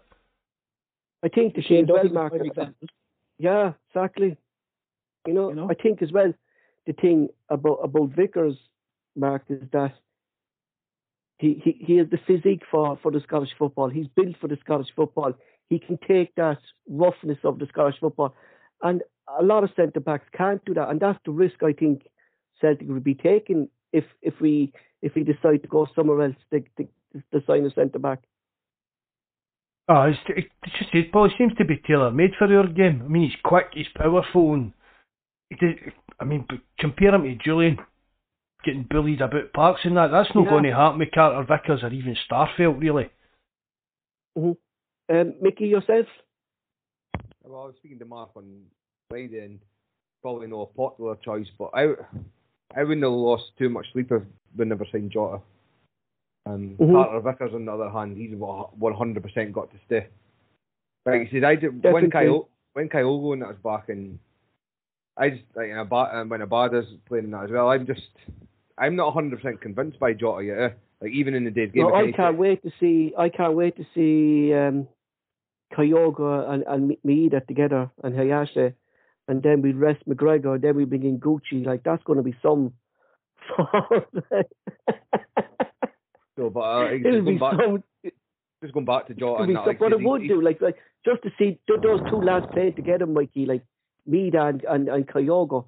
I 1.25 1.29
think 1.29 1.57
the 1.57 1.63
Shane 1.63 1.89
well, 1.89 2.09
Mark, 2.11 2.33
Yeah, 3.39 3.73
exactly. 3.89 4.37
You 5.27 5.35
know, 5.35 5.49
you 5.49 5.57
know, 5.57 5.69
I 5.69 5.75
think 5.75 6.01
as 6.01 6.13
well 6.13 6.33
the 6.87 6.93
thing 6.93 7.29
about 7.49 7.81
about 7.83 8.11
Vickers, 8.11 8.55
Mark, 9.17 9.43
is 9.49 9.63
that 9.73 9.95
he, 11.39 11.61
he, 11.65 11.85
he 11.85 11.97
has 11.97 12.07
the 12.09 12.21
physique 12.25 12.63
for, 12.71 13.01
for 13.03 13.11
the 13.11 13.21
Scottish 13.27 13.51
football. 13.59 13.89
He's 13.89 14.07
built 14.15 14.37
for 14.41 14.47
the 14.47 14.59
Scottish 14.65 14.93
football. 14.95 15.33
He 15.69 15.81
can 15.81 15.99
take 16.07 16.37
that 16.37 16.59
roughness 16.89 17.39
of 17.43 17.59
the 17.59 17.67
Scottish 17.67 17.99
football. 17.99 18.37
And 18.81 19.03
a 19.39 19.43
lot 19.43 19.65
of 19.65 19.71
centre 19.77 20.01
backs 20.01 20.27
can't 20.37 20.65
do 20.65 20.75
that. 20.75 20.89
And 20.89 21.01
that's 21.01 21.19
the 21.25 21.33
risk 21.33 21.63
I 21.63 21.73
think 21.73 22.03
Celtic 22.61 22.89
would 22.89 23.05
be 23.05 23.15
taking 23.15 23.69
if 23.93 24.05
if 24.23 24.35
we 24.41 24.73
if 25.03 25.15
we 25.15 25.25
decide 25.25 25.63
to 25.63 25.69
go 25.69 25.87
somewhere 25.95 26.23
else 26.23 26.37
to, 26.53 26.61
to, 26.77 26.89
to 27.33 27.47
sign 27.47 27.65
a 27.65 27.71
centre 27.71 27.99
back. 27.99 28.21
Oh, 29.89 30.03
it's, 30.03 30.19
it's 30.29 30.79
just 30.79 30.95
it, 30.95 31.11
Paul 31.11 31.31
seems 31.37 31.55
to 31.55 31.65
be 31.65 31.81
tailor 31.87 32.11
made 32.11 32.33
for 32.39 32.47
your 32.47 32.67
game. 32.69 33.03
I 33.05 33.09
mean, 33.09 33.23
he's 33.23 33.41
quick, 33.43 33.71
he's 33.73 33.87
powerful, 33.97 34.55
and 34.55 34.73
I 36.21 36.25
mean, 36.25 36.47
compare 36.79 37.15
him 37.15 37.23
to 37.23 37.35
Julian 37.35 37.79
getting 38.65 38.87
bullied 38.89 39.21
about 39.21 39.53
parks 39.53 39.81
and 39.85 39.97
that. 39.97 40.11
That's 40.13 40.35
not 40.35 40.45
yeah. 40.45 40.51
going 40.51 40.65
to 40.65 40.75
happen 40.75 40.99
with 40.99 41.13
Carter 41.13 41.45
Vickers 41.49 41.83
or 41.83 41.93
even 41.93 42.17
Starfelt, 42.31 42.81
really. 42.81 43.11
Mm-hmm. 44.39 45.17
Um, 45.17 45.35
Mickey, 45.41 45.67
yourself? 45.67 46.07
Well, 47.43 47.63
I 47.63 47.67
was 47.67 47.75
speaking 47.79 47.99
to 47.99 48.05
Mark 48.05 48.31
on 48.37 48.45
Friday, 49.11 49.41
and 49.41 49.59
probably 50.23 50.47
not 50.47 50.63
a 50.63 50.77
popular 50.77 51.17
choice, 51.17 51.49
but 51.59 51.71
I, 51.75 51.89
I 52.77 52.85
wouldn't 52.85 53.03
have 53.03 53.13
lost 53.13 53.45
too 53.59 53.69
much 53.69 53.87
sleep 53.93 54.11
if 54.13 54.23
we 54.57 54.65
never 54.65 54.87
signed 54.91 55.11
Jota. 55.11 55.41
And 56.47 56.79
mm-hmm. 56.79 56.95
Carter 56.95 57.21
Vickers, 57.21 57.55
on 57.55 57.67
the 57.67 57.73
other 57.73 57.91
hand, 57.91 58.17
he's 58.17 58.31
100% 58.31 59.53
got 59.53 59.71
to 59.71 59.77
stay. 59.87 60.07
Like 61.05 61.29
I 61.29 61.31
said, 61.33 61.45
I 61.45 61.55
did, 61.57 61.83
when 61.83 62.11
Kyle 62.11 62.49
when 62.75 62.89
Kyogo 62.89 63.33
and 63.33 63.43
that 63.43 63.49
was 63.49 63.57
back 63.65 63.89
in, 63.89 64.19
I 65.17 65.31
just 65.31 65.43
like 65.55 65.69
when 65.69 66.41
Abada's 66.41 66.87
playing 67.07 67.25
in 67.25 67.31
that 67.33 67.45
as 67.45 67.51
well. 67.51 67.69
I'm 67.69 67.87
just 67.87 68.03
I'm 68.79 68.97
not 68.97 69.15
100 69.15 69.41
percent 69.41 69.61
convinced 69.61 69.99
by 69.99 70.13
Jota 70.13 70.45
yet. 70.45 70.59
Eh? 70.59 70.69
Like 71.01 71.13
even 71.13 71.35
in 71.35 71.45
the 71.45 71.51
day's 71.51 71.73
game. 71.73 71.85
No, 71.85 71.95
I 71.95 72.13
can't 72.13 72.37
wait 72.37 72.63
to 72.63 72.71
see. 72.79 73.15
I 73.19 73.31
can't 73.31 73.55
wait 73.55 73.77
to 73.77 73.87
see 73.95 74.53
um, 74.53 74.89
Kyogo 75.73 76.49
and 76.51 76.65
and 76.67 76.97
Maeda 77.07 77.47
together 77.47 77.91
and 78.05 78.15
Hayashi, 78.15 78.75
and 79.31 79.43
then 79.45 79.63
we 79.63 79.73
rest 79.73 80.01
McGregor. 80.09 80.57
and 80.57 80.63
Then 80.63 80.75
we 80.77 80.85
bring 80.85 81.05
in 81.05 81.21
Gucci. 81.21 81.65
Like 81.65 81.85
that's 81.85 82.03
going 82.03 82.17
to 82.17 82.23
be 82.25 82.37
some. 82.43 82.73
so, 86.37 86.51
but 86.51 86.61
uh, 86.61 86.91
just, 87.03 87.25
going 87.25 87.39
back, 87.39 87.53
some, 87.53 87.83
just 88.61 88.75
going 88.75 88.87
back 88.87 89.07
to 89.07 89.15
Jota. 89.15 89.47
That, 89.53 89.67
like, 89.67 89.81
what 89.81 89.93
it 89.93 90.03
would 90.03 90.27
do, 90.27 90.43
like, 90.43 90.61
like 90.61 90.77
just 91.05 91.23
to 91.23 91.31
see 91.39 91.61
those 91.69 92.01
two 92.11 92.21
lads 92.21 92.47
playing 92.53 92.75
together, 92.75 93.07
Mikey, 93.07 93.47
like 93.47 93.65
Maeda 94.09 94.49
and 94.49 94.65
and, 94.65 94.89
and 94.89 95.07
Kyogo. 95.07 95.67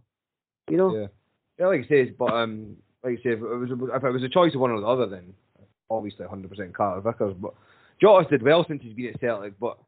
You 0.68 0.76
know. 0.76 0.96
Yeah. 0.96 1.06
Yeah, 1.60 1.66
like 1.66 1.84
I 1.84 1.88
say, 1.88 2.04
but 2.06 2.32
um, 2.32 2.76
like 3.04 3.20
I 3.20 3.22
say, 3.22 3.30
if 3.30 3.38
it 3.38 3.42
was 3.42 3.70
if 3.70 4.04
it 4.04 4.10
was 4.10 4.24
a 4.24 4.28
choice 4.28 4.54
of 4.54 4.60
one 4.60 4.72
or 4.72 4.80
the 4.80 4.86
other, 4.86 5.06
then 5.06 5.34
obviously 5.88 6.26
100% 6.26 6.72
Carter 6.72 7.00
Vickers. 7.00 7.34
But 7.38 7.54
Jota's 8.00 8.28
did 8.28 8.42
well 8.42 8.64
since 8.66 8.82
he's 8.82 8.94
been 8.94 9.12
at 9.14 9.20
Celtic, 9.20 9.60
but 9.60 9.78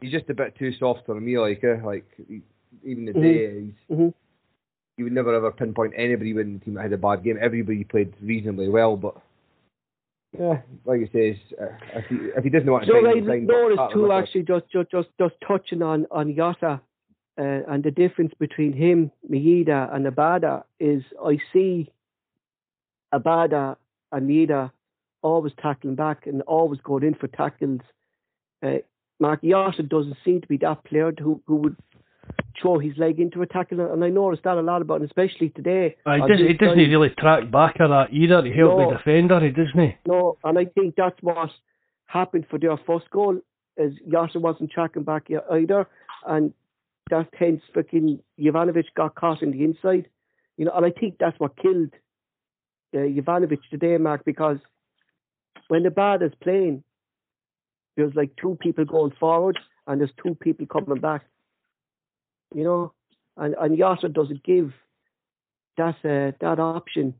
he's 0.00 0.10
just 0.10 0.30
a 0.30 0.34
bit 0.34 0.58
too 0.58 0.72
soft 0.80 1.06
for 1.06 1.20
me. 1.20 1.38
Like, 1.38 1.62
uh, 1.62 1.86
like 1.86 2.06
even 2.84 3.06
the 3.06 3.12
mm-hmm. 3.12 3.22
day 3.22 3.60
he's. 3.60 3.96
Mm-hmm. 3.96 4.08
You 4.96 5.04
would 5.04 5.14
never 5.14 5.34
ever 5.34 5.50
pinpoint 5.50 5.94
anybody 5.96 6.34
within 6.34 6.58
the 6.58 6.64
team 6.64 6.74
that 6.74 6.82
had 6.82 6.92
a 6.92 6.98
bad 6.98 7.24
game. 7.24 7.38
Everybody 7.40 7.84
played 7.84 8.12
reasonably 8.20 8.68
well, 8.68 8.96
but 8.96 9.16
yeah, 10.38 10.60
like 10.84 11.00
I 11.00 11.12
say, 11.12 11.42
uh, 11.60 11.64
if, 11.94 12.04
he, 12.06 12.16
if 12.36 12.44
he 12.44 12.50
doesn't 12.50 12.70
want 12.70 12.84
to 12.84 12.90
so 12.90 13.00
right, 13.00 13.92
too 13.92 14.12
actually 14.12 14.42
just 14.42 14.70
just 14.70 14.90
just 14.90 15.08
just 15.18 15.34
touching 15.46 15.80
on 15.82 16.06
on 16.10 16.36
Jota 16.36 16.82
uh, 17.40 17.60
and 17.68 17.82
the 17.82 17.90
difference 17.90 18.32
between 18.38 18.74
him, 18.74 19.10
Maeda, 19.30 19.94
and 19.94 20.06
Abada 20.06 20.64
is 20.78 21.02
I 21.24 21.38
see 21.52 21.90
Abada 23.14 23.76
and 24.12 24.28
Maeda 24.28 24.70
always 25.22 25.52
tackling 25.60 25.94
back 25.94 26.26
and 26.26 26.42
always 26.42 26.80
going 26.80 27.04
in 27.04 27.14
for 27.14 27.28
tackles. 27.28 27.80
Uh, 28.62 28.78
Mark 29.18 29.42
Jota 29.42 29.82
doesn't 29.82 30.16
seem 30.24 30.40
to 30.42 30.48
be 30.48 30.58
that 30.58 30.84
player 30.84 31.12
who, 31.18 31.42
who 31.46 31.56
would 31.56 31.76
throw 32.60 32.78
his 32.78 32.96
leg 32.96 33.18
into 33.20 33.42
a 33.42 33.46
tackle, 33.46 33.80
and 33.80 34.04
I 34.04 34.08
noticed 34.08 34.44
that 34.44 34.56
a 34.56 34.60
lot 34.60 34.82
about 34.82 35.00
him, 35.00 35.06
especially 35.06 35.50
today. 35.50 35.96
Uh, 36.06 36.14
he, 36.14 36.20
does, 36.20 36.40
he 36.48 36.54
doesn't 36.54 36.78
really 36.78 37.10
track 37.10 37.50
back 37.50 37.80
at 37.80 37.88
that 37.88 38.08
either 38.12 38.42
to 38.42 38.52
help 38.52 38.78
no, 38.78 38.90
the 38.90 38.96
defender, 38.96 39.40
he 39.40 39.50
doesn't 39.50 39.80
he? 39.80 39.96
No, 40.06 40.38
and 40.44 40.58
I 40.58 40.64
think 40.66 40.94
that's 40.96 41.16
what 41.22 41.50
happened 42.06 42.46
for 42.50 42.58
their 42.58 42.76
first 42.86 43.10
goal, 43.10 43.38
is 43.76 43.94
Jota 44.10 44.38
wasn't 44.38 44.70
tracking 44.70 45.04
back 45.04 45.28
either, 45.52 45.86
and 46.26 46.52
that 47.10 47.28
hence 47.38 47.62
fucking 47.74 48.20
Juranovic 48.38 48.84
got 48.96 49.14
caught 49.14 49.42
in 49.42 49.50
the 49.50 49.64
inside. 49.64 50.08
You 50.56 50.66
know, 50.66 50.72
and 50.74 50.86
I 50.86 50.90
think 50.90 51.16
that's 51.18 51.38
what 51.38 51.56
killed 51.56 51.90
uh, 52.94 52.98
Juranovic 52.98 53.60
today, 53.70 53.96
Mark, 53.96 54.24
because 54.24 54.58
when 55.68 55.82
the 55.82 55.90
bad 55.90 56.22
is 56.22 56.32
playing, 56.42 56.82
there's 57.96 58.14
like 58.14 58.30
two 58.40 58.56
people 58.60 58.84
going 58.84 59.12
forward 59.18 59.58
and 59.86 60.00
there's 60.00 60.12
two 60.22 60.34
people 60.34 60.66
coming 60.66 61.00
back. 61.00 61.24
You 62.54 62.64
know, 62.64 62.92
and 63.36 63.54
and 63.60 63.78
Jota 63.78 64.08
doesn't 64.08 64.42
give 64.42 64.72
that 65.76 65.96
uh, 66.04 66.32
that 66.40 66.58
option 66.58 67.14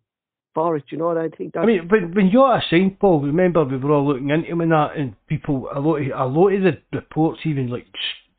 for 0.55 0.77
it. 0.77 0.85
You 0.91 0.99
know, 0.99 1.07
what 1.07 1.19
I 1.19 1.29
think 1.29 1.55
that. 1.55 1.61
I 1.61 1.67
mean, 1.67 1.89
when 1.89 2.15
when 2.15 2.29
you're 2.29 2.63
signed, 2.71 2.99
Paul, 2.99 3.21
remember 3.21 3.65
we 3.65 3.77
were 3.77 3.93
all 3.93 4.07
looking 4.07 4.31
into 4.31 4.49
him 4.49 4.61
and 4.61 4.73
that, 4.73 4.97
and 4.97 5.15
people 5.27 5.69
a 5.75 5.81
lot 5.81 5.97
of, 5.97 6.07
a 6.07 6.27
lot 6.27 6.49
of 6.49 6.63
the 6.63 6.79
reports, 6.93 7.41
even 7.45 7.69
like 7.69 7.87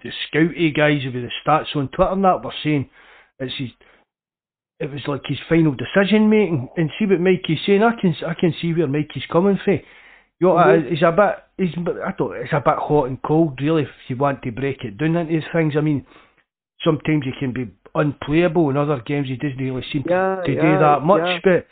the 0.04 0.12
scouty 0.34 0.76
guys 0.76 1.02
with 1.06 1.14
the 1.14 1.30
stats 1.46 1.76
on 1.76 1.90
Twitter 1.90 2.12
and 2.12 2.24
that 2.24 2.44
were 2.44 2.54
saying 2.64 2.90
it's 3.40 3.54
his 3.58 3.70
it 4.80 4.92
was 4.92 5.02
like 5.08 5.22
his 5.26 5.38
final 5.48 5.76
decision 5.76 6.30
making. 6.30 6.68
And 6.76 6.90
see 6.98 7.06
what 7.06 7.20
Mikey's 7.20 7.60
saying. 7.66 7.84
I 7.84 8.00
can 8.00 8.16
I 8.28 8.34
can 8.34 8.54
see 8.62 8.74
where 8.74 8.88
Mikey's 8.88 9.24
coming 9.32 9.60
from. 9.64 9.80
You 10.40 10.48
know, 10.48 10.56
mm-hmm. 10.56 10.92
it's 10.92 11.04
a 11.04 11.12
bit. 11.12 11.44
It's, 11.60 11.78
I 11.78 12.12
don't. 12.18 12.36
It's 12.36 12.52
a 12.52 12.60
bit 12.60 12.78
hot 12.78 13.06
and 13.06 13.22
cold, 13.22 13.60
really. 13.62 13.84
If 13.84 13.90
you 14.08 14.18
want 14.18 14.42
to 14.42 14.52
break 14.52 14.84
it 14.84 14.98
down 14.98 15.16
into 15.16 15.46
things, 15.54 15.76
I 15.78 15.82
mean, 15.82 16.06
sometimes 16.84 17.26
he 17.26 17.32
can 17.40 17.54
be 17.54 17.72
unplayable. 17.96 18.70
In 18.70 18.78
other 18.78 19.02
games, 19.06 19.28
he 19.28 19.36
doesn't 19.36 19.58
really 19.58 19.84
seem 19.92 20.04
yeah, 20.08 20.42
to, 20.46 20.52
yeah, 20.52 20.62
do 20.62 20.80
that 20.80 21.00
much. 21.04 21.22
Yeah. 21.22 21.40
But 21.44 21.68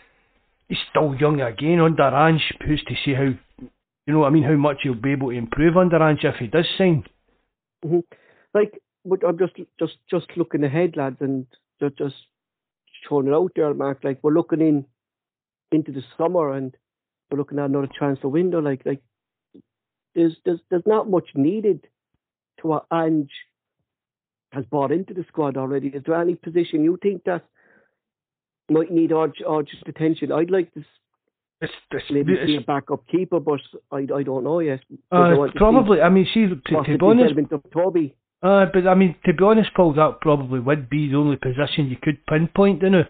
he's 0.67 0.77
still 0.89 1.15
young 1.15 1.41
again 1.41 1.79
under 1.79 2.03
Ange. 2.03 2.53
Who's 2.65 2.83
to 2.87 2.95
see 3.03 3.13
how? 3.13 3.33
You 4.07 4.13
know, 4.13 4.23
I 4.23 4.29
mean, 4.29 4.43
how 4.43 4.55
much 4.55 4.77
he'll 4.83 4.95
be 4.95 5.11
able 5.11 5.29
to 5.29 5.37
improve 5.37 5.77
under 5.77 6.01
Ange 6.01 6.23
if 6.23 6.35
he 6.35 6.47
does 6.47 6.67
sign. 6.77 7.03
Mm-hmm. 7.85 7.99
Like, 8.53 8.81
but 9.05 9.23
I'm 9.27 9.37
just 9.37 9.53
just 9.79 9.97
just 10.09 10.27
looking 10.35 10.63
ahead, 10.63 10.97
lads, 10.97 11.17
and 11.19 11.45
just 11.79 11.97
just 11.97 12.15
throwing 13.07 13.27
it 13.27 13.33
out 13.33 13.51
there, 13.55 13.73
Mark. 13.73 13.99
Like 14.03 14.19
we're 14.23 14.33
looking 14.33 14.61
in 14.61 14.85
into 15.71 15.91
the 15.91 16.03
summer 16.17 16.53
and 16.53 16.75
we're 17.29 17.37
looking 17.37 17.59
at 17.59 17.65
another 17.65 17.89
transfer 17.95 18.27
window. 18.27 18.59
Like 18.59 18.81
like 18.85 19.01
there's 20.15 20.35
there's 20.45 20.59
there's 20.69 20.83
not 20.85 21.09
much 21.09 21.29
needed 21.35 21.87
to 22.59 22.67
what 22.67 22.85
Ange 22.91 23.31
has 24.51 24.65
bought 24.65 24.91
into 24.91 25.13
the 25.13 25.25
squad 25.27 25.57
already. 25.57 25.89
Is 25.89 26.03
there 26.05 26.19
any 26.19 26.35
position 26.35 26.83
you 26.83 26.97
think 27.01 27.23
that 27.25 27.43
might 28.69 28.91
need 28.91 29.11
urgent 29.11 29.67
attention. 29.87 30.31
I'd 30.31 30.51
like 30.51 30.73
to 30.73 30.83
it's, 31.61 31.73
it's, 31.91 32.05
maybe 32.09 32.33
it's, 32.33 32.45
see 32.45 32.55
a 32.55 32.61
backup 32.61 33.05
keeper, 33.07 33.39
but 33.39 33.59
I, 33.91 34.07
I 34.15 34.23
don't 34.23 34.45
know 34.45 34.59
yet. 34.59 34.79
uh, 35.11 35.35
probably. 35.55 35.99
I 35.99 36.07
mean, 36.07 36.25
see, 36.33 36.45
to, 36.47 36.55
to 36.55 36.97
be 36.97 37.05
honest, 37.05 37.35
Toby. 37.73 38.15
Uh, 38.41 38.65
but 38.73 38.87
I 38.87 38.95
mean, 38.95 39.15
to 39.25 39.33
be 39.33 39.43
honest, 39.43 39.71
Paul, 39.75 39.93
that 39.95 40.21
probably 40.21 40.61
would 40.61 40.89
be 40.89 41.09
the 41.09 41.17
only 41.17 41.35
position 41.35 41.89
you 41.89 41.97
could 42.01 42.25
pinpoint, 42.27 42.81
you 42.81 42.89
know. 42.89 43.03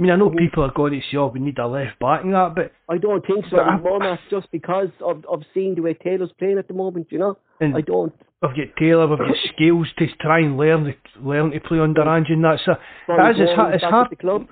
I 0.00 0.02
mean, 0.02 0.12
I 0.12 0.16
know 0.16 0.30
people 0.30 0.64
are 0.64 0.72
going 0.74 0.94
to 0.94 1.00
say, 1.10 1.18
"Oh, 1.18 1.26
we 1.26 1.40
need 1.40 1.58
a 1.58 1.66
left 1.66 1.98
back 1.98 2.24
and 2.24 2.32
that," 2.32 2.54
but 2.54 2.72
I 2.88 2.96
don't 2.96 3.24
think 3.26 3.44
so. 3.50 3.58
More 3.82 4.00
that's 4.00 4.22
just 4.30 4.50
because 4.50 4.88
of 5.04 5.26
of 5.26 5.42
seeing 5.52 5.74
the 5.74 5.82
way 5.82 5.92
Taylor's 5.92 6.32
playing 6.38 6.56
at 6.56 6.68
the 6.68 6.72
moment, 6.72 7.08
you 7.10 7.18
know. 7.18 7.36
And 7.60 7.76
I 7.76 7.82
don't. 7.82 8.14
We've 8.40 8.56
got 8.56 8.76
Taylor, 8.78 9.06
we've 9.06 9.18
got 9.18 9.28
skills 9.54 9.88
to 9.98 10.06
try 10.18 10.38
and 10.38 10.56
learn 10.56 10.84
the, 10.84 10.94
learn 11.20 11.50
to 11.50 11.60
play 11.60 11.80
under 11.80 12.00
Ange, 12.08 12.28
and 12.30 12.42
that's 12.42 12.66
a, 12.66 12.78
that 13.08 13.32
is, 13.32 13.36
it's, 13.40 13.52
hard. 13.54 13.74
It's 13.74 13.84
hard. 13.84 14.08
The 14.10 14.16
club. 14.16 14.46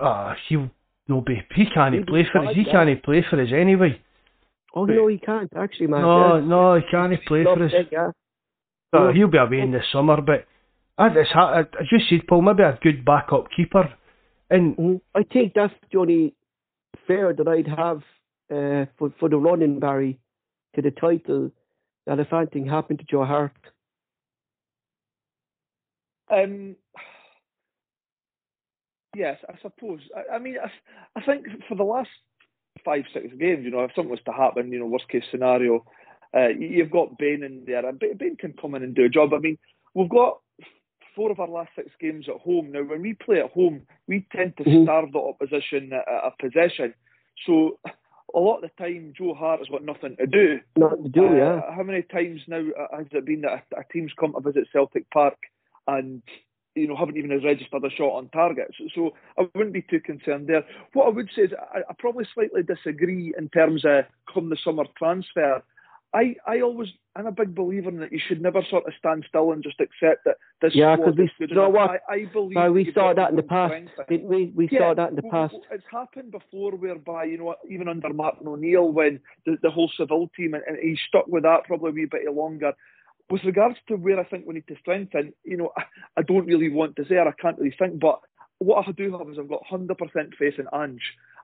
Ah, 0.00 0.34
he'll 0.48 0.70
no 1.06 1.20
be. 1.20 1.42
He 1.54 1.64
can't 1.66 1.94
He'll 1.94 2.06
play 2.06 2.24
for 2.32 2.38
us. 2.38 2.54
He 2.54 2.64
can't 2.64 3.02
play 3.02 3.22
for 3.28 3.42
us 3.42 3.48
anyway. 3.54 4.00
Oh 4.74 4.86
but, 4.86 4.94
no, 4.94 5.08
he 5.08 5.18
can't 5.18 5.52
actually, 5.54 5.88
man. 5.88 6.00
No, 6.00 6.36
yeah. 6.36 6.44
no, 6.46 6.76
he 6.76 6.82
can't 6.90 7.12
play 7.28 7.44
for 7.44 7.62
us. 7.62 7.72
yeah. 7.92 8.08
But 8.90 9.12
he'll 9.12 9.28
be 9.28 9.36
away 9.36 9.60
in 9.60 9.72
the 9.72 9.80
summer. 9.92 10.22
But 10.22 10.46
it's 10.98 11.30
hard. 11.30 11.68
As 11.78 11.88
you 11.92 11.98
said, 12.08 12.26
Paul, 12.26 12.40
maybe 12.40 12.62
a 12.62 12.78
good 12.82 13.04
backup 13.04 13.48
keeper. 13.54 13.92
And 14.52 14.76
mm-hmm. 14.76 14.96
I 15.18 15.22
think 15.32 15.54
that's 15.54 15.72
the 15.90 15.98
only 15.98 16.34
fair 17.06 17.32
that 17.32 17.48
I'd 17.48 17.66
have 17.66 18.02
uh, 18.50 18.84
for 18.98 19.12
for 19.18 19.28
the 19.30 19.38
running 19.38 19.80
Barry 19.80 20.20
to 20.74 20.82
the 20.82 20.90
title 20.90 21.50
that 22.06 22.20
if 22.20 22.32
anything 22.32 22.66
happened 22.66 22.98
to 22.98 23.04
Joe 23.04 23.24
Hart? 23.24 23.56
Um, 26.30 26.76
yes, 29.16 29.38
I 29.48 29.54
suppose. 29.62 30.00
I, 30.16 30.36
I 30.36 30.38
mean, 30.38 30.56
I, 30.62 30.70
I, 31.18 31.24
think 31.24 31.46
for 31.68 31.74
the 31.74 31.84
last 31.84 32.10
five, 32.84 33.04
six 33.12 33.26
games, 33.38 33.64
you 33.64 33.70
know, 33.70 33.84
if 33.84 33.92
something 33.94 34.10
was 34.10 34.20
to 34.24 34.32
happen, 34.32 34.72
you 34.72 34.78
know, 34.78 34.86
worst 34.86 35.08
case 35.08 35.24
scenario, 35.30 35.84
uh, 36.36 36.48
you've 36.48 36.90
got 36.90 37.18
Bain 37.18 37.42
in 37.42 37.64
there, 37.66 37.86
and 37.86 37.98
Bain 37.98 38.36
can 38.38 38.54
come 38.60 38.74
in 38.74 38.82
and 38.82 38.94
do 38.94 39.04
a 39.04 39.08
job. 39.08 39.34
I 39.34 39.38
mean, 39.38 39.58
we've 39.94 40.08
got 40.08 40.40
four 41.14 41.30
of 41.30 41.40
our 41.40 41.48
last 41.48 41.70
six 41.76 41.90
games 42.00 42.26
at 42.28 42.40
home. 42.40 42.72
Now, 42.72 42.82
when 42.82 43.02
we 43.02 43.14
play 43.14 43.40
at 43.40 43.50
home, 43.52 43.82
we 44.06 44.26
tend 44.34 44.56
to 44.58 44.64
mm-hmm. 44.64 44.84
starve 44.84 45.12
the 45.12 45.18
opposition 45.18 45.92
at 45.92 46.06
a 46.08 46.30
possession. 46.38 46.94
So 47.46 47.78
a 48.34 48.38
lot 48.38 48.62
of 48.62 48.70
the 48.76 48.82
time 48.82 49.12
Joe 49.16 49.34
Hart 49.34 49.60
has 49.60 49.68
got 49.68 49.84
nothing 49.84 50.16
to 50.18 50.26
do. 50.26 50.60
Nothing 50.76 51.04
to 51.04 51.08
do, 51.08 51.26
uh, 51.26 51.34
yeah. 51.34 51.60
How 51.74 51.82
many 51.82 52.02
times 52.02 52.40
now 52.46 52.62
uh, 52.78 52.96
has 52.96 53.06
it 53.12 53.26
been 53.26 53.42
that 53.42 53.64
a, 53.74 53.80
a, 53.80 53.84
team's 53.92 54.12
come 54.18 54.32
to 54.32 54.40
visit 54.40 54.68
Celtic 54.72 55.08
Park 55.10 55.36
and 55.86 56.22
you 56.74 56.88
know 56.88 56.96
haven't 56.96 57.18
even 57.18 57.30
registered 57.44 57.84
a 57.84 57.90
shot 57.90 58.16
on 58.16 58.28
target? 58.30 58.74
So, 58.78 58.84
so 58.94 59.10
I 59.38 59.48
wouldn't 59.54 59.74
be 59.74 59.82
too 59.82 60.00
concerned 60.00 60.46
there. 60.46 60.64
What 60.92 61.06
I 61.06 61.10
would 61.10 61.30
say 61.34 61.42
is 61.42 61.52
I, 61.74 61.80
I 61.88 61.94
probably 61.98 62.26
slightly 62.32 62.62
disagree 62.62 63.34
in 63.36 63.48
terms 63.50 63.84
of 63.84 64.04
come 64.32 64.48
the 64.48 64.56
summer 64.62 64.84
transfer. 64.96 65.62
I, 66.14 66.36
I 66.46 66.60
always 66.60 66.88
I'm 67.16 67.26
a 67.26 67.32
big 67.32 67.54
believer 67.54 67.88
in 67.88 67.98
that 68.00 68.12
you 68.12 68.20
should 68.26 68.40
never 68.42 68.62
sort 68.68 68.86
of 68.86 68.92
stand 68.98 69.24
still 69.28 69.52
and 69.52 69.62
just 69.62 69.80
accept 69.80 70.24
that 70.24 70.36
this 70.60 70.74
yeah 70.74 70.96
because 70.96 71.14
we 71.16 71.30
you 71.38 71.54
know 71.54 71.68
what 71.68 71.90
I, 71.90 72.12
I 72.12 72.24
believe 72.26 72.56
uh, 72.56 72.70
we 72.70 72.92
saw 72.92 73.14
that 73.14 73.30
in 73.30 73.36
the 73.36 73.42
past 73.42 73.74
didn't 74.08 74.28
we? 74.28 74.52
we 74.54 74.68
yeah, 74.70 74.78
saw 74.80 74.94
that 74.94 75.10
in 75.10 75.16
the 75.16 75.22
past. 75.22 75.54
it's 75.70 75.84
happened 75.90 76.32
before 76.32 76.72
whereby 76.72 77.24
you 77.24 77.38
know 77.38 77.54
even 77.68 77.88
under 77.88 78.12
Martin 78.12 78.46
O'Neill 78.46 78.90
when 78.90 79.20
the, 79.46 79.56
the 79.62 79.70
whole 79.70 79.90
Seville 79.96 80.30
team 80.36 80.54
and, 80.54 80.62
and 80.66 80.78
he 80.78 80.98
stuck 81.08 81.26
with 81.28 81.44
that 81.44 81.64
probably 81.64 81.90
a 81.90 81.92
wee 81.92 82.08
bit 82.10 82.32
longer. 82.32 82.72
With 83.30 83.44
regards 83.44 83.76
to 83.88 83.96
where 83.96 84.20
I 84.20 84.24
think 84.24 84.46
we 84.46 84.54
need 84.54 84.66
to 84.68 84.76
strengthen 84.80 85.32
you 85.44 85.56
know 85.56 85.72
I, 85.76 85.84
I 86.18 86.22
don't 86.22 86.46
really 86.46 86.68
want 86.68 86.96
to 86.96 87.04
say 87.06 87.14
or 87.14 87.28
I 87.28 87.32
can't 87.40 87.58
really 87.58 87.74
think 87.78 87.98
but 87.98 88.20
what 88.58 88.86
I 88.86 88.92
do 88.92 89.16
have 89.18 89.28
is 89.28 89.38
I've 89.38 89.48
got 89.48 89.62
100% 89.70 89.96
faith 90.38 90.54
in 90.58 90.66
Ange 90.72 91.02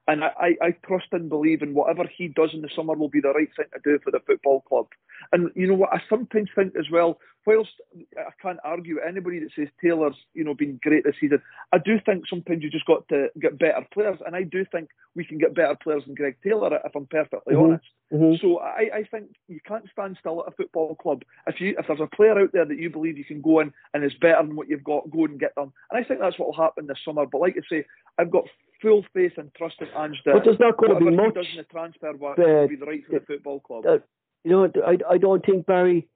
and 0.09 0.25
I, 0.25 0.57
I, 0.63 0.71
trust 0.87 1.09
and 1.13 1.29
believe 1.29 1.61
in 1.61 1.75
whatever 1.75 2.05
he 2.09 2.29
does 2.29 2.51
in 2.55 2.63
the 2.63 2.71
summer 2.75 2.95
will 2.95 3.11
be 3.11 3.21
the 3.21 3.33
right 3.33 3.49
thing 3.55 3.67
to 3.75 3.81
do 3.85 3.99
for 4.03 4.11
the 4.11 4.21
football 4.27 4.63
club. 4.63 4.87
And 5.33 5.51
you 5.55 5.67
know 5.67 5.75
what, 5.75 5.93
I 5.93 6.01
sometimes 6.09 6.49
think 6.55 6.75
as 6.79 6.87
well, 6.91 7.19
whilst 7.47 7.71
I 8.17 8.31
can't 8.43 8.59
argue 8.65 8.97
with 8.97 9.05
anybody 9.09 9.39
that 9.41 9.51
says 9.57 9.69
Taylor's, 9.83 10.17
you 10.35 10.45
know, 10.45 10.55
been 10.55 10.79
great 10.83 11.05
this 11.05 11.15
season, 11.21 11.41
I 11.73 11.79
do 11.79 11.99
think 12.05 12.25
sometimes 12.29 12.63
you 12.63 12.71
just 12.71 12.87
got 12.87 13.09
to 13.09 13.29
get 13.41 13.59
better 13.59 13.87
players. 13.93 14.19
And 14.27 14.37
I 14.37 14.43
do 14.43 14.65
think 14.71 14.91
we 15.15 15.25
can 15.25 15.39
get 15.39 15.55
better 15.55 15.77
players 15.83 16.05
than 16.05 16.15
Greg 16.15 16.37
Taylor, 16.45 16.79
if 16.85 16.95
I'm 16.95 17.07
perfectly 17.07 17.55
mm-hmm. 17.55 17.65
honest. 17.65 17.85
Mm-hmm. 18.13 18.47
So 18.47 18.59
I, 18.59 18.91
I 18.95 19.05
think 19.11 19.31
you 19.49 19.61
can't 19.67 19.89
stand 19.91 20.17
still 20.21 20.43
at 20.43 20.53
a 20.53 20.57
football 20.57 20.95
club. 20.95 21.23
If 21.47 21.61
you 21.61 21.75
if 21.79 21.87
there's 21.87 22.01
a 22.01 22.17
player 22.17 22.39
out 22.39 22.53
there 22.53 22.65
that 22.65 22.79
you 22.79 22.91
believe 22.91 23.19
you 23.19 23.25
can 23.25 23.41
go 23.41 23.61
in 23.61 23.73
and 23.95 24.05
is 24.05 24.15
better 24.21 24.43
than 24.47 24.57
what 24.57 24.69
you've 24.69 24.85
got, 24.85 25.11
go 25.11 25.25
and 25.25 25.41
get 25.41 25.55
them. 25.55 25.73
And 25.91 26.05
I 26.05 26.07
think 26.07 26.21
that's 26.21 26.39
what 26.39 26.49
will 26.49 26.65
happen 26.65 26.87
this 26.87 26.99
summer. 27.05 27.27
But 27.27 27.41
like 27.41 27.57
I 27.57 27.63
say, 27.69 27.85
I've 28.19 28.31
got 28.31 28.45
full 28.81 29.05
faith 29.15 29.33
and 29.37 29.53
trust 29.55 29.77
in 29.81 29.89
Ange 29.97 30.21
that 30.25 30.35
but 30.35 30.45
there's 30.45 30.61
not 30.61 30.77
going 30.77 30.95
to 30.95 31.05
be 31.05 31.11
much. 31.11 31.35
He 31.35 31.43
does 31.43 31.47
in 31.53 31.59
the 31.59 31.65
transfer 31.65 32.13
work 32.15 32.39
uh, 32.39 32.43
will 32.43 32.69
be 32.69 32.77
the 32.77 32.87
right 32.87 33.05
for 33.07 33.19
the 33.19 33.27
football 33.27 33.61
club. 33.61 33.87
Uh, 33.87 33.99
you 34.45 34.51
know, 34.51 34.71
I 34.87 34.99
I 35.11 35.19
don't 35.19 35.45
think 35.45 35.67
Barry 35.67 36.07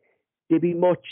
there'd 0.52 0.62
be 0.62 0.74
much 0.74 1.04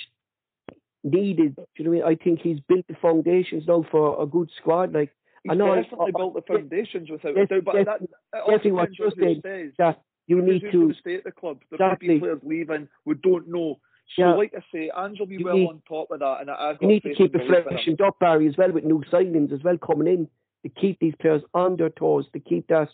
needed. 1.03 1.57
Do 1.57 1.65
you 1.77 1.85
know 1.85 1.91
what 1.91 2.07
I 2.07 2.11
mean? 2.11 2.19
I 2.21 2.25
think 2.25 2.41
he's 2.41 2.61
built 2.61 2.87
the 2.89 2.97
foundations 3.01 3.65
now 3.67 3.85
for 3.91 4.23
a 4.23 4.27
good 4.27 4.51
squad. 4.59 4.93
Like 4.93 5.11
he's 5.43 5.53
I 5.53 5.55
know 5.55 5.75
definitely 5.75 6.13
I, 6.15 6.19
built 6.19 6.35
the 6.35 6.43
foundations 6.43 7.09
yes, 7.11 7.19
without 7.25 7.37
yes, 7.37 7.49
doubt. 7.49 7.65
But 7.65 7.75
yes, 7.77 7.87
that, 7.87 8.01
that 8.33 8.43
also 8.43 8.69
what 8.69 8.99
you're 8.99 9.11
saying 9.19 9.41
says, 9.43 9.73
that 9.79 10.03
you 10.27 10.43
need 10.43 10.63
to 10.71 10.93
stay 11.01 11.17
at 11.17 11.25
the 11.25 11.33
club. 11.33 11.61
There 11.71 11.77
exactly. 11.77 12.09
could 12.09 12.15
be 12.15 12.21
players 12.21 12.41
leaving. 12.43 12.89
We 13.07 13.15
don't 13.15 13.49
know. 13.49 13.81
So, 14.17 14.23
yeah. 14.23 14.35
like 14.35 14.53
I 14.57 14.61
say, 14.73 14.91
Ange 14.97 15.21
will 15.21 15.27
be 15.27 15.37
you 15.37 15.45
well 15.45 15.55
need, 15.55 15.69
on 15.69 15.83
top 15.89 16.11
of 16.11 16.19
that, 16.19 16.39
and 16.41 16.51
I've 16.51 16.79
you 16.81 16.89
need 16.89 17.03
to 17.05 17.15
keep 17.15 17.35
it 17.35 17.47
freshened 17.47 18.01
up, 18.01 18.19
Barry, 18.19 18.49
as 18.49 18.57
well 18.59 18.73
with 18.73 18.85
new 18.85 19.03
signings 19.11 19.53
as 19.53 19.63
well 19.63 19.79
coming 19.79 20.09
in 20.09 20.29
to 20.65 20.69
keep 20.69 20.99
these 20.99 21.15
players 21.21 21.43
on 21.55 21.77
their 21.77 21.91
toes, 21.91 22.27
to 22.33 22.41
keep 22.41 22.67
that, 22.69 22.89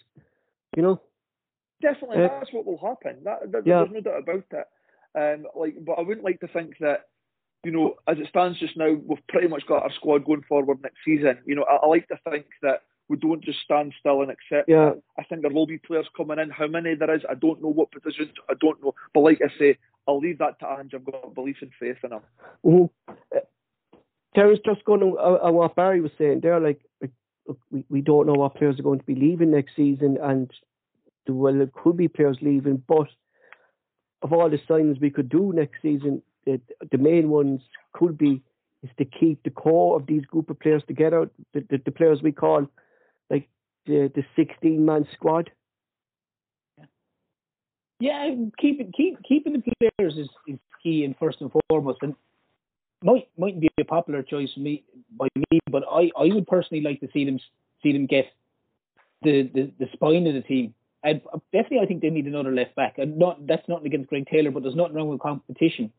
you 0.76 0.82
know. 0.82 1.00
Definitely, 1.80 2.22
uh, 2.22 2.28
that's 2.28 2.52
what 2.52 2.66
will 2.66 2.78
happen. 2.78 3.24
That, 3.24 3.50
that, 3.50 3.66
yeah. 3.66 3.84
There's 3.84 3.92
no 3.92 4.00
doubt 4.00 4.22
about 4.22 4.44
it. 4.50 4.66
Um, 5.16 5.46
like, 5.54 5.76
but 5.84 5.94
I 5.94 6.02
wouldn't 6.02 6.24
like 6.24 6.40
to 6.40 6.48
think 6.48 6.76
that, 6.80 7.06
you 7.64 7.72
know, 7.72 7.94
as 8.06 8.18
it 8.18 8.28
stands 8.28 8.60
just 8.60 8.76
now, 8.76 8.92
we've 8.92 9.26
pretty 9.28 9.48
much 9.48 9.66
got 9.66 9.82
our 9.82 9.92
squad 9.92 10.24
going 10.24 10.42
forward 10.42 10.82
next 10.82 10.98
season. 11.04 11.38
You 11.46 11.56
know, 11.56 11.64
I, 11.64 11.76
I 11.76 11.86
like 11.86 12.06
to 12.08 12.18
think 12.30 12.46
that 12.62 12.82
we 13.08 13.16
don't 13.16 13.42
just 13.44 13.60
stand 13.60 13.94
still 13.98 14.22
and 14.22 14.30
accept 14.30 14.68
yeah. 14.68 14.92
I 15.18 15.22
think 15.24 15.42
there 15.42 15.50
will 15.50 15.66
be 15.66 15.78
players 15.78 16.06
coming 16.16 16.38
in. 16.38 16.50
How 16.50 16.66
many 16.66 16.94
there 16.94 17.14
is, 17.14 17.22
I 17.28 17.34
don't 17.34 17.62
know. 17.62 17.68
What 17.68 17.92
positions, 17.92 18.32
I 18.50 18.54
don't 18.60 18.82
know. 18.82 18.94
But 19.14 19.20
like 19.20 19.40
I 19.42 19.58
say, 19.58 19.78
I'll 20.08 20.18
leave 20.18 20.38
that 20.38 20.58
to 20.60 20.66
Ange. 20.78 20.94
I've 20.94 21.04
got 21.04 21.34
belief 21.34 21.56
and 21.62 21.70
faith 21.78 21.98
in 22.04 22.12
him. 22.12 22.20
Mm-hmm. 22.64 23.12
Uh, 23.34 23.40
Terry's 24.34 24.58
just 24.64 24.84
going 24.84 25.00
to 25.00 25.18
uh, 25.18 25.50
what 25.50 25.74
Barry 25.76 26.00
was 26.00 26.12
saying 26.18 26.40
there. 26.42 26.60
Like, 26.60 26.80
like 27.00 27.10
we, 27.70 27.84
we 27.88 28.00
don't 28.02 28.26
know 28.26 28.34
what 28.34 28.54
players 28.54 28.78
are 28.78 28.82
going 28.82 28.98
to 28.98 29.06
be 29.06 29.14
leaving 29.14 29.50
next 29.50 29.74
season, 29.74 30.18
and 30.22 30.50
well, 31.26 31.54
there 31.54 31.70
could 31.72 31.96
be 31.96 32.08
players 32.08 32.38
leaving. 32.42 32.82
But 32.86 33.08
of 34.26 34.32
all 34.32 34.50
the 34.50 34.58
signings 34.68 35.00
we 35.00 35.10
could 35.10 35.28
do 35.28 35.52
next 35.54 35.80
season, 35.80 36.20
the, 36.44 36.98
main 36.98 37.28
ones 37.28 37.60
could 37.92 38.18
be 38.18 38.42
is 38.82 38.90
to 38.98 39.04
keep 39.04 39.42
the 39.44 39.50
core 39.50 39.96
of 39.96 40.06
these 40.06 40.24
group 40.26 40.50
of 40.50 40.58
players 40.58 40.82
together. 40.88 41.30
The, 41.54 41.64
the, 41.70 41.78
the 41.86 41.90
players 41.92 42.22
we 42.22 42.32
call 42.32 42.66
like 43.30 43.48
the 43.86 44.10
the 44.14 44.24
sixteen 44.34 44.84
man 44.84 45.06
squad. 45.14 45.50
Yeah, 48.00 48.34
keeping 48.58 48.92
keep 48.96 49.22
keeping 49.22 49.52
the 49.52 49.62
players 49.78 50.16
is, 50.16 50.28
is 50.46 50.58
key 50.82 51.04
and 51.04 51.16
first 51.18 51.40
and 51.40 51.50
foremost. 51.68 51.98
And 52.02 52.14
might 53.02 53.28
mightn't 53.38 53.60
be 53.60 53.70
a 53.78 53.84
popular 53.84 54.22
choice 54.22 54.52
for 54.54 54.60
me 54.60 54.84
by 55.16 55.28
me, 55.36 55.60
but 55.70 55.84
I, 55.90 56.10
I 56.18 56.26
would 56.34 56.48
personally 56.48 56.82
like 56.82 57.00
to 57.00 57.08
see 57.12 57.24
them 57.24 57.38
see 57.82 57.92
them 57.92 58.06
get 58.06 58.26
the, 59.22 59.50
the, 59.54 59.72
the 59.78 59.86
spine 59.92 60.26
of 60.26 60.34
the 60.34 60.42
team. 60.42 60.74
And 61.02 61.20
definitely, 61.52 61.80
I 61.80 61.86
think 61.86 62.02
they 62.02 62.10
need 62.10 62.26
another 62.26 62.52
left 62.52 62.74
back. 62.74 62.98
And 62.98 63.18
not 63.18 63.46
that's 63.46 63.68
not 63.68 63.84
against 63.84 64.08
Greg 64.08 64.26
Taylor, 64.30 64.50
but 64.50 64.62
there's 64.62 64.74
nothing 64.74 64.94
wrong 64.94 65.08
with 65.08 65.20
competition. 65.20 65.92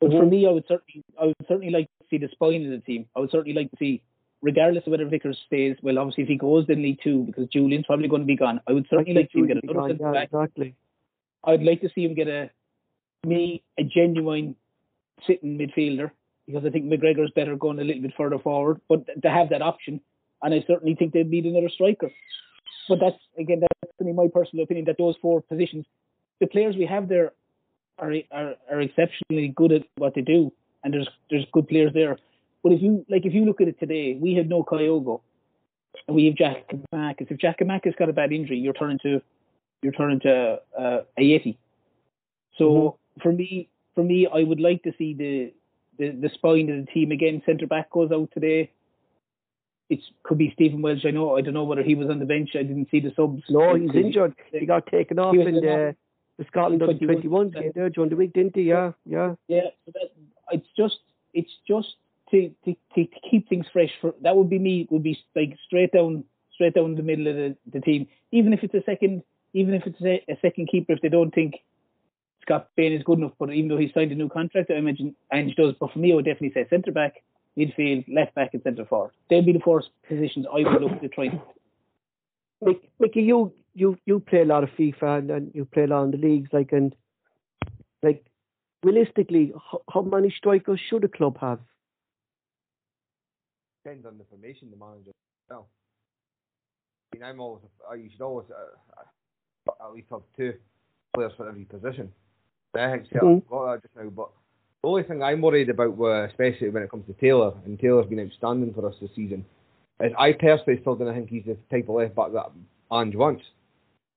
But 0.00 0.10
mm-hmm. 0.10 0.18
for 0.18 0.26
me, 0.26 0.46
I 0.46 0.50
would 0.50 0.64
certainly 0.68 1.04
I 1.20 1.26
would 1.26 1.36
certainly 1.48 1.70
like 1.70 1.86
to 1.86 2.06
see 2.08 2.18
the 2.18 2.28
spine 2.32 2.64
of 2.64 2.70
the 2.70 2.84
team. 2.84 3.06
I 3.16 3.20
would 3.20 3.30
certainly 3.30 3.54
like 3.54 3.70
to 3.72 3.76
see, 3.78 4.02
regardless 4.42 4.86
of 4.86 4.92
whether 4.92 5.06
Vickers 5.06 5.38
stays. 5.46 5.76
Well, 5.82 5.98
obviously, 5.98 6.22
if 6.22 6.28
he 6.28 6.36
goes, 6.36 6.66
then 6.66 6.82
League 6.82 7.00
Two 7.02 7.24
because 7.24 7.48
Julian's 7.48 7.86
probably 7.86 8.08
going 8.08 8.22
to 8.22 8.26
be 8.26 8.36
gone. 8.36 8.60
I 8.66 8.72
would 8.72 8.86
certainly 8.88 9.14
like 9.14 9.30
to 9.32 9.38
see 9.38 9.40
him 9.40 9.48
get 9.48 9.62
another 9.62 9.94
gone, 9.94 10.14
yeah, 10.14 10.22
Exactly. 10.22 10.74
I'd 11.44 11.62
like 11.62 11.80
to 11.82 11.90
see 11.94 12.04
him 12.04 12.14
get 12.14 12.28
a 12.28 12.50
me 13.26 13.62
a 13.78 13.82
genuine 13.82 14.54
sitting 15.26 15.58
midfielder 15.58 16.10
because 16.46 16.64
I 16.64 16.70
think 16.70 16.86
McGregor's 16.86 17.32
better 17.34 17.56
going 17.56 17.78
a 17.78 17.84
little 17.84 18.02
bit 18.02 18.14
further 18.16 18.38
forward. 18.38 18.80
But 18.88 19.06
to 19.22 19.30
have 19.30 19.50
that 19.50 19.62
option, 19.62 20.00
and 20.42 20.54
I 20.54 20.64
certainly 20.66 20.94
think 20.94 21.12
they'd 21.12 21.28
need 21.28 21.44
another 21.44 21.68
striker. 21.68 22.10
But 22.88 23.00
that's 23.00 23.18
again, 23.38 23.60
that's 23.60 23.92
only 24.00 24.12
my 24.12 24.28
personal 24.32 24.64
opinion. 24.64 24.86
That 24.86 24.96
those 24.98 25.16
four 25.20 25.42
positions, 25.42 25.86
the 26.40 26.46
players 26.46 26.76
we 26.76 26.86
have 26.86 27.08
there 27.08 27.32
are 27.98 28.12
are, 28.30 28.54
are 28.70 28.80
exceptionally 28.80 29.48
good 29.48 29.72
at 29.72 29.82
what 29.96 30.14
they 30.14 30.22
do, 30.22 30.52
and 30.82 30.94
there's 30.94 31.08
there's 31.30 31.46
good 31.52 31.68
players 31.68 31.92
there. 31.92 32.18
But 32.62 32.72
if 32.72 32.82
you 32.82 33.04
like, 33.08 33.26
if 33.26 33.34
you 33.34 33.44
look 33.44 33.60
at 33.60 33.68
it 33.68 33.78
today, 33.78 34.18
we 34.20 34.34
have 34.34 34.46
no 34.46 34.62
Kyogo, 34.62 35.20
and 36.06 36.16
we 36.16 36.26
have 36.26 36.34
Jack 36.34 36.70
Giakoumakis. 36.70 37.30
If 37.30 37.38
Jack 37.38 37.60
Giakoumakis 37.60 37.96
got 37.96 38.08
a 38.08 38.12
bad 38.12 38.32
injury, 38.32 38.58
you're 38.58 38.72
turning 38.72 38.98
to 39.02 39.20
you're 39.82 39.92
turning 39.92 40.20
to 40.20 40.60
uh, 40.78 41.00
Ajeti. 41.18 41.56
So 42.56 42.64
mm-hmm. 42.64 43.20
for 43.22 43.32
me, 43.32 43.68
for 43.94 44.02
me, 44.02 44.26
I 44.32 44.42
would 44.42 44.60
like 44.60 44.82
to 44.84 44.92
see 44.98 45.14
the 45.14 45.52
the, 45.98 46.10
the 46.10 46.30
spine 46.34 46.70
of 46.70 46.86
the 46.86 46.92
team 46.92 47.12
again. 47.12 47.42
Centre 47.44 47.66
back 47.66 47.90
goes 47.90 48.10
out 48.12 48.30
today. 48.32 48.70
It 49.90 50.00
could 50.22 50.38
be 50.38 50.52
Stephen 50.54 50.82
Welsh. 50.82 51.04
I 51.06 51.10
know. 51.10 51.36
I 51.36 51.40
don't 51.40 51.54
know 51.54 51.64
whether 51.64 51.82
he 51.82 51.94
was 51.94 52.10
on 52.10 52.18
the 52.18 52.26
bench. 52.26 52.50
I 52.54 52.62
didn't 52.62 52.90
see 52.90 53.00
the 53.00 53.12
subs. 53.16 53.42
No, 53.48 53.74
he's 53.74 53.94
injured. 53.94 54.34
He 54.52 54.66
got 54.66 54.86
taken 54.86 55.18
off 55.18 55.34
in 55.34 55.54
the, 55.54 55.96
the 56.36 56.44
Scotland 56.46 56.82
under 56.82 57.06
21 57.06 57.50
game 57.50 57.72
there 57.74 57.88
during 57.88 58.10
the 58.10 58.16
week, 58.16 58.32
didn't 58.34 58.54
he? 58.54 58.62
Yeah, 58.62 58.92
yeah. 59.06 59.34
Yeah. 59.48 59.70
So 59.86 59.92
that, 59.94 60.10
it's 60.52 60.68
just 60.76 60.98
it's 61.32 61.52
just 61.66 61.88
to, 62.30 62.50
to 62.64 62.74
to 62.94 63.06
keep 63.30 63.48
things 63.48 63.66
fresh. 63.72 63.90
For 64.00 64.14
that 64.22 64.36
would 64.36 64.50
be 64.50 64.58
me. 64.58 64.86
Would 64.90 65.02
be 65.02 65.18
like 65.34 65.56
straight 65.66 65.92
down 65.92 66.24
straight 66.54 66.74
down 66.74 66.96
the 66.96 67.02
middle 67.02 67.28
of 67.28 67.36
the, 67.36 67.56
the 67.72 67.80
team. 67.80 68.08
Even 68.32 68.52
if 68.52 68.62
it's 68.62 68.74
a 68.74 68.82
second, 68.84 69.22
even 69.54 69.74
if 69.74 69.86
it's 69.86 70.00
a, 70.02 70.22
a 70.30 70.38
second 70.42 70.68
keeper, 70.68 70.92
if 70.92 71.00
they 71.00 71.08
don't 71.08 71.34
think 71.34 71.54
Scott 72.42 72.68
Bain 72.76 72.92
is 72.92 73.02
good 73.04 73.18
enough, 73.18 73.32
but 73.38 73.52
even 73.52 73.68
though 73.68 73.78
he 73.78 73.90
signed 73.94 74.12
a 74.12 74.14
new 74.14 74.28
contract, 74.28 74.70
I 74.70 74.74
imagine 74.74 75.14
Ange 75.32 75.54
does. 75.54 75.74
But 75.80 75.92
for 75.92 75.98
me, 75.98 76.12
I 76.12 76.16
would 76.16 76.24
definitely 76.24 76.52
say 76.52 76.68
centre 76.68 76.92
back 76.92 77.22
midfield, 77.58 78.04
left 78.08 78.34
back, 78.34 78.54
and 78.54 78.62
centre 78.62 78.84
forward. 78.84 79.12
They'll 79.28 79.44
be 79.44 79.52
the 79.52 79.60
four 79.60 79.82
positions 80.08 80.46
I 80.46 80.68
would 80.68 80.82
look 80.82 81.00
to 81.00 81.08
try. 81.08 81.28
Mick, 82.62 82.80
Mickey, 82.98 83.22
you 83.22 83.52
you 83.74 83.98
you 84.06 84.20
play 84.20 84.42
a 84.42 84.44
lot 84.44 84.64
of 84.64 84.70
FIFA 84.70 85.18
and, 85.18 85.30
and 85.30 85.50
you 85.54 85.64
play 85.64 85.84
a 85.84 85.86
lot 85.86 86.04
in 86.04 86.10
the 86.10 86.16
leagues, 86.16 86.50
like 86.52 86.72
and 86.72 86.94
like 88.02 88.24
realistically, 88.82 89.52
how, 89.70 89.82
how 89.92 90.02
many 90.02 90.32
strikers 90.36 90.80
should 90.88 91.04
a 91.04 91.08
club 91.08 91.38
have? 91.40 91.60
Depends 93.84 94.06
on 94.06 94.18
the 94.18 94.24
formation 94.24 94.70
the 94.70 94.76
manager. 94.76 95.12
Well, 95.50 95.68
I 97.12 97.16
mean, 97.16 97.24
I'm 97.24 97.40
always 97.40 97.64
uh, 97.90 97.94
you 97.94 98.10
should 98.10 98.22
always 98.22 98.46
uh, 98.50 99.84
at 99.84 99.94
least 99.94 100.08
have 100.10 100.22
two 100.36 100.54
players 101.14 101.32
for 101.36 101.48
every 101.48 101.64
position. 101.64 102.12
I 102.74 102.90
think 102.92 103.08
mm-hmm. 103.10 103.48
got 103.48 103.72
that 103.72 103.82
just 103.82 103.96
now, 103.96 104.10
but 104.10 104.30
the 104.82 104.88
only 104.88 105.02
thing 105.02 105.22
I'm 105.22 105.40
worried 105.40 105.70
about, 105.70 105.98
uh, 106.00 106.24
especially 106.26 106.70
when 106.70 106.82
it 106.82 106.90
comes 106.90 107.06
to 107.06 107.12
Taylor, 107.14 107.52
and 107.64 107.78
Taylor's 107.78 108.06
been 108.06 108.20
outstanding 108.20 108.72
for 108.74 108.86
us 108.88 108.94
this 109.00 109.10
season, 109.16 109.44
is 110.00 110.12
I 110.16 110.32
personally 110.32 110.80
still 110.80 110.94
don't 110.94 111.12
think 111.12 111.28
he's 111.28 111.44
the 111.44 111.56
type 111.70 111.88
of 111.88 111.96
left 111.96 112.14
back 112.14 112.32
that 112.32 112.50
Ange 112.92 113.16
wants. 113.16 113.42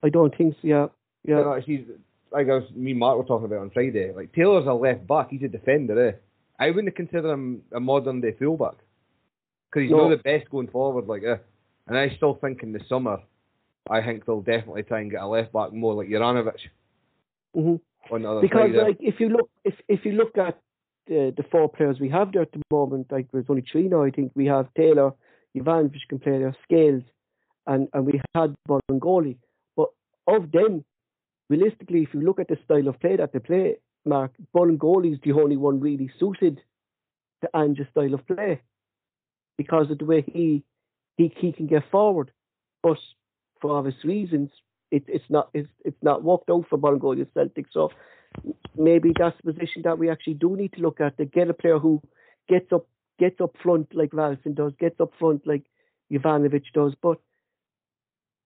I 0.03 0.09
don't 0.09 0.35
think 0.37 0.55
so. 0.61 0.67
Yeah, 0.67 0.87
yeah. 1.23 1.39
You 1.39 1.43
know, 1.43 1.61
he's, 1.65 1.85
like 2.31 2.47
I 2.47 2.55
was, 2.55 2.63
me 2.75 2.91
and 2.91 2.99
Mark 2.99 3.17
were 3.17 3.23
talking 3.23 3.45
about 3.45 3.59
on 3.59 3.71
Friday. 3.71 4.13
Like 4.13 4.33
Taylor's 4.33 4.67
a 4.67 4.73
left 4.73 5.07
back. 5.07 5.29
He's 5.31 5.41
a 5.43 5.47
defender. 5.47 6.09
Eh? 6.09 6.11
I 6.59 6.69
wouldn't 6.69 6.95
consider 6.95 7.31
him 7.31 7.63
a 7.73 7.79
modern 7.79 8.21
day 8.21 8.35
fullback 8.37 8.75
because 9.69 9.83
he's 9.83 9.91
no. 9.91 10.09
not 10.09 10.09
the 10.09 10.23
best 10.23 10.49
going 10.51 10.67
forward. 10.67 11.07
Like, 11.07 11.23
eh? 11.23 11.37
and 11.87 11.97
I 11.97 12.15
still 12.15 12.35
think 12.35 12.61
in 12.61 12.71
the 12.71 12.81
summer, 12.87 13.17
I 13.89 14.03
think 14.03 14.25
they'll 14.25 14.41
definitely 14.41 14.83
try 14.83 14.99
and 15.01 15.09
get 15.09 15.23
a 15.23 15.27
left 15.27 15.53
back 15.53 15.73
more 15.73 15.95
like 15.95 16.07
Juranovic. 16.07 16.57
Mm-hmm 17.55 17.75
because 18.19 18.71
like 18.73 18.97
if 18.99 19.19
you 19.19 19.29
look 19.29 19.49
if 19.63 19.75
if 19.87 20.05
you 20.05 20.11
look 20.13 20.37
at 20.37 20.59
the 21.07 21.33
the 21.35 21.43
four 21.51 21.69
players 21.69 21.99
we 21.99 22.09
have 22.09 22.31
there 22.31 22.41
at 22.41 22.51
the 22.51 22.61
moment, 22.71 23.11
like 23.11 23.27
there's 23.31 23.45
only 23.49 23.63
three 23.71 23.87
now. 23.87 24.03
I 24.03 24.11
think 24.11 24.31
we 24.35 24.47
have 24.47 24.73
Taylor, 24.75 25.11
Juranovic 25.55 26.07
can 26.09 26.19
play 26.19 26.39
there, 26.39 26.55
Scales, 26.63 27.03
and 27.67 27.87
and 27.93 28.05
we 28.05 28.21
had 28.35 28.55
Bolingoli. 28.67 29.37
But 29.75 29.89
of 30.27 30.51
them, 30.51 30.83
realistically, 31.49 32.03
if 32.03 32.13
you 32.13 32.21
look 32.21 32.39
at 32.39 32.47
the 32.47 32.57
style 32.65 32.87
of 32.87 32.99
play 32.99 33.15
that 33.15 33.33
they 33.33 33.39
play, 33.39 33.77
Mark 34.05 34.31
Bolingoli 34.55 35.13
is 35.13 35.19
the 35.23 35.33
only 35.33 35.57
one 35.57 35.79
really 35.79 36.11
suited 36.19 36.59
to 37.41 37.49
Ange's 37.55 37.87
style 37.91 38.13
of 38.13 38.25
play 38.27 38.61
because 39.57 39.89
of 39.89 39.97
the 39.97 40.05
way 40.05 40.21
he 40.21 40.63
he 41.17 41.33
he 41.37 41.51
can 41.51 41.67
get 41.67 41.83
forward. 41.91 42.31
But 42.83 42.97
for 43.61 43.77
obvious 43.77 44.03
reasons, 44.03 44.49
it, 44.91 45.03
it's 45.07 45.25
not 45.29 45.49
it's 45.53 45.69
it's 45.83 46.01
not 46.01 46.23
worked 46.23 46.49
out 46.49 46.65
for 46.69 46.77
Mongolia 46.77 47.25
Celtic. 47.33 47.65
So 47.71 47.91
maybe 48.77 49.13
that's 49.17 49.35
the 49.43 49.53
position 49.53 49.81
that 49.83 49.97
we 49.97 50.09
actually 50.09 50.35
do 50.35 50.55
need 50.55 50.73
to 50.73 50.81
look 50.81 51.01
at 51.01 51.17
to 51.17 51.25
get 51.25 51.49
a 51.49 51.53
player 51.53 51.79
who 51.79 52.01
gets 52.47 52.71
up 52.71 52.85
gets 53.17 53.39
up 53.41 53.55
front 53.63 53.87
like 53.93 54.13
Ralston 54.13 54.53
does, 54.53 54.73
gets 54.79 54.99
up 54.99 55.11
front 55.17 55.47
like 55.47 55.63
Juranovic 56.11 56.63
does, 56.73 56.93
but 57.01 57.19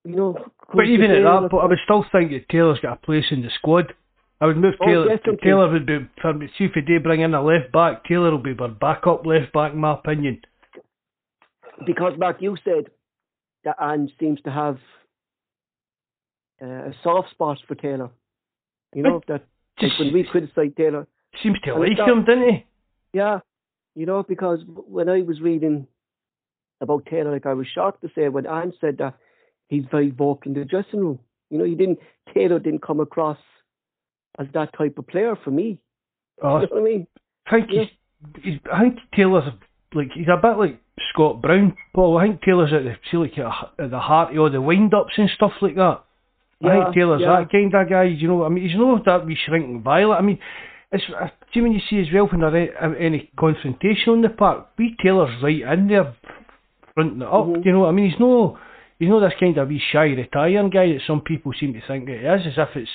you 0.03 0.15
know. 0.15 0.37
But 0.73 0.85
even 0.85 1.11
at 1.11 1.23
that, 1.23 1.49
but 1.49 1.57
I 1.57 1.65
would 1.65 1.79
still 1.83 2.05
think 2.11 2.31
that 2.31 2.47
Taylor's 2.49 2.79
got 2.79 2.93
a 2.93 3.05
place 3.05 3.25
in 3.31 3.41
the 3.41 3.49
squad. 3.55 3.93
I 4.41 4.47
would 4.47 4.57
move 4.57 4.75
oh, 4.81 4.85
Taylor. 4.85 5.19
Taylor 5.41 5.71
would 5.71 5.85
be 5.85 6.07
for 6.21 6.33
me. 6.33 6.47
See 6.57 6.65
if 6.65 6.71
they 6.75 6.97
bring 6.97 7.21
in 7.21 7.33
a 7.33 7.43
left 7.43 7.71
back, 7.71 8.03
Taylor 8.05 8.31
will 8.31 8.37
be 8.37 8.55
our 8.59 8.67
backup 8.67 9.25
left 9.25 9.53
back, 9.53 9.73
in 9.73 9.79
my 9.79 9.93
opinion. 9.93 10.41
Because 11.85 12.13
Mark, 12.17 12.37
you 12.41 12.57
said 12.63 12.85
that 13.63 13.77
Ange 13.81 14.11
seems 14.19 14.41
to 14.41 14.51
have 14.51 14.77
uh, 16.61 16.65
a 16.65 16.93
soft 17.03 17.31
spot 17.31 17.57
for 17.67 17.75
Taylor. 17.75 18.09
You 18.93 19.03
know 19.03 19.21
that 19.27 19.45
like 19.81 19.99
when 19.99 20.13
we 20.13 20.23
criticise 20.23 20.71
Taylor, 20.77 21.07
seems 21.43 21.59
to 21.61 21.75
like 21.75 21.97
him, 21.97 22.25
didn't 22.25 22.49
he? 22.49 22.65
Yeah, 23.13 23.39
you 23.95 24.05
know 24.05 24.23
because 24.23 24.59
when 24.67 25.09
I 25.09 25.21
was 25.21 25.41
reading 25.41 25.87
about 26.81 27.05
Taylor, 27.05 27.31
like 27.31 27.45
I 27.45 27.53
was 27.53 27.67
shocked 27.73 28.01
to 28.01 28.09
say 28.15 28.29
when 28.29 28.47
Ange 28.47 28.73
said 28.79 28.97
that 28.99 29.15
he's 29.67 29.83
very 29.91 30.09
vocal 30.09 30.51
in 30.51 30.53
the 30.53 30.65
dressing 30.65 30.99
room. 30.99 31.19
You 31.49 31.57
know, 31.57 31.65
he 31.65 31.75
didn't 31.75 31.99
Taylor 32.33 32.59
didn't 32.59 32.81
come 32.81 32.99
across 32.99 33.37
as 34.39 34.47
that 34.53 34.77
type 34.77 34.97
of 34.97 35.07
player 35.07 35.35
for 35.43 35.51
me. 35.51 35.79
Oh, 36.41 36.59
you 36.59 36.67
know 36.67 36.67
what 36.71 36.81
I 36.81 36.83
mean? 36.83 37.07
I 37.47 37.51
think 37.51 37.69
yeah. 37.71 37.83
he's, 38.33 38.43
he's, 38.43 38.59
I 38.71 38.81
think 38.81 38.99
Taylor's 39.15 39.53
like 39.93 40.09
he's 40.13 40.27
a 40.27 40.41
bit 40.41 40.57
like 40.57 40.81
Scott 41.13 41.41
Brown, 41.41 41.75
Paul. 41.93 42.17
I 42.17 42.27
think 42.27 42.41
Taylor's 42.41 42.73
at 42.73 42.83
the 42.83 42.95
see 43.11 43.17
like 43.17 43.37
at 43.37 43.91
the 43.91 43.99
heart 43.99 44.33
of 44.33 44.39
all 44.39 44.51
the 44.51 44.61
wind 44.61 44.93
ups 44.93 45.13
and 45.17 45.29
stuff 45.35 45.53
like 45.61 45.75
that. 45.75 46.03
Yeah, 46.61 46.69
I 46.69 46.83
think 46.83 46.95
Taylor's 46.95 47.21
yeah. 47.21 47.39
that 47.41 47.51
kind 47.51 47.73
of 47.73 47.89
guy. 47.89 48.03
You 48.03 48.27
know, 48.27 48.43
I 48.45 48.49
mean, 48.49 48.67
he's 48.67 48.77
not 48.77 49.05
that 49.05 49.25
wee 49.25 49.37
shrinking 49.45 49.83
violet. 49.83 50.15
I 50.15 50.21
mean, 50.21 50.39
it's 50.91 51.03
uh, 51.09 51.27
see 51.53 51.61
when 51.61 51.73
you 51.73 51.81
see 51.89 51.99
as 51.99 52.07
well 52.13 52.27
when 52.27 52.41
there's 52.41 52.69
any 52.99 53.29
confrontation 53.37 54.13
on 54.13 54.21
the 54.21 54.29
park, 54.29 54.69
wee 54.77 54.95
Taylor's 55.01 55.41
right 55.43 55.61
in 55.61 55.87
there, 55.87 56.15
fronting 56.93 57.21
it 57.21 57.27
up. 57.27 57.45
Mm-hmm. 57.45 57.61
You 57.65 57.71
know, 57.73 57.85
I 57.85 57.91
mean, 57.91 58.09
he's 58.09 58.19
no, 58.19 58.57
he's 58.99 59.09
not 59.09 59.19
this 59.19 59.33
kind 59.39 59.57
of 59.57 59.67
wee 59.67 59.81
shy 59.91 60.05
retiring 60.05 60.69
guy 60.69 60.93
that 60.93 61.01
some 61.05 61.21
people 61.21 61.51
seem 61.59 61.73
to 61.73 61.81
think 61.87 62.07
it 62.09 62.23
is, 62.23 62.47
as 62.47 62.53
if 62.57 62.75
it's 62.75 62.91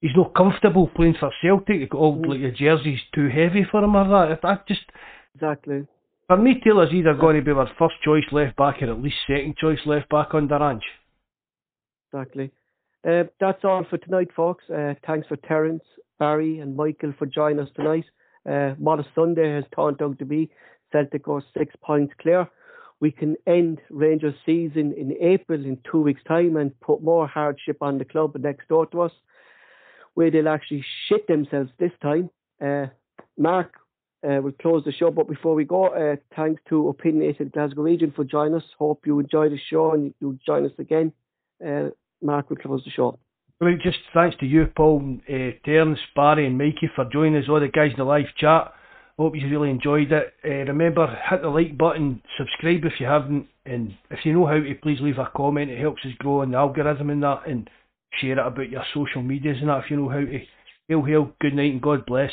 he's 0.00 0.16
not 0.16 0.34
comfortable 0.34 0.88
playing 0.88 1.16
for 1.18 1.30
Celtic. 1.40 1.94
All 1.94 2.16
mm-hmm. 2.16 2.30
like 2.30 2.40
the 2.40 2.50
jersey's 2.50 3.00
too 3.14 3.28
heavy 3.28 3.64
for 3.70 3.82
him 3.82 3.96
or 3.96 4.28
that. 4.28 4.40
That 4.42 4.68
just 4.68 4.84
exactly. 5.34 5.86
For 6.28 6.36
me, 6.36 6.60
Taylor's 6.62 6.92
either 6.92 7.14
going 7.14 7.36
to 7.36 7.42
be 7.42 7.50
our 7.50 7.68
first 7.78 7.96
choice 8.04 8.24
left 8.32 8.56
back 8.56 8.82
or 8.82 8.90
at 8.90 9.02
least 9.02 9.16
second 9.26 9.56
choice 9.56 9.80
left 9.86 10.08
back 10.08 10.34
on 10.34 10.48
the 10.48 10.54
Ange. 10.54 10.82
Exactly. 12.12 12.50
Uh, 13.06 13.24
that's 13.40 13.64
all 13.64 13.84
for 13.88 13.98
tonight, 13.98 14.28
folks. 14.34 14.64
Uh, 14.70 14.94
thanks 15.06 15.26
for 15.26 15.36
Terence, 15.36 15.82
Barry, 16.18 16.60
and 16.60 16.76
Michael 16.76 17.12
for 17.18 17.26
joining 17.26 17.60
us 17.60 17.68
tonight. 17.74 18.04
Uh, 18.48 18.74
a 18.74 19.04
Sunday 19.14 19.54
has 19.54 19.64
turned 19.74 20.00
out 20.02 20.18
to 20.18 20.24
be. 20.24 20.50
Celtic 20.92 21.26
are 21.26 21.42
six 21.56 21.74
points 21.82 22.12
clear. 22.20 22.48
We 23.00 23.10
can 23.10 23.34
end 23.46 23.80
Rangers' 23.90 24.34
season 24.46 24.94
in 24.96 25.16
April 25.20 25.64
in 25.64 25.78
two 25.90 26.00
weeks' 26.00 26.22
time 26.28 26.56
and 26.56 26.78
put 26.80 27.02
more 27.02 27.26
hardship 27.26 27.78
on 27.80 27.98
the 27.98 28.04
club 28.04 28.36
next 28.38 28.68
door 28.68 28.86
to 28.86 29.02
us, 29.02 29.12
where 30.14 30.30
they'll 30.30 30.48
actually 30.48 30.84
shit 31.08 31.26
themselves 31.26 31.70
this 31.80 31.90
time. 32.00 32.30
Uh, 32.64 32.86
Mark 33.36 33.72
uh, 34.24 34.40
will 34.40 34.52
close 34.52 34.84
the 34.84 34.92
show, 34.92 35.10
but 35.10 35.28
before 35.28 35.56
we 35.56 35.64
go, 35.64 35.86
uh, 35.86 36.16
thanks 36.36 36.62
to 36.68 36.88
Opinionated 36.88 37.50
Glasgow 37.50 37.82
Region 37.82 38.12
for 38.14 38.22
joining 38.22 38.54
us. 38.54 38.64
Hope 38.78 39.04
you 39.06 39.18
enjoy 39.18 39.48
the 39.48 39.58
show 39.58 39.90
and 39.90 40.14
you'll 40.20 40.38
join 40.46 40.64
us 40.64 40.72
again. 40.78 41.12
Mark 42.22 42.50
will 42.50 42.56
close 42.56 42.82
the 42.84 42.90
show. 42.90 43.18
Well, 43.60 43.76
just 43.82 43.98
thanks 44.12 44.36
to 44.40 44.46
you, 44.46 44.66
Paul, 44.74 45.18
uh, 45.28 45.50
Terence, 45.64 45.98
Barry, 46.16 46.46
and 46.46 46.58
Mikey 46.58 46.90
for 46.96 47.04
joining 47.12 47.40
us, 47.40 47.48
all 47.48 47.60
the 47.60 47.68
guys 47.68 47.92
in 47.92 47.98
the 47.98 48.04
live 48.04 48.26
chat. 48.36 48.72
Hope 49.18 49.36
you 49.36 49.48
really 49.48 49.70
enjoyed 49.70 50.10
it. 50.10 50.34
Uh, 50.44 50.64
remember, 50.72 51.06
hit 51.30 51.42
the 51.42 51.48
like 51.48 51.78
button, 51.78 52.22
subscribe 52.36 52.84
if 52.84 52.98
you 52.98 53.06
haven't, 53.06 53.46
and 53.66 53.94
if 54.10 54.24
you 54.24 54.32
know 54.32 54.46
how 54.46 54.54
to, 54.54 54.74
please 54.82 54.98
leave 55.00 55.18
a 55.18 55.30
comment. 55.36 55.70
It 55.70 55.78
helps 55.78 56.04
us 56.04 56.12
grow 56.18 56.42
in 56.42 56.50
the 56.50 56.56
algorithm 56.56 57.10
and 57.10 57.22
that, 57.22 57.42
and 57.46 57.70
share 58.20 58.32
it 58.32 58.46
about 58.46 58.70
your 58.70 58.84
social 58.92 59.22
medias 59.22 59.58
and 59.60 59.68
that 59.68 59.84
if 59.84 59.90
you 59.90 59.96
know 59.96 60.08
how 60.08 60.20
to. 60.20 60.40
Hail, 60.88 61.04
hail, 61.04 61.32
good 61.40 61.54
night, 61.54 61.72
and 61.72 61.80
God 61.80 62.04
bless. 62.04 62.32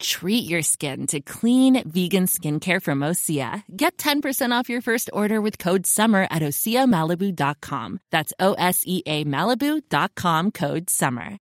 Treat 0.00 0.48
your 0.48 0.62
skin 0.62 1.06
to 1.08 1.20
clean, 1.20 1.82
vegan 1.88 2.24
skincare 2.24 2.82
from 2.82 3.00
Osea. 3.00 3.62
Get 3.76 3.96
10% 3.98 4.50
off 4.50 4.68
your 4.68 4.80
first 4.80 5.10
order 5.12 5.40
with 5.40 5.58
code 5.58 5.86
SUMMER 5.86 6.26
at 6.30 6.42
OseaMalibu.com. 6.42 8.00
That's 8.10 8.32
O 8.40 8.54
S 8.54 8.82
E 8.86 9.02
A 9.06 9.24
Malibu.com 9.24 10.50
code 10.52 10.88
SUMMER. 10.90 11.38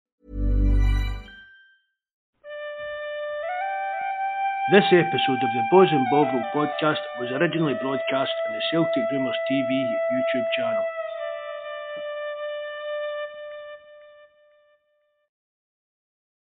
This 4.72 4.86
episode 4.92 5.42
of 5.42 5.50
the 5.50 5.64
Bawz 5.74 5.92
and 5.92 6.06
Bovril 6.12 6.44
podcast 6.54 7.02
was 7.20 7.32
originally 7.42 7.74
broadcast 7.82 8.30
on 8.48 8.54
the 8.54 8.62
Celtic 8.70 9.04
Rumours 9.12 9.36
TV 9.50 9.66
YouTube 9.66 10.46
channel. 10.56 10.84